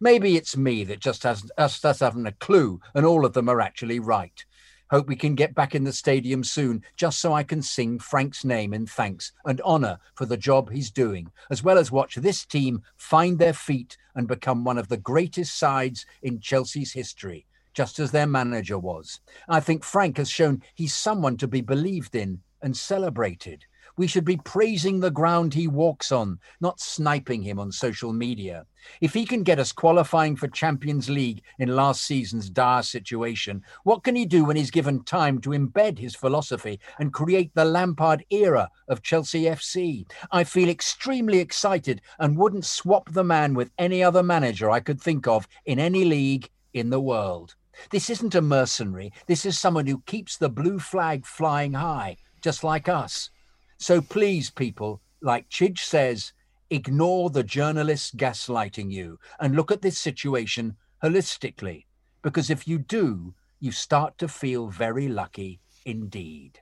Maybe 0.00 0.36
it's 0.36 0.56
me 0.56 0.82
that 0.82 0.98
just 0.98 1.22
hasn't, 1.22 1.52
us, 1.56 1.84
us 1.84 2.00
haven't 2.00 2.26
a 2.26 2.32
clue, 2.32 2.80
and 2.92 3.06
all 3.06 3.24
of 3.24 3.34
them 3.34 3.48
are 3.48 3.60
actually 3.60 4.00
right. 4.00 4.44
Hope 4.90 5.08
we 5.08 5.16
can 5.16 5.34
get 5.34 5.54
back 5.54 5.74
in 5.74 5.84
the 5.84 5.92
stadium 5.92 6.44
soon, 6.44 6.82
just 6.96 7.18
so 7.18 7.32
I 7.32 7.42
can 7.42 7.62
sing 7.62 7.98
Frank's 7.98 8.44
name 8.44 8.74
in 8.74 8.86
thanks 8.86 9.32
and 9.46 9.60
honour 9.62 9.98
for 10.14 10.26
the 10.26 10.36
job 10.36 10.70
he's 10.70 10.90
doing, 10.90 11.32
as 11.50 11.62
well 11.62 11.78
as 11.78 11.90
watch 11.90 12.16
this 12.16 12.44
team 12.44 12.82
find 12.96 13.38
their 13.38 13.54
feet 13.54 13.96
and 14.14 14.28
become 14.28 14.62
one 14.62 14.78
of 14.78 14.88
the 14.88 14.98
greatest 14.98 15.58
sides 15.58 16.04
in 16.22 16.38
Chelsea's 16.38 16.92
history, 16.92 17.46
just 17.72 17.98
as 17.98 18.10
their 18.10 18.26
manager 18.26 18.78
was. 18.78 19.20
I 19.48 19.60
think 19.60 19.84
Frank 19.84 20.18
has 20.18 20.28
shown 20.28 20.62
he's 20.74 20.94
someone 20.94 21.38
to 21.38 21.48
be 21.48 21.62
believed 21.62 22.14
in 22.14 22.42
and 22.60 22.76
celebrated. 22.76 23.64
We 23.96 24.08
should 24.08 24.24
be 24.24 24.38
praising 24.38 24.98
the 24.98 25.10
ground 25.10 25.54
he 25.54 25.68
walks 25.68 26.10
on, 26.10 26.40
not 26.60 26.80
sniping 26.80 27.42
him 27.42 27.60
on 27.60 27.70
social 27.70 28.12
media. 28.12 28.66
If 29.00 29.14
he 29.14 29.24
can 29.24 29.44
get 29.44 29.60
us 29.60 29.70
qualifying 29.70 30.34
for 30.34 30.48
Champions 30.48 31.08
League 31.08 31.42
in 31.60 31.76
last 31.76 32.04
season's 32.04 32.50
dire 32.50 32.82
situation, 32.82 33.62
what 33.84 34.02
can 34.02 34.16
he 34.16 34.26
do 34.26 34.44
when 34.44 34.56
he's 34.56 34.72
given 34.72 35.04
time 35.04 35.40
to 35.42 35.50
embed 35.50 35.96
his 35.96 36.16
philosophy 36.16 36.80
and 36.98 37.12
create 37.12 37.54
the 37.54 37.64
Lampard 37.64 38.24
era 38.30 38.68
of 38.88 39.02
Chelsea 39.02 39.44
FC? 39.44 40.04
I 40.32 40.42
feel 40.42 40.68
extremely 40.68 41.38
excited 41.38 42.02
and 42.18 42.36
wouldn't 42.36 42.64
swap 42.64 43.10
the 43.12 43.24
man 43.24 43.54
with 43.54 43.70
any 43.78 44.02
other 44.02 44.24
manager 44.24 44.70
I 44.70 44.80
could 44.80 45.00
think 45.00 45.28
of 45.28 45.46
in 45.66 45.78
any 45.78 46.04
league 46.04 46.50
in 46.72 46.90
the 46.90 47.00
world. 47.00 47.54
This 47.90 48.10
isn't 48.10 48.34
a 48.34 48.42
mercenary. 48.42 49.12
This 49.28 49.46
is 49.46 49.58
someone 49.58 49.86
who 49.86 50.02
keeps 50.06 50.36
the 50.36 50.48
blue 50.48 50.80
flag 50.80 51.24
flying 51.26 51.74
high, 51.74 52.16
just 52.40 52.64
like 52.64 52.88
us. 52.88 53.30
So 53.78 54.00
please, 54.00 54.50
people, 54.50 55.00
like 55.20 55.48
Chidge 55.48 55.80
says, 55.80 56.32
ignore 56.70 57.30
the 57.30 57.42
journalists 57.42 58.10
gaslighting 58.10 58.90
you 58.90 59.18
and 59.38 59.54
look 59.54 59.70
at 59.70 59.82
this 59.82 59.98
situation 59.98 60.76
holistically. 61.02 61.84
Because 62.22 62.50
if 62.50 62.66
you 62.66 62.78
do, 62.78 63.34
you 63.60 63.72
start 63.72 64.18
to 64.18 64.28
feel 64.28 64.68
very 64.68 65.08
lucky 65.08 65.60
indeed. 65.84 66.60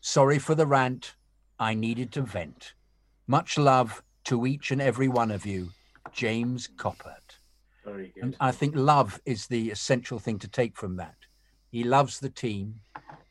Sorry 0.00 0.38
for 0.38 0.54
the 0.54 0.66
rant. 0.66 1.14
I 1.58 1.74
needed 1.74 2.12
to 2.12 2.22
vent. 2.22 2.74
Much 3.26 3.58
love 3.58 4.02
to 4.24 4.46
each 4.46 4.70
and 4.70 4.82
every 4.82 5.08
one 5.08 5.30
of 5.30 5.46
you. 5.46 5.70
James 6.12 6.68
Coppert. 6.76 7.38
Very 7.84 8.12
good. 8.14 8.22
And 8.22 8.36
I 8.40 8.52
think 8.52 8.74
love 8.76 9.20
is 9.24 9.46
the 9.46 9.70
essential 9.70 10.18
thing 10.18 10.38
to 10.40 10.48
take 10.48 10.76
from 10.76 10.96
that. 10.96 11.16
He 11.70 11.84
loves 11.84 12.20
the 12.20 12.30
team. 12.30 12.80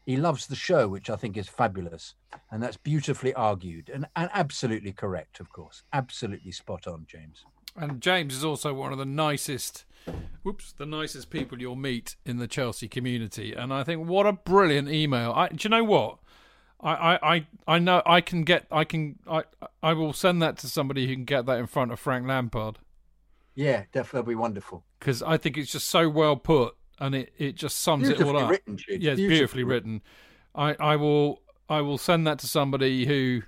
He 0.05 0.17
loves 0.17 0.47
the 0.47 0.55
show, 0.55 0.87
which 0.87 1.09
I 1.09 1.15
think 1.15 1.35
is 1.35 1.47
fabulous. 1.49 2.13
And 2.51 2.61
that's 2.61 2.77
beautifully 2.77 3.33
argued 3.33 3.89
and, 3.93 4.05
and 4.15 4.29
absolutely 4.33 4.91
correct, 4.91 5.39
of 5.39 5.49
course. 5.49 5.83
Absolutely 5.93 6.51
spot 6.51 6.85
on, 6.87 7.05
James. 7.07 7.43
And 7.75 8.01
James 8.01 8.35
is 8.35 8.45
also 8.45 8.73
one 8.73 8.91
of 8.93 8.97
the 8.99 9.05
nicest, 9.05 9.83
whoops, 10.43 10.71
the 10.73 10.85
nicest 10.85 11.29
people 11.29 11.59
you'll 11.59 11.75
meet 11.75 12.15
in 12.25 12.37
the 12.37 12.47
Chelsea 12.47 12.87
community. 12.87 13.53
And 13.53 13.73
I 13.73 13.83
think 13.83 14.07
what 14.07 14.25
a 14.27 14.33
brilliant 14.33 14.89
email. 14.89 15.31
I, 15.35 15.49
do 15.49 15.57
you 15.61 15.69
know 15.69 15.83
what? 15.83 16.19
I, 16.79 16.91
I, 16.93 17.35
I, 17.35 17.47
I 17.67 17.79
know 17.79 18.01
I 18.05 18.21
can 18.21 18.43
get 18.43 18.67
I 18.69 18.83
can 18.83 19.17
I 19.27 19.43
I 19.81 19.93
will 19.93 20.13
send 20.13 20.41
that 20.41 20.57
to 20.57 20.67
somebody 20.67 21.07
who 21.07 21.13
can 21.15 21.23
get 21.25 21.45
that 21.47 21.57
in 21.57 21.67
front 21.67 21.91
of 21.93 21.99
Frank 21.99 22.27
Lampard 22.27 22.77
Yeah, 23.55 23.85
definitely 23.93 24.33
be 24.33 24.35
wonderful. 24.35 24.83
because 24.99 25.23
I 25.23 25.37
think 25.37 25.57
it's 25.57 25.71
just 25.71 25.87
so 25.87 26.09
well 26.09 26.35
put 26.35 26.75
and 26.99 27.15
it, 27.15 27.33
it 27.37 27.55
just 27.55 27.79
sums 27.79 28.09
it 28.09 28.21
all 28.21 28.37
up. 28.37 28.49
written, 28.49 28.77
Yeah, 28.87 29.11
it's 29.11 29.19
beautifully, 29.19 29.27
beautifully 29.27 29.63
written. 29.63 30.01
I, 30.53 30.75
I 30.79 30.95
will 30.95 31.41
I 31.69 31.81
will 31.81 31.97
send 31.97 32.27
that 32.27 32.39
to 32.39 32.47
somebody 32.47 33.05
who 33.05 33.41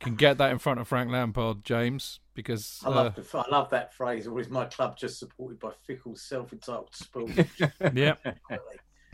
can 0.00 0.16
get 0.16 0.38
that 0.38 0.50
in 0.50 0.58
front 0.58 0.80
of 0.80 0.88
Frank 0.88 1.10
Lampard, 1.10 1.64
James, 1.64 2.20
because 2.34 2.80
I 2.84 2.88
uh, 2.88 2.90
love, 2.90 3.14
the, 3.14 3.38
I 3.38 3.48
love 3.50 3.70
that 3.70 3.94
phrase. 3.94 4.26
Or 4.26 4.40
is 4.40 4.50
my 4.50 4.64
club 4.64 4.96
just 4.96 5.18
supported 5.18 5.60
by 5.60 5.70
fickle, 5.86 6.16
self-entitled 6.16 6.88
spools? 6.94 7.30
yeah, 7.94 8.14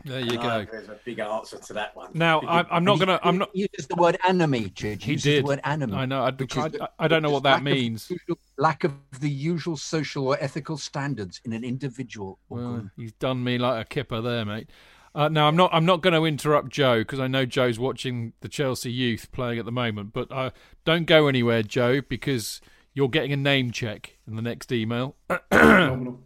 there 0.05 0.21
you 0.21 0.37
go. 0.37 0.65
There's 0.71 0.89
a 0.89 0.97
big 1.03 1.19
answer 1.19 1.57
to 1.57 1.73
that 1.73 1.95
one. 1.95 2.11
Now 2.13 2.41
I'm, 2.41 2.65
I'm 2.71 2.83
not 2.83 2.99
gonna 2.99 3.19
I'm 3.23 3.37
not. 3.37 3.49
He 3.53 3.67
uses 3.73 3.87
the 3.87 3.95
word 3.95 4.17
enemy, 4.27 4.69
Chidge. 4.69 5.03
He 5.03 5.13
uses 5.13 5.23
did. 5.23 5.43
the 5.43 5.47
word 5.47 5.61
enemy. 5.63 5.93
I 5.93 6.05
know. 6.05 6.23
I, 6.23 6.31
which 6.31 6.57
I, 6.57 6.67
is- 6.67 6.75
I 6.97 7.07
don't 7.07 7.21
know 7.21 7.31
what 7.31 7.43
that 7.43 7.49
lack 7.49 7.59
of 7.59 7.63
means. 7.65 8.09
usual- 8.09 8.39
lack 8.57 8.83
of 8.83 8.93
the 9.19 9.29
usual 9.29 9.77
social 9.77 10.27
or 10.27 10.37
ethical 10.39 10.77
standards 10.77 11.41
in 11.45 11.53
an 11.53 11.63
individual 11.63 12.39
or 12.49 12.57
Well, 12.57 12.89
he's 12.97 13.13
done 13.13 13.43
me 13.43 13.57
like 13.57 13.85
a 13.85 13.87
kipper 13.87 14.21
there, 14.21 14.45
mate. 14.45 14.69
Uh, 15.15 15.27
now 15.27 15.47
I'm 15.47 15.55
not. 15.55 15.71
I'm 15.73 15.85
not 15.85 16.01
going 16.01 16.13
to 16.13 16.23
interrupt 16.25 16.69
Joe 16.69 16.99
because 16.99 17.19
I 17.19 17.27
know 17.27 17.45
Joe's 17.45 17.79
watching 17.79 18.33
the 18.41 18.47
Chelsea 18.47 18.91
youth 18.91 19.31
playing 19.31 19.57
at 19.59 19.65
the 19.65 19.71
moment. 19.71 20.13
But 20.13 20.31
uh, 20.31 20.51
don't 20.85 21.05
go 21.05 21.27
anywhere, 21.27 21.63
Joe, 21.63 22.01
because 22.01 22.61
you're 22.93 23.09
getting 23.09 23.33
a 23.33 23.37
name 23.37 23.71
check 23.71 24.17
in 24.27 24.35
the 24.35 24.41
next 24.41 24.71
email, 24.71 25.15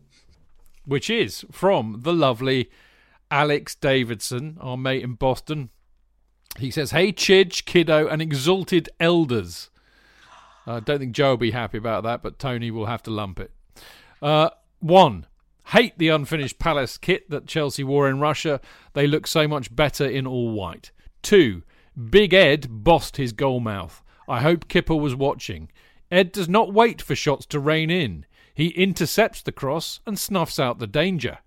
which 0.86 1.10
is 1.10 1.46
from 1.52 2.02
the 2.04 2.14
lovely 2.14 2.70
Alex 3.34 3.74
Davidson, 3.74 4.60
our 4.62 4.78
mate 4.78 5.02
in 5.02 5.16
Boston. 5.16 5.72
He 6.60 6.70
says, 6.70 6.92
"Hey, 6.92 7.12
Chidge, 7.12 7.66
kiddo, 7.66 8.08
and 8.08 8.22
exalted 8.22 8.90
elders." 9.00 9.72
I 10.68 10.80
don't 10.80 11.00
think 11.00 11.16
Joe 11.16 11.32
will 11.32 11.38
be 11.38 11.50
happy 11.50 11.80
about 11.80 12.04
that, 12.04 12.22
but 12.22 12.38
Tony 12.38 12.70
will 12.70 12.86
have 12.86 13.02
to 13.04 13.12
lump 13.12 13.40
it. 13.40 13.52
Uh, 14.22 14.52
one, 14.80 15.26
hate 15.70 15.98
the 15.98 16.10
unfinished 16.10 16.60
Palace 16.60 17.00
kit 17.00 17.28
that 17.32 17.48
Chelsea 17.48 17.84
wore 17.84 18.08
in 18.08 18.20
Russia. 18.20 18.62
They 18.94 19.08
look 19.08 19.26
so 19.26 19.48
much 19.48 19.76
better 19.76 20.06
in 20.06 20.28
all 20.28 20.52
white. 20.52 20.92
Two, 21.24 21.64
Big 22.12 22.36
Ed 22.36 22.68
bossed 22.70 23.18
his 23.18 23.34
goal 23.34 23.60
mouth. 23.60 24.04
I 24.28 24.42
hope 24.42 24.68
Kipper 24.68 24.96
was 24.96 25.16
watching. 25.16 25.72
Ed 26.12 26.32
does 26.32 26.48
not 26.48 26.72
wait 26.72 27.02
for 27.02 27.16
shots 27.16 27.48
to 27.48 27.60
rain 27.60 27.90
in. 27.90 28.28
He 28.54 28.68
intercepts 28.68 29.42
the 29.42 29.52
cross 29.52 30.02
and 30.06 30.20
snuffs 30.20 30.60
out 30.60 30.78
the 30.78 30.86
danger, 30.86 31.40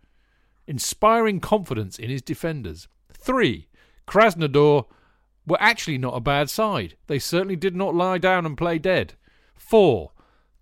inspiring 0.66 1.40
confidence 1.40 1.98
in 1.98 2.10
his 2.10 2.22
defenders. 2.22 2.88
Three, 3.12 3.68
Krasnodar 4.06 4.86
were 5.47 5.60
actually 5.60 5.98
not 5.98 6.16
a 6.16 6.20
bad 6.20 6.51
side. 6.51 6.97
They 7.06 7.18
certainly 7.18 7.56
did 7.56 7.76
not 7.76 7.94
lie 7.94 8.18
down 8.18 8.47
and 8.47 8.59
play 8.59 8.78
dead. 8.78 9.14
Four, 9.55 10.12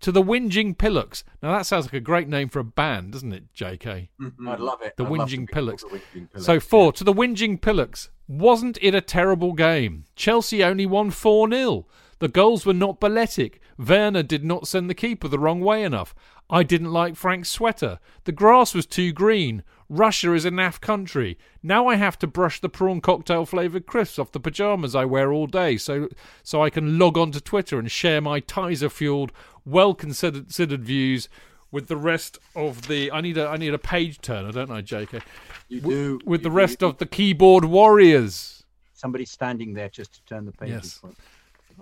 to 0.01 0.11
the 0.11 0.23
Whinging 0.23 0.77
Pillocks. 0.77 1.23
Now 1.41 1.51
that 1.57 1.65
sounds 1.65 1.85
like 1.85 1.93
a 1.93 1.99
great 1.99 2.27
name 2.27 2.49
for 2.49 2.59
a 2.59 2.63
band, 2.63 3.13
doesn't 3.13 3.33
it, 3.33 3.53
JK? 3.53 4.09
Mm-hmm. 4.21 4.47
I'd 4.47 4.59
love 4.59 4.81
it. 4.81 4.95
The 4.97 5.05
I'd 5.05 5.11
love 5.11 5.29
to 5.29 5.37
Whinging 5.37 5.47
be 5.47 5.53
the 5.53 5.61
Whinging 5.61 6.31
Pillocks, 6.31 6.45
So 6.45 6.59
four, 6.59 6.93
to 6.93 7.03
the 7.03 7.13
Whinging 7.13 7.61
Pillocks. 7.61 8.09
Wasn't 8.27 8.77
it 8.81 8.95
a 8.95 9.01
terrible 9.01 9.53
game? 9.53 10.05
Chelsea 10.15 10.63
only 10.63 10.85
won 10.85 11.11
4 11.11 11.49
0. 11.49 11.85
The 12.25 12.31
goals 12.31 12.65
were 12.65 12.73
not 12.73 12.99
balletic. 12.99 13.61
Werner 13.77 14.23
did 14.23 14.43
not 14.43 14.67
send 14.67 14.89
the 14.89 14.95
keeper 14.95 15.27
the 15.27 15.37
wrong 15.37 15.61
way 15.61 15.83
enough. 15.83 16.15
I 16.49 16.63
didn't 16.63 16.91
like 16.91 17.15
Frank's 17.15 17.49
sweater. 17.51 17.99
The 18.23 18.31
grass 18.31 18.73
was 18.73 18.87
too 18.87 19.11
green. 19.13 19.61
Russia 19.89 20.33
is 20.33 20.43
a 20.43 20.49
naff 20.49 20.81
country. 20.81 21.37
Now 21.61 21.85
I 21.85 21.97
have 21.97 22.17
to 22.17 22.25
brush 22.25 22.59
the 22.59 22.67
prawn 22.67 22.99
cocktail 22.99 23.45
flavoured 23.45 23.85
crisps 23.85 24.17
off 24.17 24.31
the 24.31 24.39
pyjamas 24.39 24.95
I 24.95 25.05
wear 25.05 25.31
all 25.31 25.45
day 25.45 25.77
so 25.77 26.09
so 26.41 26.63
I 26.63 26.71
can 26.71 26.97
log 26.97 27.15
on 27.15 27.29
to 27.31 27.39
Twitter 27.39 27.77
and 27.77 27.91
share 27.91 28.21
my 28.21 28.41
Tizer 28.41 28.89
fueled, 28.91 29.31
well 29.63 29.93
considered 29.93 30.45
considered 30.45 30.83
views 30.83 31.29
with 31.71 31.89
the 31.89 31.95
rest 31.97 32.39
of 32.55 32.87
the 32.87 33.11
I 33.11 33.21
need 33.21 33.37
a 33.37 33.47
I 33.47 33.57
need 33.57 33.75
a 33.75 33.77
page 33.77 34.19
turner, 34.19 34.51
don't 34.51 34.71
I, 34.71 34.81
JK? 34.81 35.21
You 35.69 35.81
W- 35.81 36.17
do. 36.17 36.25
with 36.25 36.41
you 36.41 36.45
the 36.45 36.51
rest 36.51 36.81
of 36.81 36.97
the 36.97 37.05
keyboard 37.05 37.65
warriors. 37.65 38.63
somebody 38.95 39.25
standing 39.25 39.75
there 39.75 39.89
just 39.89 40.13
to 40.13 40.23
turn 40.25 40.47
the 40.47 40.51
pages. 40.53 40.99
Yes. 41.03 41.13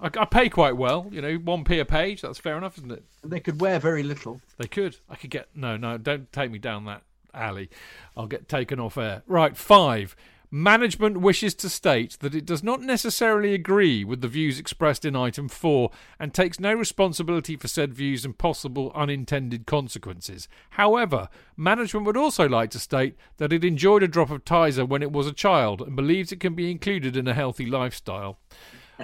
I, 0.02 0.10
I 0.18 0.26
pay 0.26 0.50
quite 0.50 0.78
well, 0.78 1.08
you 1.12 1.22
know, 1.22 1.36
one 1.36 1.64
p 1.64 1.80
a 1.80 1.86
page. 1.86 2.22
That's 2.22 2.40
fair 2.40 2.58
enough, 2.58 2.78
isn't 2.78 2.92
it? 2.92 3.04
And 3.22 3.32
they 3.32 3.40
could 3.40 3.62
wear 3.62 3.80
very 3.80 4.04
little. 4.04 4.42
They 4.58 4.68
could. 4.68 4.98
I 5.10 5.16
could 5.16 5.30
get 5.30 5.50
no, 5.56 5.78
no. 5.78 5.98
Don't 5.98 6.32
take 6.32 6.52
me 6.52 6.60
down 6.60 6.86
that 6.86 7.04
alley. 7.34 7.70
I'll 8.16 8.28
get 8.28 8.48
taken 8.48 8.80
off 8.80 8.98
air. 8.98 9.24
Right. 9.28 9.56
Five. 9.58 10.16
Management 10.56 11.18
wishes 11.18 11.56
to 11.56 11.68
state 11.68 12.16
that 12.20 12.36
it 12.36 12.46
does 12.46 12.62
not 12.62 12.80
necessarily 12.80 13.56
agree 13.56 14.04
with 14.04 14.22
the 14.22 14.28
views 14.28 14.60
expressed 14.60 15.04
in 15.04 15.16
item 15.16 15.50
4 15.50 15.90
and 16.20 16.32
takes 16.32 16.60
no 16.60 16.76
responsibility 16.76 17.56
for 17.56 17.68
said 17.68 17.92
views 17.92 18.24
and 18.24 18.38
possible 18.38 18.92
unintended 18.94 19.66
consequences. 19.66 20.48
However, 20.70 21.28
management 21.58 22.06
would 22.06 22.18
also 22.18 22.48
like 22.48 22.70
to 22.70 22.80
state 22.80 23.16
that 23.38 23.52
it 23.52 23.64
enjoyed 23.64 24.04
a 24.04 24.08
drop 24.08 24.30
of 24.30 24.46
Tizer 24.46 24.88
when 24.88 25.02
it 25.02 25.12
was 25.12 25.26
a 25.26 25.34
child 25.34 25.82
and 25.82 25.96
believes 25.96 26.32
it 26.32 26.40
can 26.40 26.54
be 26.54 26.70
included 26.70 27.18
in 27.18 27.28
a 27.28 27.34
healthy 27.34 27.66
lifestyle. 27.66 28.38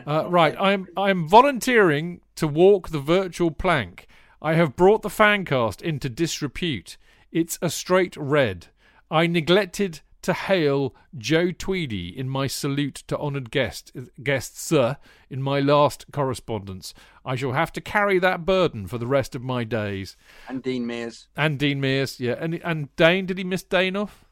Uh, 0.05 0.25
right, 0.29 0.55
I'm 0.59 0.87
I'm 0.95 1.27
volunteering 1.27 2.21
to 2.35 2.47
walk 2.47 2.89
the 2.89 2.99
virtual 2.99 3.51
plank. 3.51 4.07
I 4.41 4.53
have 4.53 4.75
brought 4.75 5.01
the 5.01 5.09
fancast 5.09 5.81
into 5.81 6.09
disrepute. 6.09 6.97
It's 7.31 7.59
a 7.61 7.69
straight 7.69 8.15
red. 8.15 8.67
I 9.11 9.27
neglected 9.27 10.01
to 10.21 10.33
hail 10.33 10.93
Joe 11.17 11.51
Tweedy 11.51 12.09
in 12.17 12.29
my 12.29 12.47
salute 12.47 13.03
to 13.07 13.17
honoured 13.17 13.51
guest 13.51 13.91
guests 14.21 14.71
uh, 14.71 14.95
in 15.29 15.41
my 15.41 15.59
last 15.59 16.05
correspondence. 16.11 16.93
I 17.25 17.35
shall 17.35 17.53
have 17.53 17.71
to 17.73 17.81
carry 17.81 18.19
that 18.19 18.45
burden 18.45 18.87
for 18.87 18.97
the 18.97 19.07
rest 19.07 19.33
of 19.35 19.41
my 19.41 19.63
days. 19.63 20.15
And 20.47 20.61
Dean 20.61 20.85
Mears, 20.85 21.27
And 21.35 21.57
Dean 21.57 21.79
Mears, 21.81 22.19
yeah, 22.19 22.35
and 22.39 22.55
and 22.63 22.95
Dane, 22.95 23.25
did 23.25 23.37
he 23.37 23.43
miss 23.43 23.63
Dane 23.63 23.95
off? 23.95 24.25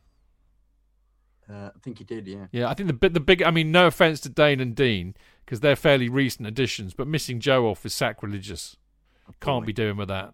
uh, 1.49 1.69
I 1.75 1.79
think 1.81 1.99
he 1.99 2.03
did, 2.03 2.27
yeah. 2.27 2.47
Yeah, 2.51 2.69
I 2.69 2.73
think 2.73 2.87
the 2.87 2.93
bit 2.93 3.13
the 3.13 3.19
big. 3.19 3.41
I 3.41 3.51
mean, 3.51 3.71
no 3.71 3.87
offense 3.87 4.19
to 4.21 4.29
Dane 4.29 4.59
and 4.59 4.75
Dean 4.75 5.15
because 5.47 5.61
they're 5.61 5.77
fairly 5.77 6.09
recent 6.09 6.45
additions, 6.45 6.93
but 6.93 7.07
missing 7.07 7.39
Joe 7.39 7.67
off 7.67 7.85
is 7.85 7.93
sacrilegious. 7.93 8.75
Can't 9.39 9.65
be 9.65 9.71
doing 9.71 9.95
with 9.95 10.09
that. 10.09 10.33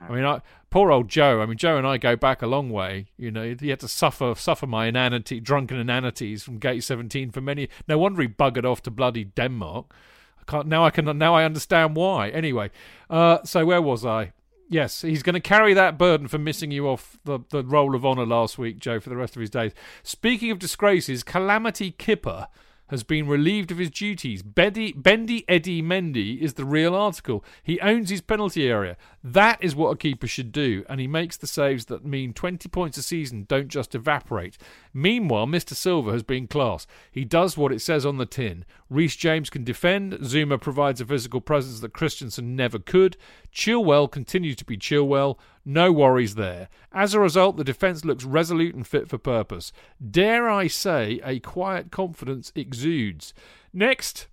I 0.00 0.12
mean, 0.12 0.24
I, 0.24 0.40
poor 0.70 0.92
old 0.92 1.08
Joe. 1.08 1.42
I 1.42 1.46
mean, 1.46 1.58
Joe 1.58 1.76
and 1.76 1.86
I 1.86 1.98
go 1.98 2.14
back 2.14 2.42
a 2.42 2.46
long 2.46 2.70
way. 2.70 3.06
You 3.16 3.32
know, 3.32 3.56
he 3.58 3.70
had 3.70 3.80
to 3.80 3.88
suffer 3.88 4.34
suffer 4.36 4.68
my 4.68 4.86
inanity, 4.86 5.40
drunken 5.40 5.78
inanities 5.78 6.44
from 6.44 6.58
Gate 6.58 6.84
17 6.84 7.32
for 7.32 7.40
many. 7.40 7.68
No 7.88 7.98
wonder 7.98 8.22
he 8.22 8.28
buggered 8.28 8.64
off 8.64 8.82
to 8.82 8.90
bloody 8.92 9.24
Denmark. 9.24 9.92
I 10.40 10.44
can't 10.50 10.68
now. 10.68 10.84
I 10.84 10.90
can 10.90 11.18
now. 11.18 11.34
I 11.34 11.44
understand 11.44 11.96
why. 11.96 12.30
Anyway, 12.30 12.70
uh, 13.10 13.42
so 13.42 13.66
where 13.66 13.82
was 13.82 14.06
I? 14.06 14.32
Yes, 14.68 15.02
he's 15.02 15.24
going 15.24 15.34
to 15.34 15.40
carry 15.40 15.74
that 15.74 15.98
burden 15.98 16.28
for 16.28 16.38
missing 16.38 16.70
you 16.70 16.88
off 16.88 17.18
the, 17.24 17.40
the 17.50 17.64
roll 17.64 17.94
of 17.94 18.06
honour 18.06 18.24
last 18.24 18.58
week, 18.58 18.78
Joe, 18.78 19.00
for 19.00 19.10
the 19.10 19.16
rest 19.16 19.36
of 19.36 19.40
his 19.40 19.50
days. 19.50 19.72
Speaking 20.02 20.50
of 20.50 20.58
disgraces, 20.58 21.22
Calamity 21.22 21.90
Kipper 21.90 22.48
has 22.92 23.02
been 23.02 23.26
relieved 23.26 23.70
of 23.70 23.78
his 23.78 23.90
duties. 23.90 24.42
Bendy, 24.42 24.92
Bendy 24.92 25.46
Eddie 25.48 25.82
Mendy 25.82 26.38
is 26.38 26.54
the 26.54 26.66
real 26.66 26.94
article. 26.94 27.42
He 27.62 27.80
owns 27.80 28.10
his 28.10 28.20
penalty 28.20 28.68
area. 28.68 28.98
That 29.24 29.64
is 29.64 29.74
what 29.74 29.92
a 29.92 29.96
keeper 29.96 30.26
should 30.26 30.52
do, 30.52 30.84
and 30.90 31.00
he 31.00 31.06
makes 31.06 31.38
the 31.38 31.46
saves 31.46 31.86
that 31.86 32.04
mean 32.04 32.34
20 32.34 32.68
points 32.68 32.98
a 32.98 33.02
season 33.02 33.46
don't 33.48 33.68
just 33.68 33.94
evaporate. 33.94 34.58
Meanwhile, 34.92 35.46
Mr. 35.46 35.72
Silva 35.72 36.12
has 36.12 36.22
been 36.22 36.46
class. 36.46 36.86
He 37.10 37.24
does 37.24 37.56
what 37.56 37.72
it 37.72 37.80
says 37.80 38.04
on 38.04 38.18
the 38.18 38.26
tin. 38.26 38.66
Reece 38.92 39.16
James 39.16 39.48
can 39.48 39.64
defend. 39.64 40.12
Zouma 40.20 40.60
provides 40.60 41.00
a 41.00 41.06
physical 41.06 41.40
presence 41.40 41.80
that 41.80 41.94
Christensen 41.94 42.54
never 42.54 42.78
could. 42.78 43.16
Chilwell 43.52 44.10
continues 44.10 44.56
to 44.56 44.66
be 44.66 44.76
Chilwell. 44.76 45.38
No 45.64 45.90
worries 45.92 46.34
there. 46.34 46.68
As 46.92 47.14
a 47.14 47.20
result, 47.20 47.56
the 47.56 47.64
defence 47.64 48.04
looks 48.04 48.24
resolute 48.24 48.74
and 48.74 48.86
fit 48.86 49.08
for 49.08 49.16
purpose. 49.16 49.72
Dare 50.10 50.48
I 50.48 50.66
say, 50.66 51.20
a 51.24 51.40
quiet 51.40 51.90
confidence 51.90 52.52
exudes. 52.54 53.32
Next, 53.72 54.28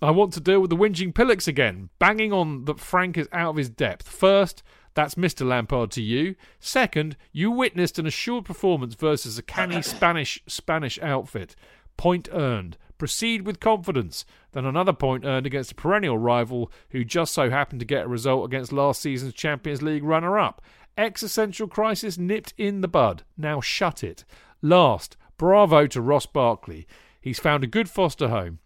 I 0.00 0.10
want 0.12 0.32
to 0.32 0.40
deal 0.40 0.60
with 0.60 0.70
the 0.70 0.76
whinging 0.76 1.14
Pillocks 1.14 1.46
again, 1.46 1.90
banging 1.98 2.32
on 2.32 2.64
that 2.64 2.80
Frank 2.80 3.18
is 3.18 3.28
out 3.32 3.50
of 3.50 3.56
his 3.56 3.68
depth. 3.68 4.08
First, 4.08 4.62
that's 4.94 5.14
Mr. 5.14 5.46
Lampard 5.46 5.90
to 5.92 6.02
you. 6.02 6.36
Second, 6.58 7.18
you 7.32 7.50
witnessed 7.50 7.98
an 7.98 8.06
assured 8.06 8.46
performance 8.46 8.94
versus 8.94 9.36
a 9.36 9.42
canny 9.42 9.82
Spanish 9.82 10.42
Spanish 10.46 10.98
outfit. 11.02 11.54
Point 11.98 12.30
earned. 12.32 12.78
Proceed 13.00 13.46
with 13.46 13.60
confidence. 13.60 14.26
Then 14.52 14.66
another 14.66 14.92
point 14.92 15.24
earned 15.24 15.46
against 15.46 15.72
a 15.72 15.74
perennial 15.74 16.18
rival 16.18 16.70
who 16.90 17.02
just 17.02 17.32
so 17.32 17.48
happened 17.48 17.80
to 17.80 17.86
get 17.86 18.04
a 18.04 18.08
result 18.08 18.44
against 18.44 18.74
last 18.74 19.00
season's 19.00 19.32
Champions 19.32 19.80
League 19.80 20.04
runner 20.04 20.38
up. 20.38 20.60
Existential 20.98 21.66
crisis 21.66 22.18
nipped 22.18 22.52
in 22.58 22.82
the 22.82 22.88
bud. 22.88 23.22
Now 23.38 23.62
shut 23.62 24.04
it. 24.04 24.26
Last, 24.60 25.16
bravo 25.38 25.86
to 25.86 26.02
Ross 26.02 26.26
Barkley. 26.26 26.86
He's 27.22 27.38
found 27.38 27.64
a 27.64 27.66
good 27.66 27.88
foster 27.88 28.28
home. 28.28 28.58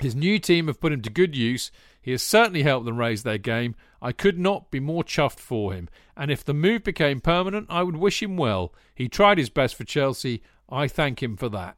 His 0.00 0.14
new 0.14 0.38
team 0.38 0.68
have 0.68 0.80
put 0.80 0.92
him 0.92 1.02
to 1.02 1.10
good 1.10 1.36
use. 1.36 1.72
He 2.00 2.12
has 2.12 2.22
certainly 2.22 2.62
helped 2.62 2.86
them 2.86 2.96
raise 2.96 3.24
their 3.24 3.38
game. 3.38 3.74
I 4.00 4.12
could 4.12 4.38
not 4.38 4.70
be 4.70 4.78
more 4.78 5.02
chuffed 5.02 5.40
for 5.40 5.72
him. 5.72 5.88
And 6.16 6.30
if 6.30 6.44
the 6.44 6.54
move 6.54 6.84
became 6.84 7.18
permanent, 7.18 7.66
I 7.68 7.82
would 7.82 7.96
wish 7.96 8.22
him 8.22 8.36
well. 8.36 8.72
He 8.94 9.08
tried 9.08 9.38
his 9.38 9.50
best 9.50 9.74
for 9.74 9.82
Chelsea. 9.82 10.44
I 10.70 10.86
thank 10.86 11.20
him 11.20 11.36
for 11.36 11.48
that. 11.48 11.76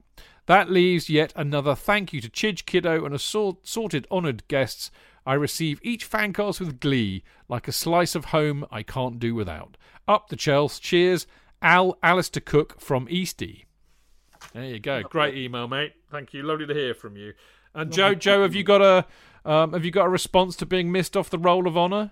That 0.50 0.68
leaves 0.68 1.08
yet 1.08 1.32
another 1.36 1.76
thank 1.76 2.12
you 2.12 2.20
to 2.22 2.28
Chidge 2.28 2.66
Kiddo 2.66 3.04
and 3.04 3.14
assorted 3.14 4.08
honoured 4.10 4.48
guests. 4.48 4.90
I 5.24 5.34
receive 5.34 5.78
each 5.84 6.10
fancast 6.10 6.58
with 6.58 6.80
glee, 6.80 7.22
like 7.48 7.68
a 7.68 7.72
slice 7.72 8.16
of 8.16 8.24
home 8.24 8.66
I 8.68 8.82
can't 8.82 9.20
do 9.20 9.32
without. 9.32 9.76
Up 10.08 10.26
the 10.28 10.34
Chelsea. 10.34 10.80
Cheers. 10.82 11.28
Al 11.62 11.96
Alistair 12.02 12.42
Cook 12.44 12.80
from 12.80 13.06
Eastie. 13.08 13.66
There 14.52 14.64
you 14.64 14.80
go. 14.80 15.04
Great 15.04 15.36
email, 15.36 15.68
mate. 15.68 15.92
Thank 16.10 16.34
you. 16.34 16.42
Lovely 16.42 16.66
to 16.66 16.74
hear 16.74 16.94
from 16.94 17.16
you. 17.16 17.34
And 17.72 17.92
Joe, 17.92 18.16
Joe, 18.16 18.42
have 18.42 18.56
you 18.56 18.64
got 18.64 18.82
a 18.82 19.06
um, 19.48 19.72
have 19.72 19.84
you 19.84 19.92
got 19.92 20.06
a 20.06 20.10
response 20.10 20.56
to 20.56 20.66
being 20.66 20.90
missed 20.90 21.16
off 21.16 21.30
the 21.30 21.38
roll 21.38 21.68
of 21.68 21.78
honour? 21.78 22.10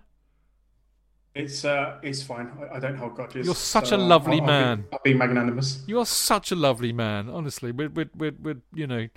It's 1.38 1.64
uh, 1.64 1.98
it's 2.02 2.20
fine. 2.20 2.50
I, 2.60 2.76
I 2.76 2.80
don't 2.80 2.96
hold 2.96 3.14
grudges. 3.14 3.46
You're 3.46 3.54
such 3.54 3.90
so, 3.90 3.96
a 3.96 3.98
lovely 3.98 4.40
I'll, 4.40 4.46
man. 4.46 4.86
I'll 4.92 4.98
be, 5.04 5.12
I'll 5.12 5.12
be 5.12 5.14
magnanimous. 5.14 5.84
You 5.86 6.00
are 6.00 6.06
such 6.06 6.50
a 6.50 6.56
lovely 6.56 6.92
man. 6.92 7.28
Honestly, 7.30 7.70
we're, 7.70 7.90
we're, 7.90 8.10
we're, 8.16 8.32
we're, 8.42 8.56
you 8.74 8.88
know, 8.88 9.08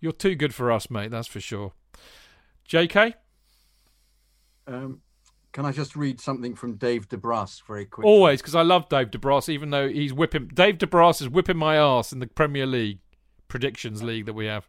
you're 0.00 0.12
too 0.12 0.34
good 0.34 0.54
for 0.54 0.72
us, 0.72 0.90
mate. 0.90 1.10
That's 1.10 1.28
for 1.28 1.38
sure. 1.38 1.72
J.K. 2.64 3.14
Um, 4.66 5.02
can 5.52 5.66
I 5.66 5.72
just 5.72 5.96
read 5.96 6.18
something 6.18 6.54
from 6.54 6.76
Dave 6.76 7.08
DeBrus 7.10 7.62
very 7.66 7.84
quickly? 7.84 8.10
Always, 8.10 8.40
because 8.40 8.54
I 8.54 8.62
love 8.62 8.88
Dave 8.88 9.10
DeBrus, 9.10 9.50
even 9.50 9.68
though 9.68 9.88
he's 9.88 10.14
whipping. 10.14 10.46
Dave 10.46 10.78
DeBrus 10.78 11.20
is 11.20 11.28
whipping 11.28 11.58
my 11.58 11.76
ass 11.76 12.10
in 12.10 12.20
the 12.20 12.26
Premier 12.26 12.66
League 12.66 13.00
predictions 13.48 14.02
league 14.02 14.24
that 14.24 14.32
we 14.32 14.46
have. 14.46 14.66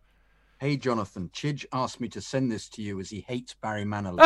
Hey, 0.62 0.78
Jonathan, 0.78 1.32
Chidge 1.34 1.66
asked 1.74 2.00
me 2.00 2.08
to 2.10 2.22
send 2.22 2.52
this 2.52 2.70
to 2.70 2.84
you 2.84 3.00
as 3.00 3.10
he 3.10 3.26
hates 3.28 3.56
Barry 3.56 3.84
Manilow 3.84 4.18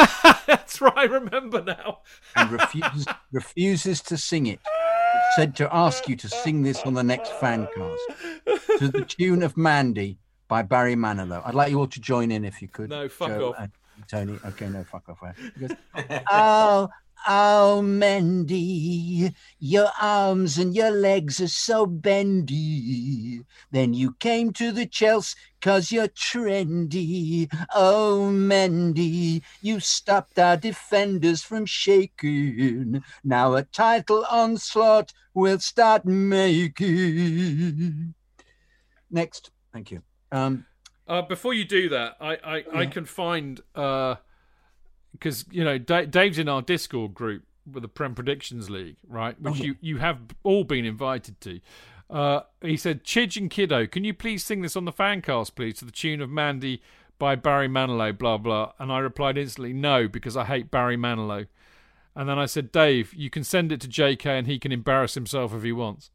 That's 0.46 0.82
right. 0.82 0.92
I 0.98 1.04
remember 1.06 1.64
now. 1.64 2.00
and 2.36 2.52
refuses, 2.52 3.08
refuses 3.32 4.02
to 4.02 4.18
sing 4.18 4.48
it. 4.48 4.60
It 4.60 5.24
said 5.38 5.56
to 5.56 5.74
ask 5.74 6.10
you 6.10 6.18
to 6.18 6.28
sing 6.28 6.62
this 6.62 6.82
on 6.82 6.94
the 6.94 7.06
next 7.06 7.32
fan 7.40 7.70
cast 7.74 8.80
to 8.80 8.90
the 8.90 9.06
tune 9.08 9.44
of 9.44 9.56
Mandy 9.56 10.18
by 10.50 10.62
Barry 10.62 10.98
Manilow. 10.98 11.42
I'd 11.46 11.56
like 11.56 11.72
you 11.72 11.80
all 11.80 11.88
to 11.88 12.02
join 12.02 12.32
in 12.32 12.44
if 12.44 12.62
you 12.62 12.68
could. 12.68 12.90
No, 12.90 13.08
fuck 13.08 13.30
Joe 13.30 13.56
off. 13.58 13.70
Tony. 14.10 14.38
Okay, 14.46 14.68
no, 14.68 14.84
fuck 14.84 15.08
off. 15.08 15.20
He 15.38 15.68
goes, 15.68 15.78
oh, 16.30 16.90
oh, 17.28 17.82
Mandy, 17.82 19.34
your 19.60 19.90
arms 20.02 20.58
and 20.58 20.76
your 20.76 20.92
legs 20.92 21.42
are 21.42 21.48
so 21.48 21.86
bendy. 21.86 23.42
Then 23.72 23.94
you 23.94 24.16
came 24.20 24.52
to 24.54 24.72
the 24.72 24.86
Chelsea 24.86 25.38
cause 25.62 25.92
you're 25.92 26.08
trendy. 26.08 27.52
Oh, 27.74 28.32
Mandy, 28.32 29.44
you 29.62 29.80
stopped 29.80 30.40
our 30.40 30.58
defenders 30.58 31.42
from 31.42 31.66
shaking. 31.66 33.04
Now 33.24 33.56
a 33.56 33.64
title 33.64 34.26
onslaught 34.30 35.14
will 35.34 35.60
start 35.60 36.06
making. 36.06 38.14
Next, 39.12 39.52
thank 39.74 39.92
you. 39.92 40.02
Um, 40.32 40.66
Uh, 41.08 41.22
before 41.22 41.54
you 41.54 41.66
do 41.66 41.90
that, 41.90 42.18
I, 42.20 42.34
I, 42.44 42.64
I 42.74 42.86
can 42.88 43.06
find 43.06 43.62
because 45.18 45.46
you 45.52 45.64
know 45.64 45.78
Da 45.78 46.06
Dave's 46.06 46.40
in 46.40 46.50
our 46.50 46.62
Discord 46.62 47.14
group 47.14 47.44
with 47.72 47.82
the 47.82 47.90
Prem 47.90 48.16
Predictions 48.16 48.70
League, 48.70 48.98
right? 49.08 49.40
Which 49.42 49.60
you, 49.60 49.76
you 49.82 49.98
have 49.98 50.20
all 50.44 50.64
been 50.64 50.86
invited 50.86 51.42
to. 51.42 51.60
Uh, 52.10 52.42
he 52.62 52.78
said, 52.78 53.04
"Chidge 53.04 53.38
and 53.38 53.50
Kiddo, 53.50 53.88
can 53.88 54.04
you 54.04 54.14
please 54.14 54.46
sing 54.46 54.62
this 54.62 54.76
on 54.76 54.86
the 54.86 54.94
fancast, 54.94 55.56
please, 55.56 55.80
to 55.80 55.86
the 55.86 55.92
tune 55.92 56.22
of 56.22 56.30
Mandy 56.30 56.82
by 57.18 57.36
Barry 57.36 57.68
Manilow?" 57.68 58.18
Blah 58.18 58.38
blah. 58.38 58.74
And 58.80 58.92
I 58.92 59.00
replied 59.00 59.38
instantly, 59.38 59.74
"No, 59.74 60.08
because 60.08 60.38
I 60.38 60.46
hate 60.46 60.70
Barry 60.70 60.98
Manilow." 60.98 61.48
And 62.16 62.30
then 62.30 62.38
I 62.38 62.46
said, 62.46 62.72
"Dave, 62.72 63.14
you 63.14 63.30
can 63.30 63.44
send 63.44 63.72
it 63.72 63.82
to 63.82 63.88
J.K. 63.88 64.38
and 64.38 64.48
he 64.48 64.60
can 64.60 64.72
embarrass 64.72 65.16
himself 65.16 65.54
if 65.54 65.64
he 65.64 65.72
wants." 65.72 66.12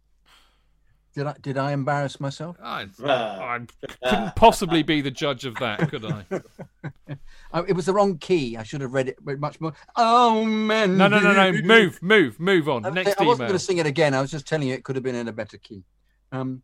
did 1.15 1.27
I 1.27 1.35
did 1.41 1.59
I 1.59 1.73
embarrass 1.73 2.21
myself? 2.21 2.57
I. 2.63 2.87
I 3.03 3.61
couldn't 4.05 4.37
possibly 4.37 4.83
be 4.83 5.01
the 5.01 5.11
judge 5.11 5.45
of 5.45 5.57
that, 5.57 5.89
could 5.91 6.05
I? 6.05 6.25
Oh, 7.53 7.65
it 7.67 7.73
was 7.73 7.87
the 7.87 7.93
wrong 7.93 8.17
key. 8.19 8.57
I 8.57 8.63
should 8.63 8.81
have 8.81 8.95
read 8.95 9.09
it 9.09 9.19
much 9.41 9.61
more. 9.61 9.73
Oh, 9.97 10.45
man! 10.45 10.97
No, 10.97 11.09
no, 11.09 11.19
no, 11.19 11.33
no. 11.33 11.53
Move, 11.63 12.01
move, 12.03 12.39
move 12.39 12.69
on. 12.69 12.87
I, 12.87 12.91
Next 12.91 13.21
I 13.21 13.25
wasn't 13.25 13.49
going 13.49 13.59
to 13.59 13.65
sing 13.65 13.79
it 13.79 13.87
again. 13.87 14.15
I 14.15 14.21
was 14.21 14.31
just 14.31 14.47
telling 14.47 14.69
you 14.69 14.75
it 14.75 14.85
could 14.85 14.95
have 14.97 15.03
been 15.03 15.17
in 15.17 15.27
a 15.29 15.33
better 15.33 15.59
key. 15.59 15.83
Um, 16.31 16.63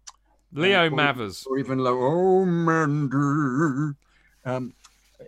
Leo 0.52 0.84
uh, 0.84 0.86
or- 0.86 0.90
Mathers. 0.90 1.44
or 1.48 1.58
even 1.58 1.78
low. 1.78 1.98
Oh, 2.00 2.44
man! 2.44 3.96
Um, 4.44 4.74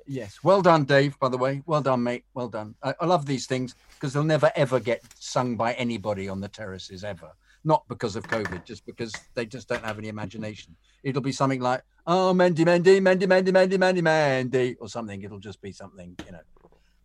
yes, 0.06 0.38
well 0.44 0.62
done, 0.62 0.84
Dave. 0.84 1.18
By 1.18 1.28
the 1.28 1.38
way, 1.38 1.62
well 1.66 1.82
done, 1.82 2.04
mate. 2.04 2.24
Well 2.34 2.48
done. 2.48 2.76
I, 2.82 2.94
I 3.00 3.06
love 3.06 3.26
these 3.26 3.46
things 3.46 3.74
because 3.94 4.12
they'll 4.12 4.22
never 4.22 4.52
ever 4.54 4.78
get 4.78 5.02
sung 5.18 5.56
by 5.56 5.72
anybody 5.72 6.28
on 6.28 6.40
the 6.40 6.48
terraces 6.48 7.02
ever. 7.02 7.32
Not 7.64 7.86
because 7.88 8.16
of 8.16 8.24
COVID, 8.28 8.64
just 8.64 8.86
because 8.86 9.12
they 9.34 9.44
just 9.46 9.68
don't 9.68 9.84
have 9.84 9.98
any 9.98 10.08
imagination. 10.08 10.76
It'll 11.02 11.22
be 11.22 11.32
something 11.32 11.60
like, 11.60 11.82
"Oh, 12.06 12.32
Mandy, 12.32 12.64
Mandy, 12.64 13.00
Mandy, 13.00 13.26
Mandy, 13.26 13.52
Mandy, 13.52 13.76
Mandy, 13.78 14.00
Mandy," 14.02 14.76
or 14.76 14.88
something. 14.88 15.22
It'll 15.22 15.40
just 15.40 15.60
be 15.60 15.72
something, 15.72 16.16
you 16.24 16.32
know. 16.32 16.40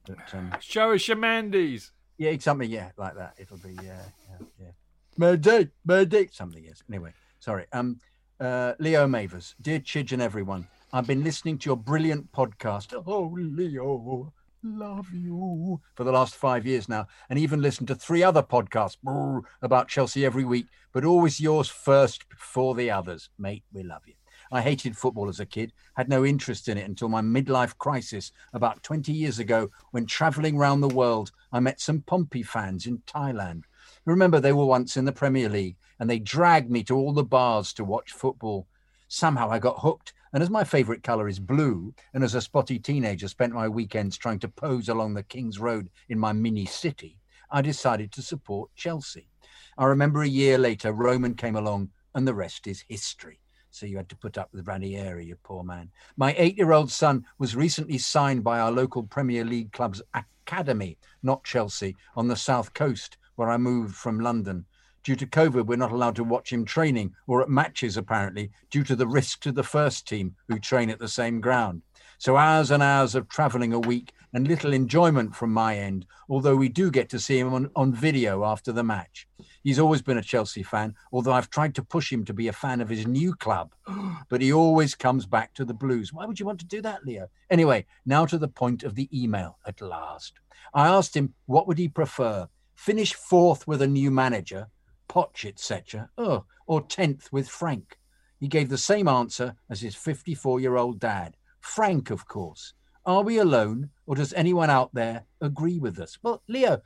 But, 0.06 0.34
um, 0.34 0.54
Show 0.60 0.94
us 0.94 1.08
your 1.08 1.18
Mandy's. 1.18 1.92
yeah, 2.18 2.38
something, 2.40 2.70
yeah, 2.70 2.92
like 2.98 3.16
that. 3.16 3.34
It'll 3.38 3.58
be, 3.58 3.74
yeah, 3.84 4.04
yeah, 4.30 4.46
yeah. 4.60 4.72
Mandy, 5.18 5.70
Mandy, 5.86 6.30
something, 6.32 6.64
yes. 6.64 6.84
Anyway, 6.90 7.14
sorry. 7.40 7.66
Um, 7.72 8.00
uh, 8.40 8.74
Leo 8.80 9.08
Mavers, 9.08 9.56
dear 9.62 9.80
Chidge 9.80 10.12
and 10.12 10.22
everyone, 10.22 10.68
I've 10.92 11.08
been 11.08 11.24
listening 11.24 11.58
to 11.60 11.70
your 11.70 11.78
brilliant 11.78 12.32
podcast. 12.32 12.94
Oh, 13.08 13.34
Leo, 13.36 14.32
love 14.64 15.14
you 15.14 15.82
for 15.96 16.04
the 16.04 16.12
last 16.12 16.36
five 16.36 16.66
years 16.66 16.88
now, 16.88 17.08
and 17.30 17.38
even 17.38 17.62
listened 17.62 17.88
to 17.90 17.96
three 17.96 18.24
other 18.24 18.44
podcasts 18.44 18.98
brr, 19.02 19.42
about 19.62 19.88
Chelsea 19.88 20.26
every 20.26 20.46
week, 20.46 20.68
but 20.94 21.06
always 21.06 21.40
yours 21.40 21.68
first 21.68 22.28
before 22.30 22.76
the 22.76 22.90
others. 22.90 23.30
Mate, 23.38 23.64
we 23.72 23.84
love 23.84 24.04
you. 24.06 24.14
I 24.52 24.62
hated 24.62 24.96
football 24.96 25.30
as 25.30 25.40
a 25.40 25.46
kid, 25.46 25.74
had 25.96 26.10
no 26.10 26.24
interest 26.24 26.68
in 26.68 26.78
it 26.78 26.88
until 26.88 27.10
my 27.10 27.22
midlife 27.22 27.78
crisis 27.78 28.32
about 28.54 28.84
20 28.84 29.12
years 29.12 29.40
ago 29.40 29.72
when 29.92 30.06
traveling 30.06 30.58
around 30.58 30.82
the 30.82 30.88
world, 30.88 31.32
I 31.52 31.60
met 31.60 31.82
some 31.82 32.02
Pompey 32.02 32.44
fans 32.44 32.86
in 32.86 33.00
Thailand. 33.00 33.64
Remember, 34.06 34.40
they 34.40 34.54
were 34.54 34.66
once 34.66 34.96
in 34.96 35.06
the 35.06 35.12
Premier 35.12 35.50
League 35.50 35.78
and 36.00 36.10
they 36.10 36.20
dragged 36.20 36.70
me 36.70 36.84
to 36.84 36.96
all 36.96 37.14
the 37.14 37.24
bars 37.24 37.74
to 37.74 37.84
watch 37.84 38.12
football. 38.12 38.68
Somehow 39.08 39.50
I 39.50 39.60
got 39.60 39.80
hooked. 39.80 40.14
And 40.34 40.42
as 40.42 40.50
my 40.50 40.64
favourite 40.64 41.04
colour 41.04 41.28
is 41.28 41.40
blue, 41.40 41.94
and 42.14 42.24
as 42.24 42.34
a 42.34 42.42
spotty 42.42 42.80
teenager 42.80 43.28
spent 43.28 43.54
my 43.54 43.70
weekends 43.70 44.18
trying 44.18 44.40
to 44.40 44.48
pose 44.48 44.90
along 44.90 45.14
the 45.14 45.22
King's 45.22 45.60
Road 45.60 45.90
in 46.10 46.18
my 46.18 46.34
mini 46.34 46.66
city, 46.66 47.20
I 47.52 47.62
decided 47.62 48.12
to 48.14 48.24
support 48.24 48.72
Chelsea. 48.76 49.30
I 49.78 49.86
remember 49.86 50.24
a 50.24 50.28
year 50.28 50.58
later, 50.58 50.92
Roman 50.92 51.36
came 51.36 51.56
along, 51.56 51.90
and 52.16 52.28
the 52.28 52.34
rest 52.34 52.66
is 52.66 52.84
history. 52.88 53.40
So 53.70 53.86
you 53.86 53.98
had 53.98 54.10
to 54.10 54.16
put 54.16 54.40
up 54.40 54.50
with 54.52 54.68
Ranieri, 54.68 55.28
you 55.28 55.36
poor 55.44 55.64
man. 55.64 55.92
My 56.18 56.34
eight 56.38 56.58
year 56.58 56.74
old 56.74 56.92
son 56.92 57.26
was 57.38 57.56
recently 57.56 58.00
signed 58.00 58.44
by 58.44 58.60
our 58.60 58.72
local 58.72 59.04
Premier 59.04 59.46
League 59.46 59.72
club's 59.72 60.02
academy, 60.16 60.98
not 61.22 61.44
Chelsea, 61.44 61.96
on 62.16 62.28
the 62.28 62.36
south 62.36 62.74
coast, 62.74 63.18
where 63.36 63.50
I 63.50 63.58
moved 63.58 63.96
from 63.96 64.20
London. 64.20 64.66
Due 65.04 65.16
to 65.18 65.28
COVID, 65.28 65.66
we're 65.66 65.76
not 65.76 65.92
allowed 65.92 66.16
to 66.16 66.24
watch 66.24 66.54
him 66.54 66.64
training 66.64 67.14
or 67.28 67.42
at 67.42 67.50
matches, 67.50 67.98
apparently, 67.98 68.52
due 68.72 68.86
to 68.86 68.96
the 68.96 69.08
risk 69.08 69.42
to 69.42 69.52
the 69.52 69.64
first 69.64 70.08
team 70.08 70.34
who 70.48 70.58
train 70.58 70.90
at 70.90 71.00
the 71.00 71.10
same 71.10 71.42
ground. 71.42 71.82
So 72.20 72.38
hours 72.38 72.72
and 72.72 72.82
hours 72.82 73.14
of 73.14 73.28
travelling 73.28 73.74
a 73.74 73.80
week 73.80 74.14
and 74.34 74.48
little 74.48 74.72
enjoyment 74.72 75.36
from 75.36 75.52
my 75.52 75.78
end, 75.78 76.06
although 76.30 76.56
we 76.56 76.70
do 76.70 76.90
get 76.90 77.10
to 77.10 77.20
see 77.20 77.38
him 77.38 77.54
on, 77.54 77.70
on 77.76 77.94
video 77.94 78.46
after 78.46 78.72
the 78.72 78.84
match. 78.84 79.28
He's 79.62 79.78
always 79.78 80.02
been 80.02 80.18
a 80.18 80.24
Chelsea 80.24 80.64
fan, 80.64 80.96
although 81.12 81.34
I've 81.34 81.50
tried 81.50 81.76
to 81.76 81.84
push 81.84 82.10
him 82.10 82.24
to 82.24 82.34
be 82.34 82.48
a 82.48 82.54
fan 82.54 82.80
of 82.80 82.88
his 82.88 83.06
new 83.06 83.36
club, 83.36 83.74
but 84.30 84.40
he 84.40 84.54
always 84.54 84.96
comes 84.96 85.26
back 85.26 85.54
to 85.56 85.66
the 85.66 85.74
Blues. 85.74 86.14
Why 86.14 86.26
would 86.26 86.40
you 86.40 86.46
want 86.46 86.60
to 86.62 86.66
do 86.66 86.82
that, 86.82 87.06
Leo? 87.06 87.28
Anyway, 87.50 87.86
now 88.06 88.26
to 88.26 88.38
the 88.38 88.48
point 88.48 88.84
of 88.84 88.96
the 88.96 89.10
email 89.14 89.58
at 89.68 89.82
last. 89.82 90.40
I 90.74 90.88
asked 90.88 91.16
him 91.16 91.34
what 91.46 91.68
would 91.68 91.78
he 91.78 91.90
prefer, 91.90 92.48
finish 92.74 93.14
fourth 93.14 93.68
with 93.68 93.82
a 93.82 93.88
new 93.88 94.10
manager, 94.10 94.70
Poch, 95.08 95.46
etc., 95.46 96.10
oh, 96.18 96.46
or 96.68 96.82
10th 96.82 97.32
with 97.32 97.48
Frank. 97.48 97.98
He 98.40 98.48
gave 98.48 98.70
the 98.70 98.78
same 98.78 99.08
answer 99.08 99.56
as 99.70 99.82
his 99.82 99.96
54 99.96 100.60
year 100.60 100.76
old 100.76 101.00
dad. 101.00 101.38
Frank, 101.62 102.10
of 102.10 102.28
course. 102.28 102.74
Are 103.06 103.22
we 103.22 103.38
alone, 103.38 103.90
or 104.06 104.16
does 104.16 104.34
anyone 104.34 104.70
out 104.70 104.94
there 104.94 105.26
agree 105.42 105.80
with 105.80 106.00
us? 106.00 106.18
Well, 106.24 106.42
Leo, 106.48 106.82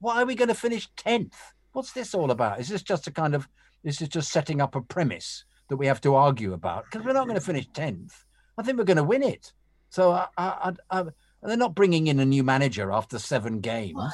why 0.00 0.22
are 0.22 0.26
we 0.26 0.34
going 0.34 0.48
to 0.48 0.54
finish 0.54 0.88
10th? 0.96 1.34
What's 1.72 1.92
this 1.92 2.14
all 2.14 2.30
about? 2.30 2.60
Is 2.60 2.68
this 2.68 2.82
just 2.82 3.06
a 3.06 3.10
kind 3.10 3.34
of, 3.34 3.46
this 3.84 4.00
is 4.00 4.08
just 4.08 4.32
setting 4.32 4.60
up 4.60 4.74
a 4.74 4.80
premise 4.80 5.44
that 5.68 5.76
we 5.76 5.86
have 5.86 6.00
to 6.02 6.14
argue 6.14 6.54
about? 6.54 6.84
Because 6.84 7.04
we're 7.04 7.12
not 7.12 7.26
going 7.26 7.38
to 7.38 7.44
finish 7.44 7.68
10th. 7.70 8.12
I 8.56 8.62
think 8.62 8.78
we're 8.78 8.84
going 8.84 8.96
to 8.96 9.04
win 9.04 9.22
it. 9.22 9.52
So 9.90 10.12
I, 10.12 10.26
I, 10.36 10.72
I, 10.90 11.04
they're 11.42 11.56
not 11.56 11.74
bringing 11.74 12.08
in 12.08 12.18
a 12.20 12.24
new 12.24 12.42
manager 12.42 12.90
after 12.90 13.18
seven 13.18 13.60
games. 13.60 13.94
Well, 13.96 14.12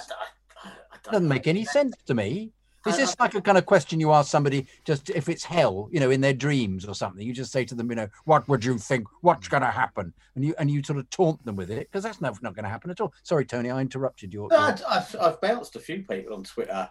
I, 0.64 1.10
Doesn't 1.10 1.28
make 1.28 1.46
any 1.46 1.64
sense 1.64 1.96
to 2.06 2.14
me. 2.14 2.52
Is 2.86 2.96
this 2.96 3.16
like 3.18 3.34
a 3.34 3.40
kind 3.40 3.56
of 3.56 3.66
question 3.66 4.00
you 4.00 4.12
ask 4.12 4.30
somebody 4.30 4.66
just 4.84 5.10
if 5.10 5.28
it's 5.28 5.44
hell, 5.44 5.88
you 5.90 6.00
know, 6.00 6.10
in 6.10 6.20
their 6.20 6.34
dreams 6.34 6.86
or 6.86 6.94
something? 6.94 7.26
You 7.26 7.32
just 7.32 7.52
say 7.52 7.64
to 7.64 7.74
them, 7.74 7.88
you 7.90 7.96
know, 7.96 8.08
what 8.24 8.46
would 8.48 8.64
you 8.64 8.78
think? 8.78 9.06
What's 9.22 9.48
going 9.48 9.62
to 9.62 9.70
happen? 9.70 10.12
And 10.34 10.44
you 10.44 10.54
and 10.58 10.70
you 10.70 10.82
sort 10.82 10.98
of 10.98 11.08
taunt 11.10 11.44
them 11.44 11.56
with 11.56 11.70
it 11.70 11.90
because 11.90 12.02
that's 12.02 12.20
not, 12.20 12.42
not 12.42 12.54
going 12.54 12.64
to 12.64 12.70
happen 12.70 12.90
at 12.90 13.00
all. 13.00 13.12
Sorry, 13.22 13.44
Tony, 13.44 13.70
I 13.70 13.80
interrupted 13.80 14.34
you. 14.34 14.48
No, 14.50 14.74
I've, 14.88 15.16
I've 15.20 15.40
bounced 15.40 15.76
a 15.76 15.80
few 15.80 16.02
people 16.02 16.34
on 16.34 16.44
Twitter 16.44 16.88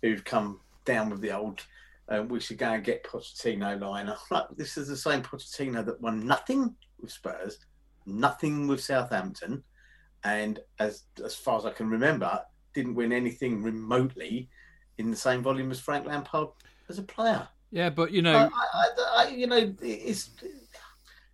who've 0.00 0.24
come 0.24 0.60
down 0.84 1.10
with 1.10 1.20
the 1.20 1.36
old. 1.36 1.64
Uh, 2.08 2.22
we 2.22 2.40
should 2.40 2.58
go 2.58 2.72
and 2.72 2.84
get 2.84 3.04
Pochettino 3.04 3.80
line. 3.80 4.12
Like, 4.30 4.46
this 4.56 4.76
is 4.76 4.88
the 4.88 4.96
same 4.96 5.22
Pochettino 5.22 5.84
that 5.86 6.00
won 6.00 6.26
nothing 6.26 6.74
with 7.00 7.10
Spurs, 7.10 7.58
nothing 8.06 8.66
with 8.68 8.82
Southampton, 8.82 9.62
and 10.24 10.60
as 10.78 11.04
as 11.24 11.34
far 11.34 11.58
as 11.58 11.64
I 11.64 11.70
can 11.70 11.88
remember, 11.88 12.40
didn't 12.74 12.94
win 12.94 13.12
anything 13.12 13.62
remotely 13.62 14.48
in 14.98 15.10
the 15.10 15.16
same 15.16 15.42
volume 15.42 15.70
as 15.70 15.80
Frank 15.80 16.06
Lampard 16.06 16.48
as 16.88 16.98
a 16.98 17.02
player. 17.02 17.48
Yeah, 17.70 17.90
but 17.90 18.12
you 18.12 18.22
know, 18.22 18.50
I, 18.52 18.66
I, 18.74 18.88
I, 19.16 19.28
you 19.28 19.46
know, 19.46 19.74
it's. 19.80 20.30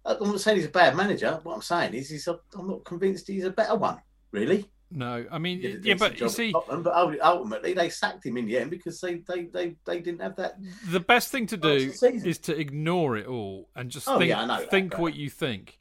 I'm 0.04 0.30
not 0.30 0.40
saying 0.40 0.58
he's 0.58 0.66
a 0.66 0.70
bad 0.70 0.96
manager. 0.96 1.40
What 1.42 1.54
I'm 1.54 1.62
saying 1.62 1.94
is, 1.94 2.08
he's. 2.08 2.28
A, 2.28 2.38
I'm 2.56 2.68
not 2.68 2.84
convinced 2.84 3.26
he's 3.26 3.44
a 3.44 3.50
better 3.50 3.76
one. 3.76 4.00
Really. 4.30 4.68
No, 4.90 5.26
I 5.30 5.38
mean, 5.38 5.80
yeah, 5.82 5.94
but 5.98 6.18
you 6.18 6.30
see, 6.30 6.50
Tottenham, 6.50 6.82
but 6.82 6.94
ultimately 7.20 7.74
they 7.74 7.90
sacked 7.90 8.24
him 8.24 8.38
in 8.38 8.46
the 8.46 8.56
end 8.56 8.70
because 8.70 8.98
they, 9.02 9.16
they, 9.16 9.44
they, 9.44 9.76
they 9.84 10.00
didn't 10.00 10.22
have 10.22 10.36
that. 10.36 10.58
The 10.88 11.00
best 11.00 11.30
thing 11.30 11.46
to 11.48 11.58
do 11.58 11.92
is 12.02 12.38
to 12.38 12.58
ignore 12.58 13.18
it 13.18 13.26
all 13.26 13.68
and 13.76 13.90
just 13.90 14.08
oh, 14.08 14.18
think, 14.18 14.30
yeah, 14.30 14.58
think 14.70 14.92
that, 14.92 15.00
what 15.00 15.14
you 15.14 15.28
think. 15.28 15.78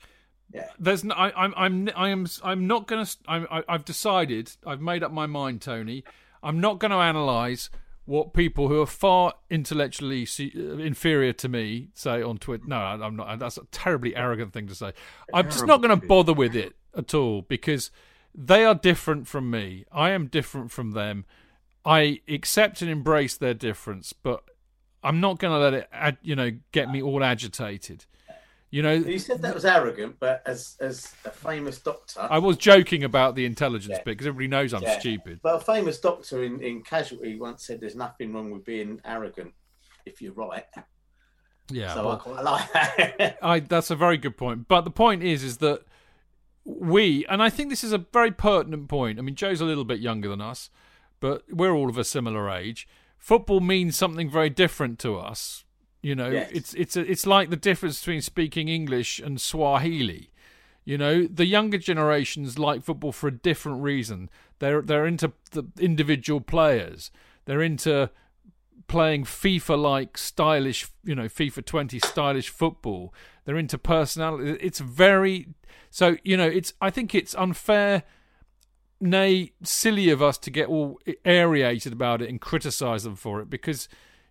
Yeah. 0.53 0.67
There's 0.77 1.05
no, 1.05 1.15
I, 1.15 1.31
I'm, 1.41 1.53
I'm, 1.55 1.89
I 1.95 2.09
am, 2.09 2.27
I'm 2.43 2.67
not 2.67 2.87
going 2.87 3.05
to. 3.05 3.17
I, 3.29 3.63
I've 3.69 3.85
decided. 3.85 4.51
I've 4.65 4.81
made 4.81 5.03
up 5.03 5.13
my 5.13 5.25
mind, 5.25 5.61
Tony. 5.61 6.03
I'm 6.43 6.59
not 6.59 6.79
going 6.79 6.91
to 6.91 6.99
analyse 6.99 7.69
what 8.05 8.33
people 8.33 8.69
who 8.69 8.81
are 8.81 8.87
far 8.87 9.33
intellectually 9.49 10.25
uh, 10.39 10.77
inferior 10.77 11.33
to 11.33 11.49
me 11.49 11.89
say 11.93 12.21
on 12.21 12.37
Twitter. 12.37 12.63
No, 12.65 12.77
I'm 12.77 13.15
not. 13.15 13.37
That's 13.37 13.57
a 13.57 13.65
terribly 13.71 14.15
arrogant 14.15 14.53
thing 14.53 14.67
to 14.67 14.75
say. 14.75 14.93
I'm 15.33 15.49
just 15.49 15.65
not 15.65 15.81
going 15.81 15.99
to 15.99 16.07
bother 16.07 16.33
with 16.33 16.55
it 16.55 16.73
at 16.95 17.13
all 17.13 17.41
because 17.41 17.91
they 18.33 18.63
are 18.63 18.75
different 18.75 19.27
from 19.27 19.51
me. 19.51 19.85
I 19.91 20.11
am 20.11 20.27
different 20.27 20.71
from 20.71 20.91
them. 20.91 21.25
I 21.83 22.21
accept 22.29 22.81
and 22.81 22.89
embrace 22.89 23.35
their 23.35 23.53
difference, 23.53 24.13
but 24.13 24.43
I'm 25.03 25.19
not 25.19 25.39
going 25.39 25.53
to 25.53 25.59
let 25.59 25.73
it, 25.73 26.17
you 26.21 26.35
know, 26.35 26.51
get 26.71 26.89
me 26.89 27.01
all 27.01 27.23
agitated. 27.23 28.05
You 28.69 28.81
know, 28.81 28.93
you 28.93 29.17
said 29.17 29.41
that 29.43 29.55
was 29.55 29.63
arrogant, 29.63 30.17
but 30.19 30.41
as 30.45 30.75
as 30.81 31.13
a 31.23 31.31
famous 31.31 31.79
doctor, 31.79 32.27
I 32.29 32.39
was 32.39 32.57
joking 32.57 33.05
about 33.05 33.35
the 33.35 33.45
intelligence 33.45 33.91
yeah. 33.91 34.03
bit 34.03 34.17
because 34.17 34.27
everybody 34.27 34.49
knows 34.49 34.73
I'm 34.73 34.83
yeah. 34.83 34.99
stupid. 34.99 35.39
But 35.41 35.55
a 35.55 35.59
famous 35.59 35.99
doctor 35.99 36.43
in 36.43 36.61
in 36.61 36.81
Casualty 36.81 37.39
once 37.39 37.65
said, 37.65 37.79
"There's 37.79 37.95
nothing 37.95 38.33
wrong 38.33 38.51
with 38.51 38.65
being 38.65 38.99
arrogant 39.05 39.53
if 40.05 40.21
you're 40.21 40.33
right." 40.33 40.65
Yeah, 41.69 41.93
so 41.93 42.09
I 42.09 42.15
quite 42.17 42.43
like 42.43 42.73
that. 42.73 43.37
I 43.41 43.61
that's 43.61 43.89
a 43.89 43.95
very 43.95 44.17
good 44.17 44.35
point. 44.35 44.67
But 44.67 44.81
the 44.81 44.91
point 44.91 45.23
is, 45.23 45.43
is 45.43 45.57
that 45.57 45.83
we, 46.65 47.25
and 47.27 47.41
I 47.41 47.49
think 47.49 47.69
this 47.69 47.85
is 47.85 47.93
a 47.93 47.99
very 48.11 48.31
pertinent 48.31 48.89
point. 48.89 49.17
I 49.17 49.21
mean, 49.21 49.35
Joe's 49.35 49.61
a 49.61 49.65
little 49.65 49.85
bit 49.85 50.01
younger 50.01 50.27
than 50.27 50.41
us, 50.41 50.69
but 51.21 51.43
we're 51.49 51.73
all 51.73 51.89
of 51.89 51.97
a 51.97 52.03
similar 52.03 52.49
age. 52.49 52.85
Football 53.17 53.61
means 53.61 53.97
something 53.97 54.29
very 54.29 54.49
different 54.49 54.99
to 54.99 55.17
us 55.17 55.63
you 56.01 56.15
know, 56.15 56.29
yes. 56.29 56.49
it's 56.51 56.73
it's 56.73 56.97
a, 56.97 57.11
it's 57.11 57.25
like 57.25 57.49
the 57.49 57.55
difference 57.55 57.99
between 57.99 58.21
speaking 58.21 58.67
English 58.67 59.19
and 59.19 59.39
Swahili. 59.41 60.31
You 60.85 60.97
know, 60.97 61.27
the 61.27 61.45
younger 61.45 61.77
generations 61.77 62.57
like 62.57 62.81
football 62.83 63.11
for 63.11 63.27
a 63.27 63.31
different 63.31 63.81
reason. 63.81 64.29
They're 64.59 64.81
they're 64.81 65.05
into 65.05 65.33
the 65.51 65.63
individual 65.79 66.39
players. 66.39 67.11
They're 67.45 67.61
into 67.61 68.09
playing 68.87 69.25
FIFA 69.25 69.81
like 69.81 70.17
stylish, 70.17 70.87
you 71.03 71.13
know, 71.13 71.25
FIFA 71.25 71.65
20 71.65 71.99
stylish 71.99 72.49
football. 72.49 73.13
They're 73.45 73.57
into 73.57 73.77
personality. 73.77 74.57
It's 74.61 74.79
very 74.79 75.47
so, 75.89 76.17
you 76.23 76.37
know, 76.37 76.47
it's 76.47 76.73
I 76.81 76.89
think 76.89 77.13
it's 77.13 77.35
unfair 77.35 78.03
nay 78.99 79.51
silly 79.63 80.09
of 80.09 80.21
us 80.21 80.37
to 80.39 80.49
get 80.49 80.67
all 80.67 80.99
aerated 81.23 81.93
about 81.93 82.21
it 82.21 82.29
and 82.29 82.41
criticize 82.41 83.03
them 83.03 83.15
for 83.15 83.41
it 83.41 83.49
because 83.49 83.87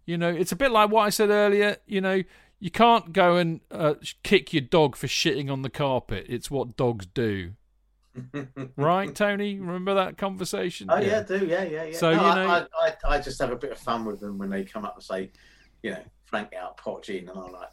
you 0.07 0.17
know, 0.17 0.29
it's 0.31 0.53
a 0.53 0.57
bit 0.57 0.71
like 0.71 0.91
what 0.91 1.03
I 1.03 1.11
said 1.11 1.31
earlier. 1.31 1.77
You 1.87 2.01
know, 2.01 2.23
you 2.59 2.71
can't 2.71 3.13
go 3.13 3.37
and 3.37 3.61
uh, 3.71 3.95
kick 4.23 4.53
your 4.53 4.63
dog 4.63 4.97
for 4.97 5.09
shitting 5.09 5.51
on 5.51 5.63
the 5.63 5.71
carpet. 5.71 6.27
It's 6.29 6.51
what 6.51 6.77
dogs 6.77 7.07
do. 7.07 7.53
right, 8.77 9.15
Tony? 9.15 9.59
Remember 9.59 9.95
that 9.95 10.17
conversation? 10.17 10.89
Oh 10.91 10.97
yeah, 10.99 11.07
yeah 11.07 11.23
do 11.23 11.47
yeah, 11.47 11.65
yeah, 11.65 11.85
yeah. 11.85 11.97
So 11.97 12.15
no, 12.15 12.29
you 12.29 12.35
know, 12.35 12.49
I, 12.49 12.67
I, 12.81 12.95
I, 13.17 13.21
just 13.21 13.39
have 13.41 13.53
a 13.53 13.57
bit 13.57 13.73
of 13.73 13.79
fun 13.79 14.07
with 14.07 14.21
them 14.21 14.39
when 14.39 14.49
they 14.49 14.65
come 14.65 14.87
up 14.87 14.95
and 14.95 15.05
say, 15.05 15.31
you 15.83 15.91
know, 15.91 16.01
Frank 16.25 16.55
out, 16.55 16.79
Poch 16.79 17.09
in, 17.09 17.29
and 17.29 17.39
I'm 17.39 17.53
like, 17.53 17.69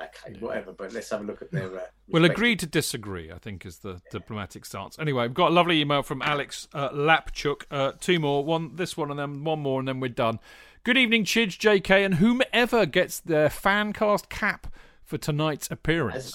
okay, 0.00 0.38
whatever. 0.38 0.72
But 0.72 0.92
let's 0.92 1.10
have 1.10 1.20
a 1.20 1.24
look 1.24 1.42
at 1.42 1.50
their. 1.50 1.76
Uh, 1.76 1.82
we'll 2.08 2.24
agree 2.24 2.56
to 2.56 2.66
disagree. 2.66 3.32
I 3.32 3.38
think 3.38 3.66
is 3.66 3.78
the 3.78 3.94
yeah. 3.94 3.98
diplomatic 4.10 4.64
stance. 4.64 4.98
Anyway, 4.98 5.26
we've 5.26 5.34
got 5.34 5.50
a 5.50 5.54
lovely 5.54 5.80
email 5.80 6.02
from 6.02 6.22
Alex 6.22 6.68
uh, 6.72 6.90
Lapchuk. 6.90 7.62
Uh, 7.70 7.92
two 8.00 8.18
more, 8.18 8.44
one 8.44 8.76
this 8.76 8.96
one, 8.96 9.10
and 9.10 9.18
then 9.18 9.44
one 9.44 9.58
more, 9.58 9.80
and 9.80 9.88
then 9.88 10.00
we're 10.00 10.08
done. 10.08 10.38
Good 10.82 10.96
evening, 10.96 11.24
Chidge, 11.24 11.58
JK, 11.58 12.06
and 12.06 12.14
whomever 12.14 12.86
gets 12.86 13.20
their 13.20 13.50
fan 13.50 13.92
cast 13.92 14.30
cap 14.30 14.66
for 15.04 15.18
tonight's 15.18 15.70
appearance. 15.70 16.32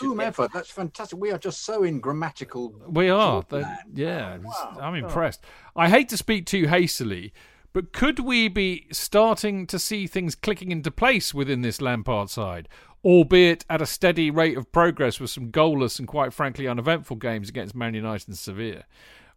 Whomever, 0.00 0.48
that's 0.50 0.70
fantastic. 0.70 1.18
We 1.18 1.30
are 1.30 1.36
just 1.36 1.62
so 1.66 1.82
in 1.82 2.00
grammatical. 2.00 2.74
We 2.88 3.10
are. 3.10 3.44
yeah, 3.92 4.38
wow. 4.38 4.78
I'm 4.80 4.94
impressed. 4.94 5.44
I 5.76 5.90
hate 5.90 6.08
to 6.08 6.16
speak 6.16 6.46
too 6.46 6.68
hastily, 6.68 7.34
but 7.74 7.92
could 7.92 8.18
we 8.18 8.48
be 8.48 8.86
starting 8.92 9.66
to 9.66 9.78
see 9.78 10.06
things 10.06 10.34
clicking 10.34 10.72
into 10.72 10.90
place 10.90 11.34
within 11.34 11.60
this 11.60 11.82
Lampard 11.82 12.30
side? 12.30 12.70
Albeit 13.04 13.66
at 13.68 13.82
a 13.82 13.86
steady 13.86 14.30
rate 14.30 14.56
of 14.56 14.72
progress 14.72 15.20
with 15.20 15.28
some 15.28 15.52
goalless 15.52 15.98
and 15.98 16.08
quite 16.08 16.32
frankly 16.32 16.66
uneventful 16.66 17.16
games 17.16 17.50
against 17.50 17.74
Man 17.74 17.92
United 17.92 18.28
and 18.28 18.38
Sevilla. 18.38 18.84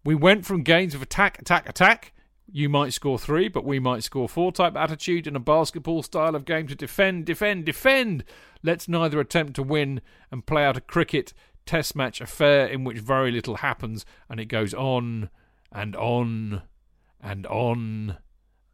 We 0.05 0.15
went 0.15 0.45
from 0.45 0.63
games 0.63 0.95
of 0.95 1.01
attack, 1.01 1.41
attack, 1.41 1.67
attack 1.67 2.13
you 2.51 2.69
might 2.69 2.93
score 2.93 3.17
three, 3.17 3.47
but 3.47 3.65
we 3.65 3.79
might 3.79 4.03
score 4.03 4.29
four 4.29 4.51
type 4.51 4.75
attitude 4.75 5.27
in 5.27 5.35
a 5.35 5.39
basketball 5.39 6.03
style 6.03 6.35
of 6.35 6.45
game 6.45 6.67
to 6.67 6.75
defend, 6.75 7.25
defend, 7.25 7.65
defend. 7.65 8.23
Let's 8.63 8.87
neither 8.87 9.19
attempt 9.19 9.55
to 9.55 9.63
win 9.63 10.01
and 10.31 10.45
play 10.45 10.63
out 10.63 10.77
a 10.77 10.81
cricket 10.81 11.33
test 11.65 11.95
match 11.95 12.21
affair 12.21 12.67
in 12.67 12.83
which 12.83 12.99
very 12.99 13.31
little 13.31 13.57
happens 13.57 14.05
and 14.29 14.39
it 14.39 14.45
goes 14.45 14.73
on 14.73 15.29
and 15.71 15.95
on 15.95 16.61
and 17.21 17.47
on 17.47 18.17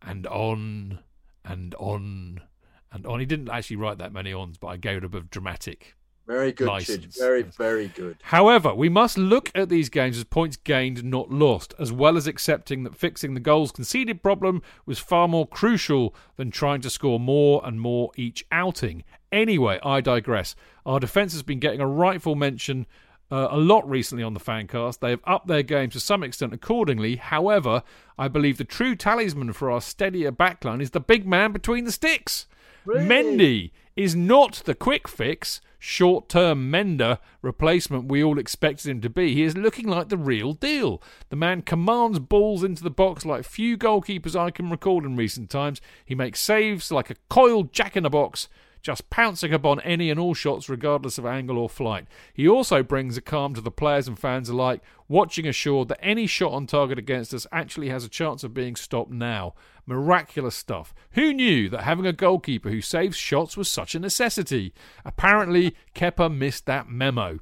and 0.01 0.27
on 0.27 0.99
and 1.45 1.75
on 1.75 2.41
and 2.91 3.05
on. 3.05 3.19
He 3.19 3.25
didn't 3.25 3.49
actually 3.49 3.77
write 3.77 3.97
that 3.99 4.11
many 4.11 4.33
ons, 4.33 4.57
but 4.57 4.67
I 4.67 4.77
gave 4.77 4.97
it 4.97 5.03
a 5.05 5.09
bit 5.09 5.21
of 5.21 5.29
dramatic 5.29 5.95
very 6.27 6.51
good, 6.51 6.81
Chid. 6.81 7.13
Very, 7.13 7.41
very 7.41 7.87
good. 7.89 8.17
However, 8.23 8.73
we 8.73 8.89
must 8.89 9.17
look 9.17 9.51
at 9.55 9.69
these 9.69 9.89
games 9.89 10.17
as 10.17 10.23
points 10.23 10.55
gained, 10.55 11.03
not 11.03 11.31
lost, 11.31 11.73
as 11.79 11.91
well 11.91 12.15
as 12.17 12.27
accepting 12.27 12.83
that 12.83 12.95
fixing 12.95 13.33
the 13.33 13.39
goals 13.39 13.71
conceded 13.71 14.23
problem 14.23 14.61
was 14.85 14.99
far 14.99 15.27
more 15.27 15.47
crucial 15.47 16.15
than 16.37 16.51
trying 16.51 16.81
to 16.81 16.89
score 16.89 17.19
more 17.19 17.61
and 17.65 17.81
more 17.81 18.11
each 18.15 18.45
outing. 18.51 19.03
Anyway, 19.31 19.79
I 19.83 20.01
digress. 20.01 20.55
Our 20.85 20.99
defence 20.99 21.33
has 21.33 21.43
been 21.43 21.59
getting 21.59 21.81
a 21.81 21.87
rightful 21.87 22.35
mention 22.35 22.85
uh, 23.31 23.47
a 23.49 23.57
lot 23.57 23.89
recently 23.89 24.23
on 24.23 24.33
the 24.33 24.39
Fancast. 24.39 24.99
They 24.99 25.11
have 25.11 25.21
upped 25.23 25.47
their 25.47 25.63
game 25.63 25.89
to 25.91 25.99
some 25.99 26.21
extent 26.21 26.53
accordingly. 26.53 27.15
However, 27.15 27.81
I 28.17 28.27
believe 28.27 28.57
the 28.57 28.65
true 28.65 28.95
talisman 28.95 29.53
for 29.53 29.71
our 29.71 29.81
steadier 29.81 30.31
backline 30.31 30.81
is 30.81 30.91
the 30.91 30.99
big 30.99 31.25
man 31.25 31.51
between 31.53 31.85
the 31.85 31.91
sticks. 31.91 32.47
Really? 32.85 33.05
Mendy 33.05 33.71
is 33.95 34.15
not 34.15 34.61
the 34.65 34.75
quick 34.75 35.07
fix, 35.07 35.61
short 35.79 36.29
term 36.29 36.69
mender 36.69 37.17
replacement 37.41 38.05
we 38.05 38.23
all 38.23 38.37
expected 38.37 38.89
him 38.89 39.01
to 39.01 39.09
be. 39.09 39.33
He 39.33 39.43
is 39.43 39.57
looking 39.57 39.87
like 39.87 40.09
the 40.09 40.17
real 40.17 40.53
deal. 40.53 41.01
The 41.29 41.35
man 41.35 41.61
commands 41.61 42.19
balls 42.19 42.63
into 42.63 42.83
the 42.83 42.89
box 42.89 43.25
like 43.25 43.43
few 43.43 43.77
goalkeepers 43.77 44.39
I 44.39 44.51
can 44.51 44.69
recall 44.69 45.05
in 45.05 45.15
recent 45.15 45.49
times. 45.49 45.81
He 46.05 46.15
makes 46.15 46.39
saves 46.39 46.91
like 46.91 47.09
a 47.09 47.15
coiled 47.29 47.73
jack 47.73 47.97
in 47.97 48.05
a 48.05 48.09
box 48.09 48.47
just 48.81 49.09
pouncing 49.09 49.53
upon 49.53 49.79
any 49.81 50.09
and 50.09 50.19
all 50.19 50.33
shots 50.33 50.67
regardless 50.67 51.17
of 51.17 51.25
angle 51.25 51.57
or 51.57 51.69
flight. 51.69 52.07
He 52.33 52.47
also 52.47 52.83
brings 52.83 53.15
a 53.15 53.21
calm 53.21 53.53
to 53.53 53.61
the 53.61 53.71
players 53.71 54.07
and 54.07 54.17
fans 54.17 54.49
alike, 54.49 54.81
watching 55.07 55.47
assured 55.47 55.87
that 55.89 56.03
any 56.03 56.27
shot 56.27 56.51
on 56.51 56.65
target 56.65 56.97
against 56.97 57.33
us 57.33 57.47
actually 57.51 57.89
has 57.89 58.03
a 58.03 58.09
chance 58.09 58.43
of 58.43 58.53
being 58.53 58.75
stopped 58.75 59.11
now. 59.11 59.53
Miraculous 59.85 60.55
stuff. 60.55 60.93
Who 61.11 61.33
knew 61.33 61.69
that 61.69 61.83
having 61.83 62.05
a 62.05 62.13
goalkeeper 62.13 62.69
who 62.69 62.81
saves 62.81 63.17
shots 63.17 63.57
was 63.57 63.69
such 63.69 63.95
a 63.95 63.99
necessity? 63.99 64.73
Apparently, 65.03 65.75
Kepa 65.95 66.33
missed 66.33 66.65
that 66.67 66.89
memo. 66.89 67.39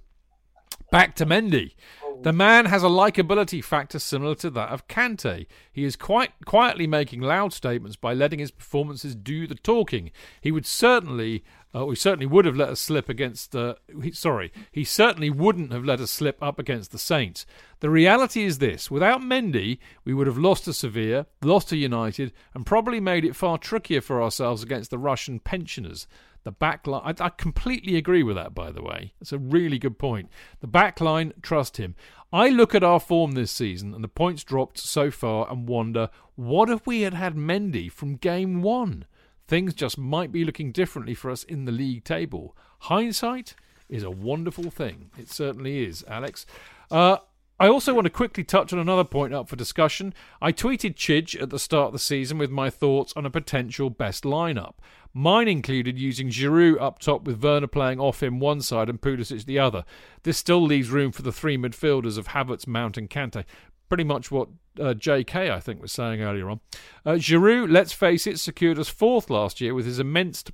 Back 0.91 1.15
to 1.15 1.25
Mendy. 1.25 1.73
The 2.21 2.33
man 2.33 2.65
has 2.65 2.83
a 2.83 2.87
likability 2.87 3.63
factor 3.63 3.97
similar 3.97 4.35
to 4.35 4.49
that 4.49 4.69
of 4.69 4.89
Kante. 4.89 5.45
He 5.71 5.85
is 5.85 5.95
quite 5.95 6.31
quietly 6.45 6.85
making 6.85 7.21
loud 7.21 7.53
statements 7.53 7.95
by 7.95 8.13
letting 8.13 8.39
his 8.39 8.51
performances 8.51 9.15
do 9.15 9.47
the 9.47 9.55
talking. 9.55 10.11
He 10.41 10.51
would 10.51 10.65
certainly, 10.65 11.45
uh, 11.73 11.85
we 11.85 11.95
certainly 11.95 12.25
would 12.25 12.43
have 12.43 12.57
let 12.57 12.67
us 12.67 12.81
slip 12.81 13.07
against. 13.07 13.53
the. 13.53 13.77
he, 14.03 14.11
sorry, 14.11 14.51
he 14.69 14.83
certainly 14.83 15.29
wouldn't 15.29 15.71
have 15.71 15.85
let 15.85 16.01
us 16.01 16.11
slip 16.11 16.43
up 16.43 16.59
against 16.59 16.91
the 16.91 16.97
Saints. 16.97 17.45
The 17.79 17.89
reality 17.89 18.43
is 18.43 18.57
this: 18.57 18.91
without 18.91 19.21
Mendy, 19.21 19.79
we 20.03 20.13
would 20.13 20.27
have 20.27 20.37
lost 20.37 20.65
to 20.65 20.73
Sevilla, 20.73 21.25
lost 21.41 21.69
to 21.69 21.77
United, 21.77 22.33
and 22.53 22.65
probably 22.65 22.99
made 22.99 23.23
it 23.23 23.35
far 23.35 23.57
trickier 23.57 24.01
for 24.01 24.21
ourselves 24.21 24.61
against 24.61 24.91
the 24.91 24.97
Russian 24.97 25.39
pensioners. 25.39 26.05
The 26.43 26.51
back 26.51 26.87
line, 26.87 27.01
I, 27.03 27.25
I, 27.25 27.29
completely 27.29 27.95
agree 27.97 28.23
with 28.23 28.35
that, 28.35 28.55
by 28.55 28.71
the 28.71 28.81
way. 28.81 29.13
It's 29.19 29.33
a 29.33 29.37
really 29.37 29.77
good 29.77 29.99
point. 29.99 30.29
The 30.61 30.67
back 30.67 31.01
line, 31.01 31.33
trust 31.41 31.77
him. 31.77 31.95
I 32.31 32.49
look 32.49 32.73
at 32.73 32.83
our 32.83 32.99
form 32.99 33.31
this 33.31 33.51
season 33.51 33.93
and 33.93 34.03
the 34.03 34.07
points 34.07 34.43
dropped 34.43 34.77
so 34.77 35.11
far 35.11 35.51
and 35.51 35.67
wonder 35.67 36.09
what 36.35 36.69
if 36.69 36.87
we 36.87 37.01
had 37.01 37.13
had 37.13 37.35
Mendy 37.35 37.91
from 37.91 38.15
game 38.15 38.61
one? 38.61 39.05
Things 39.47 39.73
just 39.73 39.97
might 39.97 40.31
be 40.31 40.45
looking 40.45 40.71
differently 40.71 41.15
for 41.15 41.31
us 41.31 41.43
in 41.43 41.65
the 41.65 41.71
league 41.71 42.03
table. 42.03 42.55
Hindsight 42.81 43.55
is 43.89 44.03
a 44.03 44.11
wonderful 44.11 44.69
thing. 44.69 45.09
It 45.17 45.29
certainly 45.29 45.83
is, 45.83 46.05
Alex. 46.07 46.45
Uh, 46.91 47.17
I 47.61 47.67
also 47.67 47.93
want 47.93 48.05
to 48.05 48.09
quickly 48.09 48.45
touch 48.45 48.71
on 48.71 48.79
another 48.79 49.03
point 49.03 49.33
up 49.33 49.49
for 49.49 49.57
discussion. 49.57 50.13
I 50.41 50.53
tweeted 50.53 50.95
Chidge 50.95 51.39
at 51.41 51.49
the 51.49 51.59
start 51.59 51.87
of 51.87 51.93
the 51.93 51.99
season 51.99 52.37
with 52.37 52.49
my 52.49 52.69
thoughts 52.69 53.11
on 53.17 53.25
a 53.25 53.29
potential 53.29 53.89
best 53.89 54.23
lineup. 54.23 54.75
Mine 55.13 55.49
included 55.49 55.99
using 55.99 56.29
Giroud 56.29 56.79
up 56.79 56.99
top 56.99 57.23
with 57.25 57.43
Werner 57.43 57.67
playing 57.67 57.99
off 57.99 58.23
him 58.23 58.39
one 58.39 58.61
side 58.61 58.87
and 58.87 59.01
Pulisic 59.01 59.43
the 59.43 59.59
other. 59.59 59.83
This 60.23 60.37
still 60.37 60.61
leaves 60.61 60.89
room 60.89 61.11
for 61.11 61.21
the 61.21 61.33
three 61.33 61.57
midfielders 61.57 62.17
of 62.17 62.29
Havertz, 62.29 62.65
Mount 62.65 62.97
and 62.97 63.09
Kante. 63.09 63.43
Pretty 63.89 64.05
much 64.05 64.31
what 64.31 64.47
uh, 64.79 64.93
JK, 64.93 65.51
I 65.51 65.59
think, 65.59 65.81
was 65.81 65.91
saying 65.91 66.21
earlier 66.21 66.49
on. 66.49 66.61
Uh, 67.05 67.13
Giroud, 67.13 67.69
let's 67.69 67.91
face 67.91 68.25
it, 68.25 68.39
secured 68.39 68.79
us 68.79 68.87
fourth 68.87 69.29
last 69.29 69.59
year 69.59 69.73
with 69.73 69.85
his 69.85 69.99
immense, 69.99 70.45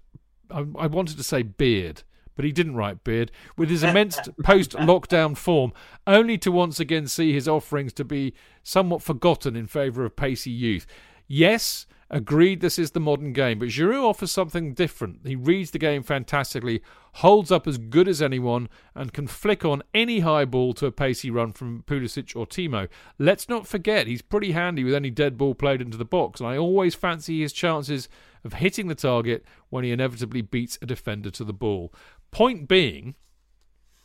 I, 0.50 0.66
I 0.80 0.88
wanted 0.88 1.17
to 1.17 1.24
say 1.24 1.43
beard 1.43 2.01
but 2.35 2.45
he 2.45 2.51
didn't 2.51 2.75
write 2.75 3.03
Beard, 3.03 3.31
with 3.57 3.69
his 3.69 3.83
immense 3.83 4.19
post 4.43 4.72
lockdown 4.72 5.35
form, 5.35 5.73
only 6.05 6.38
to 6.39 6.51
once 6.51 6.80
again 6.80 7.07
see 7.07 7.33
his 7.33 7.47
offerings 7.47 7.93
to 7.93 8.03
be 8.03 8.33
somewhat 8.64 9.01
forgotten 9.01 9.55
in 9.55 9.67
favour 9.67 10.05
of 10.05 10.15
pacey 10.15 10.51
youth. 10.51 10.85
Yes, 11.27 11.88
agreed 12.09 12.61
this 12.61 12.77
is 12.77 12.91
the 12.91 12.99
modern 12.99 13.33
game, 13.33 13.59
but 13.59 13.69
Giroud 13.69 14.03
offers 14.03 14.31
something 14.31 14.73
different. 14.73 15.22
He 15.25 15.35
reads 15.35 15.72
the 15.72 15.80
game 15.80 16.03
fantastically, 16.03 16.81
holds 17.14 17.51
up 17.51 17.67
as 17.67 17.77
good 17.77 18.07
as 18.07 18.22
anyone, 18.22 18.69
and 18.93 19.14
can 19.14 19.27
flick 19.27 19.65
on 19.65 19.81
any 19.93 20.19
high 20.19 20.45
ball 20.45 20.73
to 20.75 20.85
a 20.85 20.91
pacey 20.91 21.31
run 21.31 21.51
from 21.51 21.83
Pulisic 21.88 22.35
or 22.35 22.45
Timo. 22.45 22.88
Let's 23.17 23.49
not 23.49 23.67
forget 23.67 24.07
he's 24.07 24.22
pretty 24.22 24.51
handy 24.51 24.83
with 24.83 24.93
any 24.93 25.09
dead 25.09 25.38
ball 25.38 25.55
played 25.55 25.81
into 25.81 25.97
the 25.97 26.05
box, 26.05 26.39
and 26.39 26.49
I 26.49 26.57
always 26.57 26.93
fancy 26.93 27.41
his 27.41 27.53
chances 27.53 28.07
of 28.43 28.53
hitting 28.53 28.88
the 28.88 28.95
target 28.95 29.43
when 29.69 29.83
he 29.83 29.91
inevitably 29.91 30.41
beats 30.41 30.77
a 30.81 30.85
defender 30.85 31.31
to 31.31 31.43
the 31.43 31.53
ball. 31.53 31.91
Point 32.32 32.68
being, 32.68 33.16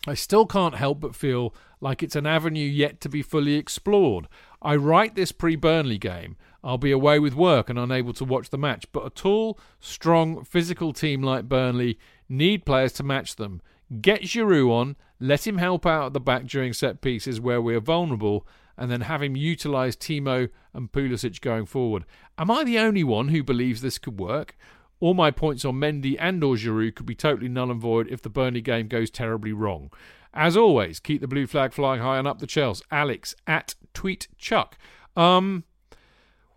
I 0.07 0.15
still 0.15 0.47
can't 0.47 0.77
help 0.77 1.01
but 1.01 1.15
feel 1.15 1.55
like 1.81 2.03
it's 2.03 2.17
an 2.17 2.27
avenue 2.27 2.67
yet 2.67 3.01
to 3.03 3.09
be 3.09 3.23
fully 3.23 3.55
explored. 3.55 4.29
I 4.63 4.77
write 4.77 5.15
this 5.15 5.33
pre 5.33 5.57
Burnley 5.57 5.99
game. 5.99 6.37
I'll 6.63 6.79
be 6.79 6.91
away 6.91 7.19
with 7.19 7.35
work 7.35 7.71
and 7.71 7.79
unable 7.79 8.13
to 8.15 8.25
watch 8.25 8.51
the 8.51 8.59
match, 8.59 8.87
but 8.93 9.07
a 9.07 9.11
tall, 9.11 9.59
strong, 9.79 10.45
physical 10.45 10.93
team 10.93 11.23
like 11.23 11.49
Burnley 11.49 11.99
need 12.29 12.67
players 12.67 12.93
to 12.95 13.03
match 13.03 13.37
them. 13.37 13.63
Get 14.01 14.23
Giroud 14.23 14.71
on, 14.71 14.97
let 15.19 15.47
him 15.47 15.59
help 15.59 15.87
out 15.87 16.07
at 16.07 16.13
the 16.13 16.21
back 16.21 16.47
during 16.47 16.73
set 16.73 17.01
pieces 17.01 17.41
where 17.41 17.61
we 17.61 17.75
are 17.75 17.81
vulnerable, 17.81 18.47
and 18.77 18.91
then 18.91 19.03
have 19.03 19.23
him 19.23 19.37
utilise 19.37 19.97
Timo 19.97 20.49
and 20.73 20.93
Pulisic 20.93 21.41
going 21.41 21.67
forward. 21.67 22.05
Am 22.39 22.51
I 22.51 22.65
the 22.65 22.79
only 22.79 23.05
one 23.05 23.29
who 23.29 23.43
believes 23.43 23.83
this 23.83 23.99
could 23.99 24.19
work? 24.19 24.57
All 25.01 25.15
my 25.15 25.31
points 25.31 25.65
on 25.65 25.77
Mendy 25.77 26.17
and 26.19 26.45
or 26.45 26.55
Giroud 26.55 26.95
could 26.95 27.07
be 27.07 27.15
totally 27.15 27.49
null 27.49 27.71
and 27.71 27.81
void 27.81 28.07
if 28.09 28.21
the 28.23 28.29
Burnley 28.29 28.61
game 28.61 28.87
goes 28.87 29.11
terribly 29.11 29.53
wrong. 29.53 29.91
As 30.33 30.57
always, 30.57 31.01
keep 31.01 31.21
the 31.21 31.27
blue 31.27 31.47
flag 31.47 31.73
flying 31.73 32.03
high 32.03 32.19
and 32.19 32.29
up 32.29 32.39
the 32.39 32.47
Chels. 32.47 32.83
Alex 32.91 33.35
at 33.47 33.75
Tweet 33.95 34.29
Chuck. 34.39 34.77
Um, 35.17 35.65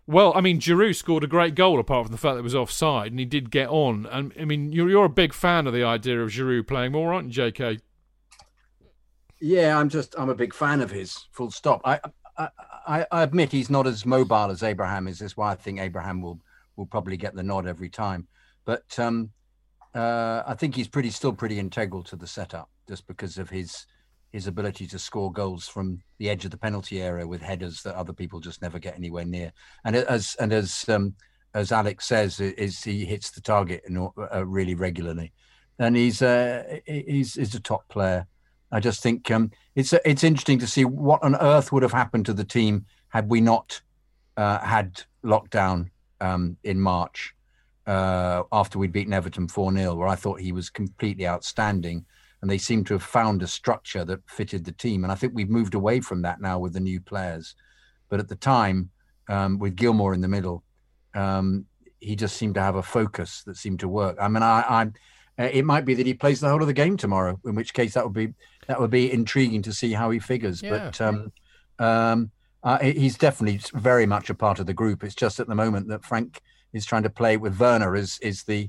well, 0.06 0.32
I 0.36 0.42
mean, 0.42 0.60
Giroud 0.60 0.94
scored 0.94 1.24
a 1.24 1.26
great 1.26 1.54
goal 1.54 1.80
apart 1.80 2.06
from 2.06 2.12
the 2.12 2.18
fact 2.18 2.34
that 2.34 2.40
it 2.40 2.42
was 2.42 2.54
offside, 2.54 3.10
and 3.10 3.18
he 3.18 3.24
did 3.24 3.50
get 3.50 3.68
on. 3.70 4.06
And 4.06 4.32
I 4.38 4.44
mean, 4.44 4.72
you're, 4.72 4.90
you're 4.90 5.06
a 5.06 5.10
big 5.10 5.32
fan 5.32 5.66
of 5.66 5.72
the 5.72 5.82
idea 5.82 6.22
of 6.22 6.30
Giroud 6.30 6.68
playing 6.68 6.92
more, 6.92 7.14
aren't 7.14 7.28
you, 7.28 7.32
J.K.? 7.32 7.78
Yeah, 9.40 9.78
I'm 9.78 9.88
just 9.88 10.14
I'm 10.18 10.28
a 10.28 10.34
big 10.34 10.54
fan 10.54 10.80
of 10.80 10.90
his. 10.90 11.26
Full 11.32 11.50
stop. 11.50 11.80
I 11.84 12.00
I, 12.36 13.06
I 13.10 13.22
admit 13.22 13.52
he's 13.52 13.70
not 13.70 13.86
as 13.86 14.04
mobile 14.04 14.50
as 14.50 14.62
Abraham 14.62 15.08
is. 15.08 15.18
That's 15.18 15.36
why 15.36 15.52
I 15.52 15.54
think 15.54 15.80
Abraham 15.80 16.20
will 16.20 16.40
will 16.76 16.86
probably 16.86 17.16
get 17.16 17.34
the 17.34 17.42
nod 17.42 17.66
every 17.66 17.88
time. 17.88 18.26
But 18.64 18.98
um, 18.98 19.30
uh, 19.94 20.42
I 20.46 20.54
think 20.54 20.74
he's 20.74 20.88
pretty 20.88 21.10
still 21.10 21.32
pretty 21.32 21.58
integral 21.58 22.02
to 22.04 22.16
the 22.16 22.26
setup, 22.26 22.70
just 22.88 23.06
because 23.06 23.38
of 23.38 23.50
his 23.50 23.86
his 24.32 24.48
ability 24.48 24.86
to 24.88 24.98
score 24.98 25.30
goals 25.30 25.68
from 25.68 26.00
the 26.18 26.28
edge 26.28 26.44
of 26.44 26.50
the 26.50 26.56
penalty 26.56 27.00
area 27.00 27.24
with 27.24 27.40
headers 27.40 27.82
that 27.82 27.94
other 27.94 28.12
people 28.12 28.40
just 28.40 28.60
never 28.62 28.80
get 28.80 28.96
anywhere 28.96 29.24
near. 29.24 29.52
And 29.84 29.94
as 29.94 30.36
and 30.40 30.52
as 30.52 30.88
um, 30.88 31.14
as 31.54 31.70
Alex 31.70 32.06
says, 32.06 32.40
is 32.40 32.82
he 32.82 33.04
hits 33.04 33.30
the 33.30 33.40
target 33.40 33.84
uh, 34.32 34.44
really 34.44 34.74
regularly, 34.74 35.32
and 35.78 35.96
he's 35.96 36.20
uh, 36.20 36.78
he's 36.86 37.34
he's 37.34 37.54
a 37.54 37.60
top 37.60 37.88
player. 37.88 38.26
I 38.72 38.80
just 38.80 39.02
think 39.02 39.30
um, 39.30 39.52
it's 39.76 39.92
it's 40.04 40.24
interesting 40.24 40.58
to 40.58 40.66
see 40.66 40.84
what 40.84 41.22
on 41.22 41.36
earth 41.36 41.70
would 41.70 41.84
have 41.84 41.92
happened 41.92 42.26
to 42.26 42.34
the 42.34 42.44
team 42.44 42.86
had 43.08 43.30
we 43.30 43.40
not 43.40 43.80
uh, 44.36 44.58
had 44.58 45.02
lockdown 45.24 45.90
um, 46.20 46.56
in 46.64 46.80
March 46.80 47.34
uh, 47.86 48.42
after 48.52 48.78
we'd 48.78 48.92
beaten 48.92 49.12
Everton 49.12 49.48
4 49.48 49.72
0, 49.72 49.94
where 49.94 50.08
I 50.08 50.16
thought 50.16 50.40
he 50.40 50.52
was 50.52 50.70
completely 50.70 51.26
outstanding. 51.26 52.04
And 52.40 52.50
they 52.50 52.58
seemed 52.58 52.86
to 52.88 52.94
have 52.94 53.02
found 53.02 53.42
a 53.42 53.46
structure 53.46 54.04
that 54.04 54.20
fitted 54.28 54.64
the 54.64 54.72
team. 54.72 55.02
And 55.02 55.10
I 55.10 55.14
think 55.14 55.32
we've 55.34 55.48
moved 55.48 55.74
away 55.74 56.00
from 56.00 56.22
that 56.22 56.42
now 56.42 56.58
with 56.58 56.74
the 56.74 56.80
new 56.80 57.00
players. 57.00 57.54
But 58.10 58.20
at 58.20 58.28
the 58.28 58.36
time, 58.36 58.90
um, 59.28 59.58
with 59.58 59.76
Gilmour 59.76 60.12
in 60.12 60.20
the 60.20 60.28
middle, 60.28 60.62
um, 61.14 61.64
he 62.00 62.16
just 62.16 62.36
seemed 62.36 62.56
to 62.56 62.60
have 62.60 62.76
a 62.76 62.82
focus 62.82 63.42
that 63.46 63.56
seemed 63.56 63.80
to 63.80 63.88
work. 63.88 64.18
I 64.20 64.28
mean, 64.28 64.42
I, 64.42 64.60
I 64.60 64.82
uh, 65.42 65.48
it 65.52 65.64
might 65.64 65.84
be 65.84 65.94
that 65.94 66.06
he 66.06 66.14
plays 66.14 66.40
the 66.40 66.48
whole 66.48 66.60
of 66.60 66.66
the 66.66 66.72
game 66.72 66.96
tomorrow, 66.96 67.40
in 67.44 67.54
which 67.54 67.74
case 67.74 67.94
that 67.94 68.04
would 68.04 68.12
be 68.12 68.34
that 68.68 68.80
would 68.80 68.90
be 68.90 69.12
intriguing 69.12 69.62
to 69.62 69.72
see 69.72 69.92
how 69.92 70.10
he 70.10 70.18
figures. 70.18 70.62
Yeah. 70.62 70.70
But 70.70 71.00
um, 71.00 71.32
um, 71.78 72.30
uh, 72.62 72.78
he's 72.78 73.18
definitely 73.18 73.60
very 73.74 74.06
much 74.06 74.30
a 74.30 74.34
part 74.34 74.58
of 74.58 74.66
the 74.66 74.74
group. 74.74 75.02
It's 75.02 75.14
just 75.14 75.40
at 75.40 75.48
the 75.48 75.54
moment 75.54 75.88
that 75.88 76.04
Frank 76.04 76.40
is 76.74 76.84
trying 76.84 77.04
to 77.04 77.10
play 77.10 77.36
with 77.36 77.58
Werner 77.58 77.96
is 77.96 78.18
is 78.20 78.42
the 78.42 78.68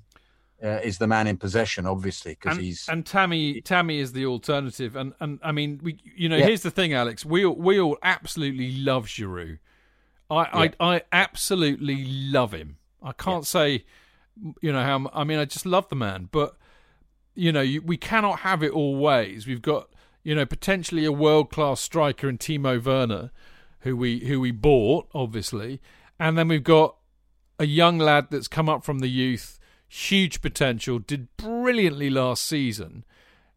uh, 0.64 0.80
is 0.84 0.98
the 0.98 1.08
man 1.08 1.27
in 1.27 1.38
possession, 1.38 1.85
obviously, 1.85 2.32
because 2.32 2.58
he's 2.58 2.88
and 2.88 3.06
Tammy 3.06 3.61
Tammy 3.61 4.00
is 4.00 4.14
the 4.14 4.25
alternative. 4.25 4.95
And 4.95 5.14
and 5.19 5.40
I 5.43 5.51
mean, 5.51 5.80
we 5.84 5.98
you 6.16 6.30
know, 6.30 6.38
yeah. 6.38 6.45
here's 6.45 6.61
the 6.61 6.72
thing, 6.72 6.93
Alex. 6.93 7.25
We 7.25 7.45
all, 7.45 7.56
we 7.56 7.80
all 7.80 7.98
absolutely 8.01 8.77
love 8.77 9.08
Giroud. 9.08 9.59
I, 10.30 10.35
yeah. 10.35 10.72
I 10.80 10.95
I 10.95 11.01
absolutely 11.11 12.06
love 12.06 12.53
him. 12.53 12.77
I 13.03 13.11
can't 13.11 13.43
yeah. 13.43 13.48
say, 13.48 13.85
you 14.61 14.72
know, 14.72 14.82
how 14.82 15.09
I 15.14 15.24
mean, 15.24 15.40
I 15.40 15.45
just 15.45 15.66
love 15.66 15.90
the 15.90 15.95
man, 15.95 16.30
but 16.32 16.56
you 17.35 17.51
know, 17.51 17.61
you, 17.61 17.82
we 17.82 17.98
cannot 17.98 18.40
have 18.40 18.64
it 18.64 18.72
all 18.72 18.95
ways. 18.95 19.45
We've 19.45 19.61
got 19.61 19.90
you 20.24 20.34
know 20.35 20.45
potentially 20.45 21.06
a 21.06 21.11
world 21.11 21.51
class 21.51 21.82
striker 21.82 22.30
in 22.30 22.38
Timo 22.38 22.84
Werner 22.84 23.32
who 23.85 23.95
we 23.95 24.19
who 24.25 24.40
we 24.40 24.51
bought, 24.51 25.08
obviously, 25.14 25.80
and 26.19 26.38
then 26.38 26.48
we've 26.48 26.64
got 26.64 26.95
a 27.59 27.66
young 27.66 27.98
lad 27.98 28.27
that's 28.32 28.48
come 28.48 28.67
up 28.69 28.84
from 28.84 29.00
the 29.00 29.08
youth, 29.09 29.59
huge 29.88 30.42
potential, 30.42 31.00
did 31.00 31.27
brilliantly 31.38 32.09
last 32.09 32.45
season. 32.45 33.03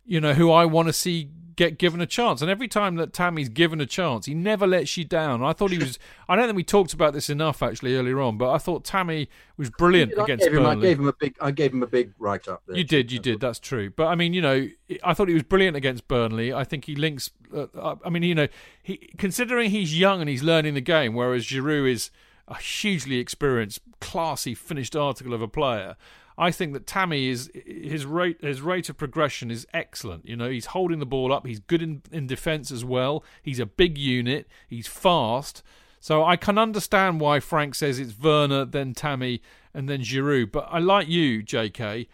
you 0.04 0.20
know, 0.22 0.32
who 0.32 0.50
I 0.50 0.64
want 0.64 0.88
to 0.88 0.92
see 0.92 1.28
get 1.54 1.76
given 1.76 2.00
a 2.00 2.06
chance. 2.06 2.40
And 2.40 2.48
every 2.50 2.68
time 2.68 2.94
that 2.96 3.12
Tammy's 3.12 3.48
given 3.48 3.80
a 3.80 3.84
chance, 3.84 4.26
he 4.26 4.32
never 4.32 4.66
lets 4.66 4.96
you 4.96 5.04
down. 5.04 5.42
I 5.42 5.52
thought 5.52 5.70
he 5.72 5.76
was. 5.78 5.98
I 6.28 6.34
don't 6.36 6.46
think 6.46 6.56
we 6.56 6.64
talked 6.64 6.94
about 6.94 7.12
this 7.12 7.28
enough 7.28 7.62
actually 7.62 7.94
earlier 7.96 8.20
on, 8.20 8.38
but 8.38 8.50
I 8.50 8.58
thought 8.58 8.84
Tammy 8.84 9.28
was 9.58 9.68
brilliant 9.68 10.16
I 10.18 10.22
against 10.22 10.44
gave 10.46 10.54
him, 10.54 10.64
I 10.64 10.70
Burnley. 10.70 10.88
gave 10.88 10.98
him 11.00 11.08
a 11.08 11.12
big. 11.12 11.34
I 11.42 11.50
gave 11.50 11.72
him 11.74 11.82
a 11.82 11.86
big 11.86 12.12
write 12.18 12.48
up. 12.48 12.62
There. 12.66 12.76
You 12.76 12.84
did, 12.84 13.12
you 13.12 13.18
did. 13.18 13.40
That's 13.40 13.58
true. 13.58 13.90
But 13.90 14.06
I 14.06 14.14
mean, 14.14 14.32
you 14.32 14.40
know, 14.40 14.68
I 15.04 15.12
thought 15.12 15.28
he 15.28 15.34
was 15.34 15.42
brilliant 15.42 15.76
against 15.76 16.08
Burnley. 16.08 16.54
I 16.54 16.64
think 16.64 16.86
he 16.86 16.94
links. 16.94 17.30
Uh, 17.54 17.96
I 18.04 18.08
mean, 18.08 18.22
you 18.22 18.34
know, 18.34 18.48
he 18.82 19.10
considering 19.18 19.70
he's 19.70 19.98
young 19.98 20.20
and 20.20 20.30
he's 20.30 20.42
learning 20.42 20.72
the 20.72 20.80
game, 20.80 21.12
whereas 21.14 21.44
Giroud 21.44 21.90
is 21.90 22.10
a 22.48 22.56
hugely 22.56 23.18
experienced, 23.18 23.80
classy, 24.00 24.54
finished 24.54 24.96
article 24.96 25.34
of 25.34 25.42
a 25.42 25.48
player. 25.48 25.96
I 26.36 26.52
think 26.52 26.72
that 26.72 26.86
Tammy 26.86 27.28
is 27.28 27.50
his 27.54 28.06
rate 28.06 28.40
his 28.40 28.62
rate 28.62 28.88
of 28.88 28.96
progression 28.96 29.50
is 29.50 29.66
excellent. 29.74 30.26
You 30.26 30.36
know, 30.36 30.48
he's 30.48 30.66
holding 30.66 31.00
the 31.00 31.06
ball 31.06 31.32
up. 31.32 31.46
He's 31.46 31.58
good 31.58 31.82
in, 31.82 32.02
in 32.12 32.28
defence 32.28 32.70
as 32.70 32.84
well. 32.84 33.24
He's 33.42 33.58
a 33.58 33.66
big 33.66 33.98
unit. 33.98 34.46
He's 34.68 34.86
fast. 34.86 35.64
So 36.00 36.24
I 36.24 36.36
can 36.36 36.58
understand 36.58 37.20
why 37.20 37.40
Frank 37.40 37.74
says 37.74 37.98
it's 37.98 38.16
Werner, 38.16 38.64
then 38.64 38.94
Tammy, 38.94 39.42
and 39.74 39.88
then 39.88 40.00
Giroud. 40.02 40.52
But 40.52 40.68
I 40.70 40.78
like 40.78 41.08
you, 41.08 41.42
J.K. 41.42 42.06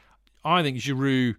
I 0.42 0.62
think 0.62 0.78
Giroud. 0.78 1.36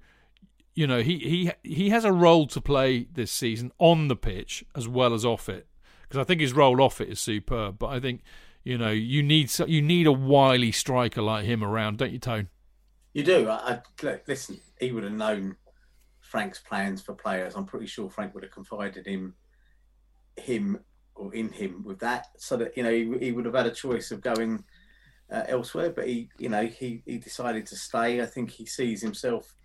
You 0.75 0.85
know, 0.85 1.01
he 1.01 1.17
he 1.17 1.51
he 1.63 1.89
has 1.89 2.05
a 2.05 2.11
role 2.11 2.45
to 2.47 2.61
play 2.61 3.07
this 3.11 3.31
season 3.31 3.71
on 3.79 4.09
the 4.09 4.15
pitch 4.15 4.63
as 4.75 4.87
well 4.87 5.13
as 5.15 5.25
off 5.25 5.49
it. 5.49 5.65
Because 6.03 6.19
I 6.19 6.23
think 6.23 6.39
his 6.39 6.53
role 6.53 6.79
off 6.81 7.01
it 7.01 7.09
is 7.09 7.19
superb. 7.19 7.79
But 7.79 7.87
I 7.87 7.99
think 7.99 8.21
you 8.65 8.77
know 8.79 8.89
you 8.89 9.23
need 9.23 9.49
you 9.67 9.81
need 9.81 10.07
a 10.07 10.11
wily 10.11 10.73
striker 10.73 11.21
like 11.21 11.45
him 11.45 11.63
around, 11.63 11.99
don't 11.99 12.11
you, 12.11 12.19
Tone? 12.19 12.49
You 13.13 13.23
do. 13.23 13.47
I, 13.47 13.79
I, 14.03 14.19
listen, 14.27 14.59
he 14.79 14.91
would 14.91 15.05
have 15.05 15.13
known 15.13 15.55
Frank's 16.19 16.59
plans 16.59 17.01
for 17.01 17.13
players. 17.13 17.55
I'm 17.55 17.65
pretty 17.65 17.85
sure 17.85 18.09
Frank 18.09 18.33
would 18.33 18.43
have 18.43 18.51
confided 18.51 19.07
in 19.07 19.33
him 20.35 20.79
or 21.13 21.33
in 21.33 21.49
him 21.49 21.83
with 21.85 21.99
that, 21.99 22.27
so 22.37 22.57
that 22.57 22.75
you 22.75 22.83
know 22.83 22.91
he, 22.91 23.09
he 23.19 23.31
would 23.31 23.45
have 23.45 23.53
had 23.53 23.67
a 23.67 23.71
choice 23.71 24.11
of 24.11 24.19
going 24.19 24.63
uh, 25.31 25.43
elsewhere. 25.47 25.91
But 25.91 26.07
he, 26.07 26.29
you 26.39 26.49
know, 26.49 26.65
he 26.65 27.03
he 27.05 27.19
decided 27.19 27.67
to 27.67 27.75
stay. 27.75 28.19
I 28.19 28.25
think 28.25 28.49
he 28.49 28.65
sees 28.65 28.99
himself. 29.01 29.55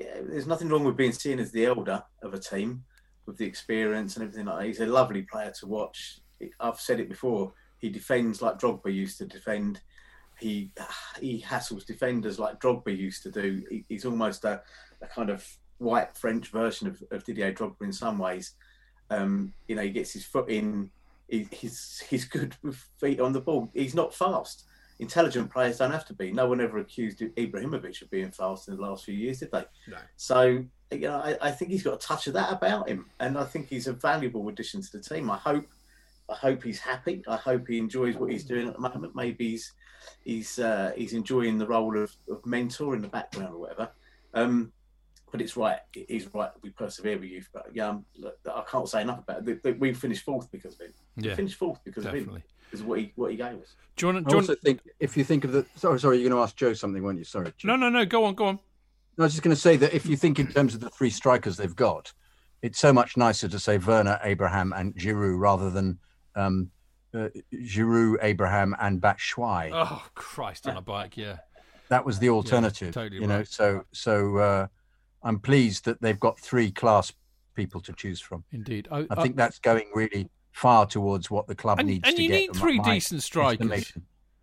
Yeah, 0.00 0.20
there's 0.22 0.46
nothing 0.46 0.70
wrong 0.70 0.84
with 0.84 0.96
being 0.96 1.12
seen 1.12 1.38
as 1.38 1.52
the 1.52 1.66
elder 1.66 2.02
of 2.22 2.32
a 2.32 2.38
team 2.38 2.84
with 3.26 3.36
the 3.36 3.46
experience 3.46 4.16
and 4.16 4.24
everything 4.24 4.46
like 4.46 4.60
that. 4.60 4.66
He's 4.66 4.80
a 4.80 4.86
lovely 4.86 5.22
player 5.22 5.52
to 5.60 5.66
watch. 5.66 6.20
I've 6.58 6.80
said 6.80 7.00
it 7.00 7.08
before. 7.08 7.52
He 7.84 7.90
defends 7.90 8.40
like 8.40 8.58
Drogba 8.58 8.90
used 8.90 9.18
to 9.18 9.26
defend 9.26 9.82
he 10.40 10.70
he 11.20 11.44
hassles 11.46 11.84
defenders 11.84 12.38
like 12.38 12.58
Drogba 12.58 12.96
used 12.96 13.22
to 13.24 13.30
do. 13.30 13.62
He, 13.68 13.84
he's 13.90 14.06
almost 14.06 14.46
a, 14.46 14.62
a, 15.02 15.06
kind 15.06 15.28
of 15.28 15.46
white 15.76 16.16
French 16.16 16.48
version 16.48 16.88
of, 16.88 17.02
of 17.10 17.24
Didier 17.24 17.52
Drogba 17.52 17.82
in 17.82 17.92
some 17.92 18.18
ways. 18.18 18.52
Um, 19.10 19.52
you 19.68 19.76
know, 19.76 19.82
he 19.82 19.90
gets 19.90 20.14
his 20.14 20.24
foot 20.24 20.48
in. 20.48 20.90
He, 21.28 21.46
he's 21.50 22.02
he's 22.08 22.24
good 22.24 22.56
with 22.62 22.76
feet 23.00 23.20
on 23.20 23.34
the 23.34 23.40
ball. 23.42 23.70
He's 23.74 23.94
not 23.94 24.14
fast. 24.14 24.64
Intelligent 24.98 25.52
players 25.52 25.76
don't 25.76 25.90
have 25.90 26.06
to 26.06 26.14
be. 26.14 26.32
No 26.32 26.48
one 26.48 26.62
ever 26.62 26.78
accused 26.78 27.20
Ibrahimovic 27.20 28.00
of 28.00 28.10
being 28.10 28.30
fast 28.30 28.68
in 28.68 28.76
the 28.76 28.82
last 28.82 29.04
few 29.04 29.14
years, 29.14 29.40
did 29.40 29.52
they? 29.52 29.64
No. 29.88 29.98
So 30.16 30.64
you 30.90 31.00
know, 31.00 31.16
I, 31.16 31.36
I 31.42 31.50
think 31.50 31.70
he's 31.70 31.82
got 31.82 31.94
a 31.94 31.98
touch 31.98 32.28
of 32.28 32.32
that 32.32 32.50
about 32.50 32.88
him, 32.88 33.10
and 33.20 33.36
I 33.36 33.44
think 33.44 33.68
he's 33.68 33.88
a 33.88 33.92
valuable 33.92 34.48
addition 34.48 34.80
to 34.80 34.92
the 34.96 35.02
team. 35.02 35.30
I 35.30 35.36
hope 35.36 35.66
I 36.28 36.34
hope 36.34 36.62
he's 36.62 36.78
happy. 36.78 37.22
I 37.28 37.36
hope 37.36 37.68
he 37.68 37.78
enjoys 37.78 38.16
what 38.16 38.30
he's 38.30 38.44
doing 38.44 38.66
at 38.68 38.74
the 38.74 38.80
moment. 38.80 39.14
Maybe 39.14 39.50
he's 39.50 39.72
he's 40.22 40.58
uh, 40.58 40.92
he's 40.96 41.12
enjoying 41.12 41.58
the 41.58 41.66
role 41.66 41.96
of, 41.98 42.14
of 42.30 42.44
mentor 42.46 42.94
in 42.94 43.02
the 43.02 43.08
background 43.08 43.54
or 43.54 43.58
whatever. 43.58 43.90
Um, 44.32 44.72
but 45.30 45.40
it's 45.40 45.56
right. 45.56 45.80
He's 45.92 46.32
right. 46.32 46.50
We 46.62 46.70
persevere 46.70 47.18
with 47.18 47.28
youth. 47.28 47.48
But 47.52 47.66
yeah, 47.74 47.96
look, 48.16 48.38
I 48.46 48.62
can't 48.70 48.88
say 48.88 49.02
enough 49.02 49.18
about 49.18 49.46
it. 49.48 49.80
We 49.80 49.92
finished 49.92 50.24
fourth 50.24 50.50
because 50.50 50.74
of 50.74 50.80
him. 50.82 50.94
Yeah, 51.16 51.32
we 51.32 51.36
finished 51.36 51.56
fourth 51.56 51.80
because 51.84 52.04
definitely. 52.04 52.28
of 52.28 52.36
him. 52.36 52.42
Because 52.70 52.80
of 52.80 52.86
what 52.86 52.98
he 53.00 53.12
what 53.16 53.30
he 53.32 53.36
gave 53.36 53.60
us. 53.60 53.74
Do 53.96 54.06
you 54.06 54.12
want 54.12 54.28
to? 54.28 54.34
I 54.34 54.38
also 54.38 54.54
think 54.54 54.80
if 55.00 55.16
you 55.16 55.24
think 55.24 55.44
of 55.44 55.52
the 55.52 55.66
sorry, 55.76 56.00
sorry, 56.00 56.18
you're 56.18 56.28
going 56.30 56.38
to 56.38 56.42
ask 56.42 56.56
Joe 56.56 56.72
something, 56.72 57.02
weren't 57.02 57.18
you? 57.18 57.24
Sorry. 57.24 57.52
Joe. 57.58 57.68
No, 57.68 57.76
no, 57.76 57.88
no. 57.88 58.04
Go 58.04 58.24
on, 58.24 58.34
go 58.34 58.46
on. 58.46 58.58
No, 59.16 59.24
I 59.24 59.26
was 59.26 59.32
just 59.32 59.42
going 59.42 59.54
to 59.54 59.60
say 59.60 59.76
that 59.76 59.92
if 59.92 60.06
you 60.06 60.16
think 60.16 60.38
in 60.38 60.48
terms 60.48 60.74
of 60.74 60.80
the 60.80 60.90
three 60.90 61.10
strikers 61.10 61.56
they've 61.56 61.76
got, 61.76 62.12
it's 62.62 62.78
so 62.78 62.92
much 62.92 63.16
nicer 63.16 63.48
to 63.48 63.58
say 63.58 63.78
Werner, 63.78 64.18
Abraham, 64.22 64.72
and 64.72 64.94
Giroud 64.94 65.38
rather 65.38 65.70
than 65.70 65.98
um, 66.36 66.70
uh, 67.14 67.28
Giroud, 67.54 68.16
Abraham, 68.22 68.74
and 68.80 69.00
Batshuayi. 69.00 69.70
Oh 69.72 70.04
Christ, 70.14 70.66
on 70.68 70.76
a 70.76 70.82
bike, 70.82 71.16
yeah. 71.16 71.38
That 71.88 72.04
was 72.04 72.18
the 72.18 72.30
alternative. 72.30 72.88
Yeah, 72.88 73.02
totally 73.02 73.20
you 73.20 73.28
right. 73.28 73.38
know, 73.38 73.44
so 73.44 73.84
so 73.92 74.36
uh, 74.38 74.66
I'm 75.22 75.38
pleased 75.38 75.84
that 75.84 76.00
they've 76.00 76.18
got 76.18 76.38
three 76.40 76.70
class 76.70 77.12
people 77.54 77.80
to 77.82 77.92
choose 77.92 78.20
from. 78.20 78.44
Indeed, 78.52 78.88
I, 78.90 79.06
I 79.10 79.22
think 79.22 79.36
that's 79.36 79.58
going 79.58 79.86
really 79.94 80.28
far 80.52 80.86
towards 80.86 81.30
what 81.30 81.46
the 81.46 81.54
club 81.54 81.80
and, 81.80 81.88
needs. 81.88 82.08
And 82.08 82.16
to 82.16 82.22
you 82.22 82.28
need 82.30 82.54
three 82.54 82.78
decent 82.80 83.22
strikers. 83.22 83.92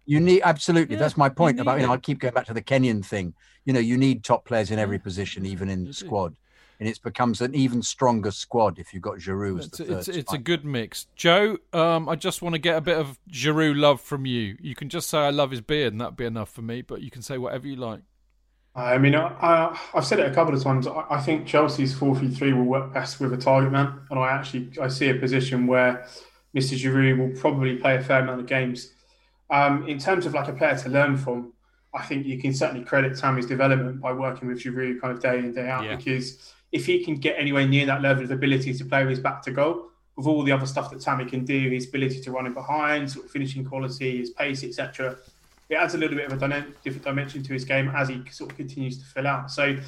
You 0.06 0.20
need 0.20 0.42
absolutely. 0.44 0.96
Yeah, 0.96 1.02
that's 1.02 1.18
my 1.18 1.30
point 1.30 1.58
you 1.58 1.62
about 1.62 1.80
you 1.80 1.86
know 1.86 1.94
it. 1.94 1.98
I 1.98 2.00
keep 2.00 2.20
going 2.20 2.34
back 2.34 2.46
to 2.48 2.54
the 2.54 2.62
Kenyan 2.62 3.06
thing. 3.06 3.34
You 3.66 3.74
know, 3.74 3.80
you 3.80 3.98
need 3.98 4.24
top 4.24 4.46
players 4.46 4.72
in 4.72 4.80
every 4.80 5.00
position, 5.00 5.46
even 5.46 5.70
in 5.70 5.86
the 5.86 5.94
squad, 5.94 6.36
and 6.82 6.90
it 6.90 7.00
becomes 7.04 7.42
an 7.42 7.54
even 7.54 7.84
stronger 7.84 8.32
squad 8.32 8.80
if 8.80 8.92
you've 8.92 9.04
got 9.04 9.20
Giroud 9.20 9.60
as 9.60 9.66
It's, 9.68 9.78
the 9.78 9.86
third. 9.86 9.98
it's, 10.00 10.08
it's 10.08 10.34
a 10.34 10.40
good 10.40 10.66
mix. 10.66 11.06
Joe, 11.16 11.60
um, 11.74 12.10
I 12.10 12.16
just 12.16 12.42
want 12.42 12.56
to 12.56 12.60
get 12.60 12.76
a 12.76 12.82
bit 12.82 12.98
of 12.98 13.20
Giroud 13.32 13.78
love 13.78 14.02
from 14.02 14.26
you. 14.26 14.58
You 14.60 14.74
can 14.74 14.90
just 14.90 15.08
say 15.08 15.20
I 15.20 15.30
love 15.30 15.52
his 15.52 15.62
beard, 15.62 15.94
and 15.94 16.02
that'd 16.02 16.18
be 16.18 16.26
enough 16.26 16.50
for 16.50 16.64
me. 16.64 16.82
But 16.82 17.04
you 17.04 17.12
can 17.12 17.22
say 17.22 17.38
whatever 17.38 17.68
you 17.68 17.76
like. 17.76 18.00
I 18.74 18.98
mean, 18.98 19.14
I, 19.14 19.28
I, 19.28 19.80
I've 19.94 20.06
said 20.06 20.22
it 20.22 20.32
a 20.32 20.34
couple 20.34 20.56
of 20.56 20.64
times. 20.64 20.88
I, 20.88 21.06
I 21.08 21.22
think 21.22 21.46
Chelsea's 21.46 21.94
4 21.94 22.16
3 22.16 22.30
3 22.30 22.54
will 22.54 22.64
work 22.64 22.92
best 22.92 23.20
with 23.20 23.32
a 23.32 23.38
target 23.38 23.72
man. 23.72 24.00
And 24.10 24.18
I 24.18 24.32
actually 24.32 24.72
I 24.82 24.88
see 24.88 25.10
a 25.10 25.16
position 25.16 25.68
where 25.68 26.08
Mr. 26.56 26.76
Giroud 26.76 27.20
will 27.20 27.40
probably 27.40 27.76
play 27.76 27.98
a 27.98 28.02
fair 28.02 28.22
amount 28.22 28.40
of 28.40 28.48
games. 28.48 28.92
Um, 29.52 29.88
in 29.88 30.00
terms 30.00 30.26
of 30.26 30.34
like 30.34 30.48
a 30.48 30.54
player 30.54 30.76
to 30.80 30.90
learn 30.90 31.16
from, 31.16 31.54
I 31.94 32.02
think 32.02 32.26
you 32.26 32.40
can 32.40 32.56
certainly 32.56 32.84
credit 32.84 33.20
Tammy's 33.20 33.46
development 33.46 34.02
by 34.02 34.14
working 34.14 34.48
with 34.48 34.64
Giroud 34.64 35.00
kind 35.00 35.14
of 35.14 35.22
day 35.22 35.38
in, 35.38 35.54
day 35.54 35.70
out. 35.70 35.84
Yeah. 35.84 35.98
Because 35.98 36.54
if 36.72 36.86
he 36.86 37.04
can 37.04 37.16
get 37.16 37.36
anywhere 37.38 37.68
near 37.68 37.86
that 37.86 38.02
level 38.02 38.24
of 38.24 38.32
ability 38.32 38.74
to 38.74 38.86
play 38.86 39.02
with 39.02 39.12
his 39.12 39.20
back 39.20 39.42
to 39.44 39.52
goal, 39.52 39.88
with 40.16 40.28
all 40.28 40.44
the 40.44 40.52
other 40.52 40.66
stuff 40.66 40.90
that 40.92 41.02
Tammy 41.02 41.26
can 41.26 41.46
do, 41.46 41.70
his 41.70 41.88
ability 41.88 42.22
to 42.22 42.32
run 42.32 42.46
in 42.46 42.54
behind, 42.54 43.12
sort 43.12 43.26
of 43.26 43.32
finishing 43.32 43.66
quality, 43.66 44.20
his 44.20 44.32
pace, 44.32 44.64
etc., 44.64 45.18
it 45.70 45.76
adds 45.76 45.96
a 45.96 45.98
little 45.98 46.18
bit 46.18 46.30
of 46.30 46.44
a 46.44 46.66
different 46.84 47.04
dimension 47.04 47.42
to 47.42 47.54
his 47.54 47.64
game 47.64 47.90
as 47.96 48.10
he 48.10 48.22
sort 48.30 48.52
of 48.52 48.58
continues 48.58 48.98
to 48.98 49.06
fill 49.06 49.26
out. 49.26 49.50
So, 49.50 49.66
you 49.68 49.80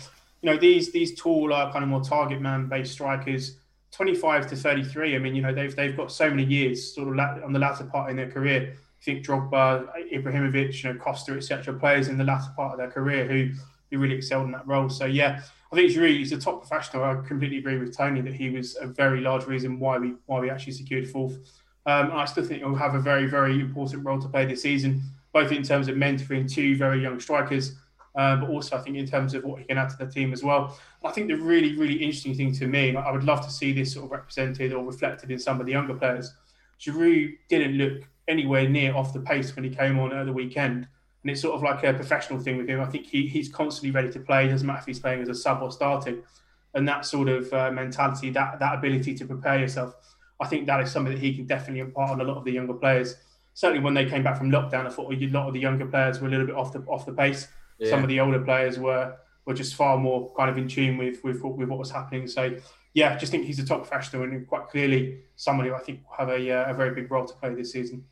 know, 0.42 0.56
these 0.56 0.94
these 0.94 1.14
taller, 1.20 1.54
uh, 1.54 1.72
kind 1.74 1.84
of 1.84 1.90
more 1.90 2.02
target 2.02 2.40
man 2.40 2.68
based 2.68 2.94
strikers, 2.94 3.58
25 3.92 4.48
to 4.48 4.56
33. 4.56 5.16
I 5.16 5.20
mean, 5.20 5.36
you 5.36 5.42
know, 5.42 5.54
they've 5.54 5.76
they've 5.76 5.96
got 5.96 6.10
so 6.10 6.30
many 6.30 6.46
years 6.46 6.96
sort 6.96 7.10
of 7.10 7.44
on 7.44 7.52
the 7.52 7.60
latter 7.60 7.84
part 7.84 8.10
in 8.10 8.16
their 8.16 8.32
career. 8.32 8.74
I 8.74 9.04
think 9.04 9.26
Drogba, 9.26 9.90
Ibrahimovic, 10.14 10.82
you 10.82 10.94
know, 10.94 11.00
Costa, 11.00 11.34
etc. 11.34 11.74
Players 11.74 12.08
in 12.08 12.18
the 12.18 12.24
latter 12.24 12.52
part 12.56 12.72
of 12.72 12.78
their 12.78 12.90
career 12.90 13.28
who 13.28 13.52
who 13.92 14.00
really 14.00 14.16
excelled 14.16 14.46
in 14.46 14.52
that 14.54 14.66
role. 14.66 14.90
So 14.90 15.06
yeah, 15.06 15.42
I 15.74 15.76
think 15.76 15.92
Giroud 15.92 16.22
is 16.22 16.32
a 16.32 16.38
top 16.38 16.60
professional. 16.60 17.04
I 17.04 17.16
completely 17.28 17.58
agree 17.58 17.80
with 17.80 17.98
Tony 17.98 18.22
that 18.22 18.36
he 18.36 18.52
was 18.52 18.78
a 18.80 18.86
very 18.86 19.22
large 19.22 19.48
reason 19.48 19.80
why 19.80 19.98
we 19.98 20.14
why 20.28 20.40
we 20.40 20.52
actually 20.52 20.74
secured 20.74 21.10
fourth. 21.10 21.34
Um, 21.88 22.12
I 22.14 22.26
still 22.26 22.46
think 22.46 22.60
he'll 22.60 22.76
have 22.76 22.94
a 22.94 23.00
very 23.00 23.26
very 23.26 23.60
important 23.60 24.06
role 24.06 24.22
to 24.22 24.28
play 24.28 24.46
this 24.46 24.62
season, 24.62 25.02
both 25.34 25.52
in 25.52 25.64
terms 25.64 25.88
of 25.88 25.96
mentoring 25.96 26.48
two 26.48 26.78
very 26.78 27.02
young 27.02 27.20
strikers, 27.20 27.76
uh, 28.16 28.36
but 28.36 28.52
also 28.52 28.78
I 28.78 28.82
think 28.82 28.98
in 28.98 29.08
terms 29.08 29.34
of 29.34 29.46
what 29.46 29.62
he 29.62 29.66
can 29.66 29.80
add 29.80 29.90
to 29.90 29.98
the 29.98 30.06
team 30.06 30.32
as 30.32 30.44
well. 30.44 30.78
And 31.02 31.10
I 31.10 31.12
think 31.12 31.28
the 31.28 31.38
really 31.38 31.76
really 31.76 31.96
interesting 31.96 32.36
thing 32.36 32.54
to 32.54 32.68
me, 32.68 32.96
I 32.96 33.12
would 33.12 33.24
love 33.24 33.44
to 33.44 33.50
see 33.50 33.74
this 33.74 33.94
sort 33.94 34.06
of 34.06 34.12
represented 34.12 34.74
or 34.74 34.86
reflected 34.86 35.32
in 35.32 35.40
some 35.40 35.60
of 35.60 35.66
the 35.66 35.72
younger 35.72 35.96
players. 35.96 36.36
Giroud 36.80 37.36
didn't 37.50 37.80
look 37.80 38.08
anywhere 38.28 38.70
near 38.70 38.96
off 38.96 39.12
the 39.12 39.22
pace 39.22 39.56
when 39.56 39.64
he 39.66 39.72
came 39.72 39.98
on 39.98 40.14
at 40.14 40.28
the 40.28 40.34
weekend. 40.34 40.88
And 41.24 41.32
it's 41.32 41.42
sort 41.42 41.56
of 41.56 41.64
like 41.64 41.84
a 41.84 41.94
professional 41.94 42.40
thing 42.40 42.58
with 42.58 42.68
him. 42.68 42.82
I 42.82 42.86
think 42.86 43.06
he, 43.06 43.28
he's 43.28 43.50
constantly 43.50 43.92
ready 43.92 44.12
to 44.12 44.20
play. 44.20 44.46
It 44.46 44.50
doesn't 44.50 44.68
matter 44.68 44.80
if 44.80 44.86
he's 44.86 45.00
playing 45.00 45.22
as 45.22 45.30
a 45.30 45.36
sub 45.36 45.62
or 45.62 45.72
starting. 45.72 46.22
And 46.74 46.88
that 46.88 47.06
sort 47.06 47.30
of 47.30 47.52
uh, 47.54 47.72
mentality, 47.72 48.30
that 48.32 48.60
that 48.60 48.76
ability 48.76 49.14
to 49.16 49.26
prepare 49.26 49.60
yourself, 49.60 49.96
I 50.40 50.48
think 50.48 50.68
that 50.68 50.82
is 50.82 50.92
something 50.92 51.14
that 51.14 51.22
he 51.22 51.34
can 51.34 51.46
definitely 51.46 51.80
impart 51.80 52.12
on 52.12 52.22
a 52.22 52.24
lot 52.24 52.38
of 52.38 52.44
the 52.44 52.52
younger 52.52 52.74
players. 52.74 53.16
Certainly, 53.54 53.84
when 53.84 53.94
they 53.94 54.06
came 54.06 54.24
back 54.24 54.38
from 54.38 54.52
lockdown, 54.52 54.88
I 54.88 54.90
thought 54.90 55.14
a 55.14 55.28
lot 55.28 55.48
of 55.48 55.54
the 55.54 55.60
younger 55.60 55.86
players 55.86 56.20
were 56.20 56.28
a 56.28 56.32
little 56.32 56.48
bit 56.48 56.56
off 56.56 56.74
the 56.74 56.80
off 56.80 57.06
the 57.06 57.14
pace. 57.14 57.48
Yeah. 57.78 57.92
Some 57.92 58.02
of 58.04 58.10
the 58.10 58.20
older 58.20 58.42
players 58.42 58.80
were 58.80 59.16
were 59.46 59.54
just 59.54 59.76
far 59.76 59.98
more 59.98 60.34
kind 60.36 60.50
of 60.50 60.58
in 60.58 60.68
tune 60.68 60.98
with 60.98 61.24
with, 61.24 61.42
with 61.42 61.70
what 61.70 61.80
was 61.80 61.92
happening. 61.92 62.28
So, 62.28 62.56
yeah, 62.94 63.14
I 63.14 63.18
just 63.18 63.32
think 63.32 63.46
he's 63.46 63.60
a 63.60 63.66
top 63.66 63.88
professional 63.88 64.24
and 64.24 64.48
quite 64.48 64.68
clearly 64.70 65.20
somebody 65.36 65.70
who 65.70 65.76
I 65.76 65.80
think 65.80 66.02
will 66.08 66.18
have 66.18 66.30
a, 66.30 66.52
uh, 66.52 66.72
a 66.72 66.74
very 66.74 66.94
big 66.94 67.12
role 67.12 67.26
to 67.26 67.34
play 67.36 67.54
this 67.54 67.72
season. 67.72 68.06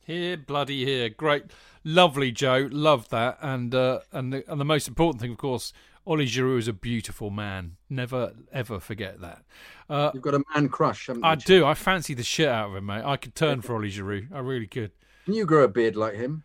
Here, 0.00 0.36
bloody 0.38 0.84
here, 0.84 1.10
great, 1.10 1.44
lovely, 1.88 2.30
Joe, 2.30 2.68
love 2.70 3.08
that, 3.08 3.38
and 3.40 3.74
uh, 3.74 4.00
and 4.12 4.32
the, 4.32 4.50
and 4.50 4.60
the 4.60 4.64
most 4.64 4.86
important 4.86 5.20
thing, 5.20 5.32
of 5.32 5.38
course, 5.38 5.72
Ollie 6.06 6.26
Giroud 6.26 6.58
is 6.58 6.68
a 6.68 6.72
beautiful 6.72 7.30
man. 7.30 7.76
Never 7.88 8.34
ever 8.52 8.78
forget 8.78 9.20
that. 9.20 9.42
Uh, 9.88 10.10
You've 10.14 10.22
got 10.22 10.34
a 10.34 10.42
man 10.54 10.68
crush, 10.68 11.06
haven't 11.06 11.24
you? 11.24 11.28
I 11.28 11.34
do. 11.34 11.64
I 11.64 11.74
fancy 11.74 12.14
the 12.14 12.22
shit 12.22 12.48
out 12.48 12.70
of 12.70 12.76
him, 12.76 12.86
mate. 12.86 13.02
I 13.04 13.16
could 13.16 13.34
turn 13.34 13.62
for 13.62 13.74
Ollie 13.74 13.90
Giroud. 13.90 14.32
I 14.32 14.40
really 14.40 14.66
could. 14.66 14.92
Can 15.24 15.34
you 15.34 15.46
grow 15.46 15.64
a 15.64 15.68
beard 15.68 15.96
like 15.96 16.14
him? 16.14 16.44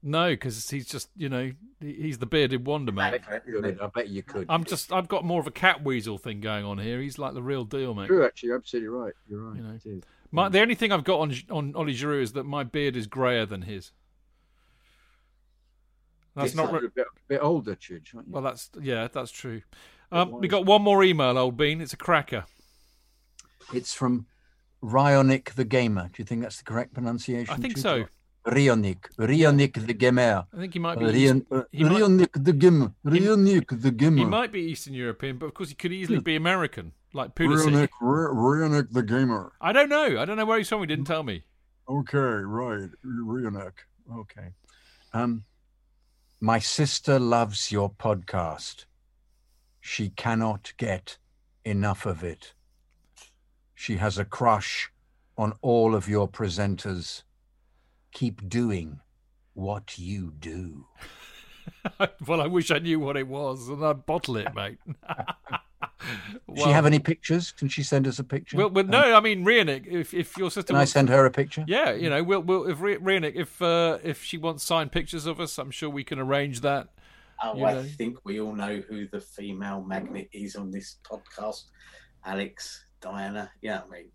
No, 0.00 0.30
because 0.30 0.70
he's 0.70 0.86
just 0.86 1.10
you 1.16 1.28
know 1.28 1.52
he's 1.80 2.18
the 2.18 2.26
bearded 2.26 2.66
wonder 2.66 2.92
mate. 2.92 3.20
Good, 3.46 3.80
I 3.80 3.86
bet 3.88 4.08
you 4.08 4.22
could. 4.22 4.46
I'm 4.48 4.64
just 4.64 4.92
I've 4.92 5.08
got 5.08 5.24
more 5.24 5.40
of 5.40 5.46
a 5.46 5.52
Catweazle 5.52 6.20
thing 6.20 6.40
going 6.40 6.64
on 6.64 6.78
here. 6.78 7.00
He's 7.00 7.18
like 7.18 7.34
the 7.34 7.42
real 7.42 7.64
deal, 7.64 7.94
mate. 7.94 8.06
True, 8.06 8.24
actually, 8.24 8.48
you're 8.48 8.58
absolutely 8.58 8.88
right. 8.90 9.12
You're 9.28 9.42
right. 9.42 9.56
You 9.56 9.62
know. 9.62 9.74
it 9.74 9.86
is. 9.86 10.02
My, 10.30 10.50
the 10.50 10.60
only 10.60 10.74
thing 10.74 10.92
I've 10.92 11.04
got 11.04 11.20
on 11.20 11.34
on 11.50 11.74
Ollie 11.74 11.94
Giroud 11.94 12.22
is 12.22 12.32
that 12.34 12.44
my 12.44 12.62
beard 12.62 12.96
is 12.96 13.06
greyer 13.06 13.46
than 13.46 13.62
his. 13.62 13.92
That's 16.38 16.50
It's 16.50 16.56
not. 16.56 16.70
You're 16.72 16.80
Re- 16.82 16.86
a 16.86 16.90
bit, 16.90 17.06
bit 17.26 17.40
older, 17.42 17.74
Chidge, 17.74 18.14
aren't 18.14 18.28
you? 18.28 18.32
well, 18.32 18.42
that's 18.42 18.70
yeah, 18.80 19.08
that's 19.12 19.30
true. 19.32 19.62
Um, 20.12 20.32
we 20.40 20.48
got 20.48 20.64
one 20.66 20.82
more 20.82 21.02
email, 21.04 21.36
old 21.36 21.56
bean. 21.56 21.80
It's 21.80 21.92
a 21.92 21.96
cracker. 21.96 22.44
It's 23.74 23.92
from 23.92 24.26
Ryonik 24.82 25.54
the 25.54 25.64
Gamer. 25.64 26.04
Do 26.04 26.14
you 26.18 26.24
think 26.24 26.42
that's 26.42 26.58
the 26.58 26.64
correct 26.64 26.94
pronunciation? 26.94 27.52
I 27.52 27.56
think 27.58 27.76
Chidge? 27.76 27.82
so. 27.82 28.04
Ryonik. 28.46 29.10
Ryonik 29.18 29.86
the 29.86 29.92
Gamer. 29.92 30.46
I 30.54 30.56
think 30.56 30.72
he 30.72 30.78
might 30.78 30.98
be. 30.98 31.04
Ryon- 31.06 31.38
East- 31.50 31.66
he 31.72 31.84
might- 31.84 32.32
the 32.32 32.52
Gamer. 32.54 32.94
He- 33.10 33.60
the 33.76 33.90
Gamer. 33.90 34.16
He 34.16 34.24
might 34.24 34.52
be 34.52 34.60
Eastern 34.60 34.94
European, 34.94 35.36
but 35.36 35.46
of 35.46 35.54
course 35.54 35.68
he 35.68 35.74
could 35.74 35.92
easily 35.92 36.20
be 36.20 36.36
American, 36.36 36.92
like 37.12 37.34
Pulisic. 37.34 37.66
Ryonik, 37.66 37.88
R- 38.00 38.32
Ryonik 38.32 38.92
the 38.92 39.02
Gamer. 39.02 39.52
I 39.60 39.72
don't 39.72 39.90
know. 39.90 40.18
I 40.18 40.24
don't 40.24 40.36
know 40.36 40.46
where 40.46 40.56
he's 40.56 40.68
from. 40.68 40.80
He 40.80 40.86
didn't 40.86 41.06
tell 41.06 41.24
me. 41.24 41.44
Okay, 41.88 42.18
right. 42.18 42.88
Ryonik. 43.04 43.72
Okay. 44.14 44.48
Um, 45.12 45.44
my 46.40 46.58
sister 46.58 47.18
loves 47.18 47.72
your 47.72 47.90
podcast. 47.90 48.84
She 49.80 50.10
cannot 50.10 50.72
get 50.76 51.18
enough 51.64 52.06
of 52.06 52.22
it. 52.22 52.54
She 53.74 53.96
has 53.96 54.18
a 54.18 54.24
crush 54.24 54.90
on 55.36 55.54
all 55.62 55.94
of 55.94 56.08
your 56.08 56.28
presenters. 56.28 57.22
Keep 58.12 58.48
doing 58.48 59.00
what 59.54 59.98
you 59.98 60.32
do. 60.38 60.86
well, 62.26 62.40
I 62.40 62.46
wish 62.46 62.70
I 62.70 62.78
knew 62.78 63.00
what 63.00 63.16
it 63.16 63.26
was, 63.26 63.68
and 63.68 63.84
I'd 63.84 64.06
bottle 64.06 64.36
it, 64.36 64.54
mate. 64.54 64.78
Does 66.54 66.64
she 66.64 66.70
have 66.70 66.86
any 66.86 66.98
pictures? 66.98 67.52
Can 67.52 67.68
she 67.68 67.82
send 67.82 68.06
us 68.06 68.18
a 68.18 68.24
picture? 68.24 68.56
Well, 68.56 68.70
well, 68.70 68.84
Um, 68.84 68.90
no, 68.90 69.14
I 69.16 69.20
mean 69.20 69.44
Rianik. 69.44 69.86
If 69.86 70.14
if 70.14 70.36
your 70.36 70.50
sister 70.50 70.72
Can 70.72 70.76
I 70.76 70.84
send 70.84 71.08
her 71.08 71.24
a 71.26 71.30
picture? 71.30 71.64
Yeah, 71.66 71.92
you 71.92 72.08
know, 72.08 72.22
we'll 72.22 72.40
we'll 72.42 72.68
if 72.68 72.80
Ri- 72.80 72.98
Rianik, 72.98 73.32
if 73.34 73.60
uh, 73.60 73.98
if 74.04 74.22
she 74.22 74.38
wants 74.38 74.62
signed 74.64 74.92
pictures 74.92 75.26
of 75.26 75.40
us, 75.40 75.58
I'm 75.58 75.70
sure 75.70 75.90
we 75.90 76.04
can 76.04 76.18
arrange 76.18 76.60
that. 76.60 76.88
Oh, 77.42 77.56
you 77.56 77.64
I 77.64 77.74
know. 77.74 77.82
think 77.82 78.18
we 78.24 78.40
all 78.40 78.54
know 78.54 78.80
who 78.88 79.06
the 79.08 79.20
female 79.20 79.82
magnet 79.82 80.28
is 80.32 80.56
on 80.56 80.70
this 80.70 80.96
podcast. 81.04 81.64
Alex, 82.24 82.84
Diana. 83.00 83.50
Yeah, 83.62 83.82
I 83.86 83.90
mean, 83.90 84.10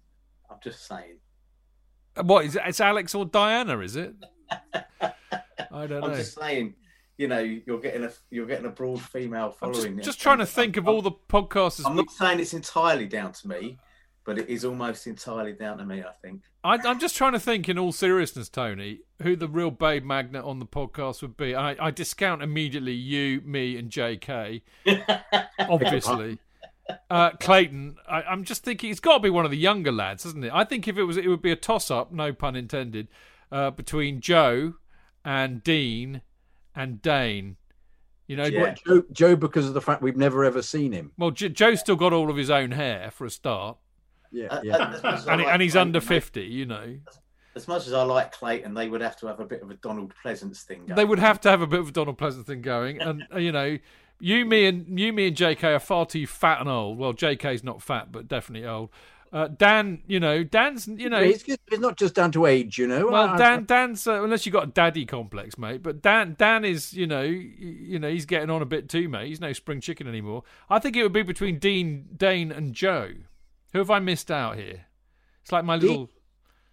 I'm 0.49 0.57
just 0.63 0.85
saying. 0.87 1.17
What 2.21 2.45
is 2.45 2.55
it? 2.55 2.61
It's 2.65 2.79
Alex 2.81 3.15
or 3.15 3.25
Diana, 3.25 3.79
is 3.79 3.95
it? 3.95 4.13
I 5.01 5.87
don't 5.87 5.89
know. 6.01 6.07
I'm 6.07 6.15
just 6.15 6.37
saying. 6.39 6.75
You 7.17 7.27
know, 7.27 7.39
you're 7.39 7.79
getting 7.79 8.03
a 8.03 8.11
you're 8.31 8.47
getting 8.47 8.65
a 8.65 8.69
broad 8.69 9.01
female 9.01 9.51
following. 9.51 9.93
I'm 9.93 9.97
just, 9.97 10.05
just 10.05 10.21
trying 10.21 10.39
to 10.39 10.45
think 10.45 10.77
of 10.77 10.87
all 10.87 11.01
the 11.01 11.11
podcasters. 11.11 11.85
I'm 11.85 11.95
not 11.95 12.09
saying 12.09 12.39
it's 12.39 12.53
entirely 12.53 13.05
down 13.05 13.33
to 13.33 13.47
me, 13.47 13.77
but 14.25 14.39
it 14.39 14.49
is 14.49 14.65
almost 14.65 15.05
entirely 15.05 15.53
down 15.53 15.77
to 15.77 15.85
me. 15.85 16.01
I 16.01 16.11
think. 16.21 16.41
I, 16.63 16.75
I'm 16.75 16.99
just 16.99 17.15
trying 17.17 17.33
to 17.33 17.39
think, 17.39 17.67
in 17.67 17.77
all 17.77 17.91
seriousness, 17.91 18.47
Tony, 18.47 19.01
who 19.21 19.35
the 19.35 19.49
real 19.49 19.69
babe 19.69 20.05
magnet 20.05 20.45
on 20.45 20.59
the 20.59 20.65
podcast 20.65 21.21
would 21.21 21.35
be. 21.35 21.53
I, 21.53 21.75
I 21.87 21.91
discount 21.91 22.41
immediately 22.41 22.93
you, 22.93 23.41
me, 23.41 23.77
and 23.77 23.91
JK. 23.91 24.61
obviously, 25.59 26.39
uh, 27.09 27.31
Clayton. 27.31 27.97
I, 28.09 28.23
I'm 28.23 28.45
just 28.45 28.63
thinking 28.63 28.91
it's 28.91 29.01
got 29.01 29.17
to 29.17 29.19
be 29.19 29.29
one 29.29 29.45
of 29.45 29.51
the 29.51 29.57
younger 29.57 29.91
lads, 29.91 30.25
isn't 30.25 30.45
it? 30.45 30.51
I 30.53 30.63
think 30.63 30.87
if 30.87 30.97
it 30.97 31.03
was, 31.03 31.17
it 31.17 31.27
would 31.27 31.41
be 31.41 31.51
a 31.51 31.57
toss-up, 31.57 32.13
no 32.13 32.31
pun 32.31 32.55
intended, 32.55 33.09
uh, 33.51 33.71
between 33.71 34.21
Joe 34.21 34.75
and 35.25 35.63
Dean 35.63 36.21
and 36.75 37.01
Dane. 37.01 37.57
You 38.27 38.37
know, 38.37 38.45
Yeah. 38.45 38.73
Joe, 38.87 39.03
Joe, 39.11 39.35
because 39.35 39.67
of 39.67 39.73
the 39.73 39.81
fact 39.81 40.01
we've 40.01 40.15
never 40.17 40.43
ever 40.45 40.61
seen 40.61 40.91
him. 40.93 41.11
well, 41.17 41.31
J- 41.31 41.49
Joe's 41.49 41.81
still 41.81 41.95
got 41.97 42.13
all 42.13 42.29
of 42.29 42.37
his 42.37 42.49
own 42.49 42.71
hair 42.71 43.11
for 43.11 43.25
a 43.25 43.29
start, 43.29 43.77
Yeah, 44.31 44.47
Uh, 44.47 44.61
yeah. 44.63 44.93
as 44.95 45.03
much 45.03 45.13
as 45.19 45.27
I 45.27 45.33
and, 45.33 45.41
like 45.43 45.53
and 45.53 45.61
he's 45.61 45.71
Clayton, 45.73 45.87
under 45.89 45.99
mate, 45.99 46.07
fifty. 46.07 46.43
You 46.45 46.65
know, 46.65 46.97
As 47.55 47.67
much 47.67 47.85
as 47.85 47.93
I 47.93 48.01
like 48.03 48.31
Clayton, 48.31 48.73
they 48.73 48.87
would 48.89 49.01
have 49.01 49.15
to 49.17 49.27
have 49.27 49.39
a 49.39 49.45
bit 49.45 49.61
of 49.61 49.69
a 49.69 49.75
Donald 49.75 50.13
Pleasence 50.25 50.63
thing. 50.63 50.85
Going. 50.87 50.95
they 50.95 51.05
would 51.05 51.19
have 51.19 51.39
to 51.41 51.49
have 51.51 51.61
a 51.61 51.67
bit 51.67 51.81
of 51.81 51.89
a 51.89 51.91
Donald 51.91 52.17
Pleasence 52.17 52.45
thing 52.45 52.61
going, 52.61 52.99
and 53.01 53.23
you 53.37 53.51
know, 53.51 53.77
you, 54.19 54.45
me, 54.45 54.65
and 54.65 54.97
you, 54.99 55.11
me, 55.13 55.27
and 55.27 55.35
J.K. 55.35 55.73
are 55.73 55.79
far 55.79 56.05
too 56.05 56.25
fat 56.25 56.61
and 56.61 56.69
old. 56.69 56.97
Well, 56.97 57.11
J.K.'s 57.13 57.63
not 57.63 57.81
fat, 57.83 58.11
but 58.11 58.27
definitely 58.27 58.67
old. 58.67 58.89
Uh, 59.33 59.47
Dan, 59.47 60.03
you 60.05 60.19
know, 60.19 60.43
Dan's, 60.43 60.87
you 60.87 61.09
know, 61.09 61.19
it's, 61.19 61.43
it's 61.47 61.79
not 61.79 61.97
just 61.97 62.13
down 62.13 62.31
to 62.33 62.45
age, 62.45 62.77
you 62.77 62.85
know. 62.85 63.07
well, 63.07 63.35
Dan, 63.35 63.65
Dan's 63.65 64.05
uh, 64.05 64.23
unless 64.23 64.45
you've 64.45 64.53
got 64.53 64.65
a 64.65 64.71
daddy 64.71 65.07
complex, 65.07 65.57
mate. 65.57 65.81
But 65.81 66.03
Dan, 66.03 66.35
Dan 66.37 66.63
is, 66.63 66.93
you 66.93 67.07
know, 67.07 67.23
you 67.23 67.97
know, 67.97 68.09
he's 68.09 68.27
getting 68.27 68.51
on 68.51 68.61
a 68.61 68.65
bit 68.65 68.89
too, 68.89 69.09
mate. 69.09 69.29
He's 69.29 69.41
no 69.41 69.51
spring 69.51 69.81
chicken 69.81 70.07
anymore. 70.07 70.43
I 70.69 70.77
think 70.77 70.95
it 70.95 71.01
would 71.01 71.13
be 71.13 71.23
between 71.23 71.57
Dean, 71.57 72.09
Dane, 72.15 72.51
and 72.51 72.73
Joe. 72.73 73.09
Who 73.71 73.79
have 73.79 73.89
I 73.89 73.97
missed 73.97 74.29
out 74.29 74.55
here? 74.55 74.85
It's 75.41 75.51
like 75.51 75.65
my 75.65 75.79
Dean- 75.79 75.89
little 75.89 76.09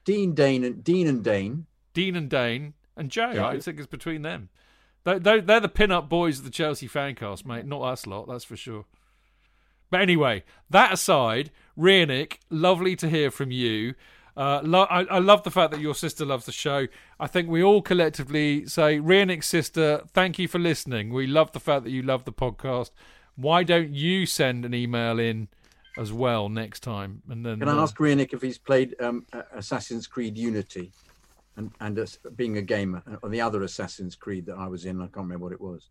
Dean 0.05 0.35
Dane 0.35 0.63
and 0.63 0.85
Dean 0.85 1.07
and 1.07 1.25
Dane. 1.25 1.67
Dean 1.95 2.15
and 2.15 2.29
Dane 2.29 2.75
and 2.95 3.11
Joe. 3.11 3.33
Yeah. 3.33 3.47
I 3.47 3.59
think 3.59 3.79
it's 3.79 3.87
between 3.87 4.21
them. 4.21 4.51
They, 5.05 5.19
they, 5.19 5.41
they're 5.41 5.61
the 5.61 5.69
pin-up 5.71 6.11
boys 6.11 6.39
of 6.39 6.45
the 6.45 6.51
Chelsea 6.51 6.89
fancast, 6.89 7.47
mate. 7.47 7.65
Not 7.65 7.81
us 7.81 8.07
lot, 8.07 8.29
that's 8.29 8.45
for 8.45 8.57
sure. 8.57 8.85
But 9.91 10.03
anyway, 10.03 10.45
that 10.69 10.93
aside, 10.93 11.51
Rianik, 11.81 12.39
lovely 12.51 12.95
to 12.97 13.09
hear 13.09 13.31
from 13.31 13.51
you. 13.51 13.95
Uh, 14.37 14.61
lo- 14.63 14.87
I, 14.91 15.05
I 15.05 15.19
love 15.19 15.43
the 15.43 15.51
fact 15.51 15.71
that 15.73 15.81
your 15.81 15.95
sister 15.95 16.25
loves 16.25 16.47
the 16.47 16.53
show. 16.53 16.87
I 17.19 17.27
think 17.27 17.49
we 17.49 17.63
all 17.63 17.83
collectively 17.83 18.67
say, 18.67 18.99
Rianik's 18.99 19.47
sister, 19.47 20.03
thank 20.13 20.39
you 20.39 20.47
for 20.47 20.59
listening. 20.59 21.13
We 21.13 21.27
love 21.27 21.53
the 21.53 21.61
fact 21.61 21.85
that 21.85 21.91
you 21.91 22.03
love 22.03 22.25
the 22.25 22.33
podcast. 22.33 22.91
Why 23.37 23.65
don't 23.65 23.95
you 23.95 24.27
send 24.27 24.65
an 24.65 24.75
email 24.75 25.19
in 25.19 25.49
as 25.99 26.13
well 26.13 26.49
next 26.49 26.81
time? 26.81 27.23
And 27.29 27.45
then 27.45 27.59
Can 27.59 27.69
I 27.69 27.79
uh, 27.79 27.83
ask 27.83 27.97
Rianik 27.97 28.33
if 28.33 28.43
he's 28.43 28.59
played 28.59 28.95
um, 29.01 29.27
Assassin's 29.55 30.07
Creed 30.07 30.37
Unity 30.37 30.93
and 31.57 31.73
and 31.81 31.99
as, 31.99 32.19
being 32.37 32.59
a 32.59 32.63
gamer, 32.63 33.03
uh, 33.11 33.17
or 33.23 33.29
the 33.31 33.41
other 33.41 33.63
Assassin's 33.63 34.15
Creed 34.17 34.47
that 34.47 34.57
I 34.57 34.69
was 34.69 34.85
in? 34.85 35.01
I 35.01 35.05
can't 35.05 35.17
remember 35.17 35.45
what 35.45 35.53
it 35.53 35.61
was. 35.61 35.89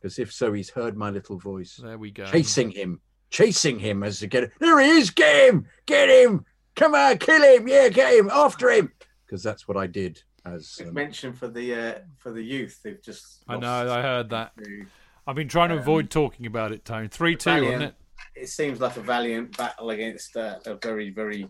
Because 0.00 0.18
if 0.18 0.32
so, 0.32 0.52
he's 0.52 0.70
heard 0.70 0.96
my 0.96 1.10
little 1.10 1.38
voice 1.38 1.80
There 1.82 1.98
we 1.98 2.10
go. 2.10 2.26
chasing 2.26 2.70
him, 2.70 3.00
chasing 3.34 3.80
him 3.80 4.04
as 4.04 4.20
to 4.20 4.28
get 4.28 4.52
There 4.60 4.80
he 4.80 4.88
is! 4.90 5.10
Get 5.10 5.48
him! 5.48 5.66
Get 5.86 6.08
him! 6.08 6.44
Come 6.76 6.94
on, 6.94 7.18
kill 7.18 7.42
him! 7.42 7.66
Yeah, 7.66 7.88
get 7.88 8.14
him! 8.14 8.30
After 8.32 8.70
him! 8.70 8.92
Because 9.26 9.42
that's 9.42 9.66
what 9.66 9.76
I 9.76 9.88
did 9.88 10.22
as. 10.46 10.74
Quick 10.76 10.88
Um, 10.88 10.94
mention 10.94 11.32
for 11.32 11.48
the 11.48 11.74
uh, 11.74 11.98
for 12.16 12.30
the 12.30 12.42
youth. 12.42 12.80
They've 12.84 13.02
just. 13.02 13.42
I 13.48 13.56
know, 13.56 13.92
I 13.92 14.00
heard 14.02 14.30
that. 14.30 14.52
to- 14.58 14.86
I've 15.26 15.34
been 15.34 15.48
trying 15.48 15.70
to 15.70 15.74
Um, 15.76 15.80
avoid 15.80 16.10
talking 16.10 16.46
about 16.46 16.70
it, 16.70 16.84
Tone. 16.84 17.08
3 17.08 17.34
2, 17.36 17.50
wasn't 17.64 17.82
it? 17.82 17.94
It 18.36 18.48
seems 18.50 18.78
like 18.80 18.96
a 18.96 19.00
valiant 19.00 19.56
battle 19.56 19.90
against 19.90 20.36
uh, 20.36 20.58
a 20.66 20.74
very 20.76 21.10
very 21.10 21.48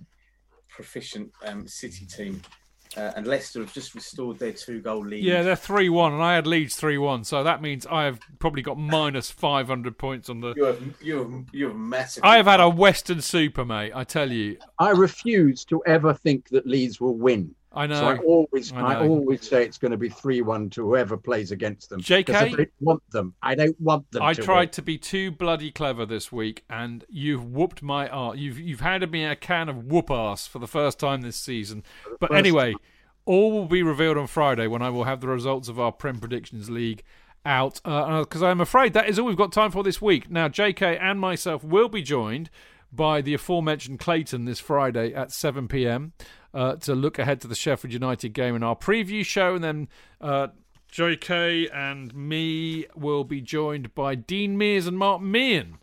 proficient 0.68 1.30
um, 1.44 1.66
City 1.68 2.06
team. 2.06 2.40
Uh, 2.96 3.12
and 3.16 3.26
Leicester 3.26 3.60
have 3.60 3.72
just 3.72 3.94
restored 3.94 4.38
their 4.38 4.52
two 4.52 4.80
goal 4.80 5.04
lead. 5.04 5.24
Yeah, 5.24 5.42
they're 5.42 5.56
3 5.56 5.88
1, 5.88 6.12
and 6.12 6.22
I 6.22 6.34
had 6.34 6.46
Leeds 6.46 6.76
3 6.76 6.98
1. 6.98 7.24
So 7.24 7.42
that 7.42 7.60
means 7.62 7.86
I 7.86 8.04
have 8.04 8.20
probably 8.38 8.62
got 8.62 8.78
minus 8.78 9.30
500 9.30 9.98
points 9.98 10.28
on 10.28 10.40
the. 10.40 10.54
you 10.56 10.64
have 10.64 10.82
you 11.00 11.18
have 11.18 11.44
you 11.52 11.68
have 11.68 11.76
massive. 11.76 12.24
I 12.24 12.36
have 12.36 12.46
had 12.46 12.60
a 12.60 12.68
Weston-super-Mare. 12.68 13.90
I 13.94 14.04
tell 14.04 14.30
you. 14.30 14.58
I 14.78 14.90
refuse 14.90 15.64
to 15.66 15.82
ever 15.86 16.14
think 16.14 16.48
that 16.50 16.66
Leeds 16.66 17.00
will 17.00 17.16
win. 17.16 17.54
I 17.74 17.86
know. 17.86 18.00
So 18.00 18.06
I 18.06 18.16
always, 18.18 18.72
I 18.72 18.80
I, 18.80 19.08
always 19.08 19.48
say 19.48 19.64
it's 19.64 19.78
going 19.78 19.90
to 19.90 19.96
be 19.96 20.08
three-one 20.08 20.70
to 20.70 20.82
whoever 20.82 21.16
plays 21.16 21.50
against 21.50 21.90
them. 21.90 22.00
JK? 22.00 22.34
I 22.34 22.48
don't 22.48 22.68
want 22.80 23.10
them. 23.10 23.34
I 23.42 23.54
don't 23.54 23.80
want 23.80 24.10
them. 24.12 24.22
I 24.22 24.34
to 24.34 24.42
tried 24.42 24.58
win. 24.58 24.68
to 24.70 24.82
be 24.82 24.98
too 24.98 25.30
bloody 25.30 25.70
clever 25.70 26.06
this 26.06 26.30
week, 26.30 26.64
and 26.70 27.04
you've 27.08 27.44
whooped 27.44 27.82
my 27.82 28.08
art. 28.08 28.38
You've 28.38 28.58
you've 28.58 28.80
handed 28.80 29.10
me 29.10 29.24
a 29.24 29.36
can 29.36 29.68
of 29.68 29.84
whoop 29.84 30.10
ass 30.10 30.46
for 30.46 30.58
the 30.58 30.68
first 30.68 30.98
time 30.98 31.22
this 31.22 31.36
season. 31.36 31.82
But 32.20 32.30
first 32.30 32.38
anyway, 32.38 32.74
all 33.24 33.50
will 33.52 33.66
be 33.66 33.82
revealed 33.82 34.18
on 34.18 34.26
Friday 34.26 34.66
when 34.66 34.82
I 34.82 34.90
will 34.90 35.04
have 35.04 35.20
the 35.20 35.28
results 35.28 35.68
of 35.68 35.80
our 35.80 35.92
Prem 35.92 36.18
Predictions 36.18 36.70
League 36.70 37.02
out. 37.44 37.80
Uh, 37.84 38.20
because 38.20 38.42
I'm 38.42 38.60
afraid 38.60 38.92
that 38.92 39.08
is 39.08 39.18
all 39.18 39.26
we've 39.26 39.36
got 39.36 39.52
time 39.52 39.70
for 39.70 39.82
this 39.82 40.00
week. 40.00 40.30
Now, 40.30 40.48
JK 40.48 40.98
and 41.00 41.20
myself 41.20 41.64
will 41.64 41.88
be 41.88 42.02
joined 42.02 42.50
by 42.94 43.20
the 43.20 43.34
aforementioned 43.34 43.98
Clayton 43.98 44.44
this 44.44 44.60
Friday 44.60 45.12
at 45.14 45.32
7 45.32 45.68
p.m. 45.68 46.12
Uh, 46.52 46.76
to 46.76 46.94
look 46.94 47.18
ahead 47.18 47.40
to 47.40 47.48
the 47.48 47.54
Sheffield 47.54 47.92
United 47.92 48.30
game 48.30 48.54
in 48.54 48.62
our 48.62 48.76
preview 48.76 49.24
show, 49.24 49.54
and 49.54 49.64
then. 49.64 49.88
Uh, 50.20 50.48
JK 50.92 51.74
and 51.74 52.14
me 52.14 52.86
will 52.94 53.24
be 53.24 53.40
joined 53.40 53.96
by 53.96 54.14
Dean 54.14 54.56
Mears 54.56 54.86
and 54.86 54.96
Mark 54.96 55.20
Meehan 55.20 55.78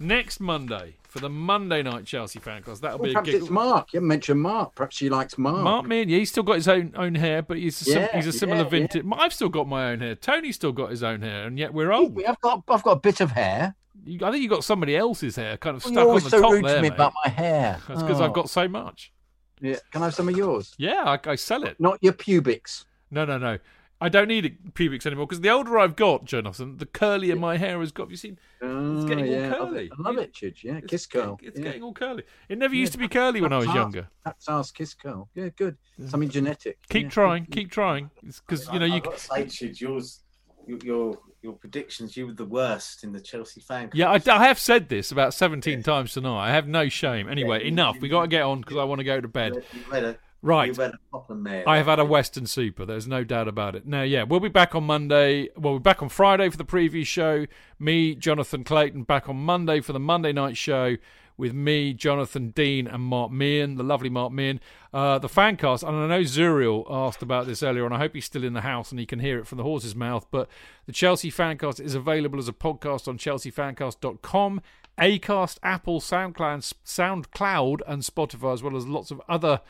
next 0.00 0.40
Monday 0.40 0.96
for 1.08 1.20
the 1.20 1.28
Monday 1.30 1.84
night 1.84 2.04
Chelsea 2.04 2.40
fan 2.40 2.62
class. 2.62 2.80
That'll 2.80 2.98
Well, 2.98 3.04
be 3.06 3.10
a 3.12 3.22
perhaps 3.22 3.28
it's 3.42 3.48
Mark. 3.48 3.92
You 3.92 3.98
haven't 3.98 4.08
mentioned 4.08 4.40
Mark. 4.42 4.74
Perhaps 4.74 4.96
she 4.96 5.08
likes 5.08 5.38
Mark. 5.38 5.62
Mark 5.62 5.86
Meehan, 5.86 6.08
yeah, 6.08 6.18
he's 6.18 6.30
still 6.30 6.42
got 6.42 6.56
his 6.56 6.66
own 6.66 6.92
own 6.96 7.14
hair, 7.14 7.42
but 7.42 7.58
he's 7.58 7.86
a, 7.86 7.90
Yeah, 7.92 8.16
he's 8.16 8.26
a 8.26 8.32
similar 8.32 8.64
yeah, 8.64 8.68
vintage. 8.68 9.04
I've 9.12 9.32
still 9.32 9.48
got 9.48 9.68
my 9.68 9.90
own 9.92 10.00
hair. 10.00 10.16
Tony's 10.16 10.56
still 10.56 10.72
got 10.72 10.90
his 10.90 11.04
own 11.04 11.22
hair, 11.22 11.46
and 11.46 11.58
yet 11.60 11.72
we're 11.72 11.92
old. 11.92 12.20
I've 12.26 12.40
got, 12.40 12.64
I've 12.68 12.82
got 12.82 12.92
a 12.92 13.00
bit 13.00 13.20
of 13.20 13.30
hair. 13.30 13.76
You, 14.04 14.18
I 14.24 14.30
think 14.30 14.42
you 14.42 14.48
got 14.48 14.64
somebody 14.64 14.96
else's 14.96 15.36
hair 15.36 15.56
kind 15.56 15.76
of 15.76 15.84
Well, 15.84 15.92
stuck 15.92 15.94
you're 15.94 16.02
on 16.02 16.08
always 16.08 16.24
the 16.24 16.30
so 16.30 16.40
top 16.42 16.52
rude 16.52 16.64
there. 16.64 16.76
to 16.76 16.82
me 16.82 16.88
mate. 16.90 16.94
about 16.94 17.12
my 17.24 17.30
hair. 17.30 17.78
That's 17.88 18.02
because 18.02 18.20
I've 18.20 18.30
Oh. 18.30 18.34
got 18.34 18.50
so 18.50 18.68
much. 18.68 19.12
Yeah. 19.60 19.76
Can 19.90 20.02
I 20.02 20.06
have 20.06 20.14
some 20.14 20.28
of 20.28 20.36
yours? 20.36 20.74
Yeah, 20.78 21.02
I, 21.24 21.30
I 21.30 21.34
sell 21.36 21.64
it. 21.64 21.80
Not 21.80 21.98
your 22.02 22.12
pubics. 22.12 22.84
No, 23.10 23.24
no, 23.24 23.38
no. 23.38 23.58
I 23.98 24.10
don't 24.10 24.28
need 24.28 24.44
it, 24.44 24.74
pubics 24.74 25.06
anymore 25.06 25.26
because 25.26 25.40
the 25.40 25.48
older 25.48 25.78
I've 25.78 25.96
got, 25.96 26.26
Jonathan, 26.26 26.76
the 26.76 26.84
curlier 26.84 27.38
my 27.38 27.56
hair 27.56 27.80
has 27.80 27.92
got. 27.92 28.02
Have 28.04 28.10
you 28.10 28.18
seen? 28.18 28.32
It's 28.60 28.62
oh, 28.62 29.06
getting 29.08 29.24
all 29.26 29.34
Oh, 29.34 29.38
yeah, 29.40 29.46
I- 29.54 29.56
curly. 29.56 29.90
I 29.98 30.02
love 30.02 30.18
it, 30.18 30.34
Chidge. 30.34 30.62
Yeah, 30.64 30.74
It's 30.76 30.86
kiss 30.88 31.06
curl. 31.06 31.40
It's 31.42 31.58
yeah. 31.58 31.64
getting 31.64 31.82
all 31.82 31.94
curly. 31.94 32.24
It 32.50 32.58
never 32.58 32.74
Yeah, 32.74 32.80
used 32.80 32.92
to 32.92 32.98
be 32.98 33.08
curly 33.08 33.40
when 33.40 33.54
I 33.54 33.56
was 33.56 33.64
That's 33.66 33.78
ours. 33.78 33.82
younger. 33.94 34.08
That's 34.26 34.48
ours, 34.50 34.70
kiss 34.70 34.92
curl. 34.92 35.30
Yeah, 35.34 35.48
good. 35.56 35.78
Mm. 35.98 36.10
Something 36.10 36.28
genetic. 36.28 36.78
Keep 36.90 37.04
Yeah. 37.04 37.08
trying, 37.08 37.46
keep 37.46 37.70
trying. 37.70 38.10
Because 38.22 38.70
you 38.70 38.78
know 38.78 38.84
I, 38.84 38.88
you. 38.88 38.94
I've 38.96 39.02
got 39.04 39.16
to 39.16 39.20
say, 39.24 39.46
Chid, 39.46 39.80
yours, 39.80 40.20
your, 40.66 40.78
your 40.84 41.18
your 41.46 41.54
predictions, 41.54 42.16
you 42.16 42.26
were 42.26 42.32
the 42.32 42.44
worst 42.44 43.04
in 43.04 43.12
the 43.12 43.20
Chelsea 43.20 43.60
fan. 43.60 43.88
Yeah, 43.94 44.10
I, 44.10 44.20
I 44.30 44.46
have 44.48 44.58
said 44.58 44.88
this 44.88 45.12
about 45.12 45.32
17 45.32 45.84
times 45.84 46.12
tonight. 46.12 46.48
I 46.48 46.50
have 46.50 46.66
no 46.66 46.88
shame. 46.88 47.28
Anyway, 47.28 47.62
you- 47.62 47.68
enough. 47.68 47.98
We 48.00 48.08
got 48.08 48.22
to 48.22 48.28
get 48.28 48.42
on 48.42 48.60
because 48.60 48.76
I 48.76 48.84
want 48.84 48.98
to 48.98 49.04
go 49.04 49.20
to 49.20 49.28
bed. 49.28 49.62
had 49.92 50.18
Right. 50.42 50.76
You 50.76 50.82
had 50.82 50.94
a 50.94 50.98
Poplin 51.10 51.42
mare. 51.42 51.68
I 51.68 51.76
have 51.78 51.86
had 51.86 51.98
a 51.98 52.04
Western 52.04 52.46
Super. 52.46 52.84
There's 52.84 53.08
no 53.08 53.24
doubt 53.24 53.48
about 53.48 53.74
it. 53.74 53.86
Now, 53.86 54.02
yeah, 54.02 54.24
we'll 54.24 54.40
be 54.40 54.48
back 54.48 54.74
on 54.74 54.84
Monday. 54.84 55.48
Well, 55.56 55.74
we're 55.74 55.78
back 55.80 56.02
on 56.02 56.08
Friday 56.08 56.48
for 56.50 56.56
the 56.56 56.64
preview 56.64 57.06
show. 57.06 57.46
Me, 57.78 58.14
Jonathan 58.14 58.62
Clayton, 58.64 59.04
back 59.04 59.28
on 59.28 59.36
Monday 59.36 59.80
for 59.80 59.92
the 59.92 60.00
Monday 60.00 60.32
night 60.32 60.56
show 60.56 60.96
with 61.36 61.52
me, 61.52 61.92
Jonathan 61.92 62.50
Dean, 62.50 62.86
and 62.86 63.02
Mark 63.02 63.30
Meehan, 63.30 63.76
the 63.76 63.82
lovely 63.82 64.08
Mark 64.08 64.32
Meehan. 64.32 64.60
Uh, 64.92 65.18
the 65.18 65.28
fan 65.28 65.56
cast, 65.56 65.82
and 65.82 65.94
I 65.94 66.06
know 66.06 66.22
Zuriel 66.22 66.86
asked 66.88 67.22
about 67.22 67.46
this 67.46 67.62
earlier, 67.62 67.84
and 67.84 67.94
I 67.94 67.98
hope 67.98 68.14
he's 68.14 68.24
still 68.24 68.44
in 68.44 68.54
the 68.54 68.62
house 68.62 68.90
and 68.90 68.98
he 68.98 69.06
can 69.06 69.18
hear 69.18 69.38
it 69.38 69.46
from 69.46 69.58
the 69.58 69.64
horse's 69.64 69.94
mouth. 69.94 70.26
But 70.30 70.48
the 70.86 70.92
Chelsea 70.92 71.30
Fancast 71.30 71.80
is 71.80 71.94
available 71.94 72.38
as 72.38 72.48
a 72.48 72.52
podcast 72.52 73.06
on 73.06 73.18
chelseafancast.com, 73.18 74.62
Acast, 74.98 75.58
Apple, 75.62 76.00
SoundCloud, 76.00 76.74
SoundCloud, 76.84 77.80
and 77.86 78.02
Spotify, 78.02 78.54
as 78.54 78.62
well 78.62 78.76
as 78.76 78.86
lots 78.86 79.10
of 79.10 79.20
other 79.28 79.60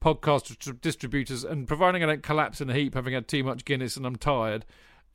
podcast 0.00 0.80
distributors. 0.80 1.42
And 1.42 1.66
providing 1.66 2.04
I 2.04 2.06
don't 2.06 2.22
collapse 2.22 2.60
in 2.60 2.70
a 2.70 2.74
heap, 2.74 2.94
having 2.94 3.14
had 3.14 3.26
too 3.26 3.42
much 3.42 3.64
Guinness 3.64 3.96
and 3.96 4.06
I'm 4.06 4.16
tired, 4.16 4.64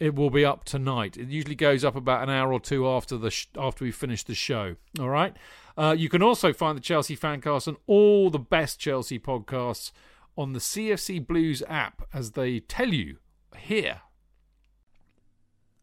it 0.02 0.16
will 0.16 0.32
be 0.32 0.44
up 0.44 0.66
tonight. 0.66 1.16
It 1.16 1.30
usually 1.30 1.56
goes 1.56 1.86
up 1.86 1.96
about 1.96 2.24
an 2.24 2.30
hour 2.30 2.52
or 2.52 2.60
two 2.60 2.88
after 2.88 3.18
the 3.18 3.30
sh- 3.30 3.48
after 3.56 3.86
we 3.86 3.92
finish 3.92 4.24
the 4.24 4.34
show. 4.34 4.76
All 5.00 5.10
right. 5.10 5.36
Uh, 5.78 5.96
you 5.98 6.10
can 6.10 6.22
also 6.22 6.54
find 6.54 6.78
the 6.78 6.82
Chelsea 6.82 7.16
Fancast 7.16 7.68
and 7.68 7.78
all 7.88 8.30
the 8.30 8.40
best 8.40 8.80
Chelsea 8.80 9.20
podcasts 9.20 9.92
on 10.38 10.54
the 10.54 10.60
CFC 10.60 11.26
Blues 11.26 11.62
app, 11.68 12.08
as 12.14 12.32
they 12.32 12.60
tell 12.60 12.90
you 12.90 13.18
here. 13.58 14.02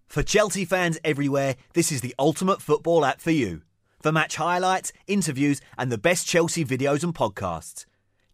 For 0.06 0.22
Chelsea 0.22 0.64
fans 0.64 0.98
everywhere, 1.04 1.56
this 1.74 1.92
is 1.92 2.00
the 2.00 2.14
ultimate 2.18 2.62
football 2.62 3.04
app 3.04 3.20
for 3.20 3.30
you. 3.30 3.62
For 4.00 4.10
match 4.12 4.36
highlights, 4.36 4.92
interviews, 5.06 5.60
and 5.76 5.92
the 5.92 5.98
best 5.98 6.26
Chelsea 6.26 6.64
videos 6.64 7.04
and 7.04 7.14
podcasts. 7.14 7.84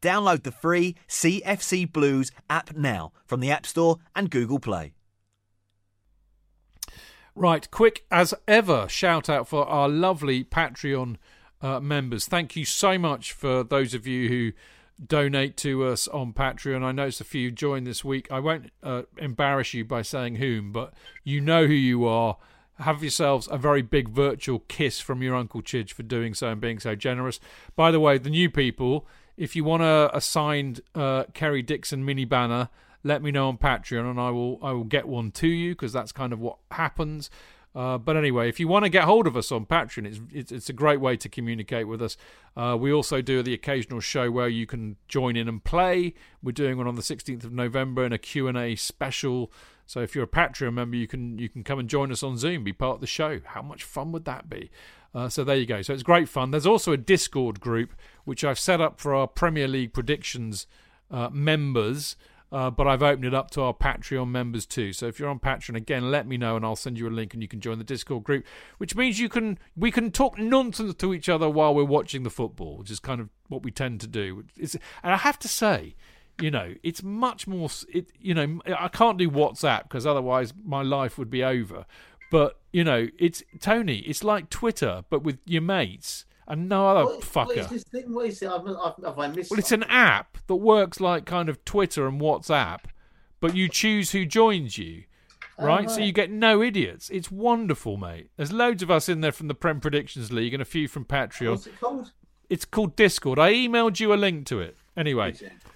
Download 0.00 0.42
the 0.42 0.52
free 0.52 0.94
CFC 1.08 1.90
Blues 1.90 2.30
app 2.50 2.76
now 2.76 3.12
from 3.26 3.40
the 3.40 3.50
App 3.50 3.66
Store 3.66 3.98
and 4.14 4.30
Google 4.30 4.58
Play. 4.58 4.92
Right, 7.34 7.68
quick 7.70 8.04
as 8.10 8.32
ever, 8.46 8.86
shout 8.88 9.28
out 9.28 9.48
for 9.48 9.66
our 9.66 9.88
lovely 9.88 10.44
Patreon 10.44 11.16
uh, 11.64 11.80
members. 11.80 12.26
Thank 12.26 12.56
you 12.56 12.66
so 12.66 12.98
much 12.98 13.32
for 13.32 13.64
those 13.64 13.94
of 13.94 14.06
you 14.06 14.28
who 14.28 14.52
donate 15.04 15.56
to 15.56 15.84
us 15.84 16.06
on 16.08 16.34
Patreon. 16.34 16.84
I 16.84 16.92
noticed 16.92 17.22
a 17.22 17.24
few 17.24 17.50
joined 17.50 17.86
this 17.86 18.04
week. 18.04 18.30
I 18.30 18.38
won't 18.38 18.70
uh, 18.82 19.02
embarrass 19.16 19.72
you 19.72 19.82
by 19.82 20.02
saying 20.02 20.36
whom, 20.36 20.72
but 20.72 20.92
you 21.24 21.40
know 21.40 21.66
who 21.66 21.72
you 21.72 22.04
are. 22.06 22.36
Have 22.80 23.02
yourselves 23.02 23.48
a 23.50 23.56
very 23.56 23.80
big 23.80 24.10
virtual 24.10 24.58
kiss 24.68 25.00
from 25.00 25.22
your 25.22 25.34
Uncle 25.34 25.62
Chidge 25.62 25.92
for 25.92 26.02
doing 26.02 26.34
so 26.34 26.48
and 26.48 26.60
being 26.60 26.80
so 26.80 26.94
generous. 26.94 27.40
By 27.76 27.90
the 27.90 28.00
way, 28.00 28.18
the 28.18 28.30
new 28.30 28.50
people, 28.50 29.06
if 29.38 29.56
you 29.56 29.64
want 29.64 29.82
a, 29.82 30.14
a 30.14 30.20
signed 30.20 30.82
uh, 30.94 31.24
Kerry 31.32 31.62
Dixon 31.62 32.04
mini 32.04 32.26
banner, 32.26 32.68
let 33.04 33.22
me 33.22 33.30
know 33.30 33.48
on 33.48 33.56
Patreon 33.56 34.10
and 34.10 34.20
I 34.20 34.30
will 34.30 34.58
I 34.62 34.72
will 34.72 34.84
get 34.84 35.06
one 35.06 35.30
to 35.32 35.46
you 35.46 35.72
because 35.72 35.92
that's 35.92 36.12
kind 36.12 36.32
of 36.32 36.40
what 36.40 36.58
happens. 36.72 37.30
Uh, 37.74 37.98
but 37.98 38.16
anyway, 38.16 38.48
if 38.48 38.60
you 38.60 38.68
want 38.68 38.84
to 38.84 38.88
get 38.88 39.04
hold 39.04 39.26
of 39.26 39.36
us 39.36 39.50
on 39.50 39.66
Patreon, 39.66 40.06
it's 40.06 40.20
it's, 40.32 40.52
it's 40.52 40.68
a 40.68 40.72
great 40.72 41.00
way 41.00 41.16
to 41.16 41.28
communicate 41.28 41.88
with 41.88 42.00
us. 42.00 42.16
Uh, 42.56 42.76
we 42.78 42.92
also 42.92 43.20
do 43.20 43.42
the 43.42 43.52
occasional 43.52 43.98
show 43.98 44.30
where 44.30 44.48
you 44.48 44.64
can 44.64 44.96
join 45.08 45.36
in 45.36 45.48
and 45.48 45.62
play. 45.64 46.14
We're 46.42 46.52
doing 46.52 46.78
one 46.78 46.86
on 46.86 46.94
the 46.94 47.02
16th 47.02 47.42
of 47.42 47.52
November 47.52 48.04
in 48.04 48.12
a 48.12 48.18
Q&A 48.18 48.76
special. 48.76 49.50
So 49.86 50.00
if 50.00 50.14
you're 50.14 50.24
a 50.24 50.28
Patreon 50.28 50.74
member, 50.74 50.96
you 50.96 51.08
can 51.08 51.38
you 51.38 51.48
can 51.48 51.64
come 51.64 51.78
and 51.80 51.88
join 51.88 52.12
us 52.12 52.22
on 52.22 52.38
Zoom, 52.38 52.62
be 52.62 52.72
part 52.72 52.96
of 52.96 53.00
the 53.00 53.06
show. 53.08 53.40
How 53.44 53.62
much 53.62 53.82
fun 53.82 54.12
would 54.12 54.24
that 54.24 54.48
be? 54.48 54.70
Uh, 55.14 55.28
so 55.28 55.44
there 55.44 55.56
you 55.56 55.66
go. 55.66 55.82
So 55.82 55.92
it's 55.92 56.02
great 56.02 56.28
fun. 56.28 56.50
There's 56.50 56.66
also 56.66 56.92
a 56.92 56.96
Discord 56.96 57.60
group 57.60 57.94
which 58.24 58.44
I've 58.44 58.58
set 58.58 58.80
up 58.80 59.00
for 59.00 59.14
our 59.14 59.28
Premier 59.28 59.68
League 59.68 59.92
predictions 59.92 60.66
uh, 61.10 61.28
members. 61.30 62.16
Uh, 62.54 62.70
but 62.70 62.86
I've 62.86 63.02
opened 63.02 63.24
it 63.24 63.34
up 63.34 63.50
to 63.50 63.62
our 63.62 63.74
Patreon 63.74 64.28
members 64.28 64.64
too. 64.64 64.92
So 64.92 65.08
if 65.08 65.18
you're 65.18 65.28
on 65.28 65.40
Patreon, 65.40 65.74
again, 65.74 66.12
let 66.12 66.24
me 66.24 66.36
know 66.36 66.54
and 66.54 66.64
I'll 66.64 66.76
send 66.76 66.96
you 66.96 67.08
a 67.08 67.10
link 67.10 67.34
and 67.34 67.42
you 67.42 67.48
can 67.48 67.60
join 67.60 67.78
the 67.78 67.84
Discord 67.84 68.22
group, 68.22 68.44
which 68.78 68.94
means 68.94 69.18
you 69.18 69.28
can 69.28 69.58
we 69.76 69.90
can 69.90 70.12
talk 70.12 70.38
nonsense 70.38 70.94
to 70.94 71.12
each 71.12 71.28
other 71.28 71.50
while 71.50 71.74
we're 71.74 71.82
watching 71.82 72.22
the 72.22 72.30
football, 72.30 72.76
which 72.76 72.92
is 72.92 73.00
kind 73.00 73.20
of 73.20 73.28
what 73.48 73.64
we 73.64 73.72
tend 73.72 74.00
to 74.02 74.06
do. 74.06 74.44
It's, 74.56 74.76
and 75.02 75.12
I 75.12 75.16
have 75.16 75.36
to 75.40 75.48
say, 75.48 75.96
you 76.40 76.52
know, 76.52 76.74
it's 76.84 77.02
much 77.02 77.48
more. 77.48 77.70
It 77.92 78.12
you 78.20 78.34
know, 78.34 78.60
I 78.78 78.86
can't 78.86 79.18
do 79.18 79.28
WhatsApp 79.28 79.82
because 79.82 80.06
otherwise 80.06 80.54
my 80.64 80.82
life 80.82 81.18
would 81.18 81.30
be 81.30 81.42
over. 81.42 81.86
But 82.30 82.60
you 82.72 82.84
know, 82.84 83.08
it's 83.18 83.42
Tony. 83.58 83.98
It's 83.98 84.22
like 84.22 84.48
Twitter, 84.48 85.02
but 85.10 85.24
with 85.24 85.40
your 85.44 85.62
mates 85.62 86.24
and 86.46 86.68
no 86.68 86.88
other 86.88 87.04
What- 87.06 87.20
fucker. 87.20 87.46
What 87.46 87.58
is 87.58 87.68
this 87.68 87.84
thing? 87.84 88.12
What 88.14 88.26
is 88.26 88.42
it? 88.42 88.48
I've, 88.48 88.66
I've, 88.66 89.04
have 89.04 89.18
I 89.18 89.28
missed? 89.28 89.50
Well, 89.50 89.58
it's 89.58 89.72
an 89.72 89.84
app 89.84 90.38
that 90.46 90.56
works 90.56 91.00
like 91.00 91.24
kind 91.24 91.48
of 91.48 91.64
Twitter 91.64 92.06
and 92.06 92.20
WhatsApp, 92.20 92.80
but 93.40 93.54
you 93.54 93.68
choose 93.68 94.12
who 94.12 94.24
joins 94.24 94.78
you, 94.78 95.04
oh, 95.58 95.66
right? 95.66 95.90
So 95.90 95.98
right. 95.98 96.06
you 96.06 96.12
get 96.12 96.30
no 96.30 96.62
idiots. 96.62 97.10
It's 97.10 97.30
wonderful, 97.30 97.96
mate. 97.96 98.30
There's 98.36 98.52
loads 98.52 98.82
of 98.82 98.90
us 98.90 99.08
in 99.08 99.20
there 99.20 99.32
from 99.32 99.48
the 99.48 99.54
Prem 99.54 99.80
Predictions 99.80 100.32
League 100.32 100.54
and 100.54 100.62
a 100.62 100.66
few 100.66 100.88
from 100.88 101.04
Patreon. 101.04 101.50
What's 101.50 101.66
it 101.66 101.80
called? 101.80 102.12
It's 102.50 102.64
called 102.64 102.94
Discord. 102.94 103.38
I 103.38 103.52
emailed 103.52 104.00
you 104.00 104.12
a 104.12 104.16
link 104.16 104.46
to 104.46 104.60
it. 104.60 104.76
Anyway, 104.96 105.34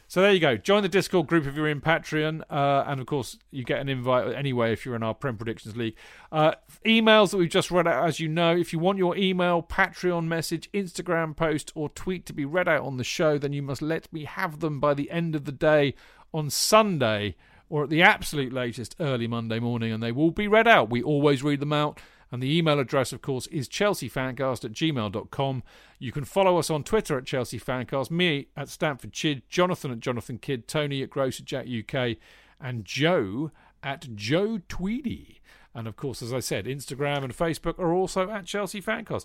so 0.09 0.23
there 0.23 0.33
you 0.33 0.41
go. 0.41 0.57
Join 0.57 0.83
the 0.83 0.89
Discord 0.89 1.27
group 1.27 1.47
if 1.47 1.55
you're 1.55 1.69
in 1.69 1.83
Patreon, 1.83 2.43
uh, 2.49 2.85
and 2.87 2.99
of 2.99 3.07
course 3.07 3.37
you 3.51 3.63
get 3.63 3.79
an 3.79 3.91
invite 3.91 4.35
anyway 4.35 4.73
if 4.73 4.87
you're 4.87 4.97
in 4.97 5.03
our 5.03 5.13
Prem 5.13 5.37
Predictions 5.37 5.77
League. 5.77 5.97
Uh, 6.33 6.53
emails 6.87 7.31
that 7.31 7.37
we've 7.37 7.51
just 7.51 7.71
read 7.71 7.87
out, 7.87 8.09
as 8.09 8.19
you 8.19 8.27
know. 8.27 8.57
If 8.57 8.73
you 8.73 8.79
want 8.79 8.97
your 8.97 9.15
email, 9.19 9.63
Patreon 9.63 10.25
message, 10.25 10.73
Instagram 10.73 11.37
post, 11.37 11.71
or 11.75 11.91
tweet 11.91 12.25
to 12.25 12.33
be 12.33 12.47
read 12.47 12.69
out 12.69 12.85
on 12.85 12.97
the 12.97 13.05
show, 13.05 13.37
then 13.37 13.53
you 13.53 13.63
must 13.63 13.83
let 13.83 14.11
me 14.11 14.25
have 14.25 14.61
them 14.61 14.81
by 14.81 14.95
the 14.95 15.11
end 15.11 15.37
of 15.37 15.45
the 15.45 15.53
day 15.53 15.95
on 16.33 16.49
Sunday, 16.49 17.37
or 17.69 17.85
at 17.85 17.91
the 17.91 18.01
absolute 18.01 18.53
latest 18.53 18.97
early 18.99 19.27
Monday 19.27 19.61
morning, 19.61 19.93
and 19.93 20.03
they 20.03 20.13
will 20.13 20.31
be 20.31 20.49
read 20.49 20.67
out. 20.67 20.89
We 20.89 21.03
always 21.03 21.43
read 21.43 21.61
them 21.61 21.75
out. 21.75 22.01
And 22.31 22.43
the 22.43 22.57
email 22.57 22.79
address, 22.79 23.13
of 23.13 23.23
course, 23.23 23.47
is 23.49 23.69
chelseafancast 23.69 24.65
at 24.65 24.73
gmail.com. 24.73 25.63
You 25.99 26.13
can 26.13 26.25
follow 26.25 26.59
us 26.59 26.71
on 26.71 26.85
Twitter 26.85 27.17
at 27.17 27.25
chelseafancast, 27.25 28.11
me 28.11 28.49
at 28.57 28.69
Stamford 28.69 29.13
Chidge, 29.13 29.43
Jonathan 29.49 29.91
at 29.93 30.01
Jonathan 30.01 30.39
Kidd, 30.39 30.69
Tony 30.69 31.03
at 31.03 31.11
Grocer 31.11 31.43
Jack 31.43 31.67
UK, 31.67 32.17
and 32.61 32.85
Joe 32.85 33.51
at 33.83 34.15
Joe 34.15 34.61
Tweedy. 34.69 35.41
And 35.75 35.87
of 35.87 35.97
course, 35.97 36.23
as 36.23 36.33
I 36.33 36.41
said, 36.41 36.67
Instagram 36.67 37.25
and 37.25 37.37
Facebook 37.37 37.79
are 37.79 37.93
also 37.93 38.31
at 38.31 38.47
Chelsea 38.47 38.83
Fancast. 38.83 39.25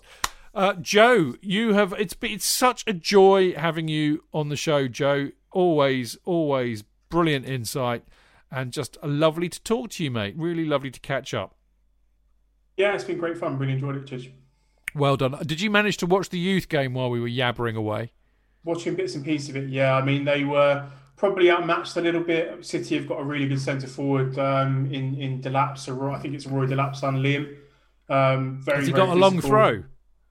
Uh, 0.54 0.74
Joe, 0.74 1.34
you 1.40 1.74
have 1.74 1.92
it's 1.98 2.14
it's 2.22 2.46
such 2.46 2.84
a 2.86 2.92
joy 2.92 3.54
having 3.54 3.88
you 3.88 4.22
on 4.32 4.50
the 4.50 4.56
show, 4.56 4.86
Joe. 4.86 5.30
Always, 5.50 6.16
always 6.24 6.84
brilliant 7.08 7.46
insight 7.46 8.04
and 8.50 8.72
just 8.72 8.96
lovely 9.02 9.48
to 9.48 9.60
talk 9.62 9.90
to 9.90 10.04
you, 10.04 10.10
mate. 10.10 10.34
Really 10.36 10.64
lovely 10.64 10.90
to 10.92 11.00
catch 11.00 11.34
up. 11.34 11.56
Yeah, 12.76 12.94
it's 12.94 13.04
been 13.04 13.18
great 13.18 13.38
fun. 13.38 13.58
Really 13.58 13.72
enjoyed 13.74 13.96
it, 13.96 14.06
Chidge. 14.06 14.30
Well 14.94 15.16
done. 15.16 15.36
Did 15.44 15.60
you 15.60 15.70
manage 15.70 15.96
to 15.98 16.06
watch 16.06 16.28
the 16.28 16.38
youth 16.38 16.68
game 16.68 16.94
while 16.94 17.10
we 17.10 17.20
were 17.20 17.28
yabbering 17.28 17.76
away? 17.76 18.12
Watching 18.64 18.94
bits 18.94 19.14
and 19.14 19.24
pieces 19.24 19.50
of 19.50 19.56
it, 19.56 19.68
yeah. 19.68 19.94
I 19.94 20.02
mean, 20.02 20.24
they 20.24 20.44
were 20.44 20.88
probably 21.16 21.50
outmatched 21.50 21.96
a 21.96 22.00
little 22.00 22.22
bit. 22.22 22.64
City 22.64 22.96
have 22.96 23.08
got 23.08 23.20
a 23.20 23.24
really 23.24 23.46
good 23.46 23.60
centre 23.60 23.86
forward 23.86 24.38
um, 24.38 24.86
in 24.92 25.20
in 25.20 25.42
Delap. 25.42 25.78
So 25.78 26.10
I 26.10 26.18
think 26.18 26.34
it's 26.34 26.46
Rory 26.46 26.68
Delap's 26.68 27.00
son, 27.00 27.16
Liam. 27.16 27.56
Um, 28.08 28.60
very, 28.62 28.78
Has 28.78 28.86
he 28.86 28.92
got 28.92 29.08
a 29.08 29.14
long 29.14 29.40
throw? 29.40 29.82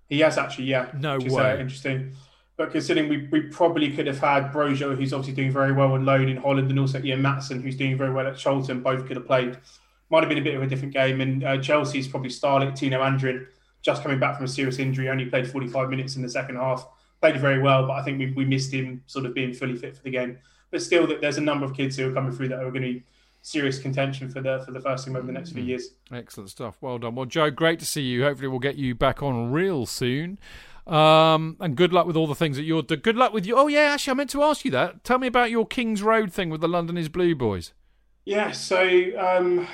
He 0.09 0.19
has 0.19 0.37
actually, 0.37 0.65
yeah. 0.65 0.91
No 0.97 1.17
which 1.17 1.27
is, 1.27 1.33
way. 1.33 1.51
Uh, 1.51 1.57
interesting. 1.57 2.13
But 2.55 2.71
considering 2.71 3.09
we, 3.09 3.27
we 3.31 3.41
probably 3.41 3.91
could 3.91 4.05
have 4.05 4.19
had 4.19 4.51
Broja, 4.51 4.95
who's 4.95 5.11
obviously 5.11 5.33
doing 5.33 5.51
very 5.51 5.73
well 5.73 5.93
on 5.93 6.05
loan 6.05 6.29
in 6.29 6.37
Holland, 6.37 6.69
and 6.69 6.79
also 6.79 7.01
Ian 7.01 7.21
Maatsen, 7.21 7.63
who's 7.63 7.75
doing 7.75 7.97
very 7.97 8.11
well 8.11 8.27
at 8.27 8.37
Charlton, 8.37 8.81
both 8.81 9.07
could 9.07 9.17
have 9.17 9.25
played. 9.25 9.57
Might 10.13 10.21
have 10.21 10.29
been 10.29 10.37
a 10.37 10.41
bit 10.41 10.53
of 10.53 10.61
a 10.61 10.67
different 10.67 10.93
game. 10.93 11.21
And 11.21 11.43
uh, 11.43 11.57
Chelsea's 11.57 12.07
probably 12.07 12.29
Starlet, 12.29 12.75
Tino 12.75 13.01
Anjorin, 13.01 13.47
just 13.81 14.03
coming 14.03 14.19
back 14.19 14.35
from 14.35 14.45
a 14.45 14.47
serious 14.47 14.77
injury, 14.77 15.09
only 15.09 15.25
played 15.25 15.49
45 15.49 15.89
minutes 15.89 16.17
in 16.17 16.21
the 16.21 16.29
second 16.29 16.57
half. 16.57 16.87
Played 17.19 17.41
very 17.41 17.59
well, 17.59 17.87
but 17.87 17.93
I 17.93 18.03
think 18.03 18.19
we, 18.19 18.31
we 18.33 18.45
missed 18.45 18.71
him 18.71 19.01
sort 19.07 19.25
of 19.25 19.33
being 19.33 19.55
fully 19.55 19.75
fit 19.75 19.97
for 19.97 20.03
the 20.03 20.11
game. 20.11 20.37
But 20.69 20.83
still, 20.83 21.07
that 21.07 21.19
there's 21.19 21.37
a 21.37 21.41
number 21.41 21.65
of 21.65 21.73
kids 21.73 21.97
who 21.97 22.07
are 22.07 22.13
coming 22.13 22.31
through 22.31 22.49
that 22.49 22.59
are 22.59 22.69
going 22.69 22.83
to 22.83 22.93
be 22.93 23.03
serious 23.41 23.79
contention 23.79 24.29
for 24.29 24.39
the 24.39 24.61
for 24.63 24.71
the 24.71 24.79
first 24.79 25.03
team 25.03 25.15
over 25.15 25.25
the 25.25 25.33
next 25.33 25.49
few 25.49 25.63
years. 25.63 25.95
Excellent 26.11 26.51
stuff. 26.51 26.77
Well 26.79 26.99
done. 26.99 27.15
Well, 27.15 27.25
Joe, 27.25 27.49
great 27.49 27.79
to 27.79 27.85
see 27.87 28.03
you. 28.03 28.21
Hopefully, 28.21 28.49
we'll 28.49 28.59
get 28.59 28.75
you 28.75 28.93
back 28.93 29.23
on 29.23 29.51
real 29.51 29.87
soon. 29.87 30.37
Um, 30.85 31.57
and 31.59 31.75
good 31.75 31.91
luck 31.91 32.05
with 32.05 32.15
all 32.15 32.27
the 32.27 32.35
things 32.35 32.57
that 32.57 32.63
you're 32.65 32.83
doing. 32.83 33.01
Good 33.01 33.15
luck 33.15 33.33
with 33.33 33.47
you. 33.47 33.55
Oh, 33.55 33.67
yeah, 33.67 33.93
actually, 33.93 34.11
I 34.11 34.13
meant 34.13 34.29
to 34.29 34.43
ask 34.43 34.63
you 34.63 34.69
that. 34.69 35.03
Tell 35.03 35.17
me 35.17 35.25
about 35.25 35.49
your 35.49 35.65
Kings 35.65 36.03
Road 36.03 36.31
thing 36.31 36.51
with 36.51 36.61
the 36.61 36.67
London 36.67 36.97
is 36.99 37.09
Blue 37.09 37.33
boys. 37.33 37.73
Yeah, 38.25 38.51
so 38.51 38.79
um, 39.17 39.67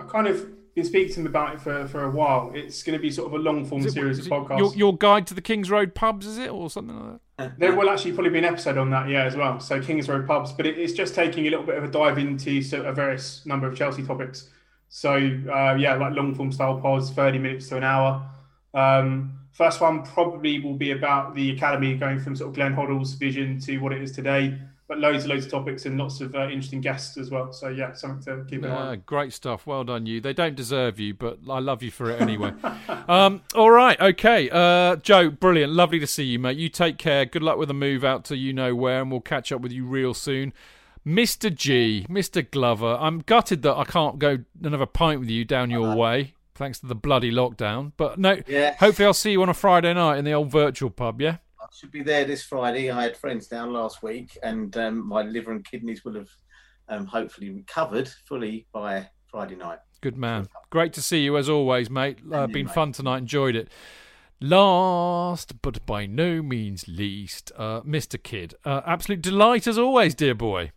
I 0.00 0.10
kind 0.10 0.26
of 0.26 0.74
been 0.74 0.84
speaking 0.84 1.12
to 1.14 1.20
him 1.20 1.26
about 1.26 1.54
it 1.54 1.60
for, 1.60 1.86
for 1.88 2.04
a 2.04 2.10
while. 2.10 2.52
It's 2.54 2.82
going 2.82 2.96
to 2.96 3.02
be 3.02 3.10
sort 3.10 3.26
of 3.26 3.34
a 3.34 3.42
long 3.42 3.64
form 3.64 3.84
it- 3.84 3.92
series 3.92 4.18
of 4.18 4.26
it 4.26 4.30
podcasts. 4.30 4.58
Your, 4.58 4.74
your 4.74 4.96
guide 4.96 5.26
to 5.28 5.34
the 5.34 5.42
Kings 5.42 5.70
Road 5.70 5.94
pubs, 5.94 6.26
is 6.26 6.38
it, 6.38 6.50
or 6.50 6.70
something 6.70 6.98
like 6.98 7.20
that? 7.38 7.58
There 7.58 7.74
will 7.74 7.88
actually 7.88 8.12
probably 8.12 8.30
be 8.30 8.38
an 8.38 8.44
episode 8.44 8.76
on 8.76 8.90
that, 8.90 9.08
yeah, 9.08 9.24
as 9.24 9.34
well. 9.34 9.58
So 9.60 9.80
Kings 9.80 10.08
Road 10.08 10.26
pubs, 10.26 10.52
but 10.52 10.66
it, 10.66 10.78
it's 10.78 10.92
just 10.92 11.14
taking 11.14 11.46
a 11.46 11.50
little 11.50 11.64
bit 11.64 11.76
of 11.76 11.84
a 11.84 11.88
dive 11.88 12.18
into 12.18 12.60
sort 12.62 12.84
of 12.84 12.96
various 12.96 13.44
number 13.46 13.66
of 13.66 13.76
Chelsea 13.76 14.02
topics. 14.02 14.48
So 14.90 15.14
uh, 15.14 15.74
yeah, 15.78 15.94
like 15.94 16.14
long 16.14 16.34
form 16.34 16.52
style 16.52 16.80
pods, 16.80 17.10
thirty 17.10 17.38
minutes 17.38 17.68
to 17.70 17.78
an 17.78 17.84
hour. 17.84 18.28
Um, 18.74 19.38
first 19.52 19.80
one 19.80 20.02
probably 20.02 20.60
will 20.60 20.74
be 20.74 20.90
about 20.90 21.34
the 21.34 21.50
academy 21.52 21.94
going 21.94 22.20
from 22.20 22.36
sort 22.36 22.50
of 22.50 22.54
Glenn 22.56 22.74
Hoddle's 22.74 23.14
vision 23.14 23.58
to 23.60 23.78
what 23.78 23.92
it 23.92 24.02
is 24.02 24.12
today. 24.12 24.58
But 24.90 24.98
loads 24.98 25.22
and 25.22 25.32
loads 25.32 25.44
of 25.46 25.52
topics 25.52 25.86
and 25.86 25.96
lots 25.96 26.20
of 26.20 26.34
uh, 26.34 26.48
interesting 26.48 26.80
guests 26.80 27.16
as 27.16 27.30
well. 27.30 27.52
So 27.52 27.68
yeah, 27.68 27.92
something 27.92 28.24
to 28.24 28.44
keep 28.50 28.64
in 28.64 28.70
Ah, 28.72 28.86
mind. 28.86 29.06
great 29.06 29.32
stuff. 29.32 29.64
Well 29.64 29.84
done, 29.84 30.04
you. 30.04 30.20
They 30.20 30.32
don't 30.32 30.56
deserve 30.56 30.98
you, 30.98 31.14
but 31.14 31.38
I 31.48 31.60
love 31.60 31.84
you 31.84 31.92
for 31.92 32.10
it 32.10 32.20
anyway. 32.20 32.52
um, 33.08 33.40
all 33.54 33.70
right, 33.70 34.00
okay. 34.00 34.50
Uh, 34.50 34.96
Joe, 34.96 35.30
brilliant. 35.30 35.72
Lovely 35.72 36.00
to 36.00 36.08
see 36.08 36.24
you, 36.24 36.40
mate. 36.40 36.56
You 36.58 36.68
take 36.68 36.98
care. 36.98 37.24
Good 37.24 37.44
luck 37.44 37.56
with 37.56 37.68
the 37.68 37.74
move 37.74 38.02
out 38.02 38.24
to 38.24 38.36
you 38.36 38.52
know 38.52 38.74
where, 38.74 39.00
and 39.00 39.12
we'll 39.12 39.20
catch 39.20 39.52
up 39.52 39.60
with 39.60 39.70
you 39.70 39.84
real 39.86 40.12
soon. 40.12 40.52
Mr. 41.06 41.54
G, 41.54 42.04
Mr. 42.10 42.50
Glover, 42.50 42.98
I'm 43.00 43.20
gutted 43.20 43.62
that 43.62 43.76
I 43.76 43.84
can't 43.84 44.18
go 44.18 44.38
another 44.60 44.86
pint 44.86 45.20
with 45.20 45.30
you 45.30 45.44
down 45.44 45.70
your 45.70 45.94
way, 45.94 46.34
thanks 46.56 46.80
to 46.80 46.86
the 46.86 46.94
bloody 46.96 47.30
lockdown. 47.30 47.92
But 47.96 48.18
no, 48.18 48.38
Yeah. 48.48 48.74
hopefully 48.80 49.06
I'll 49.06 49.14
see 49.14 49.30
you 49.30 49.40
on 49.42 49.48
a 49.48 49.54
Friday 49.54 49.94
night 49.94 50.18
in 50.18 50.24
the 50.24 50.32
old 50.32 50.50
virtual 50.50 50.90
pub, 50.90 51.20
yeah? 51.22 51.36
I 51.70 51.76
should 51.76 51.92
be 51.92 52.02
there 52.02 52.24
this 52.24 52.42
Friday. 52.42 52.90
I 52.90 53.02
had 53.02 53.16
friends 53.16 53.46
down 53.46 53.72
last 53.72 54.02
week, 54.02 54.36
and 54.42 54.76
um, 54.76 55.06
my 55.06 55.22
liver 55.22 55.52
and 55.52 55.64
kidneys 55.64 56.04
will 56.04 56.14
have 56.14 56.28
um, 56.88 57.06
hopefully 57.06 57.50
recovered 57.50 58.08
fully 58.26 58.66
by 58.72 59.08
Friday 59.28 59.54
night. 59.54 59.78
Good 60.00 60.16
man. 60.16 60.48
Great 60.70 60.92
to 60.94 61.02
see 61.02 61.20
you 61.20 61.36
as 61.36 61.48
always, 61.48 61.88
mate. 61.88 62.18
Uh, 62.30 62.42
And 62.42 62.50
you, 62.50 62.54
been 62.54 62.66
mate. 62.66 62.74
fun 62.74 62.92
tonight. 62.92 63.18
Enjoyed 63.18 63.54
it. 63.54 63.68
Last 64.40 65.60
but 65.62 65.84
by 65.86 66.06
no 66.06 66.42
means 66.42 66.88
least, 66.88 67.52
uh, 67.56 67.82
Mr. 67.82 68.20
Kidd. 68.20 68.54
Uh, 68.64 68.80
absolute 68.86 69.20
delight 69.20 69.66
as 69.66 69.78
always, 69.78 70.14
dear 70.14 70.34
boy. 70.34 70.72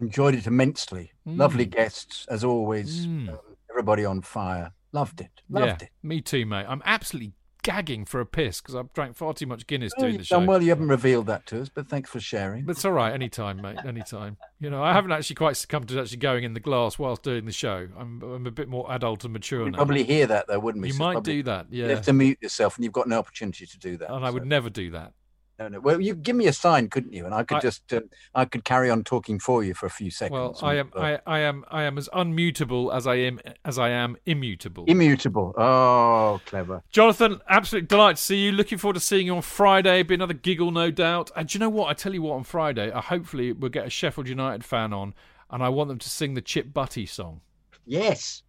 Enjoyed 0.00 0.34
it 0.34 0.46
immensely. 0.46 1.12
Mm. 1.26 1.38
Lovely 1.38 1.64
guests 1.64 2.26
as 2.28 2.42
always. 2.44 3.06
Mm. 3.06 3.30
Um, 3.30 3.38
everybody 3.70 4.04
on 4.04 4.20
fire. 4.20 4.72
Loved 4.92 5.20
it. 5.20 5.30
Loved 5.48 5.82
yeah, 5.82 5.86
it. 5.86 5.90
me 6.02 6.20
too, 6.20 6.44
mate. 6.44 6.66
I'm 6.68 6.82
absolutely 6.84 7.32
gagging 7.64 8.04
for 8.04 8.20
a 8.20 8.26
piss 8.26 8.60
because 8.60 8.76
I've 8.76 8.92
drank 8.92 9.16
far 9.16 9.34
too 9.34 9.46
much 9.46 9.66
Guinness 9.66 9.92
Oh, 9.98 10.02
doing 10.02 10.18
the 10.18 10.24
show. 10.24 10.38
well. 10.38 10.62
You 10.62 10.68
haven't 10.68 10.86
revealed 10.88 11.26
that 11.26 11.46
to 11.46 11.60
us, 11.62 11.68
but 11.68 11.88
thanks 11.88 12.08
for 12.10 12.20
sharing. 12.20 12.64
But 12.64 12.76
it's 12.76 12.84
all 12.84 12.92
right, 12.92 13.12
anytime, 13.12 13.60
mate, 13.60 13.78
anytime. 13.84 14.36
You 14.60 14.70
know, 14.70 14.82
I 14.82 14.92
haven't 14.92 15.10
actually 15.10 15.34
quite 15.36 15.56
succumbed 15.56 15.88
to 15.88 16.00
actually 16.00 16.18
going 16.18 16.44
in 16.44 16.54
the 16.54 16.60
glass 16.60 16.98
whilst 16.98 17.22
doing 17.24 17.44
the 17.46 17.52
show. 17.52 17.88
I'm, 17.98 18.22
I'm 18.22 18.46
a 18.46 18.50
bit 18.52 18.68
more 18.68 18.86
adult 18.92 19.24
and 19.24 19.32
mature 19.32 19.64
We'd 19.64 19.72
now. 19.72 19.78
probably 19.78 20.04
hear 20.04 20.26
that 20.28 20.46
though, 20.46 20.60
wouldn't 20.60 20.82
we? 20.82 20.88
You 20.88 20.94
So 20.94 21.02
might 21.02 21.24
do 21.24 21.42
that, 21.42 21.66
You 21.72 21.82
yeah. 21.84 21.88
have 21.90 22.02
to 22.02 22.12
mute 22.12 22.38
yourself, 22.40 22.76
and 22.76 22.84
you've 22.84 22.92
got 22.92 23.08
no 23.08 23.18
opportunity 23.18 23.66
to 23.66 23.78
do 23.78 23.96
that. 23.96 24.12
And 24.12 24.24
I 24.24 24.30
would 24.30 24.46
never 24.46 24.70
do 24.70 24.90
that. 24.92 25.12
No, 25.58 25.68
no. 25.68 25.78
Well, 25.80 26.00
you 26.00 26.16
give 26.16 26.34
me 26.34 26.46
a 26.48 26.52
sign, 26.52 26.88
couldn't 26.88 27.12
you? 27.12 27.24
And 27.26 27.32
I 27.34 27.44
could 27.44 27.58
I- 27.58 27.60
just, 27.60 27.92
um, 27.92 28.10
I 28.34 28.44
could 28.44 28.64
carry 28.64 28.90
on 28.90 29.04
talking 29.04 29.38
for 29.38 29.62
you 29.62 29.72
for 29.72 29.86
a 29.86 29.90
few 29.90 30.10
seconds. 30.10 30.32
Well, 30.32 30.58
I 30.62 30.74
am, 30.76 30.90
Uh, 30.96 31.00
I, 31.00 31.18
I 31.26 31.38
am, 31.40 31.64
I 31.70 31.82
am 31.84 31.96
as 31.96 32.08
unmutable 32.12 32.92
as 32.92 33.06
I 33.06 33.14
am, 33.16 33.38
as 33.64 33.78
I 33.78 33.90
am 33.90 34.16
immutable. 34.26 34.84
immutable. 34.88 35.54
Oh, 35.56 36.40
clever. 36.46 36.82
Jonathan, 36.90 37.40
absolute 37.48 37.88
delight 37.88 38.16
to 38.16 38.22
see 38.22 38.36
you. 38.46 38.50
Looking 38.52 38.78
forward 38.78 38.94
to 38.94 39.00
seeing 39.00 39.26
you 39.26 39.36
on 39.36 39.42
Friday. 39.42 40.02
Be 40.02 40.14
another 40.14 40.34
giggle, 40.34 40.72
no 40.72 40.90
doubt. 40.90 41.30
And 41.36 41.48
do 41.48 41.56
you 41.56 41.60
know 41.60 41.68
what? 41.68 41.88
I 41.88 41.92
tell 41.94 42.12
you 42.12 42.22
what, 42.22 42.34
on 42.34 42.42
Friday, 42.44 42.90
I 42.90 43.00
hopefully 43.00 43.52
we'll 43.52 43.70
get 43.70 43.86
a 43.86 43.90
Sheffield 43.90 44.28
United 44.28 44.64
fan 44.64 44.92
on, 44.92 45.14
and 45.50 45.62
I 45.62 45.68
want 45.68 45.86
them 45.88 45.98
to 45.98 46.08
sing 46.08 46.34
the 46.34 46.42
Chip 46.42 46.74
Butty 46.74 47.06
song. 47.06 47.42
Yes. 47.86 48.42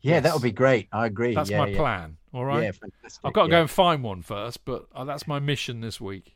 Yeah, 0.00 0.14
Yes. 0.14 0.22
that 0.24 0.32
would 0.34 0.42
be 0.42 0.52
great. 0.52 0.88
I 0.92 1.06
agree. 1.06 1.34
That's 1.34 1.50
yeah, 1.50 1.58
my 1.58 1.68
yeah. 1.68 1.76
plan. 1.76 2.16
All 2.32 2.44
right. 2.44 2.64
Yeah. 2.64 2.88
I've 3.24 3.32
got 3.32 3.44
to 3.44 3.48
go 3.48 3.60
and 3.60 3.70
find 3.70 4.02
one 4.02 4.22
first, 4.22 4.64
but 4.64 4.86
uh, 4.94 5.04
that's 5.04 5.26
my 5.28 5.38
mission 5.38 5.80
this 5.80 6.00
week. 6.00 6.34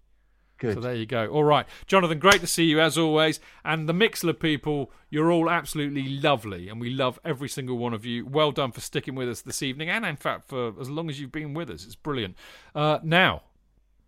Good. 0.62 0.74
So 0.74 0.80
there 0.80 0.94
you 0.94 1.06
go. 1.06 1.26
All 1.26 1.42
right, 1.42 1.66
Jonathan, 1.88 2.20
great 2.20 2.40
to 2.40 2.46
see 2.46 2.62
you 2.62 2.80
as 2.80 2.96
always. 2.96 3.40
And 3.64 3.88
the 3.88 3.92
Mixlr 3.92 4.38
people, 4.38 4.92
you're 5.10 5.32
all 5.32 5.50
absolutely 5.50 6.08
lovely, 6.20 6.68
and 6.68 6.80
we 6.80 6.88
love 6.88 7.18
every 7.24 7.48
single 7.48 7.78
one 7.78 7.92
of 7.92 8.06
you. 8.06 8.24
Well 8.24 8.52
done 8.52 8.70
for 8.70 8.80
sticking 8.80 9.16
with 9.16 9.28
us 9.28 9.40
this 9.40 9.60
evening, 9.60 9.90
and 9.90 10.06
in 10.06 10.14
fact 10.14 10.48
for 10.48 10.72
as 10.80 10.88
long 10.88 11.10
as 11.10 11.20
you've 11.20 11.32
been 11.32 11.52
with 11.52 11.68
us. 11.68 11.84
It's 11.84 11.96
brilliant. 11.96 12.36
Uh, 12.76 13.00
now, 13.02 13.42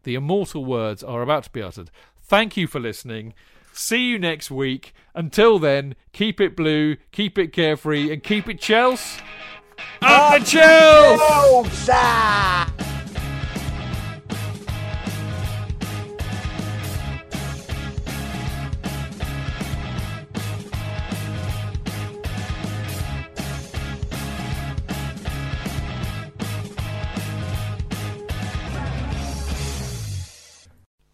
the 0.04 0.14
immortal 0.14 0.64
words 0.64 1.02
are 1.02 1.22
about 1.22 1.42
to 1.42 1.50
be 1.50 1.60
uttered. 1.60 1.90
Thank 2.22 2.56
you 2.56 2.68
for 2.68 2.78
listening. 2.78 3.34
See 3.72 4.04
you 4.04 4.20
next 4.20 4.48
week. 4.48 4.94
Until 5.12 5.58
then, 5.58 5.96
keep 6.12 6.40
it 6.40 6.54
blue, 6.54 6.98
keep 7.10 7.36
it 7.36 7.52
carefree, 7.52 8.12
and 8.12 8.22
keep 8.22 8.48
it 8.48 8.60
Chels. 8.60 9.20
Up 10.00 10.38
the 10.38 10.46
Chels! 10.46 11.88